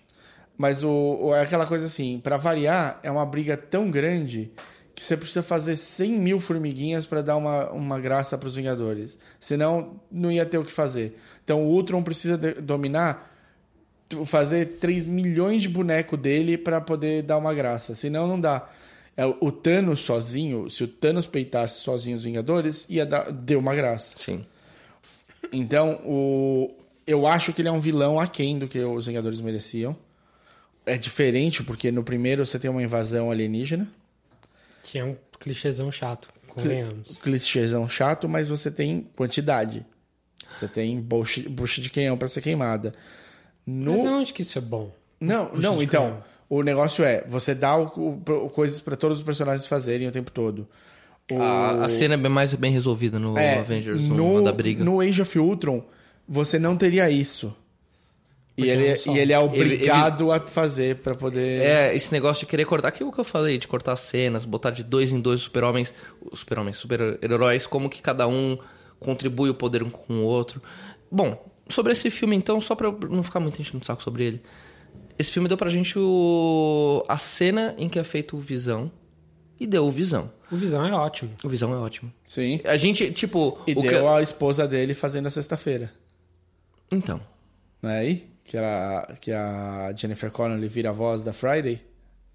Mas 0.57 0.85
o, 0.85 0.91
o- 1.21 1.35
é 1.35 1.41
aquela 1.41 1.67
coisa 1.67 1.87
assim, 1.87 2.21
pra 2.23 2.37
variar, 2.37 3.01
é 3.03 3.11
uma 3.11 3.27
briga 3.27 3.57
tão 3.57 3.91
grande 3.91 4.53
que 4.95 5.03
você 5.05 5.17
precisa 5.17 5.43
fazer 5.43 5.75
100 5.77 6.13
mil 6.19 6.39
formiguinhas 6.39 7.07
pra 7.07 7.23
dar 7.23 7.37
uma, 7.37 7.71
uma 7.71 7.99
graça 7.99 8.37
pros 8.37 8.57
Vingadores. 8.57 9.19
Senão, 9.41 10.01
não 10.11 10.31
ia 10.31 10.45
ter 10.45 10.59
o 10.59 10.65
que 10.65 10.71
fazer. 10.73 11.17
Então, 11.45 11.63
o 11.63 11.69
Ultron 11.71 12.03
precisa 12.03 12.37
de- 12.37 12.55
dominar, 12.61 13.31
fazer 14.27 14.79
3 14.79 15.07
milhões 15.07 15.63
de 15.63 15.69
boneco 15.69 16.17
dele 16.17 16.59
pra 16.59 16.81
poder 16.81 17.23
dar 17.23 17.39
uma 17.39 17.55
graça. 17.55 17.95
Senão, 17.95 18.27
não 18.29 18.39
dá. 18.41 18.69
É, 19.17 19.25
o 19.27 19.51
Thanos 19.51 20.01
sozinho, 20.01 20.69
se 20.71 20.85
o 20.85 20.89
Thanos 20.89 21.27
peitasse 21.27 21.81
sozinho 21.81 22.17
os 22.17 22.23
Vingadores, 22.23 22.87
ia 22.89 23.05
dar, 23.07 23.31
deu 23.33 23.59
uma 23.59 23.75
graça. 23.75 24.15
Sim. 24.17 24.45
Então, 25.53 26.01
o... 26.05 26.71
eu 27.07 27.27
acho 27.27 27.53
que 27.53 27.61
ele 27.63 27.69
é 27.69 27.73
um 27.73 27.81
vilão 27.81 28.19
aquém 28.21 28.59
do 28.59 28.69
que 28.69 28.79
os 28.79 29.07
Vingadores 29.07 29.41
mereciam. 29.41 29.97
É 30.85 30.97
diferente, 30.99 31.63
porque 31.63 31.91
no 31.93 32.03
primeiro 32.03 32.45
você 32.45 32.59
tem 32.59 32.71
uma 32.71 32.83
invasão 32.83 33.31
alienígena. 33.31 33.89
Que 34.83 34.99
é 34.99 35.05
um 35.05 35.17
clichêzão 35.39 35.91
chato, 35.93 36.29
convenhamos. 36.49 37.19
Clichêzão 37.21 37.89
chato, 37.89 38.29
mas 38.29 38.49
você 38.49 38.71
tem 38.71 39.09
quantidade. 39.17 39.85
Você 40.49 40.69
tem 40.69 41.01
bucha, 41.01 41.49
bucha 41.49 41.81
de 41.81 41.89
canhão 41.91 42.17
pra 42.19 42.29
ser 42.29 42.41
queimada. 42.43 42.93
No... 43.67 43.93
Mas 43.93 44.05
onde 44.07 44.33
que 44.33 44.43
isso 44.43 44.59
é 44.59 44.61
bom? 44.61 44.93
Não, 45.21 45.47
Bucha 45.51 45.63
não, 45.63 45.83
então. 45.83 46.03
canhão. 46.05 46.25
O 46.49 46.63
negócio 46.63 47.03
é, 47.05 47.25
você 47.27 47.55
dá 47.55 47.77
o- 47.77 48.21
o- 48.29 48.51
coisas 48.51 48.81
pra 48.81 48.97
todos 48.97 49.19
os 49.19 49.25
personagens 49.25 49.67
fazerem 49.67 50.07
o 50.09 50.13
tempo 50.13 50.31
todo. 50.31 50.69
O- 51.31 51.41
A, 51.41 51.85
a 51.85 51.89
cena 51.89 52.15
é 52.15 52.17
bem 52.17 52.31
mais 52.31 52.53
bem 52.55 52.73
resolvida 52.73 53.19
no 53.19 53.39
é, 53.39 53.59
Avengers 53.61 54.01
1, 54.03 54.15
no, 54.15 54.39
a 54.39 54.43
da 54.43 54.53
briga. 54.53 54.85
No 54.85 55.01
Age 55.01 55.23
of 55.23 55.39
Ultron, 55.39 55.83
você 56.29 56.59
não 56.59 56.77
teria 56.77 57.09
isso. 57.09 57.57
E 58.57 58.69
ele, 58.69 58.87
é 58.87 58.97
só. 58.97 59.11
e 59.11 59.19
ele 59.19 59.33
é 59.33 59.39
obrigado 59.39 60.31
a 60.31 60.41
fazer 60.41 60.97
pra 60.97 61.15
poder... 61.15 61.63
É, 61.63 61.97
esse 61.97 62.13
negócio 62.13 62.41
de 62.41 62.51
querer 62.51 62.67
cortar, 62.67 62.89
aquilo 62.89 63.11
que 63.11 63.19
eu 63.19 63.25
falei, 63.25 63.57
de 63.57 63.67
cortar 63.67 63.97
cenas, 63.97 64.45
botar 64.45 64.71
de 64.71 64.85
dois 64.85 65.11
em 65.11 65.21
dois 65.21 65.41
super-homens, 65.41 65.93
os 66.31 66.41
super-homens, 66.41 66.77
super-heróis, 66.77 67.67
como 67.67 67.89
que 67.89 68.03
cada 68.03 68.29
um 68.29 68.59
contribui 69.01 69.49
o 69.49 69.55
poder 69.55 69.83
um 69.83 69.89
com 69.89 70.19
o 70.19 70.23
outro. 70.23 70.63
Bom, 71.11 71.43
sobre 71.69 71.93
esse 71.93 72.11
filme 72.11 72.37
então, 72.37 72.61
só 72.61 72.75
pra 72.75 72.89
eu 72.89 72.99
não 73.09 73.23
ficar 73.23 73.41
muito 73.41 73.61
enchendo 73.61 73.83
o 73.83 73.87
saco 73.87 74.03
sobre 74.03 74.25
ele. 74.25 74.43
Esse 75.19 75.33
filme 75.33 75.49
deu 75.49 75.57
pra 75.57 75.71
gente 75.71 75.99
o... 75.99 77.05
a 77.09 77.17
cena 77.17 77.75
em 77.79 77.89
que 77.89 77.99
é 77.99 78.05
feito 78.05 78.37
o 78.37 78.41
Visão 78.41 78.93
e 79.59 79.67
deu 79.67 79.87
o 79.87 79.91
Visão. 79.91 80.31
O 80.51 80.57
Visão 80.57 80.85
é 80.87 80.93
ótimo. 80.93 81.31
O 81.43 81.49
Visão 81.49 81.73
é 81.73 81.77
ótimo. 81.79 82.13
Sim. 82.25 82.61
A 82.65 82.77
gente, 82.77 83.11
tipo... 83.13 83.59
E 83.67 83.73
o 83.73 83.81
deu 83.81 83.91
que... 83.91 83.97
a 83.97 84.21
esposa 84.21 84.69
dele 84.69 84.93
fazendo 84.93 85.27
a 85.27 85.31
sexta-feira. 85.31 85.91
Então, 86.91 87.21
Não 87.81 87.91
é 87.91 87.99
aí? 88.01 88.32
Que 88.45 88.57
a, 88.59 89.15
que 89.21 89.31
a 89.33 89.93
Jennifer 89.97 90.31
Connelly 90.31 90.67
vira 90.69 90.91
a 90.91 90.93
voz 90.93 91.23
da 91.23 91.33
Friday. 91.33 91.81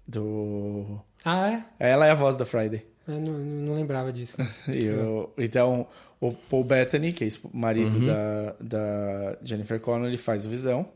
Do... 0.06 0.98
Ah, 1.24 1.50
é? 1.78 1.90
Ela 1.90 2.06
é 2.06 2.10
a 2.10 2.14
voz 2.14 2.36
da 2.36 2.44
Friday. 2.44 2.84
Eu 3.06 3.20
não, 3.20 3.32
não 3.32 3.74
lembrava 3.74 4.12
disso. 4.12 4.36
E 4.74 4.88
o- 4.90 5.30
então, 5.36 5.86
o 6.20 6.32
Paul 6.32 6.64
Bettany, 6.64 7.12
que 7.12 7.24
é 7.24 7.28
o 7.44 7.56
marido 7.56 8.00
da, 8.06 8.54
da 8.60 9.36
Jennifer 9.42 9.78
Connelly, 9.80 10.16
faz 10.16 10.46
o 10.46 10.48
Visão. 10.48 10.88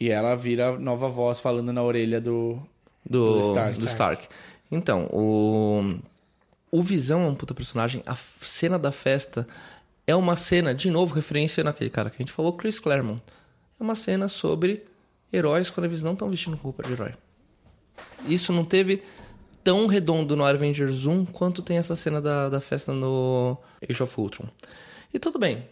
E 0.00 0.10
ela 0.10 0.34
vira 0.34 0.70
a 0.70 0.78
nova 0.78 1.08
voz 1.08 1.40
falando 1.40 1.72
na 1.72 1.82
orelha 1.82 2.20
do... 2.20 2.58
do, 3.08 3.34
Do 3.34 3.40
Stark. 3.40 3.78
do 3.78 3.86
Stark. 3.86 4.28
Então, 4.70 5.06
o, 5.12 5.98
o 6.70 6.82
Visão 6.82 7.22
é 7.24 7.26
um 7.28 7.34
puta 7.34 7.54
personagem. 7.54 8.02
A 8.06 8.16
cena 8.16 8.78
da 8.78 8.90
festa 8.90 9.46
é 10.06 10.16
uma 10.16 10.34
cena, 10.36 10.74
de 10.74 10.90
novo, 10.90 11.14
referência 11.14 11.62
naquele 11.62 11.90
cara 11.90 12.08
que 12.10 12.16
a 12.16 12.18
gente 12.24 12.32
falou, 12.32 12.54
Chris 12.54 12.80
Claremont. 12.80 13.22
É 13.82 13.84
uma 13.84 13.96
cena 13.96 14.28
sobre 14.28 14.84
heróis 15.32 15.68
quando 15.68 15.86
eles 15.86 16.04
não 16.04 16.12
estão 16.12 16.30
vestindo 16.30 16.56
roupa 16.56 16.84
de 16.84 16.92
herói. 16.92 17.14
Isso 18.28 18.52
não 18.52 18.64
teve 18.64 19.02
tão 19.64 19.88
redondo 19.88 20.36
no 20.36 20.44
Avengers 20.44 21.04
1 21.04 21.24
quanto 21.24 21.62
tem 21.62 21.78
essa 21.78 21.96
cena 21.96 22.20
da, 22.20 22.48
da 22.48 22.60
festa 22.60 22.92
no 22.92 23.58
Age 23.82 24.00
of 24.00 24.20
Ultron. 24.20 24.46
E 25.12 25.18
tudo 25.18 25.36
bem. 25.36 25.64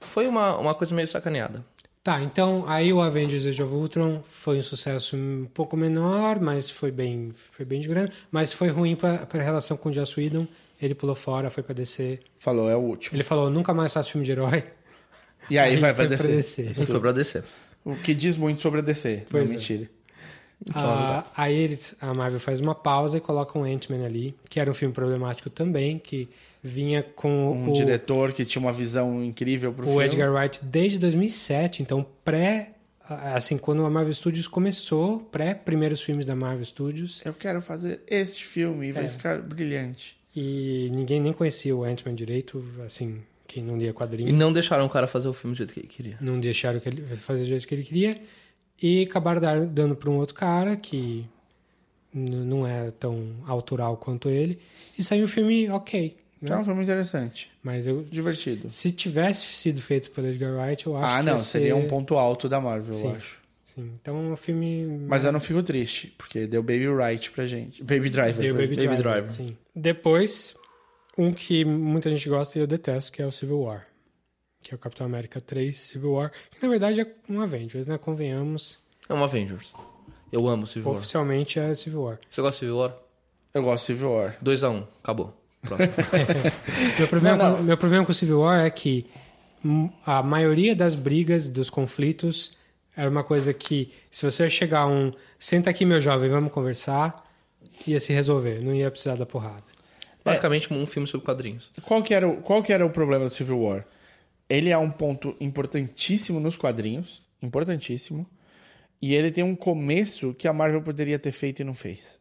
Foi 0.00 0.26
uma, 0.26 0.58
uma 0.58 0.74
coisa 0.74 0.94
meio 0.94 1.08
sacaneada. 1.08 1.64
Tá, 2.04 2.20
então 2.20 2.68
aí 2.68 2.92
o 2.92 3.00
Avengers 3.00 3.46
Age 3.46 3.62
of 3.62 3.72
Ultron 3.72 4.20
foi 4.22 4.58
um 4.58 4.62
sucesso 4.62 5.16
um 5.16 5.48
pouco 5.54 5.78
menor, 5.78 6.38
mas 6.38 6.68
foi 6.68 6.90
bem, 6.90 7.32
foi 7.34 7.64
bem 7.64 7.80
de 7.80 7.88
grande. 7.88 8.12
Mas 8.30 8.52
foi 8.52 8.68
ruim 8.68 8.94
para 8.94 9.26
a 9.32 9.42
relação 9.42 9.78
com 9.78 9.88
o 9.88 9.92
Joss 9.94 10.20
Whedon. 10.20 10.46
Ele 10.80 10.94
pulou 10.94 11.14
fora, 11.14 11.48
foi 11.48 11.62
para 11.62 11.74
DC. 11.74 12.20
Falou, 12.36 12.68
é 12.68 12.76
o 12.76 12.80
último. 12.80 13.16
Ele 13.16 13.24
falou, 13.24 13.48
nunca 13.48 13.72
mais 13.72 13.94
faço 13.94 14.10
filme 14.12 14.26
de 14.26 14.32
herói. 14.32 14.62
E 15.50 15.58
aí, 15.58 15.74
Aí 15.74 15.76
vai 15.80 15.94
pra 15.94 16.04
DC. 16.06 16.28
DC. 16.36 16.62
Isso 16.72 16.86
foi 16.86 17.00
pra 17.00 17.12
descer. 17.12 17.44
O 17.84 17.94
que 17.96 18.14
diz 18.14 18.36
muito 18.36 18.60
sobre 18.62 18.80
a 18.80 18.82
DC. 18.82 19.24
Pois 19.30 19.44
não, 19.44 19.54
é. 19.54 19.58
mentira. 19.58 19.88
Ah, 20.74 21.26
aí 21.36 21.54
eles, 21.54 21.94
a 22.00 22.14
Marvel 22.14 22.40
faz 22.40 22.60
uma 22.60 22.74
pausa 22.74 23.18
e 23.18 23.20
coloca 23.20 23.58
um 23.58 23.62
Ant-Man 23.64 24.04
ali, 24.04 24.34
que 24.48 24.58
era 24.58 24.70
um 24.70 24.74
filme 24.74 24.92
problemático 24.94 25.50
também, 25.50 25.98
que 25.98 26.28
vinha 26.62 27.02
com 27.02 27.52
Um 27.52 27.70
o, 27.70 27.72
diretor 27.74 28.32
que 28.32 28.44
tinha 28.44 28.60
uma 28.60 28.72
visão 28.72 29.22
incrível 29.22 29.72
pro 29.72 29.84
o 29.84 29.88
filme. 29.88 30.04
Edgar 30.04 30.32
Wright 30.32 30.64
desde 30.64 30.98
2007, 30.98 31.82
então 31.82 32.04
pré 32.24 32.72
assim 33.34 33.56
quando 33.56 33.84
a 33.84 33.90
Marvel 33.90 34.12
Studios 34.14 34.48
começou, 34.48 35.20
pré 35.20 35.54
primeiros 35.54 36.00
filmes 36.02 36.26
da 36.26 36.34
Marvel 36.34 36.64
Studios, 36.64 37.20
Eu 37.24 37.34
quero 37.34 37.60
fazer 37.62 38.00
este 38.08 38.44
filme 38.44 38.88
e 38.88 38.92
vai 38.92 39.04
É. 39.04 39.08
ficar 39.08 39.40
brilhante. 39.40 40.16
e 40.34 40.88
ninguém 40.90 41.20
nem 41.20 41.32
conhecia 41.32 41.76
o 41.76 41.84
Ant-Man 41.84 42.14
direito, 42.14 42.64
assim, 42.84 43.20
quem 43.56 43.64
não 43.64 43.76
lia 43.78 43.94
E 44.18 44.32
não 44.32 44.52
deixaram 44.52 44.84
o 44.84 44.88
cara 44.88 45.06
fazer 45.06 45.28
o 45.28 45.32
filme 45.32 45.54
do 45.54 45.58
jeito 45.58 45.72
que 45.72 45.80
ele 45.80 45.88
queria. 45.88 46.16
não 46.20 46.38
deixaram 46.38 46.78
que 46.78 46.88
ele 46.88 47.02
fazer 47.16 47.42
do 47.42 47.46
jeito 47.48 47.66
que 47.66 47.74
ele 47.74 47.82
queria 47.84 48.16
e 48.82 49.02
acabaram 49.02 49.66
dando 49.66 49.96
para 49.96 50.10
um 50.10 50.16
outro 50.16 50.34
cara 50.34 50.76
que 50.76 51.24
não 52.12 52.66
é 52.66 52.90
tão 52.90 53.34
autoral 53.46 53.96
quanto 53.96 54.28
ele 54.28 54.58
e 54.98 55.02
saiu 55.04 55.24
um 55.24 55.28
filme 55.28 55.68
ok, 55.70 56.16
né? 56.40 56.46
Que 56.48 56.52
é 56.52 56.56
um 56.56 56.64
filme 56.64 56.82
interessante. 56.82 57.50
mas 57.62 57.86
eu 57.86 58.02
Divertido. 58.04 58.68
Se 58.70 58.92
tivesse 58.92 59.46
sido 59.46 59.80
feito 59.80 60.10
pelo 60.10 60.26
Edgar 60.28 60.52
Wright, 60.54 60.86
eu 60.86 60.96
acho 60.96 61.14
Ah, 61.14 61.18
que 61.20 61.24
não. 61.26 61.32
ia 61.34 61.38
Seria 61.38 61.66
ser- 61.68 61.72
um 61.74 61.86
ponto 61.88 62.14
alto 62.16 62.48
da 62.48 62.60
Marvel, 62.60 62.92
Sim. 62.92 63.08
eu 63.08 63.14
acho. 63.16 63.40
Sim, 63.64 63.90
então 64.00 64.16
é 64.16 64.32
um 64.32 64.36
filme. 64.36 64.86
Mas 65.06 65.24
eu 65.26 65.32
não 65.32 65.40
fico 65.40 65.62
triste, 65.62 66.14
porque 66.16 66.46
deu 66.46 66.62
Baby 66.62 66.88
Right 66.88 67.30
pra 67.30 67.46
gente. 67.46 67.82
Baby 67.84 68.08
Driver. 68.08 68.36
Deu 68.40 68.54
pra 68.54 68.62
Baby, 68.62 68.74
gente. 68.76 68.86
Baby 68.88 69.02
Driver. 69.02 69.22
Driver. 69.24 69.32
Sim. 69.32 69.56
Depois, 69.74 70.54
um 71.16 71.32
que 71.32 71.64
muita 71.64 72.10
gente 72.10 72.28
gosta 72.28 72.58
e 72.58 72.60
eu 72.62 72.66
detesto, 72.66 73.12
que 73.12 73.22
é 73.22 73.26
o 73.26 73.32
Civil 73.32 73.60
War. 73.60 73.86
Que 74.62 74.74
é 74.74 74.76
o 74.76 74.78
Capitão 74.78 75.06
América 75.06 75.40
3 75.40 75.76
Civil 75.76 76.12
War. 76.12 76.32
Que 76.50 76.62
na 76.62 76.68
verdade 76.68 77.00
é 77.00 77.06
um 77.28 77.40
Avengers, 77.40 77.86
né? 77.86 77.98
Convenhamos. 77.98 78.78
É 79.08 79.14
um 79.14 79.22
Avengers. 79.22 79.72
Eu 80.32 80.46
amo 80.48 80.66
Civil 80.66 80.90
War. 80.90 80.98
Oficialmente 80.98 81.58
é 81.58 81.74
Civil 81.74 82.02
War. 82.02 82.18
Você 82.28 82.40
gosta 82.42 82.56
de 82.56 82.60
Civil 82.60 82.76
War? 82.78 82.96
Eu 83.54 83.62
gosto 83.62 83.82
de 83.82 83.86
Civil 83.86 84.10
War. 84.12 84.36
2x1, 84.42 84.86
acabou. 85.02 85.34
Próximo. 85.62 85.92
Meu 86.98 87.08
problema, 87.08 87.36
Não, 87.36 87.50
não. 87.50 87.56
Com, 87.56 87.62
meu 87.64 87.76
problema 87.78 88.04
com 88.04 88.12
o 88.12 88.14
Civil 88.14 88.40
War 88.40 88.60
é 88.60 88.70
que 88.70 89.06
a 90.04 90.22
maioria 90.22 90.76
das 90.76 90.94
brigas, 90.94 91.48
dos 91.48 91.70
conflitos, 91.70 92.56
era 92.96 93.10
uma 93.10 93.24
coisa 93.24 93.52
que, 93.52 93.92
se 94.10 94.24
você 94.24 94.48
chegar 94.48 94.86
um. 94.86 95.12
Senta 95.38 95.70
aqui, 95.70 95.84
meu 95.84 96.00
jovem, 96.00 96.30
vamos 96.30 96.52
conversar, 96.52 97.24
ia 97.86 97.98
se 98.00 98.12
resolver, 98.12 98.62
não 98.62 98.74
ia 98.74 98.90
precisar 98.90 99.16
da 99.16 99.26
porrada. 99.26 99.64
Basicamente 100.30 100.72
um 100.72 100.86
filme 100.86 101.06
sobre 101.06 101.24
quadrinhos. 101.24 101.70
Qual 101.82 102.02
que, 102.02 102.12
era 102.14 102.28
o, 102.28 102.36
qual 102.42 102.62
que 102.62 102.72
era 102.72 102.84
o 102.84 102.90
problema 102.90 103.24
do 103.28 103.34
Civil 103.34 103.60
War? 103.60 103.84
Ele 104.48 104.70
é 104.70 104.78
um 104.78 104.90
ponto 104.90 105.34
importantíssimo 105.40 106.38
nos 106.40 106.56
quadrinhos. 106.56 107.22
Importantíssimo. 107.42 108.26
E 109.00 109.14
ele 109.14 109.30
tem 109.30 109.44
um 109.44 109.54
começo 109.56 110.34
que 110.34 110.48
a 110.48 110.52
Marvel 110.52 110.82
poderia 110.82 111.18
ter 111.18 111.32
feito 111.32 111.60
e 111.60 111.64
não 111.64 111.74
fez. 111.74 112.20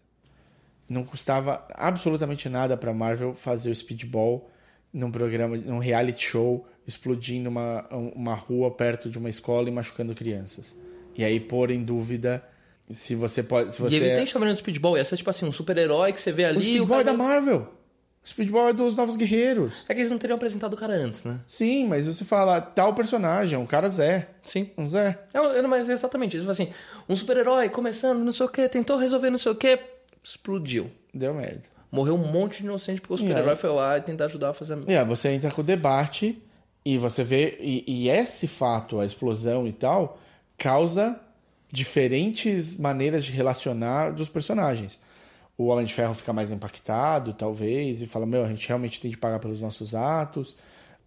Não 0.87 1.03
custava 1.03 1.65
absolutamente 1.73 2.47
nada 2.49 2.75
pra 2.77 2.93
Marvel 2.93 3.33
fazer 3.33 3.71
o 3.71 3.75
Speedball 3.75 4.49
num 4.93 5.11
programa, 5.11 5.57
num 5.57 5.79
reality 5.79 6.23
show, 6.23 6.67
explodindo 6.87 7.49
uma, 7.49 7.87
uma 8.15 8.33
rua 8.35 8.69
perto 8.71 9.09
de 9.09 9.17
uma 9.17 9.29
escola 9.29 9.67
e 9.67 9.71
machucando 9.71 10.13
crianças. 10.13 10.77
E 11.15 11.23
aí 11.23 11.39
pôr 11.39 11.71
em 11.71 11.83
dúvida 11.83 12.43
se 12.89 13.15
você 13.15 13.41
pode. 13.41 13.73
Se 13.73 13.81
você 13.81 13.95
E 13.95 13.99
eles 13.99 14.11
é- 14.11 14.15
nem 14.17 14.25
chamaram 14.25 14.53
de 14.53 14.59
Speedball, 14.59 14.97
ia 14.97 15.03
ser 15.03 15.17
tipo 15.17 15.29
assim, 15.29 15.45
um 15.45 15.51
super-herói 15.51 16.13
que 16.13 16.21
você 16.21 16.31
vê 16.31 16.45
ali. 16.45 16.57
O 16.59 16.61
Speedball 16.61 16.99
é 16.99 17.03
cara- 17.03 17.17
da 17.17 17.23
Marvel. 17.23 17.73
Speedball 18.25 18.69
é 18.69 18.73
dos 18.73 18.95
Novos 18.95 19.15
Guerreiros. 19.15 19.85
É 19.87 19.93
que 19.93 19.99
eles 19.99 20.09
não 20.09 20.17
teriam 20.17 20.35
apresentado 20.35 20.73
o 20.73 20.77
cara 20.77 20.95
antes, 20.95 21.23
né? 21.23 21.39
Sim, 21.45 21.87
mas 21.87 22.07
você 22.07 22.25
fala 22.25 22.59
tal 22.59 22.95
personagem, 22.95 23.57
um 23.57 23.65
cara 23.65 23.87
Zé. 23.87 24.29
Sim. 24.43 24.71
Um 24.75 24.87
Zé. 24.87 25.19
É, 25.33 25.37
é, 25.37 25.61
mas 25.61 25.89
é 25.89 25.93
exatamente 25.93 26.35
isso. 26.35 26.49
Assim, 26.49 26.69
um 27.07 27.15
super-herói 27.15 27.69
começando, 27.69 28.23
não 28.23 28.33
sei 28.33 28.45
o 28.45 28.49
que, 28.49 28.67
tentou 28.67 28.97
resolver 28.97 29.29
não 29.29 29.37
sei 29.37 29.51
o 29.51 29.55
que, 29.55 29.79
explodiu. 30.23 30.89
Deu 31.13 31.33
merda. 31.35 31.63
Morreu 31.91 32.15
um 32.15 32.31
monte 32.31 32.57
de 32.57 32.65
inocente 32.65 32.99
porque 32.99 33.13
o 33.13 33.17
super-herói 33.17 33.55
foi 33.55 33.69
lá 33.69 33.97
e 33.97 34.01
tentar 34.01 34.25
ajudar 34.25 34.49
a 34.49 34.53
fazer 34.53 34.73
a 34.73 34.99
aí 34.99 35.05
você 35.05 35.29
entra 35.29 35.51
com 35.51 35.61
o 35.61 35.63
debate 35.63 36.41
e 36.83 36.97
você 36.97 37.23
vê. 37.23 37.57
E, 37.59 37.83
e 37.87 38.09
esse 38.09 38.47
fato, 38.47 38.99
a 38.99 39.05
explosão 39.05 39.67
e 39.67 39.71
tal, 39.71 40.19
causa 40.57 41.19
diferentes 41.71 42.77
maneiras 42.77 43.25
de 43.25 43.31
relacionar 43.31 44.11
dos 44.11 44.29
personagens. 44.29 44.99
O 45.57 45.67
Homem 45.67 45.85
de 45.85 45.93
Ferro 45.93 46.13
fica 46.13 46.33
mais 46.33 46.51
impactado, 46.51 47.33
talvez, 47.33 48.01
e 48.01 48.07
fala: 48.07 48.25
Meu, 48.25 48.43
a 48.43 48.47
gente 48.47 48.67
realmente 48.67 48.99
tem 48.99 49.09
de 49.09 49.17
pagar 49.17 49.39
pelos 49.39 49.61
nossos 49.61 49.95
atos. 49.95 50.55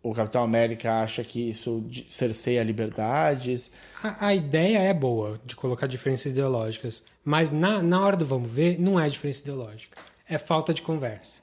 O 0.02 0.14
Capitão 0.14 0.42
América 0.42 1.00
acha 1.02 1.24
que 1.24 1.48
isso 1.50 1.84
de- 1.88 2.06
cerceia 2.08 2.62
liberdades. 2.62 3.72
A, 4.02 4.28
a 4.28 4.34
ideia 4.34 4.78
é 4.78 4.94
boa 4.94 5.40
de 5.44 5.56
colocar 5.56 5.86
diferenças 5.86 6.32
ideológicas, 6.32 7.02
mas 7.24 7.50
na, 7.50 7.82
na 7.82 8.00
hora 8.00 8.16
do 8.16 8.24
vamos 8.24 8.50
ver, 8.50 8.78
não 8.80 8.98
é 8.98 9.08
diferença 9.08 9.42
ideológica. 9.42 9.98
É 10.28 10.38
falta 10.38 10.72
de 10.72 10.82
conversa. 10.82 11.40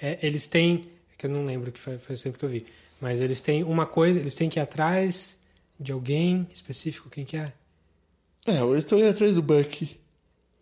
É, 0.00 0.18
eles 0.22 0.48
têm, 0.48 0.88
que 1.18 1.26
eu 1.26 1.30
não 1.30 1.44
lembro 1.44 1.70
que 1.70 1.78
faz, 1.78 2.02
faz 2.02 2.22
tempo 2.22 2.38
que 2.38 2.44
eu 2.44 2.48
vi, 2.48 2.64
mas 3.00 3.20
eles 3.20 3.40
têm 3.42 3.62
uma 3.62 3.84
coisa, 3.84 4.18
eles 4.18 4.34
têm 4.34 4.48
que 4.48 4.58
ir 4.58 4.62
atrás 4.62 5.38
de 5.78 5.92
alguém 5.92 6.48
específico, 6.52 7.10
quem 7.10 7.24
que 7.24 7.36
é? 7.36 7.52
É, 8.46 8.56
eles 8.62 8.80
estão 8.84 8.98
indo 8.98 9.08
atrás 9.10 9.34
do 9.34 9.42
Bucky. 9.42 9.99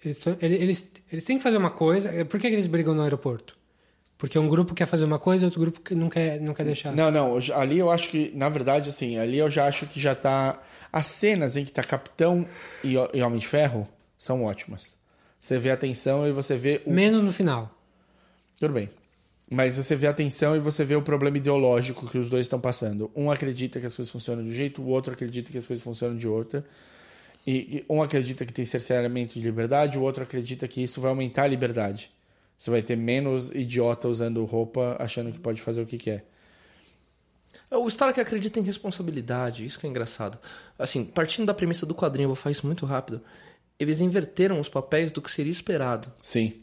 Eles, 0.04 0.26
eles, 0.40 0.94
eles 1.12 1.24
têm 1.24 1.38
que 1.38 1.42
fazer 1.42 1.56
uma 1.56 1.70
coisa. 1.70 2.24
Por 2.24 2.38
que 2.38 2.46
eles 2.46 2.66
brigam 2.66 2.94
no 2.94 3.02
aeroporto? 3.02 3.56
Porque 4.18 4.36
um 4.36 4.48
grupo 4.48 4.74
quer 4.74 4.86
fazer 4.86 5.04
uma 5.04 5.18
coisa 5.18 5.44
e 5.44 5.46
outro 5.46 5.60
grupo 5.60 5.80
não 5.94 6.08
quer, 6.08 6.40
não 6.40 6.52
quer 6.52 6.64
deixar. 6.64 6.92
Não, 6.92 7.08
não, 7.08 7.38
ali 7.54 7.78
eu 7.78 7.88
acho 7.88 8.10
que, 8.10 8.32
na 8.34 8.48
verdade, 8.48 8.88
assim, 8.88 9.16
ali 9.16 9.38
eu 9.38 9.48
já 9.48 9.66
acho 9.66 9.86
que 9.86 10.00
já 10.00 10.14
tá. 10.14 10.60
As 10.92 11.06
cenas 11.06 11.56
em 11.56 11.64
que 11.64 11.70
tá 11.70 11.84
Capitão 11.84 12.44
e, 12.82 12.94
e 12.94 13.22
Homem 13.22 13.38
de 13.38 13.46
Ferro 13.46 13.88
são 14.18 14.42
ótimas. 14.42 14.96
Você 15.38 15.56
vê 15.56 15.70
a 15.70 15.76
tensão 15.76 16.26
e 16.26 16.32
você 16.32 16.56
vê 16.56 16.82
o. 16.84 16.90
Menos 16.90 17.22
no 17.22 17.32
final. 17.32 17.72
Tudo 18.58 18.72
bem. 18.72 18.90
Mas 19.48 19.76
você 19.76 19.94
vê 19.94 20.08
a 20.08 20.12
tensão 20.12 20.56
e 20.56 20.58
você 20.58 20.84
vê 20.84 20.96
o 20.96 21.00
problema 21.00 21.38
ideológico 21.38 22.08
que 22.08 22.18
os 22.18 22.28
dois 22.28 22.42
estão 22.46 22.60
passando. 22.60 23.10
Um 23.14 23.30
acredita 23.30 23.78
que 23.78 23.86
as 23.86 23.94
coisas 23.94 24.10
funcionam 24.10 24.42
de 24.42 24.50
um 24.50 24.52
jeito, 24.52 24.82
o 24.82 24.88
outro 24.88 25.12
acredita 25.12 25.50
que 25.50 25.56
as 25.56 25.66
coisas 25.66 25.82
funcionam 25.82 26.16
de 26.16 26.26
outra. 26.26 26.64
E 27.46 27.84
um 27.88 28.02
acredita 28.02 28.44
que 28.44 28.52
tem 28.52 28.64
cerceamento 28.64 29.34
de 29.34 29.40
liberdade, 29.40 29.98
o 29.98 30.02
outro 30.02 30.22
acredita 30.22 30.68
que 30.68 30.82
isso 30.82 31.00
vai 31.00 31.10
aumentar 31.10 31.44
a 31.44 31.48
liberdade. 31.48 32.10
Você 32.58 32.70
vai 32.70 32.82
ter 32.82 32.96
menos 32.96 33.50
idiota 33.50 34.08
usando 34.08 34.44
roupa 34.44 34.96
achando 34.98 35.32
que 35.32 35.38
pode 35.38 35.62
fazer 35.62 35.80
o 35.80 35.86
que 35.86 35.96
quer. 35.96 36.26
O 37.70 37.86
Stark 37.86 38.18
acredita 38.20 38.58
em 38.58 38.62
responsabilidade, 38.62 39.64
isso 39.64 39.78
que 39.78 39.86
é 39.86 39.90
engraçado. 39.90 40.38
Assim, 40.78 41.04
partindo 41.04 41.46
da 41.46 41.54
premissa 41.54 41.84
do 41.84 41.94
quadrinho, 41.94 42.24
eu 42.24 42.30
vou 42.30 42.36
fazer 42.36 42.52
isso 42.52 42.66
muito 42.66 42.86
rápido. 42.86 43.20
Eles 43.78 44.00
inverteram 44.00 44.58
os 44.58 44.68
papéis 44.68 45.12
do 45.12 45.22
que 45.22 45.30
seria 45.30 45.52
esperado. 45.52 46.10
Sim. 46.22 46.62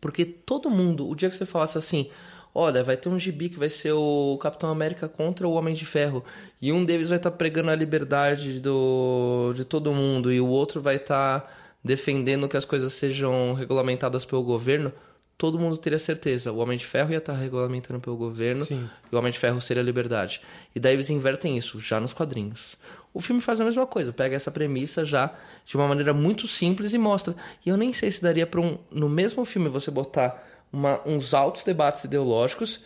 Porque 0.00 0.24
todo 0.24 0.70
mundo, 0.70 1.08
o 1.08 1.14
dia 1.14 1.28
que 1.28 1.36
você 1.36 1.46
falasse 1.46 1.78
assim, 1.78 2.10
olha, 2.56 2.82
vai 2.82 2.96
ter 2.96 3.10
um 3.10 3.18
gibi 3.18 3.50
que 3.50 3.58
vai 3.58 3.68
ser 3.68 3.92
o 3.92 4.38
Capitão 4.40 4.70
América 4.70 5.06
contra 5.08 5.46
o 5.46 5.52
Homem 5.52 5.74
de 5.74 5.84
Ferro, 5.84 6.24
e 6.60 6.72
um 6.72 6.84
deles 6.86 7.08
vai 7.08 7.18
estar 7.18 7.30
pregando 7.30 7.70
a 7.70 7.76
liberdade 7.76 8.60
do, 8.60 9.52
de 9.54 9.62
todo 9.62 9.92
mundo, 9.92 10.32
e 10.32 10.40
o 10.40 10.46
outro 10.46 10.80
vai 10.80 10.96
estar 10.96 11.76
defendendo 11.84 12.48
que 12.48 12.56
as 12.56 12.64
coisas 12.64 12.94
sejam 12.94 13.52
regulamentadas 13.52 14.24
pelo 14.24 14.42
governo, 14.42 14.90
todo 15.36 15.58
mundo 15.58 15.76
teria 15.76 15.98
certeza. 15.98 16.50
O 16.50 16.56
Homem 16.56 16.78
de 16.78 16.86
Ferro 16.86 17.12
ia 17.12 17.18
estar 17.18 17.34
regulamentando 17.34 18.00
pelo 18.00 18.16
governo, 18.16 18.62
Sim. 18.62 18.88
e 19.12 19.14
o 19.14 19.18
Homem 19.18 19.30
de 19.30 19.38
Ferro 19.38 19.60
seria 19.60 19.82
a 19.82 19.84
liberdade. 19.84 20.40
E 20.74 20.80
daí 20.80 20.94
eles 20.94 21.10
invertem 21.10 21.58
isso, 21.58 21.78
já 21.78 22.00
nos 22.00 22.14
quadrinhos. 22.14 22.76
O 23.12 23.20
filme 23.20 23.42
faz 23.42 23.60
a 23.60 23.64
mesma 23.64 23.86
coisa, 23.86 24.14
pega 24.14 24.34
essa 24.34 24.50
premissa 24.50 25.04
já 25.04 25.32
de 25.64 25.76
uma 25.76 25.86
maneira 25.86 26.14
muito 26.14 26.48
simples 26.48 26.94
e 26.94 26.98
mostra. 26.98 27.36
E 27.64 27.68
eu 27.68 27.76
nem 27.76 27.92
sei 27.92 28.10
se 28.10 28.22
daria 28.22 28.46
para 28.46 28.62
um, 28.62 28.78
no 28.90 29.10
mesmo 29.10 29.44
filme 29.44 29.68
você 29.68 29.90
botar 29.90 30.42
uma- 30.72 31.00
uns 31.06 31.32
altos 31.34 31.62
debates 31.64 32.04
ideológicos, 32.04 32.84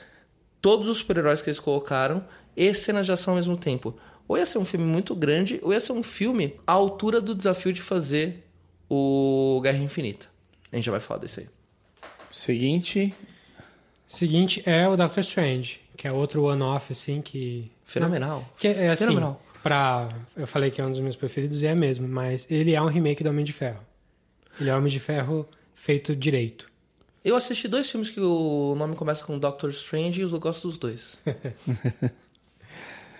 todos 0.60 0.88
os 0.88 0.98
super-heróis 0.98 1.42
que 1.42 1.48
eles 1.50 1.60
colocaram, 1.60 2.24
e 2.56 2.72
cenas 2.74 3.06
de 3.06 3.12
ação 3.12 3.32
ao 3.32 3.36
mesmo 3.36 3.56
tempo. 3.56 3.96
Ou 4.28 4.36
ia 4.38 4.46
ser 4.46 4.58
um 4.58 4.64
filme 4.64 4.84
muito 4.86 5.14
grande, 5.14 5.58
ou 5.62 5.72
ia 5.72 5.80
ser 5.80 5.92
um 5.92 6.02
filme 6.02 6.54
à 6.66 6.72
altura 6.72 7.20
do 7.20 7.34
desafio 7.34 7.72
de 7.72 7.80
fazer 7.82 8.44
o 8.88 9.60
Guerra 9.62 9.78
Infinita. 9.78 10.26
A 10.70 10.76
gente 10.76 10.84
já 10.84 10.92
vai 10.92 11.00
falar 11.00 11.20
desse 11.20 11.40
aí. 11.40 11.48
Seguinte, 12.30 13.14
Seguinte 14.06 14.62
é 14.66 14.88
o 14.88 14.96
Doctor 14.96 15.20
Strange, 15.20 15.80
que 15.96 16.06
é 16.06 16.12
outro 16.12 16.44
one-off, 16.44 16.92
assim, 16.92 17.20
que... 17.20 17.70
Fenomenal. 17.84 18.44
Que 18.56 18.68
é 18.68 18.90
assim, 18.90 19.04
Fenomenal. 19.06 19.40
pra... 19.62 20.08
Eu 20.36 20.46
falei 20.46 20.70
que 20.70 20.80
é 20.80 20.84
um 20.86 20.90
dos 20.90 21.00
meus 21.00 21.16
preferidos 21.16 21.62
e 21.62 21.66
é 21.66 21.74
mesmo, 21.74 22.06
mas 22.08 22.46
ele 22.50 22.74
é 22.74 22.80
um 22.80 22.86
remake 22.86 23.22
do 23.24 23.30
Homem 23.30 23.44
de 23.44 23.52
Ferro. 23.52 23.80
Ele 24.60 24.70
é 24.70 24.74
o 24.74 24.78
Homem 24.78 24.90
de 24.92 25.00
Ferro 25.00 25.48
feito 25.74 26.14
direito. 26.14 26.69
Eu 27.24 27.36
assisti 27.36 27.68
dois 27.68 27.90
filmes 27.90 28.10
que 28.10 28.20
o 28.20 28.74
nome 28.76 28.96
começa 28.96 29.24
com 29.24 29.38
Doctor 29.38 29.70
Strange 29.70 30.20
e 30.20 30.24
eu 30.24 30.40
gosto 30.40 30.68
dos 30.68 30.78
dois. 30.78 31.18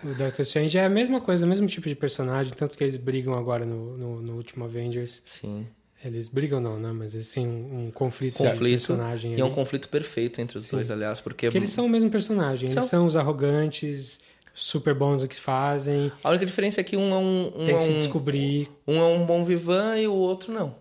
O 0.03 0.15
Doctor 0.15 0.41
Strange 0.41 0.79
é 0.79 0.85
a 0.85 0.89
mesma 0.89 1.21
coisa, 1.21 1.45
o 1.45 1.49
mesmo 1.49 1.67
tipo 1.67 1.87
de 1.87 1.95
personagem, 1.95 2.53
tanto 2.55 2.77
que 2.77 2.83
eles 2.83 2.97
brigam 2.97 3.35
agora 3.35 3.67
no, 3.67 3.97
no, 3.99 4.23
no 4.23 4.37
último 4.37 4.65
Avengers. 4.65 5.23
Sim. 5.27 5.67
Eles 6.03 6.27
brigam 6.27 6.59
não, 6.59 6.79
né? 6.79 6.91
Mas 6.91 7.15
eles 7.15 7.29
têm 7.29 7.47
um, 7.47 7.87
um 7.87 7.91
conflito, 7.91 8.39
de 8.39 8.49
conflito. 8.49 8.87
personagem 8.87 9.35
E 9.35 9.41
é 9.41 9.45
um 9.45 9.53
conflito 9.53 9.89
perfeito 9.91 10.41
entre 10.41 10.57
os 10.57 10.71
dois, 10.71 10.91
aliás, 10.91 11.21
porque, 11.21 11.47
Porque 11.47 11.59
eles 11.59 11.71
são 11.71 11.85
o 11.85 11.89
mesmo 11.89 12.09
personagem. 12.09 12.69
São. 12.69 12.79
Eles 12.79 12.91
são 12.91 13.05
os 13.05 13.15
arrogantes, 13.15 14.21
super 14.55 14.95
bons 14.95 15.23
no 15.23 15.29
que 15.29 15.37
fazem, 15.37 16.11
a 16.25 16.31
única 16.31 16.47
diferença 16.47 16.81
é 16.81 16.85
que 16.85 16.97
um 16.97 17.11
é 17.11 17.19
um, 17.19 17.47
um, 17.49 17.65
tem 17.67 17.75
é 17.75 17.79
que 17.79 17.85
se 17.85 17.91
um, 17.91 17.99
descobrir. 17.99 18.69
um 18.87 18.97
é 18.97 19.05
um 19.05 19.27
bom 19.27 19.45
vivan 19.45 19.99
e 19.99 20.09
o 20.09 20.15
outro 20.15 20.51
não. 20.53 20.75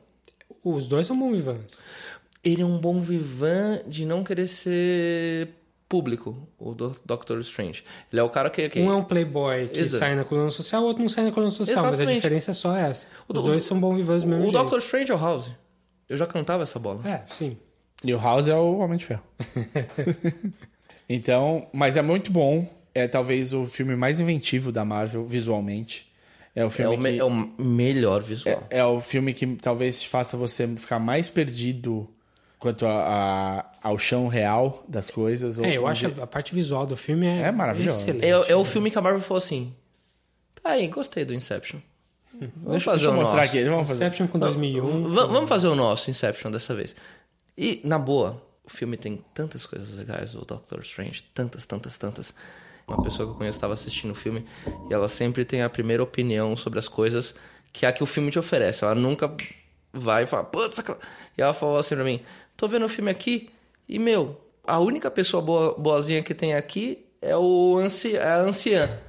Os 0.64 0.88
dois 0.88 1.08
são 1.08 1.18
bons 1.18 1.36
vivans. 1.36 1.82
Ele 2.44 2.61
é 2.61 2.66
um 2.66 2.78
bom 2.78 2.99
vivan 2.99 3.82
de 3.88 4.06
não 4.06 4.24
querer 4.24 4.48
ser 4.48 5.49
público, 5.90 6.48
o 6.57 6.74
do 6.74 6.95
Doctor 7.06 7.40
Strange. 7.40 7.84
Ele 8.11 8.20
é 8.22 8.24
o 8.24 8.30
cara 8.30 8.49
que... 8.49 8.70
que... 8.70 8.80
Um 8.80 8.91
é 8.91 8.95
um 8.95 9.03
playboy 9.03 9.68
que 9.70 9.80
Exato. 9.80 9.99
sai 9.99 10.16
na 10.16 10.24
coluna 10.24 10.52
social, 10.52 10.84
o 10.84 10.86
outro 10.86 11.02
não 11.02 11.10
sai 11.10 11.26
na 11.26 11.32
coluna 11.32 11.52
social, 11.52 11.78
mas 11.84 11.86
a 11.86 11.94
Exatamente. 11.95 12.16
diferença 12.22 12.52
é 12.52 12.53
só 12.53 12.76
essa. 12.78 13.07
O 13.28 13.34
Os 13.34 13.41
do- 13.41 13.48
dois 13.49 13.64
são 13.64 13.80
bons 13.80 13.95
vivans 13.98 14.24
do 14.24 14.30
mesmo 14.30 14.44
O 14.44 14.52
jeito. 14.52 14.57
Doctor 14.61 14.80
Strange 14.80 15.11
é 15.11 15.16
o 15.16 15.18
House. 15.18 15.52
Eu 16.07 16.16
já 16.18 16.26
cantava 16.28 16.64
essa 16.64 16.78
bola. 16.80 17.02
É, 17.10 17.24
sim. 17.28 17.57
e 18.03 18.14
o 18.14 18.20
House 18.20 18.48
é 18.48 18.56
o 18.56 18.78
Homem 18.78 18.98
de 18.98 19.06
Ferro. 19.06 19.24
então, 21.07 21.68
mas 21.74 21.98
é 21.98 22.02
muito 22.02 22.32
bom. 22.32 22.68
É 22.94 23.07
talvez 23.07 23.53
o 23.53 23.66
filme 23.66 23.95
mais 23.95 24.20
inventivo 24.20 24.72
da 24.72 24.84
Marvel 24.84 25.26
visualmente. 25.26 26.07
É 26.56 26.64
o 26.64 26.68
É 26.68 26.70
filme 26.70 26.95
o, 26.95 26.99
me- 26.99 27.14
que 27.14 27.20
é 27.20 27.24
o 27.24 27.30
melhor 27.64 28.22
visual. 28.22 28.64
é, 28.70 28.80
é 28.80 28.86
o 28.86 28.99
filme 28.99 29.34
que 29.34 29.45
talvez 29.56 30.03
faça 30.03 30.36
você 30.36 30.68
ficar 30.76 30.99
mais 30.99 31.30
perdido 31.30 32.10
quanto 32.60 32.86
a, 32.86 32.91
a- 32.91 33.65
ao 33.90 33.98
chão 33.98 34.27
real 34.27 34.84
das 34.88 35.10
coisas. 35.10 35.57
ou- 35.57 35.65
É, 35.65 35.77
eu 35.77 35.88
acho 35.88 36.11
de- 36.11 36.22
a 36.22 36.27
parte 36.27 36.53
visual 36.53 36.86
do 36.86 36.95
filme 36.95 37.26
é, 37.26 37.44
É 37.44 37.52
maravilhoso. 37.52 38.02
excelente. 38.02 38.26
É, 38.26 38.30
é 38.52 38.56
o 38.56 38.64
filme 38.65 38.91
que 38.91 38.98
a 38.98 39.02
Marvel 39.02 39.22
falou 39.22 39.38
assim: 39.40 39.73
tá 40.61 40.72
aí, 40.72 40.88
gostei 40.90 41.23
do 41.26 41.34
Inception. 41.34 41.80
Vamos 42.56 42.84
fazer 42.84 42.98
Deixa 42.99 43.06
eu 43.07 43.11
o 43.11 43.15
mostrar 43.15 43.41
nosso. 43.41 43.56
aqui. 43.57 43.64
Vamos 43.65 43.88
fazer. 43.88 44.06
Inception 44.06 44.27
com 44.27 44.40
2001. 44.40 45.10
Va- 45.10 45.26
vamos 45.26 45.49
fazer 45.49 45.68
o 45.68 45.76
nosso 45.76 46.10
Inception 46.11 46.52
dessa 46.52 46.76
vez. 46.76 46.95
E, 47.57 47.81
na 47.84 47.98
boa, 47.99 48.41
o 48.64 48.69
filme 48.69 48.95
tem 48.95 49.23
tantas 49.34 49.65
coisas 49.65 49.94
legais, 49.94 50.36
o 50.36 50.45
Doctor 50.45 50.80
Strange, 50.81 51.23
tantas, 51.34 51.65
tantas, 51.65 51.98
tantas. 51.98 52.34
Uma 52.88 53.02
pessoa 53.03 53.27
que 53.27 53.34
eu 53.34 53.38
conheço 53.38 53.57
estava 53.57 53.73
assistindo 53.73 54.11
o 54.11 54.15
filme 54.15 54.45
e 54.90 54.94
ela 54.94 55.07
sempre 55.10 55.44
tem 55.45 55.61
a 55.64 55.69
primeira 55.69 56.02
opinião 56.02 56.56
sobre 56.56 56.80
as 56.80 56.88
coisas 56.88 57.36
que 57.73 57.86
é 57.86 57.90
a 57.90 57.91
que 57.94 58.02
o 58.02 58.06
filme 58.06 58.31
te 58.31 58.40
oferece. 58.40 58.84
Ela 58.84 58.95
nunca 58.95 59.31
vai 59.91 60.23
e 60.23 60.27
fala, 60.27 60.44
putz, 60.44 60.80
aquela-" 60.80 60.99
e 61.38 61.41
ela 61.41 61.53
falou 61.53 61.77
assim 61.77 61.94
pra 61.95 62.03
mim: 62.03 62.22
tô 62.60 62.68
vendo 62.68 62.86
o 62.86 62.90
filme 62.90 63.10
aqui 63.10 63.49
e, 63.88 63.98
meu, 63.98 64.40
a 64.68 64.80
única 64.80 65.10
pessoa 65.10 65.41
boa, 65.41 65.76
boazinha 65.77 66.22
que 66.22 66.34
tem 66.34 66.53
aqui 66.53 67.06
é 67.22 67.36
o 67.36 67.77
anci 67.77 68.18
é 68.18 68.22
a 68.22 68.41
anciã. 68.41 68.99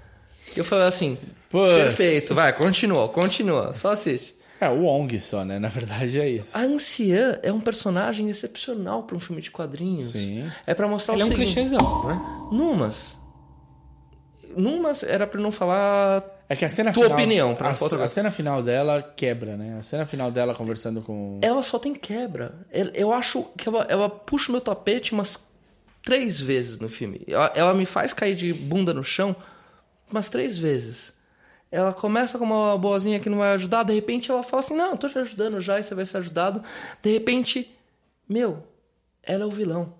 E 0.54 0.58
eu 0.58 0.64
falei 0.64 0.86
assim: 0.86 1.18
Putz. 1.50 1.72
perfeito, 1.74 2.34
vai, 2.34 2.52
continua, 2.52 3.08
continua, 3.08 3.74
só 3.74 3.90
assiste. 3.90 4.36
É, 4.60 4.68
o 4.68 4.82
Wong 4.82 5.18
só, 5.20 5.44
né? 5.44 5.58
Na 5.58 5.68
verdade 5.68 6.18
é 6.18 6.28
isso. 6.28 6.56
A 6.56 6.60
anciã 6.60 7.40
é 7.42 7.50
um 7.52 7.60
personagem 7.60 8.28
excepcional 8.28 9.02
para 9.02 9.16
um 9.16 9.20
filme 9.20 9.42
de 9.42 9.50
quadrinhos. 9.50 10.12
Sim. 10.12 10.48
É 10.66 10.74
para 10.74 10.86
mostrar 10.86 11.14
Ele 11.14 11.22
é 11.22 11.24
o 11.24 11.28
um 11.28 11.30
seguinte. 11.30 11.54
clichêzão, 11.54 12.04
né? 12.06 12.20
Numas. 12.52 13.18
Numas 14.56 15.02
era 15.02 15.26
para 15.26 15.40
não 15.40 15.50
falar. 15.50 16.22
É 16.50 16.56
que 16.56 16.64
a 16.64 16.68
cena 16.68 16.92
Tua 16.92 17.04
final. 17.04 17.16
opinião, 17.16 17.54
pra 17.54 17.68
a, 17.68 18.04
a 18.04 18.08
cena 18.08 18.28
final 18.28 18.60
dela 18.60 19.00
quebra, 19.16 19.56
né? 19.56 19.76
A 19.78 19.84
cena 19.84 20.04
final 20.04 20.32
dela 20.32 20.52
conversando 20.52 21.00
com. 21.00 21.38
Ela 21.40 21.62
só 21.62 21.78
tem 21.78 21.94
quebra. 21.94 22.66
Eu 22.92 23.12
acho 23.12 23.44
que 23.56 23.68
ela, 23.68 23.86
ela 23.88 24.10
puxa 24.10 24.48
o 24.48 24.52
meu 24.52 24.60
tapete 24.60 25.12
umas 25.12 25.38
três 26.02 26.40
vezes 26.40 26.76
no 26.80 26.88
filme. 26.88 27.22
Ela, 27.28 27.52
ela 27.54 27.72
me 27.72 27.86
faz 27.86 28.12
cair 28.12 28.34
de 28.34 28.52
bunda 28.52 28.92
no 28.92 29.04
chão 29.04 29.36
umas 30.10 30.28
três 30.28 30.58
vezes. 30.58 31.12
Ela 31.70 31.92
começa 31.92 32.36
com 32.36 32.44
uma 32.46 32.76
boazinha 32.76 33.20
que 33.20 33.30
não 33.30 33.38
vai 33.38 33.52
ajudar, 33.52 33.84
de 33.84 33.94
repente 33.94 34.28
ela 34.28 34.42
fala 34.42 34.58
assim: 34.58 34.74
Não, 34.74 34.96
tô 34.96 35.08
te 35.08 35.20
ajudando 35.20 35.60
já 35.60 35.78
e 35.78 35.84
você 35.84 35.94
vai 35.94 36.04
ser 36.04 36.16
ajudado. 36.16 36.64
De 37.00 37.12
repente, 37.12 37.72
meu, 38.28 38.66
ela 39.22 39.44
é 39.44 39.46
o 39.46 39.50
vilão. 39.52 39.94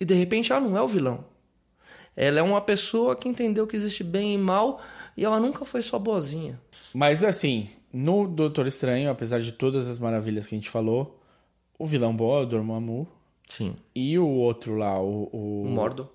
E 0.00 0.04
de 0.04 0.14
repente 0.14 0.50
ela 0.50 0.60
não 0.60 0.76
é 0.76 0.82
o 0.82 0.88
vilão. 0.88 1.24
Ela 2.16 2.40
é 2.40 2.42
uma 2.42 2.60
pessoa 2.60 3.14
que 3.14 3.28
entendeu 3.28 3.64
que 3.64 3.76
existe 3.76 4.02
bem 4.02 4.34
e 4.34 4.38
mal 4.38 4.80
e 5.20 5.24
ela 5.24 5.38
nunca 5.38 5.66
foi 5.66 5.82
só 5.82 5.98
boazinha. 5.98 6.58
Mas 6.94 7.22
assim, 7.22 7.68
no 7.92 8.26
Doutor 8.26 8.66
Estranho, 8.66 9.10
apesar 9.10 9.38
de 9.38 9.52
todas 9.52 9.86
as 9.86 9.98
maravilhas 9.98 10.46
que 10.46 10.54
a 10.54 10.58
gente 10.58 10.70
falou, 10.70 11.20
o 11.78 11.84
vilão 11.84 12.16
bom 12.16 12.38
é 12.38 12.40
o 12.40 12.46
Dormammu. 12.46 13.06
Sim. 13.46 13.76
E 13.94 14.18
o 14.18 14.26
outro 14.26 14.76
lá, 14.76 14.98
o. 14.98 15.28
o... 15.30 15.64
O 15.64 15.68
Mordo. 15.68 16.08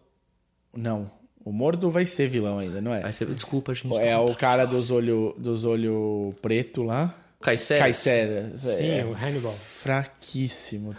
Não. 0.76 1.12
O 1.44 1.52
Mordo 1.52 1.92
vai 1.92 2.08
ser 2.08 2.28
vilão 2.28 2.58
ainda, 2.58 2.82
não 2.82 2.92
é? 2.92 3.06
Aí 3.06 3.14
você, 3.14 3.26
desculpa, 3.28 3.76
gente. 3.76 3.96
É 4.00 4.18
o 4.18 4.34
cara 4.34 4.66
dos 4.66 4.90
olhos 4.90 5.36
dos 5.38 5.66
olho 5.66 6.34
preto 6.42 6.82
lá. 6.82 7.14
Caicera. 7.40 7.82
Caicera. 7.82 8.58
Sim, 8.58 8.90
é 8.90 9.06
o 9.06 9.14
Hannibal. 9.14 9.52
fraquíssimo. 9.52 10.96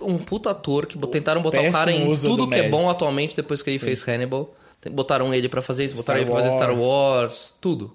Um 0.00 0.18
puta 0.18 0.50
ator 0.52 0.86
que 0.86 0.96
tentaram 1.08 1.42
botar 1.42 1.62
o 1.62 1.72
cara 1.72 1.90
em 1.90 2.04
tudo 2.14 2.44
do 2.44 2.48
que 2.48 2.54
é 2.54 2.68
bom 2.68 2.84
Mads. 2.84 2.94
atualmente 2.94 3.34
depois 3.34 3.60
que 3.60 3.70
ele 3.70 3.80
fez 3.80 4.06
Hannibal. 4.06 4.54
Botaram 4.92 5.34
ele 5.34 5.48
pra 5.48 5.60
fazer 5.60 5.84
isso, 5.84 5.96
Star 5.98 6.16
botaram 6.16 6.20
ele 6.20 6.30
pra 6.30 6.40
fazer 6.40 6.56
Star 6.56 6.70
Wars. 6.70 6.80
Wars, 7.22 7.54
tudo. 7.60 7.94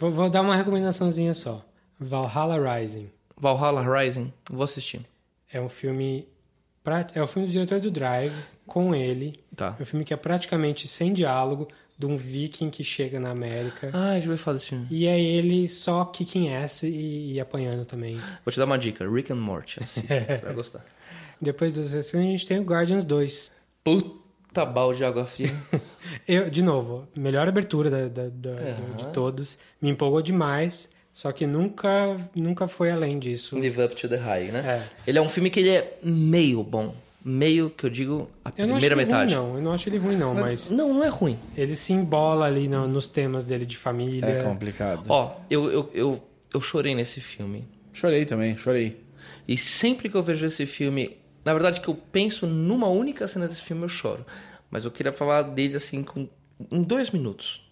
Vou, 0.00 0.10
vou 0.10 0.30
dar 0.30 0.40
uma 0.42 0.56
recomendaçãozinha 0.56 1.34
só. 1.34 1.64
Valhalla 2.00 2.56
Rising. 2.78 3.10
Valhalla 3.36 3.82
Rising, 3.82 4.32
vou 4.50 4.64
assistir. 4.64 5.00
É 5.52 5.60
um 5.60 5.68
filme. 5.68 6.26
pra- 6.82 7.06
É 7.14 7.22
o 7.22 7.26
filme 7.26 7.46
do 7.46 7.52
diretor 7.52 7.80
do 7.80 7.90
Drive, 7.90 8.32
com 8.66 8.94
ele. 8.94 9.38
Tá. 9.54 9.76
É 9.78 9.82
um 9.82 9.84
filme 9.84 10.04
que 10.04 10.12
é 10.14 10.16
praticamente 10.16 10.88
sem 10.88 11.12
diálogo, 11.12 11.68
de 11.96 12.06
um 12.06 12.16
viking 12.16 12.70
que 12.70 12.82
chega 12.82 13.20
na 13.20 13.30
América. 13.30 13.90
Ah, 13.92 14.18
já 14.18 14.30
ouvi 14.30 14.40
falar 14.42 14.56
desse 14.56 14.68
filme. 14.70 14.86
E 14.90 15.06
é 15.06 15.20
ele 15.20 15.68
só 15.68 16.04
kicking 16.04 16.52
ass 16.54 16.82
e, 16.84 17.32
e 17.34 17.40
apanhando 17.40 17.84
também. 17.84 18.16
Vou 18.44 18.52
te 18.52 18.58
dar 18.58 18.64
uma 18.64 18.78
dica, 18.78 19.08
Rick 19.08 19.32
and 19.32 19.36
Morty, 19.36 19.82
assista, 19.82 20.14
você 20.24 20.40
vai 20.42 20.54
gostar. 20.54 20.84
Depois 21.40 21.74
dos 21.74 21.88
filmes, 22.10 22.28
a 22.28 22.30
gente 22.32 22.46
tem 22.46 22.58
o 22.58 22.64
Guardians 22.64 23.04
2. 23.04 23.50
Puta 23.84 24.27
balde 24.64 24.98
de 24.98 25.04
água 25.04 25.24
fria. 25.24 25.50
Eu, 26.26 26.48
de 26.50 26.62
novo, 26.62 27.06
melhor 27.16 27.46
abertura 27.48 27.90
da, 27.90 28.08
da- 28.08 28.28
da- 28.28 28.72
do- 28.72 28.96
de 28.96 29.06
todos. 29.12 29.58
Me 29.80 29.90
empolgou 29.90 30.20
demais, 30.22 30.88
só 31.12 31.30
que 31.32 31.46
nunca, 31.46 32.16
nunca 32.34 32.66
foi 32.66 32.90
além 32.90 33.18
disso. 33.18 33.56
Live 33.58 33.82
Up 33.82 33.94
to 33.94 34.08
the 34.08 34.16
High, 34.16 34.50
né? 34.52 34.60
É. 34.66 35.10
Ele 35.10 35.18
é 35.18 35.22
um 35.22 35.28
filme 35.28 35.50
que 35.50 35.60
ele 35.60 35.70
é 35.70 35.98
meio 36.02 36.62
bom. 36.62 36.94
Meio 37.24 37.68
que 37.68 37.84
eu 37.84 37.90
digo 37.90 38.30
a 38.44 38.48
Eu 38.56 38.66
primeira 38.68 38.96
metade. 38.96 39.34
ruim, 39.34 39.44
não. 39.48 39.56
Eu 39.56 39.62
não 39.62 39.72
acho 39.72 39.88
ele 39.88 39.98
ruim, 39.98 40.16
não, 40.16 40.34
mas 40.34 40.70
Não, 40.70 40.94
não 40.94 41.04
é 41.04 41.08
ruim. 41.08 41.38
ele 41.56 41.76
se 41.76 41.92
embola 41.92 42.46
ali 42.46 42.68
no- 42.68 42.88
nos 42.88 43.06
temas 43.06 43.44
dele 43.44 43.66
de 43.66 43.76
família. 43.76 44.24
É 44.26 44.42
complicado. 44.44 45.04
Ó, 45.08 45.32
eu, 45.50 45.70
eu, 45.70 45.90
eu, 45.92 46.22
eu 46.54 46.60
chorei 46.60 46.94
nesse 46.94 47.20
filme. 47.20 47.66
Chorei 47.92 48.24
também, 48.24 48.56
chorei. 48.56 48.98
E 49.46 49.58
sempre 49.58 50.08
que 50.08 50.14
eu 50.16 50.22
vejo 50.22 50.46
esse 50.46 50.64
filme, 50.64 51.18
na 51.48 51.54
verdade 51.54 51.80
que 51.80 51.88
eu 51.88 51.94
penso 51.94 52.46
numa 52.46 52.88
única 52.88 53.26
cena 53.26 53.48
desse 53.48 53.62
filme, 53.62 53.82
eu 53.82 53.88
choro. 53.88 54.22
Mas 54.70 54.84
eu 54.84 54.90
queria 54.90 55.10
falar 55.10 55.40
dele 55.40 55.76
assim 55.76 56.02
com, 56.02 56.28
em 56.70 56.82
dois 56.82 57.10
minutos. 57.10 57.66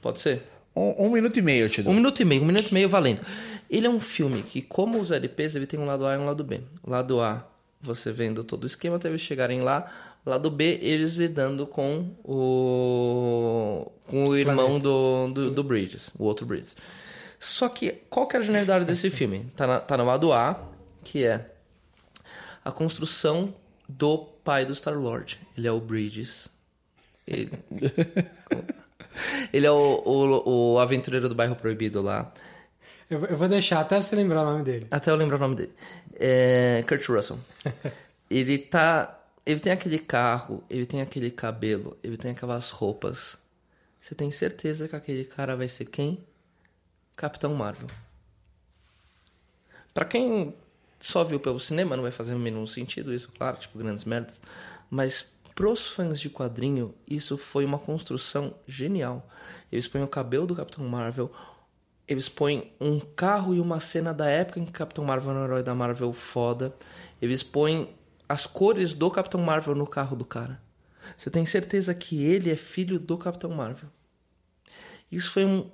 Pode 0.00 0.20
ser? 0.20 0.44
Um, 0.74 1.06
um 1.06 1.10
minuto 1.10 1.36
e 1.36 1.42
meio 1.42 1.64
eu 1.64 1.68
te 1.68 1.82
dou. 1.82 1.92
Um 1.92 1.96
minuto 1.96 2.22
e 2.22 2.24
meio, 2.24 2.42
um 2.42 2.46
minuto 2.46 2.68
e 2.68 2.74
meio 2.74 2.88
valendo. 2.88 3.20
Ele 3.68 3.88
é 3.88 3.90
um 3.90 3.98
filme 3.98 4.44
que, 4.44 4.62
como 4.62 5.00
os 5.00 5.10
LPs, 5.10 5.56
ele 5.56 5.66
tem 5.66 5.80
um 5.80 5.84
lado 5.84 6.06
A 6.06 6.14
e 6.14 6.18
um 6.18 6.24
lado 6.24 6.44
B. 6.44 6.60
O 6.80 6.90
lado 6.90 7.20
A, 7.20 7.44
você 7.80 8.12
vendo 8.12 8.44
todo 8.44 8.62
o 8.62 8.66
esquema 8.68 8.94
até 8.94 9.08
eles 9.08 9.20
chegarem 9.20 9.62
lá. 9.62 9.90
O 10.24 10.30
lado 10.30 10.48
B, 10.48 10.78
eles 10.80 11.16
lidando 11.16 11.66
com 11.66 12.06
o, 12.22 13.90
com 14.06 14.28
o 14.28 14.36
irmão 14.36 14.78
do, 14.78 15.26
do, 15.26 15.50
do 15.50 15.64
Bridges, 15.64 16.12
o 16.16 16.22
outro 16.22 16.46
Bridges. 16.46 16.76
Só 17.40 17.68
que, 17.68 17.94
qual 18.08 18.28
que 18.28 18.36
é 18.36 18.38
a 18.38 18.42
genialidade 18.42 18.84
desse 18.84 19.10
filme? 19.10 19.46
Tá, 19.56 19.66
na, 19.66 19.80
tá 19.80 19.96
no 19.96 20.04
lado 20.04 20.32
A, 20.32 20.68
que 21.02 21.24
é 21.24 21.51
a 22.64 22.70
construção 22.72 23.54
do 23.88 24.18
pai 24.18 24.64
do 24.64 24.74
Star-Lord. 24.74 25.40
Ele 25.56 25.66
é 25.68 25.72
o 25.72 25.80
Bridges. 25.80 26.48
Ele, 27.26 27.50
ele 29.52 29.66
é 29.66 29.70
o, 29.70 30.02
o, 30.04 30.72
o 30.74 30.78
aventureiro 30.78 31.28
do 31.28 31.34
bairro 31.34 31.54
proibido 31.56 32.00
lá. 32.00 32.32
Eu, 33.08 33.18
vou- 33.18 33.28
eu 33.28 33.36
vou 33.36 33.48
deixar 33.48 33.80
até 33.80 34.00
você 34.00 34.16
lembrar 34.16 34.42
o 34.42 34.44
nome 34.52 34.64
dele. 34.64 34.86
Até 34.90 35.10
eu 35.10 35.16
lembrar 35.16 35.36
o 35.36 35.40
nome 35.40 35.54
dele. 35.54 35.72
É 36.14 36.84
Kurt 36.88 37.06
Russell. 37.08 37.38
ele 38.30 38.58
tá. 38.58 39.18
Ele 39.44 39.58
tem 39.58 39.72
aquele 39.72 39.98
carro, 39.98 40.62
ele 40.70 40.86
tem 40.86 41.00
aquele 41.00 41.28
cabelo, 41.30 41.96
ele 42.02 42.16
tem 42.16 42.30
aquelas 42.30 42.70
roupas. 42.70 43.36
Você 44.00 44.14
tem 44.14 44.30
certeza 44.30 44.88
que 44.88 44.94
aquele 44.94 45.24
cara 45.24 45.56
vai 45.56 45.68
ser 45.68 45.86
quem? 45.86 46.24
Capitão 47.16 47.52
Marvel. 47.54 47.88
Pra 49.92 50.04
quem 50.04 50.54
só 51.02 51.24
viu 51.24 51.40
pelo 51.40 51.58
cinema, 51.58 51.96
não 51.96 52.02
vai 52.02 52.12
fazer 52.12 52.34
nenhum 52.36 52.66
sentido 52.66 53.12
isso, 53.12 53.30
claro, 53.32 53.56
tipo, 53.56 53.76
grandes 53.76 54.04
merdas. 54.04 54.40
Mas 54.88 55.26
pros 55.54 55.86
fãs 55.88 56.20
de 56.20 56.30
quadrinho, 56.30 56.94
isso 57.08 57.36
foi 57.36 57.64
uma 57.64 57.78
construção 57.78 58.54
genial. 58.66 59.28
Eles 59.70 59.88
põem 59.88 60.02
o 60.02 60.08
cabelo 60.08 60.46
do 60.46 60.54
Capitão 60.54 60.86
Marvel, 60.88 61.30
eles 62.06 62.28
põem 62.28 62.72
um 62.80 63.00
carro 63.00 63.54
e 63.54 63.60
uma 63.60 63.80
cena 63.80 64.14
da 64.14 64.28
época 64.28 64.60
em 64.60 64.64
que 64.64 64.72
Capitão 64.72 65.04
Marvel 65.04 65.30
era 65.30 65.40
um 65.40 65.44
herói 65.44 65.62
da 65.62 65.74
Marvel 65.74 66.12
foda. 66.12 66.74
Eles 67.20 67.42
põem 67.42 67.94
as 68.28 68.46
cores 68.46 68.92
do 68.92 69.10
Capitão 69.10 69.40
Marvel 69.40 69.74
no 69.74 69.86
carro 69.86 70.16
do 70.16 70.24
cara. 70.24 70.60
Você 71.16 71.30
tem 71.30 71.44
certeza 71.44 71.94
que 71.94 72.22
ele 72.22 72.50
é 72.50 72.56
filho 72.56 72.98
do 72.98 73.18
Capitão 73.18 73.50
Marvel. 73.50 73.88
Isso 75.10 75.30
foi 75.30 75.44
um- 75.44 75.70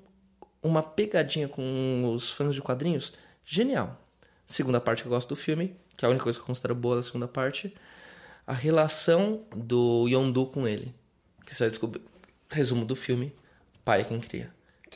uma 0.62 0.82
pegadinha 0.82 1.48
com 1.48 2.10
os 2.14 2.30
fãs 2.30 2.54
de 2.54 2.62
quadrinhos 2.62 3.12
genial. 3.44 4.07
Segunda 4.48 4.80
parte 4.80 5.02
que 5.02 5.08
eu 5.08 5.12
gosto 5.12 5.28
do 5.28 5.36
filme, 5.36 5.76
que 5.94 6.06
é 6.06 6.08
a 6.08 6.10
única 6.10 6.24
coisa 6.24 6.38
que 6.38 6.42
eu 6.42 6.46
considero 6.46 6.74
boa 6.74 6.96
da 6.96 7.02
segunda 7.02 7.28
parte, 7.28 7.74
a 8.46 8.54
relação 8.54 9.42
do 9.54 10.08
Yondu 10.08 10.46
com 10.46 10.66
ele. 10.66 10.94
Que 11.44 11.54
você 11.54 11.64
vai 11.64 11.70
descobrir. 11.70 12.00
Resumo 12.48 12.86
do 12.86 12.96
filme: 12.96 13.30
pai 13.84 14.00
é 14.00 14.04
quem 14.04 14.18
cria. 14.18 14.50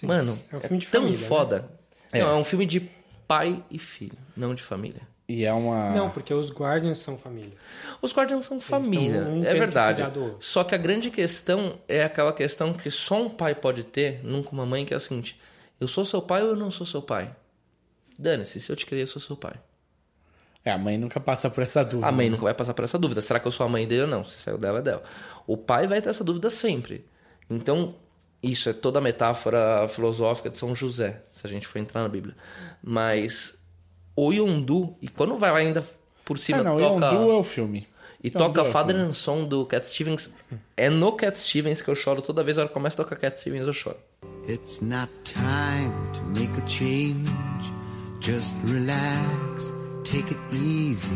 Mano, 0.05 0.39
É 0.51 0.55
é, 0.55 0.57
um 0.57 0.61
filme 0.61 0.79
de 0.79 0.87
tão 0.87 1.03
família, 1.03 1.21
né? 1.21 1.29
foda. 1.29 1.71
Não, 2.15 2.31
é 2.31 2.35
um 2.35 2.45
filme 2.45 2.65
de 2.65 2.81
pai 3.29 3.63
e 3.71 3.79
filho, 3.79 4.17
não 4.35 4.55
de 4.55 4.63
família. 4.63 5.03
E 5.29 5.45
é 5.45 5.53
uma. 5.53 5.91
Não, 5.91 6.09
porque 6.11 6.33
os 6.33 6.51
Guardians 6.51 6.99
são 6.99 7.19
família. 7.19 7.53
Os 8.01 8.15
Guardians 8.15 8.45
são 8.47 8.59
família, 8.59 9.23
um 9.23 9.45
é 9.45 9.53
que 9.53 9.59
verdade. 9.59 10.03
Só 10.41 10.65
que 10.65 10.75
a 10.75 10.79
grande 10.79 11.11
questão 11.11 11.79
é 11.87 12.03
aquela 12.03 12.33
questão 12.33 12.73
que 12.73 12.91
só 12.91 13.23
um 13.23 13.29
pai 13.29 13.55
pode 13.55 13.85
ter, 13.85 14.25
nunca 14.25 14.51
uma 14.53 14.65
mãe, 14.65 14.87
que 14.87 14.95
é 14.95 14.97
a 14.97 15.01
seguinte: 15.01 15.39
eu 15.79 15.87
sou 15.87 16.07
seu 16.07 16.23
pai 16.23 16.43
ou 16.43 16.51
eu 16.51 16.57
não 16.57 16.71
sou 16.71 16.87
seu 16.87 17.03
pai? 17.03 17.35
Dane-se, 18.23 18.61
se 18.61 18.71
eu 18.71 18.77
te 18.77 18.87
criei, 18.87 19.03
eu 19.03 19.07
sou 19.07 19.21
seu 19.21 19.37
pai. 19.37 19.55
É, 20.65 20.71
a 20.71 20.79
mãe 20.79 20.97
nunca 20.97 21.19
passa 21.19 21.51
por 21.51 21.63
essa 21.63 21.85
dúvida. 21.85 22.07
A 22.07 22.13
mãe 22.13 22.31
nunca 22.31 22.45
vai 22.45 22.55
passar 22.55 22.73
por 22.73 22.85
essa 22.85 22.99
dúvida. 22.99 23.21
Será 23.21 23.41
que 23.41 23.49
eu 23.49 23.53
sou 23.53 23.67
a 23.67 23.69
mãe 23.69 23.87
dele 23.87 24.03
ou 24.03 24.09
não? 24.09 24.25
Se 24.25 24.39
saiu 24.41 24.57
dela, 24.57 24.79
é 24.79 24.83
dela. 24.83 25.03
O 25.47 25.57
pai 25.57 25.89
vai 25.89 26.01
ter 26.01 26.09
essa 26.11 26.23
dúvida 26.23 26.49
sempre. 26.51 27.05
Então, 27.51 27.97
isso 28.41 28.69
é 28.69 28.73
toda 28.73 29.01
a 29.01 29.03
metáfora 29.03 29.87
filosófica 29.89 30.49
de 30.49 30.57
São 30.57 30.75
José, 30.75 31.23
se 31.33 31.47
a 31.47 31.51
gente 31.51 31.67
for 31.67 31.79
entrar 31.79 32.03
na 32.03 32.09
Bíblia. 32.09 32.37
Mas 32.81 33.55
o 34.15 34.33
Yondu, 34.33 34.97
e 35.03 35.09
quando 35.09 35.37
vai 35.37 35.51
lá 35.51 35.59
ainda 35.59 35.85
por 36.25 36.39
cima, 36.39 36.61
Ah, 36.61 36.65
não, 36.65 36.77
toca... 36.77 37.07
Yondu 37.07 37.31
é 37.33 37.35
o 37.35 37.43
filme. 37.43 37.89
E 38.23 38.29
Yondu 38.29 38.39
toca 38.39 38.61
é 38.61 38.63
o 38.63 38.67
Father 38.67 38.95
and 38.95 39.13
Son 39.13 39.45
do 39.45 39.67
Cat 39.67 39.85
Stevens. 39.89 40.31
É 40.77 40.89
no 40.89 41.11
Cat 41.13 41.37
Stevens 41.37 41.83
que 41.83 41.91
eu 41.91 41.97
choro 41.97 42.23
toda 42.23 42.45
vez 42.45 42.57
que 42.57 42.69
começa 42.69 43.03
a 43.03 43.05
tocar 43.05 43.17
Cat 43.17 43.37
Stevens, 43.39 43.67
eu 43.67 43.73
choro. 43.73 43.97
It's 44.49 44.81
not 44.81 45.11
time 45.25 45.93
to 46.15 46.23
make 46.39 46.53
a 46.61 46.69
change. 46.69 47.82
Just 48.23 48.55
relax, 48.65 49.73
take 50.05 50.31
it 50.31 50.39
easy. 50.53 51.11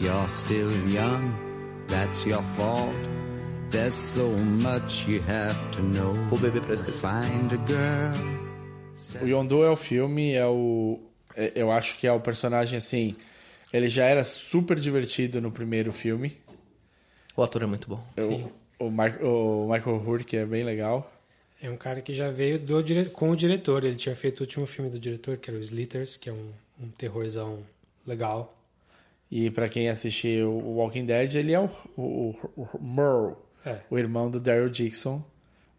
You're 0.00 0.28
still 0.28 0.70
young, 0.88 1.32
that's 1.86 2.26
your 2.26 2.42
fault. 2.56 2.92
There's 3.70 3.94
so 3.94 4.28
much 4.62 5.06
you 5.08 5.20
have 5.28 5.56
to 5.72 5.82
know. 5.82 6.12
Vou 6.28 6.38
beber 6.38 6.62
pra 6.62 6.74
esquecer. 6.74 7.00
Find 7.00 7.52
a 7.52 7.56
girl. 7.66 9.22
O 9.22 9.26
Yondu 9.28 9.62
é 9.64 9.70
o 9.70 9.76
filme, 9.76 10.32
é 10.32 10.46
o. 10.46 10.98
é- 11.36 11.52
Eu 11.54 11.70
acho 11.70 11.96
que 11.98 12.06
é 12.06 12.12
o 12.12 12.20
personagem 12.20 12.76
assim. 12.78 13.14
Ele 13.72 13.88
já 13.88 14.04
era 14.06 14.24
super 14.24 14.78
divertido 14.78 15.40
no 15.40 15.50
primeiro 15.50 15.92
filme. 15.92 16.38
O 17.36 17.42
ator 17.42 17.62
é 17.62 17.66
muito 17.66 17.88
bom. 17.88 18.02
Eu- 18.16 18.50
o, 18.78 18.90
Mi- 18.90 19.22
o 19.22 19.68
Michael 19.70 20.02
Hurk 20.06 20.36
é 20.36 20.44
bem 20.46 20.64
legal. 20.64 21.12
É 21.66 21.70
um 21.70 21.76
cara 21.76 22.00
que 22.00 22.14
já 22.14 22.30
veio 22.30 22.60
do 22.60 22.80
dire... 22.80 23.06
com 23.06 23.30
o 23.30 23.36
diretor. 23.36 23.82
Ele 23.82 23.96
tinha 23.96 24.14
feito 24.14 24.38
o 24.38 24.42
último 24.44 24.66
filme 24.66 24.88
do 24.88 25.00
diretor, 25.00 25.36
que 25.36 25.50
era 25.50 25.58
o 25.58 25.60
Slitters, 25.60 26.16
que 26.16 26.30
é 26.30 26.32
um, 26.32 26.52
um 26.80 26.88
terrorzão 26.90 27.58
legal. 28.06 28.56
E 29.28 29.50
pra 29.50 29.68
quem 29.68 29.88
assistiu 29.88 30.48
o 30.52 30.76
Walking 30.76 31.04
Dead, 31.04 31.34
ele 31.34 31.52
é 31.52 31.58
o, 31.58 31.68
o, 31.96 32.30
o, 32.56 32.62
o 32.62 32.80
Merle, 32.80 33.34
É. 33.64 33.80
o 33.90 33.98
irmão 33.98 34.30
do 34.30 34.38
Daryl 34.38 34.70
Dixon. 34.70 35.20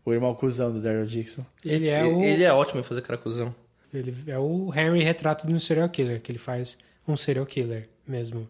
O 0.03 0.11
irmão 0.14 0.35
cuzão 0.35 0.73
do 0.73 0.81
Daryl 0.81 1.05
Dixon. 1.05 1.45
Ele 1.64 1.88
é 1.88 2.03
o 2.03 2.22
Ele 2.22 2.43
é 2.43 2.51
ótimo 2.51 2.81
em 2.81 2.84
fazer 2.84 3.01
caracuzão. 3.01 3.55
ele 3.93 4.14
é 4.27 4.38
o 4.38 4.73
Henry 4.76 5.01
retrato 5.03 5.47
de 5.47 5.53
um 5.53 5.59
serial 5.59 5.88
killer, 5.88 6.22
que 6.22 6.30
ele 6.34 6.39
faz 6.39 6.77
um 7.07 7.15
serial 7.15 7.45
killer 7.45 7.88
mesmo, 8.05 8.45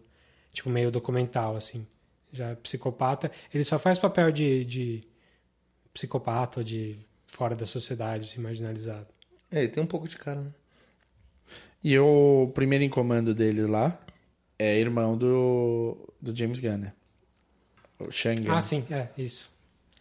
tipo 0.52 0.68
meio 0.68 0.90
documental 0.90 1.54
assim. 1.56 1.86
Já 2.32 2.56
psicopata, 2.56 3.30
ele 3.54 3.62
só 3.64 3.78
faz 3.78 3.96
papel 3.96 4.32
de, 4.32 4.64
de 4.64 5.04
psicopata 5.94 6.60
ou 6.60 6.64
de 6.64 6.98
fora 7.28 7.54
da 7.54 7.64
sociedade, 7.66 8.24
assim, 8.28 8.40
marginalizado. 8.40 9.06
É, 9.50 9.60
ele 9.60 9.68
tem 9.68 9.82
um 9.82 9.86
pouco 9.86 10.08
de 10.08 10.16
cara, 10.16 10.40
né? 10.40 10.50
E 11.82 11.96
o 11.98 12.50
primeiro 12.54 12.82
em 12.84 12.88
comando 12.88 13.32
dele 13.34 13.62
lá 13.66 13.96
é 14.58 14.78
irmão 14.78 15.16
do, 15.16 15.96
do 16.20 16.34
James 16.36 16.58
Gunn, 16.58 16.76
né? 16.78 16.92
O 18.04 18.10
Shangan. 18.10 18.52
Ah, 18.56 18.60
sim, 18.60 18.84
é, 18.90 19.08
isso. 19.16 19.48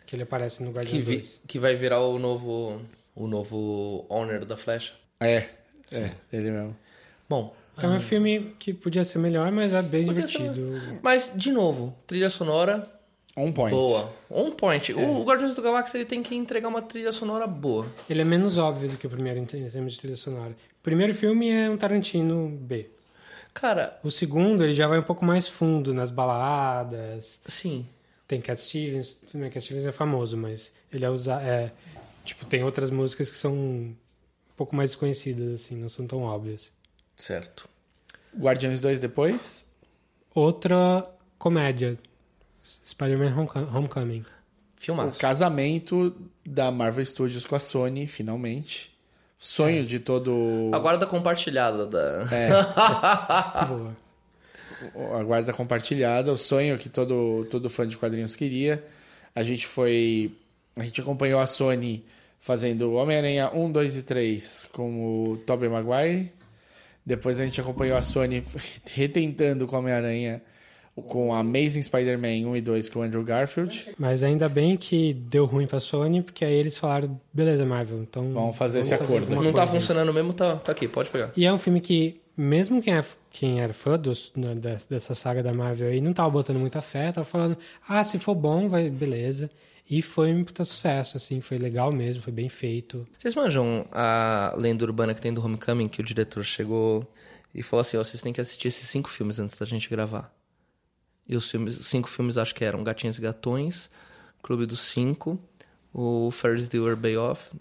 Que 0.06 0.16
ele 0.16 0.24
aparece 0.24 0.64
no 0.64 0.72
Que, 0.72 0.78
Guardiões 0.78 1.04
vi- 1.04 1.16
2. 1.18 1.42
que 1.48 1.60
vai 1.60 1.76
virar 1.76 2.02
o 2.02 2.18
novo 2.18 2.82
o 3.16 3.28
novo 3.28 4.06
owner 4.10 4.46
da 4.46 4.56
Flecha. 4.56 4.94
É, 5.20 5.50
é, 5.92 6.12
ele 6.32 6.52
mesmo. 6.52 6.76
Bom, 7.28 7.56
É 7.80 7.88
um 7.88 8.00
filme 8.00 8.56
que 8.60 8.74
podia 8.74 9.04
ser 9.04 9.18
melhor, 9.20 9.52
mas 9.52 9.74
é 9.74 9.82
bem 9.82 10.06
Podia 10.06 10.26
ser 10.28 10.50
divertido. 10.52 11.00
mas 11.04 11.32
de 11.36 11.52
novo, 11.52 11.96
trilha 12.08 12.30
sonora 12.30 12.88
On 13.38 13.52
point. 13.52 13.72
boa. 13.72 14.12
On 14.32 14.50
point. 14.52 14.92
O, 14.94 15.20
o 15.22 15.24
Guardiões 15.24 15.54
do 15.54 15.62
Galáxia 15.62 16.00
ele 16.00 16.06
tem 16.06 16.24
que 16.24 16.36
entregar 16.36 16.68
uma 16.68 16.82
trilha 16.82 17.12
sonora 17.12 17.46
boa. 17.46 17.86
Ele 18.10 18.22
é 18.22 18.26
menos 18.26 18.58
óbvio 18.58 18.90
do 18.90 18.98
que 18.98 19.06
o 19.06 19.10
primeiro 19.10 19.40
em 19.40 19.46
termos 19.46 19.94
de 19.94 20.00
trilha 20.00 20.18
sonora. 20.18 20.50
O 20.50 20.84
primeiro 20.84 21.14
filme 21.14 21.50
é 21.52 21.70
um 21.70 21.78
Tarantino 21.78 22.50
B. 22.50 22.90
Cara, 23.54 24.00
O 24.04 24.10
segundo, 24.12 24.64
ele 24.64 24.74
já 24.74 24.88
vai 24.88 25.00
um 25.00 25.04
pouco 25.04 25.24
mais 25.24 25.48
fundo 25.48 25.94
nas 25.94 26.12
baladas. 26.12 27.40
sim. 27.48 27.86
Tem 28.28 28.42
Cat 28.42 28.60
Stevens, 28.62 29.20
bem, 29.34 29.50
Cat 29.50 29.64
Stevens 29.64 29.86
é 29.86 29.92
famoso, 29.92 30.36
mas 30.36 30.74
ele 30.92 31.06
é 31.06 31.10
usar. 31.10 31.42
É, 31.42 31.72
tipo, 32.26 32.46
tem 32.46 32.62
outras 32.62 32.90
músicas 32.90 33.30
que 33.30 33.38
são 33.38 33.54
um 33.54 33.96
pouco 34.58 34.76
mais 34.76 34.90
desconhecidas, 34.90 35.62
assim, 35.62 35.78
não 35.78 35.88
são 35.88 36.06
tão 36.06 36.24
óbvias. 36.24 36.70
Certo. 37.16 37.70
Guardiões 38.38 38.82
2 38.82 39.00
depois. 39.00 39.66
Outra 40.36 41.04
comédia, 41.40 41.98
Spider-Man 42.86 43.34
Homecom- 43.36 43.76
Homecoming. 43.76 44.22
O 44.22 44.26
Filmaço. 44.82 45.20
casamento 45.20 46.16
da 46.46 46.70
Marvel 46.72 47.04
Studios 47.06 47.46
com 47.46 47.56
a 47.56 47.60
Sony, 47.60 48.06
finalmente. 48.08 48.96
Sonho 49.40 49.86
de 49.86 50.00
todo. 50.00 50.70
A 50.74 50.80
guarda 50.80 51.06
compartilhada 51.06 51.86
da. 51.86 52.26
Boa. 53.68 53.98
a 55.20 55.24
guarda 55.24 55.54
compartilhada, 55.54 56.32
o 56.32 56.38
sonho 56.38 56.78
que 56.78 56.90
todo, 56.90 57.48
todo 57.52 57.70
fã 57.70 57.88
de 57.88 57.98
quadrinhos 57.98 58.36
queria. 58.36 58.84
A 59.36 59.44
gente 59.44 59.66
foi. 59.68 60.32
A 60.78 60.84
gente 60.84 61.02
acompanhou 61.02 61.40
a 61.40 61.48
Sony 61.48 62.04
fazendo 62.40 62.94
Homem-Aranha 62.94 63.52
1, 63.54 63.72
2 63.72 63.98
e 63.98 64.04
3 64.04 64.70
com 64.72 65.32
o 65.32 65.38
Tobey 65.38 65.70
Maguire. 65.70 66.32
Depois 67.06 67.40
a 67.40 67.44
gente 67.44 67.60
acompanhou 67.62 67.98
a 67.98 68.02
Sony 68.02 68.44
retentando 68.94 69.66
com 69.68 69.76
o 69.76 69.80
Homem-Aranha 69.80 70.42
com 71.04 71.34
Amazing 71.34 71.84
Spider-Man 71.84 72.50
1 72.50 72.56
e 72.58 72.62
2 72.62 72.90
com 72.90 73.00
o 73.00 73.02
Andrew 73.04 73.24
Garfield. 73.24 73.90
Mas 73.98 74.24
ainda 74.24 74.50
bem 74.50 74.76
que 74.76 75.14
deu 75.14 75.46
ruim 75.46 75.68
pra 75.68 75.80
Sony, 75.80 76.22
porque 76.22 76.44
aí 76.44 76.54
eles 76.56 76.78
falaram, 76.78 77.20
beleza, 77.34 77.66
Marvel, 77.66 78.00
então... 78.02 78.32
Vamos 78.32 78.58
fazer 78.58 78.80
esse 78.80 78.94
acordo. 78.94 79.18
alguma 79.26 79.44
Não 79.44 79.52
tá 79.54 79.62
coisa. 79.64 79.74
funcionando 79.80 80.14
mesmo, 80.14 80.34
tá, 80.34 80.56
tá 80.56 80.72
aqui, 80.72 80.88
pode 80.88 81.10
pegar. 81.10 81.32
E 81.38 81.46
é 81.46 81.54
um 81.54 81.58
filme 81.58 81.80
que, 81.80 82.20
mesmo 82.36 82.82
quem, 82.82 82.94
é, 82.96 83.04
quem 83.30 83.62
era 83.62 83.74
fã 83.74 83.98
dos, 83.98 84.32
no- 84.36 84.56
da- 84.56 84.78
dessa 84.90 85.14
saga 85.16 85.44
da 85.44 85.54
Marvel 85.54 85.90
aí, 85.90 86.02
não 86.02 86.14
tava 86.14 86.30
botando 86.30 86.58
muita 86.58 86.82
fé, 86.82 87.12
tava 87.12 87.26
falando, 87.26 87.58
ah, 87.88 88.04
se 88.04 88.18
for 88.18 88.36
bom, 88.36 88.68
vai, 88.68 88.90
beleza. 88.90 89.50
E 89.90 90.02
foi 90.02 90.34
um 90.34 90.44
puta 90.44 90.66
sucesso, 90.66 91.16
assim, 91.16 91.40
foi 91.40 91.58
legal 91.58 91.92
mesmo, 91.94 92.22
foi 92.22 92.34
bem 92.34 92.50
feito. 92.50 93.08
Vocês 93.18 93.34
manjam 93.36 93.86
a 93.92 94.54
lenda 94.58 94.84
urbana 94.84 95.14
que 95.14 95.22
tem 95.22 95.34
do 95.34 95.42
Homecoming, 95.46 95.88
que 95.88 96.02
o 96.02 96.04
diretor 96.04 96.44
chegou 96.44 97.08
e 97.56 97.64
falou 97.64 97.80
assim, 97.82 97.96
ó, 97.96 98.04
vocês 98.04 98.22
têm 98.22 98.34
que 98.34 98.42
assistir 98.42 98.68
esses 98.68 98.90
cinco 98.90 99.10
filmes 99.10 99.40
antes 99.40 99.58
da 99.58 99.66
gente 99.66 99.90
gravar. 99.90 100.36
E 101.28 101.36
os 101.36 101.50
filmes, 101.50 101.76
cinco 101.86 102.10
filmes 102.10 102.38
acho 102.38 102.56
que 102.56 102.64
eram 102.64 102.84
Gatinhos 102.84 103.18
e 103.18 103.22
Gatões, 103.22 103.90
Clube 104.42 104.66
dos 104.66 104.80
Cinco, 104.80 105.40
o 105.94 106.32
Ferris 106.32 106.68
Bueller 106.68 106.96
Bay 106.96 107.18
Off 107.18 107.52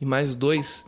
e 0.00 0.04
mais 0.04 0.34
dois. 0.34 0.84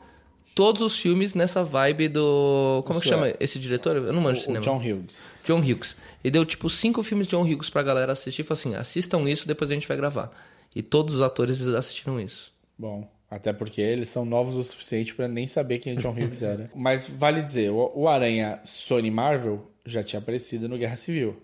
Todos 0.54 0.82
os 0.82 0.98
filmes 0.98 1.34
nessa 1.34 1.64
vibe 1.64 2.08
do... 2.08 2.82
Como 2.86 3.00
que 3.00 3.06
Isso 3.06 3.14
chama 3.14 3.28
é. 3.28 3.36
esse 3.40 3.58
diretor? 3.58 3.96
Eu 3.96 4.12
não 4.12 4.20
manjo 4.20 4.40
O 4.40 4.42
cinema. 4.44 4.64
John 4.64 4.78
Hughes. 4.78 5.30
John 5.44 5.58
Hughes. 5.58 5.96
E 6.22 6.30
deu 6.30 6.44
tipo 6.44 6.70
cinco 6.70 7.02
filmes 7.02 7.26
de 7.26 7.32
John 7.32 7.42
Hughes 7.42 7.70
pra 7.70 7.82
galera 7.82 8.12
assistir. 8.12 8.44
Falou 8.44 8.58
assim: 8.60 8.74
assistam 8.76 9.28
isso, 9.28 9.48
depois 9.48 9.70
a 9.70 9.74
gente 9.74 9.88
vai 9.88 9.96
gravar. 9.96 10.30
E 10.74 10.80
todos 10.80 11.16
os 11.16 11.20
atores 11.20 11.60
assistiram 11.60 12.20
isso. 12.20 12.52
Bom, 12.78 13.08
até 13.28 13.52
porque 13.52 13.80
eles 13.80 14.08
são 14.08 14.24
novos 14.24 14.56
o 14.56 14.62
suficiente 14.62 15.12
pra 15.12 15.26
nem 15.26 15.46
saber 15.46 15.80
quem 15.80 15.96
John 15.96 16.12
Hughes 16.12 16.42
era. 16.42 16.70
Mas 16.74 17.08
vale 17.08 17.42
dizer, 17.42 17.70
o, 17.70 17.92
o 17.92 18.08
Aranha 18.08 18.60
Sony 18.64 19.10
Marvel 19.10 19.68
já 19.84 20.04
tinha 20.04 20.20
aparecido 20.20 20.68
no 20.68 20.78
Guerra 20.78 20.96
Civil. 20.96 21.36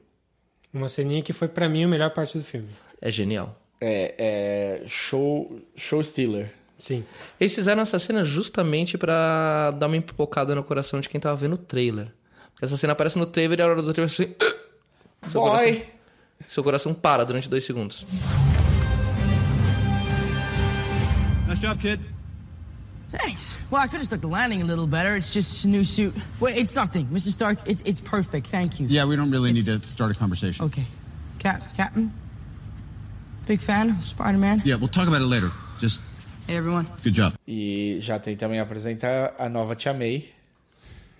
Uma 0.72 0.88
ceninha 0.88 1.22
que 1.22 1.32
foi 1.32 1.48
pra 1.48 1.68
mim 1.68 1.84
a 1.84 1.88
melhor 1.88 2.10
parte 2.10 2.38
do 2.38 2.44
filme. 2.44 2.68
É 3.00 3.10
genial. 3.10 3.58
É, 3.80 4.14
é 4.82 4.88
show, 4.88 5.60
show 5.74 6.02
Stealer. 6.02 6.52
Sim. 6.78 7.04
Eles 7.38 7.54
fizeram 7.54 7.82
essa 7.82 7.98
cena 7.98 8.24
justamente 8.24 8.96
pra 8.96 9.70
dar 9.72 9.86
uma 9.86 9.96
empocada 9.96 10.54
no 10.54 10.62
coração 10.62 11.00
de 11.00 11.08
quem 11.08 11.20
tava 11.20 11.36
vendo 11.36 11.54
o 11.54 11.58
trailer. 11.58 12.08
Porque 12.52 12.64
essa 12.64 12.76
cena 12.76 12.92
aparece 12.92 13.18
no 13.18 13.26
trailer 13.26 13.58
e 13.58 13.62
a 13.62 13.66
hora 13.66 13.82
do 13.82 13.92
trailer 13.92 14.12
assim. 14.12 14.34
Seu 15.28 15.40
Boy! 15.40 15.50
coração, 15.50 15.86
seu 16.48 16.64
coração 16.64 16.94
para 16.94 17.24
durante 17.24 17.48
dois 17.48 17.64
segundos. 17.64 18.06
Nice 21.48 21.60
job, 21.60 21.80
kid. 21.80 22.19
Thanks. 23.10 23.58
Well, 23.70 23.82
I 23.82 23.86
could 23.88 23.98
have 23.98 24.06
stuck 24.06 24.20
the 24.20 24.28
landing 24.28 24.62
a 24.62 24.64
little 24.64 24.86
better. 24.86 25.16
It's 25.16 25.30
just 25.30 25.64
a 25.64 25.68
new 25.68 25.82
suit. 25.84 26.14
Wait, 26.38 26.56
it's 26.56 26.76
nothing, 26.76 27.06
Mr. 27.06 27.30
Stark. 27.32 27.58
It's 27.66 27.82
it's 27.82 28.00
perfect. 28.00 28.46
Thank 28.46 28.78
you. 28.78 28.86
Yeah, 28.88 29.04
we 29.08 29.16
don't 29.16 29.30
really 29.32 29.52
need 29.52 29.64
to 29.64 29.80
start 29.88 30.10
a 30.12 30.14
conversation. 30.14 30.64
Okay. 30.66 30.84
Cap, 31.38 31.62
Captain. 31.76 32.12
Big 33.46 33.60
fan 33.60 33.90
of 33.90 34.04
Spider-Man. 34.04 34.62
Yeah, 34.64 34.76
we'll 34.76 34.88
talk 34.88 35.08
about 35.08 35.22
it 35.22 35.26
later. 35.26 35.50
Just 35.80 36.02
Hey, 36.46 36.56
everyone. 36.56 36.86
good 37.02 37.14
job. 37.14 37.34
E 37.46 37.98
já 38.00 38.18
tem 38.18 38.36
também 38.36 38.60
apresentar 38.60 39.34
a 39.38 39.48
nova 39.48 39.74
Tia 39.74 39.92
May. 39.92 40.28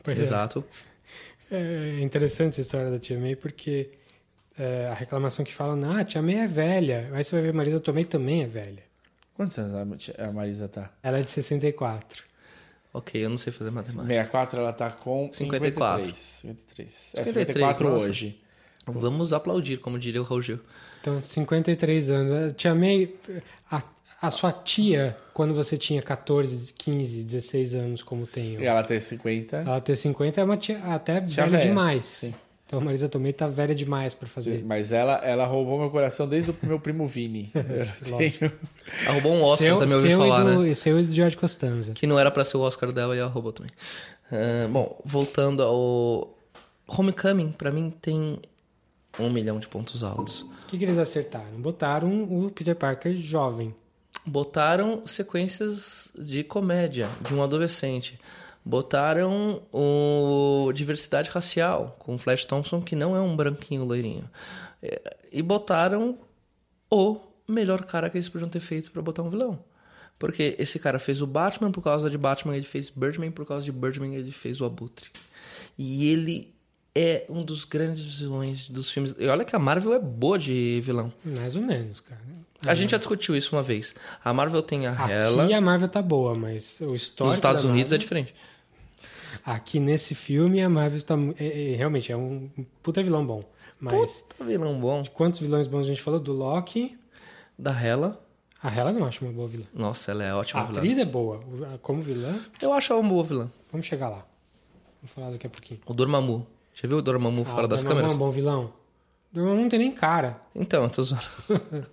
Pois 0.03 0.19
é. 0.19 0.23
Exato. 0.23 0.65
É 1.51 2.01
interessante 2.03 2.53
essa 2.53 2.61
história 2.61 2.91
da 2.91 2.99
Tia 3.01 3.19
May, 3.19 3.35
porque 3.35 3.91
é, 4.57 4.89
a 4.91 4.95
reclamação 4.95 5.45
que 5.45 5.53
falam, 5.53 5.91
ah, 5.91 6.01
a 6.01 6.05
Tia 6.05 6.23
May 6.23 6.37
é 6.37 6.47
velha. 6.47 7.11
Aí 7.13 7.25
você 7.25 7.33
vai 7.35 7.43
ver, 7.43 7.53
Marisa 7.53 7.81
Tomei 7.81 8.05
também 8.05 8.43
é 8.43 8.47
velha. 8.47 8.83
Quantos 9.41 9.59
anos 9.59 9.73
a 10.19 10.33
Marisa 10.35 10.69
tá? 10.69 10.91
Ela 11.03 11.21
é 11.21 11.23
de 11.23 11.31
64. 11.31 12.25
Ok, 12.93 13.25
eu 13.25 13.31
não 13.31 13.39
sei 13.39 13.51
fazer 13.51 13.71
matemática. 13.71 14.13
64, 14.13 14.61
ela 14.61 14.71
tá 14.71 14.91
com 14.91 15.31
54. 15.33 16.05
53. 16.05 16.19
53. 16.19 16.89
É 17.15 17.25
53, 17.25 17.47
54 17.47 17.89
nossa. 17.89 18.05
hoje. 18.05 18.39
Vamos 18.87 19.33
aplaudir, 19.33 19.79
como 19.79 19.99
diria 19.99 20.21
o 20.21 20.25
Raul 20.27 20.43
Gil. 20.43 20.61
Então, 21.01 21.23
53 21.23 22.11
anos. 22.11 22.51
A 22.51 22.55
Tia 22.55 22.75
May, 22.75 23.15
a, 23.71 23.83
a 24.21 24.31
sua 24.31 24.53
tia, 24.53 25.17
quando 25.33 25.55
você 25.55 25.79
tinha 25.79 26.03
14, 26.03 26.75
15, 26.75 27.25
16 27.25 27.75
anos, 27.77 28.03
como 28.03 28.27
tem 28.27 28.61
E 28.61 28.67
ela 28.67 28.83
tem 28.85 29.01
50. 29.01 29.57
ela 29.57 29.81
ter 29.81 29.97
50 29.97 30.39
é 30.39 30.45
uma 30.45 30.59
tia 30.59 30.85
até 30.85 31.19
Tia 31.23 31.45
velha, 31.47 31.57
velha, 31.57 31.69
demais. 31.71 32.05
sim. 32.05 32.35
Então, 32.71 32.79
a 32.79 32.85
Marisa 32.85 33.09
Tomei 33.09 33.33
tá 33.33 33.49
velha 33.49 33.75
demais 33.75 34.15
pra 34.15 34.29
fazer. 34.29 34.63
Mas 34.65 34.93
ela, 34.93 35.15
ela 35.25 35.45
roubou 35.45 35.77
meu 35.77 35.91
coração 35.91 36.29
desde 36.29 36.53
o 36.53 36.57
meu 36.63 36.79
primo 36.79 37.05
Vini. 37.05 37.51
Eu 37.53 38.17
tenho... 38.17 38.53
Ela 39.05 39.15
roubou 39.15 39.33
um 39.33 39.43
Oscar, 39.43 39.71
seu, 39.71 39.79
também 39.81 39.97
ouvi 39.97 40.09
seu 40.09 40.19
falar, 40.21 40.41
e 40.41 40.55
do, 40.55 40.63
né? 40.63 40.75
Seu 40.75 41.01
e 41.01 41.03
do 41.03 41.13
George 41.13 41.37
Costanza. 41.37 41.93
Que 41.95 42.07
não 42.07 42.17
era 42.17 42.31
pra 42.31 42.45
ser 42.45 42.59
o 42.59 42.61
Oscar 42.61 42.93
dela 42.93 43.17
e 43.17 43.19
ela 43.19 43.29
roubou 43.29 43.51
também. 43.51 43.73
Ah, 44.31 44.69
bom, 44.71 45.01
voltando 45.05 45.65
ao. 45.65 46.33
Homecoming, 46.87 47.51
pra 47.51 47.73
mim, 47.73 47.93
tem 48.01 48.39
um 49.19 49.31
milhão 49.31 49.59
de 49.59 49.67
pontos 49.67 50.05
altos. 50.05 50.43
O 50.43 50.67
que, 50.69 50.79
que 50.79 50.85
eles 50.85 50.99
acertaram? 50.99 51.61
Botaram 51.61 52.23
o 52.23 52.53
Peter 52.53 52.77
Parker 52.77 53.17
jovem. 53.17 53.75
Botaram 54.25 55.05
sequências 55.07 56.09
de 56.17 56.45
comédia 56.45 57.09
de 57.27 57.35
um 57.35 57.43
adolescente. 57.43 58.17
Botaram 58.65 59.63
o 59.73 60.71
diversidade 60.75 61.31
racial 61.31 61.97
com 61.99 62.15
o 62.15 62.19
Flash 62.19 62.45
Thompson, 62.45 62.81
que 62.83 62.95
não 62.95 63.17
é 63.17 63.21
um 63.21 63.35
branquinho 63.35 63.85
loirinho. 63.85 64.29
É, 64.83 65.17
E 65.33 65.43
botaram 65.43 66.19
o 66.91 67.17
melhor 67.49 67.85
cara 67.85 68.11
que 68.11 68.17
eles 68.19 68.29
podiam 68.29 68.49
ter 68.51 68.61
feito 68.61 68.91
pra 68.91 69.01
botar 69.03 69.23
um 69.23 69.31
vilão. 69.31 69.59
Porque 70.19 70.55
esse 70.59 70.79
cara 70.79 70.99
fez 70.99 71.23
o 71.23 71.27
Batman 71.27 71.71
por 71.73 71.83
causa 71.83 72.11
de 72.11 72.19
Batman, 72.19 72.55
ele 72.55 72.67
fez 72.67 72.91
Birdman 72.91 73.31
por 73.31 73.47
causa 73.47 73.65
de 73.65 73.73
Birdman, 73.73 74.15
ele 74.15 74.31
fez 74.33 74.61
o 74.61 74.67
Abutre. 74.67 75.11
E 75.79 76.09
ele 76.11 76.55
é 76.95 77.25
um 77.31 77.43
dos 77.43 77.65
grandes 77.65 78.19
vilões 78.19 78.69
dos 78.69 78.91
filmes. 78.91 79.15
E 79.19 79.27
olha 79.29 79.45
que 79.45 79.57
a 79.57 79.59
Marvel 79.59 79.95
é 79.95 79.99
boa 79.99 80.39
de 80.39 80.81
vilão. 80.83 81.11
Mais 81.25 81.57
ou 81.57 81.63
menos, 81.63 82.01
cara. 82.01 82.21
A 82.67 82.75
gente 82.75 82.91
já 82.91 82.99
discutiu 82.99 83.35
isso 83.35 83.57
uma 83.57 83.63
vez. 83.63 83.95
A 84.23 84.35
Marvel 84.35 84.63
tem 84.63 84.87
a 84.87 84.93
Hela. 85.11 85.45
Aqui 85.45 85.55
a 85.55 85.61
Marvel 85.63 85.89
tá 85.89 86.03
boa, 86.03 86.35
mas 86.35 86.79
o 86.83 86.95
histórico 86.95 87.25
Nos 87.31 87.35
Estados 87.35 87.65
Unidos 87.65 87.91
é 87.93 87.95
Marvel- 87.95 87.99
diferente. 87.99 88.35
Aqui 89.55 89.81
nesse 89.81 90.15
filme 90.15 90.63
a 90.63 90.69
Marvel 90.69 90.97
está 90.97 91.15
é- 91.39 91.73
é- 91.73 91.77
realmente 91.77 92.13
é 92.13 92.17
um 92.17 92.49
puta 92.83 93.03
vilão 93.03 93.27
bom. 93.27 93.43
Mas 93.81 94.21
Puta 94.21 94.45
vilão 94.45 94.79
bom. 94.79 95.03
quantos 95.15 95.41
vilões 95.41 95.67
bons 95.67 95.81
a 95.81 95.85
gente 95.85 96.03
falou? 96.03 96.21
Do 96.21 96.33
Loki. 96.33 96.99
Da 97.59 97.73
Hela. 97.73 98.21
A 98.63 98.69
Hela 98.75 98.93
não 98.93 99.07
acho 99.07 99.25
uma 99.25 99.33
boa 99.33 99.49
vilã. 99.49 99.65
Nossa, 99.75 100.11
ela 100.11 100.23
é 100.23 100.35
ótima 100.35 100.61
A 100.61 100.65
vilã. 100.67 100.79
atriz 100.79 100.99
é 100.99 101.05
boa. 101.05 101.39
O- 101.39 101.65
a- 101.65 101.79
Como 101.79 102.03
vilã, 102.03 102.39
Eu 102.61 102.73
acho 102.75 102.93
ela 102.93 103.01
uma 103.01 103.09
boa 103.09 103.25
vilã. 103.25 103.51
vamos 103.73 103.87
chegar 103.87 104.09
lá. 104.11 104.25
Vamos 105.03 105.13
falar 105.15 105.31
daqui 105.31 105.47
a 105.47 105.51
pouquinho. 105.51 105.81
O 105.87 105.95
Dormammu. 105.95 106.47
Já 106.75 106.87
viu 106.87 106.99
o 106.99 107.03
Dormammu 107.03 107.45
fora 107.45 107.65
Ah, 107.65 107.67
das 107.69 107.83
Dormammu 107.83 108.03
câmeras? 108.03 108.13
é 108.13 108.15
um 108.15 108.19
bom 108.19 108.31
vilão. 108.31 108.73
Dormammu 109.33 109.63
não 109.63 109.69
tem 109.69 109.79
nem 109.79 109.93
cara. 109.93 110.41
Então, 110.55 110.83
eu 110.85 110.91
tô 110.91 111.03
zoando. 111.03 111.25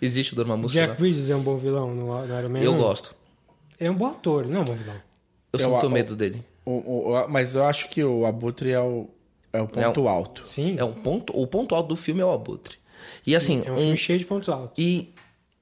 Existe 0.00 0.32
o 0.32 0.36
Dormammu, 0.36 0.66
Jeff 0.68 0.90
lá. 0.92 0.98
Bridges 0.98 1.30
é 1.30 1.36
um 1.36 1.42
bom 1.42 1.56
vilão 1.56 1.94
no, 1.94 2.26
no 2.26 2.38
Iron 2.38 2.48
Man. 2.48 2.58
Eu 2.60 2.72
1. 2.72 2.76
gosto. 2.78 3.14
Ele 3.78 3.88
é 3.88 3.90
um 3.90 3.94
bom 3.94 4.06
ator, 4.06 4.46
não 4.46 4.58
é 4.58 4.62
um 4.62 4.64
bom 4.64 4.74
vilão. 4.74 4.96
Eu, 5.52 5.60
Eu- 5.60 5.70
sinto 5.70 5.86
o- 5.86 5.90
medo 5.90 6.14
dele. 6.16 6.44
O- 6.64 6.70
o- 6.70 7.12
o- 7.12 7.28
mas 7.28 7.54
eu 7.56 7.64
acho 7.64 7.88
que 7.88 8.02
o 8.04 8.24
Abutre 8.26 8.70
é 8.70 8.80
o, 8.80 9.08
é 9.52 9.60
o 9.60 9.66
ponto 9.66 10.00
É 10.00 10.02
o- 10.02 10.08
alto. 10.08 10.46
Sim. 10.46 10.76
É 10.78 10.84
um 10.84 10.94
ponto, 10.94 11.36
o 11.36 11.46
ponto 11.46 11.74
alto 11.74 11.88
do 11.88 11.96
filme 11.96 12.20
é 12.20 12.24
o 12.24 12.32
Abutre. 12.32 12.78
E 13.26 13.34
assim, 13.34 13.62
É 13.66 13.70
um 13.70 13.74
um- 13.74 13.78
filme 13.78 13.96
cheio 13.96 14.18
de 14.18 14.24
pontos 14.24 14.48
altos. 14.48 14.74
e 14.78 15.12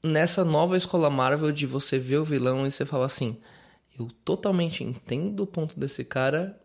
nessa 0.02 0.44
nova 0.44 0.76
escola 0.76 1.08
Marvel 1.10 1.52
de 1.52 1.66
você 1.66 1.98
ver 1.98 2.18
o 2.18 2.24
vilão 2.24 2.66
e 2.66 2.70
você 2.70 2.84
fala 2.84 3.06
assim, 3.06 3.38
eu 3.98 4.08
totalmente 4.24 4.84
entendo 4.84 5.40
o 5.40 5.46
ponto 5.46 5.78
desse 5.78 6.04
cara 6.04 6.58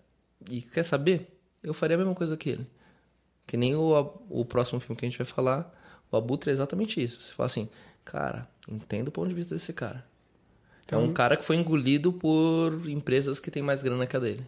e 0.49 0.62
quer 0.62 0.84
saber? 0.84 1.38
Eu 1.64 1.74
faria 1.74 1.95
a 1.95 1.98
mesma 1.98 2.14
coisa 2.16 2.36
que 2.38 2.49
ele. 2.49 2.68
Que 3.48 3.56
nem 3.57 3.76
o, 3.76 4.14
o 4.30 4.44
próximo 4.45 4.80
filme 4.80 4.98
que 4.99 5.06
a 5.06 5.10
gente 5.10 5.18
vai 5.18 5.26
falar, 5.28 5.74
o 6.12 6.18
Abutre 6.18 6.49
é 6.49 6.53
exatamente 6.53 7.02
isso. 7.02 7.22
Você 7.22 7.32
fala 7.34 7.45
assim, 7.48 7.70
cara, 8.03 8.48
entendo 8.70 9.07
o 9.07 9.12
ponto 9.12 9.28
de 9.30 9.34
vista 9.36 9.56
desse 9.56 9.72
cara. 9.74 10.06
É 10.91 10.98
um 10.98 11.12
cara 11.12 11.36
que 11.36 11.44
foi 11.44 11.56
engolido 11.56 12.14
por 12.14 12.88
empresas 12.88 13.40
que 13.40 13.49
têm 13.49 13.64
mais 13.64 13.82
grana 13.82 14.06
que 14.06 14.16
a 14.16 14.20
dele. 14.20 14.45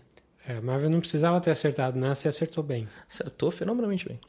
É, 0.47 0.57
a 0.57 0.61
Marvel 0.61 0.89
não 0.89 0.99
precisava 0.99 1.41
ter 1.41 1.51
acertado 1.51 1.99
nessa 1.99 2.27
e 2.27 2.29
acertou 2.29 2.63
bem. 2.63 2.87
Acertou 3.09 3.51
fenomenalmente 3.51 4.07
bem. 4.07 4.19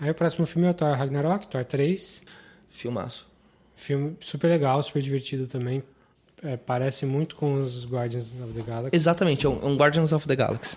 Aí 0.00 0.10
o 0.10 0.14
próximo 0.14 0.46
filme 0.46 0.68
é 0.68 0.70
o 0.70 0.74
Thor 0.74 0.96
Ragnarok, 0.96 1.48
Thor 1.48 1.64
3. 1.64 2.22
Filmaço. 2.70 3.26
Filme 3.74 4.16
super 4.20 4.48
legal, 4.48 4.82
super 4.82 5.02
divertido 5.02 5.46
também. 5.46 5.82
É, 6.42 6.56
parece 6.56 7.04
muito 7.04 7.34
com 7.34 7.60
os 7.60 7.84
Guardians 7.84 8.30
of 8.40 8.52
the 8.54 8.62
Galaxy. 8.62 8.96
Exatamente, 8.96 9.44
é 9.44 9.48
um, 9.48 9.60
é 9.60 9.66
um 9.66 9.76
Guardians 9.76 10.12
of 10.12 10.26
the 10.26 10.36
Galaxy. 10.36 10.76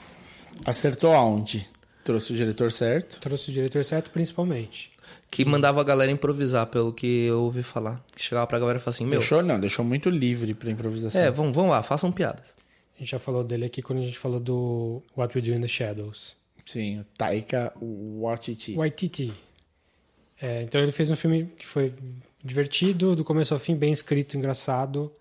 Acertou 0.65 1.13
aonde? 1.13 1.69
Trouxe 2.03 2.33
o 2.33 2.35
diretor 2.35 2.71
certo. 2.71 3.19
Trouxe 3.19 3.51
o 3.51 3.53
diretor 3.53 3.85
certo, 3.85 4.09
principalmente. 4.09 4.91
Que 5.29 5.45
mandava 5.45 5.79
a 5.79 5.83
galera 5.83 6.11
improvisar, 6.11 6.67
pelo 6.67 6.91
que 6.93 7.25
eu 7.25 7.41
ouvi 7.41 7.63
falar. 7.63 8.03
Que 8.15 8.21
chegava 8.21 8.45
pra 8.47 8.59
galera 8.59 8.77
e 8.77 8.81
falava 8.81 8.95
assim, 8.95 9.05
meu... 9.05 9.19
Deixou, 9.19 9.41
não, 9.41 9.59
deixou 9.59 9.85
muito 9.85 10.09
livre 10.09 10.53
pra 10.53 10.69
improvisação. 10.69 11.21
É, 11.21 11.31
vão, 11.31 11.51
vão 11.53 11.69
lá, 11.69 11.81
façam 11.81 12.11
piadas. 12.11 12.53
A 12.95 12.99
gente 12.99 13.11
já 13.11 13.19
falou 13.19 13.43
dele 13.43 13.65
aqui 13.65 13.81
quando 13.81 13.99
a 13.99 14.05
gente 14.05 14.19
falou 14.19 14.39
do 14.39 15.01
What 15.17 15.37
We 15.37 15.41
Do 15.41 15.53
in 15.53 15.61
the 15.61 15.67
Shadows. 15.67 16.35
Sim, 16.65 16.97
o 16.97 17.03
Taika 17.17 17.73
Waititi. 17.81 18.75
Waititi. 18.75 19.33
É, 20.41 20.63
então 20.63 20.81
ele 20.81 20.91
fez 20.91 21.09
um 21.09 21.15
filme 21.15 21.51
que 21.57 21.65
foi 21.65 21.93
divertido, 22.43 23.15
do 23.15 23.23
começo 23.23 23.53
ao 23.53 23.59
fim, 23.59 23.75
bem 23.75 23.93
escrito, 23.93 24.37
engraçado. 24.37 25.11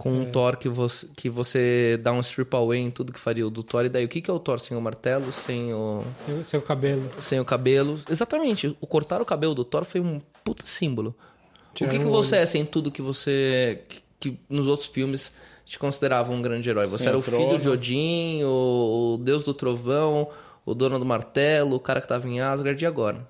Com 0.00 0.10
um 0.12 0.30
Thor 0.30 0.56
que 0.56 0.68
você, 0.68 1.06
que 1.16 1.28
você 1.28 1.98
dá 2.02 2.12
um 2.12 2.20
strip 2.20 2.54
away 2.56 2.80
em 2.80 2.90
tudo 2.90 3.12
que 3.12 3.20
faria 3.20 3.46
o 3.46 3.50
do 3.50 3.62
Thor. 3.62 3.84
E 3.84 3.88
daí, 3.88 4.04
o 4.04 4.08
que, 4.08 4.20
que 4.20 4.30
é 4.30 4.34
o 4.34 4.38
Thor 4.38 4.58
sem 4.58 4.76
o 4.76 4.80
martelo, 4.80 5.30
sem 5.32 5.72
o, 5.74 6.02
Seu, 6.26 6.44
seu 6.44 6.62
cabelo. 6.62 7.08
sem 7.20 7.38
o 7.38 7.44
cabelo? 7.44 8.00
Exatamente. 8.08 8.76
O 8.80 8.86
cortar 8.86 9.20
o 9.20 9.24
cabelo 9.26 9.54
do 9.54 9.64
Thor 9.64 9.84
foi 9.84 10.00
um 10.00 10.20
puta 10.42 10.64
símbolo. 10.66 11.14
o 11.70 11.74
que, 11.74 11.86
que 11.86 11.96
o 11.98 12.08
você 12.10 12.36
olho. 12.36 12.42
é 12.42 12.46
sem 12.46 12.64
tudo 12.64 12.90
que 12.90 13.02
você... 13.02 13.82
Que, 13.88 14.02
que 14.30 14.38
nos 14.48 14.66
outros 14.68 14.88
filmes 14.88 15.32
te 15.64 15.78
considerava 15.78 16.32
um 16.32 16.42
grande 16.42 16.68
herói? 16.68 16.86
Você 16.86 16.98
Sem 16.98 17.06
era 17.08 17.16
o 17.16 17.20
o 17.20 17.22
filho 17.22 17.36
trono. 17.38 17.58
de 17.58 17.68
Odin, 17.68 18.42
o, 18.44 19.14
o 19.14 19.18
deus 19.22 19.44
do 19.44 19.54
trovão, 19.54 20.28
o 20.66 20.74
dono 20.74 20.98
do 20.98 21.04
martelo, 21.06 21.76
o 21.76 21.80
cara 21.80 22.00
que 22.00 22.08
tava 22.08 22.28
em 22.28 22.40
Asgard. 22.40 22.82
E 22.82 22.86
agora? 22.86 23.26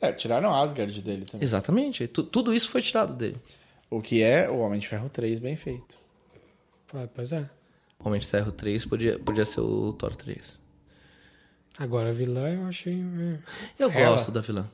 É, 0.00 0.12
tiraram 0.12 0.54
Asgard 0.54 1.00
dele 1.02 1.24
também. 1.24 1.44
Exatamente. 1.44 2.06
Tu- 2.08 2.22
tudo 2.24 2.52
isso 2.54 2.68
foi 2.68 2.80
tirado 2.82 3.14
dele. 3.14 3.36
O 3.92 4.00
que 4.00 4.22
é 4.22 4.48
o 4.48 4.58
Homem 4.60 4.80
de 4.80 4.88
Ferro 4.88 5.08
3 5.10 5.38
bem 5.38 5.54
feito. 5.56 5.96
Pô, 6.88 6.98
Pois 7.14 7.32
é. 7.32 7.48
Homem 8.04 8.18
de 8.20 8.26
Ferro 8.26 8.50
3 8.50 8.86
podia, 8.86 9.18
podia 9.18 9.44
ser 9.44 9.60
o 9.60 9.92
Thor 9.92 10.16
3. 10.16 10.58
Agora 11.78 12.08
a 12.10 12.12
vilã 12.12 12.48
eu 12.48 12.66
achei. 12.66 12.94
é. 13.00 13.38
Eu 13.78 13.90
Hela. 13.90 14.10
gosto 14.16 14.30
da 14.32 14.40
vilã. 14.40 14.68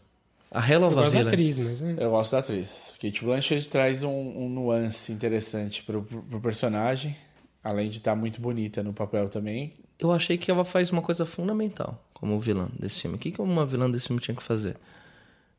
A 0.50 0.66
Hell 0.66 0.80
Eu 0.82 0.90
gosto 0.92 1.12
da 1.12 1.20
atriz, 1.28 1.56
mas. 1.58 1.82
é. 1.82 1.96
Eu 2.04 2.10
gosto 2.10 2.32
da 2.32 2.38
atriz. 2.38 2.94
Kate 3.00 3.22
Blanchett 3.24 3.68
traz 3.68 4.02
um, 4.02 4.10
um 4.10 4.48
nuance 4.48 5.12
interessante 5.12 5.82
pro, 5.82 6.02
pro, 6.02 6.22
pro 6.22 6.40
personagem. 6.40 7.14
Além 7.62 7.88
de 7.90 7.98
estar 7.98 8.14
muito 8.16 8.40
bonita 8.40 8.82
no 8.82 8.92
papel 8.94 9.28
também. 9.28 9.74
Eu 9.98 10.10
achei 10.12 10.38
que 10.38 10.50
ela 10.50 10.64
faz 10.64 10.90
uma 10.90 11.02
coisa 11.02 11.26
fundamental 11.26 12.02
como 12.14 12.38
vilã 12.38 12.68
desse 12.78 13.00
filme. 13.00 13.16
O 13.16 13.18
que, 13.18 13.32
que 13.32 13.42
uma 13.42 13.66
vilã 13.66 13.90
desse 13.90 14.06
filme 14.06 14.22
tinha 14.22 14.34
que 14.34 14.42
fazer? 14.42 14.76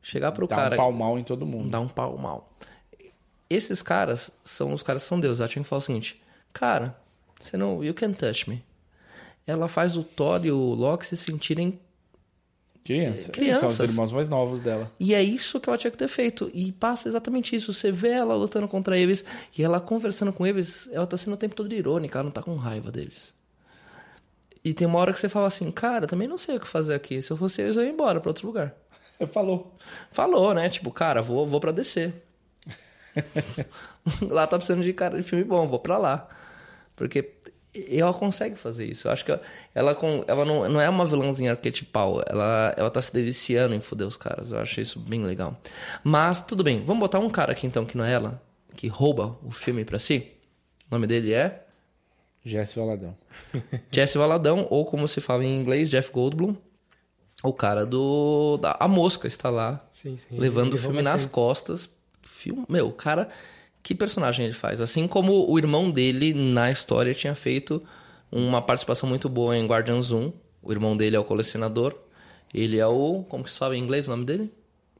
Chegar 0.02 0.32
pro 0.32 0.46
Dá 0.48 0.56
cara. 0.56 0.74
um 0.74 0.76
pau 0.78 0.92
mal 0.92 1.18
em 1.18 1.22
todo 1.24 1.46
mundo. 1.46 1.68
Dar 1.70 1.80
um 1.80 1.88
pau 1.88 2.16
mal. 2.18 2.50
Esses 3.50 3.82
caras 3.82 4.30
são 4.44 4.72
os 4.72 4.82
caras 4.82 5.02
que 5.02 5.08
são 5.08 5.20
deuses. 5.20 5.40
Ela 5.40 5.48
tinha 5.48 5.62
que 5.62 5.68
falar 5.68 5.80
o 5.80 5.82
seguinte: 5.82 6.22
Cara, 6.52 6.96
você 7.38 7.56
não. 7.56 7.84
You 7.84 7.92
can 7.92 8.12
touch 8.12 8.48
me. 8.48 8.64
Ela 9.46 9.68
faz 9.68 9.96
o 9.96 10.04
Thor 10.04 10.46
e 10.46 10.52
o 10.52 10.74
Loki 10.74 11.04
se 11.04 11.16
sentirem 11.16 11.78
Criança. 12.84 13.30
Crianças. 13.30 13.74
São 13.74 13.84
os 13.84 13.92
irmãos 13.92 14.12
mais 14.12 14.28
novos 14.28 14.62
dela. 14.62 14.90
E 14.98 15.14
é 15.14 15.22
isso 15.22 15.60
que 15.60 15.68
ela 15.68 15.78
tinha 15.78 15.90
que 15.90 15.96
ter 15.96 16.08
feito. 16.08 16.50
E 16.54 16.72
passa 16.72 17.08
exatamente 17.08 17.54
isso. 17.54 17.72
Você 17.72 17.92
vê 17.92 18.10
ela 18.10 18.34
lutando 18.34 18.66
contra 18.66 18.98
eles 18.98 19.24
e 19.56 19.62
ela 19.62 19.80
conversando 19.80 20.32
com 20.32 20.46
eles, 20.46 20.88
ela 20.92 21.06
tá 21.06 21.16
sendo 21.16 21.34
o 21.34 21.36
tempo 21.36 21.54
todo 21.54 21.72
irônica, 21.72 22.18
ela 22.18 22.24
não 22.24 22.30
tá 22.30 22.42
com 22.42 22.54
raiva 22.56 22.90
deles. 22.90 23.34
E 24.64 24.74
tem 24.74 24.86
uma 24.86 24.98
hora 24.98 25.12
que 25.12 25.20
você 25.20 25.28
fala 25.28 25.46
assim, 25.46 25.70
cara, 25.70 26.06
também 26.06 26.28
não 26.28 26.36
sei 26.38 26.56
o 26.56 26.60
que 26.60 26.66
fazer 26.66 26.94
aqui. 26.94 27.22
Se 27.22 27.30
eu 27.30 27.36
fosse 27.36 27.62
eles, 27.62 27.76
eu 27.76 27.84
ia 27.84 27.90
embora 27.90 28.20
pra 28.20 28.30
outro 28.30 28.46
lugar. 28.46 28.74
Falou. 29.32 29.74
Falou, 30.10 30.54
né? 30.54 30.68
Tipo, 30.68 30.90
cara, 30.90 31.22
vou, 31.22 31.46
vou 31.46 31.60
pra 31.60 31.72
DC. 31.72 32.12
lá 34.22 34.46
tá 34.46 34.56
precisando 34.56 34.82
de 34.82 34.92
cara 34.92 35.16
de 35.16 35.22
filme 35.22 35.44
bom, 35.44 35.66
vou 35.66 35.78
pra 35.78 35.98
lá. 35.98 36.28
Porque 36.96 37.32
ela 37.88 38.12
consegue 38.12 38.56
fazer 38.56 38.86
isso. 38.86 39.06
Eu 39.08 39.12
acho 39.12 39.24
que 39.24 39.30
ela, 39.30 39.40
ela, 39.74 39.96
ela 40.26 40.44
não, 40.44 40.68
não 40.68 40.80
é 40.80 40.88
uma 40.88 41.04
vilãzinha 41.04 41.52
arquetipal. 41.52 42.22
Ela, 42.26 42.74
ela 42.76 42.90
tá 42.90 43.00
se 43.00 43.12
deliciando 43.12 43.74
em 43.74 43.80
foder 43.80 44.06
os 44.06 44.16
caras. 44.16 44.52
Eu 44.52 44.58
achei 44.58 44.82
isso 44.82 44.98
bem 44.98 45.22
legal. 45.24 45.56
Mas, 46.02 46.40
tudo 46.40 46.64
bem. 46.64 46.82
Vamos 46.84 47.00
botar 47.00 47.18
um 47.20 47.30
cara 47.30 47.52
aqui, 47.52 47.66
então, 47.66 47.84
que 47.86 47.96
não 47.96 48.04
é 48.04 48.12
ela, 48.12 48.42
que 48.74 48.88
rouba 48.88 49.38
o 49.42 49.50
filme 49.50 49.84
pra 49.84 49.98
si. 49.98 50.32
O 50.90 50.94
nome 50.94 51.06
dele 51.06 51.32
é 51.32 51.64
Jesse 52.44 52.78
Valadão. 52.78 53.16
Jesse 53.90 54.18
Valadão, 54.18 54.66
ou 54.68 54.84
como 54.84 55.06
se 55.06 55.20
fala 55.20 55.44
em 55.44 55.56
inglês, 55.58 55.88
Jeff 55.90 56.10
Goldblum. 56.10 56.56
O 57.42 57.52
cara 57.54 57.86
do... 57.86 58.58
Da, 58.58 58.76
a 58.78 58.86
Mosca 58.88 59.26
está 59.26 59.48
lá, 59.48 59.80
Sim, 59.90 60.16
sim. 60.16 60.36
levando 60.36 60.72
Ele 60.72 60.74
o 60.74 60.78
filme 60.78 61.00
nas 61.00 61.22
sempre. 61.22 61.34
costas. 61.34 61.88
Filme, 62.30 62.64
meu, 62.68 62.88
o 62.88 62.92
cara, 62.92 63.28
que 63.82 63.94
personagem 63.94 64.46
ele 64.46 64.54
faz? 64.54 64.80
Assim 64.80 65.06
como 65.06 65.50
o 65.50 65.58
irmão 65.58 65.90
dele 65.90 66.32
na 66.32 66.70
história 66.70 67.12
tinha 67.12 67.34
feito 67.34 67.82
uma 68.30 68.62
participação 68.62 69.08
muito 69.08 69.28
boa 69.28 69.56
em 69.56 69.66
Guardians 69.66 70.10
1. 70.10 70.32
O 70.62 70.72
irmão 70.72 70.96
dele 70.96 71.16
é 71.16 71.18
o 71.18 71.24
colecionador. 71.24 71.94
Ele 72.54 72.78
é 72.78 72.86
o. 72.86 73.24
Como 73.28 73.44
que 73.44 73.50
se 73.50 73.58
fala 73.58 73.76
em 73.76 73.82
inglês 73.82 74.06
o 74.06 74.10
nome 74.10 74.24
dele? 74.24 74.50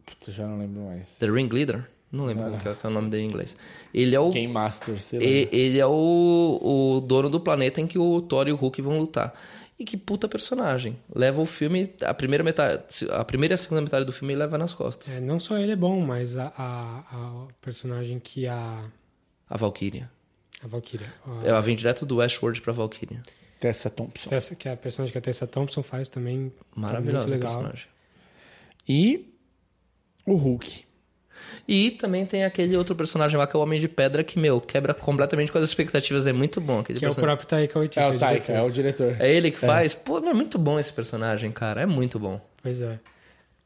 Putz, 0.05 0.29
eu 0.29 0.35
já 0.35 0.47
não 0.47 0.59
lembro 0.59 0.83
mais. 0.83 1.19
The 1.19 1.27
Ringleader? 1.27 1.89
Não 2.13 2.27
lembro 2.27 2.45
como 2.45 2.59
que 2.59 2.69
é, 2.69 2.75
que 2.75 2.85
é 2.87 2.89
o 2.89 2.93
nome 2.93 3.09
dele 3.09 3.23
em 3.23 3.27
inglês. 3.29 3.57
Ele 3.95 4.15
é 4.15 4.21
o. 4.21 4.31
Game 4.31 4.53
Master, 4.53 5.01
sei 5.01 5.19
lá. 5.19 5.25
Ele 5.25 5.79
é 5.79 5.87
o, 5.87 6.61
o 6.61 7.01
dono 7.01 7.31
do 7.31 7.39
planeta 7.39 7.81
em 7.81 7.87
que 7.87 7.99
o 7.99 8.21
Thor 8.21 8.49
e 8.49 8.53
o 8.53 8.57
Hulk 8.57 8.83
vão 8.83 8.99
lutar. 8.99 9.33
E 9.81 9.85
que 9.87 9.97
puta 9.97 10.29
personagem. 10.29 10.99
Leva 11.13 11.41
o 11.41 11.47
filme. 11.47 11.91
A 12.03 12.13
primeira 12.13 12.45
metade. 12.45 12.85
A 13.11 13.25
primeira 13.25 13.55
e 13.55 13.57
a 13.57 13.59
segunda 13.59 13.81
metade 13.81 14.05
do 14.05 14.13
filme 14.13 14.35
ele 14.35 14.41
leva 14.41 14.59
nas 14.59 14.75
costas. 14.75 15.09
É, 15.15 15.21
não 15.21 15.41
só 15.41 15.57
ele 15.57 15.73
é 15.73 15.77
bom, 15.77 15.99
mas 16.03 16.37
a, 16.37 16.53
a, 16.55 16.99
a 17.11 17.47
personagem 17.63 18.19
que 18.21 18.47
a. 18.47 18.85
A 19.49 19.57
Valkyria. 19.57 20.11
A 20.63 20.67
Valkyria. 20.69 21.07
a- 21.27 21.47
Ela 21.47 21.61
vem 21.63 21.75
direto 21.75 22.05
do 22.05 22.17
Westworld 22.17 22.61
pra 22.61 22.75
Valkyria. 22.75 23.23
Tessa 23.59 23.89
Thompson. 23.89 24.29
Tessa, 24.29 24.55
que 24.55 24.69
é 24.69 24.73
a 24.73 24.77
personagem 24.77 25.13
que 25.13 25.19
a 25.19 25.23
Tessa 25.23 25.47
Thompson 25.47 25.83
faz 25.83 26.09
também. 26.11 26.51
tá 26.51 26.57
Maravilhosa 26.77 27.29
legal. 27.29 27.51
personagem. 27.51 27.89
E 28.87 29.35
o 30.27 30.35
Hulk. 30.35 30.85
E 31.69 31.91
também 31.93 32.27
tem 32.27 32.45
aquele 32.45 32.77
outro 32.77 32.95
personagem 32.95 33.37
lá 33.39 33.47
que 33.47 33.57
é 33.57 33.59
o 33.59 33.63
Homem 33.63 33.79
de 33.81 33.89
Pedra 33.89 34.23
que, 34.25 34.39
meu, 34.39 34.61
quebra 34.61 34.93
completamente 34.95 35.51
com 35.53 35.59
as 35.59 35.65
expectativas. 35.65 36.27
É 36.27 36.33
muito 36.33 36.61
bom 36.61 36.81
aquele 36.81 36.99
Que 36.99 37.05
é 37.05 37.09
o 37.09 37.11
personagem. 37.15 37.37
próprio 37.37 37.49
Taika 37.49 37.79
Waititi. 37.79 37.99
É 38.01 38.03
o 38.07 38.11
diretor. 38.13 38.27
Taika, 38.29 38.53
é 38.53 38.63
o 38.63 38.71
diretor. 38.71 39.17
É 39.21 39.33
ele 39.33 39.51
que 39.51 39.59
faz? 39.59 39.95
Pô, 39.95 40.19
é 40.19 40.33
muito 40.35 40.59
bom 40.59 40.79
esse 40.79 40.93
personagem, 40.93 41.51
cara. 41.53 41.83
É 41.83 41.87
muito 41.87 42.19
bom. 42.19 42.41
Pois 42.63 42.83
é. 42.83 42.99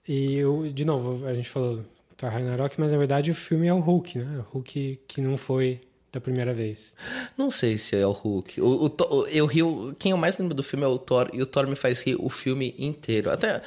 E, 0.08 0.44
o- 0.44 0.70
de 0.70 0.84
novo, 0.84 1.26
a 1.26 1.32
gente 1.34 1.48
falou 1.48 1.76
do 1.76 1.84
Thor 2.16 2.30
Ragnarok, 2.30 2.78
mas 2.78 2.92
na 2.92 2.98
verdade 2.98 3.30
o 3.30 3.34
filme 3.34 3.66
é 3.66 3.72
o 3.74 3.80
Hulk, 3.80 4.18
né? 4.18 4.38
O 4.38 4.54
Hulk 4.56 5.00
que 5.08 5.20
não 5.20 5.36
foi 5.36 5.80
da 6.12 6.20
primeira 6.20 6.52
vez. 6.52 6.94
Não 7.36 7.50
sei 7.50 7.76
se 7.78 7.96
é 7.96 8.06
o 8.06 8.12
Hulk. 8.12 8.60
O, 8.60 8.86
o- 8.86 9.26
eu 9.28 9.46
rio. 9.46 9.96
Quem 9.98 10.12
eu 10.12 10.16
mais 10.18 10.38
lembro 10.38 10.54
do 10.54 10.62
filme 10.62 10.84
é 10.84 10.88
o 10.88 10.98
Thor, 10.98 11.28
e 11.32 11.40
o 11.42 11.46
Thor 11.46 11.66
me 11.66 11.74
faz 11.74 12.02
rir 12.02 12.16
o 12.20 12.28
filme 12.28 12.74
inteiro. 12.78 13.30
Até. 13.30 13.62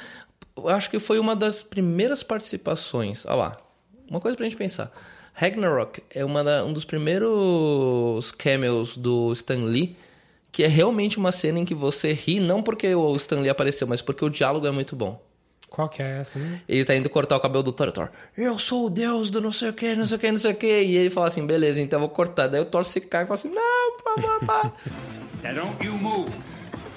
Eu 0.56 0.68
acho 0.68 0.88
que 0.90 0.98
foi 0.98 1.18
uma 1.18 1.36
das 1.36 1.62
primeiras 1.62 2.22
participações. 2.22 3.26
Olha 3.26 3.34
lá. 3.34 3.56
Uma 4.08 4.20
coisa 4.20 4.36
pra 4.36 4.44
gente 4.46 4.56
pensar. 4.56 4.90
Ragnarok 5.34 6.02
é 6.10 6.24
uma 6.24 6.42
da- 6.42 6.64
um 6.64 6.72
dos 6.72 6.84
primeiros 6.84 8.30
cameos 8.32 8.96
do 8.96 9.32
Stan 9.32 9.64
Lee. 9.64 9.96
Que 10.50 10.64
é 10.64 10.66
realmente 10.66 11.18
uma 11.18 11.30
cena 11.30 11.58
em 11.60 11.64
que 11.64 11.74
você 11.74 12.12
ri, 12.12 12.40
não 12.40 12.62
porque 12.62 12.92
o 12.94 13.14
Stan 13.16 13.38
Lee 13.40 13.50
apareceu, 13.50 13.86
mas 13.86 14.00
porque 14.00 14.24
o 14.24 14.30
diálogo 14.30 14.66
é 14.66 14.70
muito 14.70 14.96
bom. 14.96 15.22
Qual 15.68 15.88
que 15.90 16.02
é 16.02 16.20
essa, 16.20 16.38
né? 16.38 16.62
Ele 16.66 16.84
tá 16.86 16.96
indo 16.96 17.08
cortar 17.10 17.36
o 17.36 17.40
cabelo 17.40 17.62
do 17.62 17.70
Thor, 17.70 17.88
o 17.88 17.92
Thor, 17.92 18.08
eu 18.36 18.58
sou 18.58 18.86
o 18.86 18.90
deus 18.90 19.30
do 19.30 19.40
não 19.42 19.52
sei 19.52 19.68
o 19.68 19.72
que, 19.74 19.94
não 19.94 20.06
sei 20.06 20.16
o 20.16 20.18
que, 20.18 20.30
não 20.32 20.38
sei 20.38 20.52
o 20.52 20.54
que. 20.54 20.66
E 20.82 20.96
ele 20.96 21.10
fala 21.10 21.26
assim, 21.28 21.46
beleza, 21.46 21.80
então 21.82 21.98
eu 21.98 22.00
vou 22.00 22.08
cortar. 22.08 22.46
Daí 22.48 22.60
o 22.60 22.64
Thor 22.64 22.84
se 22.86 23.02
cai 23.02 23.24
e 23.24 23.26
fala 23.26 23.34
assim, 23.34 23.50
não, 23.50 23.96
pá, 23.98 24.14
pá, 24.40 24.46
pá. 24.46 24.72
Now 25.44 25.54
don't 25.54 25.86
you 25.86 25.92
move. 25.98 26.30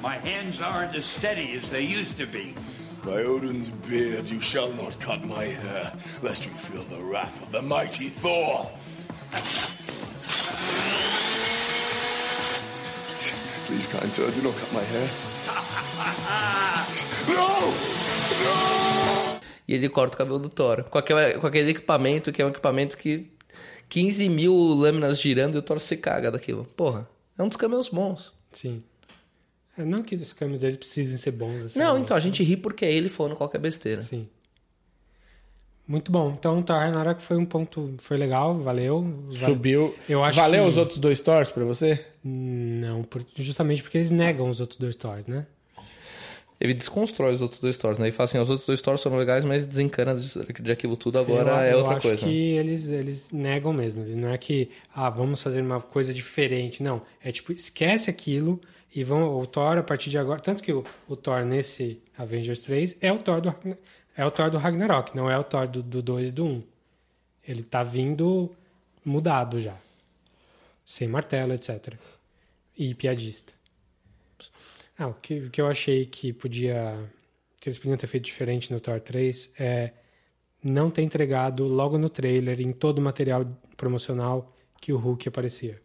My 0.01 0.15
hands 0.17 0.61
aren't 0.61 0.97
as 0.97 1.05
steady 1.05 1.57
as 1.57 1.65
they 1.69 1.83
used 1.85 2.15
to 2.17 2.25
be. 2.25 2.55
By 3.03 3.23
Odin's 3.23 3.69
beard, 3.89 4.29
you 4.29 4.39
shall 4.39 4.71
not 4.73 4.99
cut 4.99 5.25
my 5.25 5.45
hair, 5.45 5.91
lest 6.21 6.45
you 6.45 6.51
feel 6.51 6.83
the 6.83 7.03
wrath 7.03 7.41
of 7.41 7.51
the 7.51 7.61
mighty 7.63 8.09
Thor. 8.09 8.69
Please, 13.65 13.87
kind 13.87 14.11
sir, 14.13 14.29
do 14.29 14.43
not 14.43 14.53
cut 14.53 14.71
my 14.71 14.83
hair. 14.83 15.09
no! 17.35 17.73
E 19.67 19.73
ele 19.73 19.89
corta 19.89 20.13
o 20.13 20.17
cabelo 20.19 20.37
do 20.37 20.49
Thor. 20.49 20.83
Com 20.83 20.99
aquele, 20.99 21.33
com 21.39 21.47
aquele 21.47 21.71
equipamento, 21.71 22.31
que 22.31 22.41
é 22.41 22.45
um 22.45 22.49
equipamento 22.49 22.95
que 22.97 23.31
15 23.89 24.29
mil 24.29 24.53
lâminas 24.53 25.19
girando 25.19 25.55
e 25.55 25.57
o 25.57 25.61
Thor 25.63 25.79
se 25.79 25.97
caga 25.97 26.29
daquilo. 26.29 26.65
Porra, 26.75 27.09
é 27.35 27.41
um 27.41 27.47
dos 27.47 27.57
cameos 27.57 27.89
bons. 27.89 28.31
Sim. 28.51 28.83
É, 29.77 29.83
não 29.85 30.01
que 30.03 30.15
os 30.15 30.33
câmeras 30.33 30.61
dele 30.61 30.77
precisem 30.77 31.15
ser 31.17 31.31
bons 31.31 31.61
assim. 31.61 31.79
Não, 31.79 31.97
então 31.97 32.15
a 32.15 32.19
gente 32.19 32.43
ri 32.43 32.57
porque 32.57 32.83
é 32.85 32.91
ele 32.93 33.09
falando 33.09 33.35
qualquer 33.35 33.59
besteira. 33.59 34.01
Sim. 34.01 34.27
Muito 35.87 36.11
bom. 36.11 36.35
Então, 36.37 36.61
Thor 36.61 36.77
Ragnarok 36.77 37.21
foi 37.21 37.35
um 37.37 37.45
ponto... 37.45 37.93
Foi 37.99 38.15
legal, 38.15 38.57
valeu. 38.59 39.01
Vale- 39.29 39.37
Subiu. 39.53 39.95
Eu 40.07 40.23
acho 40.23 40.37
Valeu 40.39 40.63
que- 40.63 40.69
os 40.69 40.77
outros 40.77 40.99
dois 40.99 41.21
Thors 41.21 41.49
pra 41.51 41.65
você? 41.65 42.05
Não, 42.23 43.03
por- 43.03 43.25
justamente 43.35 43.81
porque 43.81 43.97
eles 43.97 44.11
negam 44.11 44.49
os 44.49 44.59
outros 44.61 44.77
dois 44.79 44.95
Thors, 44.95 45.25
né? 45.25 45.47
Ele 46.59 46.75
desconstrói 46.75 47.33
os 47.33 47.41
outros 47.41 47.59
dois 47.59 47.75
Thors, 47.75 47.97
né? 47.97 48.07
E 48.07 48.11
fala 48.11 48.25
assim, 48.25 48.37
os 48.37 48.49
outros 48.49 48.67
dois 48.67 48.81
Thors 48.81 49.01
foram 49.01 49.17
legais, 49.17 49.43
mas 49.43 49.65
desencana 49.65 50.13
de, 50.15 50.29
de 50.61 50.71
aquilo 50.71 50.95
tudo, 50.95 51.17
agora 51.17 51.49
eu, 51.51 51.57
é 51.57 51.73
eu 51.73 51.77
outra 51.79 51.93
acho 51.95 52.01
coisa. 52.07 52.23
que 52.25 52.29
eles, 52.51 52.89
eles 52.89 53.31
negam 53.31 53.73
mesmo. 53.73 54.05
Não 54.15 54.29
é 54.29 54.37
que, 54.37 54.69
ah, 54.93 55.09
vamos 55.09 55.41
fazer 55.41 55.61
uma 55.61 55.81
coisa 55.81 56.13
diferente. 56.13 56.83
Não. 56.83 57.01
É 57.21 57.31
tipo, 57.31 57.51
esquece 57.51 58.09
aquilo 58.11 58.61
e 58.93 59.03
vão, 59.03 59.39
o 59.39 59.45
Thor, 59.47 59.77
a 59.77 59.83
partir 59.83 60.09
de 60.09 60.17
agora. 60.17 60.39
Tanto 60.39 60.61
que 60.61 60.73
o, 60.73 60.83
o 61.07 61.15
Thor 61.15 61.45
nesse 61.45 62.01
Avengers 62.17 62.61
3 62.61 62.97
é 63.01 63.11
o 63.11 63.19
Thor 63.19 63.39
do, 63.39 63.55
é 64.15 64.25
o 64.25 64.31
Thor 64.31 64.51
do 64.51 64.57
Ragnarok, 64.57 65.15
não 65.15 65.29
é 65.29 65.37
o 65.37 65.43
Thor 65.43 65.67
do, 65.67 65.81
do 65.81 66.01
2 66.01 66.29
e 66.29 66.33
do 66.33 66.45
1. 66.45 66.63
Ele 67.47 67.63
tá 67.63 67.83
vindo 67.83 68.53
mudado 69.03 69.59
já. 69.59 69.75
Sem 70.85 71.07
martelo, 71.07 71.53
etc. 71.53 71.95
E 72.77 72.93
piadista. 72.93 73.53
Ah, 74.97 75.07
o 75.07 75.13
que, 75.13 75.39
o 75.39 75.49
que 75.49 75.61
eu 75.61 75.67
achei 75.67 76.05
que 76.05 76.33
podia. 76.33 77.09
que 77.59 77.69
eles 77.69 77.79
podiam 77.79 77.97
ter 77.97 78.07
feito 78.07 78.25
diferente 78.25 78.71
no 78.71 78.79
Thor 78.79 78.99
3 78.99 79.53
é 79.57 79.93
não 80.63 80.91
ter 80.91 81.01
entregado 81.01 81.65
logo 81.65 81.97
no 81.97 82.09
trailer, 82.09 82.61
em 82.61 82.69
todo 82.69 82.99
o 82.99 83.01
material 83.01 83.45
promocional, 83.75 84.47
que 84.79 84.93
o 84.93 84.97
Hulk 84.97 85.27
aparecia. 85.27 85.81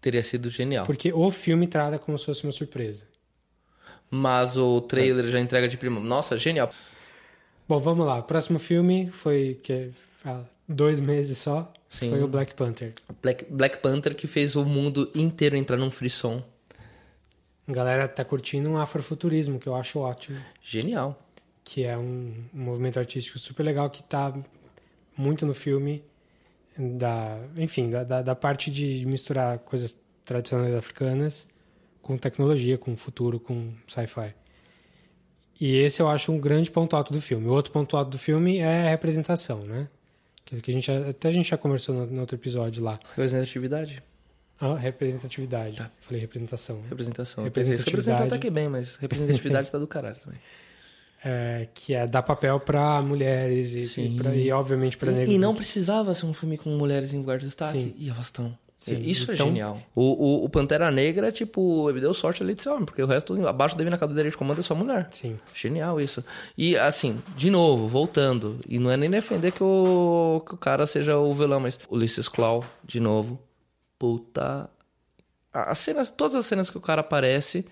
Teria 0.00 0.22
sido 0.22 0.48
genial. 0.48 0.86
Porque 0.86 1.12
o 1.12 1.30
filme 1.30 1.66
trata 1.66 1.98
como 1.98 2.18
se 2.18 2.26
fosse 2.26 2.44
uma 2.44 2.52
surpresa. 2.52 3.04
Mas 4.10 4.56
o 4.56 4.80
trailer 4.80 5.26
já 5.26 5.38
entrega 5.38 5.68
de 5.68 5.76
prima. 5.76 6.00
Nossa, 6.00 6.38
genial. 6.38 6.72
Bom, 7.68 7.78
vamos 7.78 8.04
lá. 8.06 8.18
O 8.18 8.22
próximo 8.24 8.58
filme 8.58 9.10
foi 9.10 9.60
que 9.62 9.90
há 10.24 10.42
dois 10.68 10.98
meses 10.98 11.38
só. 11.38 11.72
Sim. 11.88 12.10
Foi 12.10 12.22
o 12.22 12.28
Black 12.28 12.54
Panther. 12.54 12.92
Black, 13.22 13.44
Black 13.48 13.78
Panther 13.78 14.14
que 14.14 14.26
fez 14.26 14.56
o 14.56 14.64
mundo 14.64 15.10
inteiro 15.14 15.56
entrar 15.56 15.76
num 15.76 15.90
frisson. 15.90 16.42
A 17.68 17.72
galera 17.72 18.08
tá 18.08 18.24
curtindo 18.24 18.68
um 18.68 18.78
afrofuturismo, 18.78 19.60
que 19.60 19.68
eu 19.68 19.76
acho 19.76 20.00
ótimo. 20.00 20.40
Genial. 20.62 21.20
Que 21.62 21.84
é 21.84 21.96
um, 21.96 22.34
um 22.52 22.60
movimento 22.60 22.98
artístico 22.98 23.38
super 23.38 23.62
legal 23.62 23.88
que 23.90 24.02
tá 24.02 24.34
muito 25.16 25.46
no 25.46 25.54
filme. 25.54 26.02
Da, 26.96 27.38
enfim, 27.56 27.90
da, 27.90 28.04
da, 28.04 28.22
da 28.22 28.34
parte 28.34 28.70
de 28.70 29.04
misturar 29.04 29.58
coisas 29.58 29.94
tradicionais 30.24 30.74
africanas 30.74 31.46
com 32.00 32.16
tecnologia, 32.16 32.78
com 32.78 32.96
futuro, 32.96 33.38
com 33.38 33.72
sci-fi. 33.86 34.34
E 35.60 35.76
esse 35.76 36.00
eu 36.00 36.08
acho 36.08 36.32
um 36.32 36.38
grande 36.38 36.70
ponto 36.70 36.96
alto 36.96 37.12
do 37.12 37.20
filme. 37.20 37.46
O 37.46 37.52
outro 37.52 37.70
ponto 37.70 37.96
alto 37.96 38.10
do 38.10 38.18
filme 38.18 38.58
é 38.58 38.86
a 38.86 38.90
representação, 38.90 39.64
né? 39.64 39.88
Que 40.46 40.70
a 40.70 40.74
gente, 40.74 40.90
até 40.90 41.28
a 41.28 41.30
gente 41.30 41.50
já 41.50 41.58
conversou 41.58 41.94
no, 41.94 42.06
no 42.06 42.20
outro 42.22 42.34
episódio 42.34 42.82
lá. 42.82 42.98
Representatividade. 43.10 44.02
Ah, 44.58 44.74
representatividade. 44.74 45.80
Falei 46.00 46.20
representação. 46.20 46.76
né? 46.76 46.88
Representação. 46.88 47.44
Representou 47.44 48.26
até 48.26 48.38
que 48.38 48.50
bem, 48.50 48.68
mas 48.68 48.96
representatividade 48.96 49.70
tá 49.70 49.78
do 49.78 49.86
caralho 49.86 50.16
também. 50.16 50.40
É, 51.22 51.68
que 51.74 51.92
é 51.94 52.06
dar 52.06 52.22
papel 52.22 52.58
para 52.58 53.02
mulheres 53.02 53.74
e, 53.96 54.00
e, 54.00 54.16
pra- 54.16 54.34
e, 54.34 54.50
obviamente 54.50 54.96
para 54.96 55.12
negros. 55.12 55.34
E, 55.34 55.38
não 55.38 55.54
precisava 55.54 56.14
ser 56.14 56.24
um 56.24 56.32
filme 56.32 56.56
com 56.56 56.70
mulheres 56.70 57.12
em 57.12 57.18
lugar 57.18 57.36
de 57.38 57.44
destaque. 57.44 57.72
Sim. 57.72 57.94
E 57.98 58.08
elas 58.08 58.26
estão. 58.26 58.56
Sim, 58.78 59.02
Isso 59.02 59.30
então- 59.30 59.34
é 59.46 59.48
genial. 59.50 59.82
O, 59.94 60.02
o, 60.02 60.44
o 60.46 60.48
Pantera 60.48 60.90
Negra, 60.90 61.30
tipo, 61.30 61.90
ele 61.90 62.00
deu 62.00 62.14
sorte 62.14 62.42
ali 62.42 62.54
de 62.54 62.62
ser 62.62 62.70
homem, 62.70 62.86
porque 62.86 63.02
o 63.02 63.06
resto, 63.06 63.46
abaixo 63.46 63.76
dele 63.76 63.90
na 63.90 63.98
cadeira 63.98 64.30
de 64.30 64.34
comando, 64.38 64.60
é 64.60 64.62
só 64.62 64.74
mulher. 64.74 65.08
Sim. 65.10 65.38
Genial 65.52 66.00
isso. 66.00 66.24
E, 66.56 66.74
assim, 66.78 67.20
de 67.36 67.50
novo, 67.50 67.86
voltando, 67.86 68.58
e 68.66 68.78
não 68.78 68.90
é 68.90 68.96
nem 68.96 69.10
defender 69.10 69.52
que 69.52 69.62
o, 69.62 70.42
que 70.48 70.54
o 70.54 70.56
cara 70.56 70.86
seja 70.86 71.18
o 71.18 71.34
vilão, 71.34 71.60
mas 71.60 71.78
Ulysses 71.90 72.26
Claw, 72.26 72.64
de 72.82 72.98
novo, 73.00 73.38
puta... 73.98 74.70
As 75.52 75.78
cenas, 75.80 76.08
todas 76.10 76.36
as 76.36 76.46
cenas 76.46 76.70
que 76.70 76.78
o 76.78 76.80
cara 76.80 77.02
aparece, 77.02 77.66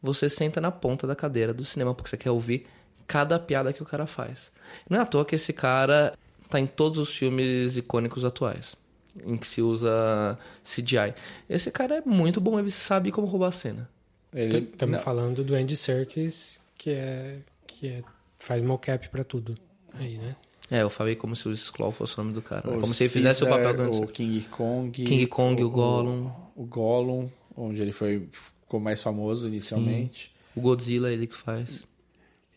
você 0.00 0.30
senta 0.30 0.60
na 0.60 0.70
ponta 0.70 1.04
da 1.06 1.16
cadeira 1.16 1.52
do 1.54 1.64
cinema, 1.64 1.92
porque 1.94 2.10
você 2.10 2.16
quer 2.18 2.30
ouvir 2.30 2.66
cada 3.06 3.38
piada 3.38 3.72
que 3.72 3.82
o 3.82 3.86
cara 3.86 4.06
faz. 4.06 4.52
Não 4.88 4.98
é 4.98 5.00
à 5.00 5.06
toa 5.06 5.24
que 5.24 5.34
esse 5.34 5.52
cara 5.52 6.14
tá 6.48 6.60
em 6.60 6.66
todos 6.66 6.98
os 6.98 7.14
filmes 7.14 7.76
icônicos 7.76 8.24
atuais, 8.24 8.76
em 9.24 9.36
que 9.36 9.46
se 9.46 9.60
usa 9.62 10.38
CGI. 10.62 11.14
Esse 11.48 11.70
cara 11.70 11.96
é 11.96 12.02
muito 12.04 12.40
bom, 12.40 12.58
ele 12.58 12.70
sabe 12.70 13.10
como 13.10 13.26
roubar 13.26 13.48
a 13.48 13.52
cena. 13.52 13.88
Estamos 14.32 15.00
falando 15.00 15.44
do 15.44 15.54
Andy 15.54 15.76
Serkis, 15.76 16.58
que 16.76 16.90
é 16.90 17.38
que 17.66 17.88
é, 17.88 18.02
faz 18.38 18.62
mocap 18.62 19.08
para 19.08 19.24
tudo. 19.24 19.56
Aí, 19.94 20.16
né? 20.18 20.36
É, 20.70 20.82
eu 20.82 20.90
falei 20.90 21.14
como 21.14 21.36
se 21.36 21.46
o 21.48 21.52
Skrull 21.52 21.92
fosse 21.92 22.18
o 22.18 22.22
nome 22.22 22.34
do 22.34 22.40
cara. 22.42 22.68
né? 22.70 22.76
O 22.76 22.80
Como 22.80 22.92
se 22.92 23.04
ele 23.04 23.10
fizesse 23.12 23.44
o 23.44 23.48
papel 23.48 23.74
do 23.74 23.82
Andy 23.82 24.00
O 24.00 24.06
King 24.06 24.40
Kong. 24.48 25.04
King 25.04 25.26
Kong, 25.26 25.62
o 25.62 25.70
Gollum. 25.70 26.30
O 26.56 26.64
Gollum, 26.64 27.28
onde 27.56 27.82
ele 27.82 27.92
foi, 27.92 28.26
ficou 28.30 28.80
mais 28.80 29.02
famoso 29.02 29.46
inicialmente. 29.46 30.32
O 30.56 30.60
Godzilla, 30.60 31.12
ele 31.12 31.26
que 31.26 31.36
faz. 31.36 31.86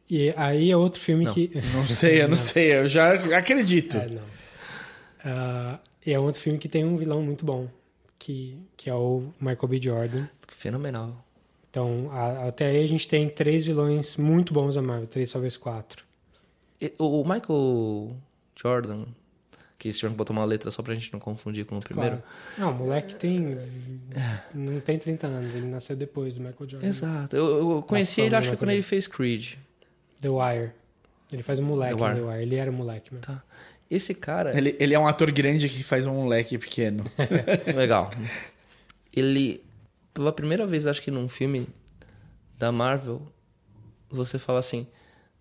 E 0.10 0.34
aí 0.38 0.72
é 0.72 0.78
outro 0.78 1.00
filme 1.00 1.26
Não. 1.26 1.34
que. 1.34 1.52
Não 1.76 1.86
sei, 1.86 2.22
eu 2.22 2.28
não 2.30 2.38
sei, 2.38 2.74
eu 2.78 2.88
já 2.88 3.14
acredito. 3.38 3.98
É, 3.98 4.08
não. 4.08 4.22
E 6.06 6.14
é 6.14 6.20
outro 6.20 6.40
filme 6.42 6.58
que 6.58 6.70
tem 6.70 6.86
um 6.86 6.96
vilão 6.96 7.22
muito 7.22 7.44
bom, 7.46 7.68
que, 8.18 8.58
que 8.78 8.90
é 8.90 8.94
o 8.94 9.26
Michael 9.40 9.68
B. 9.68 9.80
Jordan. 9.82 10.28
Fenomenal. 10.48 11.24
Então, 11.70 12.10
a- 12.12 12.48
até 12.48 12.68
aí 12.68 12.84
a 12.84 12.88
gente 12.88 13.08
tem 13.08 13.28
três 13.30 13.66
vilões 13.66 14.16
muito 14.16 14.54
bons 14.54 14.76
da 14.76 14.82
Marvel, 14.82 15.08
três, 15.08 15.32
talvez 15.32 15.58
quatro. 15.58 16.06
E- 16.82 16.94
O 16.98 17.24
Michael 17.26 18.16
Jordan, 18.56 19.04
que 19.78 19.90
esse 19.90 20.00
que 20.00 20.08
botar 20.08 20.32
uma 20.32 20.46
letra 20.46 20.72
só 20.72 20.82
pra 20.82 20.94
gente 20.94 21.12
não 21.12 21.20
confundir 21.20 21.66
com 21.66 21.78
o 21.78 21.82
primeiro. 21.82 22.18
Claro. 22.18 22.24
Não, 22.58 22.72
o 22.72 22.86
moleque 22.86 23.14
tem. 23.16 23.58
Não 24.54 24.80
tem 24.80 24.98
30 24.98 25.28
anos, 25.28 25.54
ele 25.54 25.68
nasceu 25.68 25.96
depois 25.98 26.36
do 26.36 26.40
Michael 26.40 26.70
Jordan. 26.70 26.88
Exato. 26.88 27.36
Eu, 27.36 27.72
eu 27.72 27.82
conheci 27.84 28.22
Da 28.22 28.26
ele, 28.28 28.36
acho 28.38 28.52
que 28.52 28.58
quando 28.58 28.70
ele 28.72 28.82
fez 28.82 29.08
Creed. 29.08 29.56
The 30.22 30.30
Wire. 30.30 30.72
Ele 31.32 31.44
faz 31.44 31.60
um 31.60 31.66
moleque 31.66 31.96
The 31.96 32.00
no 32.00 32.06
Wire. 32.06 32.20
The 32.20 32.26
Wire. 32.26 32.42
Ele 32.42 32.56
era 32.56 32.72
um 32.72 32.74
moleque 32.74 33.14
mesmo. 33.14 33.26
Tá. 33.26 33.44
Esse 33.90 34.14
cara. 34.14 34.58
Ele, 34.58 34.76
ele 34.80 34.94
é 34.94 35.00
um 35.00 35.08
ator 35.08 35.32
grande 35.32 35.70
que 35.70 35.82
faz 35.84 36.06
um 36.06 36.14
moleque 36.14 36.58
pequeno. 36.58 37.04
Legal. 37.76 38.12
Ele, 39.14 39.64
pela 40.14 40.32
primeira 40.32 40.68
vez, 40.68 40.86
acho 40.86 41.02
que 41.02 41.10
num 41.10 41.30
filme 41.30 41.68
da 42.58 42.72
Marvel, 42.72 43.22
você 44.10 44.38
fala 44.38 44.60
assim: 44.60 44.88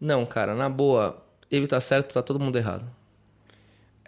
Não, 0.00 0.24
cara, 0.24 0.54
na 0.54 0.68
boa, 0.68 1.24
ele 1.50 1.66
tá 1.66 1.80
certo, 1.80 2.12
tá 2.12 2.22
todo 2.22 2.38
mundo 2.38 2.56
errado. 2.56 2.88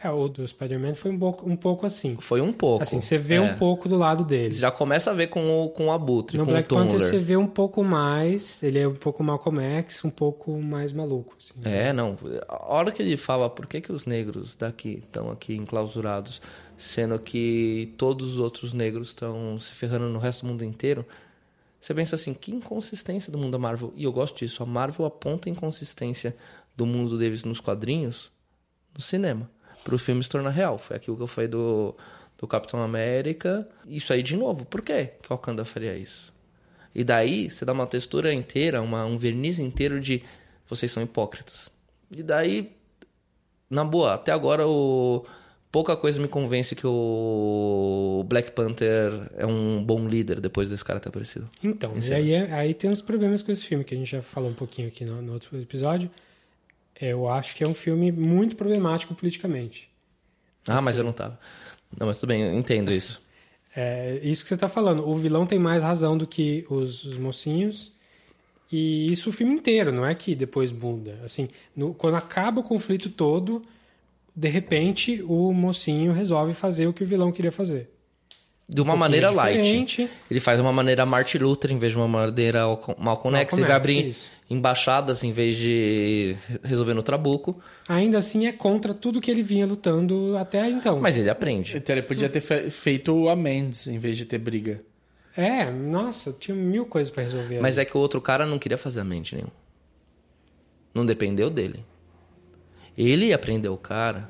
É, 0.01 0.09
o 0.11 0.29
do 0.29 0.47
Spider-Man 0.47 0.95
foi 0.95 1.11
um 1.11 1.19
pouco, 1.19 1.51
um 1.51 1.57
pouco 1.57 1.85
assim. 1.85 2.17
Foi 2.21 2.41
um 2.41 2.53
pouco. 2.53 2.83
Assim, 2.85 3.01
você 3.01 3.19
vê 3.19 3.35
É. 3.35 3.41
um 3.41 3.57
pouco 3.57 3.89
do 3.89 3.99
lado 3.99 4.25
dele. 4.25 4.53
Você 4.55 4.61
já 4.61 4.71
começa 4.71 5.11
a 5.11 5.15
ver 5.15 5.27
com 5.27 5.65
o, 5.65 5.71
com 5.71 5.87
o 5.87 5.91
Abutre, 5.91 6.39
No 6.39 6.45
com 6.45 6.53
Black 6.53 6.73
o 6.73 6.77
Panther 6.77 6.93
Tumblr. 6.93 7.05
você 7.11 7.19
vê 7.19 7.37
um 7.37 7.47
pouco 7.49 7.83
mais, 7.83 8.63
ele 8.63 8.79
é 8.79 8.87
um 8.87 8.95
pouco 8.95 9.25
Malcolm 9.25 9.61
X, 9.61 10.05
um 10.05 10.11
pouco 10.11 10.53
mais 10.63 10.93
maluco. 10.93 11.35
Assim. 11.37 11.55
É, 11.65 11.93
não. 11.93 12.17
A 12.49 12.73
hora 12.73 12.93
que 12.93 13.03
ele 13.03 13.17
fala 13.17 13.51
por 13.51 13.67
que, 13.67 13.81
que 13.81 13.91
os 13.91 14.07
negros 14.07 14.55
daqui 14.55 15.03
estão 15.05 15.31
aqui 15.33 15.57
enclausurados, 15.57 16.41
sendo 16.77 17.19
que 17.19 17.93
todos 17.99 18.35
os 18.35 18.39
outros 18.39 18.73
negros 18.73 19.09
estão 19.09 19.59
se 19.59 19.73
ferrando 19.73 20.09
no 20.09 20.21
resto 20.21 20.43
do 20.47 20.49
mundo 20.53 20.65
inteiro, 20.65 21.05
você 21.81 21.93
pensa 21.93 22.15
assim, 22.15 22.35
que 22.35 22.53
inconsistência 22.53 23.33
do 23.33 23.39
mundo 23.39 23.53
da 23.53 23.59
Marvel. 23.59 23.93
E 23.97 24.05
eu 24.05 24.13
gosto 24.13 24.39
disso. 24.39 24.63
A 24.63 24.67
Marvel 24.67 25.07
aponta 25.07 25.49
a 25.49 25.53
inconsistência 25.53 26.37
do 26.77 26.87
mundo 26.87 27.19
deles 27.19 27.43
nos 27.45 27.61
quadrinhos 27.61 28.31
no 28.95 29.01
cinema. 29.01 29.49
Para 29.85 29.95
o 29.95 29.99
filme 29.99 30.23
se 30.23 30.29
tornar 30.29 30.51
real. 30.51 30.79
Foi 30.79 30.97
aquilo 30.97 31.17
que 31.17 31.23
eu 31.23 31.27
falei 31.27 31.49
do, 31.49 31.95
do 32.37 32.47
Capitão 32.47 32.83
América. 32.83 33.69
Isso 33.87 34.13
aí 34.13 34.23
de 34.23 34.37
novo. 34.37 34.65
Por 34.65 34.83
quê 34.83 35.13
que 35.23 35.33
o 35.33 35.37
Wakanda 35.37 35.65
faria 35.65 35.97
isso? 35.97 36.33
E 36.95 37.05
daí 37.05 37.51
você 37.51 37.65
dá 37.65 37.73
uma 37.73 37.87
textura 37.87 38.33
inteira, 38.33 38.83
uma, 38.83 39.05
um 39.05 39.17
verniz 39.17 39.59
inteiro 39.59 40.01
de 40.01 40.23
vocês 40.69 40.91
são 40.91 41.03
hipócritas. 41.03 41.71
E 42.11 42.23
daí, 42.23 42.73
na 43.71 43.85
boa, 43.85 44.15
até 44.15 44.33
agora 44.33 44.67
o 44.67 45.25
pouca 45.71 45.97
coisa 45.97 46.21
me 46.21 46.29
convence 46.29 46.75
que 46.75 46.87
o 46.87 48.25
Black 48.27 48.53
Panther 48.53 49.31
é 49.37 49.47
um 49.47 49.83
bom 49.85 50.09
líder 50.09 50.41
depois 50.41 50.71
desse 50.71 50.85
cara 50.85 50.99
ter 50.99 51.09
aparecido. 51.09 51.49
Então, 51.63 51.95
e 51.97 52.11
é. 52.11 52.15
aí, 52.15 52.35
aí 52.53 52.75
tem 52.75 52.91
uns 52.91 53.01
problemas 53.01 53.43
com 53.43 53.53
esse 53.53 53.65
filme, 53.65 53.85
que 53.85 53.95
a 53.95 53.99
gente 53.99 54.11
já 54.11 54.23
falou 54.23 54.51
um 54.51 54.55
pouquinho 54.55 54.89
aqui 54.89 55.05
no, 55.05 55.21
no 55.23 55.33
outro 55.33 55.61
episódio. 55.61 56.11
Eu 57.01 57.29
acho 57.29 57.55
que 57.55 57.63
é 57.65 57.69
um 57.69 57.75
filme 57.75 58.11
muito 58.13 58.57
problemático 58.57 59.15
politicamente. 59.15 59.89
Ah, 60.67 60.83
mas 60.83 60.89
Assim. 60.89 60.99
eu 60.99 61.05
não 61.05 61.13
tava. 61.13 61.39
Não, 61.99 62.07
mas 62.07 62.19
tudo 62.19 62.29
bem, 62.29 62.43
eu 62.43 62.55
entendo 62.55 62.93
isso. 62.93 63.21
É 63.75 64.19
isso 64.23 64.43
que 64.43 64.49
você 64.49 64.57
tá 64.57 64.69
falando. 64.69 65.09
O 65.09 65.15
vilão 65.17 65.47
tem 65.47 65.59
mais 65.59 65.83
razão 65.83 66.17
do 66.19 66.27
que 66.27 66.67
os, 66.69 67.05
os 67.05 67.17
mocinhos. 67.17 67.93
E 68.71 69.11
isso 69.11 69.31
o 69.31 69.33
filme 69.33 69.55
inteiro, 69.55 69.93
não 69.93 70.05
é 70.05 70.15
que 70.15 70.35
depois 70.35 70.73
muda. 70.73 71.19
Assim, 71.25 71.49
no- 71.75 71.95
quando 71.95 72.17
acaba 72.17 72.61
o 72.61 72.65
conflito 72.65 73.09
todo, 73.09 73.63
de 74.37 74.49
repente 74.49 75.23
o 75.27 75.53
mocinho 75.55 76.13
resolve 76.13 76.53
fazer 76.53 76.87
o 76.87 76.93
que 76.93 77.03
o 77.03 77.07
vilão 77.07 77.33
queria 77.33 77.53
fazer. 77.53 77.89
De 78.71 78.83
uma 78.83 78.93
Um 78.93 78.97
maneira 78.99 79.31
light. 79.31 79.57
diferente. 79.63 80.11
Ele 80.31 80.41
faz 80.41 80.61
uma 80.61 80.71
maneira 80.71 81.07
Martin 81.07 81.39
Luther 81.39 81.73
em 81.73 81.79
vez 81.79 81.93
de 81.95 81.99
uma 81.99 82.07
maneira 82.07 82.65
Malcolm 82.99 83.35
X. 83.39 83.55
Ele 83.57 83.67
vai 83.67 83.77
abrir 83.77 84.09
isso. 84.09 84.31
embaixadas 84.51 85.25
em 85.25 85.33
vez 85.33 85.57
de 85.57 86.37
resolver 86.63 86.93
no 86.93 87.03
trabuco. 87.03 87.59
Ainda 87.89 88.19
assim 88.19 88.47
é 88.47 88.53
contra 88.53 88.93
tudo 88.93 89.23
que 89.23 89.31
ele 89.31 89.43
vinha 89.43 89.65
lutando 89.67 90.37
até 90.37 90.69
então. 90.69 91.01
Mas 91.01 91.17
ele 91.17 91.31
aprende. 91.31 91.79
Então 91.79 91.95
ele 91.97 92.03
podia 92.03 92.29
ter 92.29 92.43
fe- 92.43 92.69
feito 92.69 93.27
amends 93.31 93.87
em 93.87 93.99
vez 93.99 94.19
de 94.19 94.27
ter 94.27 94.37
briga. 94.37 94.83
É, 95.35 95.71
nossa, 95.71 96.31
tinha 96.39 96.55
mil 96.55 96.85
coisas 96.85 97.11
pra 97.11 97.23
resolver. 97.23 97.61
Mas 97.63 97.79
ali. 97.79 97.87
é 97.87 97.91
que 97.91 97.97
o 97.97 98.01
outro 98.01 98.21
cara 98.21 98.45
não 98.45 98.59
queria 98.59 98.77
fazer 98.77 99.01
a 99.01 99.05
mente 99.05 99.35
nenhum. 99.35 99.49
Não 100.95 101.07
dependeu 101.07 101.49
dele. 101.49 101.83
Ele 102.99 103.27
ia 103.29 103.39
prender 103.39 103.71
o 103.71 103.77
cara. 103.79 104.29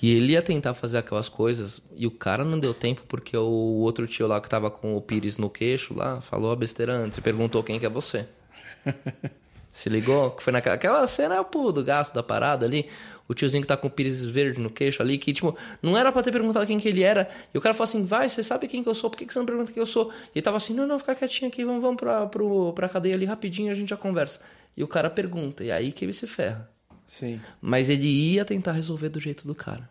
E 0.00 0.10
ele 0.12 0.32
ia 0.32 0.42
tentar 0.42 0.74
fazer 0.74 0.98
aquelas 0.98 1.28
coisas. 1.28 1.80
E 1.96 2.06
o 2.06 2.10
cara 2.10 2.44
não 2.44 2.58
deu 2.58 2.72
tempo 2.72 3.02
porque 3.08 3.36
o 3.36 3.80
outro 3.80 4.06
tio 4.06 4.26
lá 4.26 4.40
que 4.40 4.48
tava 4.48 4.70
com 4.70 4.96
o 4.96 5.00
pires 5.00 5.38
no 5.38 5.50
queixo 5.50 5.94
lá 5.94 6.20
falou 6.20 6.52
a 6.52 6.56
besteira 6.56 6.92
antes 6.92 7.18
e 7.18 7.20
perguntou 7.20 7.62
quem 7.64 7.78
que 7.80 7.86
é 7.86 7.90
você. 7.90 8.26
Se 9.72 9.88
ligou? 9.88 10.30
Que 10.30 10.42
foi 10.42 10.52
naquela 10.52 10.74
aquela 10.74 11.06
cena 11.06 11.34
é 11.34 11.40
o 11.40 11.44
pulo 11.44 11.72
do 11.72 11.84
gasto 11.84 12.14
da 12.14 12.22
parada 12.22 12.64
ali. 12.64 12.88
O 13.28 13.34
tiozinho 13.34 13.60
que 13.60 13.68
tá 13.68 13.76
com 13.76 13.88
o 13.88 13.90
pires 13.90 14.24
verde 14.24 14.58
no 14.58 14.70
queixo 14.70 15.02
ali, 15.02 15.18
que, 15.18 15.34
tipo, 15.34 15.54
não 15.82 15.98
era 15.98 16.10
pra 16.10 16.22
ter 16.22 16.32
perguntado 16.32 16.66
quem 16.66 16.78
que 16.80 16.88
ele 16.88 17.02
era. 17.02 17.28
E 17.52 17.58
o 17.58 17.60
cara 17.60 17.74
falou 17.74 17.84
assim: 17.84 18.04
vai, 18.04 18.28
você 18.28 18.42
sabe 18.42 18.66
quem 18.66 18.82
que 18.82 18.88
eu 18.88 18.94
sou, 18.94 19.10
por 19.10 19.18
que, 19.18 19.26
que 19.26 19.32
você 19.32 19.38
não 19.38 19.44
pergunta 19.44 19.70
quem 19.70 19.80
eu 19.80 19.86
sou? 19.86 20.10
E 20.34 20.38
ele 20.38 20.42
tava 20.42 20.56
assim: 20.56 20.72
não, 20.72 20.86
não, 20.86 20.98
fica 20.98 21.14
quietinho 21.14 21.50
aqui, 21.50 21.62
vamos, 21.64 21.82
vamos 21.82 21.98
pra, 21.98 22.26
pro, 22.26 22.72
pra 22.72 22.88
cadeia 22.88 23.14
ali 23.14 23.26
rapidinho, 23.26 23.70
a 23.70 23.74
gente 23.74 23.90
já 23.90 23.96
conversa. 23.96 24.40
E 24.74 24.82
o 24.82 24.88
cara 24.88 25.10
pergunta, 25.10 25.62
e 25.62 25.70
aí 25.70 25.92
que 25.92 26.04
ele 26.04 26.12
se 26.14 26.26
ferra. 26.26 26.70
Sim. 27.08 27.40
Mas 27.60 27.88
ele 27.88 28.06
ia 28.06 28.44
tentar 28.44 28.72
resolver 28.72 29.08
do 29.08 29.18
jeito 29.18 29.46
do 29.46 29.54
cara. 29.54 29.88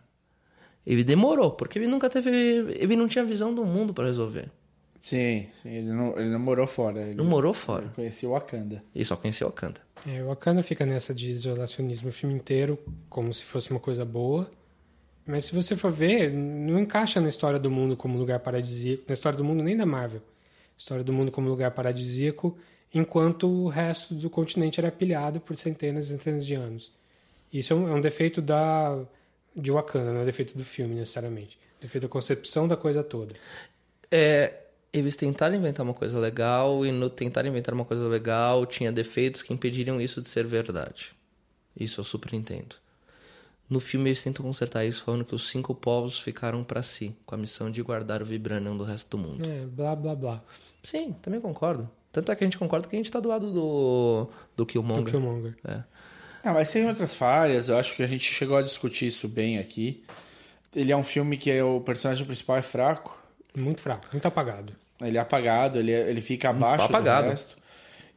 Ele 0.86 1.04
demorou, 1.04 1.50
porque 1.50 1.78
ele 1.78 1.86
nunca 1.86 2.08
teve. 2.08 2.30
Ele 2.30 2.96
não 2.96 3.06
tinha 3.06 3.24
visão 3.24 3.52
do 3.52 3.64
mundo 3.64 3.92
pra 3.92 4.06
resolver. 4.06 4.50
Sim, 4.98 5.46
sim, 5.52 5.68
ele 5.68 5.92
não, 5.92 6.18
ele 6.18 6.30
não 6.30 6.40
morou 6.40 6.66
fora. 6.66 7.02
Ele 7.02 7.14
Não 7.14 7.24
morou 7.24 7.52
fora. 7.52 7.84
Ele 7.84 7.94
conhecia 7.94 8.28
o 8.28 8.32
Wakanda. 8.32 8.82
E 8.94 9.04
só 9.04 9.16
conheceu 9.16 9.46
Wakanda. 9.48 9.80
É, 10.06 10.22
o 10.22 10.28
Wakanda 10.28 10.62
fica 10.62 10.86
nessa 10.86 11.14
de 11.14 11.32
isolacionismo 11.32 12.08
o 12.08 12.12
filme 12.12 12.34
inteiro, 12.34 12.78
como 13.08 13.32
se 13.32 13.44
fosse 13.44 13.70
uma 13.70 13.78
coisa 13.78 14.04
boa. 14.04 14.50
Mas 15.26 15.44
se 15.44 15.54
você 15.54 15.76
for 15.76 15.92
ver, 15.92 16.32
não 16.32 16.78
encaixa 16.80 17.20
na 17.20 17.28
história 17.28 17.58
do 17.58 17.70
mundo 17.70 17.96
como 17.96 18.18
lugar 18.18 18.40
paradisíaco. 18.40 19.04
Na 19.06 19.12
história 19.12 19.36
do 19.36 19.44
mundo 19.44 19.62
nem 19.62 19.76
da 19.76 19.84
Marvel. 19.84 20.22
História 20.76 21.04
do 21.04 21.12
mundo 21.12 21.30
como 21.30 21.48
lugar 21.48 21.70
paradisíaco, 21.72 22.56
enquanto 22.94 23.46
o 23.46 23.68
resto 23.68 24.14
do 24.14 24.30
continente 24.30 24.80
era 24.80 24.90
pilhado 24.90 25.38
por 25.38 25.54
centenas 25.56 26.06
e 26.06 26.08
centenas 26.08 26.46
de 26.46 26.54
anos. 26.54 26.97
Isso 27.52 27.72
é 27.72 27.76
um, 27.76 27.88
é 27.88 27.92
um 27.92 28.00
defeito 28.00 28.42
da 28.42 28.98
de 29.54 29.70
Wakanda, 29.70 30.12
não 30.12 30.20
é 30.20 30.24
defeito 30.24 30.56
do 30.56 30.64
filme 30.64 30.94
necessariamente. 30.94 31.58
Defeito 31.80 32.04
da 32.04 32.08
concepção 32.08 32.68
da 32.68 32.76
coisa 32.76 33.02
toda. 33.02 33.34
É, 34.10 34.54
eles 34.92 35.16
tentaram 35.16 35.56
inventar 35.56 35.84
uma 35.84 35.94
coisa 35.94 36.18
legal 36.18 36.84
e 36.84 36.92
no 36.92 37.10
tentar 37.10 37.44
inventar 37.46 37.74
uma 37.74 37.84
coisa 37.84 38.06
legal 38.06 38.64
tinha 38.66 38.90
defeitos 38.92 39.42
que 39.42 39.52
impediriam 39.52 40.00
isso 40.00 40.20
de 40.20 40.28
ser 40.28 40.46
verdade. 40.46 41.12
Isso 41.78 42.00
eu 42.00 42.04
super 42.04 42.34
entendo. 42.34 42.76
No 43.68 43.80
filme 43.80 44.08
eles 44.08 44.22
tentam 44.22 44.44
consertar 44.44 44.86
isso 44.86 45.02
falando 45.02 45.24
que 45.24 45.34
os 45.34 45.50
cinco 45.50 45.74
povos 45.74 46.18
ficaram 46.18 46.64
para 46.64 46.82
si, 46.82 47.14
com 47.26 47.34
a 47.34 47.38
missão 47.38 47.70
de 47.70 47.82
guardar 47.82 48.22
o 48.22 48.24
Vibranium 48.24 48.76
do 48.76 48.84
resto 48.84 49.10
do 49.10 49.18
mundo. 49.18 49.44
É, 49.44 49.66
blá 49.66 49.94
blá 49.94 50.14
blá. 50.14 50.42
Sim, 50.82 51.14
também 51.20 51.40
concordo. 51.40 51.88
Tanto 52.10 52.32
é 52.32 52.36
que 52.36 52.42
a 52.42 52.46
gente 52.46 52.56
concorda 52.56 52.88
que 52.88 52.96
a 52.96 52.98
gente 52.98 53.12
tá 53.12 53.20
do 53.20 53.28
lado 53.28 53.52
do, 53.52 54.28
do 54.56 54.64
Killmonger. 54.64 55.04
Do 55.04 55.10
Killmonger. 55.10 55.56
É. 55.64 55.84
Ah, 56.44 56.52
mas 56.54 56.70
tem 56.70 56.86
outras 56.86 57.14
falhas, 57.14 57.68
eu 57.68 57.76
acho 57.76 57.94
que 57.96 58.02
a 58.02 58.06
gente 58.06 58.32
chegou 58.32 58.56
a 58.56 58.62
discutir 58.62 59.06
isso 59.06 59.28
bem 59.28 59.58
aqui. 59.58 60.02
Ele 60.74 60.92
é 60.92 60.96
um 60.96 61.02
filme 61.02 61.36
que 61.36 61.50
é- 61.50 61.64
o 61.64 61.80
personagem 61.80 62.24
principal 62.26 62.56
é 62.56 62.62
fraco, 62.62 63.18
Muito 63.56 63.80
fraco, 63.80 64.06
muito 64.12 64.26
apagado. 64.26 64.72
ele 65.00 65.16
é 65.16 65.20
apagado, 65.20 65.78
ele, 65.78 65.90
ele 65.92 66.20
fica 66.20 66.50
abaixo 66.50 66.84
apagado. 66.84 67.26
do 67.26 67.30
resto. 67.30 67.56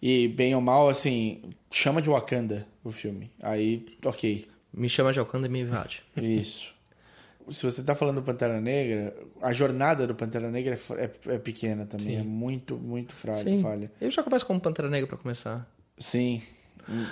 E 0.02 0.28
bem 0.30 0.54
ou 0.56 0.62
mal, 0.62 0.90
assim, 0.90 1.42
chama 1.72 2.02
de 2.02 2.10
Wakanda 2.10 2.68
o 2.84 2.92
filme. 2.92 3.32
Aí, 3.42 3.86
ok. 4.04 4.48
Me 4.74 4.90
chama 4.90 5.14
de 5.14 5.20
Wakanda 5.20 5.48
e 5.48 5.50
me 5.50 5.62
invade. 5.62 6.02
Isso. 6.18 6.72
Se 7.50 7.64
você 7.64 7.84
tá 7.84 7.96
falando 7.96 8.16
do 8.18 8.24
Pantera 8.24 8.60
Negra, 8.62 9.16
a 9.42 9.52
jornada 9.54 10.08
do 10.08 10.16
Pantera 10.16 10.50
Negra 10.50 10.76
é 10.98 11.04
é, 11.32 11.36
é 11.36 11.38
pequena 11.40 11.86
também. 11.86 12.08
Sim. 12.08 12.18
É 12.18 12.24
muito, 12.24 12.78
muito. 12.78 13.14
Sim. 13.36 13.62
falha. 13.62 13.92
Ele 14.00 14.12
já 14.12 14.24
começa 14.24 14.46
como 14.46 14.60
Pantera 14.60 14.90
Negra 14.90 15.08
pra 15.08 15.18
começar. 15.18 15.68
Sim. 16.00 16.42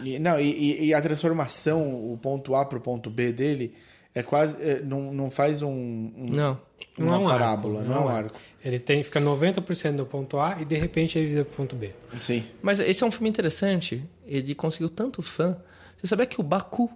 E, 0.04 0.20
não, 0.20 0.40
e- 0.40 0.88
e, 0.88 0.94
a 0.94 1.02
transformação, 1.02 2.12
o 2.14 2.18
ponto 2.18 2.56
A 2.56 2.66
pro 2.66 2.80
ponto 2.80 3.10
B 3.10 3.32
dele, 3.32 3.74
é 4.14 4.24
quase. 4.24 4.62
é, 4.62 4.82
não, 4.82 5.14
não 5.14 5.30
faz 5.30 5.62
um. 5.62 5.70
um- 5.70 6.30
Não. 6.36 6.60
Uma 6.98 7.06
Não 7.08 7.14
é 7.14 7.18
um 7.18 7.28
parábola, 7.30 7.80
arco, 7.80 7.91
não 7.91 7.98
é 7.98 8.06
um 8.06 8.08
arco. 8.10 8.40
Ele 8.64 8.80
tem, 8.80 9.04
fica 9.04 9.20
90% 9.22 9.96
do 9.98 10.06
ponto 10.06 10.38
A 10.40 10.62
e 10.62 10.66
de 10.66 10.76
repente 10.78 11.18
ele 11.18 11.28
vira 11.28 11.46
pro 11.46 11.56
ponto 11.58 11.76
B. 11.76 11.91
Sim. 12.20 12.44
Mas 12.62 12.80
esse 12.80 13.04
é 13.04 13.08
um 13.08 13.12
filme 13.12 13.30
interessante. 13.30 14.04
Ele 14.26 14.54
conseguiu 14.56 14.90
tanto 14.90 15.22
fã. 15.22 15.58
Você 16.02 16.08
sabia 16.08 16.26
que 16.26 16.40
o 16.40 16.44
Baku 16.44 16.90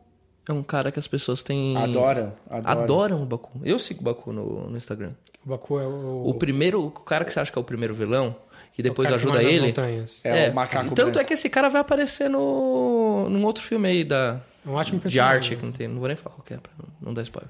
é 0.48 0.52
um 0.54 0.64
cara 0.64 0.92
que 0.92 1.00
as 1.00 1.08
pessoas 1.08 1.42
têm. 1.44 1.76
Adoram, 1.78 2.34
adoram. 2.50 2.82
Adoram 2.84 3.24
o 3.24 3.26
Baku. 3.26 3.52
Eu 3.64 3.78
sigo 3.80 4.02
o 4.02 4.04
Baku 4.04 4.34
no, 4.34 4.70
no 4.70 4.76
Instagram. 4.78 5.12
O 5.46 5.50
Baku 5.50 5.80
é 5.80 5.88
o, 5.88 6.24
O 6.28 6.34
primeiro, 6.34 6.86
o 6.86 6.92
cara 6.92 7.24
que 7.26 7.32
você 7.32 7.40
acha 7.40 7.52
que 7.52 7.58
é 7.58 7.62
o 7.62 7.66
primeiro 7.66 7.94
vilão, 7.94 8.36
que 8.74 8.84
depois 8.84 9.10
ajuda 9.12 9.42
ele. 9.42 9.68
montanhas. 9.68 10.20
É, 10.26 10.50
o 10.50 10.54
macaco 10.56 10.90
Tanto 10.90 11.04
branco. 11.06 11.20
é 11.20 11.24
que 11.24 11.34
esse 11.34 11.50
cara 11.50 11.70
vai 11.70 11.80
aparecer 11.82 12.30
no 12.30 13.30
num 13.30 13.46
outro 13.46 13.64
filme 13.64 13.88
aí 13.88 14.04
da 14.04 14.42
É 14.66 14.70
um 14.70 14.74
ótimo 14.74 15.00
de 15.00 15.20
arte, 15.20 15.56
que 15.56 15.64
não 15.66 15.72
tem, 15.72 15.88
não 15.88 16.00
vou 16.00 16.08
nem 16.08 16.18
falar 16.18 16.36
qual 16.36 16.44
que 16.46 16.54
é 16.54 16.58
pra 16.58 16.72
não- 16.78 16.90
não 17.02 17.14
dar 17.14 17.22
spoiler. 17.22 17.50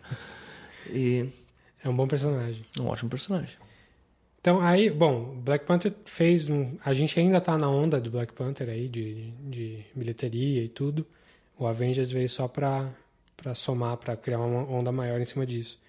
E 0.91 1.27
É 1.83 1.89
um 1.89 1.95
bom 1.95 2.07
personagem. 2.07 2.65
um 2.79 2.85
ótimo 2.87 3.09
personagem. 3.09 3.55
Então, 4.39 4.59
aí, 4.59 4.89
bom, 4.89 5.35
Black 5.41 5.65
Panther 5.65 5.93
fez 6.05 6.49
um. 6.49 6.75
A 6.83 6.91
gente 6.93 7.17
ainda 7.17 7.39
tá 7.39 7.57
na 7.57 7.69
onda 7.69 7.97
do 8.01 8.11
Black 8.11 8.33
Panther 8.33 8.67
aí, 8.67 8.89
de, 8.89 9.31
de 9.49 9.85
bilheteria 9.95 10.61
e 10.61 10.67
tudo. 10.67 11.05
O 11.57 11.65
Avengers 11.65 12.11
veio 12.11 12.27
só 12.27 12.45
pra, 12.47 12.89
pra 13.37 13.55
somar, 13.55 13.95
pra 13.95 14.17
criar 14.17 14.39
uma 14.39 14.63
onda 14.69 14.91
maior 14.91 15.21
em 15.21 15.25
cima 15.25 15.45
disso. 15.45 15.79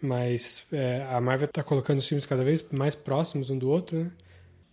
Mas 0.00 0.66
é, 0.72 1.04
a 1.10 1.20
Marvel 1.20 1.48
tá 1.48 1.62
colocando 1.64 1.98
os 1.98 2.06
filmes 2.06 2.24
cada 2.26 2.44
vez 2.44 2.64
mais 2.70 2.94
próximos 2.94 3.50
um 3.50 3.58
do 3.58 3.68
outro, 3.68 4.04
né? 4.04 4.10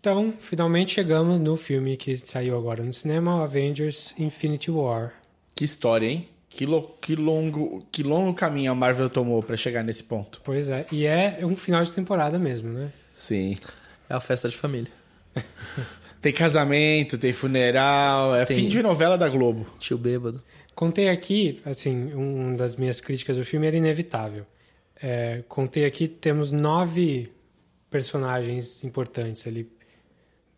Então, 0.10 0.34
finalmente 0.40 0.94
chegamos 0.94 1.38
no 1.38 1.58
filme 1.58 1.98
que 1.98 2.16
saiu 2.16 2.58
agora 2.58 2.82
no 2.82 2.94
cinema, 2.94 3.44
Avengers 3.44 4.16
Infinity 4.18 4.72
War. 4.72 5.12
Que 5.54 5.66
história, 5.66 6.08
hein? 6.08 6.30
Que, 6.48 6.66
lo- 6.66 6.96
que 7.02 7.14
longo, 7.14 7.86
que 7.92 8.04
longo 8.04 8.34
caminho 8.34 8.72
a 8.72 8.76
Marvel 8.76 9.10
tomou 9.10 9.44
pra 9.44 9.58
chegar 9.58 9.84
nesse 9.84 10.06
ponto. 10.06 10.40
Pois 10.46 10.70
é, 10.70 10.86
e 10.94 11.06
é 11.06 11.40
um 11.44 11.58
final 11.58 11.84
de 11.84 11.92
temporada 11.92 12.40
mesmo, 12.40 12.70
né? 12.70 12.90
Sim. 13.18 13.56
É 14.10 14.14
a 14.14 14.22
festa 14.22 14.48
de 14.48 14.56
família. 14.56 14.90
Tem 16.22 16.32
casamento, 16.32 17.18
tem 17.18 17.34
funeral, 17.34 18.34
é 18.34 18.46
Tem- 18.46 18.56
fim 18.56 18.70
de 18.70 18.82
novela 18.82 19.18
da 19.18 19.28
Globo. 19.28 19.68
Tio 19.78 19.98
bêbado. 19.98 20.42
Contei 20.74 21.10
aqui, 21.10 21.62
assim, 21.66 22.14
um 22.14 22.56
das 22.56 22.78
minhas 22.78 23.02
críticas 23.02 23.36
do 23.36 23.44
filme 23.44 23.68
era 23.68 23.76
inevitável. 23.76 24.46
É, 25.04 25.44
contei 25.50 25.84
aqui, 25.86 26.08
temos 26.08 26.50
nove 26.54 27.30
personagens 27.90 28.82
importantes 28.86 29.46
ali. 29.46 29.70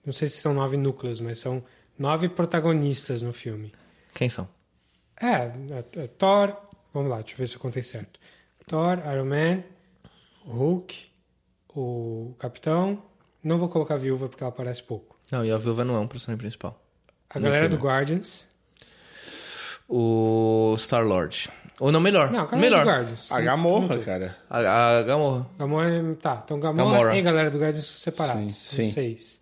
Não 0.05 0.13
sei 0.13 0.27
se 0.27 0.37
são 0.37 0.53
nove 0.53 0.77
núcleos, 0.77 1.19
mas 1.19 1.39
são 1.39 1.63
nove 1.97 2.29
protagonistas 2.29 3.21
no 3.21 3.33
filme. 3.33 3.71
Quem 4.13 4.29
são? 4.29 4.47
É, 5.21 5.33
é, 5.35 5.85
é 5.97 6.07
Thor, 6.07 6.55
vamos 6.93 7.09
lá, 7.09 7.17
deixa 7.17 7.33
eu 7.33 7.37
ver 7.37 7.47
se 7.47 7.55
eu 7.55 7.59
contei 7.59 7.83
certo. 7.83 8.19
Thor, 8.67 8.99
Iron 9.11 9.25
Man, 9.25 9.63
Hulk, 10.45 10.95
o 11.75 12.33
Capitão. 12.39 13.01
Não 13.43 13.57
vou 13.57 13.69
colocar 13.69 13.95
a 13.95 13.97
Viúva 13.97 14.27
porque 14.27 14.43
ela 14.43 14.51
aparece 14.51 14.83
pouco. 14.83 15.17
Não, 15.31 15.45
e 15.45 15.51
a 15.51 15.57
Viúva 15.57 15.83
não 15.85 15.95
é 15.95 15.99
um 15.99 16.07
personagem 16.07 16.37
principal. 16.39 16.81
A 17.29 17.39
galera 17.39 17.67
filme. 17.67 17.77
do 17.77 17.83
Guardians. 17.83 18.45
O 19.87 20.75
Star-Lord. 20.77 21.49
Ou 21.79 21.91
não, 21.91 21.99
melhor. 21.99 22.31
Não, 22.31 22.41
a 22.41 22.45
galera 22.45 22.59
melhor. 22.61 22.83
do 22.83 22.89
Guardians. 22.91 23.31
A 23.31 23.41
Gamorra, 23.41 23.97
cara. 23.99 24.37
A, 24.49 24.97
a 24.97 25.03
Gamorra. 25.03 25.47
Gamora, 25.57 26.17
tá. 26.21 26.41
Então 26.43 26.59
Gamora, 26.59 26.89
Gamora. 26.91 27.15
e 27.17 27.21
galera 27.21 27.49
do 27.51 27.57
Guardians 27.57 27.85
separados. 27.85 28.55
Sim, 28.57 28.75
São 28.75 28.85
sim. 28.85 28.91
Seis. 28.91 29.41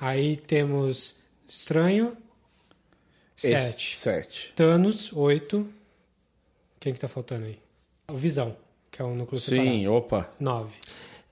Aí 0.00 0.36
temos 0.36 1.20
Estranho, 1.48 2.16
sete. 3.34 3.92
Esse, 3.92 3.96
sete. 4.00 4.52
Thanos, 4.54 5.12
oito. 5.12 5.68
Quem 6.80 6.92
que 6.92 7.00
tá 7.00 7.08
faltando 7.08 7.46
aí? 7.46 7.58
O 8.08 8.14
Visão, 8.14 8.56
que 8.90 9.00
é 9.00 9.04
um 9.04 9.14
núcleo 9.14 9.40
separado. 9.40 9.68
Sim, 9.70 9.86
opa. 9.88 10.30
Nove. 10.38 10.78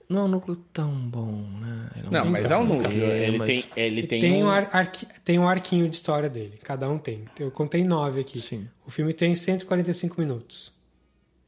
Não 0.09 0.21
é 0.21 0.25
um 0.25 0.29
núcleo 0.29 0.57
tão 0.73 0.93
bom, 0.95 1.33
né? 1.61 1.91
Ele 1.97 2.09
Não, 2.11 2.27
mas 2.27 2.51
é 2.51 2.57
um 2.57 2.65
núcleo. 2.65 3.05
É, 3.05 3.27
Ele 3.27 3.39
mas- 3.39 3.47
tem, 3.49 3.65
ele 3.75 4.03
tem, 4.07 4.21
tem, 4.21 4.43
um... 4.43 4.47
um 4.47 4.51
ar- 4.51 4.93
tem 5.25 5.39
um 5.39 5.49
arquinho 5.49 5.89
de 5.89 5.97
história 5.97 6.29
dele. 6.29 6.59
Cada 6.63 6.89
um 6.89 6.99
tem. 6.99 7.25
Eu 7.39 7.51
contei 7.51 7.83
nove 7.83 8.21
aqui. 8.21 8.39
Sim. 8.41 8.69
O 8.87 8.91
filme 8.91 9.15
tem 9.15 9.35
145 9.35 10.21
minutos. 10.21 10.73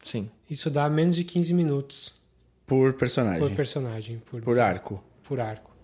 Sim. 0.02 0.30
Isso 0.48 0.70
dá 0.70 0.88
menos 0.88 1.16
de 1.16 1.24
15 1.24 1.52
minutos 1.52 2.14
por 2.66 2.94
personagem. 2.94 3.40
por 3.46 3.50
personagem. 3.54 4.22
Por, 4.30 4.40
Por 4.40 4.58
arco. 4.58 5.02
por 5.22 5.38
arco. 5.38 5.75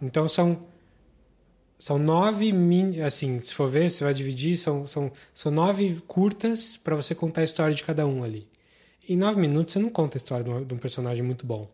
Então 0.00 0.28
são 0.28 0.66
são 1.78 1.98
nove 1.98 2.52
mini, 2.52 3.00
assim, 3.00 3.40
se 3.42 3.54
for 3.54 3.66
ver, 3.66 3.90
você 3.90 4.04
vai 4.04 4.12
dividir, 4.12 4.54
são, 4.58 4.86
são, 4.86 5.10
são 5.32 5.50
nove 5.50 5.98
curtas 6.06 6.76
para 6.76 6.94
você 6.94 7.14
contar 7.14 7.40
a 7.40 7.44
história 7.44 7.74
de 7.74 7.82
cada 7.82 8.06
um 8.06 8.22
ali. 8.22 8.46
Em 9.08 9.16
nove 9.16 9.40
minutos 9.40 9.72
você 9.72 9.78
não 9.78 9.88
conta 9.88 10.16
a 10.16 10.18
história 10.18 10.44
de 10.44 10.50
um, 10.50 10.62
de 10.62 10.74
um 10.74 10.76
personagem 10.76 11.22
muito 11.22 11.46
bom. 11.46 11.66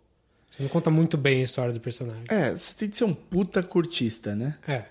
Você 0.48 0.62
não 0.62 0.70
conta 0.70 0.90
muito 0.92 1.18
bem 1.18 1.40
a 1.40 1.44
história 1.44 1.72
do 1.72 1.80
personagem. 1.80 2.22
É, 2.28 2.52
você 2.56 2.72
tem 2.74 2.88
de 2.88 2.96
ser 2.96 3.02
um 3.04 3.12
puta 3.12 3.64
curtista, 3.64 4.34
né? 4.36 4.56
É. 4.66 4.84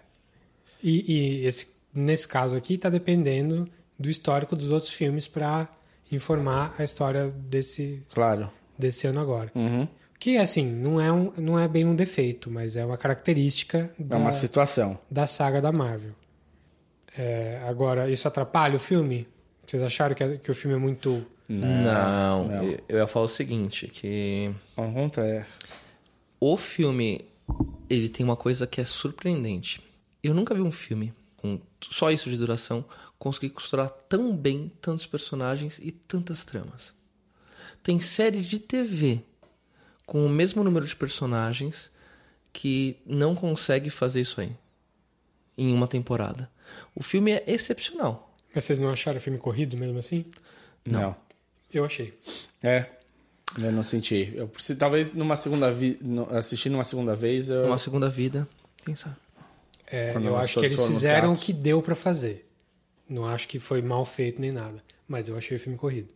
E, 0.83 1.13
e 1.41 1.45
esse, 1.45 1.69
nesse 1.93 2.27
caso 2.27 2.57
aqui 2.57 2.77
tá 2.77 2.89
dependendo 2.89 3.69
do 3.97 4.09
histórico 4.09 4.53
dos 4.53 4.69
outros 4.69 4.91
filmes 4.91 5.29
para 5.29 5.69
informar 6.11 6.75
a 6.77 6.83
história 6.83 7.29
desse, 7.29 8.03
Claro. 8.13 8.51
desse 8.77 9.07
ano 9.07 9.21
agora. 9.21 9.49
Uhum. 9.55 9.87
Que, 10.25 10.37
assim, 10.37 10.65
não 10.65 10.99
é, 10.99 11.11
um, 11.11 11.31
não 11.37 11.59
é 11.59 11.67
bem 11.67 11.85
um 11.85 11.95
defeito, 11.95 12.49
mas 12.49 12.75
é 12.75 12.83
uma 12.83 12.97
característica 12.97 13.93
É 13.99 14.03
da, 14.03 14.17
uma 14.17 14.31
situação. 14.31 14.97
da 15.11 15.27
saga 15.27 15.61
da 15.61 15.71
Marvel. 15.71 16.15
É, 17.15 17.61
agora, 17.63 18.09
isso 18.09 18.27
atrapalha 18.27 18.75
o 18.75 18.79
filme? 18.79 19.27
Vocês 19.67 19.83
acharam 19.83 20.15
que, 20.15 20.23
é- 20.23 20.37
que 20.37 20.49
o 20.49 20.55
filme 20.55 20.75
é 20.75 20.79
muito. 20.79 21.23
Não, 21.47 22.47
não. 22.47 22.63
eu- 22.63 22.79
eu 22.89 22.97
ia 22.97 23.05
falar 23.05 23.25
o 23.25 23.29
seguinte, 23.29 23.87
que 23.87 24.51
A 24.75 24.81
conta 24.81 25.21
é... 25.21 25.45
o 26.39 26.57
filme, 26.57 27.23
ele 27.87 28.09
tem 28.09 28.23
uma 28.25 28.35
coisa 28.35 28.65
que 28.65 28.81
é 28.81 28.83
surpreendente. 28.83 29.79
Eu 30.23 30.33
nunca 30.33 30.55
vi 30.55 30.61
um 30.61 30.71
filme 30.71 31.13
com 31.37 31.61
só 31.87 32.09
isso 32.09 32.31
de 32.31 32.37
duração 32.37 32.83
conseguir 33.19 33.51
costurar 33.51 33.89
tão 34.09 34.35
bem 34.35 34.71
tantos 34.81 35.05
personagens 35.05 35.77
e 35.77 35.91
tantas 35.91 36.43
tramas. 36.43 36.95
Tem 37.83 37.99
série 37.99 38.41
de 38.41 38.57
TV 38.57 39.21
com 40.05 40.25
o 40.25 40.29
mesmo 40.29 40.63
número 40.63 40.85
de 40.85 40.95
personagens 40.95 41.91
que 42.53 42.97
não 43.05 43.35
consegue 43.35 43.89
fazer 43.89 44.21
isso 44.21 44.39
aí 44.39 44.55
em 45.57 45.73
uma 45.73 45.87
temporada. 45.87 46.49
O 46.93 47.01
filme 47.03 47.31
é 47.31 47.43
excepcional. 47.47 48.35
Mas 48.53 48.63
vocês 48.63 48.79
não 48.79 48.89
acharam 48.89 49.17
o 49.17 49.21
filme 49.21 49.37
corrido 49.39 49.75
mesmo 49.77 49.97
assim? 49.99 50.25
Não. 50.85 51.15
Eu 51.73 51.83
achei. 51.85 52.17
É. 52.63 52.85
Eu 53.57 53.71
não 53.71 53.83
senti. 53.83 54.33
Eu, 54.35 54.47
preciso- 54.47 54.77
talvez 54.79 55.13
numa 55.13 55.35
segunda 55.37 55.71
vi, 55.71 55.97
no- 56.01 56.29
assistindo 56.35 56.73
uma 56.73 56.83
segunda 56.83 57.15
vez, 57.15 57.49
eu, 57.49 57.65
Uma 57.65 57.77
segunda 57.77 58.09
vida, 58.09 58.47
quem 58.85 58.95
sabe? 58.95 59.15
É, 59.87 60.13
eu 60.15 60.35
acho 60.35 60.59
que 60.59 60.65
eles 60.65 60.83
fizeram 60.85 61.33
o 61.33 61.37
que 61.37 61.53
deu 61.53 61.81
pra 61.81 61.95
fazer. 61.95 62.49
Não 63.07 63.25
acho 63.25 63.47
que 63.47 63.59
foi 63.59 63.81
mal 63.81 64.03
feito 64.03 64.41
nem 64.41 64.51
nada. 64.51 64.83
Mas 65.07 65.27
eu 65.27 65.37
achei 65.37 65.55
o 65.55 65.59
filme 65.59 65.77
corrido. 65.77 66.09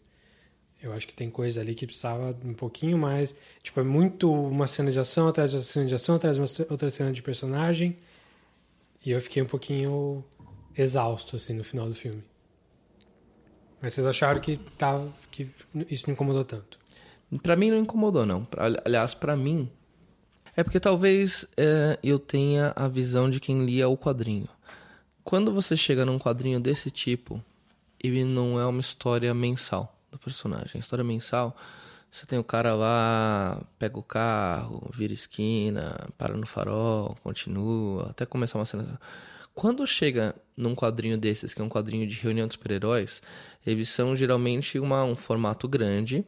Eu 0.81 0.93
acho 0.93 1.05
que 1.07 1.13
tem 1.13 1.29
coisa 1.29 1.59
ali 1.59 1.75
que 1.75 1.85
precisava 1.85 2.33
um 2.43 2.53
pouquinho 2.53 2.97
mais. 2.97 3.35
Tipo, 3.61 3.81
é 3.81 3.83
muito 3.83 4.31
uma 4.31 4.65
cena 4.65 4.91
de 4.91 4.99
ação 4.99 5.27
atrás 5.27 5.51
de 5.51 5.57
outra 5.57 5.71
cena 5.71 5.85
de 5.85 5.95
ação, 5.95 6.15
atrás 6.15 6.35
de 6.35 6.41
uma 6.41 6.67
outra 6.69 6.89
cena 6.89 7.11
de 7.11 7.21
personagem. 7.21 7.97
E 9.05 9.11
eu 9.11 9.19
fiquei 9.19 9.41
um 9.43 9.45
pouquinho 9.45 10.23
exausto, 10.77 11.35
assim, 11.35 11.53
no 11.53 11.63
final 11.63 11.87
do 11.87 11.93
filme. 11.93 12.23
Mas 13.81 13.93
vocês 13.93 14.07
acharam 14.07 14.39
que, 14.39 14.57
tava, 14.57 15.11
que 15.29 15.49
isso 15.89 16.05
não 16.07 16.13
incomodou 16.13 16.45
tanto? 16.45 16.79
Pra 17.43 17.55
mim 17.55 17.71
não 17.71 17.77
incomodou, 17.77 18.25
não. 18.25 18.47
Aliás, 18.85 19.13
pra 19.13 19.35
mim. 19.35 19.69
É 20.55 20.63
porque 20.63 20.79
talvez 20.79 21.45
é, 21.57 21.99
eu 22.01 22.17
tenha 22.17 22.73
a 22.75 22.87
visão 22.87 23.29
de 23.29 23.39
quem 23.39 23.65
lia 23.65 23.87
o 23.87 23.97
quadrinho. 23.97 24.47
Quando 25.23 25.53
você 25.53 25.75
chega 25.75 26.05
num 26.05 26.17
quadrinho 26.17 26.59
desse 26.59 26.89
tipo, 26.89 27.43
ele 28.01 28.23
não 28.23 28.59
é 28.59 28.65
uma 28.65 28.81
história 28.81 29.33
mensal 29.33 29.98
do 30.11 30.17
personagem. 30.17 30.79
História 30.79 31.03
mensal, 31.03 31.55
você 32.11 32.25
tem 32.25 32.39
o 32.39 32.43
cara 32.43 32.73
lá, 32.73 33.61
pega 33.77 33.97
o 33.99 34.03
carro, 34.03 34.89
vira 34.93 35.13
esquina, 35.13 36.09
para 36.17 36.35
no 36.35 36.45
farol, 36.45 37.15
continua, 37.23 38.09
até 38.09 38.25
começar 38.25 38.57
uma 38.57 38.65
cena. 38.65 38.99
Quando 39.53 39.85
chega 39.85 40.35
num 40.55 40.73
quadrinho 40.73 41.17
desses, 41.17 41.53
que 41.53 41.61
é 41.61 41.63
um 41.63 41.69
quadrinho 41.69 42.07
de 42.07 42.15
reunião 42.15 42.47
de 42.47 42.53
super-heróis, 42.53 43.21
eles 43.65 43.89
são 43.89 44.15
geralmente 44.15 44.79
uma, 44.79 45.03
um 45.03 45.15
formato 45.15 45.67
grande, 45.67 46.25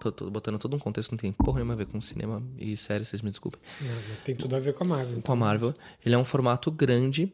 Tô, 0.00 0.10
tô 0.10 0.30
botando 0.30 0.58
todo 0.58 0.74
um 0.74 0.78
contexto, 0.78 1.10
não 1.10 1.18
tem 1.18 1.30
porra 1.30 1.56
nenhuma 1.56 1.74
a 1.74 1.76
ver 1.76 1.84
com 1.84 2.00
cinema 2.00 2.42
e 2.56 2.74
série, 2.74 3.04
vocês 3.04 3.20
me 3.20 3.28
desculpem. 3.28 3.60
Não, 3.82 4.16
tem 4.24 4.34
tudo 4.34 4.56
a 4.56 4.58
ver 4.58 4.72
com 4.72 4.82
a 4.82 4.86
Marvel. 4.86 5.20
Com 5.20 5.32
a 5.32 5.36
Marvel. 5.36 5.74
Ele 6.04 6.14
é 6.14 6.18
um 6.18 6.24
formato 6.24 6.70
grande, 6.70 7.30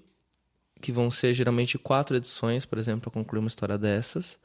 que 0.80 0.90
vão 0.90 1.08
ser 1.08 1.32
geralmente 1.32 1.78
quatro 1.78 2.16
edições, 2.16 2.66
por 2.66 2.76
exemplo, 2.76 3.02
para 3.02 3.12
concluir 3.12 3.38
uma 3.38 3.46
história 3.46 3.78
dessas. 3.78 4.36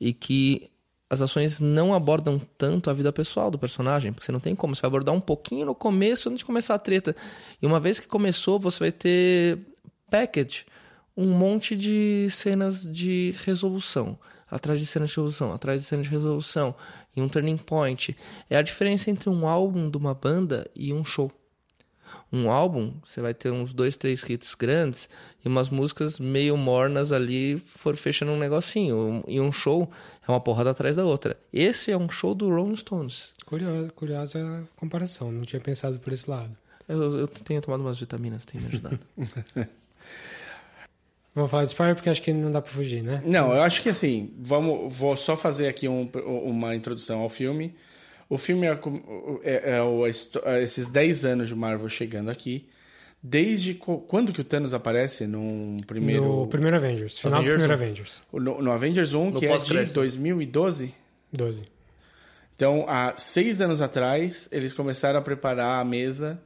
E 0.00 0.12
que 0.12 0.70
as 1.08 1.22
ações 1.22 1.60
não 1.60 1.94
abordam 1.94 2.40
tanto 2.58 2.90
a 2.90 2.92
vida 2.92 3.12
pessoal 3.12 3.50
do 3.50 3.58
personagem, 3.58 4.12
porque 4.12 4.26
você 4.26 4.32
não 4.32 4.40
tem 4.40 4.54
como. 4.56 4.74
Você 4.74 4.82
vai 4.82 4.88
abordar 4.88 5.14
um 5.14 5.20
pouquinho 5.20 5.66
no 5.66 5.74
começo 5.74 6.28
antes 6.28 6.40
de 6.40 6.44
começar 6.44 6.74
a 6.74 6.78
treta. 6.78 7.14
E 7.62 7.66
uma 7.66 7.78
vez 7.78 8.00
que 8.00 8.08
começou, 8.08 8.58
você 8.58 8.80
vai 8.80 8.92
ter 8.92 9.58
package, 10.10 10.64
um 11.16 11.28
monte 11.28 11.76
de 11.76 12.28
cenas 12.30 12.82
de 12.82 13.34
resolução. 13.44 14.18
Atrás 14.48 14.78
de 14.78 14.86
cenas 14.86 15.10
de 15.10 15.16
resolução, 15.16 15.52
atrás 15.52 15.82
de 15.82 15.88
cenas 15.88 16.06
de 16.06 16.12
resolução. 16.12 16.74
E 17.14 17.22
um 17.22 17.28
turning 17.28 17.56
point. 17.56 18.16
É 18.50 18.56
a 18.56 18.62
diferença 18.62 19.10
entre 19.10 19.28
um 19.28 19.46
álbum 19.46 19.90
de 19.90 19.96
uma 19.96 20.14
banda 20.14 20.68
e 20.74 20.92
um 20.92 21.04
show. 21.04 21.30
Um 22.32 22.50
álbum, 22.50 22.94
você 23.04 23.20
vai 23.20 23.32
ter 23.34 23.50
uns 23.50 23.72
dois, 23.72 23.96
três 23.96 24.22
hits 24.28 24.54
grandes 24.54 25.08
e 25.44 25.48
umas 25.48 25.68
músicas 25.70 26.18
meio 26.18 26.56
mornas 26.56 27.12
ali, 27.12 27.56
for 27.56 27.96
fechando 27.96 28.32
um 28.32 28.38
negocinho. 28.38 29.22
E 29.28 29.40
um 29.40 29.52
show 29.52 29.90
é 30.26 30.30
uma 30.30 30.40
porrada 30.40 30.70
atrás 30.70 30.96
da 30.96 31.04
outra. 31.04 31.36
Esse 31.52 31.90
é 31.92 31.96
um 31.96 32.08
show 32.10 32.34
do 32.34 32.48
Rolling 32.48 32.76
Stones. 32.76 33.32
Curiosa, 33.44 33.90
curiosa 33.94 34.38
a 34.40 34.62
comparação, 34.78 35.30
não 35.30 35.42
tinha 35.42 35.60
pensado 35.60 35.98
por 36.00 36.12
esse 36.12 36.28
lado. 36.28 36.56
Eu, 36.88 37.18
eu 37.20 37.26
tenho 37.28 37.60
tomado 37.62 37.80
umas 37.80 37.98
vitaminas, 37.98 38.44
tem 38.44 38.60
me 38.60 38.68
ajudado. 38.68 38.98
Vamos 41.34 41.50
falar 41.50 41.64
de 41.64 41.68
spoiler 41.70 41.94
porque 41.94 42.08
acho 42.08 42.22
que 42.22 42.32
não 42.32 42.50
dá 42.50 42.62
pra 42.62 42.72
fugir, 42.72 43.02
né? 43.02 43.22
Não, 43.24 43.52
eu 43.52 43.60
acho 43.60 43.82
que 43.82 43.90
assim, 43.90 44.32
vamos, 44.38 44.96
vou 44.96 45.14
só 45.18 45.36
fazer 45.36 45.68
aqui 45.68 45.86
um- 45.86 46.08
uma 46.24 46.74
introdução 46.74 47.20
ao 47.20 47.28
filme. 47.28 47.74
O 48.28 48.36
filme 48.38 48.66
é, 48.66 48.70
é- 49.44 49.76
é 49.76 50.56
é 50.58 50.62
esses 50.62 50.88
10 50.88 51.24
anos 51.24 51.48
de 51.48 51.54
Marvel 51.54 51.88
chegando 51.88 52.28
aqui. 52.30 52.68
Desde 53.22 53.74
quando 53.74 54.32
que 54.32 54.40
o 54.40 54.44
Thanos 54.44 54.72
aparece? 54.74 55.26
Num 55.26 55.78
primeiro. 55.86 56.24
No 56.24 56.46
primeiro 56.46 56.76
Avengers, 56.76 57.18
final 57.18 57.38
Avengers 57.40 57.62
do 57.62 57.68
primeiro. 57.68 57.84
Avengers. 57.84 58.22
No, 58.32 58.62
no 58.62 58.70
Avengers 58.70 59.14
1, 59.14 59.30
No 59.30 59.38
que 59.40 59.46
é 59.46 59.48
de 59.48 59.54
pós-crédito. 59.54 59.94
2012. 59.94 60.94
12. 61.32 61.64
Então, 62.54 62.84
há 62.88 63.14
seis 63.16 63.60
anos 63.60 63.80
atrás, 63.80 64.48
eles 64.52 64.72
começaram 64.72 65.18
a 65.18 65.22
preparar 65.22 65.80
a 65.80 65.84
mesa 65.84 66.40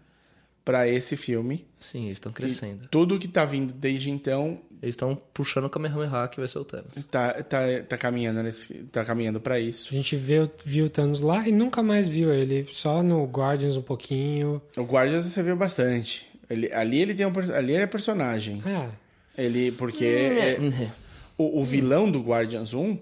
para 0.65 0.89
esse 0.89 1.17
filme. 1.17 1.67
Sim, 1.79 2.05
eles 2.07 2.13
estão 2.17 2.31
E 2.33 2.35
crescendo. 2.35 2.89
tudo 2.89 3.19
que 3.19 3.29
tá 3.29 3.45
vindo 3.45 3.73
desde 3.73 4.11
então 4.11 4.61
Eles 4.83 4.95
estão 4.95 5.15
puxando 5.35 5.65
o 5.67 5.71
Kamehameha 5.71 6.27
que 6.29 6.39
vai 6.39 6.49
ser 6.49 6.59
o 6.59 6.65
Thanos. 6.65 7.05
tá, 7.11 7.35
tá, 7.43 7.59
tá 7.87 7.99
caminhando 7.99 8.43
nesse, 8.43 8.75
tá 8.85 9.05
caminhando 9.05 9.39
para 9.41 9.61
isso. 9.61 9.89
A 9.93 9.97
gente 9.97 10.17
viu, 10.17 10.51
viu 10.65 10.87
o 10.87 10.91
Thanos 10.91 11.21
lá 11.21 11.47
e 11.47 11.53
nunca 11.53 11.83
mais 11.83 12.09
viu 12.09 12.33
ele. 12.33 12.67
Só 12.73 13.03
no 13.03 13.25
Guardians 13.27 13.77
um 13.77 13.83
pouquinho. 13.83 14.63
O 14.79 14.83
Guardians 14.83 15.25
você 15.25 15.43
viu 15.43 15.55
bastante. 15.57 16.27
Ele, 16.49 16.73
ali 16.73 16.99
ele 17.01 17.15
tem 17.15 17.27
um, 17.27 17.33
ali 17.55 17.75
ele 17.75 17.83
é 17.83 17.87
personagem. 17.87 18.63
Ah, 18.67 18.89
Ele 19.37 19.71
porque 19.73 20.05
é- 20.05 20.59
o, 21.37 21.61
o 21.61 21.65
vilão 21.65 22.11
do 22.11 22.21
Guardians 22.21 22.73
1 22.75 22.99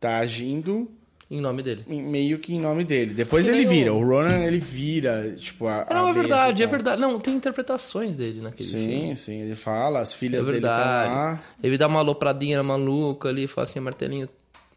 tá 0.00 0.18
agindo 0.18 0.90
Em 1.30 1.40
nome 1.40 1.62
dele. 1.62 1.84
meio 1.86 2.40
que 2.40 2.52
em 2.54 2.60
nome 2.60 2.82
dele. 2.84 3.14
Depois 3.14 3.46
ele 3.46 3.64
vira. 3.64 3.92
O 3.94 4.00
Ronan 4.04 4.40
ele 4.46 4.58
vira, 4.58 5.32
tipo 5.36 5.66
a, 5.68 5.86
Não, 5.88 6.06
a 6.06 6.10
é 6.10 6.12
verdade, 6.12 6.62
é 6.62 6.66
tal. 6.66 6.72
verdade. 6.72 7.00
Não, 7.00 7.20
tem 7.20 7.34
interpretações 7.36 8.16
dele 8.16 8.40
naquele 8.40 8.68
filme. 8.68 9.08
Sim, 9.10 9.16
sim, 9.16 9.40
ele 9.42 9.54
fala, 9.54 10.00
as 10.00 10.12
É 10.12 10.16
filhas 10.16 10.44
dele 10.44 10.56
estão 10.58 10.70
lá. 10.72 11.40
Ele 11.62 11.78
dá 11.78 11.86
uma 11.86 12.00
alopradinha 12.00 12.60
maluca 12.64 13.28
ali, 13.28 13.46
fala 13.46 13.64
assim, 13.64 13.78
martelinho, 13.78 14.28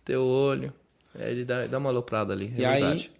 teu 0.05 0.21
olho. 0.21 0.71
É, 1.19 1.31
ele 1.31 1.43
dá, 1.43 1.65
dá 1.65 1.79
uma 1.79 1.89
aloprada 1.89 2.33
ali, 2.33 2.53
é 2.55 2.61
E 2.61 2.65
aí- 2.65 2.81
verdade. 2.81 3.11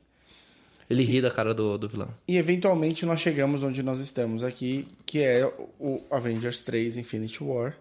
Ele 0.89 1.01
ri 1.03 1.22
da 1.22 1.31
cara 1.31 1.55
do, 1.55 1.76
do 1.77 1.88
vilão. 1.89 2.10
E 2.27 2.38
eventualmente 2.38 3.03
nós 3.05 3.19
chegamos 3.19 3.64
onde 3.64 3.81
nós 3.81 3.99
estamos 3.99 4.43
aqui, 4.43 4.88
que 5.07 5.19
é 5.23 5.43
o 5.80 6.01
Avengers 6.11 6.61
3 6.61 6.97
Infinity 6.97 7.41
War, 7.43 7.76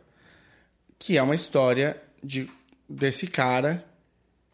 que 0.98 1.18
é 1.18 1.22
uma 1.22 1.34
história 1.34 2.00
de, 2.24 2.48
desse 2.88 3.26
cara 3.26 3.84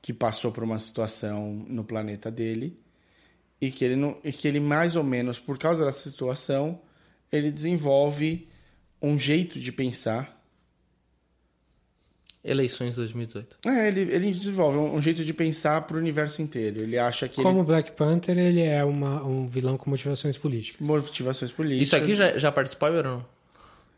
que 0.01 0.13
passou 0.13 0.53
por 0.53 0.63
uma 0.65 0.79
situação 0.79 1.53
no 1.69 1.83
planeta 1.85 2.31
dele 2.31 2.79
e 3.61 3.71
que 3.71 3.85
ele 3.85 3.97
não, 3.97 4.17
e 4.23 4.33
que 4.33 4.47
ele 4.47 4.61
mais 4.61 4.95
ou 4.97 5.03
menos 5.03 5.39
por 5.39 5.59
causa 5.59 5.85
dessa 5.85 6.09
situação, 6.09 6.81
ele 7.33 7.51
desenvolve 7.51 8.47
um 9.03 9.19
jeito 9.19 9.59
de 9.59 9.73
pensar. 9.73 10.37
Eleições 12.45 12.95
2018. 12.95 13.59
É, 13.67 13.89
ele, 13.89 14.01
ele 14.13 14.31
desenvolve 14.31 14.79
um, 14.79 14.95
um 14.95 15.03
jeito 15.03 15.25
de 15.25 15.35
pensar 15.35 15.83
para 15.83 15.97
o 15.97 16.01
universo 16.01 16.41
inteiro. 16.41 16.81
Ele 16.81 16.97
acha 16.97 17.29
que 17.29 17.43
como 17.43 17.59
ele 17.59 17.67
Black 17.67 17.93
Panther, 17.93 18.39
ele 18.39 18.63
é 18.63 18.85
uma, 18.85 19.23
um 19.25 19.45
vilão 19.47 19.77
com 19.77 19.91
motivações 19.91 20.39
políticas. 20.39 20.87
motivações 20.87 21.51
políticas. 21.51 21.89
Isso 21.89 21.97
aqui 21.97 22.15
já, 22.15 22.39
já 22.39 22.53
participou 22.53 22.91
ou 22.91 23.03
não? 23.03 23.27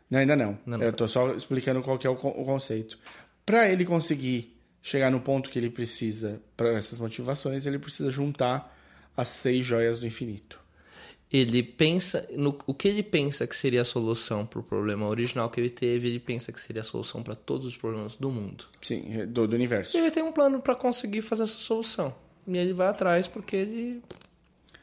Não, 0.09 0.19
ainda 0.19 0.35
não. 0.35 0.57
Não, 0.65 0.77
não. 0.79 0.85
Eu 0.85 0.91
tô 0.91 1.07
só 1.07 1.33
explicando 1.33 1.81
qual 1.81 1.97
que 1.97 2.05
é 2.05 2.09
o, 2.09 2.15
con- 2.15 2.33
o 2.35 2.43
conceito. 2.43 2.97
Para 3.45 3.69
ele 3.71 3.85
conseguir 3.85 4.50
chegar 4.81 5.11
no 5.11 5.19
ponto 5.19 5.49
que 5.49 5.59
ele 5.59 5.69
precisa 5.69 6.41
para 6.57 6.73
essas 6.73 6.99
motivações, 6.99 7.65
ele 7.65 7.79
precisa 7.79 8.09
juntar 8.09 8.75
as 9.15 9.27
seis 9.27 9.65
joias 9.65 9.99
do 9.99 10.07
infinito. 10.07 10.59
Ele 11.31 11.63
pensa. 11.63 12.27
No, 12.31 12.57
o 12.67 12.73
que 12.73 12.89
ele 12.89 13.01
pensa 13.01 13.47
que 13.47 13.55
seria 13.55 13.81
a 13.81 13.85
solução 13.85 14.45
pro 14.45 14.61
problema 14.61 15.07
original 15.07 15.49
que 15.49 15.61
ele 15.61 15.69
teve, 15.69 16.09
ele 16.09 16.19
pensa 16.19 16.51
que 16.51 16.59
seria 16.59 16.81
a 16.81 16.83
solução 16.83 17.23
para 17.23 17.35
todos 17.35 17.65
os 17.65 17.77
problemas 17.77 18.17
do 18.17 18.29
mundo. 18.29 18.65
Sim, 18.81 19.25
do, 19.27 19.47
do 19.47 19.55
universo. 19.55 19.95
E 19.95 20.01
ele 20.01 20.11
tem 20.11 20.23
um 20.23 20.33
plano 20.33 20.59
para 20.59 20.75
conseguir 20.75 21.21
fazer 21.21 21.43
essa 21.43 21.57
solução. 21.57 22.13
E 22.45 22.57
ele 22.57 22.73
vai 22.73 22.87
atrás 22.87 23.29
porque 23.29 23.55
ele 23.55 24.01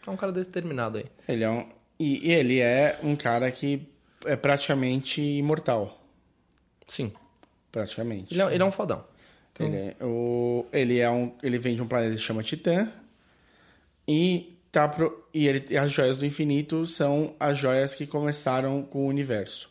é 0.06 0.10
um 0.10 0.16
cara 0.16 0.32
determinado 0.32 0.98
aí. 0.98 1.04
Ele 1.28 1.44
é 1.44 1.50
um, 1.50 1.68
e, 1.98 2.28
e 2.28 2.32
ele 2.32 2.60
é 2.60 2.98
um 3.02 3.14
cara 3.14 3.50
que 3.50 3.86
é 4.24 4.36
praticamente 4.36 5.20
imortal. 5.20 6.02
Sim. 6.86 7.12
Praticamente. 7.70 8.32
Ele 8.32 8.42
é, 8.42 8.54
ele 8.54 8.62
é 8.62 8.66
um 8.66 8.72
fodão. 8.72 9.04
Ele, 9.60 9.76
é, 9.76 9.96
o, 10.04 10.66
ele, 10.72 10.98
é 11.00 11.10
um, 11.10 11.32
ele 11.42 11.58
vem 11.58 11.74
de 11.74 11.82
um 11.82 11.86
planeta 11.88 12.12
que 12.12 12.18
se 12.20 12.24
chama 12.24 12.42
Titã. 12.42 12.88
E, 14.06 14.56
tá 14.72 14.88
pro, 14.88 15.24
e, 15.34 15.46
ele, 15.46 15.64
e 15.70 15.76
as 15.76 15.90
joias 15.90 16.16
do 16.16 16.24
infinito 16.24 16.86
são 16.86 17.34
as 17.38 17.58
joias 17.58 17.94
que 17.94 18.06
começaram 18.06 18.82
com 18.82 19.00
o 19.04 19.06
universo. 19.08 19.68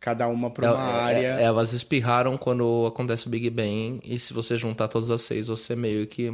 Cada 0.00 0.28
uma 0.28 0.50
para 0.50 0.72
uma 0.74 0.80
É- 0.90 1.02
área. 1.02 1.26
é- 1.40 1.42
elas 1.42 1.72
espirraram 1.72 2.36
quando 2.36 2.86
acontece 2.86 3.26
o 3.26 3.30
Big 3.30 3.50
Bang. 3.50 4.00
E 4.04 4.18
se 4.18 4.32
você 4.32 4.56
juntar 4.56 4.88
todas 4.88 5.10
as 5.10 5.22
seis, 5.22 5.48
você 5.48 5.74
meio 5.74 6.06
que 6.06 6.32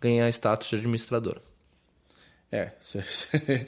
ganha 0.00 0.28
status 0.28 0.68
de 0.68 0.76
administrador. 0.76 1.38
É, 2.50 2.72
você- 2.80 3.66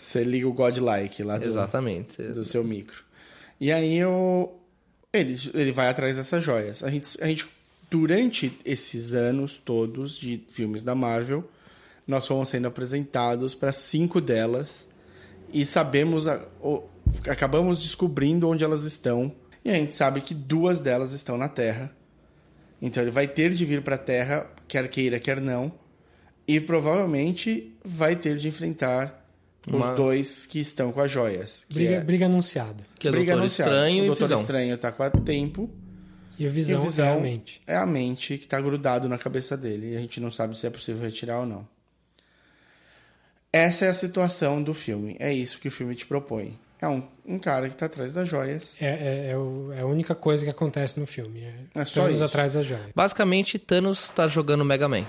você 0.00 0.24
liga 0.24 0.48
o 0.48 0.52
Godlike 0.52 1.22
lá 1.22 1.38
do, 1.38 1.46
Exatamente. 1.46 2.20
do 2.22 2.44
seu 2.44 2.64
micro. 2.64 3.04
E 3.60 3.72
aí 3.72 4.04
o, 4.04 4.52
ele, 5.12 5.34
ele 5.54 5.72
vai 5.72 5.88
atrás 5.88 6.16
dessas 6.16 6.42
joias. 6.42 6.82
A 6.82 6.90
gente, 6.90 7.06
a 7.22 7.26
gente, 7.26 7.46
durante 7.90 8.58
esses 8.64 9.12
anos 9.12 9.56
todos 9.56 10.16
de 10.18 10.42
filmes 10.48 10.82
da 10.82 10.94
Marvel, 10.94 11.48
nós 12.06 12.26
fomos 12.26 12.48
sendo 12.48 12.66
apresentados 12.68 13.54
para 13.54 13.72
cinco 13.72 14.20
delas 14.20 14.88
e 15.52 15.64
sabemos, 15.66 16.26
a- 16.26 16.44
o- 16.60 16.84
acabamos 17.28 17.82
descobrindo 17.82 18.48
onde 18.48 18.62
elas 18.64 18.84
estão. 18.84 19.32
E 19.64 19.70
a 19.70 19.74
gente 19.74 19.94
sabe 19.94 20.20
que 20.20 20.34
duas 20.34 20.78
delas 20.80 21.12
estão 21.12 21.36
na 21.36 21.48
Terra. 21.48 21.90
Então 22.80 23.02
ele 23.02 23.10
vai 23.10 23.26
ter 23.26 23.50
de 23.52 23.64
vir 23.64 23.82
para 23.82 23.94
a 23.96 23.98
Terra, 23.98 24.50
quer 24.68 24.86
queira, 24.88 25.18
quer 25.18 25.40
não. 25.40 25.72
E 26.46 26.60
provavelmente 26.60 27.76
vai 27.84 28.14
ter 28.14 28.36
de 28.36 28.46
enfrentar 28.46 29.24
Uma- 29.66 29.90
os 29.90 29.96
dois 29.96 30.46
que 30.46 30.60
estão 30.60 30.92
com 30.92 31.00
as 31.00 31.10
joias. 31.10 31.64
Que 31.68 31.74
Briga, 31.74 31.94
é, 31.94 32.00
briga 32.00 32.26
anunciada. 32.26 32.84
Que 32.96 33.08
é 33.08 33.10
briga 33.10 33.32
Doutor 33.32 33.40
anunciada. 33.42 33.70
Estranho 33.72 34.02
o 34.02 34.04
e 34.04 34.06
Doutor 34.06 34.22
Visão. 34.28 34.40
Estranho 34.40 34.78
tá 34.78 34.92
com 34.92 35.02
a 35.02 35.10
tempo. 35.10 35.68
E 36.38 36.46
o 36.46 36.50
Visão, 36.50 36.78
e 36.78 36.80
o 36.80 36.84
Visão 36.84 37.06
é 37.06 37.12
a 37.16 37.20
mente. 37.20 37.62
é 37.66 37.76
a 37.76 37.86
mente 37.86 38.36
que 38.38 38.46
tá 38.46 38.60
grudado 38.60 39.08
na 39.08 39.16
cabeça 39.18 39.56
dele. 39.56 39.92
E 39.92 39.96
a 39.96 40.00
gente 40.00 40.20
não 40.20 40.30
sabe 40.30 40.56
se 40.56 40.66
é 40.66 40.70
possível 40.70 41.02
retirar 41.02 41.40
ou 41.40 41.46
não. 41.46 41.66
Essa 43.52 43.86
é 43.86 43.88
a 43.88 43.94
situação 43.94 44.62
do 44.62 44.74
filme. 44.74 45.16
É 45.18 45.32
isso 45.32 45.58
que 45.58 45.68
o 45.68 45.70
filme 45.70 45.94
te 45.94 46.04
propõe. 46.06 46.58
É 46.78 46.86
um, 46.86 47.02
um 47.24 47.38
cara 47.38 47.70
que 47.70 47.74
tá 47.76 47.86
atrás 47.86 48.12
das 48.12 48.28
joias. 48.28 48.76
É, 48.82 48.86
é, 48.86 49.30
é 49.30 49.38
o- 49.38 49.72
é 49.72 49.80
a 49.80 49.86
única 49.86 50.14
coisa 50.14 50.44
que 50.44 50.50
acontece 50.50 51.00
no 51.00 51.06
filme. 51.06 51.42
É, 51.42 51.54
É 51.80 51.84
só 51.86 52.02
Thanos 52.02 52.16
isso. 52.16 52.24
atrás 52.24 52.52
da 52.52 52.62
joia. 52.62 52.90
Basicamente, 52.94 53.58
Thanos 53.58 54.10
tá 54.10 54.28
jogando 54.28 54.62
Mega 54.64 54.86
Man. 54.88 55.06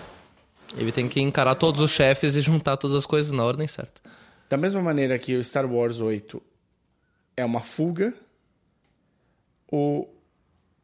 Ele 0.78 0.91
tem 0.94 1.10
que 1.10 1.20
encarar 1.20 1.56
todos 1.56 1.82
os 1.82 1.91
chefes 1.91 2.36
e 2.36 2.41
juntar 2.41 2.78
todas 2.78 2.95
as 2.95 3.06
coisas 3.06 3.32
na 3.34 3.44
ordem 3.44 3.68
certa. 3.68 3.99
Da 4.49 4.56
mesma 4.56 4.82
maneira 4.82 5.20
que 5.20 5.36
o 5.36 5.44
Star 5.44 5.66
Wars 5.70 5.99
8 5.99 6.41
é 7.36 7.44
uma 7.44 7.60
fuga, 7.60 8.14
o 9.70 10.08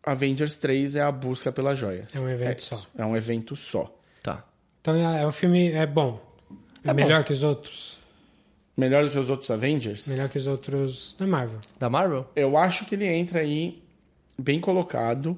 Avengers 0.03 0.55
3 0.57 0.95
é 0.97 1.01
a 1.01 1.11
busca 1.11 1.51
pelas 1.51 1.79
joias. 1.79 2.15
É 2.15 2.19
um 2.19 2.29
evento 2.29 2.59
isso. 2.59 2.75
só. 2.75 2.87
É 2.97 3.05
um 3.05 3.15
evento 3.15 3.55
só. 3.55 3.95
Tá. 4.21 4.43
Então 4.81 4.95
é, 4.95 5.21
é 5.21 5.27
um 5.27 5.31
filme 5.31 5.71
é 5.71 5.85
bom. 5.85 6.21
É, 6.83 6.89
É 6.89 6.93
bom. 6.93 7.01
melhor 7.01 7.23
que 7.23 7.31
os 7.33 7.41
outros. 7.43 7.97
Melhor 8.75 9.03
do 9.05 9.11
que 9.11 9.19
os 9.19 9.29
outros 9.29 9.49
Avengers? 9.51 10.07
Melhor 10.07 10.27
que 10.29 10.37
os 10.37 10.47
outros 10.47 11.15
da 11.17 11.27
Marvel. 11.27 11.59
Da 11.77 11.89
Marvel? 11.89 12.27
Eu 12.35 12.57
acho 12.57 12.85
que 12.85 12.95
ele 12.95 13.05
entra 13.07 13.39
aí 13.39 13.83
bem 14.37 14.59
colocado 14.59 15.37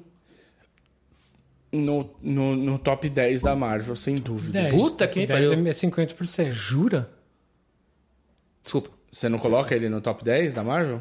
no, 1.70 2.10
no, 2.22 2.56
no 2.56 2.78
top 2.78 3.08
10 3.10 3.42
da 3.42 3.54
Marvel, 3.54 3.94
sem 3.94 4.16
dúvida. 4.16 4.62
10. 4.62 4.74
Puta 4.74 5.06
que 5.06 5.20
me 5.20 5.26
10 5.26 5.50
pariu. 5.50 5.66
é 5.66 5.70
50%. 5.70 6.50
Jura? 6.50 7.10
Desculpa. 8.64 8.88
Você 9.12 9.28
não 9.28 9.38
coloca 9.38 9.74
ele 9.74 9.88
no 9.88 10.00
top 10.00 10.24
10 10.24 10.54
da 10.54 10.64
Marvel? 10.64 11.00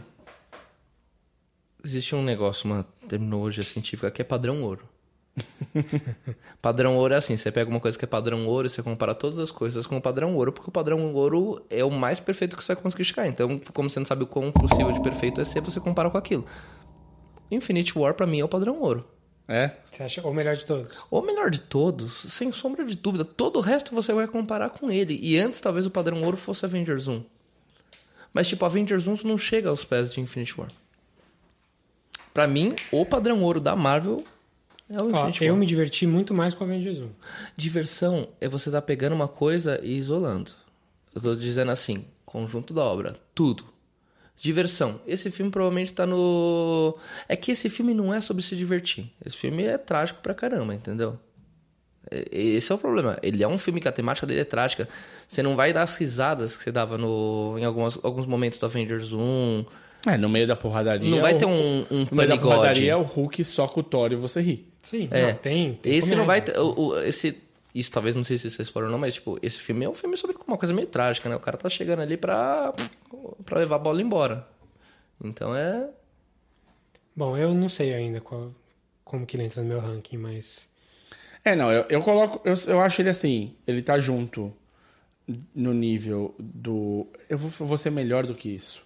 Existe 1.83 2.15
um 2.15 2.23
negócio, 2.23 2.65
uma 2.69 2.85
terminologia 3.05 3.63
científica 3.63 4.11
que 4.11 4.21
é 4.21 4.25
padrão 4.25 4.61
ouro. 4.63 4.87
padrão 6.61 6.95
ouro 6.95 7.13
é 7.13 7.17
assim, 7.17 7.35
você 7.35 7.51
pega 7.51 7.69
uma 7.69 7.79
coisa 7.79 7.97
que 7.97 8.05
é 8.05 8.07
padrão 8.07 8.47
ouro 8.47 8.67
e 8.67 8.69
você 8.69 8.81
compara 8.81 9.13
todas 9.13 9.39
as 9.39 9.51
coisas 9.51 9.85
com 9.85 9.97
o 9.97 10.01
padrão 10.01 10.35
ouro, 10.35 10.51
porque 10.51 10.69
o 10.69 10.71
padrão 10.71 11.13
ouro 11.13 11.65
é 11.69 11.83
o 11.83 11.91
mais 11.91 12.19
perfeito 12.19 12.55
que 12.55 12.63
você 12.63 12.73
vai 12.73 12.81
conseguir 12.81 13.03
chegar. 13.03 13.27
Então, 13.27 13.59
como 13.73 13.89
você 13.89 13.99
não 13.99 14.05
sabe 14.05 14.23
o 14.23 14.27
quão 14.27 14.51
possível 14.51 14.91
de 14.91 15.01
perfeito 15.01 15.41
é 15.41 15.45
ser, 15.45 15.61
você 15.61 15.79
compara 15.79 16.09
com 16.09 16.17
aquilo. 16.17 16.45
Infinity 17.51 17.97
War, 17.97 18.13
pra 18.13 18.25
mim, 18.25 18.39
é 18.39 18.45
o 18.45 18.49
padrão 18.49 18.81
ouro. 18.81 19.05
É? 19.47 19.71
Você 19.91 20.01
acha 20.01 20.27
o 20.27 20.33
melhor 20.33 20.55
de 20.55 20.65
todos? 20.65 21.03
O 21.11 21.21
melhor 21.21 21.51
de 21.51 21.61
todos, 21.61 22.33
sem 22.33 22.51
sombra 22.51 22.83
de 22.83 22.97
dúvida. 22.97 23.23
Todo 23.23 23.57
o 23.57 23.61
resto 23.61 23.93
você 23.93 24.11
vai 24.11 24.27
comparar 24.27 24.69
com 24.69 24.89
ele. 24.89 25.19
E 25.21 25.37
antes, 25.37 25.61
talvez 25.61 25.85
o 25.85 25.91
padrão 25.91 26.21
ouro 26.23 26.35
fosse 26.35 26.65
Avengers 26.65 27.07
1. 27.07 27.23
Mas, 28.33 28.47
tipo, 28.47 28.65
Avengers 28.65 29.07
1 29.07 29.17
não 29.23 29.37
chega 29.37 29.69
aos 29.69 29.85
pés 29.85 30.13
de 30.13 30.19
Infinity 30.19 30.59
War. 30.59 30.69
Pra 32.35 32.49
mim, 32.49 32.75
o 32.91 33.05
padrão 33.05 33.41
ouro 33.41 33.61
da 33.61 33.77
Marvel 33.77 34.21
é 34.89 35.01
o 35.01 35.05
Ó, 35.05 35.09
Infinity 35.09 35.45
eu 35.45 35.53
War. 35.53 35.59
me 35.61 35.65
diverti 35.65 36.05
muito 36.05 36.33
mais 36.33 36.53
com 36.53 36.65
Avengers 36.65 36.99
1. 36.99 37.07
Diversão 37.55 38.27
é 38.41 38.49
você 38.49 38.69
tá 38.69 38.81
pegando 38.81 39.13
uma 39.15 39.29
coisa 39.29 39.79
e 39.81 39.97
isolando. 39.97 40.51
Eu 41.15 41.21
tô 41.21 41.33
dizendo 41.33 41.71
assim, 41.71 42.03
conjunto 42.25 42.73
da 42.73 42.83
obra, 42.83 43.17
tudo. 43.33 43.63
Diversão. 44.37 44.99
Esse 45.07 45.31
filme 45.31 45.49
provavelmente 45.49 45.93
tá 45.93 46.05
no. 46.05 46.97
É 47.29 47.37
que 47.37 47.53
esse 47.53 47.69
filme 47.69 47.93
não 47.93 48.13
é 48.13 48.19
sobre 48.19 48.43
se 48.43 48.53
divertir. 48.53 49.09
Esse 49.25 49.37
filme 49.37 49.63
é 49.63 49.77
trágico 49.77 50.19
pra 50.21 50.33
caramba, 50.33 50.75
entendeu? 50.75 51.17
Esse 52.11 52.69
é 52.69 52.75
o 52.75 52.77
problema. 52.77 53.17
Ele 53.23 53.43
é 53.43 53.47
um 53.47 53.57
filme 53.57 53.79
que 53.79 53.87
a 53.87 53.93
temática 53.93 54.27
dele 54.27 54.41
é 54.41 54.43
trágica. 54.43 54.89
Você 55.25 55.41
não 55.41 55.55
vai 55.55 55.71
dar 55.71 55.83
as 55.83 55.95
risadas 55.95 56.57
que 56.57 56.63
você 56.63 56.71
dava 56.73 56.97
no, 56.97 57.55
em 57.57 57.63
algumas, 57.63 57.97
alguns 58.03 58.25
momentos 58.25 58.59
do 58.59 58.65
Avengers 58.65 59.13
1. 59.13 59.65
É, 60.05 60.17
no 60.17 60.29
meio 60.29 60.45
da 60.47 60.55
porradaria. 60.55 61.09
Não 61.09 61.19
vai 61.21 61.33
o- 61.33 61.37
ter 61.37 61.45
um, 61.45 61.79
um 61.79 61.83
No 61.89 61.95
meio 61.95 62.07
da 62.09 62.15
panigode. 62.15 62.39
porradaria 62.41 62.91
é 62.91 62.95
o 62.95 63.01
Hulk 63.01 63.43
soca 63.43 63.79
o 63.79 63.83
Thor 63.83 64.11
e 64.11 64.15
você 64.15 64.39
ri. 64.41 64.67
Sim, 64.83 65.07
É. 65.11 65.31
não, 65.31 65.33
tem, 65.39 65.73
tem 65.75 65.95
Esse 65.95 66.15
não 66.15 66.25
vai 66.25 66.41
comédia. 66.41 66.53
ter. 66.53 66.59
o- 66.59 66.79
o- 66.89 66.99
esse, 67.03 67.41
isso 67.73 67.91
talvez 67.91 68.15
não 68.15 68.23
sei 68.23 68.37
se 68.37 68.49
vocês 68.51 68.69
foram 68.69 68.87
ou 68.87 68.91
não, 68.91 68.99
mas 68.99 69.15
tipo, 69.15 69.39
esse 69.41 69.57
filme 69.59 69.83
é 69.83 69.89
um 69.89 69.95
filme 69.95 70.15
sobre 70.15 70.35
uma 70.47 70.57
coisa 70.57 70.73
meio 70.73 70.87
trágica, 70.87 71.27
né? 71.27 71.35
O 71.35 71.39
cara 71.39 71.57
tá 71.57 71.67
chegando 71.69 72.01
ali 72.01 72.17
pra, 72.17 72.71
pra 73.43 73.59
levar 73.59 73.77
a 73.77 73.79
bola 73.79 74.01
embora. 74.01 74.47
Então 75.23 75.55
é. 75.55 75.89
Bom, 77.15 77.35
eu 77.37 77.53
não 77.53 77.69
sei 77.69 77.93
ainda 77.93 78.19
qual, 78.21 78.53
como 79.03 79.25
que 79.25 79.35
ele 79.37 79.43
entra 79.45 79.61
no 79.63 79.69
meu 79.69 79.79
ranking, 79.79 80.17
mas... 80.17 80.67
É, 81.43 81.55
não, 81.55 81.71
eu, 81.71 81.85
eu 81.89 82.01
coloco. 82.01 82.41
Eu, 82.47 82.53
eu 82.67 82.79
acho 82.81 83.01
ele 83.01 83.09
assim. 83.09 83.55
Ele 83.65 83.81
tá 83.81 83.97
junto 83.99 84.51
no 85.55 85.73
nível 85.73 86.35
do. 86.39 87.07
Eu 87.29 87.37
vou, 87.37 87.51
eu 87.59 87.65
vou 87.65 87.77
ser 87.77 87.89
melhor 87.91 88.25
do 88.25 88.33
que 88.35 88.49
isso. 88.49 88.83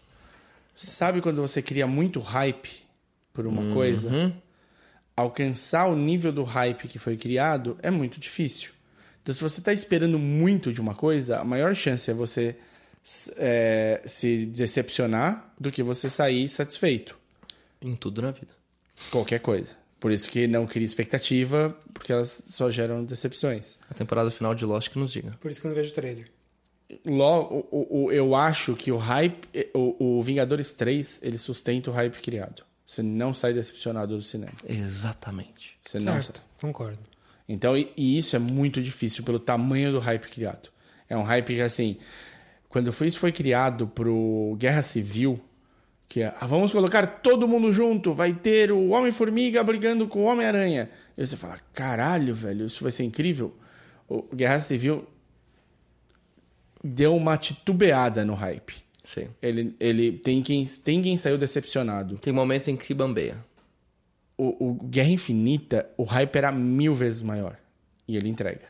Sabe 0.81 1.19
quando 1.19 1.41
você 1.41 1.61
cria 1.61 1.85
muito 1.85 2.21
hype 2.21 2.83
por 3.33 3.45
uma 3.45 3.73
coisa? 3.73 4.33
Alcançar 5.13 5.87
o 5.87 5.95
nível 5.95 6.31
do 6.31 6.43
hype 6.43 6.87
que 6.87 6.97
foi 6.97 7.17
criado 7.17 7.77
é 7.81 7.91
muito 7.91 8.17
difícil. 8.17 8.71
Então, 9.21 9.35
se 9.35 9.41
você 9.41 9.59
tá 9.59 9.73
esperando 9.73 10.17
muito 10.17 10.71
de 10.71 10.79
uma 10.79 10.95
coisa, 10.95 11.39
a 11.39 11.43
maior 11.43 11.75
chance 11.75 12.09
é 12.09 12.13
você 12.13 12.55
é, 13.35 14.01
se 14.05 14.45
decepcionar 14.45 15.53
do 15.59 15.69
que 15.69 15.83
você 15.83 16.09
sair 16.09 16.47
satisfeito. 16.47 17.19
Em 17.81 17.93
tudo 17.93 18.21
na 18.21 18.31
vida. 18.31 18.53
Qualquer 19.11 19.41
coisa. 19.41 19.75
Por 19.99 20.13
isso 20.13 20.29
que 20.29 20.47
não 20.47 20.65
cria 20.65 20.85
expectativa, 20.85 21.77
porque 21.93 22.13
elas 22.13 22.41
só 22.47 22.69
geram 22.69 23.03
decepções. 23.03 23.77
A 23.89 23.93
temporada 23.93 24.31
final 24.31 24.55
de 24.55 24.63
Lost 24.63 24.89
que 24.89 24.97
nos 24.97 25.11
diga. 25.11 25.31
Por 25.41 25.51
isso 25.51 25.59
que 25.59 25.67
eu 25.67 25.71
não 25.71 25.75
vejo 25.75 25.91
o 25.91 25.93
trailer. 25.93 26.31
Logo, 27.05 27.67
o, 27.71 28.05
o- 28.05 28.11
eu 28.11 28.33
acho 28.35 28.75
que 28.75 28.91
o 28.91 28.97
hype, 28.97 29.47
o, 29.75 30.17
o 30.17 30.21
Vingadores 30.21 30.73
3, 30.73 31.21
ele 31.23 31.37
sustenta 31.37 31.89
o 31.91 31.93
hype 31.93 32.19
criado. 32.19 32.63
Você 32.85 33.03
não 33.03 33.33
sai 33.33 33.53
decepcionado 33.53 34.15
do 34.17 34.23
cinema. 34.23 34.51
Exatamente. 34.67 35.79
Você 35.85 35.99
não 35.99 36.13
certo, 36.21 36.41
concordo. 36.59 36.99
Então, 37.47 37.77
e, 37.77 37.91
e 37.95 38.17
isso 38.17 38.35
é 38.35 38.39
muito 38.39 38.81
difícil 38.81 39.23
pelo 39.23 39.39
tamanho 39.39 39.91
do 39.91 39.99
hype 39.99 40.27
criado. 40.29 40.69
É 41.07 41.15
um 41.15 41.21
hype 41.23 41.53
que, 41.55 41.61
assim, 41.61 41.97
quando 42.67 42.91
foi, 42.91 43.07
isso 43.07 43.19
foi 43.19 43.31
criado 43.31 43.87
pro 43.87 44.55
Guerra 44.59 44.81
Civil, 44.81 45.39
que 46.07 46.21
é, 46.23 46.33
ah, 46.39 46.47
vamos 46.47 46.71
colocar 46.71 47.05
todo 47.05 47.47
mundo 47.47 47.71
junto, 47.71 48.11
vai 48.13 48.33
ter 48.33 48.71
o 48.71 48.89
Homem-Formiga 48.89 49.63
brigando 49.63 50.07
com 50.07 50.21
o 50.21 50.25
Homem-Aranha. 50.25 50.89
E 51.15 51.25
você 51.25 51.35
fala, 51.37 51.59
caralho, 51.73 52.33
velho, 52.33 52.65
isso 52.65 52.81
vai 52.83 52.91
ser 52.91 53.03
incrível. 53.03 53.55
O 54.07 54.23
Guerra 54.35 54.59
Civil 54.59 55.07
deu 56.83 57.15
uma 57.15 57.37
titubeada 57.37 58.23
no 58.25 58.33
hype. 58.33 58.75
Sim. 59.03 59.27
Ele, 59.41 59.75
ele 59.79 60.11
tem, 60.11 60.41
quem, 60.41 60.63
tem 60.65 61.01
quem 61.01 61.17
saiu 61.17 61.37
decepcionado. 61.37 62.17
Tem 62.17 62.33
momentos 62.33 62.67
em 62.67 62.75
que 62.75 62.93
bambeia. 62.93 63.37
O, 64.37 64.69
o 64.69 64.73
Guerra 64.83 65.09
Infinita, 65.09 65.89
o 65.97 66.03
hype 66.03 66.35
era 66.35 66.51
mil 66.51 66.93
vezes 66.93 67.23
maior. 67.23 67.57
E 68.07 68.15
ele 68.15 68.29
entrega. 68.29 68.67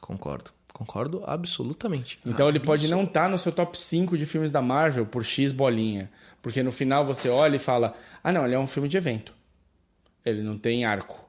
Concordo. 0.00 0.50
Concordo 0.72 1.22
absolutamente. 1.24 2.18
Então 2.26 2.48
ele 2.48 2.58
pode 2.58 2.88
não 2.88 3.04
estar 3.04 3.28
no 3.28 3.38
seu 3.38 3.52
top 3.52 3.80
5 3.80 4.18
de 4.18 4.26
filmes 4.26 4.50
da 4.50 4.60
Marvel 4.60 5.06
por 5.06 5.24
X 5.24 5.52
bolinha. 5.52 6.10
Porque 6.42 6.62
no 6.62 6.72
final 6.72 7.06
você 7.06 7.28
olha 7.28 7.56
e 7.56 7.60
fala: 7.60 7.94
ah, 8.22 8.32
não, 8.32 8.44
ele 8.44 8.54
é 8.54 8.58
um 8.58 8.66
filme 8.66 8.88
de 8.88 8.96
evento. 8.96 9.32
Ele 10.24 10.42
não 10.42 10.58
tem 10.58 10.84
arco. 10.84 11.23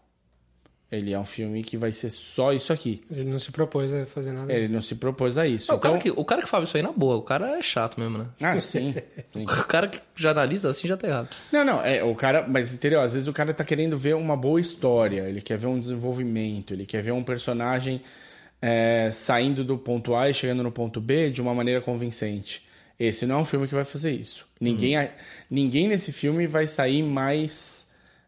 Ele 0.92 1.12
é 1.12 1.20
um 1.20 1.26
filme 1.26 1.64
que 1.64 1.76
vai 1.76 1.92
ser 1.92 2.10
só 2.12 2.54
isso 2.54 2.72
aqui. 2.72 3.04
Mas 3.10 3.18
ele 3.18 3.30
não 3.30 3.40
se 3.40 3.52
propôs 3.52 3.92
a 3.92 4.06
fazer 4.06 4.32
nada. 4.32 4.54
Ele 4.54 4.68
não 4.68 4.82
se 4.82 4.96
propôs 4.96 5.38
a 5.38 5.48
isso. 5.48 5.72
Ah, 5.72 5.76
o, 5.76 5.78
então... 5.78 5.92
cara 5.92 6.02
que, 6.04 6.12
o 6.12 6.24
cara 6.24 6.42
que 6.44 6.48
fala 6.48 6.64
isso 6.64 6.78
aí 6.78 6.84
na 6.84 6.92
boa, 6.92 7.16
o 7.18 7.24
cara 7.24 7.58
é 7.58 7.62
chato 7.62 8.00
mesmo, 8.00 8.20
né? 8.20 8.28
Ah, 8.42 8.58
sim. 8.60 8.94
sim. 9.34 9.44
O 9.44 9.66
cara 9.66 9.88
que 9.88 10.00
já 10.16 10.32
analisa 10.32 10.70
assim 10.70 10.88
já 10.88 10.96
tá 10.96 11.08
errado. 11.08 11.36
Não, 11.52 11.66
não, 11.66 11.84
é 11.84 12.04
o 12.04 12.14
cara, 12.16 12.46
mas 12.48 12.74
entendeu? 12.74 13.02
Às 13.02 13.14
vezes 13.14 13.28
o 13.28 13.34
cara 13.34 13.54
tá 13.54 13.66
querendo 13.66 13.98
ver 13.98 14.16
uma 14.16 14.38
boa 14.38 14.62
história, 14.62 15.24
ele 15.28 15.42
quer 15.42 15.58
ver 15.58 15.68
um 15.68 15.80
desenvolvimento, 15.80 16.74
ele 16.74 16.86
quer 16.86 17.02
ver 17.02 17.12
um 17.12 17.24
personagem 17.24 18.00
é, 18.62 19.10
saindo 19.12 19.64
do 19.64 19.78
ponto 19.78 20.16
A 20.16 20.30
e 20.30 20.34
chegando 20.34 20.62
no 20.64 20.72
ponto 20.72 21.02
B 21.02 21.32
de 21.32 21.42
uma 21.42 21.54
maneira 21.54 21.82
convincente. 21.82 22.64
Esse 22.98 23.26
não 23.26 23.36
é 23.36 23.40
um 23.40 23.46
filme 23.46 23.68
que 23.68 23.76
vai 23.76 23.84
fazer 23.84 24.12
isso. 24.12 24.46
Ninguém, 24.62 24.98
Uhum. 24.98 25.08
ninguém 25.50 25.88
nesse 25.88 26.12
filme 26.14 26.48
vai 26.48 26.68
sair 26.68 27.04
mais 27.04 27.88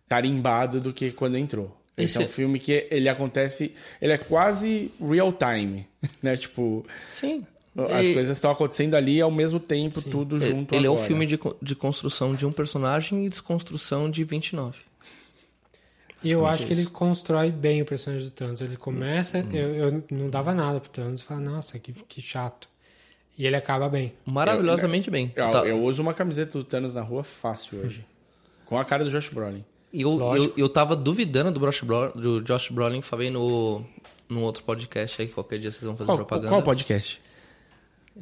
carimbado 0.10 0.82
do 0.82 0.92
que 0.92 1.12
quando 1.12 1.38
entrou. 1.38 1.76
Esse, 1.98 2.06
Esse 2.06 2.18
é 2.18 2.22
um 2.22 2.24
é- 2.24 2.28
filme 2.28 2.60
que 2.60 2.88
ele 2.92 3.10
acontece, 3.10 3.74
ele 4.00 4.14
é 4.14 4.18
quase 4.20 4.92
real 5.02 5.34
time, 5.34 5.88
né? 6.22 6.38
Tipo, 6.38 6.86
Sim. 7.10 7.44
as 7.90 8.08
E- 8.10 8.14
coisas 8.14 8.38
estão 8.38 8.52
acontecendo 8.52 8.94
ali 8.96 9.20
ao 9.20 9.32
mesmo 9.32 9.60
tempo, 9.60 10.00
tudo 10.04 10.36
Ele, 10.38 10.48
junto 10.48 10.76
ele 10.76 10.86
é 10.86 10.90
o 10.90 10.94
agora. 10.94 11.08
filme 11.08 11.26
de, 11.26 11.40
de 11.62 11.76
construção 11.76 12.34
de 12.34 12.46
um 12.46 12.52
personagem 12.52 13.26
e 13.26 13.30
desconstrução 13.30 14.10
de 14.12 14.24
29. 14.24 14.78
E 16.24 16.32
eu 16.32 16.46
acho 16.48 16.66
que 16.66 16.74
ele 16.74 16.86
constrói 16.88 17.52
bem 17.52 17.82
o 17.82 17.86
personagem 17.86 18.28
do 18.28 18.32
Thanos. 18.32 18.60
Ele 18.62 18.76
começa, 18.76 19.38
Uhum. 19.40 19.52
eu, 19.52 19.76
eu 19.76 20.04
não 20.10 20.30
dava 20.30 20.54
nada 20.54 20.80
pro 20.80 20.90
Thanos. 20.90 21.22
Falava, 21.22 21.46
nossa, 21.48 21.78
que, 21.78 21.94
que 21.94 22.22
chato. 22.22 22.68
E 23.38 23.46
ele 23.46 23.56
acaba 23.56 23.88
bem. 23.88 24.14
Maravilhosamente 24.26 25.12
bem. 25.12 25.32
Eu, 25.36 25.52
Tá- 25.52 25.66
eu 25.66 25.80
uso 25.84 26.02
uma 26.02 26.16
camiseta 26.16 26.58
do 26.58 26.64
Thanos 26.64 26.96
na 26.96 27.02
rua 27.02 27.24
fácil 27.24 27.80
hoje. 27.82 28.04
Com 28.66 28.78
a 28.80 28.84
cara 28.84 29.04
do 29.04 29.12
Josh 29.12 29.30
Brolin. 29.30 29.64
Eu, 30.02 30.12
eu, 30.12 30.18
Lógico. 30.18 30.60
eu 30.60 30.70
tava 30.70 30.96
duvidando 30.96 31.52
do 31.52 31.60
Josh, 31.60 31.82
Brolin, 31.82 32.12
do 32.16 32.42
Josh 32.42 32.70
Brolin, 32.70 33.02
falei 33.02 33.30
no, 33.30 33.84
num 34.30 34.44
outro 34.44 34.64
podcast 34.64 35.22
aí, 35.22 35.28
que 35.28 35.34
qualquer 35.34 35.58
dia 35.58 35.72
vocês 35.72 35.84
vão 35.84 35.98
fazer 35.98 36.08
Qual, 36.08 36.18
propaganda. 36.18 36.50
qual 36.50 36.62
podcast? 36.62 37.20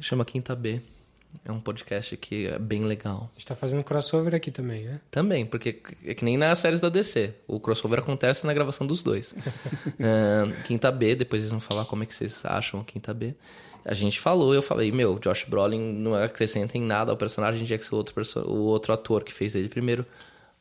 Chama 0.00 0.24
Quinta 0.24 0.54
B. 0.54 0.80
É 1.44 1.52
um 1.52 1.60
podcast 1.60 2.16
que 2.16 2.46
é 2.46 2.58
bem 2.58 2.84
legal. 2.84 3.30
A 3.34 3.38
gente 3.38 3.46
tá 3.46 3.54
fazendo 3.54 3.84
crossover 3.84 4.34
aqui 4.34 4.50
também, 4.50 4.84
né? 4.84 5.00
Também, 5.10 5.44
porque 5.44 5.82
é 6.04 6.14
que 6.14 6.24
nem 6.24 6.36
nas 6.36 6.58
séries 6.58 6.80
da 6.80 6.88
DC. 6.88 7.34
O 7.46 7.60
crossover 7.60 7.98
acontece 7.98 8.46
na 8.46 8.54
gravação 8.54 8.86
dos 8.86 9.02
dois. 9.02 9.34
Ah, 10.00 10.50
Quinta 10.64 10.90
B, 10.90 11.14
depois 11.14 11.42
eles 11.42 11.50
vão 11.50 11.60
falar 11.60 11.84
como 11.84 12.02
é 12.02 12.06
que 12.06 12.14
vocês 12.14 12.42
acham 12.44 12.82
Quinta 12.82 13.12
B. 13.12 13.34
A 13.84 13.94
gente 13.94 14.18
falou, 14.18 14.54
eu 14.54 14.62
falei, 14.62 14.90
meu, 14.90 15.18
Josh 15.18 15.44
Brolin 15.44 15.92
não 15.92 16.14
acrescenta 16.14 16.76
em 16.76 16.82
nada 16.82 17.12
ao 17.12 17.16
personagem, 17.16 17.64
tinha 17.64 17.78
que 17.78 17.94
o 17.94 17.96
outro, 17.96 18.14
o 18.46 18.64
outro 18.64 18.92
ator 18.92 19.22
que 19.22 19.32
fez 19.32 19.54
ele 19.54 19.68
primeiro. 19.68 20.04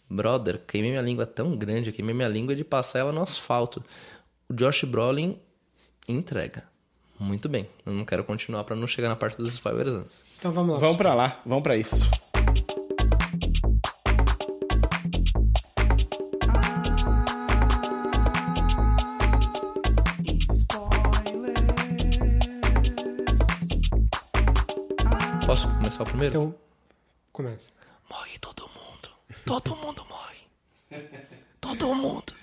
Brother, 0.10 0.62
queimei 0.68 0.92
minha 0.92 1.02
língua 1.02 1.26
tão 1.26 1.58
grande, 1.58 1.90
eu 1.90 1.94
queimei 1.94 2.14
minha 2.14 2.28
língua 2.28 2.56
de 2.56 2.64
passar 2.64 3.00
ela 3.00 3.12
no 3.12 3.22
asfalto. 3.24 3.84
O 4.48 4.54
Josh 4.54 4.84
Brolin 4.84 5.40
entrega. 6.08 6.64
Muito 7.20 7.48
bem. 7.50 7.68
Eu 7.86 7.94
não 7.94 8.06
quero 8.06 8.24
continuar 8.24 8.64
pra 8.66 8.76
não 8.76 8.88
chegar 8.88 9.10
na 9.10 9.16
parte 9.16 9.38
dos 9.38 9.54
spoilers 9.54 9.92
antes. 9.92 10.26
Então 10.38 10.52
vamos 10.52 10.74
lá. 10.74 10.80
Vamos 10.80 10.98
pra 10.98 11.14
lá, 11.14 11.42
vamos 11.46 11.64
pra 11.64 11.76
isso. 11.78 12.10
Posso 25.46 25.68
começar 25.68 26.04
o 26.04 26.06
primeiro? 26.06 26.36
Então, 26.38 26.56
começa. 27.32 27.70
Morre 28.10 28.38
todo 28.40 28.62
mundo. 28.64 28.65
Todo 29.46 29.76
mundo 29.76 30.06
morre. 30.10 31.04
Todo 31.62 31.94
mundo. 31.94 32.34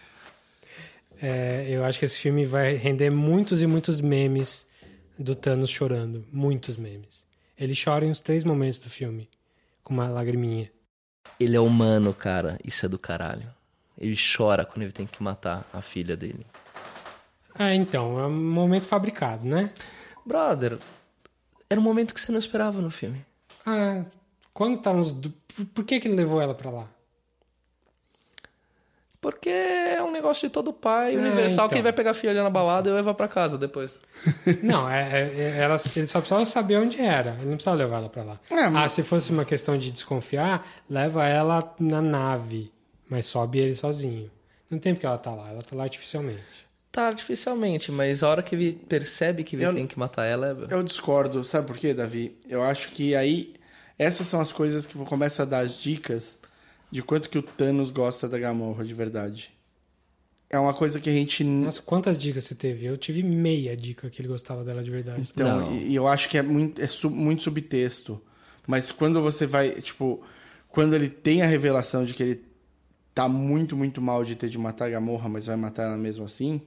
É, 1.21 1.67
eu 1.69 1.85
acho 1.85 1.99
que 1.99 2.05
esse 2.05 2.19
filme 2.19 2.45
vai 2.45 2.75
render 2.75 3.11
muitos 3.11 3.63
e 3.63 3.67
muitos 3.67 4.01
memes 4.01 4.67
do 5.19 5.35
Thanos 5.35 5.71
chorando. 5.71 6.25
Muitos 6.33 6.77
memes. 6.77 7.27
Ele 7.59 7.75
chora 7.77 8.05
em 8.05 8.11
uns 8.11 8.21
três 8.21 8.45
momentos 8.45 8.79
do 8.79 8.89
filme, 8.89 9.29
com 9.83 9.93
uma 9.95 10.09
lagriminha. 10.09 10.71
Ele 11.39 11.57
é 11.57 11.61
humano, 11.61 12.15
cara. 12.15 12.59
Isso 12.65 12.87
é 12.87 12.89
do 12.89 12.99
caralho. 12.99 13.53
Ele 13.99 14.17
chora 14.17 14.65
quando 14.65 14.83
ele 14.83 14.93
tem 14.93 15.07
que 15.07 15.23
matar 15.23 15.69
a 15.73 15.81
filha 15.81 16.17
dele. 16.17 16.47
Ah, 17.55 17.75
então, 17.75 18.19
é 18.19 18.27
um 18.27 18.53
momento 18.53 18.87
fabricado, 18.87 19.45
né? 19.45 19.71
Brother, 20.25 20.79
era 21.69 21.81
um 21.81 21.85
momento 21.85 22.15
que 22.15 22.21
você 22.21 22.33
não 22.33 22.39
esperava 22.39 22.81
no 22.81 22.91
filme. 22.91 23.25
Ah, 23.67 24.05
quando 24.53 24.79
tá 24.79 24.91
uns. 24.91 25.13
Por, 25.75 25.85
que, 25.85 26.01
que 26.01 26.09
ele 26.09 26.17
levou 26.17 26.41
ela 26.41 26.55
pra 26.55 26.71
lá? 26.71 26.89
Porque 29.21 29.49
é 29.49 30.03
um 30.03 30.11
negócio 30.11 30.49
de 30.49 30.53
todo 30.53 30.73
pai, 30.73 31.15
É, 31.15 31.19
universal, 31.19 31.69
que 31.69 31.75
então. 31.75 31.77
ele 31.77 31.83
vai 31.85 31.93
pegar 31.93 32.11
a 32.11 32.15
filha 32.15 32.43
na 32.43 32.51
balada 32.51 32.91
e 32.91 32.93
levar 32.93 33.15
pra 33.15 33.29
casa 33.29 33.57
depois. 33.57 33.95
Não, 34.65 34.91
é, 34.91 35.03
é- 35.03 35.35
é- 35.39 35.59
ela, 35.59 35.77
ele 35.95 36.07
só 36.09 36.19
precisava 36.19 36.45
saber 36.45 36.77
onde 36.79 37.01
era. 37.01 37.35
Ele 37.39 37.45
não 37.47 37.53
precisava 37.55 37.77
levar 37.77 37.99
ela 37.99 38.09
pra 38.09 38.25
lá. 38.25 38.41
É, 38.51 38.69
mas- 38.69 38.85
Ah, 38.85 38.89
se 38.89 39.03
fosse 39.05 39.31
uma 39.31 39.45
questão 39.45 39.79
de 39.79 39.93
desconfiar, 39.93 40.67
leva 40.91 41.25
ela 41.25 41.73
na 41.79 42.03
nave, 42.03 42.73
mas 43.09 43.27
sobe 43.27 43.61
ele 43.61 43.77
sozinho. 43.77 44.29
Não 44.69 44.79
tem 44.81 44.93
porque 44.93 45.07
ela 45.07 45.19
tá 45.19 45.33
lá, 45.33 45.51
ela 45.51 45.61
tá 45.61 45.77
lá 45.77 45.85
artificialmente. 45.85 46.43
Tá, 46.91 47.07
artificialmente, 47.07 47.93
mas 47.93 48.23
a 48.25 48.29
hora 48.29 48.43
que 48.43 48.55
ele 48.57 48.73
percebe 48.73 49.45
que 49.45 49.55
ele 49.55 49.65
Eu- 49.67 49.75
tem 49.75 49.87
que 49.87 49.97
matar 49.99 50.25
ela... 50.27 50.49
é- 50.69 50.75
Eu 50.75 50.83
discordo, 50.83 51.45
sabe 51.45 51.67
por 51.69 51.77
quê, 51.79 51.95
Davi? 51.95 52.37
Eu 52.49 52.63
acho 52.63 52.91
que 52.91 53.15
aí 53.15 53.55
essas 53.99 54.27
são 54.27 54.41
as 54.41 54.51
coisas 54.53 54.87
que 54.87 54.95
começam 55.05 55.45
a 55.45 55.49
dar 55.49 55.61
as 55.61 55.81
dicas 55.81 56.39
de 56.91 57.03
quanto 57.03 57.29
que 57.31 57.39
o 57.39 57.43
Thanos 57.43 57.91
gosta 57.91 58.29
da 58.29 58.39
Gamorra 58.39 58.85
de 58.85 58.93
verdade. 58.95 59.51
É 60.51 60.59
uma 60.59 60.75
coisa 60.75 61.01
que 61.01 61.09
a 61.09 61.13
gente 61.13 61.43
Nossa, 61.45 61.81
quantas 61.81 62.19
dicas 62.19 62.45
você 62.45 62.55
teve? 62.55 62.85
Eu 62.85 62.99
tive 62.99 63.23
meia 63.23 63.75
dica 63.75 64.11
que 64.11 64.21
ele 64.21 64.29
gostava 64.29 64.63
dela 64.63 64.83
de 64.85 64.91
verdade. 64.91 65.27
Então, 65.33 65.73
e, 65.75 65.89
e 65.93 65.95
eu 65.95 66.07
acho 66.07 66.29
que 66.29 66.37
é 66.37 66.43
muito, 66.43 66.81
é 66.83 66.87
su- 66.87 67.09
muito 67.09 67.43
subtexto. 67.43 68.21
Mas 68.67 68.93
quando 68.93 69.23
você 69.23 69.47
vai, 69.47 69.71
tipo, 69.81 70.23
quando 70.69 70.95
ele 70.95 71.09
tem 71.09 71.41
a 71.41 71.47
revelação 71.47 72.05
de 72.05 72.13
que 72.13 72.23
ele 72.23 72.45
tá 73.15 73.27
muito, 73.29 73.75
muito 73.77 74.01
mal 74.03 74.23
de 74.25 74.37
ter 74.37 74.49
de 74.51 74.59
matar 74.59 74.87
a 74.87 74.91
Gamorra, 74.91 75.27
mas 75.29 75.47
vai 75.47 75.57
matar 75.57 75.85
ela 75.85 75.97
mesmo 75.97 76.25
assim, 76.27 76.61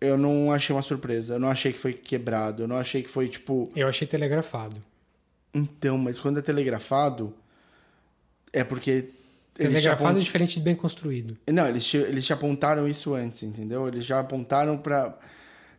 eu 0.00 0.18
não 0.18 0.52
achei 0.52 0.76
uma 0.76 0.82
surpresa. 0.82 1.34
Eu 1.36 1.40
não 1.40 1.48
achei 1.48 1.72
que 1.72 1.78
foi 1.78 1.94
quebrado. 1.94 2.62
Eu 2.64 2.68
não 2.68 2.76
achei 2.76 3.02
que 3.02 3.08
foi, 3.08 3.26
tipo, 3.28 3.66
Eu 3.74 3.88
achei 3.88 4.06
telegrafado. 4.06 4.76
Então, 5.54 5.96
mas 5.98 6.18
quando 6.20 6.38
é 6.38 6.42
telegrafado, 6.42 7.34
é 8.52 8.62
porque. 8.64 9.10
Telegrafado 9.54 10.04
é 10.04 10.10
apont- 10.12 10.24
diferente 10.24 10.54
de 10.58 10.60
bem 10.64 10.74
construído. 10.76 11.36
Não, 11.50 11.66
eles 11.66 11.84
te, 11.84 11.96
eles 11.96 12.24
te 12.24 12.32
apontaram 12.32 12.86
isso 12.86 13.12
antes, 13.14 13.42
entendeu? 13.42 13.88
Eles 13.88 14.04
já 14.04 14.20
apontaram 14.20 14.78
pra. 14.78 15.18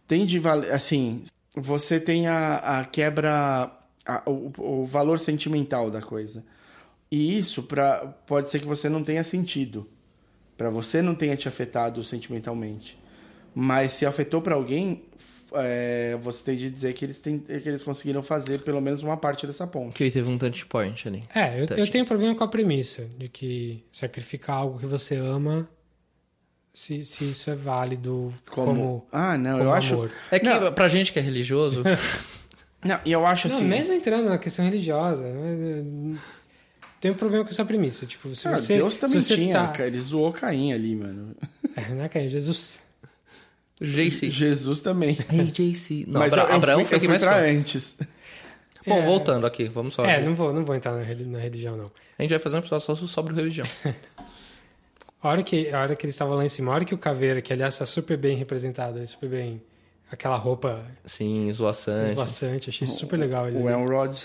Tem 0.07 0.25
de 0.25 0.37
valer. 0.39 0.71
Assim, 0.73 1.23
você 1.55 1.99
tem 1.99 2.27
a, 2.27 2.57
a 2.79 2.85
quebra. 2.85 3.71
a- 4.05 4.23
o, 4.25 4.51
o 4.81 4.85
valor 4.85 5.17
sentimental 5.19 5.89
da 5.89 6.01
coisa. 6.01 6.43
E 7.11 7.37
isso 7.39 7.63
pra, 7.63 8.05
pode 8.27 8.49
ser 8.49 8.59
que 8.59 8.65
você 8.67 8.89
não 8.89 9.03
tenha 9.03 9.23
sentido. 9.23 9.87
Pra 10.57 10.69
você 10.69 11.01
não 11.01 11.15
tenha 11.15 11.37
te 11.37 11.47
afetado 11.47 12.03
sentimentalmente. 12.03 12.99
Mas 13.55 13.93
se 13.93 14.05
afetou 14.05 14.41
pra 14.41 14.55
alguém, 14.55 15.03
é, 15.53 16.17
você 16.21 16.43
tem 16.43 16.55
de 16.55 16.69
dizer 16.69 16.93
que 16.93 17.05
eles, 17.05 17.19
têm, 17.19 17.39
que 17.39 17.51
eles 17.67 17.83
conseguiram 17.83 18.21
fazer 18.21 18.61
pelo 18.61 18.79
menos 18.81 19.01
uma 19.03 19.17
parte 19.17 19.45
dessa 19.47 19.65
ponte. 19.67 19.93
Que 19.95 20.03
ele 20.03 20.11
teve 20.11 20.29
um 20.29 20.37
touch 20.37 20.65
point 20.65 21.07
ali. 21.07 21.23
É, 21.33 21.61
eu, 21.61 21.67
Touch. 21.67 21.79
eu 21.79 21.87
tenho 21.89 22.05
problema 22.05 22.35
com 22.35 22.43
a 22.43 22.47
premissa 22.47 23.07
de 23.17 23.27
que 23.29 23.83
sacrificar 23.91 24.57
algo 24.57 24.79
que 24.79 24.85
você 24.85 25.15
ama, 25.15 25.67
se, 26.73 27.03
se 27.03 27.25
isso 27.29 27.49
é 27.49 27.55
válido 27.55 28.33
como. 28.49 29.05
Ah, 29.11 29.37
não, 29.37 29.57
como 29.57 29.63
eu 29.69 29.73
acho. 29.73 29.93
amor. 29.95 30.11
É 30.31 30.39
que 30.39 30.47
Não. 30.49 30.71
pra 30.73 30.87
gente 30.87 31.11
que 31.11 31.19
é 31.19 31.21
religioso... 31.21 31.83
Não, 32.81 32.97
e 33.03 33.11
eu 33.11 33.25
acho 33.25 33.49
Não, 33.49 33.57
assim. 33.57 33.65
mesmo 33.65 33.91
entrando 33.91 34.29
na 34.29 34.37
questão 34.37 34.63
religiosa, 34.63 35.25
é, 35.25 35.83
tem 37.01 37.11
um 37.11 37.13
problema 37.13 37.43
com 37.43 37.49
essa 37.49 37.65
premissa. 37.65 38.05
Tipo, 38.05 38.33
se 38.33 38.47
Ah, 38.47 38.55
você. 38.55 38.75
Deus 38.75 38.97
também 38.97 39.19
se 39.19 39.27
você 39.27 39.35
tinha, 39.35 39.67
tá... 39.67 39.85
ele 39.85 39.99
zoou 39.99 40.31
Caim 40.31 40.71
ali, 40.71 40.95
mano. 40.95 41.35
É, 41.75 41.93
né, 41.93 42.07
Caim? 42.07 42.29
Jesus. 42.29 42.79
JC. 43.81 44.29
Jesus 44.29 44.81
também. 44.81 45.17
Hey, 45.31 45.45
JC. 45.45 46.05
Não, 46.07 46.19
Mas 46.19 46.33
Abra- 46.33 46.43
eu, 46.45 46.49
eu 46.49 46.55
Abraão 46.55 46.79
fui, 46.79 46.85
foi 46.85 46.95
eu 46.97 46.99
quem 47.01 47.09
mais 47.09 47.21
pra 47.23 47.33
foi. 47.39 47.49
antes. 47.51 47.97
Bom, 48.87 48.97
É. 48.97 49.01
voltando 49.05 49.45
aqui, 49.45 49.67
vamos 49.67 49.93
só... 49.93 50.05
É, 50.05 50.21
não 50.23 50.33
vou, 50.33 50.53
não 50.53 50.63
vou 50.65 50.75
entrar 50.75 50.91
na, 50.93 50.99
na 51.03 51.39
religião, 51.39 51.75
não. 51.77 51.85
A 52.17 52.21
gente 52.21 52.31
vai 52.31 52.39
fazer 52.39 52.55
um 52.55 52.59
episódio 52.59 52.85
só 52.85 52.95
sobre 53.07 53.33
religião. 53.35 53.67
A 55.21 55.27
hora 55.29 55.43
que, 55.43 55.69
a 55.69 55.81
hora 55.81 55.95
que 55.97 56.05
eles 56.05 56.15
estavam 56.15 56.35
lá 56.37 56.45
em 56.45 56.49
cima, 56.49 56.71
a 56.71 56.75
hora 56.75 56.85
que 56.85 56.93
o 56.93 56.97
Caveira, 56.97 57.41
que 57.41 57.51
aliás 57.51 57.73
está 57.73 57.85
super 57.85 58.15
bem 58.17 58.37
representado, 58.37 59.05
super 59.05 59.27
bem. 59.29 59.61
Aquela 60.09 60.37
roupa 60.37 60.81
Sim, 61.05 61.49
esvoaçante. 61.49 62.07
esvoaçante, 62.11 62.69
achei 62.69 62.87
super 62.87 63.17
legal. 63.19 63.45
Ele, 63.49 63.57
O 63.57 63.69
Elrod. 63.69 64.17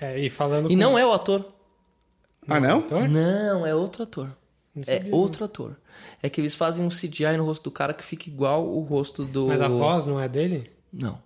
É, 0.00 0.16
e 0.16 0.30
falando 0.30 0.70
E 0.70 0.74
com- 0.74 0.78
não 0.80 0.96
é 0.96 1.04
o 1.04 1.10
ator. 1.12 1.44
Ah, 2.46 2.60
não? 2.60 2.78
ator? 2.78 3.08
Não, 3.08 3.66
é 3.66 3.74
outro 3.74 4.04
ator. 4.04 4.26
Não 4.76 4.82
É 4.86 4.98
sabia, 4.98 5.12
outro 5.14 5.44
ator. 5.44 5.76
É 6.22 6.28
que 6.28 6.40
eles 6.40 6.54
fazem 6.54 6.84
um 6.84 6.88
CGI 6.88 7.36
no 7.36 7.44
rosto 7.44 7.64
do 7.64 7.70
cara 7.70 7.92
que 7.94 8.04
fica 8.04 8.28
igual 8.28 8.66
o 8.66 8.80
rosto 8.82 9.24
do. 9.24 9.46
Mas 9.48 9.60
a 9.60 9.68
voz 9.68 10.06
não 10.06 10.20
é 10.20 10.28
dele? 10.28 10.70
Não. 10.92 11.18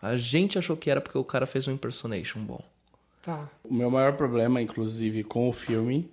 A 0.00 0.16
gente 0.16 0.58
achou 0.58 0.76
que 0.76 0.90
era 0.90 1.00
porque 1.00 1.16
o 1.18 1.24
cara 1.24 1.46
fez 1.46 1.66
um 1.68 1.72
impersonation 1.72 2.40
bom. 2.40 2.60
Tá. 3.22 3.48
O 3.62 3.72
meu 3.72 3.90
maior 3.90 4.14
problema, 4.14 4.60
inclusive, 4.60 5.22
com 5.22 5.48
o 5.48 5.52
filme 5.52 6.10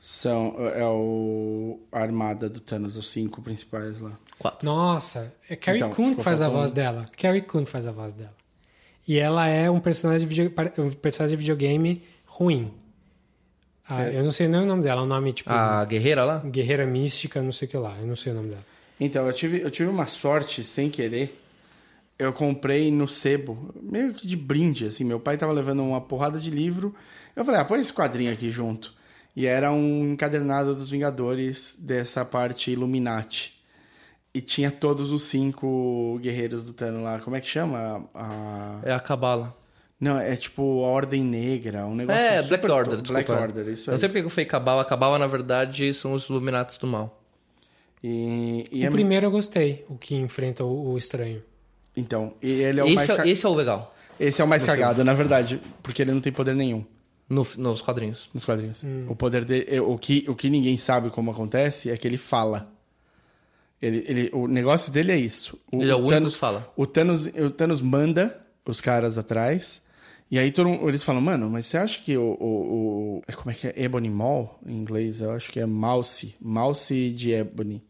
são, 0.00 0.54
é 0.74 0.84
o, 0.84 1.78
a 1.92 2.00
armada 2.00 2.48
do 2.48 2.60
Thanos, 2.60 2.96
os 2.96 3.08
cinco 3.08 3.40
principais 3.40 4.00
lá. 4.00 4.12
Quatro. 4.38 4.66
Nossa, 4.66 5.32
é 5.48 5.56
Carrie 5.56 5.78
Então, 5.78 5.90
Coon 5.92 6.14
que 6.16 6.22
faz 6.22 6.40
a 6.40 6.44
faltando- 6.46 6.60
voz 6.60 6.70
dela. 6.72 7.08
Carrie 7.16 7.40
Coon 7.42 7.64
faz 7.64 7.86
a 7.86 7.92
voz 7.92 8.12
dela. 8.12 8.34
E 9.06 9.18
ela 9.18 9.46
é 9.46 9.70
um 9.70 9.80
personagem 9.80 10.26
de, 10.26 10.34
video- 10.34 10.52
um 10.78 10.90
personagem 10.90 11.36
de 11.36 11.40
videogame 11.40 12.02
ruim. 12.26 12.72
Ah, 13.88 14.04
Eu 14.10 14.24
não 14.24 14.32
sei 14.32 14.48
nem 14.48 14.60
o 14.60 14.66
nome 14.66 14.82
dela, 14.82 15.02
é 15.02 15.04
um 15.04 15.08
nome 15.08 15.32
tipo 15.32 15.50
A 15.50 15.84
guerreira 15.84 16.24
lá? 16.24 16.38
Guerreira 16.38 16.86
Mística, 16.86 17.42
não 17.42 17.52
sei 17.52 17.68
o 17.68 17.70
que 17.70 17.76
lá, 17.76 17.96
eu 18.00 18.06
não 18.06 18.16
sei 18.16 18.32
o 18.32 18.34
nome 18.34 18.48
dela. 18.48 18.64
Então, 18.98 19.26
eu 19.26 19.32
tive, 19.32 19.60
eu 19.60 19.70
tive 19.70 19.88
uma 19.90 20.06
sorte, 20.06 20.64
sem 20.64 20.88
querer. 20.88 21.40
Eu 22.18 22.32
comprei 22.32 22.90
no 22.92 23.08
sebo, 23.08 23.74
meio 23.82 24.14
que 24.14 24.26
de 24.26 24.36
brinde, 24.36 24.86
assim. 24.86 25.02
Meu 25.04 25.18
pai 25.18 25.36
tava 25.36 25.52
levando 25.52 25.82
uma 25.82 26.00
porrada 26.00 26.38
de 26.38 26.50
livro. 26.50 26.94
Eu 27.34 27.44
falei, 27.44 27.60
ah, 27.60 27.64
põe 27.64 27.80
esse 27.80 27.92
quadrinho 27.92 28.32
aqui 28.32 28.50
junto. 28.50 28.94
E 29.34 29.46
era 29.46 29.72
um 29.72 30.12
encadernado 30.12 30.74
dos 30.76 30.90
Vingadores 30.90 31.76
dessa 31.80 32.24
parte 32.24 32.70
Illuminati. 32.70 33.52
E 34.32 34.40
tinha 34.40 34.70
todos 34.70 35.10
os 35.10 35.24
cinco 35.24 36.18
guerreiros 36.22 36.64
do 36.64 36.72
Thanos 36.72 37.02
lá. 37.02 37.18
Como 37.18 37.34
é 37.34 37.40
que 37.40 37.48
chama? 37.48 38.04
A... 38.14 38.78
É 38.84 38.92
a 38.92 39.00
Cabala. 39.00 39.56
Não, 40.04 40.18
é 40.20 40.36
tipo 40.36 40.62
a 40.84 40.88
Ordem 40.88 41.24
Negra, 41.24 41.86
um 41.86 41.94
negócio 41.94 42.20
É, 42.22 42.42
super 42.42 42.58
Black 42.60 42.72
Order, 42.72 43.00
desculpa. 43.00 43.24
Black 43.32 43.42
Order, 43.42 43.72
isso 43.72 43.90
aí. 43.90 43.94
não 43.94 43.98
sei 44.00 44.08
porque 44.08 44.24
eu 44.26 44.30
falei 44.30 44.44
Cabala. 44.44 44.84
Cabala, 44.84 45.18
na 45.18 45.26
verdade, 45.26 45.92
são 45.94 46.12
os 46.12 46.28
Illuminatis 46.28 46.76
do 46.78 46.86
mal. 46.86 47.22
E, 48.02 48.64
e 48.70 48.82
o 48.84 48.86
é- 48.86 48.90
primeiro 48.90 49.26
eu 49.26 49.30
gostei, 49.30 49.84
o 49.88 49.96
que 49.96 50.14
enfrenta 50.14 50.62
o, 50.62 50.92
o 50.92 50.98
estranho. 50.98 51.42
Então, 51.96 52.34
e 52.42 52.50
ele 52.50 52.80
é 52.80 52.82
o 52.84 52.86
esse, 52.86 52.96
mais... 52.96 53.08
é, 53.10 53.16
ca- 53.16 53.26
esse 53.26 53.46
é 53.46 53.48
o 53.48 53.54
legal. 53.54 53.94
Esse 54.20 54.42
é 54.42 54.44
o 54.44 54.48
mais 54.48 54.62
no 54.62 54.68
cagado, 54.68 55.02
na 55.04 55.14
verdade. 55.14 55.60
Porque 55.82 56.02
ele 56.02 56.12
não 56.12 56.20
tem 56.20 56.32
poder 56.32 56.54
nenhum 56.54 56.84
No, 57.28 57.46
nos 57.56 57.80
quadrinhos. 57.82 58.28
nos 58.34 58.44
quadrinhos. 58.44 58.84
O 59.08 59.16
poder 59.16 59.44
dele... 59.44 59.80
O 59.80 59.96
que, 59.98 60.24
o 60.28 60.34
que 60.34 60.50
ninguém 60.50 60.76
sabe 60.76 61.08
como 61.10 61.30
acontece 61.30 61.90
é 61.90 61.96
que 61.96 62.06
ele 62.06 62.16
fala. 62.18 62.70
Ele, 63.80 64.04
ele, 64.08 64.30
o 64.32 64.46
negócio 64.46 64.92
dele 64.92 65.12
é 65.12 65.16
isso. 65.16 65.58
Ele 65.72 65.90
é 65.90 65.94
o 65.94 65.98
único 65.98 66.10
Thanos 66.12 66.34
que 66.34 66.40
fala. 66.40 66.72
O 66.76 66.86
Thanos, 66.86 67.26
o 67.26 67.50
Thanos 67.50 67.80
manda 67.82 68.38
os 68.66 68.80
caras 68.80 69.16
atrás. 69.18 69.82
E 70.34 70.38
aí 70.38 70.50
mundo- 70.56 70.88
eles 70.88 71.04
falam, 71.04 71.20
mano, 71.20 71.48
mas 71.48 71.66
você 71.66 71.76
acha 71.78 72.00
que 72.02 72.16
o, 72.16 72.22
o, 72.40 73.22
o- 73.28 73.32
Como 73.36 73.50
é 73.50 73.54
que 73.54 73.66
é? 73.68 73.74
Ebony 73.76 74.10
Maw, 74.10 74.58
em 74.66 74.74
inglês? 74.76 75.20
Eu 75.20 75.30
acho 75.30 75.52
que 75.52 75.60
é 75.60 75.66
Mouse. 75.66 76.34
Mouse 76.40 77.10
de 77.10 77.32
Ebony. 77.32 77.82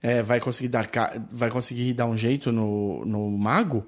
É, 0.00 0.22
vai 0.22 0.38
conseguir 0.38 0.68
dar, 0.68 0.88
vai 1.32 1.50
conseguir 1.50 1.92
dar 1.94 2.06
um 2.06 2.16
jeito 2.16 2.52
no, 2.52 3.04
no 3.04 3.28
mago? 3.30 3.84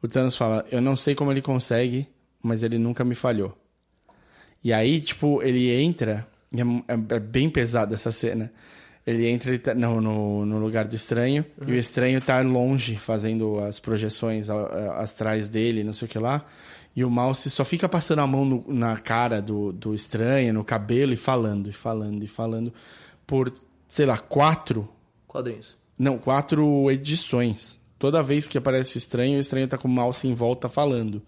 O 0.00 0.06
Thanos 0.06 0.36
fala, 0.36 0.64
eu 0.70 0.80
não 0.80 0.94
sei 0.94 1.14
como 1.16 1.32
ele 1.32 1.42
consegue, 1.42 2.06
mas 2.40 2.62
ele 2.62 2.78
nunca 2.78 3.04
me 3.04 3.14
falhou. 3.16 3.56
E 4.62 4.72
aí, 4.72 5.00
tipo, 5.00 5.42
ele 5.42 5.70
entra, 5.72 6.24
é, 6.54 6.60
é- 6.92 7.16
é 7.16 7.18
bem 7.20 7.50
pesada 7.50 7.94
essa 7.94 8.12
cena. 8.12 8.52
Ele 9.04 9.26
entra 9.28 9.50
ele 9.50 9.58
tá 9.58 9.74
no, 9.74 10.00
no, 10.00 10.46
no 10.46 10.58
lugar 10.60 10.86
do 10.86 10.94
estranho, 10.94 11.44
e 11.66 11.72
o 11.72 11.74
estranho 11.74 12.20
tá 12.20 12.40
longe, 12.42 12.94
fazendo 12.94 13.58
as 13.58 13.80
projeções 13.80 14.48
astrais 14.48 15.48
dele, 15.48 15.82
não 15.82 15.92
sei 15.92 16.06
o 16.06 16.08
que 16.08 16.18
lá. 16.20 16.44
E 16.94 17.04
o 17.04 17.10
Mouse 17.10 17.48
só 17.50 17.64
fica 17.64 17.88
passando 17.88 18.18
a 18.20 18.26
mão 18.26 18.44
no- 18.44 18.64
na 18.68 18.96
cara 18.98 19.40
do, 19.40 19.72
do 19.72 19.94
estranho, 19.94 20.52
no 20.52 20.64
cabelo, 20.64 21.12
e 21.12 21.16
falando, 21.16 21.68
e 21.68 21.72
falando, 21.72 22.22
e 22.22 22.26
falando, 22.28 22.72
por, 23.26 23.52
sei 23.88 24.04
lá, 24.06 24.18
quatro 24.18 24.88
Quadrinhos. 25.26 25.74
não, 25.98 26.18
quatro 26.18 26.90
edições. 26.90 27.80
Toda 27.98 28.22
vez 28.22 28.46
que 28.46 28.58
aparece 28.58 28.96
o 28.96 28.98
estranho, 28.98 29.36
o 29.36 29.40
estranho 29.40 29.66
tá 29.68 29.78
com 29.78 29.88
o 29.88 29.90
mouse 29.90 30.26
em 30.26 30.34
volta 30.34 30.68
falando. 30.68 31.22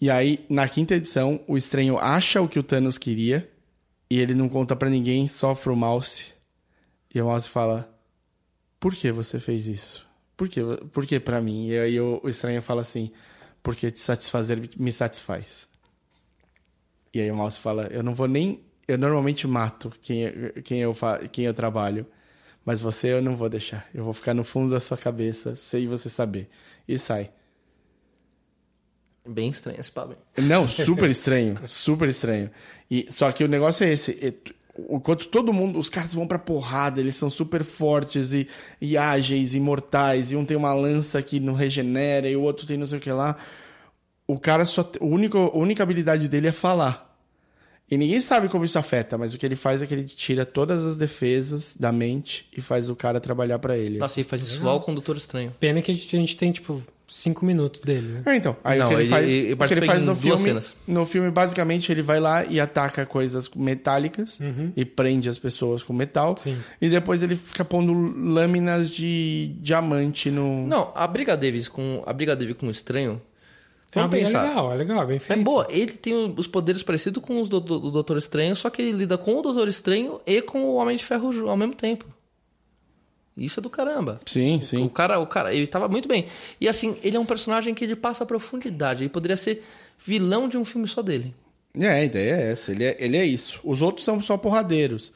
E 0.00 0.08
aí, 0.10 0.44
na 0.48 0.66
quinta 0.68 0.94
edição, 0.94 1.40
o 1.46 1.56
estranho 1.58 1.98
acha 1.98 2.40
o 2.40 2.48
que 2.48 2.58
o 2.58 2.62
Thanos 2.62 2.96
queria 2.98 3.50
e 4.08 4.18
ele 4.18 4.34
não 4.34 4.48
conta 4.48 4.74
pra 4.74 4.88
ninguém, 4.88 5.26
só 5.26 5.54
pro 5.54 5.76
mouse. 5.76 6.32
E 7.14 7.20
o 7.20 7.26
mouse 7.26 7.48
fala: 7.48 7.92
Por 8.80 8.94
que 8.94 9.12
você 9.12 9.38
fez 9.38 9.66
isso? 9.66 10.06
Por 10.36 10.48
que, 10.48 10.60
por 10.92 11.04
que 11.04 11.20
pra 11.20 11.40
mim? 11.40 11.68
E 11.68 11.78
aí 11.78 12.00
o, 12.00 12.20
o 12.22 12.28
estranho 12.28 12.62
fala 12.62 12.80
assim: 12.82 13.10
Porque 13.62 13.90
te 13.90 13.98
satisfazer 14.00 14.60
me 14.78 14.92
satisfaz. 14.92 15.68
E 17.14 17.20
aí 17.20 17.30
o 17.30 17.36
mouse 17.36 17.58
fala: 17.60 17.86
Eu 17.90 18.02
não 18.02 18.14
vou 18.14 18.26
nem. 18.26 18.64
Eu 18.88 18.98
normalmente 18.98 19.46
mato 19.46 19.92
quem, 20.02 20.26
quem, 20.64 20.80
eu, 20.80 20.92
fa- 20.92 21.18
quem 21.28 21.44
eu 21.44 21.54
trabalho. 21.54 22.06
Mas 22.64 22.80
você 22.80 23.12
eu 23.12 23.22
não 23.22 23.36
vou 23.36 23.48
deixar. 23.48 23.88
Eu 23.92 24.04
vou 24.04 24.12
ficar 24.12 24.34
no 24.34 24.44
fundo 24.44 24.72
da 24.72 24.80
sua 24.80 24.96
cabeça, 24.96 25.54
sem 25.56 25.86
você 25.86 26.08
saber. 26.08 26.48
E 26.86 26.98
sai. 26.98 27.30
Bem 29.26 29.50
estranho 29.50 29.78
esse 29.80 29.90
papo. 29.90 30.16
Não, 30.36 30.66
super 30.66 31.08
estranho. 31.10 31.56
super 31.66 32.08
estranho. 32.08 32.50
E, 32.90 33.06
só 33.10 33.30
que 33.30 33.44
o 33.44 33.48
negócio 33.48 33.84
é 33.84 33.90
esse. 33.92 34.12
Enquanto 34.88 35.26
todo 35.28 35.52
mundo, 35.52 35.78
os 35.78 35.90
caras 35.90 36.14
vão 36.14 36.26
pra 36.26 36.38
porrada, 36.38 37.00
eles 37.00 37.16
são 37.16 37.28
super 37.28 37.62
fortes 37.62 38.32
e, 38.32 38.48
e 38.80 38.96
ágeis, 38.96 39.54
imortais, 39.54 40.32
e 40.32 40.36
um 40.36 40.46
tem 40.46 40.56
uma 40.56 40.72
lança 40.72 41.20
que 41.22 41.38
não 41.38 41.52
regenera, 41.52 42.28
e 42.28 42.34
o 42.34 42.42
outro 42.42 42.66
tem 42.66 42.78
não 42.78 42.86
sei 42.86 42.98
o 42.98 43.00
que 43.00 43.12
lá. 43.12 43.36
O 44.26 44.38
cara 44.38 44.64
só. 44.64 44.90
O 45.00 45.06
único, 45.06 45.36
a 45.36 45.58
única 45.58 45.82
habilidade 45.82 46.28
dele 46.28 46.48
é 46.48 46.52
falar. 46.52 47.10
E 47.90 47.98
ninguém 47.98 48.22
sabe 48.22 48.48
como 48.48 48.64
isso 48.64 48.78
afeta, 48.78 49.18
mas 49.18 49.34
o 49.34 49.38
que 49.38 49.44
ele 49.44 49.56
faz 49.56 49.82
é 49.82 49.86
que 49.86 49.92
ele 49.92 50.04
tira 50.04 50.46
todas 50.46 50.86
as 50.86 50.96
defesas 50.96 51.76
da 51.76 51.92
mente 51.92 52.48
e 52.56 52.62
faz 52.62 52.88
o 52.88 52.96
cara 52.96 53.20
trabalhar 53.20 53.58
pra 53.58 53.76
ele. 53.76 53.98
Nossa, 53.98 54.18
ele 54.18 54.26
faz 54.26 54.40
isso 54.40 54.66
o 54.66 54.94
Doutor 54.94 55.18
Estranho. 55.18 55.54
Pena 55.60 55.82
que 55.82 55.90
a 55.90 55.94
gente, 55.94 56.16
a 56.16 56.18
gente 56.18 56.34
tem, 56.34 56.50
tipo, 56.50 56.82
cinco 57.14 57.44
minutos 57.44 57.80
dele, 57.82 58.08
né? 58.08 58.22
É, 58.26 58.36
então. 58.36 58.56
Aí 58.64 58.78
Não, 58.78 58.86
o 58.86 58.88
que 58.88 58.94
ele, 58.94 59.02
ele- 59.02 59.10
faz, 59.10 59.30
ele 59.30 59.52
o 59.52 59.56
que 59.56 59.74
ele 59.74 59.80
faz 59.86 60.02
em 60.02 60.06
no 60.06 60.12
duas 60.14 60.20
filme, 60.22 60.38
cenas. 60.38 60.76
no 60.86 61.04
filme, 61.06 61.30
basicamente, 61.30 61.92
ele 61.92 62.02
vai 62.02 62.18
lá 62.20 62.44
e 62.44 62.58
ataca 62.58 63.04
coisas 63.06 63.48
metálicas 63.54 64.38
e 64.76 64.84
prende 64.84 65.28
as 65.28 65.38
pessoas 65.38 65.82
com 65.82 65.92
metal. 65.92 66.34
Sim. 66.36 66.56
E 66.80 66.88
depois 66.88 67.22
ele 67.22 67.36
fica 67.36 67.64
pondo 67.64 67.92
lâminas 67.92 68.90
de 68.90 69.54
diamante 69.60 70.30
no. 70.30 70.66
Não, 70.66 70.90
a 70.94 71.06
briga 71.06 71.36
Davis 71.36 71.68
com 71.68 72.02
a 72.06 72.12
briga 72.12 72.34
dele 72.34 72.54
com 72.54 72.66
o 72.66 72.70
estranho. 72.70 73.20
É 73.94 73.98
uma 73.98 74.08
briga 74.08 74.26
legal, 74.26 74.72
é 74.72 74.74
legal, 74.76 75.02
é 75.02 75.06
bem 75.06 75.16
É 75.16 75.20
feito. 75.20 75.42
boa, 75.42 75.66
ele 75.68 75.92
tem 75.92 76.34
os 76.34 76.46
poderes 76.46 76.82
parecidos 76.82 77.22
com 77.22 77.42
os 77.42 77.48
do, 77.50 77.60
do, 77.60 77.78
do 77.78 77.90
Doutor 77.90 78.16
Estranho, 78.16 78.56
só 78.56 78.70
que 78.70 78.80
ele 78.80 78.92
lida 78.92 79.18
com 79.18 79.38
o 79.38 79.42
Doutor 79.42 79.68
Estranho 79.68 80.18
e 80.26 80.40
com 80.40 80.62
o 80.64 80.76
Homem 80.76 80.96
de 80.96 81.04
Ferro 81.04 81.30
ju- 81.30 81.46
ao 81.46 81.58
mesmo 81.58 81.74
tempo. 81.74 82.06
Isso 83.36 83.60
é 83.60 83.62
do 83.62 83.70
caramba. 83.70 84.20
Sim, 84.26 84.58
O 84.58 84.62
sim. 84.62 84.88
cara, 84.88 85.18
o 85.18 85.26
cara, 85.26 85.54
ele 85.54 85.66
tava 85.66 85.88
muito 85.88 86.06
bem. 86.06 86.26
E 86.60 86.68
assim, 86.68 86.96
ele 87.02 87.16
é 87.16 87.20
um 87.20 87.24
personagem 87.24 87.74
que 87.74 87.82
ele 87.84 87.96
passa 87.96 88.26
profundidade. 88.26 89.02
Ele 89.04 89.08
poderia 89.10 89.36
ser 89.36 89.64
vilão 90.04 90.48
de 90.48 90.58
um 90.58 90.64
filme 90.64 90.86
só 90.86 91.00
dele. 91.02 91.34
É, 91.78 91.88
a 91.88 92.04
ideia 92.04 92.34
é 92.34 92.52
essa. 92.52 92.72
Ele 92.72 92.84
é, 92.84 92.96
ele 93.00 93.16
é 93.16 93.24
isso. 93.24 93.58
Os 93.64 93.80
outros 93.80 94.04
são 94.04 94.20
só 94.20 94.36
porradeiros. 94.36 95.12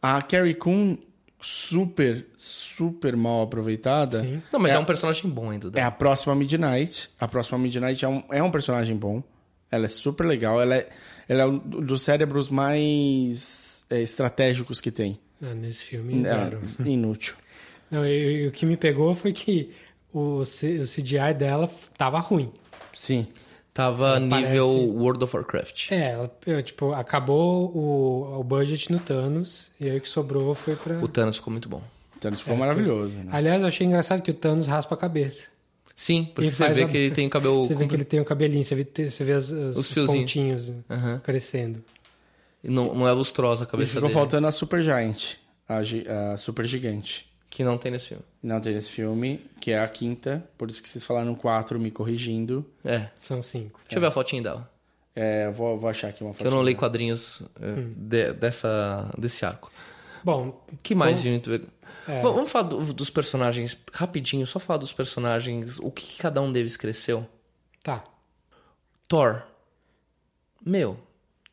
A 0.00 0.22
Carrie 0.22 0.54
Coon, 0.54 0.96
super, 1.40 2.26
super 2.36 3.14
mal 3.16 3.42
aproveitada. 3.42 4.20
Sim. 4.22 4.42
Não, 4.52 4.58
mas 4.60 4.72
é, 4.72 4.76
É- 4.76 4.78
um 4.78 4.84
personagem 4.84 5.28
bom 5.30 5.50
ainda. 5.50 5.70
É 5.78 5.82
a 5.82 5.90
próxima 5.90 6.34
Midnight. 6.34 7.10
A 7.20 7.28
próxima 7.28 7.58
Midnight 7.58 8.04
é 8.04 8.08
um, 8.08 8.22
é 8.30 8.42
um 8.42 8.50
personagem 8.50 8.96
bom. 8.96 9.22
Ela 9.70 9.84
é 9.84 9.88
super 9.88 10.26
legal. 10.26 10.60
Ela 10.60 10.76
é, 10.76 10.88
ela 11.28 11.42
é 11.42 11.46
um 11.46 11.58
dos 11.58 12.00
cérebros 12.02 12.48
mais 12.48 13.84
é, 13.90 14.00
estratégicos 14.00 14.80
que 14.80 14.90
tem. 14.90 15.18
Ah, 15.42 15.54
nesse 15.54 15.84
filme, 15.84 16.26
Ela- 16.26 16.50
zero. 16.50 16.60
inútil. 16.88 17.34
Não, 17.90 18.04
e, 18.06 18.42
e 18.44 18.46
o 18.46 18.52
que 18.52 18.66
me 18.66 18.76
pegou 18.76 19.14
foi 19.14 19.32
que 19.32 19.70
o, 20.12 20.44
C- 20.44 20.78
o 20.78 20.84
CGI 20.84 21.34
dela 21.36 21.70
tava 21.96 22.18
ruim. 22.18 22.50
Sim. 22.92 23.26
Tava 23.72 24.16
Ela 24.16 24.20
nível 24.20 24.66
parece- 24.66 24.86
World 24.90 25.24
of 25.24 25.36
Warcraft. 25.36 25.92
É, 25.92 26.10
ela, 26.10 26.62
tipo, 26.62 26.92
acabou 26.92 27.68
o, 27.76 28.40
o 28.40 28.44
budget 28.44 28.90
no 28.90 28.98
Thanos, 28.98 29.66
e 29.80 29.88
aí 29.88 29.96
o 29.98 30.00
que 30.00 30.08
sobrou 30.08 30.52
foi 30.54 30.74
pra... 30.74 30.98
O 30.98 31.06
Thanos 31.06 31.36
ficou 31.36 31.52
muito 31.52 31.68
bom. 31.68 31.80
Então 32.18 32.32
isso 32.32 32.42
ficou 32.42 32.56
É, 32.56 32.58
maravilhoso. 32.58 33.12
Né? 33.14 33.26
Aliás, 33.30 33.62
eu 33.62 33.68
achei 33.68 33.86
engraçado 33.86 34.20
que 34.22 34.30
o 34.32 34.34
Thanos 34.34 34.66
raspa 34.66 34.96
a 34.96 34.98
cabeça. 34.98 35.46
Sim, 35.94 36.24
porque 36.34 36.48
E 36.48 36.52
você 36.52 36.68
vê 36.74 36.82
a- 36.84 36.88
que 36.88 36.96
ele 36.96 37.14
tem 37.14 37.26
o 37.28 37.30
cabelo. 37.30 37.62
Você 37.62 37.74
vê 37.76 37.86
que 37.86 37.94
ele 37.94 38.04
tem 38.04 38.18
o 38.20 38.24
cabelinho, 38.24 38.64
você 38.64 38.74
vê, 38.74 39.08
você 39.10 39.22
vê 39.24 39.32
as- 39.32 39.52
as- 39.52 39.76
Os 39.76 39.96
os, 39.96 40.06
pontinhos 40.06 40.72
Aham. 40.90 41.20
crescendo. 41.22 41.82
Não, 42.62 42.92
não 42.94 43.06
é 43.08 43.12
lustrosa 43.12 43.62
a 43.64 43.66
E 43.66 43.70
cabeça 43.70 43.90
ficou 43.92 44.08
dele. 44.08 44.14
faltando 44.14 44.46
a 44.48 44.52
Super 44.52 44.82
Giant. 44.82 45.34
A, 45.68 45.78
a 46.32 46.36
Super 46.36 46.64
Gigante. 46.66 47.28
Que 47.58 47.64
não 47.64 47.76
tem 47.76 47.90
nesse 47.90 48.06
filme. 48.10 48.22
Não 48.40 48.60
tem 48.60 48.72
nesse 48.72 48.88
filme, 48.90 49.44
que 49.60 49.72
é 49.72 49.80
a 49.80 49.88
quinta. 49.88 50.48
Por 50.56 50.70
isso 50.70 50.80
que 50.80 50.88
vocês 50.88 51.04
falaram 51.04 51.34
quatro, 51.34 51.76
me 51.76 51.90
corrigindo. 51.90 52.64
É. 52.84 53.08
São 53.16 53.42
cinco. 53.42 53.80
Deixa 53.82 53.96
eu 53.96 54.00
ver 54.00 54.06
a 54.06 54.10
fotinha 54.12 54.40
dela. 54.40 54.70
É, 55.16 55.46
eu 55.46 55.52
vou, 55.52 55.76
vou 55.76 55.90
achar 55.90 56.06
aqui 56.06 56.22
uma 56.22 56.32
foto. 56.32 56.42
Que 56.42 56.46
eu 56.46 56.52
não 56.52 56.60
leio 56.60 56.76
quadrinhos 56.76 57.42
é, 57.60 57.66
Hum. 57.66 57.92
de- 57.96 58.32
dessa, 58.34 59.12
desse 59.18 59.44
arco. 59.44 59.72
Bom, 60.22 60.64
que 60.84 60.94
mais, 60.94 61.18
como- 61.18 61.30
gente? 61.32 61.68
É. 62.06 62.22
Vamos 62.22 62.48
falar 62.48 62.68
do- 62.68 62.92
dos 62.94 63.10
personagens 63.10 63.76
rapidinho, 63.92 64.46
só 64.46 64.60
falar 64.60 64.78
dos 64.78 64.92
personagens, 64.92 65.80
o 65.80 65.90
que 65.90 66.06
que 66.06 66.18
cada 66.18 66.40
um 66.40 66.52
deles 66.52 66.76
cresceu. 66.76 67.26
Tá. 67.82 68.04
Thor. 69.08 69.42
Meu, 70.64 70.96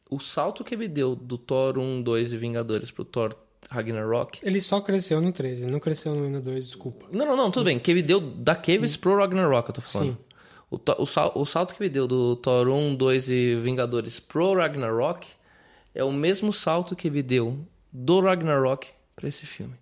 o 0.08 0.20
salto 0.20 0.64
que 0.64 0.76
ele 0.76 0.88
deu 0.88 1.16
do 1.16 1.36
Thor 1.36 1.80
1, 1.80 2.04
2 2.04 2.32
e 2.32 2.38
Vingadores 2.38 2.92
pro 2.92 3.04
Thor 3.04 3.36
Ragnarok. 3.70 4.40
Ele 4.44 4.62
só 4.62 4.80
cresceu 4.82 5.20
no 5.22 5.32
3, 5.32 5.62
ele 5.62 5.72
não 5.72 5.80
cresceu 5.80 6.14
no 6.16 6.22
1 6.24 6.26
e 6.26 6.30
no 6.30 6.42
2, 6.42 6.66
desculpa. 6.66 7.08
Não, 7.12 7.26
não, 7.26 7.36
não, 7.38 7.52
tudo 7.52 7.66
bem. 7.66 7.80
Que 7.80 7.92
ele 7.92 8.02
deu 8.02 8.20
da 8.22 8.56
Caves 8.56 8.96
pro 8.98 9.18
Ragnarok, 9.18 9.70
eu 9.70 9.74
tô 9.76 9.82
falando. 9.82 10.12
Sim. 10.14 10.18
O, 10.72 10.80
o, 11.04 11.06
sal- 11.06 11.32
o 11.36 11.46
salto 11.46 11.76
que 11.76 11.84
ele 11.84 11.90
deu 11.90 12.08
do 12.08 12.36
Thor 12.38 12.68
1, 12.68 12.96
2 12.96 13.30
e 13.30 13.56
Vingadores 13.58 14.20
pro 14.20 14.56
Ragnarok 14.56 15.28
é 15.94 16.04
o 16.04 16.12
mesmo 16.12 16.52
salto 16.52 16.96
que 16.96 17.08
ele 17.08 17.22
deu 17.24 17.66
do 17.92 18.20
Ragnarok 18.20 18.90
pra 19.16 19.28
esse 19.30 19.46
filme. 19.46 19.76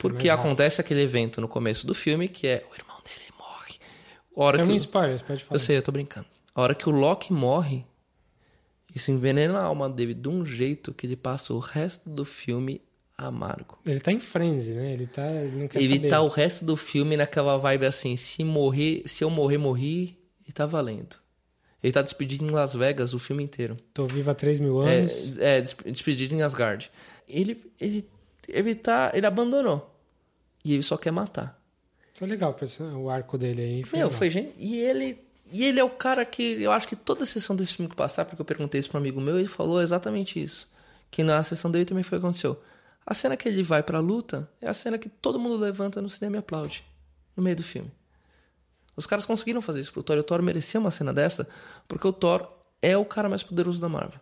Porque 0.00 0.28
acontece 0.30 0.80
aquele 0.80 1.02
evento 1.02 1.40
no 1.40 1.48
começo 1.48 1.86
do 1.86 1.94
filme 1.94 2.28
que 2.28 2.46
é 2.46 2.64
o 2.70 2.74
irmão 2.74 2.96
dele 3.04 3.32
morre. 3.38 3.74
A 4.36 4.44
hora 4.44 4.58
Tem 4.58 4.66
que 4.66 4.72
um 4.72 4.76
spoiler, 4.76 5.22
pode 5.24 5.44
falar. 5.44 5.56
Eu 5.56 5.60
sei, 5.60 5.76
eu 5.76 5.82
tô 5.82 5.92
brincando. 5.92 6.26
A 6.54 6.62
hora 6.62 6.74
que 6.74 6.88
o 6.88 6.92
Loki 6.92 7.32
morre, 7.32 7.84
isso 8.94 9.10
envenena 9.10 9.58
a 9.58 9.64
alma 9.64 9.88
dele 9.88 10.14
de 10.14 10.28
um 10.28 10.44
jeito 10.44 10.92
que 10.94 11.06
ele 11.06 11.16
passa 11.16 11.52
o 11.54 11.58
resto 11.58 12.08
do 12.08 12.24
filme 12.24 12.80
amargo. 13.16 13.78
Ele 13.86 14.00
tá 14.00 14.10
em 14.12 14.20
frenzy, 14.20 14.72
né? 14.72 14.92
Ele 14.92 15.06
tá. 15.06 15.26
Ele 15.30 15.56
não 15.60 15.68
quer 15.68 15.82
Ele 15.82 15.96
saber. 15.96 16.08
tá 16.08 16.22
o 16.22 16.28
resto 16.28 16.64
do 16.64 16.76
filme 16.76 17.16
naquela 17.16 17.56
vibe 17.58 17.86
assim, 17.86 18.16
se 18.16 18.42
morrer, 18.44 19.02
se 19.06 19.22
eu 19.22 19.30
morrer, 19.30 19.58
morri, 19.58 20.18
e 20.48 20.52
tá 20.52 20.64
valendo. 20.66 21.16
Ele 21.82 21.92
tá 21.92 22.02
despedido 22.02 22.44
em 22.44 22.50
Las 22.50 22.74
Vegas 22.74 23.14
o 23.14 23.18
filme 23.18 23.42
inteiro. 23.42 23.76
Tô 23.94 24.04
vivo 24.06 24.30
há 24.30 24.34
3 24.34 24.58
mil 24.58 24.78
anos. 24.80 25.38
É, 25.38 25.58
é 25.58 25.60
desp- 25.62 25.82
despedido 25.84 26.34
em 26.34 26.42
Asgard. 26.42 26.90
Ele, 27.28 27.58
ele, 27.80 28.06
ele 28.48 28.74
tá, 28.74 29.12
ele 29.14 29.24
abandonou. 29.26 29.94
E 30.62 30.74
ele 30.74 30.82
só 30.82 30.96
quer 30.98 31.10
matar. 31.10 31.58
Foi 32.14 32.28
legal 32.28 32.54
o 32.96 33.08
arco 33.08 33.38
dele 33.38 33.62
aí. 33.62 33.82
Foi 33.82 33.98
Meu, 33.98 34.08
legal. 34.08 34.18
foi 34.18 34.28
gente. 34.28 34.52
E 34.58 34.78
ele, 34.78 35.18
e 35.50 35.64
ele 35.64 35.80
é 35.80 35.84
o 35.84 35.90
cara 35.90 36.24
que 36.24 36.62
eu 36.62 36.72
acho 36.72 36.86
que 36.86 36.96
toda 36.96 37.24
a 37.24 37.26
sessão 37.26 37.54
desse 37.56 37.74
filme 37.74 37.90
que 37.90 37.96
passar, 37.96 38.24
porque 38.24 38.40
eu 38.40 38.44
perguntei 38.44 38.78
isso 38.80 38.90
pra 38.90 38.98
um 38.98 39.02
amigo 39.02 39.20
meu, 39.20 39.38
ele 39.38 39.48
falou 39.48 39.80
exatamente 39.80 40.42
isso. 40.42 40.68
Que 41.10 41.22
na 41.22 41.42
sessão 41.42 41.70
dele 41.70 41.84
também 41.84 42.04
foi 42.04 42.18
o 42.18 42.20
que 42.20 42.26
aconteceu. 42.26 42.62
A 43.04 43.14
cena 43.14 43.36
que 43.36 43.48
ele 43.48 43.62
vai 43.62 43.82
pra 43.82 43.98
luta 43.98 44.48
é 44.60 44.70
a 44.70 44.74
cena 44.74 44.98
que 44.98 45.08
todo 45.08 45.38
mundo 45.38 45.56
levanta 45.56 46.00
no 46.00 46.08
cinema 46.08 46.36
e 46.36 46.38
aplaude. 46.38 46.84
No 47.36 47.42
meio 47.42 47.56
do 47.56 47.62
filme. 47.62 47.90
Os 48.96 49.06
caras 49.06 49.26
conseguiram 49.26 49.62
fazer 49.62 49.80
isso 49.80 49.92
pro 49.92 50.02
Thor. 50.02 50.16
E 50.16 50.20
o 50.20 50.22
Thor 50.22 50.42
merecia 50.42 50.78
uma 50.78 50.90
cena 50.90 51.12
dessa, 51.12 51.48
porque 51.88 52.06
o 52.06 52.12
Thor 52.12 52.46
é 52.82 52.96
o 52.96 53.04
cara 53.04 53.28
mais 53.28 53.42
poderoso 53.42 53.80
da 53.80 53.88
Marvel. 53.88 54.20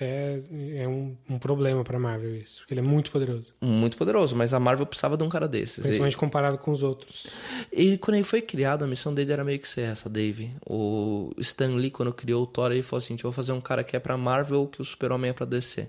Até 0.00 0.40
é 0.76 0.88
um, 0.88 1.14
um 1.28 1.38
problema 1.38 1.84
pra 1.84 1.98
Marvel 1.98 2.34
isso, 2.34 2.60
porque 2.60 2.72
ele 2.72 2.80
é 2.80 2.82
muito 2.82 3.10
poderoso. 3.10 3.52
Muito 3.60 3.98
poderoso, 3.98 4.34
mas 4.34 4.54
a 4.54 4.58
Marvel 4.58 4.86
precisava 4.86 5.14
de 5.16 5.22
um 5.22 5.28
cara 5.28 5.46
desses. 5.46 5.82
Principalmente 5.82 6.16
comparado 6.16 6.56
com 6.56 6.70
os 6.70 6.82
outros. 6.82 7.26
E 7.70 7.98
quando 7.98 8.14
ele 8.14 8.24
foi 8.24 8.40
criado, 8.40 8.82
a 8.82 8.86
missão 8.86 9.12
dele 9.12 9.30
era 9.30 9.44
meio 9.44 9.58
que 9.58 9.68
ser 9.68 9.82
essa, 9.82 10.08
Dave. 10.08 10.52
O 10.66 11.32
Stan 11.38 11.74
Lee, 11.74 11.90
quando 11.90 12.12
criou 12.14 12.44
o 12.44 12.46
Thor, 12.46 12.72
ele 12.72 12.82
falou 12.82 13.02
assim: 13.02 13.14
"Eu 13.14 13.24
vou 13.24 13.32
fazer 13.32 13.52
um 13.52 13.60
cara 13.60 13.84
que 13.84 13.94
é 13.94 14.00
pra 14.00 14.16
Marvel, 14.16 14.66
que 14.66 14.80
o 14.80 14.84
Super-Homem 14.84 15.30
é 15.30 15.34
pra 15.34 15.44
DC. 15.44 15.88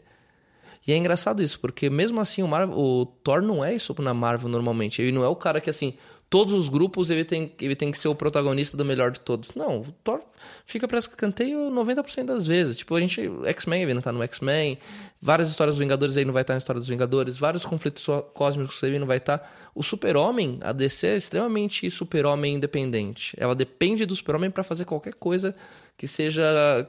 E 0.86 0.92
é 0.92 0.98
engraçado 0.98 1.42
isso, 1.42 1.60
porque 1.60 1.90
mesmo 1.90 2.20
assim 2.20 2.42
o, 2.42 2.48
Marvel, 2.48 2.78
o 2.78 3.06
Thor 3.06 3.42
não 3.42 3.64
é 3.64 3.74
isso 3.74 3.96
na 4.02 4.14
Marvel 4.14 4.50
normalmente. 4.50 5.02
Ele 5.02 5.12
não 5.12 5.24
é 5.24 5.28
o 5.28 5.36
cara 5.36 5.62
que, 5.62 5.70
assim, 5.70 5.94
todos 6.32 6.54
os 6.54 6.70
grupos 6.70 7.10
ele 7.10 7.26
tem, 7.26 7.52
ele 7.60 7.76
tem 7.76 7.92
que 7.92 7.98
ser 7.98 8.08
o 8.08 8.16
protagonista 8.16 8.78
do 8.78 8.86
melhor 8.86 9.12
de 9.12 9.20
todos. 9.20 9.52
Não, 9.54 9.82
o 9.82 9.92
Thor 10.02 10.22
fica 10.66 10.88
pra 10.88 10.98
escanteio 10.98 11.70
90% 11.70 12.24
das 12.24 12.48
vezes. 12.48 12.78
Tipo, 12.78 12.96
a 12.96 13.02
gente. 13.02 13.30
X-Men, 13.48 13.84
ele 13.84 13.94
não 13.94 14.02
tá 14.02 14.14
no 14.14 14.24
X-Men. 14.24 14.78
Várias 15.22 15.50
histórias 15.50 15.76
dos 15.76 15.80
Vingadores 15.84 16.16
aí 16.16 16.24
não 16.24 16.32
vai 16.32 16.44
estar 16.44 16.54
na 16.54 16.60
história 16.60 16.80
dos 16.80 16.88
Vingadores. 16.88 17.38
Vários 17.38 17.66
conflitos 17.66 18.06
cósmicos 18.34 18.82
ele 18.82 18.98
não 18.98 19.06
vai 19.06 19.18
estar. 19.18 19.72
O 19.76 19.84
Super-Homem, 19.84 20.58
a 20.62 20.72
DC 20.72 21.06
é 21.06 21.16
extremamente 21.18 21.92
Super-Homem 21.92 22.56
independente. 22.56 23.36
Ela 23.38 23.54
depende 23.54 24.06
do 24.06 24.16
Super-Homem 24.16 24.50
pra 24.50 24.64
fazer 24.64 24.86
qualquer 24.86 25.16
coisa 25.16 25.54
que 25.98 26.08
seja. 26.08 26.42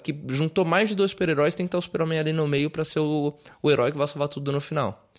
que 0.05 0.17
juntou 0.29 0.65
mais 0.65 0.89
de 0.89 0.95
dois 0.95 1.11
super-heróis, 1.11 1.57
tem 1.57 1.67
que 1.67 1.69
estar 1.69 1.79
o 1.79 1.83
Super-Homem 1.83 2.21
ali 2.21 2.33
no 2.33 2.47
meio 2.47 2.71
pra 2.71 2.85
ser 2.85 3.01
o, 3.01 3.37
o 3.61 3.71
herói 3.73 3.91
que 3.91 3.99
vai 3.99 4.07
salvar 4.07 4.29
tudo 4.29 4.53
no 4.53 4.61
final. 4.61 5.11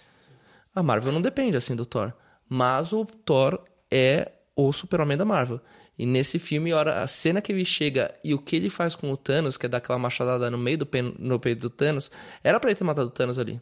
A 0.73 0.81
Marvel 0.81 1.11
não 1.11 1.21
depende 1.21 1.57
assim 1.57 1.75
do 1.75 1.85
Thor. 1.85 2.13
Mas 2.47 2.93
o 2.93 3.03
Thor 3.03 3.59
é 3.93 4.31
o 4.55 4.71
super-homem 4.73 5.15
da 5.15 5.23
Marvel. 5.25 5.61
E 5.97 6.05
nesse 6.07 6.39
filme, 6.39 6.73
a, 6.73 7.05
cena 7.05 7.39
que 7.39 7.51
ele 7.51 7.63
chega 7.63 8.13
e 8.23 8.33
o 8.33 8.39
que 8.39 8.55
ele 8.55 8.69
faz 8.69 8.95
com 8.95 9.11
o 9.11 9.15
Thanos, 9.17 9.57
que 9.57 9.67
é 9.67 9.69
dar 9.69 9.77
aquela 9.77 9.99
machadada 9.99 10.49
no 10.49 10.57
meio 10.57 10.79
do 10.79 10.85
pen- 10.87 11.13
no 11.19 11.39
peito 11.39 11.61
do 11.61 11.69
Thanos, 11.69 12.09
era 12.43 12.59
pra 12.59 12.71
ele 12.71 12.77
ter 12.77 12.83
matado 12.83 13.07
o 13.07 13.11
Thanos 13.11 13.37
ali. 13.37 13.61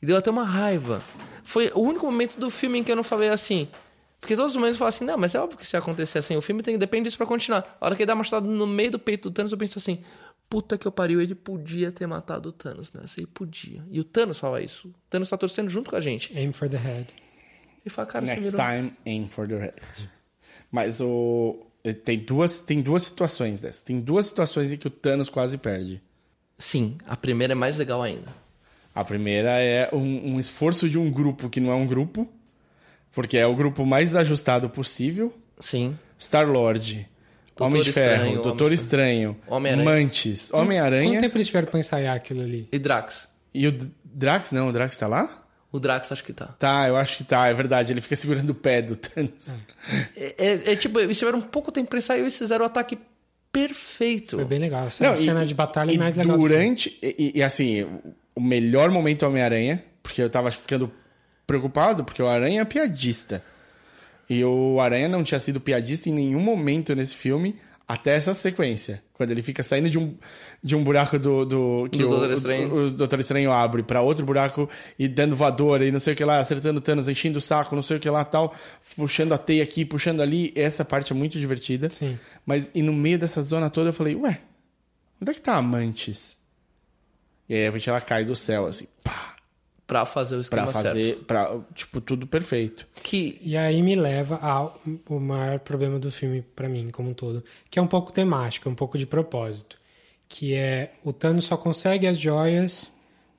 E 0.00 0.06
deu 0.06 0.16
até 0.16 0.30
uma 0.30 0.44
raiva. 0.44 1.02
Foi 1.42 1.72
o 1.74 1.80
único 1.80 2.06
momento 2.06 2.38
do 2.38 2.48
filme 2.48 2.78
em 2.78 2.84
que 2.84 2.92
eu 2.92 2.96
não 2.96 3.02
falei 3.02 3.28
assim. 3.28 3.66
Porque 4.20 4.36
todos 4.36 4.52
os 4.52 4.56
momentos 4.56 4.78
falo 4.78 4.88
assim, 4.90 5.04
não, 5.04 5.18
mas 5.18 5.34
é 5.34 5.40
óbvio 5.40 5.58
que 5.58 5.66
se 5.66 5.76
acontecer 5.76 6.18
assim, 6.18 6.36
o 6.36 6.40
filme 6.40 6.62
tem, 6.62 6.78
depende 6.78 7.04
disso 7.04 7.16
pra 7.16 7.26
continuar. 7.26 7.76
A 7.80 7.86
hora 7.86 7.96
que 7.96 8.02
ele 8.02 8.06
dá 8.06 8.12
uma 8.12 8.18
machadada 8.18 8.46
no 8.46 8.66
meio 8.68 8.92
do 8.92 8.98
peito 9.00 9.28
do 9.28 9.34
Thanos, 9.34 9.50
eu 9.50 9.58
penso 9.58 9.80
assim, 9.80 10.00
puta 10.48 10.78
que 10.78 10.86
eu 10.86 10.92
pariu, 10.92 11.20
ele 11.20 11.34
podia 11.34 11.90
ter 11.90 12.06
matado 12.06 12.50
o 12.50 12.52
Thanos 12.52 12.92
nessa. 12.92 13.18
Ele 13.18 13.26
podia. 13.26 13.84
E 13.90 13.98
o 13.98 14.04
Thanos 14.04 14.38
fala 14.38 14.62
isso. 14.62 14.88
O 14.88 14.94
Thanos 15.10 15.28
tá 15.28 15.36
torcendo 15.36 15.68
junto 15.68 15.90
com 15.90 15.96
a 15.96 16.00
gente. 16.00 16.36
Aim 16.38 16.52
for 16.52 16.68
the 16.68 16.76
head. 16.76 17.08
Ele 17.84 17.92
fala, 17.94 18.06
cara, 18.08 18.24
você 18.26 18.34
Next 18.34 18.50
virou... 18.50 18.66
time, 18.66 18.92
aim 19.06 19.28
for 19.28 19.46
the 19.46 19.56
head. 19.58 20.08
Mas 20.70 21.00
o. 21.00 21.66
Tem 22.04 22.18
duas, 22.18 22.60
tem 22.60 22.80
duas 22.80 23.02
situações 23.02 23.60
dessas. 23.60 23.82
Tem 23.82 24.00
duas 24.00 24.26
situações 24.26 24.70
em 24.72 24.76
que 24.76 24.86
o 24.86 24.90
Thanos 24.90 25.28
quase 25.28 25.58
perde. 25.58 26.00
Sim, 26.56 26.96
a 27.06 27.16
primeira 27.16 27.54
é 27.54 27.56
mais 27.56 27.76
legal 27.76 28.00
ainda. 28.00 28.28
A 28.94 29.04
primeira 29.04 29.58
é 29.60 29.88
um, 29.92 30.34
um 30.34 30.38
esforço 30.40 30.88
de 30.88 30.96
um 30.98 31.10
grupo 31.10 31.50
que 31.50 31.58
não 31.58 31.72
é 31.72 31.74
um 31.74 31.86
grupo, 31.86 32.28
porque 33.10 33.36
é 33.36 33.46
o 33.46 33.56
grupo 33.56 33.84
mais 33.84 34.14
ajustado 34.14 34.70
possível. 34.70 35.34
Sim. 35.58 35.98
Star-Lord, 36.20 37.08
Doutor 37.56 37.66
Homem 37.66 37.82
de 37.82 37.88
Estranho, 37.88 38.10
Ferro, 38.16 38.22
Homem 38.30 38.42
Doutor 38.42 38.68
de- 38.68 38.74
Estranho, 38.76 39.36
Homem-Aranha. 39.48 39.84
Mantis, 39.90 40.50
Quanto 40.50 40.62
Homem-Aranha 40.62 41.20
tempo 41.20 41.36
eles 41.36 41.46
tiveram 41.48 41.66
pra 41.66 41.80
ensaiar 41.80 42.14
aquilo 42.16 42.42
ali? 42.42 42.68
E 42.70 42.78
Drax? 42.78 43.28
e 43.52 43.66
o 43.66 43.72
D- 43.72 43.88
Drax. 44.04 44.52
Não, 44.52 44.68
o 44.68 44.72
Drax 44.72 44.96
tá 44.96 45.08
lá? 45.08 45.41
O 45.72 45.80
Drax 45.80 46.12
acho 46.12 46.22
que 46.22 46.34
tá. 46.34 46.48
Tá, 46.58 46.86
eu 46.86 46.96
acho 46.96 47.16
que 47.16 47.24
tá, 47.24 47.48
é 47.48 47.54
verdade. 47.54 47.92
Ele 47.94 48.02
fica 48.02 48.14
segurando 48.14 48.50
o 48.50 48.54
pé 48.54 48.82
do 48.82 48.94
Thanos. 48.94 49.54
É, 50.14 50.34
é- 50.36 50.72
é 50.72 50.76
tipo, 50.76 51.00
eles 51.00 51.18
tiveram 51.18 51.38
um 51.38 51.42
pouco 51.42 51.72
tempo 51.72 51.88
pra 51.88 51.98
ensaiar 51.98 52.18
e 52.20 52.22
eles 52.24 52.36
fizeram 52.36 52.62
o 52.64 52.66
ataque 52.66 52.98
perfeito. 53.50 54.36
Foi 54.36 54.44
bem 54.44 54.58
legal. 54.58 54.86
Essa 54.86 55.04
Não, 55.04 55.12
a 55.12 55.16
cena 55.16 55.44
e- 55.44 55.46
de 55.46 55.54
batalha 55.54 55.90
é 55.90 55.94
e 55.94 55.98
mais 55.98 56.16
legal. 56.16 56.36
Durante. 56.38 56.98
E, 57.02 57.32
e, 57.36 57.42
assim, 57.42 57.86
o 58.34 58.40
melhor 58.40 58.90
momento 58.90 59.24
é 59.24 59.28
Homem-Aranha, 59.28 59.82
porque 60.02 60.20
eu 60.22 60.30
tava 60.30 60.50
ficando 60.50 60.92
preocupado, 61.46 62.04
porque 62.04 62.22
o 62.22 62.26
Aranha 62.28 62.62
é 62.62 62.64
piadista. 62.64 63.42
E 64.28 64.42
o 64.44 64.80
Aranha 64.80 65.08
não 65.08 65.22
tinha 65.22 65.40
sido 65.40 65.60
piadista 65.60 66.08
em 66.08 66.12
nenhum 66.12 66.40
momento 66.40 66.94
nesse 66.94 67.14
filme, 67.14 67.56
até 67.86 68.14
essa 68.14 68.32
sequência. 68.34 69.02
Quando 69.12 69.30
ele 69.30 69.42
fica 69.42 69.62
saindo 69.62 69.88
de 69.88 69.98
um, 69.98 70.16
de 70.62 70.74
um 70.74 70.82
buraco 70.82 71.18
do. 71.18 71.44
do 71.44 71.88
que 71.90 71.98
Do 71.98 72.06
o, 72.06 72.10
Doutor 72.10 72.30
Estranho. 72.30 72.74
O, 72.74 72.86
o 72.86 72.90
Doutor 72.90 73.20
Estranho 73.20 73.52
abre 73.52 73.82
pra 73.82 74.02
outro 74.02 74.24
buraco 74.24 74.68
e 74.98 75.06
dando 75.08 75.36
voadora 75.36 75.84
e 75.84 75.92
não 75.92 76.00
sei 76.00 76.14
o 76.14 76.16
que 76.16 76.24
lá, 76.24 76.38
acertando 76.38 76.80
Thanos, 76.80 77.08
enchendo 77.08 77.38
o 77.38 77.40
saco, 77.40 77.74
não 77.74 77.82
sei 77.82 77.96
o 77.96 78.00
que 78.00 78.08
lá 78.10 78.24
tal, 78.24 78.54
puxando 78.96 79.32
a 79.32 79.38
teia 79.38 79.62
aqui, 79.62 79.84
puxando 79.84 80.20
ali. 80.20 80.52
Essa 80.56 80.84
parte 80.84 81.12
é 81.12 81.14
muito 81.14 81.38
divertida. 81.38 81.90
Sim. 81.90 82.18
Mas 82.46 82.70
e 82.74 82.82
no 82.82 82.92
meio 82.92 83.18
dessa 83.18 83.42
zona 83.42 83.70
toda 83.70 83.90
eu 83.90 83.94
falei, 83.94 84.14
ué, 84.14 84.40
onde 85.20 85.30
é 85.30 85.34
que 85.34 85.40
tá 85.40 85.56
a 85.56 85.62
Mantis? 85.62 86.36
E 87.48 87.54
aí 87.54 87.62
a 87.62 87.64
repente 87.66 87.88
ela 87.88 88.00
cai 88.00 88.24
do 88.24 88.34
céu, 88.34 88.66
assim, 88.66 88.86
pá, 89.04 89.31
Pra 89.92 90.06
fazer 90.06 90.34
o 90.36 90.38
pra 90.48 90.62
esquema 90.64 90.72
fazer, 90.72 91.04
certo. 91.04 91.24
pra, 91.24 91.60
tipo, 91.74 92.00
tudo 92.00 92.26
perfeito. 92.26 92.86
Que 93.02 93.38
E 93.42 93.56
aí 93.56 93.82
me 93.82 93.94
leva 93.94 94.36
ao 94.36 94.80
o 95.08 95.20
maior 95.20 95.58
problema 95.60 95.98
do 95.98 96.10
filme 96.10 96.42
pra 96.54 96.68
mim, 96.68 96.88
como 96.88 97.10
um 97.10 97.14
todo, 97.14 97.44
que 97.70 97.78
é 97.78 97.82
um 97.82 97.86
pouco 97.86 98.12
temático, 98.12 98.68
um 98.68 98.74
pouco 98.74 98.96
de 98.98 99.06
propósito, 99.06 99.78
que 100.28 100.54
é 100.54 100.92
o 101.04 101.12
Thanos 101.12 101.44
só 101.44 101.56
consegue 101.56 102.06
as 102.06 102.18
joias 102.18 102.92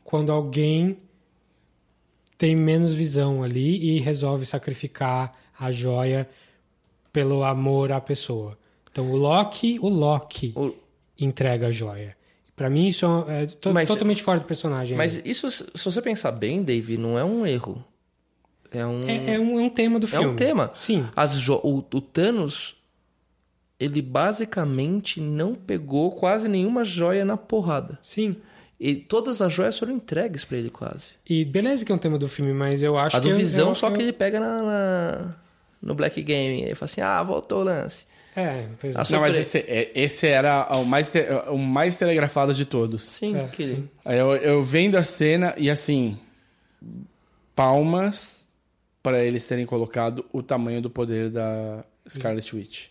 quando 0.03 0.31
alguém 0.31 0.97
tem 2.37 2.55
menos 2.55 2.93
visão 2.93 3.41
ali 3.43 3.95
e 3.97 3.99
resolve 3.99 4.45
sacrificar 4.45 5.31
a 5.57 5.71
joia 5.71 6.29
pelo 7.11 7.43
amor 7.43 7.91
à 7.91 8.01
pessoa. 8.01 8.57
Então 8.91 9.09
o 9.11 9.15
Loki, 9.15 9.79
o 9.81 9.87
Loki 9.89 10.51
O- 10.55 10.73
entrega 11.19 11.67
a 11.67 11.71
joia. 11.71 12.15
Pra 12.55 12.69
mim 12.69 12.87
isso 12.87 13.05
é 13.27 13.47
to- 13.47 13.73
Mas- 13.73 13.87
totalmente 13.89 14.21
fora 14.21 14.39
do 14.39 14.45
personagem. 14.45 14.95
Mas 14.95 15.17
né? 15.17 15.23
isso, 15.25 15.49
se 15.49 15.65
você 15.83 16.01
pensar 16.01 16.31
bem, 16.31 16.61
Dave, 16.63 16.97
não 16.97 17.17
é 17.17 17.23
um 17.23 17.45
erro. 17.47 17.83
É 18.71 18.85
um. 18.85 19.07
é, 19.09 19.35
é 19.35 19.39
um, 19.39 19.59
é 19.59 19.63
um 19.63 19.69
tema 19.69 19.99
do 19.99 20.05
É 20.05 20.09
filme. 20.09 20.27
um 20.27 20.35
tema. 20.35 20.71
Sim. 20.75 21.05
As 21.15 21.47
o, 21.49 21.85
o 21.93 22.01
Thanos, 22.01 22.75
ele 23.79 24.01
basicamente 24.01 25.19
não 25.19 25.53
pegou 25.55 26.11
quase 26.11 26.47
nenhuma 26.47 26.83
joia 26.83 27.25
na 27.25 27.37
porrada. 27.37 27.97
Sim. 28.01 28.35
E 28.79 28.95
todas 28.95 29.41
as 29.41 29.53
joias 29.53 29.77
foram 29.79 29.93
entregues 29.93 30.43
pra 30.43 30.57
ele 30.57 30.69
quase. 30.69 31.13
E 31.29 31.45
beleza 31.45 31.85
que 31.85 31.91
é 31.91 31.95
um 31.95 31.99
tema 31.99 32.17
do 32.17 32.27
filme, 32.27 32.51
mas 32.53 32.83
eu 32.83 32.97
acho 32.97 33.15
a 33.15 33.19
que... 33.21 33.27
do 33.27 33.31
eu- 33.33 33.37
Visão, 33.37 33.69
eu- 33.69 33.75
só 33.75 33.87
eu- 33.89 33.93
que 33.93 34.01
ele 34.01 34.13
pega 34.13 34.39
na, 34.39 34.61
na- 34.61 35.35
no 35.81 35.95
Black 35.95 36.21
Game. 36.21 36.61
Ele 36.61 36.75
fala 36.75 36.85
assim, 36.91 37.01
ah, 37.01 37.21
voltou 37.23 37.61
o 37.61 37.63
lance. 37.63 38.05
É, 38.35 38.65
pois 38.79 38.95
é. 38.95 39.03
Não, 39.11 39.19
mas 39.21 39.35
esse, 39.35 39.59
é- 39.59 39.91
esse 39.93 40.27
era 40.27 40.67
o 40.77 40.85
mais, 40.85 41.09
te- 41.09 41.25
o 41.49 41.57
mais 41.57 41.95
telegrafado 41.95 42.53
de 42.53 42.65
todos. 42.65 43.03
Sim, 43.07 43.35
É, 43.35 43.47
sim. 43.47 43.87
Aí 44.03 44.17
eu, 44.17 44.35
eu 44.37 44.63
vendo 44.63 44.95
a 44.95 45.03
cena 45.03 45.53
e 45.57 45.69
assim, 45.69 46.17
palmas 47.55 48.47
para 49.01 49.23
eles 49.23 49.45
terem 49.47 49.65
colocado 49.65 50.25
o 50.31 50.41
tamanho 50.41 50.81
do 50.81 50.89
poder 50.89 51.29
da 51.29 51.83
Scarlet 52.07 52.55
Witch. 52.55 52.85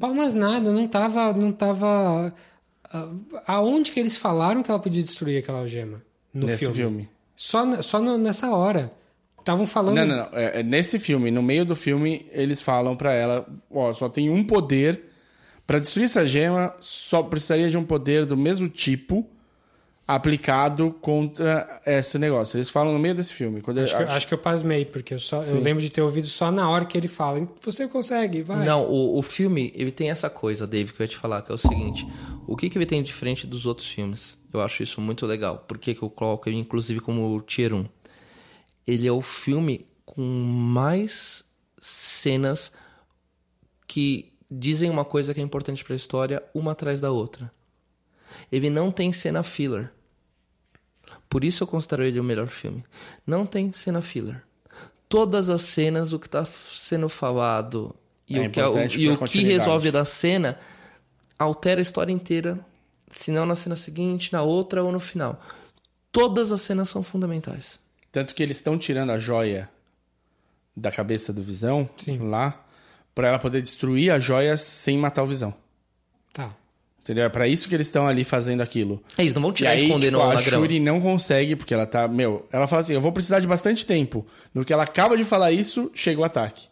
Palmas 0.00 0.32
nada, 0.32 0.72
não 0.72 0.88
tava... 0.88 1.32
Não 1.32 1.52
tava 1.52 2.34
ah, 2.92 3.08
aonde 3.46 3.90
que 3.92 4.00
eles 4.00 4.16
falaram 4.16 4.62
que 4.62 4.70
ela 4.70 4.80
podia 4.80 5.02
destruir 5.02 5.38
aquela 5.38 5.58
algema? 5.58 6.02
No 6.32 6.46
nesse 6.46 6.60
filme. 6.60 6.76
filme. 6.76 7.08
Só, 7.36 7.82
só 7.82 8.00
no- 8.00 8.18
nessa 8.18 8.50
hora. 8.50 8.90
Estavam 9.46 9.64
falando... 9.64 9.94
Não, 9.94 10.04
não, 10.04 10.16
não. 10.16 10.28
É, 10.36 10.58
é 10.58 10.62
nesse 10.64 10.98
filme, 10.98 11.30
no 11.30 11.40
meio 11.40 11.64
do 11.64 11.76
filme, 11.76 12.26
eles 12.32 12.60
falam 12.60 12.96
pra 12.96 13.12
ela: 13.14 13.46
ó, 13.70 13.92
só 13.92 14.08
tem 14.08 14.28
um 14.28 14.42
poder. 14.42 15.04
Pra 15.64 15.78
destruir 15.78 16.06
essa 16.06 16.26
gema, 16.26 16.74
só 16.80 17.22
precisaria 17.22 17.70
de 17.70 17.78
um 17.78 17.84
poder 17.84 18.26
do 18.26 18.36
mesmo 18.36 18.68
tipo 18.68 19.24
aplicado 20.06 20.92
contra 21.00 21.80
esse 21.84 22.18
negócio. 22.18 22.56
Eles 22.56 22.70
falam 22.70 22.92
no 22.92 22.98
meio 22.98 23.14
desse 23.14 23.32
filme. 23.32 23.60
Quando 23.60 23.78
Acho, 23.80 23.94
eu- 23.94 23.98
que, 23.98 24.02
eu- 24.04 24.08
acho 24.16 24.28
que 24.28 24.34
eu 24.34 24.38
pasmei, 24.38 24.84
porque 24.84 25.14
eu, 25.14 25.18
só, 25.18 25.42
eu 25.42 25.60
lembro 25.60 25.82
de 25.82 25.90
ter 25.90 26.00
ouvido 26.02 26.28
só 26.28 26.50
na 26.52 26.68
hora 26.70 26.84
que 26.84 26.96
ele 26.96 27.08
fala. 27.08 27.48
Você 27.62 27.88
consegue, 27.88 28.42
vai. 28.42 28.64
Não, 28.64 28.84
o, 28.88 29.18
o 29.18 29.22
filme, 29.22 29.72
ele 29.74 29.90
tem 29.90 30.10
essa 30.10 30.30
coisa, 30.30 30.66
Dave, 30.66 30.92
que 30.92 31.00
eu 31.02 31.04
ia 31.04 31.08
te 31.08 31.16
falar, 31.16 31.42
que 31.42 31.50
é 31.50 31.54
o 31.54 31.58
seguinte. 31.58 32.06
O 32.46 32.56
que, 32.56 32.70
que 32.70 32.78
ele 32.78 32.86
tem 32.86 33.00
de 33.02 33.06
diferente 33.08 33.46
dos 33.46 33.66
outros 33.66 33.88
filmes? 33.88 34.38
Eu 34.52 34.60
acho 34.60 34.82
isso 34.82 35.00
muito 35.00 35.26
legal. 35.26 35.64
Por 35.66 35.76
que, 35.78 35.94
que 35.94 36.02
eu 36.02 36.08
coloco 36.08 36.48
ele, 36.48 36.56
inclusive, 36.58 37.00
como 37.00 37.40
tier 37.42 37.74
1? 37.74 37.84
Ele 38.86 39.06
é 39.06 39.12
o 39.12 39.20
filme 39.22 39.86
com 40.04 40.22
mais 40.22 41.44
cenas 41.80 42.72
que 43.86 44.32
dizem 44.50 44.90
uma 44.90 45.04
coisa 45.04 45.34
que 45.34 45.40
é 45.40 45.42
importante 45.42 45.84
pra 45.84 45.96
história, 45.96 46.42
uma 46.54 46.72
atrás 46.72 47.00
da 47.00 47.10
outra. 47.10 47.50
Ele 48.50 48.70
não 48.70 48.90
tem 48.90 49.12
cena 49.12 49.42
filler. 49.42 49.90
Por 51.28 51.44
isso 51.44 51.62
eu 51.62 51.66
considero 51.66 52.04
ele 52.04 52.20
o 52.20 52.24
melhor 52.24 52.48
filme. 52.48 52.84
Não 53.26 53.44
tem 53.46 53.72
cena 53.72 54.00
filler. 54.02 54.42
Todas 55.08 55.48
as 55.48 55.62
cenas, 55.62 56.12
o 56.12 56.18
que 56.18 56.28
tá 56.28 56.44
sendo 56.44 57.08
falado 57.08 57.94
e 58.28 58.36
É 58.36 58.40
o 58.48 58.50
que, 58.50 58.60
o- 58.70 58.72
e 59.00 59.08
o 59.08 59.16
que 59.18 59.38
resolve 59.58 59.90
da 59.92 60.04
cena 60.04 60.58
altera 61.38 61.80
a 61.80 61.82
história 61.82 62.12
inteira, 62.12 62.58
se 63.08 63.30
não 63.30 63.46
na 63.46 63.54
cena 63.54 63.76
seguinte, 63.76 64.32
na 64.32 64.42
outra 64.42 64.82
ou 64.82 64.90
no 64.90 64.98
final. 65.00 65.40
Todas 66.10 66.50
as 66.50 66.62
cenas 66.62 66.88
são 66.88 67.02
fundamentais. 67.02 67.78
Tanto 68.16 68.34
que 68.34 68.42
eles 68.42 68.56
estão 68.56 68.78
tirando 68.78 69.10
a 69.10 69.18
joia 69.18 69.68
da 70.74 70.90
cabeça 70.90 71.34
do 71.34 71.42
Visão 71.42 71.86
Sim. 71.98 72.30
lá 72.30 72.64
pra 73.14 73.28
ela 73.28 73.38
poder 73.38 73.60
destruir 73.60 74.10
a 74.10 74.18
joia 74.18 74.56
sem 74.56 74.96
matar 74.96 75.22
o 75.22 75.26
Visão. 75.26 75.52
Tá. 76.32 76.56
Entendeu? 77.02 77.24
É 77.24 77.28
pra 77.28 77.46
isso 77.46 77.68
que 77.68 77.74
eles 77.74 77.88
estão 77.88 78.08
ali 78.08 78.24
fazendo 78.24 78.62
aquilo. 78.62 79.04
É 79.18 79.22
isso, 79.22 79.34
não 79.34 79.42
vão 79.42 79.52
tirar 79.52 79.74
e 79.74 79.76
e 79.76 79.80
aí, 79.80 79.84
esconder 79.84 80.06
tipo, 80.06 80.16
no, 80.16 80.30
a. 80.30 80.38
Shuri 80.38 80.80
não 80.80 80.98
consegue, 80.98 81.56
porque 81.56 81.74
ela 81.74 81.84
tá. 81.84 82.08
Meu, 82.08 82.48
ela 82.50 82.66
fala 82.66 82.80
assim: 82.80 82.94
eu 82.94 83.02
vou 83.02 83.12
precisar 83.12 83.38
de 83.38 83.46
bastante 83.46 83.84
tempo. 83.84 84.26
No 84.54 84.64
que 84.64 84.72
ela 84.72 84.84
acaba 84.84 85.14
de 85.14 85.24
falar 85.26 85.52
isso, 85.52 85.90
chega 85.92 86.18
o 86.18 86.24
ataque. 86.24 86.68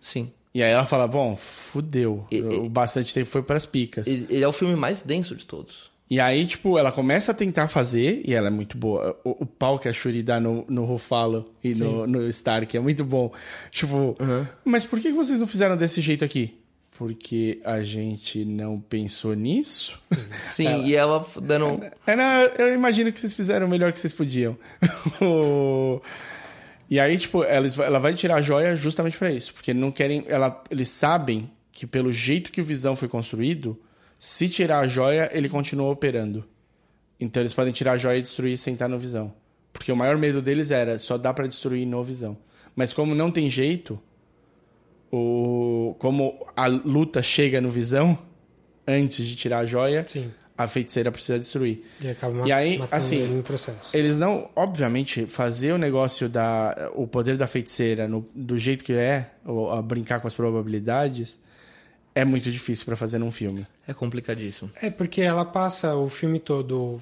Sim. 0.00 0.30
E 0.54 0.62
aí 0.62 0.70
ela 0.70 0.86
fala: 0.86 1.08
bom, 1.08 1.34
fudeu. 1.34 2.28
o 2.62 2.68
bastante 2.68 3.12
tempo 3.12 3.28
foi 3.28 3.42
pras 3.42 3.66
picas. 3.66 4.06
Ele, 4.06 4.24
ele 4.30 4.44
é 4.44 4.46
o 4.46 4.52
filme 4.52 4.76
mais 4.76 5.02
denso 5.02 5.34
de 5.34 5.46
todos. 5.46 5.90
E 6.10 6.20
aí, 6.20 6.46
tipo, 6.46 6.78
ela 6.78 6.92
começa 6.92 7.32
a 7.32 7.34
tentar 7.34 7.66
fazer, 7.66 8.22
e 8.26 8.34
ela 8.34 8.48
é 8.48 8.50
muito 8.50 8.76
boa. 8.76 9.18
O, 9.24 9.42
o 9.44 9.46
pau 9.46 9.78
que 9.78 9.88
a 9.88 9.92
Shuri 9.92 10.22
dá 10.22 10.38
no, 10.38 10.64
no 10.68 10.84
Ruffalo 10.84 11.44
e 11.62 11.70
no, 11.70 12.04
Sim. 12.04 12.06
no 12.06 12.28
Stark 12.28 12.76
é 12.76 12.80
muito 12.80 13.04
bom. 13.04 13.32
Tipo, 13.70 14.16
mas 14.64 14.84
por 14.84 15.00
que 15.00 15.08
que 15.10 15.16
vocês 15.16 15.40
não 15.40 15.46
fizeram 15.46 15.76
desse 15.76 16.00
jeito 16.02 16.24
aqui? 16.24 16.58
Porque 16.96 17.58
a 17.64 17.82
gente 17.82 18.44
não 18.44 18.78
pensou 18.78 19.34
nisso? 19.34 19.98
Sim, 20.46 20.66
Ela- 20.68 20.82
e 20.84 20.94
ela 20.94 21.26
dando. 21.42 21.82
É, 22.06 22.14
não, 22.14 22.40
eu 22.58 22.72
imagino 22.74 23.10
que 23.10 23.18
vocês 23.18 23.34
fizeram 23.34 23.66
o 23.66 23.70
melhor 23.70 23.92
que 23.92 23.98
vocês 23.98 24.12
podiam. 24.12 24.56
E 26.90 27.00
aí, 27.00 27.16
tipo, 27.16 27.42
ela, 27.42 27.66
ela 27.82 27.98
vai 27.98 28.12
tirar 28.12 28.36
a 28.36 28.42
joia 28.42 28.76
justamente 28.76 29.16
pra 29.16 29.32
isso. 29.32 29.54
Porque 29.54 29.72
não 29.72 29.90
querem. 29.90 30.22
Ela, 30.28 30.62
eles 30.70 30.90
sabem 30.90 31.50
que 31.72 31.86
pelo 31.86 32.12
jeito 32.12 32.52
que 32.52 32.60
o 32.60 32.64
Visão 32.64 32.94
foi 32.94 33.08
construído, 33.08 33.76
se 34.18 34.48
tirar 34.48 34.80
a 34.80 34.88
joia, 34.88 35.30
ele 35.32 35.48
continua 35.48 35.90
operando. 35.90 36.44
Então 37.20 37.42
eles 37.42 37.54
podem 37.54 37.72
tirar 37.72 37.92
a 37.92 37.96
joia 37.96 38.18
e 38.18 38.22
destruir 38.22 38.56
sem 38.58 38.74
estar 38.74 38.88
no 38.88 38.98
Visão. 38.98 39.32
Porque 39.72 39.90
o 39.92 39.96
maior 39.96 40.16
medo 40.16 40.40
deles 40.42 40.70
era 40.70 40.98
só 40.98 41.16
dá 41.18 41.32
pra 41.34 41.46
destruir 41.46 41.86
no 41.86 42.02
Visão. 42.04 42.36
Mas 42.76 42.92
como 42.92 43.14
não 43.14 43.30
tem 43.30 43.48
jeito, 43.50 43.98
o, 45.12 45.94
como 45.98 46.46
a 46.56 46.66
luta 46.66 47.22
chega 47.22 47.60
no 47.60 47.70
Visão, 47.70 48.18
antes 48.86 49.24
de 49.24 49.36
tirar 49.36 49.58
a 49.60 49.66
joia, 49.66 50.04
a 50.56 50.68
feiticeira 50.68 51.10
precisa 51.10 51.38
destruir. 51.38 51.84
E 52.00 52.08
acaba 52.08 52.46
E 52.46 52.52
aí, 52.52 52.80
assim, 52.90 53.16
ele 53.16 53.34
no 53.34 53.42
processo. 53.42 53.90
eles 53.92 54.18
não, 54.18 54.48
obviamente, 54.54 55.26
fazer 55.26 55.72
o 55.72 55.78
negócio 55.78 56.28
da 56.28 56.90
o 56.94 57.06
poder 57.06 57.36
da 57.36 57.46
feiticeira 57.46 58.06
no- 58.08 58.26
do 58.34 58.58
jeito 58.58 58.84
que 58.84 58.92
é, 58.92 59.30
ou 59.44 59.70
a 59.72 59.80
brincar 59.82 60.20
com 60.20 60.26
as 60.28 60.34
probabilidades, 60.34 61.40
é 62.14 62.24
muito 62.24 62.50
difícil 62.50 62.84
pra 62.86 62.96
fazer 62.96 63.18
num 63.18 63.30
filme. 63.32 63.66
É 63.86 63.92
complicadíssimo. 63.94 64.70
É 64.80 64.90
porque 64.90 65.20
ela 65.22 65.44
passa 65.44 65.94
o 65.96 66.08
filme 66.08 66.38
todo 66.38 67.00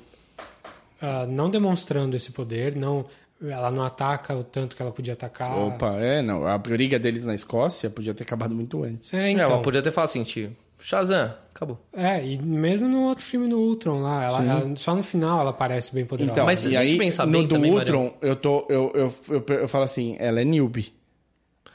ah, 1.01 1.27
não 1.27 1.51
demonstrando 1.51 2.17
esse 2.17 2.31
poder, 2.31 2.75
não, 2.77 3.05
ela 3.43 3.71
não 3.71 3.83
ataca 3.83 4.35
o 4.35 4.45
tanto 4.45 4.77
que 4.77 4.83
ela 4.83 4.93
podia 4.93 5.15
atacar. 5.15 5.57
Opa, 5.59 5.97
é, 5.99 6.23
não, 6.23 6.47
a 6.47 6.57
briga 6.57 6.99
deles 6.99 7.25
na 7.25 7.35
Escócia 7.35 7.91
podia 7.91 8.15
ter 8.15 8.23
acabado 8.23 8.55
muito 8.55 8.83
antes. 8.85 9.13
É, 9.13 9.27
É, 9.27 9.31
então. 9.31 9.45
ela 9.51 9.63
podia 9.63 9.83
ter 9.83 9.91
falado 9.91 10.11
assim, 10.11 10.23
tio. 10.23 10.57
Shazam, 10.81 11.33
acabou. 11.55 11.79
É, 11.93 12.25
e 12.27 12.37
mesmo 12.43 12.89
no 12.89 13.03
outro 13.03 13.25
filme 13.25 13.47
no 13.47 13.57
Ultron 13.59 14.03
lá, 14.03 14.25
ela, 14.25 14.45
ela- 14.45 14.77
só 14.77 14.97
no 14.97 15.03
final 15.05 15.41
ela 15.41 15.53
parece 15.53 15.95
bem 15.95 16.05
poderosa. 16.05 16.33
Então, 16.33 16.45
Mas 16.45 16.59
se 16.59 16.69
a 16.77 16.83
gente 16.83 16.93
aí, 16.95 16.99
pensar 16.99 17.25
no 17.25 17.33
bem 17.33 17.47
do 17.47 17.55
também, 17.55 17.71
Ultron, 17.73 18.13
eu 18.21 18.35
tô 18.35 18.67
eu, 18.69 18.91
eu, 18.93 19.15
eu, 19.29 19.45
eu 19.59 19.69
falo 19.69 19.85
assim, 19.85 20.17
ela 20.19 20.41
é 20.41 20.45
newbie. 20.45 20.93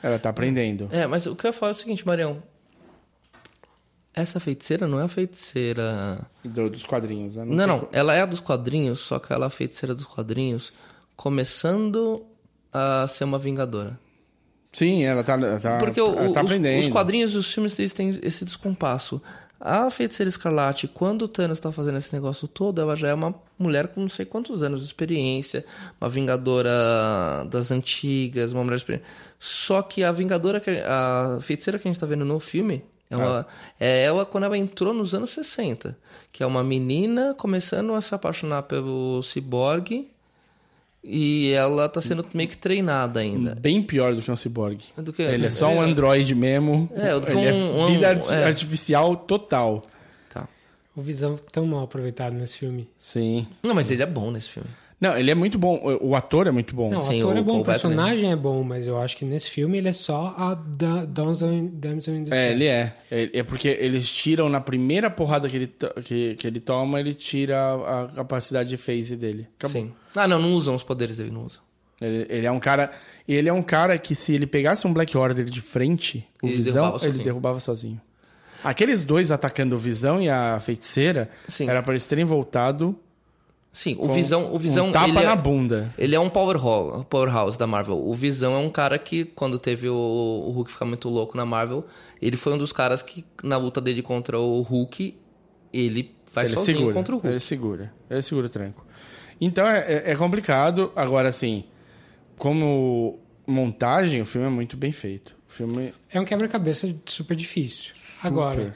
Ela 0.04 0.20
tá 0.20 0.30
aprendendo. 0.30 0.90
É, 0.92 1.08
mas 1.08 1.26
o 1.26 1.38
que 1.38 1.46
eu 1.46 1.50
ia 1.50 1.54
falar 1.54 1.70
é 1.70 1.72
o 1.72 1.76
seguinte, 1.76 2.06
Marião. 2.06 2.44
Essa 4.20 4.40
feiticeira 4.40 4.88
não 4.88 5.00
é 5.00 5.04
a 5.04 5.08
feiticeira. 5.08 6.20
Do- 6.44 6.70
dos 6.70 6.84
quadrinhos, 6.86 7.36
né? 7.36 7.46
Não, 7.46 7.68
não. 7.68 7.80
co- 7.82 7.90
Ela 7.92 8.16
é 8.16 8.22
a 8.22 8.26
dos 8.26 8.40
quadrinhos, 8.40 9.00
só 9.00 9.20
que 9.20 9.32
ela 9.32 9.46
é 9.46 9.48
a 9.48 9.50
feiticeira 9.52 9.94
dos 9.94 10.06
quadrinhos, 10.06 10.74
começando 11.16 12.26
a 12.74 13.08
ser 13.08 13.24
uma 13.26 13.38
vingadora. 13.38 14.00
Sim, 14.72 15.04
ela 15.04 15.24
tá, 15.24 15.38
tá, 15.60 15.78
Porque 15.80 16.00
o- 16.02 16.08
ela 16.08 16.34
tá 16.34 16.42
os, 16.42 16.48
aprendendo. 16.52 16.80
os 16.80 16.88
quadrinhos 16.90 17.32
e 17.34 17.38
os 17.38 17.52
filmes 17.54 17.78
eles 17.80 17.94
têm 17.94 18.10
esse 18.24 18.44
descompasso. 18.46 19.22
A 19.60 19.90
feiticeira 19.90 20.30
escarlate, 20.30 20.88
quando 20.88 21.24
o 21.24 21.28
Thanos 21.28 21.60
tá 21.60 21.72
fazendo 21.72 21.98
esse 21.98 22.14
negócio 22.14 22.48
todo, 22.48 22.80
ela 22.80 22.96
já 22.96 23.08
é 23.10 23.14
uma 23.14 23.34
mulher 23.58 23.88
com 23.88 24.02
não 24.02 24.10
sei 24.10 24.24
quantos 24.26 24.62
anos 24.62 24.82
de 24.82 24.86
experiência, 24.88 25.66
uma 26.00 26.08
vingadora 26.08 26.70
das 27.50 27.72
antigas, 27.72 28.54
uma 28.54 28.64
mulher 28.64 28.76
experiente. 28.78 29.06
Só 29.40 29.82
que 29.82 30.04
a 30.04 30.12
vingadora, 30.12 30.62
a 30.88 31.40
feiticeira 31.42 31.80
que 31.80 31.88
a 31.88 31.92
gente 31.92 32.00
tá 32.00 32.06
vendo 32.06 32.24
no 32.24 32.40
filme, 32.40 32.84
é, 33.10 33.16
uma- 33.18 33.48
é 33.80 34.04
ela 34.04 34.26
quando 34.26 34.44
ela 34.46 34.58
entrou 34.58 34.94
nos 34.94 35.14
anos 35.14 35.32
60, 35.32 35.98
que 36.32 36.44
é 36.44 36.46
uma 36.46 36.64
menina 36.64 37.34
começando 37.38 37.94
a 37.94 38.02
se 38.02 38.14
apaixonar 38.14 38.64
pelo 38.64 39.22
ciborgue 39.24 40.10
e 41.04 41.52
ela 41.52 41.88
tá 41.88 42.02
sendo 42.02 42.26
meio 42.34 42.50
que 42.50 42.58
treinada 42.58 43.20
ainda. 43.20 43.56
Bem 43.56 43.82
pior 43.82 44.14
do 44.14 44.22
que 44.22 44.30
um 44.30 44.36
ciborgue. 44.36 44.86
Do 44.98 45.14
que- 45.14 45.22
ele 45.22 45.46
é 45.46 45.50
só 45.50 45.68
um 45.68 45.72
ele 45.74 45.80
é- 45.80 45.84
androide 45.84 46.36
mesmo. 46.36 46.90
É, 46.96 47.14
do 47.14 47.26
que 47.26 47.32
ele 47.32 47.52
um- 47.52 47.80
é 47.82 47.84
um- 47.84 47.88
vida 47.88 48.10
arti- 48.10 48.34
é. 48.34 48.44
artificial 48.44 49.16
total. 49.16 49.84
Tá. 50.30 50.48
O 50.96 51.02
Visão 51.02 51.38
tão 51.52 51.66
mal 51.66 51.84
aproveitado 51.84 52.34
nesse 52.34 52.58
filme. 52.58 52.90
Sim. 53.00 53.48
Não, 53.64 53.74
mas 53.74 53.90
ele 53.90 54.04
é 54.04 54.06
bom 54.06 54.32
nesse 54.32 54.50
filme. 54.50 54.70
Não, 55.00 55.16
ele 55.16 55.30
é 55.30 55.36
muito 55.36 55.60
bom. 55.60 55.76
O, 56.02 56.10
o 56.10 56.16
ator 56.16 56.48
é 56.48 56.52
muito 56.52 56.76
bom. 56.76 56.90
Não, 56.90 57.00
o 57.00 57.04
ator 57.04 57.38
é 57.38 57.42
bom, 57.42 57.60
o 57.60 57.64
personagem 57.64 58.32
é 58.32 58.36
bom, 58.36 58.64
mas 58.64 58.88
eu 58.88 58.98
acho 59.00 59.16
que 59.16 59.24
nesse 59.24 59.48
filme 59.50 59.78
ele 59.78 59.90
é 59.90 59.94
só 59.94 60.34
a 60.36 60.56
da 60.56 61.06
Damsel 61.06 61.54
in, 61.54 61.68
Distress. 61.70 62.32
É, 62.32 62.52
ele 62.52 62.66
é. 62.66 62.94
é. 63.12 63.44
porque 63.44 63.68
eles 63.68 64.12
tiram 64.12 64.50
na 64.50 64.60
primeira 64.60 65.10
porrada 65.12 65.48
que 65.48 65.56
ele, 65.56 65.68
to- 65.68 65.94
que, 66.04 66.34
que 66.36 66.48
ele 66.48 66.60
toma, 66.60 67.00
ele 67.00 67.14
tira 67.14 67.60
a, 67.60 68.04
a 68.04 68.08
capacidade 68.08 68.70
de 68.70 68.78
phase 68.78 69.16
dele. 69.16 69.48
Acabou. 69.60 69.82
Sim. 69.84 69.94
Ah, 70.16 70.28
não, 70.28 70.40
não 70.40 70.54
usam 70.54 70.74
os 70.74 70.82
poderes 70.82 71.18
dele, 71.18 71.30
não 71.30 71.46
usam. 71.46 71.62
Ele, 72.02 72.26
ele 72.30 72.48
é 72.48 72.52
um 72.52 72.60
cara. 72.60 72.90
E 73.28 73.36
ele 73.36 73.50
é 73.50 73.54
um 73.54 73.62
cara 73.64 73.98
que, 74.00 74.16
se 74.16 74.34
ele 74.34 74.48
pegasse 74.48 74.88
um 74.88 74.94
Black 74.94 75.16
Order 75.16 75.46
de 75.46 75.62
frente, 75.62 76.28
o 76.42 76.48
Ele 76.48 76.56
Visão, 76.56 76.74
derrubava 76.86 77.06
ele 77.08 77.24
derrubava 77.24 77.60
sozinho. 77.60 78.02
Aqueles 78.64 79.04
dois 79.04 79.30
atacando 79.30 79.76
o 79.76 79.78
Visão 79.78 80.20
e 80.22 80.28
a 80.30 80.60
feiticeira, 80.60 81.30
era 81.60 81.84
para 81.84 81.94
eles 81.94 82.08
terem 82.08 82.26
voltado. 82.26 82.98
Sim, 83.78 83.94
o 83.94 84.08
com 84.08 84.14
Visão, 84.16 84.52
o 84.56 84.58
Visão 84.58 84.88
Um 84.88 84.92
tapa 84.92 85.08
ele 85.08 85.20
é- 85.20 85.26
na 85.26 85.36
bunda. 85.36 85.94
Ele 86.00 86.16
é 86.16 86.20
um 86.20 86.32
powerhouse, 86.32 87.06
powerhouse 87.06 87.60
da 87.60 87.68
Marvel. 87.68 88.04
O 88.04 88.12
Visão 88.16 88.56
é 88.56 88.58
um 88.58 88.72
cara 88.72 88.98
que, 88.98 89.24
quando 89.26 89.60
teve 89.60 89.88
o, 89.88 89.94
o 89.96 90.50
Hulk 90.50 90.72
ficar 90.72 90.86
muito 90.86 91.08
louco 91.10 91.38
na 91.38 91.46
Marvel, 91.46 91.86
ele 92.20 92.36
foi 92.36 92.54
um 92.54 92.58
dos 92.58 92.72
caras 92.74 93.04
que, 93.04 93.24
na 93.44 93.56
luta 93.56 93.80
dele 93.80 94.02
contra 94.02 94.40
o 94.40 94.64
Hulk, 94.64 95.16
ele 95.72 96.12
vai 96.34 96.46
ele 96.46 96.56
sozinho 96.56 96.78
segura, 96.80 96.94
contra 96.96 97.14
o 97.14 97.18
Hulk. 97.18 97.28
Ele 97.28 97.40
segura. 97.40 97.94
Ele 98.10 98.22
segura 98.24 98.48
o 98.48 98.50
tranco. 98.50 98.84
Então 99.40 99.68
é, 99.68 99.78
é- 99.82 100.12
é 100.12 100.16
complicado. 100.16 100.92
Agora, 100.96 101.30
assim, 101.30 101.64
como 102.38 103.20
montagem, 103.46 104.22
o 104.22 104.26
filme 104.26 104.48
é 104.48 104.50
muito 104.50 104.76
bem 104.76 104.92
feito. 104.92 105.36
O 105.48 105.52
filme. 105.54 105.94
É 106.12 106.20
um 106.20 106.26
quebra-cabeça 106.26 106.94
super 107.06 107.36
difícil. 107.36 107.94
Agora, 108.24 108.76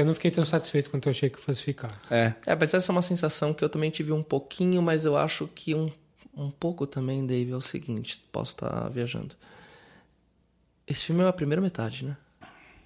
eu 0.00 0.04
não 0.06 0.14
fiquei 0.14 0.30
tão 0.30 0.44
satisfeito 0.44 0.90
quanto 0.90 1.06
eu 1.08 1.10
achei 1.10 1.28
que 1.28 1.40
fosse 1.40 1.62
ficar. 1.62 2.00
É. 2.10 2.32
É, 2.46 2.54
mas 2.54 2.72
essa 2.74 2.90
é 2.90 2.92
uma 2.92 3.02
sensação 3.02 3.52
que 3.52 3.62
eu 3.64 3.68
também 3.68 3.90
tive 3.90 4.12
um 4.12 4.22
pouquinho, 4.22 4.80
mas 4.82 5.04
eu 5.04 5.16
acho 5.16 5.46
que 5.54 5.74
um, 5.74 5.90
um 6.36 6.50
pouco 6.50 6.86
também, 6.86 7.26
Dave, 7.26 7.52
é 7.52 7.56
o 7.56 7.60
seguinte, 7.60 8.20
posso 8.32 8.52
estar 8.52 8.88
viajando. 8.88 9.34
Esse 10.86 11.04
filme 11.04 11.22
é 11.22 11.28
a 11.28 11.32
primeira 11.32 11.60
metade, 11.60 12.04
né? 12.04 12.16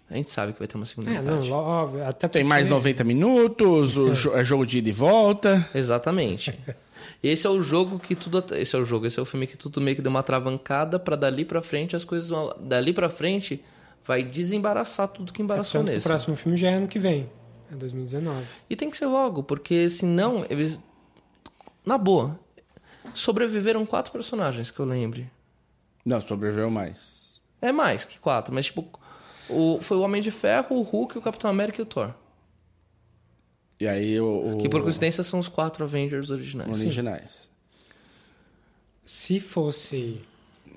A 0.09 0.15
gente 0.15 0.31
sabe 0.31 0.53
que 0.53 0.61
vai 0.61 0.69
ter 0.69 0.77
uma 0.77 0.87
segunda 0.87 1.11
É, 1.11 1.15
não, 1.15 1.23
metade. 1.35 1.51
óbvio, 1.51 2.03
até 2.07 2.29
Tem 2.29 2.43
porque- 2.43 2.45
mais 2.45 2.69
90 2.69 3.03
minutos, 3.03 3.97
o 3.97 4.13
jo- 4.13 4.35
é 4.37 4.45
jogo 4.45 4.65
de 4.65 4.79
ida 4.79 4.89
e 4.89 4.93
volta. 4.93 5.69
Exatamente. 5.75 6.57
Esse 7.23 7.47
é 7.47 7.51
o 7.51 7.61
jogo 7.63 7.99
que 7.99 8.15
tudo. 8.15 8.43
Esse 8.55 8.77
é 8.77 8.79
o 8.79 8.85
jogo, 8.85 9.07
esse 9.07 9.19
é 9.19 9.23
o 9.23 9.25
filme 9.25 9.47
que 9.47 9.57
tudo 9.57 9.81
meio 9.81 9.97
que 9.97 10.03
deu 10.03 10.11
uma 10.11 10.23
travancada 10.23 10.99
pra 10.99 11.17
dali 11.17 11.45
pra 11.45 11.61
frente 11.63 11.97
as 11.97 12.05
coisas 12.05 12.29
vão. 12.29 12.55
Dali 12.61 12.93
pra 12.93 13.09
frente 13.09 13.63
vai 14.07 14.23
desembaraçar 14.23 15.09
tudo 15.09 15.33
que 15.33 15.43
embaraçou 15.43 15.81
Tanto 15.81 15.87
que 15.87 15.93
o 15.93 15.95
nesse. 15.97 16.07
próximo 16.09 16.37
filme 16.37 16.57
já 16.57 16.71
é 16.71 16.75
ano 16.75 16.89
que 16.89 16.99
vem. 16.99 17.29
É 17.71 17.75
2019. 17.75 18.45
E 18.71 18.77
tem 18.77 18.89
que 18.91 18.97
ser 18.97 19.07
logo, 19.07 19.43
porque 19.43 19.89
senão 19.91 20.47
eles. 20.49 20.81
Na 21.85 21.99
boa. 21.99 22.39
Sobreviveram 23.15 23.85
quatro 23.87 24.13
personagens 24.13 24.71
que 24.71 24.79
eu 24.81 24.85
lembre. 24.85 25.31
Não, 26.05 26.21
sobreviveu 26.21 26.71
mais. 26.71 27.41
É 27.61 27.73
mais 27.73 28.05
que 28.05 28.19
quatro, 28.19 28.55
mas 28.55 28.67
tipo. 28.67 28.89
O, 29.49 29.79
foi 29.81 29.97
o 29.97 30.01
Homem 30.01 30.21
de 30.21 30.31
Ferro, 30.33 30.77
o 30.77 30.83
Hulk, 30.83 31.17
o 31.19 31.23
Capitão 31.23 31.49
América 31.49 31.81
e 31.81 31.83
o 31.83 31.87
Thor. 31.87 32.13
E 33.79 33.87
aí 33.87 34.21
o. 34.21 34.55
o- 34.55 34.59
Que 34.59 34.69
por 34.69 34.83
coincidência 34.83 35.23
são 35.23 35.39
os 35.39 35.49
quatro 35.49 35.85
Avengers 35.85 36.31
originais. 36.31 36.81
originais. 36.81 37.51
Se 39.05 39.39
fosse. 39.39 40.21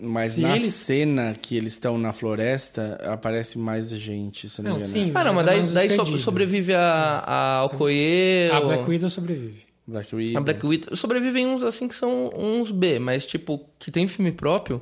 Mas 0.01 0.31
Se 0.33 0.41
na 0.41 0.51
eles- 0.51 0.63
cena 0.73 1.35
que 1.41 1.57
eles 1.57 1.73
estão 1.73 1.97
na 1.97 2.13
floresta, 2.13 2.99
aparece 3.03 3.57
mais 3.57 3.89
gente, 3.89 4.47
se 4.47 4.61
não, 4.61 4.71
Não, 4.71 4.77
me 4.77 4.83
engano. 4.83 4.93
sim. 5.07 5.11
Ah, 5.13 5.23
não, 5.25 5.33
mas 5.33 5.43
ou 5.43 5.45
daí, 5.45 5.67
daí 5.67 5.89
so- 5.89 6.17
sobrevive 6.17 6.73
a, 6.73 7.23
a 7.59 7.65
Okoye. 7.65 8.49
A 8.51 8.59
o- 8.59 8.65
Black 8.67 8.89
Widow 8.89 9.09
sobrevive. 9.09 9.63
Black 9.85 10.15
Widow. 10.15 10.37
A 10.37 10.41
Black 10.41 10.65
Widow. 10.65 10.95
Sobrevivem 10.95 11.47
uns 11.47 11.63
assim 11.63 11.87
que 11.87 11.95
são 11.95 12.31
uns 12.35 12.71
B, 12.71 12.99
mas 12.99 13.25
tipo, 13.25 13.59
que 13.77 13.91
tem 13.91 14.07
filme 14.07 14.31
próprio. 14.31 14.81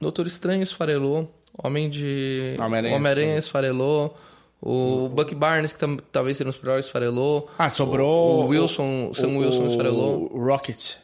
Doutor 0.00 0.26
Estranho 0.26 0.62
esfarelou. 0.62 1.32
Homem 1.62 1.88
de. 1.90 2.54
Homem-Aranha 2.58 2.96
Homem-Aranha 2.96 3.36
esfarelou. 3.38 4.16
O 4.62 5.08
Buck 5.08 5.34
Barnes, 5.34 5.72
que 5.72 5.78
tam- 5.78 5.98
talvez 6.10 6.36
seja 6.36 6.48
um 6.48 6.52
super 6.52 6.78
esfarelou. 6.78 7.48
Ah, 7.58 7.70
sobrou. 7.70 8.40
O, 8.40 8.44
o 8.44 8.48
Wilson, 8.48 9.12
Sam 9.14 9.36
Wilson 9.38 9.66
esfarelou. 9.66 10.30
O 10.34 10.42
Rocket. 10.44 10.94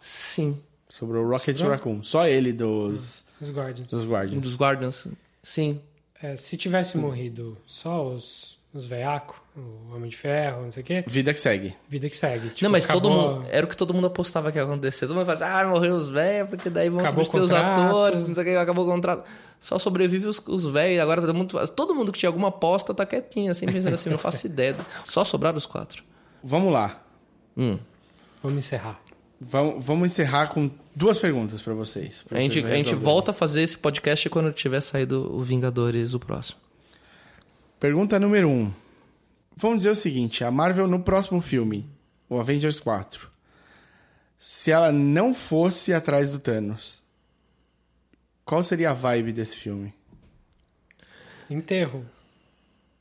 Sim. 0.00 0.58
Sobrou 0.94 1.24
o 1.24 1.28
Rocket 1.28 1.56
Sobrou? 1.56 1.74
Raccoon. 1.76 2.02
Só 2.04 2.24
ele 2.28 2.52
dos, 2.52 3.24
Os 3.40 3.50
Guardians. 3.50 3.88
dos 3.88 4.06
Guardians. 4.06 4.40
Dos 4.40 4.54
Guardians. 4.56 5.08
Sim. 5.42 5.80
É, 6.22 6.36
se 6.36 6.56
tivesse 6.56 6.96
morrido 6.96 7.58
só 7.66 8.06
os, 8.06 8.56
os 8.72 8.84
veiacos, 8.86 9.36
o 9.56 9.92
Homem 9.92 10.08
de 10.08 10.16
Ferro, 10.16 10.62
não 10.62 10.70
sei 10.70 10.84
o 10.84 10.86
quê. 10.86 11.02
Vida 11.04 11.34
que 11.34 11.40
segue. 11.40 11.74
Vida 11.88 12.08
que 12.08 12.16
segue. 12.16 12.50
Tipo, 12.50 12.62
não, 12.62 12.70
mas 12.70 12.86
todo 12.86 13.08
acabou- 13.08 13.34
mundo. 13.38 13.48
Era 13.50 13.66
o 13.66 13.68
que 13.68 13.76
todo 13.76 13.92
mundo 13.92 14.06
apostava 14.06 14.52
que 14.52 14.58
ia 14.58 14.62
acontecer. 14.62 15.08
Todo 15.08 15.16
mundo 15.16 15.26
fazia, 15.26 15.48
ah, 15.48 15.66
morreu 15.66 15.96
os 15.96 16.08
velhos, 16.08 16.48
porque 16.48 16.70
daí 16.70 16.88
vão 16.88 17.00
Acabou 17.00 17.24
substituir 17.24 17.42
os 17.42 17.52
atores, 17.52 18.28
não 18.28 18.32
sei 18.36 18.42
o 18.44 18.46
que, 18.46 18.54
acabou 18.56 18.86
o 18.86 18.88
contrato. 18.88 19.24
Só 19.58 19.80
sobrevive 19.80 20.28
os, 20.28 20.40
os 20.46 20.64
velhos. 20.66 21.00
Agora 21.02 21.20
todo 21.20 21.34
mundo, 21.34 21.68
todo 21.74 21.92
mundo 21.92 22.12
que 22.12 22.20
tinha 22.20 22.28
alguma 22.28 22.48
aposta 22.48 22.94
tá 22.94 23.04
quietinho, 23.04 23.50
assim, 23.50 23.66
pensando 23.66 23.94
assim, 23.94 24.10
não 24.10 24.18
faço 24.18 24.46
ideia. 24.46 24.76
Só 25.04 25.24
sobraram 25.24 25.58
os 25.58 25.66
quatro. 25.66 26.04
Vamos 26.40 26.72
lá. 26.72 27.02
Hum. 27.56 27.78
Vamos 28.42 28.58
encerrar. 28.58 29.00
Vamos, 29.46 29.84
vamos 29.84 30.10
encerrar 30.10 30.48
com 30.48 30.70
duas 30.96 31.18
perguntas 31.18 31.60
pra 31.60 31.74
vocês. 31.74 32.22
pra 32.22 32.38
A 32.38 32.40
gente, 32.40 32.60
vocês 32.60 32.72
a 32.72 32.76
gente 32.76 32.94
volta 32.94 33.30
a 33.30 33.34
fazer 33.34 33.62
esse 33.62 33.76
podcast 33.76 34.30
quando 34.30 34.50
tiver 34.52 34.80
saído 34.80 35.30
o 35.34 35.40
Vingadores, 35.42 36.14
o 36.14 36.18
próximo. 36.18 36.58
Pergunta 37.78 38.18
número 38.18 38.48
um. 38.48 38.72
Vamos 39.54 39.78
dizer 39.78 39.90
o 39.90 39.96
seguinte: 39.96 40.42
a 40.42 40.50
Marvel 40.50 40.86
no 40.86 41.00
próximo 41.00 41.42
filme, 41.42 41.86
o 42.28 42.40
Avengers 42.40 42.80
4, 42.80 43.28
se 44.38 44.70
ela 44.70 44.90
não 44.90 45.34
fosse 45.34 45.92
atrás 45.92 46.32
do 46.32 46.38
Thanos, 46.38 47.02
qual 48.46 48.62
seria 48.62 48.92
a 48.92 48.94
vibe 48.94 49.32
desse 49.32 49.58
filme? 49.58 49.92
Enterro. 51.50 52.06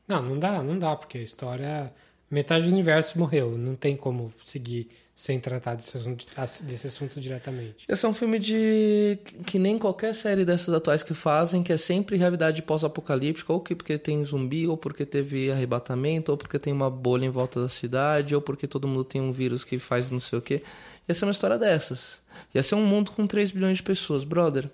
Não, 0.05 0.21
não 0.21 0.37
dá, 0.37 0.61
não 0.61 0.77
dá, 0.77 0.93
porque 0.95 1.19
a 1.19 1.23
história. 1.23 1.93
Metade 2.29 2.65
do 2.65 2.71
universo 2.71 3.17
morreu. 3.17 3.57
Não 3.57 3.75
tem 3.75 3.95
como 3.95 4.33
seguir 4.41 4.89
sem 5.15 5.39
tratar 5.39 5.75
desse 5.75 5.95
assunto, 5.95 6.25
desse 6.61 6.87
assunto 6.87 7.21
diretamente. 7.21 7.85
Esse 7.87 8.05
é 8.05 8.09
um 8.09 8.13
filme 8.13 8.39
de. 8.39 9.19
que 9.45 9.59
nem 9.59 9.77
qualquer 9.77 10.13
série 10.15 10.43
dessas 10.43 10.73
atuais 10.73 11.03
que 11.03 11.13
fazem, 11.13 11.61
que 11.61 11.71
é 11.71 11.77
sempre 11.77 12.17
realidade 12.17 12.61
pós-apocalíptica, 12.61 13.53
ou 13.53 13.61
que 13.61 13.75
porque 13.75 13.97
tem 13.97 14.23
zumbi, 14.23 14.67
ou 14.67 14.75
porque 14.75 15.05
teve 15.05 15.51
arrebatamento, 15.51 16.31
ou 16.31 16.37
porque 16.37 16.57
tem 16.57 16.73
uma 16.73 16.89
bolha 16.89 17.25
em 17.25 17.29
volta 17.29 17.61
da 17.61 17.69
cidade, 17.69 18.33
ou 18.33 18.41
porque 18.41 18.67
todo 18.67 18.87
mundo 18.87 19.03
tem 19.03 19.21
um 19.21 19.31
vírus 19.31 19.63
que 19.63 19.77
faz 19.77 20.09
não 20.09 20.19
sei 20.19 20.39
o 20.39 20.41
quê. 20.41 20.63
Ia 21.07 21.13
ser 21.13 21.25
uma 21.25 21.31
história 21.31 21.57
dessas. 21.57 22.21
Ia 22.55 22.63
ser 22.63 22.75
um 22.75 22.85
mundo 22.85 23.11
com 23.11 23.27
3 23.27 23.51
bilhões 23.51 23.77
de 23.77 23.83
pessoas, 23.83 24.23
brother. 24.23 24.69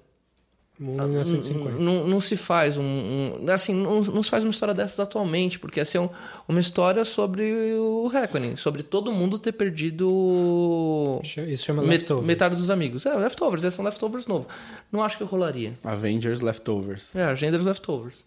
1950. 0.80 1.72
Não, 1.77 2.07
não 2.07 2.22
se 2.22 2.38
faz 2.38 2.77
um, 2.77 2.84
um- 2.84 3.45
assim, 3.51 3.73
não, 3.73 4.01
não 4.01 4.23
se 4.23 4.30
faz 4.30 4.43
uma 4.43 4.49
história 4.51 4.73
dessas 4.73 4.99
atualmente, 4.99 5.60
porque 5.60 5.80
ia 5.80 5.85
ser 5.85 5.99
um- 5.99 6.10
uma 6.47 6.60
história 6.60 7.03
sobre 7.03 7.73
o 7.76 8.07
Reckoning, 8.07 8.56
sobre 8.56 8.81
todo 8.84 9.11
mundo 9.11 9.38
ter 9.38 9.51
perdido 9.51 11.19
Isso 11.23 11.65
chama 11.65 11.81
met- 11.81 12.01
Leftovers. 12.01 12.26
metade 12.26 12.56
dos 12.56 12.69
amigos. 12.69 13.06
É, 13.06 13.14
leftovers, 13.15 13.64
esse 13.64 13.77
é 13.77 13.81
um 13.81 13.85
leftovers 13.85 14.26
novo. 14.27 14.47
Não 14.91 15.03
acho 15.03 15.18
que 15.18 15.23
rolaria. 15.23 15.73
Avengers 15.84 16.41
Leftovers. 16.41 17.14
É, 17.15 17.23
Agendas 17.26 17.61
Leftovers. 17.64 18.23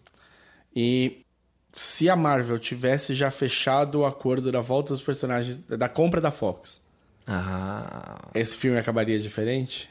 E 0.75 1.21
se 1.73 2.07
a 2.09 2.15
Marvel 2.15 2.59
tivesse 2.59 3.15
já 3.15 3.31
fechado 3.31 3.99
o 4.01 4.05
acordo 4.05 4.51
da 4.51 4.61
volta 4.61 4.93
dos 4.93 5.01
personagens, 5.01 5.57
da 5.57 5.89
compra 5.89 6.21
da 6.21 6.29
Fox, 6.31 6.81
Ah, 7.25 8.19
esse 8.35 8.57
filme 8.57 8.77
acabaria 8.77 9.17
diferente? 9.17 9.89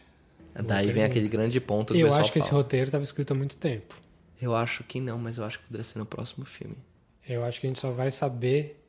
Daí 0.54 0.90
vem 0.90 1.04
aquele 1.04 1.28
grande 1.28 1.60
ponto 1.60 1.94
que 1.94 2.00
Eu 2.00 2.12
acho 2.14 2.32
que 2.32 2.38
esse 2.38 2.48
fala. 2.50 2.62
roteiro 2.62 2.86
estava 2.86 3.04
escrito 3.04 3.32
há 3.32 3.34
muito 3.36 3.56
tempo. 3.56 3.94
Eu 4.40 4.54
acho 4.56 4.82
que 4.84 5.00
não, 5.00 5.18
mas 5.18 5.38
eu 5.38 5.44
acho 5.44 5.58
que 5.60 5.66
poderia 5.66 5.84
ser 5.84 5.98
no 5.98 6.06
próximo 6.06 6.44
filme. 6.44 6.76
Eu 7.28 7.44
acho 7.44 7.60
que 7.60 7.66
a 7.66 7.70
gente 7.70 7.78
só 7.78 7.90
vai 7.92 8.10
saber 8.10 8.82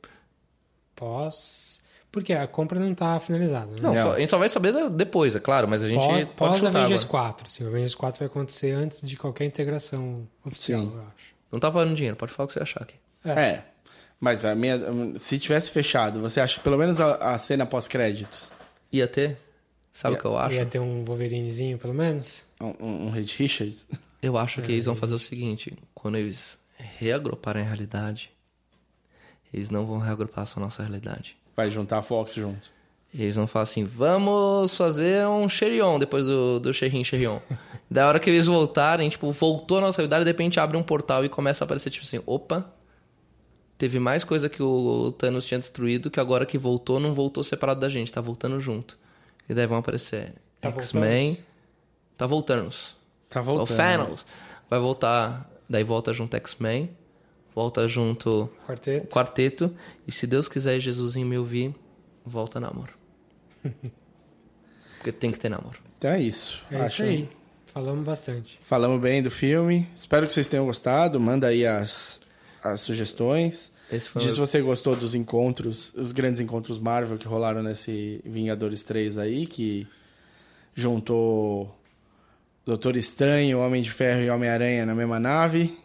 pós. 0.94 1.80
Porque 2.10 2.32
a 2.32 2.46
compra 2.46 2.78
não 2.78 2.94
tá 2.94 3.18
finalizada. 3.18 3.72
Né? 3.72 3.78
Não, 3.80 3.92
só- 3.94 4.12
a 4.14 4.18
gente 4.20 4.30
só 4.30 4.38
vai 4.38 4.48
saber 4.48 4.72
depois, 4.90 5.34
é 5.34 5.40
claro, 5.40 5.66
mas 5.66 5.82
a 5.82 5.88
gente 5.88 5.98
Pós, 5.98 6.08
pode 6.26 6.26
pós 6.36 6.58
chutar 6.58 6.68
Avengers 6.80 7.04
agora. 7.04 7.24
4. 7.24 7.50
Sim, 7.50 7.64
o 7.64 7.66
Avengers 7.68 7.94
4 7.96 8.18
vai 8.20 8.26
acontecer 8.28 8.70
antes 8.70 9.00
de 9.06 9.16
qualquer 9.16 9.44
integração 9.46 10.26
oficial, 10.44 10.80
Sim. 10.80 10.92
eu 10.94 11.00
acho. 11.00 11.34
Não 11.50 11.58
tá 11.58 11.72
falando 11.72 11.94
dinheiro, 11.94 12.16
pode 12.16 12.32
falar 12.32 12.44
o 12.44 12.46
que 12.48 12.52
você 12.54 12.60
achar 12.62 12.82
aqui. 12.82 12.94
É. 13.24 13.62
Mas 14.20 14.44
a 14.44 14.54
minha, 14.54 14.78
se 15.18 15.38
tivesse 15.40 15.72
fechado, 15.72 16.20
você 16.20 16.40
acha 16.40 16.58
que 16.58 16.62
pelo 16.64 16.78
menos 16.78 17.00
a, 17.00 17.34
a 17.34 17.38
cena 17.38 17.66
pós-créditos, 17.66 18.52
Ia 18.92 19.08
ter? 19.08 19.36
Sabe 19.94 20.16
o 20.16 20.18
que 20.18 20.24
eu 20.24 20.36
acho? 20.36 20.56
Ia 20.56 20.66
ter 20.66 20.80
um 20.80 21.04
Wolverinezinho, 21.04 21.78
pelo 21.78 21.94
menos. 21.94 22.44
um, 22.60 22.74
um, 22.84 23.06
um 23.06 23.10
Reed 23.10 23.30
Richards? 23.30 23.86
Eu 24.20 24.36
acho 24.36 24.60
que 24.60 24.72
eles 24.72 24.86
vão 24.86 24.96
fazer 24.96 25.14
o 25.14 25.20
seguinte: 25.20 25.72
quando 25.94 26.16
eles 26.16 26.58
reagruparem 26.76 27.62
a 27.62 27.66
realidade, 27.66 28.32
eles 29.52 29.70
não 29.70 29.86
vão 29.86 29.98
reagrupar 29.98 30.46
só 30.46 30.58
a 30.58 30.64
nossa 30.64 30.82
realidade. 30.82 31.36
Vai 31.56 31.70
juntar 31.70 31.98
a 31.98 32.02
Fox 32.02 32.34
junto. 32.34 32.72
Eles 33.14 33.36
vão 33.36 33.46
falar 33.46 33.62
assim: 33.62 33.84
vamos 33.84 34.76
fazer 34.76 35.28
um 35.28 35.48
Cherion 35.48 36.00
depois 36.00 36.26
do, 36.26 36.58
do 36.58 36.74
Xerrin 36.74 37.04
Cherion. 37.04 37.38
da 37.88 38.08
hora 38.08 38.18
que 38.18 38.28
eles 38.28 38.46
voltarem, 38.46 39.08
tipo, 39.08 39.30
voltou 39.30 39.78
a 39.78 39.82
nossa 39.82 39.98
realidade, 39.98 40.24
de 40.24 40.30
repente 40.30 40.58
abre 40.58 40.76
um 40.76 40.82
portal 40.82 41.24
e 41.24 41.28
começa 41.28 41.62
a 41.62 41.66
aparecer, 41.66 41.90
tipo 41.90 42.04
assim: 42.04 42.18
opa, 42.26 42.68
teve 43.78 44.00
mais 44.00 44.24
coisa 44.24 44.48
que 44.48 44.60
o 44.60 45.12
Thanos 45.12 45.46
tinha 45.46 45.60
destruído 45.60 46.10
que 46.10 46.18
agora 46.18 46.44
que 46.44 46.58
voltou, 46.58 46.98
não 46.98 47.14
voltou 47.14 47.44
separado 47.44 47.78
da 47.78 47.88
gente, 47.88 48.12
tá 48.12 48.20
voltando 48.20 48.58
junto. 48.58 48.98
E 49.48 49.54
daí 49.54 49.66
vão 49.66 49.78
aparecer 49.78 50.32
Tá 50.60 50.70
X-Men. 50.70 51.28
voltando. 51.34 51.44
Tá 52.16 52.26
voltando. 52.26 52.74
Tá 53.30 53.40
O 53.40 53.44
voltando. 53.44 53.76
Thanos. 53.76 54.26
Vai 54.70 54.78
voltar. 54.80 55.50
Daí 55.68 55.82
volta 55.84 56.12
junto 56.12 56.36
X-Men. 56.36 56.90
Volta 57.54 57.86
junto 57.86 58.50
Quarteto. 58.66 59.06
quarteto. 59.08 59.76
E 60.06 60.12
se 60.12 60.26
Deus 60.26 60.48
quiser 60.48 60.80
Jesusinho 60.80 61.26
me 61.26 61.38
ouvir, 61.38 61.74
volta 62.24 62.58
namoro. 62.58 62.92
Porque 64.96 65.12
tem 65.12 65.30
que 65.30 65.38
ter 65.38 65.48
namoro. 65.48 65.78
Então 65.98 66.10
é 66.10 66.20
isso. 66.20 66.62
É 66.70 66.76
Acho- 66.76 66.86
isso 66.86 67.02
aí. 67.02 67.28
Falamos 67.66 68.04
bastante. 68.04 68.60
Falamos 68.62 69.00
bem 69.00 69.20
do 69.22 69.30
filme. 69.30 69.88
Espero 69.94 70.26
que 70.26 70.32
vocês 70.32 70.48
tenham 70.48 70.64
gostado. 70.64 71.18
Manda 71.18 71.48
aí 71.48 71.66
as, 71.66 72.20
as 72.62 72.80
sugestões. 72.82 73.72
Esse 73.94 74.08
foi 74.08 74.22
Diz 74.22 74.32
o- 74.32 74.34
se 74.34 74.40
você 74.40 74.60
gostou 74.60 74.94
dos 74.96 75.14
encontros, 75.14 75.92
os 75.94 76.12
grandes 76.12 76.40
encontros 76.40 76.78
Marvel 76.78 77.16
que 77.18 77.26
rolaram 77.26 77.62
nesse 77.62 78.20
Vingadores 78.24 78.82
3 78.82 79.18
aí, 79.18 79.46
que 79.46 79.86
juntou 80.74 81.76
Doutor 82.64 82.96
Estranho, 82.96 83.58
Homem 83.60 83.82
de 83.82 83.90
Ferro 83.90 84.22
e 84.22 84.30
Homem-Aranha 84.30 84.86
na 84.86 84.94
mesma 84.94 85.18
nave. 85.20 85.76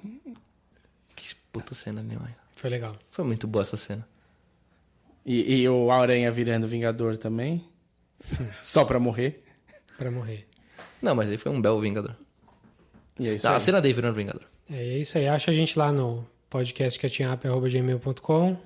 Que 1.15 1.36
puta 1.52 1.76
cena, 1.76 2.02
né, 2.02 2.15
mãe? 2.19 2.34
Foi 2.56 2.69
legal. 2.69 2.95
Foi 3.11 3.26
muito 3.26 3.48
boa 3.48 3.61
essa 3.64 3.77
cena. 3.77 4.07
E, 5.26 5.61
e 5.61 5.69
o 5.69 5.91
Aranha 5.91 6.31
virando 6.31 6.68
Vingador 6.68 7.18
também. 7.18 7.64
Só 8.64 8.84
pra 8.86 8.99
morrer. 8.99 9.44
Pra 9.98 10.10
morrer. 10.10 10.45
Não, 11.02 11.14
mas 11.15 11.30
aí 11.30 11.38
foi 11.38 11.52
um 11.52 11.61
belo 11.61 11.80
Vingador. 11.81 12.15
E 13.19 13.27
é 13.27 13.34
isso 13.36 13.45
Não, 13.45 13.52
aí. 13.52 13.57
a 13.57 13.60
cena 13.60 13.81
dele 13.81 13.94
virando 13.94 14.15
Vingador. 14.15 14.44
É, 14.69 14.77
é 14.77 14.98
isso 14.98 15.18
aí. 15.18 15.27
Acha 15.27 15.52
a 15.52 15.53
gente 15.53 15.77
lá 15.77 15.91
no 15.91 16.26
podcastcatchingup.gmail.com 16.49 18.57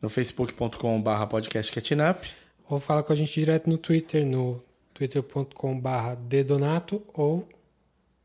No 0.00 0.08
facebook.com.br 0.08 1.26
podcastcatchingup. 1.28 2.24
ou 2.68 2.80
fala 2.80 3.02
com 3.02 3.12
a 3.12 3.16
gente 3.16 3.32
direto 3.38 3.68
no 3.68 3.76
Twitter, 3.78 4.24
no 4.26 4.62
twitter.com.br 4.94 6.14
dedonato 6.28 7.02
ou 7.12 7.48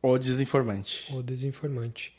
O 0.01 0.17
Desinformante. 0.17 1.11
o 1.13 1.21
desinformante. 1.23 2.15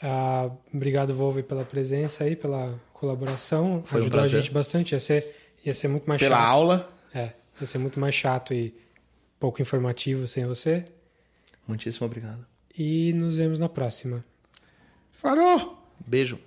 Ah, 0.00 0.50
obrigado, 0.74 1.14
Volve, 1.14 1.42
pela 1.44 1.64
presença 1.64 2.24
aí, 2.24 2.34
pela 2.34 2.78
colaboração. 2.92 3.82
Foi 3.84 4.00
um 4.00 4.02
Ajudou 4.02 4.18
a 4.18 4.22
prazer. 4.22 4.42
gente 4.42 4.52
bastante. 4.52 4.92
Ia 4.92 5.00
ser, 5.00 5.36
ia 5.64 5.72
ser 5.74 5.86
muito 5.88 6.04
mais 6.08 6.20
Pela 6.20 6.36
chato. 6.36 6.46
aula. 6.48 6.92
É, 7.14 7.32
ia 7.60 7.66
ser 7.66 7.78
muito 7.78 8.00
mais 8.00 8.14
chato 8.14 8.52
e 8.52 8.74
pouco 9.38 9.62
informativo 9.62 10.26
sem 10.26 10.44
você. 10.44 10.84
Muitíssimo 11.68 12.06
obrigado. 12.06 12.44
E 12.76 13.12
nos 13.12 13.36
vemos 13.36 13.60
na 13.60 13.68
próxima. 13.68 14.24
Farou! 15.12 15.81
Beijo. 16.06 16.38